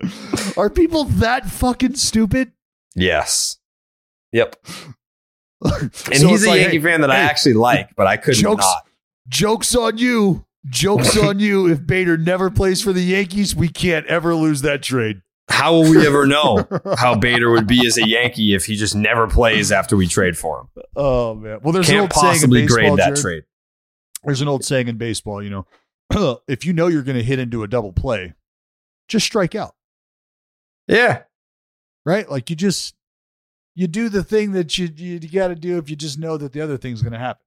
Are 0.56 0.68
people 0.70 1.04
that 1.04 1.46
fucking 1.46 1.94
stupid? 1.96 2.52
yes. 2.94 3.58
Yep. 4.32 4.56
And 5.64 5.94
So 5.94 6.26
he's 6.28 6.44
a 6.44 6.50
like, 6.50 6.60
Yankee 6.60 6.78
hey, 6.78 6.82
fan 6.82 7.02
that 7.02 7.10
I 7.10 7.18
actually 7.18 7.52
like, 7.54 7.94
but 7.94 8.06
I 8.08 8.16
couldn't 8.16 8.40
Jokes. 8.40 8.64
not. 8.64 8.84
Jokes 9.28 9.74
on 9.76 9.96
you. 9.96 10.44
Jokes 10.68 11.16
on 11.16 11.38
you. 11.38 11.68
If 11.68 11.86
Bader 11.86 12.16
never 12.16 12.50
plays 12.50 12.82
for 12.82 12.92
the 12.92 13.00
Yankees, 13.02 13.54
we 13.54 13.68
can't 13.68 14.04
ever 14.06 14.34
lose 14.34 14.62
that 14.62 14.82
trade. 14.82 15.22
How 15.48 15.72
will 15.74 15.88
we 15.90 16.04
ever 16.06 16.26
know 16.26 16.66
how 16.98 17.14
Bader 17.14 17.50
would 17.50 17.66
be 17.68 17.86
as 17.86 17.96
a 17.96 18.06
Yankee 18.08 18.54
if 18.54 18.64
he 18.64 18.74
just 18.74 18.96
never 18.96 19.28
plays 19.28 19.70
after 19.70 19.96
we 19.96 20.08
trade 20.08 20.36
for 20.36 20.60
him? 20.62 20.82
Oh 20.96 21.34
man. 21.36 21.60
Well, 21.62 21.72
there's 21.72 21.88
an 21.88 21.94
Can't 21.96 22.16
old 22.16 22.20
saying 22.40 22.42
in 22.42 22.50
baseball, 22.50 22.76
grade 22.76 22.92
that 22.98 23.04
Jared. 23.06 23.18
trade. 23.20 23.42
There's 24.24 24.40
an 24.40 24.48
old 24.48 24.64
saying 24.64 24.88
in 24.88 24.96
baseball, 24.96 25.42
you 25.42 25.50
know, 25.50 25.66
if 26.48 26.64
you 26.64 26.72
know 26.72 26.88
you're 26.88 27.02
going 27.02 27.16
to 27.16 27.22
hit 27.22 27.38
into 27.38 27.62
a 27.62 27.68
double 27.68 27.92
play, 27.92 28.34
just 29.08 29.26
strike 29.26 29.54
out. 29.54 29.74
Yeah. 30.88 31.22
right? 32.04 32.28
Like 32.30 32.50
you 32.50 32.56
just 32.56 32.94
you 33.74 33.86
do 33.86 34.08
the 34.08 34.22
thing 34.22 34.52
that 34.52 34.76
you 34.78 34.88
you, 34.96 35.18
got 35.28 35.48
to 35.48 35.54
do 35.54 35.78
if 35.78 35.88
you 35.88 35.96
just 35.96 36.18
know 36.18 36.36
that 36.36 36.52
the 36.52 36.60
other 36.60 36.76
thing's 36.76 37.02
going 37.02 37.12
to 37.12 37.18
happen. 37.18 37.42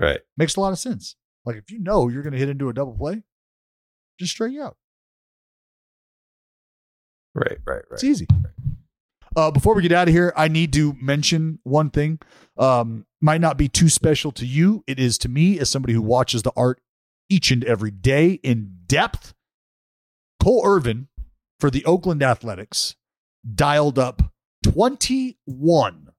Right. 0.00 0.20
Makes 0.36 0.56
a 0.56 0.60
lot 0.60 0.72
of 0.72 0.78
sense. 0.78 1.16
Like 1.44 1.56
if 1.56 1.70
you 1.70 1.78
know 1.78 2.08
you're 2.08 2.22
going 2.22 2.32
to 2.32 2.38
hit 2.38 2.48
into 2.48 2.68
a 2.68 2.72
double 2.72 2.94
play, 2.94 3.22
just 4.18 4.32
strike 4.32 4.56
out. 4.56 4.76
Right. 7.34 7.58
Right. 7.66 7.82
Right. 7.90 7.92
It's 7.92 8.04
easy. 8.04 8.26
Uh, 9.36 9.50
before 9.50 9.74
we 9.74 9.82
get 9.82 9.92
out 9.92 10.08
of 10.08 10.14
here, 10.14 10.32
I 10.36 10.48
need 10.48 10.72
to 10.74 10.94
mention 11.00 11.58
one 11.62 11.90
thing. 11.90 12.18
Um, 12.56 13.06
might 13.20 13.40
not 13.40 13.58
be 13.58 13.68
too 13.68 13.88
special 13.88 14.32
to 14.32 14.46
you. 14.46 14.84
It 14.86 14.98
is 14.98 15.18
to 15.18 15.28
me 15.28 15.58
as 15.58 15.68
somebody 15.68 15.92
who 15.92 16.02
watches 16.02 16.42
the 16.42 16.52
art 16.56 16.80
each 17.28 17.50
and 17.50 17.64
every 17.64 17.90
day 17.90 18.32
in 18.42 18.78
depth. 18.86 19.34
Cole 20.42 20.62
Irvin 20.64 21.08
for 21.58 21.70
the 21.70 21.84
Oakland 21.84 22.22
Athletics 22.22 22.96
dialed 23.54 23.98
up 23.98 24.22
21, 24.62 26.10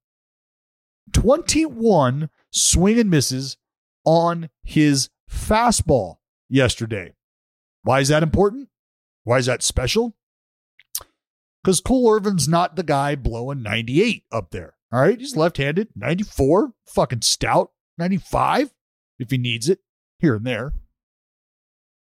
21 1.14 2.30
swing 2.52 3.00
and 3.00 3.10
misses 3.10 3.58
on 4.06 4.50
his 4.64 5.10
fastball 5.30 6.18
yesterday. 6.50 7.14
Why 7.84 8.00
is 8.00 8.10
that 8.10 8.24
important? 8.24 8.70
Why 9.24 9.38
is 9.38 9.46
that 9.46 9.64
special? 9.64 10.16
Because 11.64 11.82
Cole 11.82 12.10
Irvin's 12.10 12.48
not 12.48 12.76
the 12.76 12.84
guy 12.84 13.16
blowing 13.16 13.62
98 13.62 14.24
up 14.32 14.52
there. 14.52 14.76
All 14.92 15.02
right. 15.02 15.20
He's 15.20 15.36
left 15.36 15.58
handed, 15.58 15.90
94, 15.96 16.74
fucking 16.88 17.22
stout, 17.22 17.72
95 17.98 18.74
if 19.20 19.32
he 19.32 19.38
needs 19.38 19.70
it 19.70 19.80
here 20.20 20.36
and 20.36 20.46
there. 20.46 20.74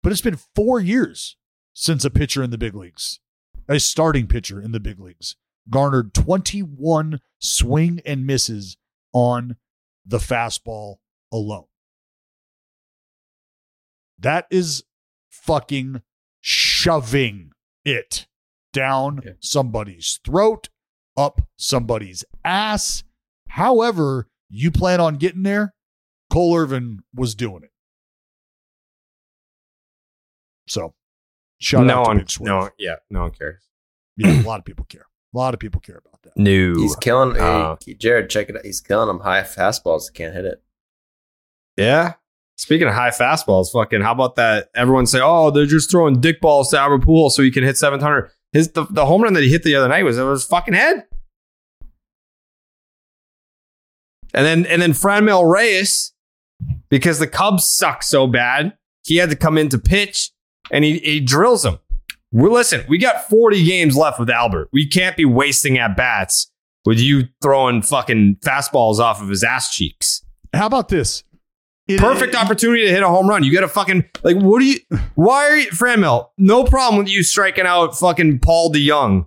But 0.02 0.12
it's 0.12 0.20
been 0.20 0.38
four 0.54 0.78
years 0.78 1.36
since 1.72 2.04
a 2.04 2.10
pitcher 2.10 2.42
in 2.42 2.50
the 2.50 2.58
big 2.58 2.74
leagues, 2.74 3.20
a 3.68 3.80
starting 3.80 4.26
pitcher 4.26 4.60
in 4.60 4.72
the 4.72 4.80
big 4.80 5.00
leagues, 5.00 5.36
garnered 5.70 6.14
21 6.14 7.20
swing 7.38 8.00
and 8.04 8.26
misses 8.26 8.76
on 9.12 9.56
the 10.06 10.18
fastball 10.18 10.96
alone. 11.32 11.66
That 14.18 14.46
is 14.50 14.84
fucking 15.30 16.02
shoving 16.40 17.52
it 17.84 18.27
down 18.72 19.20
somebody's 19.40 20.20
throat, 20.24 20.68
up 21.16 21.42
somebody's 21.56 22.24
ass. 22.44 23.02
However, 23.48 24.28
you 24.48 24.70
plan 24.70 25.00
on 25.00 25.16
getting 25.16 25.42
there, 25.42 25.74
Cole 26.30 26.56
Irvin 26.56 27.00
was 27.14 27.34
doing 27.34 27.62
it. 27.64 27.70
So, 30.66 30.94
shout 31.60 31.86
no 31.86 31.94
out 32.00 32.04
to 32.04 32.08
one, 32.08 32.16
Big 32.18 32.30
Swerve. 32.30 32.46
no, 32.48 32.68
yeah, 32.78 32.96
no 33.10 33.22
one 33.22 33.30
cares. 33.32 33.62
Yeah, 34.16 34.40
a 34.40 34.42
lot 34.42 34.58
of 34.58 34.64
people 34.64 34.84
care. 34.88 35.06
A 35.34 35.38
lot 35.38 35.54
of 35.54 35.60
people 35.60 35.80
care 35.80 35.96
about 35.98 36.22
that. 36.22 36.36
No, 36.36 36.74
He's 36.80 36.96
killing. 36.96 37.34
hey, 37.34 37.40
Uh, 37.40 37.76
Jared, 37.98 38.30
check 38.30 38.48
it 38.48 38.56
out. 38.56 38.64
He's 38.64 38.80
killing 38.80 39.08
them 39.08 39.20
high 39.20 39.42
fastballs. 39.42 40.12
Can't 40.12 40.34
hit 40.34 40.44
it. 40.44 40.62
Yeah. 41.76 42.14
Speaking 42.56 42.88
of 42.88 42.94
high 42.94 43.10
fastballs, 43.10 43.70
fucking, 43.72 44.00
how 44.00 44.12
about 44.12 44.34
that? 44.36 44.68
Everyone 44.74 45.06
say, 45.06 45.20
oh, 45.22 45.50
they're 45.50 45.66
just 45.66 45.90
throwing 45.90 46.20
dick 46.20 46.40
balls 46.40 46.70
to 46.70 46.78
Albert 46.78 47.02
Pujols 47.06 47.32
so 47.32 47.42
he 47.42 47.50
can 47.52 47.62
hit 47.62 47.76
700. 47.76 48.30
His 48.52 48.72
the, 48.72 48.86
the 48.88 49.06
home 49.06 49.22
run 49.22 49.34
that 49.34 49.42
he 49.42 49.50
hit 49.50 49.62
the 49.62 49.74
other 49.74 49.88
night 49.88 50.04
was 50.04 50.18
over 50.18 50.32
his 50.32 50.44
fucking 50.44 50.74
head. 50.74 51.04
And 54.34 54.46
then 54.46 54.66
and 54.66 54.80
then 54.82 54.92
Franmil 54.92 55.50
Reyes, 55.50 56.12
because 56.88 57.18
the 57.18 57.26
Cubs 57.26 57.68
suck 57.68 58.02
so 58.02 58.26
bad, 58.26 58.76
he 59.04 59.16
had 59.16 59.30
to 59.30 59.36
come 59.36 59.58
in 59.58 59.68
to 59.70 59.78
pitch 59.78 60.30
and 60.70 60.84
he, 60.84 60.98
he 60.98 61.20
drills 61.20 61.64
him. 61.64 61.78
Well, 62.30 62.52
listen, 62.52 62.84
we 62.88 62.98
got 62.98 63.28
40 63.28 63.64
games 63.64 63.96
left 63.96 64.18
with 64.18 64.28
Albert. 64.28 64.68
We 64.72 64.86
can't 64.86 65.16
be 65.16 65.24
wasting 65.24 65.78
at 65.78 65.96
bats 65.96 66.50
with 66.84 67.00
you 67.00 67.24
throwing 67.40 67.80
fucking 67.80 68.36
fastballs 68.44 68.98
off 68.98 69.22
of 69.22 69.28
his 69.28 69.42
ass 69.42 69.74
cheeks. 69.74 70.24
How 70.52 70.66
about 70.66 70.88
this? 70.88 71.24
Perfect 71.96 72.34
opportunity 72.34 72.84
to 72.84 72.90
hit 72.90 73.02
a 73.02 73.08
home 73.08 73.28
run. 73.28 73.42
You 73.44 73.52
got 73.52 73.62
to 73.62 73.68
fucking 73.68 74.04
like. 74.22 74.36
What 74.36 74.58
do 74.58 74.66
you? 74.66 74.78
Why 75.14 75.48
are 75.48 75.56
you, 75.56 75.70
Franmil? 75.70 76.28
No 76.36 76.64
problem 76.64 76.98
with 76.98 77.08
you 77.08 77.22
striking 77.22 77.64
out 77.64 77.98
fucking 77.98 78.40
Paul 78.40 78.70
DeJong 78.72 79.26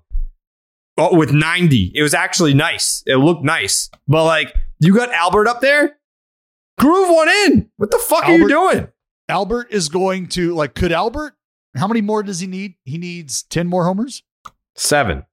oh, 0.98 1.18
with 1.18 1.32
ninety. 1.32 1.92
It 1.96 2.04
was 2.04 2.14
actually 2.14 2.54
nice. 2.54 3.02
It 3.08 3.16
looked 3.16 3.44
nice, 3.44 3.90
but 4.08 4.26
like 4.26 4.56
you 4.80 4.96
got 4.96 5.12
Albert 5.12 5.48
up 5.48 5.62
there, 5.62 5.98
groove 6.80 7.10
one 7.10 7.30
in. 7.30 7.72
What 7.78 7.90
the 7.90 7.98
fuck 7.98 8.26
are 8.26 8.38
you 8.38 8.48
doing? 8.48 8.88
Albert 9.28 9.68
is 9.72 9.90
going 9.90 10.28
to 10.30 10.54
like. 10.54 10.76
Could 10.76 10.92
Albert? 10.92 11.34
How 11.76 11.88
many 11.88 12.02
more 12.02 12.22
does 12.22 12.42
he 12.42 12.48
need? 12.48 12.76
He 12.84 12.98
needs 12.98 13.44
ten 13.44 13.68
more 13.68 13.86
homers 13.86 14.24
Seven. 14.76 15.26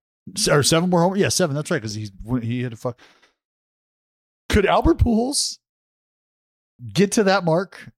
Or 0.50 0.62
seven 0.62 0.90
more 0.90 1.00
homers. 1.00 1.18
Yeah, 1.18 1.28
seven. 1.28 1.56
That's 1.56 1.70
right. 1.70 1.78
Because 1.78 1.94
he's 1.94 2.12
he 2.42 2.62
hit 2.62 2.72
a 2.72 2.76
fuck. 2.76 2.98
Could 4.48 4.66
Albert 4.66 4.98
Pujols 4.98 5.58
get 6.92 7.12
to 7.12 7.24
that 7.24 7.44
mark 7.44 7.90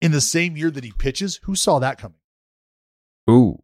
in 0.00 0.12
the 0.12 0.20
same 0.20 0.56
year 0.56 0.70
that 0.70 0.84
he 0.84 0.92
pitches? 0.92 1.40
Who 1.44 1.54
saw 1.54 1.78
that 1.78 1.98
coming? 1.98 2.18
Ooh. 3.30 3.62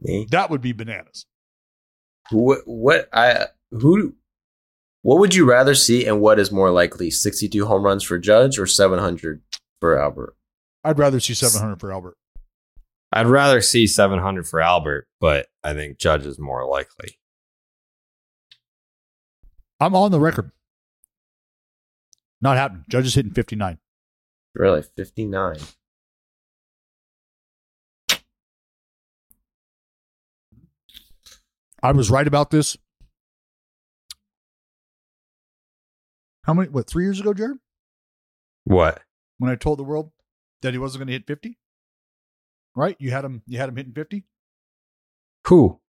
Me. 0.00 0.26
That 0.30 0.50
would 0.50 0.60
be 0.60 0.72
bananas. 0.72 1.26
What? 2.30 2.60
What? 2.64 3.08
I 3.12 3.46
who? 3.70 4.14
What 5.02 5.18
would 5.18 5.34
you 5.34 5.48
rather 5.48 5.74
see, 5.74 6.06
and 6.06 6.20
what 6.20 6.38
is 6.38 6.52
more 6.52 6.70
likely? 6.70 7.10
Sixty-two 7.10 7.66
home 7.66 7.82
runs 7.82 8.04
for 8.04 8.18
Judge 8.18 8.58
or 8.58 8.66
seven 8.66 8.98
hundred 8.98 9.42
for 9.80 9.98
Albert? 9.98 10.36
I'd 10.84 10.98
rather 10.98 11.20
see 11.20 11.34
seven 11.34 11.60
hundred 11.60 11.80
for 11.80 11.92
Albert. 11.92 12.16
I'd 13.12 13.26
rather 13.26 13.60
see 13.60 13.86
seven 13.86 14.20
hundred 14.20 14.46
for 14.46 14.60
Albert, 14.60 15.08
but 15.20 15.48
I 15.64 15.74
think 15.74 15.98
Judge 15.98 16.24
is 16.24 16.38
more 16.38 16.64
likely. 16.66 17.18
I'm 19.80 19.96
on 19.96 20.12
the 20.12 20.20
record. 20.20 20.52
Not 22.40 22.56
happening. 22.56 22.84
Judge 22.88 23.06
is 23.06 23.14
hitting 23.14 23.32
fifty 23.32 23.56
nine. 23.56 23.78
Really, 24.54 24.82
fifty-nine. 24.82 25.58
I 31.82 31.92
was 31.92 32.10
right 32.10 32.26
about 32.26 32.50
this. 32.50 32.76
How 36.44 36.54
many? 36.54 36.68
What? 36.68 36.88
Three 36.88 37.04
years 37.04 37.20
ago, 37.20 37.32
Jared? 37.34 37.58
What? 38.64 39.02
when 39.38 39.50
I 39.50 39.54
told 39.56 39.78
the 39.78 39.82
world 39.84 40.12
that 40.60 40.74
he 40.74 40.78
wasn't 40.78 41.00
going 41.00 41.06
to 41.06 41.14
hit 41.14 41.26
50? 41.26 41.58
Right? 42.76 42.94
You 43.00 43.10
had 43.10 43.24
him 43.24 43.42
you 43.46 43.58
had 43.58 43.70
him 43.70 43.76
hitting 43.76 43.94
50? 43.94 44.24
Who? 45.48 45.80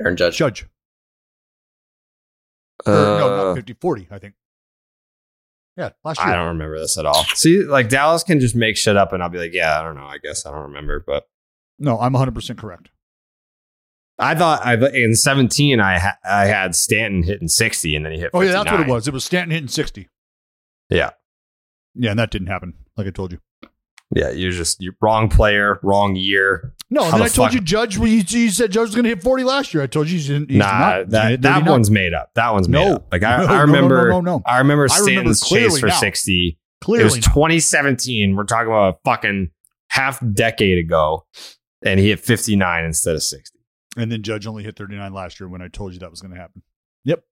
Aaron 0.00 0.16
Judge. 0.16 0.38
Judge. 0.38 0.66
Or, 2.86 2.92
no, 2.92 3.26
Uh, 3.26 3.44
not 3.48 3.56
50, 3.56 3.74
40, 3.74 4.08
I 4.10 4.18
think. 4.18 4.34
Yeah, 5.76 5.90
last 6.04 6.20
year. 6.20 6.28
I 6.28 6.34
don't 6.36 6.48
remember 6.48 6.78
this 6.78 6.96
at 6.98 7.04
all. 7.06 7.24
See, 7.34 7.62
like 7.64 7.88
Dallas 7.88 8.22
can 8.22 8.38
just 8.40 8.54
make 8.54 8.76
shit 8.76 8.96
up, 8.96 9.12
and 9.12 9.22
I'll 9.22 9.28
be 9.28 9.38
like, 9.38 9.52
yeah, 9.52 9.80
I 9.80 9.82
don't 9.82 9.96
know. 9.96 10.04
I 10.06 10.18
guess 10.18 10.46
I 10.46 10.50
don't 10.52 10.62
remember, 10.62 11.02
but 11.04 11.24
No, 11.78 11.98
I'm 11.98 12.12
100% 12.12 12.56
correct. 12.58 12.90
I 14.16 14.36
thought 14.36 14.64
I 14.64 14.74
in 14.96 15.16
17 15.16 15.80
I 15.80 15.98
ha- 15.98 16.18
I 16.24 16.46
had 16.46 16.76
Stanton 16.76 17.24
hitting 17.24 17.48
60 17.48 17.96
and 17.96 18.04
then 18.06 18.12
he 18.12 18.20
hit 18.20 18.30
Oh, 18.32 18.42
yeah, 18.42 18.52
that's 18.52 18.66
what 18.66 18.74
it 18.74 18.84
59. 18.84 18.94
was. 18.94 19.08
It 19.08 19.12
was 19.14 19.24
Stanton 19.24 19.50
hitting 19.50 19.66
60. 19.68 20.08
Yeah. 20.88 21.10
Yeah, 21.96 22.10
and 22.10 22.18
that 22.20 22.30
didn't 22.30 22.46
happen, 22.46 22.74
like 22.96 23.08
I 23.08 23.10
told 23.10 23.32
you. 23.32 23.40
Yeah, 24.14 24.30
you're 24.30 24.52
just 24.52 24.80
you're 24.80 24.94
wrong 25.00 25.28
player, 25.28 25.80
wrong 25.82 26.14
year. 26.14 26.72
No, 26.90 27.04
and 27.04 27.12
then 27.14 27.18
the 27.20 27.24
I 27.24 27.28
told 27.28 27.48
fuck- 27.48 27.54
you 27.54 27.60
Judge, 27.60 27.98
well, 27.98 28.06
you, 28.06 28.22
you 28.26 28.50
said 28.50 28.70
Judge 28.70 28.88
was 28.88 28.94
going 28.94 29.04
to 29.04 29.08
hit 29.10 29.22
40 29.22 29.42
last 29.44 29.74
year. 29.74 29.82
I 29.82 29.86
told 29.86 30.08
you 30.08 30.14
he's, 30.18 30.26
he's 30.28 30.40
nah, 30.50 30.78
not. 30.78 31.10
That 31.10 31.42
that 31.42 31.66
one's 31.66 31.90
made 31.90 32.14
up. 32.14 32.30
That 32.34 32.52
one's 32.52 32.68
made 32.68 32.84
No. 32.84 32.94
up. 32.96 33.08
Like 33.10 33.22
I, 33.24 33.38
No, 33.46 33.52
I 33.52 33.60
remember 33.62 34.10
no, 34.10 34.20
no. 34.20 34.42
I 34.46 34.58
remember 34.58 34.86
I 34.92 34.98
remember 35.00 35.34
Stanton's 35.34 35.40
chase 35.40 35.78
for 35.80 35.86
now. 35.88 35.98
60. 35.98 36.58
Clearly 36.82 37.00
it 37.02 37.04
was 37.04 37.14
2017. 37.24 38.36
We're 38.36 38.44
talking 38.44 38.68
about 38.68 38.94
a 38.94 38.98
fucking 39.04 39.50
half 39.88 40.22
decade 40.32 40.78
ago 40.78 41.26
and 41.84 41.98
he 41.98 42.10
hit 42.10 42.20
59 42.20 42.84
instead 42.84 43.16
of 43.16 43.22
60. 43.22 43.58
And 43.96 44.12
then 44.12 44.22
Judge 44.22 44.46
only 44.46 44.62
hit 44.64 44.76
39 44.76 45.12
last 45.12 45.40
year 45.40 45.48
when 45.48 45.62
I 45.62 45.68
told 45.68 45.92
you 45.94 45.98
that 46.00 46.10
was 46.10 46.20
going 46.20 46.34
to 46.34 46.40
happen. 46.40 46.62
Yep. 47.04 47.22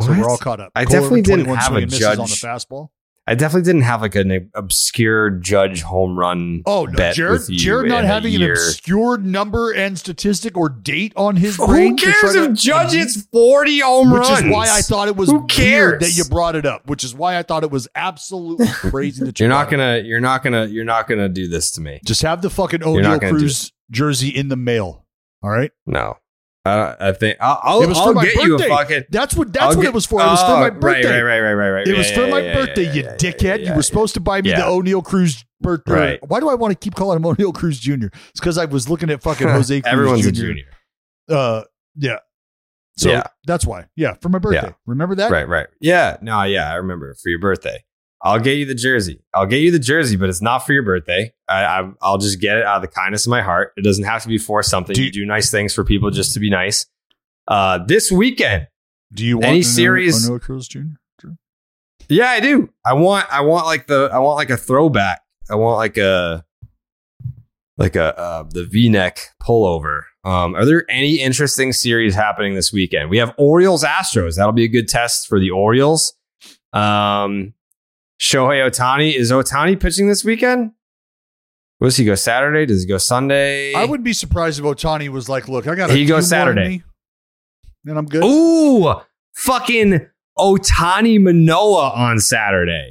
So 0.00 0.08
What? 0.08 0.18
we're 0.18 0.28
all 0.30 0.36
caught 0.38 0.60
up. 0.60 0.72
I 0.74 0.84
Cole 0.84 0.92
definitely 0.94 1.22
didn't 1.22 1.46
have 1.46 1.72
a 1.76 1.80
misses 1.80 2.02
on 2.04 2.16
the 2.16 2.22
fastball. 2.24 2.88
I 3.30 3.34
definitely 3.34 3.66
didn't 3.70 3.82
have 3.82 4.00
like 4.02 4.14
an 4.14 4.50
obscure 4.54 5.30
judge 5.30 5.82
home 5.82 6.18
run. 6.18 6.62
Oh 6.66 6.86
no, 6.86 7.12
Jared! 7.12 7.42
Jared 7.50 7.88
not 7.88 8.04
having 8.04 8.34
an 8.34 8.42
obscure 8.50 9.18
number 9.18 9.70
and 9.72 9.98
statistic 9.98 10.56
or 10.56 10.68
date 10.68 11.12
on 11.16 11.36
his 11.36 11.56
Who 11.56 11.66
brain. 11.66 11.96
to 11.96 12.04
cares 12.04 12.16
try 12.34 12.42
if 12.44 12.48
to- 12.48 12.54
Judge 12.54 12.92
hits 12.92 13.22
40 13.32 13.80
home 13.80 14.10
Which 14.10 14.22
runs? 14.22 14.46
is 14.46 14.50
why 14.52 14.68
I 14.70 14.80
thought 14.80 15.08
it 15.08 15.16
was 15.16 15.28
Who 15.28 15.36
weird 15.38 15.48
cares? 15.50 16.00
that 16.02 16.16
you 16.16 16.24
brought 16.24 16.56
it 16.56 16.64
up. 16.66 16.86
Which 16.88 17.04
is 17.04 17.14
why 17.14 17.36
I 17.38 17.42
thought 17.42 17.62
it 17.64 17.70
was 17.70 17.86
absolutely 17.94 18.66
crazy 18.72 19.24
that 19.24 19.38
you 19.38 19.44
You're 19.44 19.50
not 19.50 19.68
brought 19.68 19.80
it 19.80 19.82
up. 19.82 19.96
gonna. 20.02 20.08
You're 20.08 20.20
not 20.20 20.42
gonna. 20.42 20.66
You're 20.66 20.84
not 20.84 21.06
gonna 21.08 21.28
do 21.28 21.48
this 21.48 21.70
to 21.72 21.80
me. 21.80 22.00
just 22.04 22.22
have 22.22 22.40
the 22.42 22.50
fucking 22.50 22.80
Oneil 22.80 23.02
not 23.02 23.20
gonna 23.20 23.32
do 23.34 23.38
Cruz 23.40 23.72
jersey 23.90 24.28
in 24.30 24.48
the 24.48 24.56
mail. 24.56 25.04
All 25.42 25.50
right, 25.50 25.70
No. 25.86 26.16
I, 26.68 27.08
I 27.08 27.12
think 27.12 27.38
I'll. 27.40 27.60
I'll, 27.62 27.82
it 27.82 27.88
was 27.88 27.98
I'll 27.98 28.06
for 28.08 28.12
my 28.14 28.24
get 28.24 28.34
you 28.36 28.54
a 28.54 28.58
birthday. 28.58 28.68
fucking. 28.68 29.04
That's 29.10 29.34
what. 29.34 29.52
That's 29.52 29.62
I'll 29.64 29.68
what 29.76 29.82
get- 29.82 29.88
it 29.88 29.94
was 29.94 30.06
for. 30.06 30.20
It 30.20 30.24
was 30.26 30.40
for 30.40 30.46
Oh, 30.50 30.60
my 30.60 30.70
birthday. 30.70 31.20
Right, 31.20 31.40
right, 31.40 31.40
right, 31.40 31.52
right, 31.54 31.70
right. 31.70 31.88
It 31.88 31.96
was 31.96 32.08
Yeah, 32.10 32.14
for 32.16 32.24
yeah, 32.24 32.30
my 32.30 32.40
birthday, 32.54 32.92
you 32.94 33.02
dickhead. 33.04 33.66
you 33.66 33.74
were 33.74 33.82
supposed 33.82 34.14
to 34.14 34.20
buy 34.20 34.40
me 34.42 34.50
the 34.50 34.56
Oneil 34.56 35.04
Cruz 35.04 35.44
birthday. 35.60 35.92
Right. 35.92 36.28
Why 36.28 36.40
do 36.40 36.48
I 36.48 36.54
want 36.54 36.72
to 36.72 36.78
keep 36.78 36.94
calling 36.94 37.16
him 37.16 37.22
Oneil 37.24 37.52
Cruz 37.54 37.78
Jr.? 37.78 38.06
It's 38.30 38.40
because 38.40 38.58
I 38.58 38.64
was 38.66 38.88
looking 38.88 39.10
at 39.10 39.22
fucking 39.22 39.48
Jose 39.48 39.80
Cruz 39.80 39.92
Everyone's 39.92 40.22
Jr. 40.22 40.28
a 40.28 40.32
junior. 40.32 40.64
Uh, 41.28 41.62
yeah. 41.96 42.18
So 42.96 43.22
that's 43.46 43.64
why. 43.64 43.86
Yeah, 43.96 44.14
for 44.20 44.28
my 44.28 44.38
birthday. 44.38 44.74
Remember 44.86 45.14
that? 45.16 45.30
Right, 45.30 45.46
right. 45.48 45.68
Yeah. 45.80 46.16
No, 46.20 46.42
yeah. 46.42 46.70
I 46.72 46.74
remember 46.76 47.14
for 47.14 47.28
your 47.28 47.38
birthday. 47.38 47.84
I'll 48.22 48.40
get 48.40 48.56
you 48.58 48.64
the 48.66 48.74
jersey. 48.74 49.22
I'll 49.34 49.46
get 49.46 49.58
you 49.58 49.70
the 49.70 49.78
jersey, 49.78 50.16
but 50.16 50.28
it's 50.28 50.42
not 50.42 50.60
for 50.66 50.72
your 50.72 50.82
birthday. 50.82 51.32
I, 51.48 51.64
I 51.64 51.90
I'll 52.02 52.18
just 52.18 52.40
get 52.40 52.56
it 52.56 52.64
out 52.64 52.76
of 52.76 52.82
the 52.82 52.88
kindness 52.88 53.26
of 53.26 53.30
my 53.30 53.42
heart. 53.42 53.72
It 53.76 53.82
doesn't 53.84 54.04
have 54.04 54.22
to 54.22 54.28
be 54.28 54.38
for 54.38 54.62
something. 54.62 54.94
Do 54.94 55.00
you, 55.02 55.06
you- 55.06 55.12
do 55.12 55.26
nice 55.26 55.50
things 55.50 55.72
for 55.74 55.84
people 55.84 56.10
just 56.10 56.34
to 56.34 56.40
be 56.40 56.50
nice. 56.50 56.86
Uh, 57.46 57.78
this 57.86 58.10
weekend, 58.12 58.66
Do 59.12 59.24
you 59.24 59.36
want 59.36 59.46
Any 59.46 59.60
Oneil- 59.60 59.64
series- 59.64 60.28
Oneil 60.30 60.40
Cruz 60.40 60.68
Jr.? 60.68 60.80
Yeah, 62.10 62.28
I 62.30 62.40
do. 62.40 62.70
I 62.86 62.94
want 62.94 63.26
I 63.30 63.42
want 63.42 63.66
like 63.66 63.86
the 63.86 64.08
I 64.12 64.18
want 64.18 64.36
like 64.36 64.48
a 64.50 64.56
throwback. 64.56 65.20
I 65.50 65.56
want 65.56 65.76
like 65.76 65.98
a 65.98 66.42
like 67.76 67.96
a 67.96 68.18
uh, 68.18 68.44
the 68.50 68.64
V-neck 68.64 69.20
pullover. 69.42 70.02
Um, 70.24 70.54
are 70.56 70.64
there 70.64 70.84
any 70.90 71.20
interesting 71.20 71.72
series 71.72 72.14
happening 72.14 72.54
this 72.54 72.72
weekend? 72.72 73.10
We 73.10 73.18
have 73.18 73.34
Orioles 73.38 73.84
Astros. 73.84 74.36
That'll 74.36 74.52
be 74.52 74.64
a 74.64 74.68
good 74.68 74.88
test 74.88 75.26
for 75.28 75.38
the 75.38 75.50
Orioles. 75.50 76.14
Um, 76.72 77.52
Shohei 78.20 78.68
Ohtani 78.68 79.14
is 79.14 79.30
Ohtani 79.30 79.78
pitching 79.78 80.08
this 80.08 80.24
weekend? 80.24 80.72
Does 81.80 81.96
he 81.96 82.04
go 82.04 82.16
Saturday? 82.16 82.66
Does 82.66 82.82
he 82.82 82.88
go 82.88 82.98
Sunday? 82.98 83.72
I 83.74 83.84
wouldn't 83.84 84.04
be 84.04 84.12
surprised 84.12 84.58
if 84.58 84.64
Ohtani 84.64 85.08
was 85.08 85.28
like, 85.28 85.48
"Look, 85.48 85.66
I 85.68 85.74
got." 85.76 85.90
He 85.90 86.04
goes 86.06 86.06
few 86.06 86.12
more 86.14 86.18
in 86.18 86.24
Saturday. 86.56 86.82
and 87.86 87.98
I'm 87.98 88.06
good." 88.06 88.24
Ooh, 88.24 88.94
fucking 89.34 90.06
Ohtani 90.36 91.20
Manoah 91.22 91.90
on 91.94 92.18
Saturday. 92.18 92.90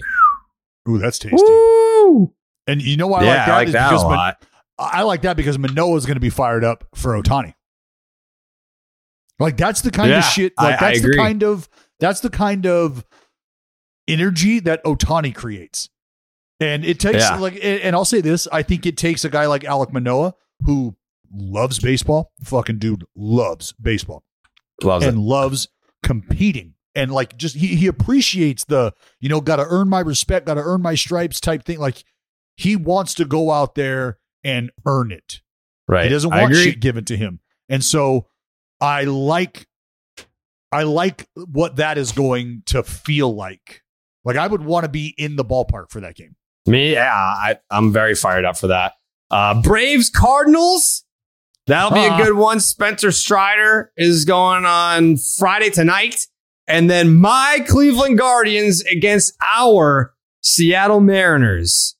Ooh, 0.88 0.97
that's 0.97 1.19
tasty. 1.19 1.35
Ooh. 1.41 2.33
And 2.65 2.81
you 2.81 2.95
know 2.95 3.07
why 3.07 3.22
I 3.22 3.23
yeah, 3.25 3.30
like 3.31 3.45
that? 3.45 3.49
I 3.49 3.57
like 3.57 3.67
that 3.72 3.88
a 3.88 3.89
because 3.89 4.03
Man- 4.03 4.11
lot. 4.17 4.45
I 4.80 5.01
like 5.03 5.22
that 5.23 5.35
because 5.35 5.57
Manoah 5.59 5.97
is 5.97 6.06
going 6.06 6.15
to 6.15 6.22
be 6.22 6.30
fired 6.30 6.64
up 6.64 6.85
for 6.95 7.19
Ohtani. 7.22 7.53
Like 9.39 9.57
that's 9.57 9.81
the 9.81 9.91
kind 9.91 10.09
Yeah, 10.09 10.19
of 10.19 10.23
shit. 10.25 10.53
Like 10.57 10.81
I 10.81 10.85
that's 10.91 11.01
the 11.01 11.07
agree. 11.07 11.17
kind 11.17 11.43
of 11.43 11.67
that's 11.99 12.22
the 12.22 12.30
kind 12.30 12.65
of 12.65 13.03
energy 14.08 14.60
that 14.61 14.84
Ohtani 14.84 15.34
creates. 15.36 15.90
And 16.60 16.84
it 16.86 17.00
takes 17.00 17.19
Yeah. 17.24 17.38
like 17.38 17.60
and 17.64 17.95
I'll 17.95 18.06
say 18.06 18.22
this, 18.22 18.48
I 18.52 18.64
think 18.64 18.86
it 18.86 18.98
takes 18.98 19.24
a 19.26 19.30
guy 19.30 19.45
like 19.45 19.64
Alek 19.64 19.92
Manoah 19.94 20.34
who 20.66 20.95
loves 21.32 21.80
baseball, 21.80 22.32
fucking 22.44 22.80
dude 22.80 23.03
loves 23.16 23.74
baseball 23.74 24.24
Loves 24.82 25.06
and 25.06 25.18
it. 25.18 25.22
loves 25.22 25.68
competing 26.03 26.74
and 26.95 27.11
like 27.11 27.36
just 27.38 27.56
he 27.56 27.76
he 27.76 27.88
appreciates 27.88 28.66
the 28.66 28.94
you 29.19 29.27
know 29.30 29.42
got 29.42 29.58
to 29.58 29.66
earn 29.68 29.90
my 29.90 30.00
respect 30.00 30.45
got 30.48 30.53
to 30.56 30.61
earn 30.61 30.82
my 30.82 30.95
stripes 30.95 31.40
type 31.42 31.64
thing 31.64 31.80
like 31.80 32.03
he 32.56 32.76
wants 32.76 33.14
to 33.16 33.26
go 33.26 33.52
out 33.52 33.76
there 33.76 34.18
and 34.44 34.72
earn 34.86 35.11
it 35.11 35.42
Right. 35.88 36.03
he 36.06 36.10
doesn't 36.10 36.30
want 36.30 36.53
shit 36.56 36.80
given 36.80 37.03
to 37.06 37.18
him 37.18 37.40
and 37.69 37.84
so 37.84 38.27
i 38.80 39.03
like 39.03 39.68
i 40.72 40.84
like 40.84 41.27
what 41.36 41.76
that 41.77 41.98
is 41.98 42.11
going 42.11 42.64
to 42.68 42.84
feel 42.84 43.34
like 43.36 43.84
like 44.27 44.38
i 44.38 44.45
would 44.45 44.64
want 44.64 44.83
to 44.83 44.89
be 44.89 45.15
in 45.17 45.35
the 45.35 45.43
ballpark 45.43 45.89
for 45.89 45.99
that 45.99 46.15
game 46.15 46.35
Me, 46.67 46.93
yeah, 46.93 47.14
I, 47.14 47.57
I'm 47.72 47.93
very 47.93 48.14
fired 48.14 48.43
up 48.43 48.57
for 48.57 48.67
that. 48.67 48.93
Uh, 49.31 49.61
Braves 49.61 50.09
Cardinals. 50.09 51.06
That'll 51.65 51.91
be 51.91 52.06
a 52.06 52.17
good 52.17 52.33
one. 52.33 52.59
Spencer 52.59 53.11
Strider 53.11 53.91
is 53.97 54.25
going 54.25 54.65
on 54.65 55.17
Friday 55.38 55.69
tonight. 55.69 56.27
And 56.67 56.89
then 56.89 57.15
my 57.15 57.64
Cleveland 57.67 58.17
Guardians 58.17 58.81
against 58.83 59.33
our 59.56 60.14
Seattle 60.41 60.99
Mariners. 60.99 61.95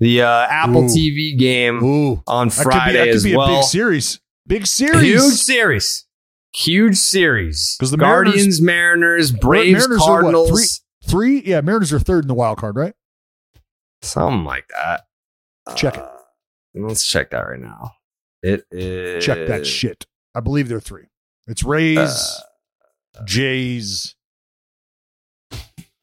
The 0.00 0.22
uh, 0.22 0.46
Apple 0.48 0.84
Ooh. 0.84 0.88
TV 0.88 1.38
game 1.38 1.82
Ooh, 1.82 2.22
on 2.26 2.48
that 2.48 2.54
could 2.56 2.64
be, 2.64 2.70
Friday 2.70 2.98
that 2.98 3.04
could 3.04 3.14
as 3.14 3.24
be 3.24 3.32
a 3.34 3.46
big 3.46 3.64
series 3.64 4.20
big 4.46 4.66
series 4.66 5.02
Huge 5.02 5.32
series. 5.34 6.06
Huge 6.54 6.96
series. 6.96 7.76
Because 7.78 7.90
the 7.90 7.98
Guardians, 7.98 8.60
Mariners, 8.60 9.32
Braves, 9.32 9.86
Mariners 9.86 10.02
are 10.02 10.22
what, 10.22 10.22
Cardinals. 10.22 10.82
Three- 11.08 11.42
yeah 11.44 11.60
mariners 11.60 11.92
are 11.92 11.98
third 11.98 12.24
in 12.24 12.28
the 12.28 12.34
wild 12.34 12.58
card 12.58 12.76
right 12.76 12.94
Something 14.00 14.44
like 14.44 14.68
that. 14.68 15.06
Check 15.74 15.96
it. 15.96 16.00
Uh, 16.04 16.08
Let's 16.74 17.04
check 17.04 17.30
that 17.30 17.40
right 17.40 17.58
now. 17.58 17.94
It 18.44 18.64
is. 18.70 19.24
check 19.24 19.48
that 19.48 19.66
shit 19.66 20.06
i 20.34 20.40
believe 20.40 20.68
they're 20.68 20.78
three 20.80 21.06
it's 21.48 21.64
rays 21.64 21.98
Uh, 21.98 23.24
jays 23.24 24.14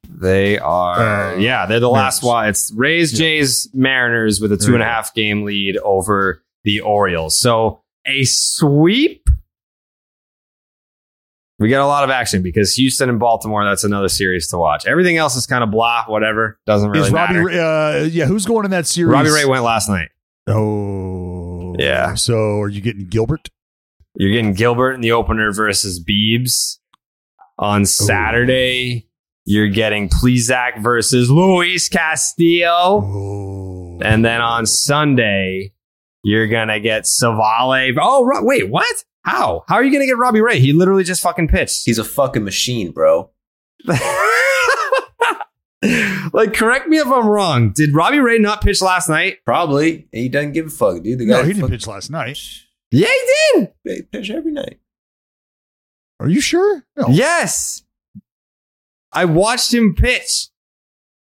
They 0.08 0.58
are. 0.60 1.00
Uh, 1.34 1.38
yeah, 1.38 1.66
they're 1.66 1.80
the 1.80 1.90
last 1.90 2.22
Mariners. 2.24 2.34
one. 2.36 2.50
It's 2.50 2.72
Rays, 2.74 3.12
Yeah. 3.14 3.18
Jays, 3.20 3.70
Mariners 3.74 4.40
with 4.40 4.52
a 4.52 4.58
two 4.58 4.74
and 4.74 4.82
a 4.84 4.86
half 4.86 5.14
game 5.14 5.44
lead 5.44 5.78
over 5.78 6.44
the 6.64 6.80
Orioles. 6.82 7.38
So 7.38 7.82
a 8.08 8.24
sweep. 8.24 9.28
We 11.58 11.70
got 11.70 11.84
a 11.84 11.88
lot 11.88 12.04
of 12.04 12.10
action 12.10 12.42
because 12.42 12.76
Houston 12.76 13.10
and 13.10 13.18
Baltimore. 13.18 13.64
That's 13.64 13.86
another 13.86 14.10
series 14.10 14.48
to 14.50 14.58
watch. 14.58 14.86
Everything 14.86 15.16
else 15.16 15.36
is 15.38 15.48
kind 15.48 15.64
of 15.64 15.72
blah. 15.72 16.04
Whatever 16.08 16.60
doesn't 16.66 16.90
really 16.90 17.08
is 17.08 17.14
Robbie? 17.14 17.34
matter. 17.36 17.50
Uh, 17.62 18.04
yeah, 18.04 18.26
who's 18.26 18.46
going 18.46 18.66
in 18.66 18.72
that 18.72 18.88
series? 18.88 19.12
Robbie 19.12 19.30
Ray 19.30 19.46
went 19.46 19.64
last 19.64 19.88
night. 19.88 20.10
Oh, 20.48 21.76
Yeah. 21.80 22.14
So 22.16 22.60
are 22.62 22.70
you 22.70 22.82
getting 22.82 23.08
Gilbert? 23.08 23.50
You're 24.16 24.32
getting 24.32 24.54
Gilbert 24.54 24.94
in 24.94 25.02
the 25.02 25.12
opener 25.12 25.52
versus 25.54 26.04
Beebs. 26.04 26.78
On 27.58 27.86
Saturday, 27.86 29.08
you're 29.46 29.70
getting 29.70 30.10
Plesac 30.10 30.82
versus 30.82 31.30
Luis 31.32 31.88
Castillo. 31.88 33.02
Oh, 33.04 34.00
And 34.02 34.26
then 34.26 34.42
on 34.42 34.66
Sunday, 34.66 35.74
you're 36.24 36.48
going 36.48 36.68
to 36.68 36.80
get 36.82 37.04
Civale. 37.04 37.94
Oh, 38.02 38.42
wait, 38.44 38.70
what? 38.70 39.04
How? 39.26 39.64
How 39.68 39.76
are 39.76 39.84
you 39.84 39.90
going 39.92 40.02
to 40.02 40.08
get 40.08 40.18
Robbie 40.18 40.42
Ray? 40.42 40.60
He 40.60 40.72
literally 40.72 41.04
just 41.04 41.22
fucking 41.22 41.48
pitched. 41.48 41.86
He's 41.86 41.98
a 41.98 42.04
fucking 42.04 42.44
machine, 42.44 42.92
bro. 42.92 43.32
like, 46.32 46.54
correct 46.54 46.88
me 46.88 46.98
if 47.00 47.08
I'm 47.08 47.28
wrong. 47.28 47.72
Did 47.72 47.94
Robbie 47.94 48.20
Ray 48.20 48.38
not 48.38 48.62
pitch 48.62 48.82
last 48.82 49.10
night? 49.10 49.38
Probably. 49.46 50.08
He 50.12 50.30
doesn't 50.30 50.52
give 50.54 50.68
a 50.68 50.70
fuck, 50.70 51.02
dude. 51.04 51.20
The 51.20 51.26
guy 51.26 51.34
no, 51.34 51.44
he 51.44 51.50
didn't 51.50 51.62
fuck- 51.62 51.72
pitch 51.72 51.88
last 51.88 52.12
night. 52.12 52.40
Yeah, 52.92 53.08
he 53.08 53.60
did. 53.60 53.74
They 53.84 54.02
pitch 54.04 54.30
every 54.30 54.52
night. 54.52 54.80
Are 56.20 56.30
you 56.30 56.40
sure? 56.40 56.84
No. 56.96 57.08
Yes. 57.10 57.84
I 59.12 59.26
watched 59.26 59.74
him 59.74 59.96
pitch. 59.96 60.48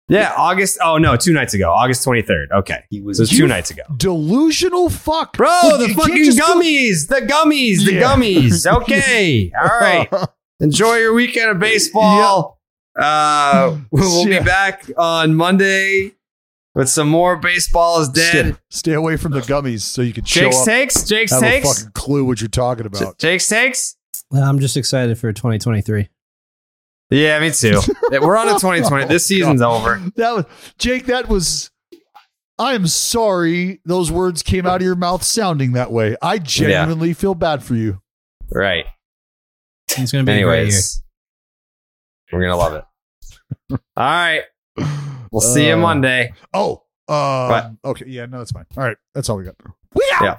Yeah, 0.10 0.34
August. 0.36 0.80
Oh, 0.84 0.98
no, 0.98 1.16
two 1.16 1.32
nights 1.34 1.54
ago. 1.54 1.72
August 1.72 2.06
23rd. 2.06 2.52
Okay. 2.52 2.84
He 2.90 3.00
was 3.02 3.18
So 3.18 3.24
it's 3.24 3.32
You 3.32 3.40
two 3.42 3.48
nights 3.48 3.70
ago. 3.72 3.84
Delusional 3.96 4.90
fuck, 4.90 5.38
Bro, 5.38 5.48
Well, 5.48 5.78
the 5.78 5.88
you 5.90 5.96
can't 5.96 6.08
fucking 6.08 6.24
just 6.26 6.40
go- 6.40 6.60
gummies. 6.60 7.08
The 7.08 7.22
gummies. 7.22 7.86
The 7.86 7.94
Yeah. 7.94 8.02
gummies. 8.02 8.66
Okay. 8.82 9.52
All 9.62 9.68
right. 9.80 10.10
Enjoy 10.60 10.96
your 10.98 11.14
weekend 11.14 11.52
of 11.52 11.60
baseball. 11.60 12.60
Uh, 13.00 13.78
we'll 13.92 14.26
be 14.26 14.40
back 14.40 14.90
on 14.98 15.36
Monday 15.36 16.14
with 16.76 16.90
some 16.90 17.08
more 17.08 17.38
baseball 17.38 18.02
is 18.02 18.08
Stay, 18.10 18.32
dead. 18.44 18.58
stay 18.70 18.94
away 18.94 19.16
from 19.16 19.32
the 19.32 19.40
gummies 19.42 19.82
so 19.82 20.02
you 20.02 20.12
can 20.12 20.26
show 20.26 20.42
Jake's 20.42 20.58
up. 20.60 20.66
takes. 20.66 21.04
Jake's 21.04 21.32
have 21.32 21.44
a 21.44 21.62
fucking 21.62 21.92
clue 21.94 22.26
what 22.26 22.42
you're 22.42 22.48
talking 22.50 22.86
about. 22.86 23.18
Jake's 23.20 23.48
takes. 23.48 23.96
I'm 24.34 24.60
just 24.60 24.76
excited 24.76 25.18
for 25.18 25.32
2023. 25.32 26.10
Yeah, 27.10 27.40
me 27.40 27.52
too. 27.52 27.80
We're 28.12 28.38
on 28.38 28.48
to 28.48 28.54
2020. 28.54 29.06
This 29.06 29.24
Oh, 29.24 29.28
season's 29.28 29.62
God. 29.62 29.82
over. 29.82 30.12
That 30.16 30.32
was 30.36 30.46
Jake. 30.78 31.06
That 31.08 31.28
was. 31.28 31.72
I 32.60 32.74
am 32.76 32.88
sorry 32.88 33.80
those 33.86 34.12
words 34.12 34.44
came 34.44 34.66
out 34.66 34.78
of 34.78 34.82
your 34.82 34.96
mouth 34.96 35.24
sounding 35.24 35.72
that 35.74 35.92
way. 35.92 36.18
I 36.22 36.40
genuinely 36.40 37.14
feel 37.14 37.34
bad 37.34 37.64
for 37.64 37.74
you. 37.76 38.02
Right. 38.52 38.86
It's 39.98 40.12
going 40.12 40.26
to 40.26 40.30
be 40.32 40.40
a 40.40 40.44
great. 40.44 40.58
Anyways, 40.60 41.02
we're 42.32 42.42
gonna 42.42 42.58
love 42.58 42.74
it. 42.74 42.84
All 43.72 43.78
right. 43.98 44.44
We'll 45.32 45.42
see 45.42 45.68
you 45.68 45.74
Uh, 45.74 45.78
Monday. 45.78 46.34
Oh, 46.54 46.84
uh, 47.08 47.72
okay, 47.86 48.06
yeah, 48.08 48.26
no, 48.28 48.38
that's 48.40 48.52
fine. 48.52 48.66
All 48.78 48.84
right, 48.84 48.98
that's 49.16 49.30
all 49.30 49.38
we 49.38 49.44
got. 49.46 49.56
We 49.96 50.04
out. 50.16 50.22
Yeah. 50.24 50.38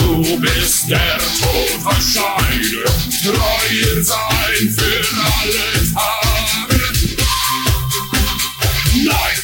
Du 0.00 0.40
bist 0.40 0.88
der 0.88 1.18
Tod 1.18 1.82
verscheide, 1.82 2.84
treue 3.22 4.02
sein 4.02 4.70
für 4.76 5.02
alle 5.16 5.94
Tage. 5.94 6.80
Nein! 9.04 9.39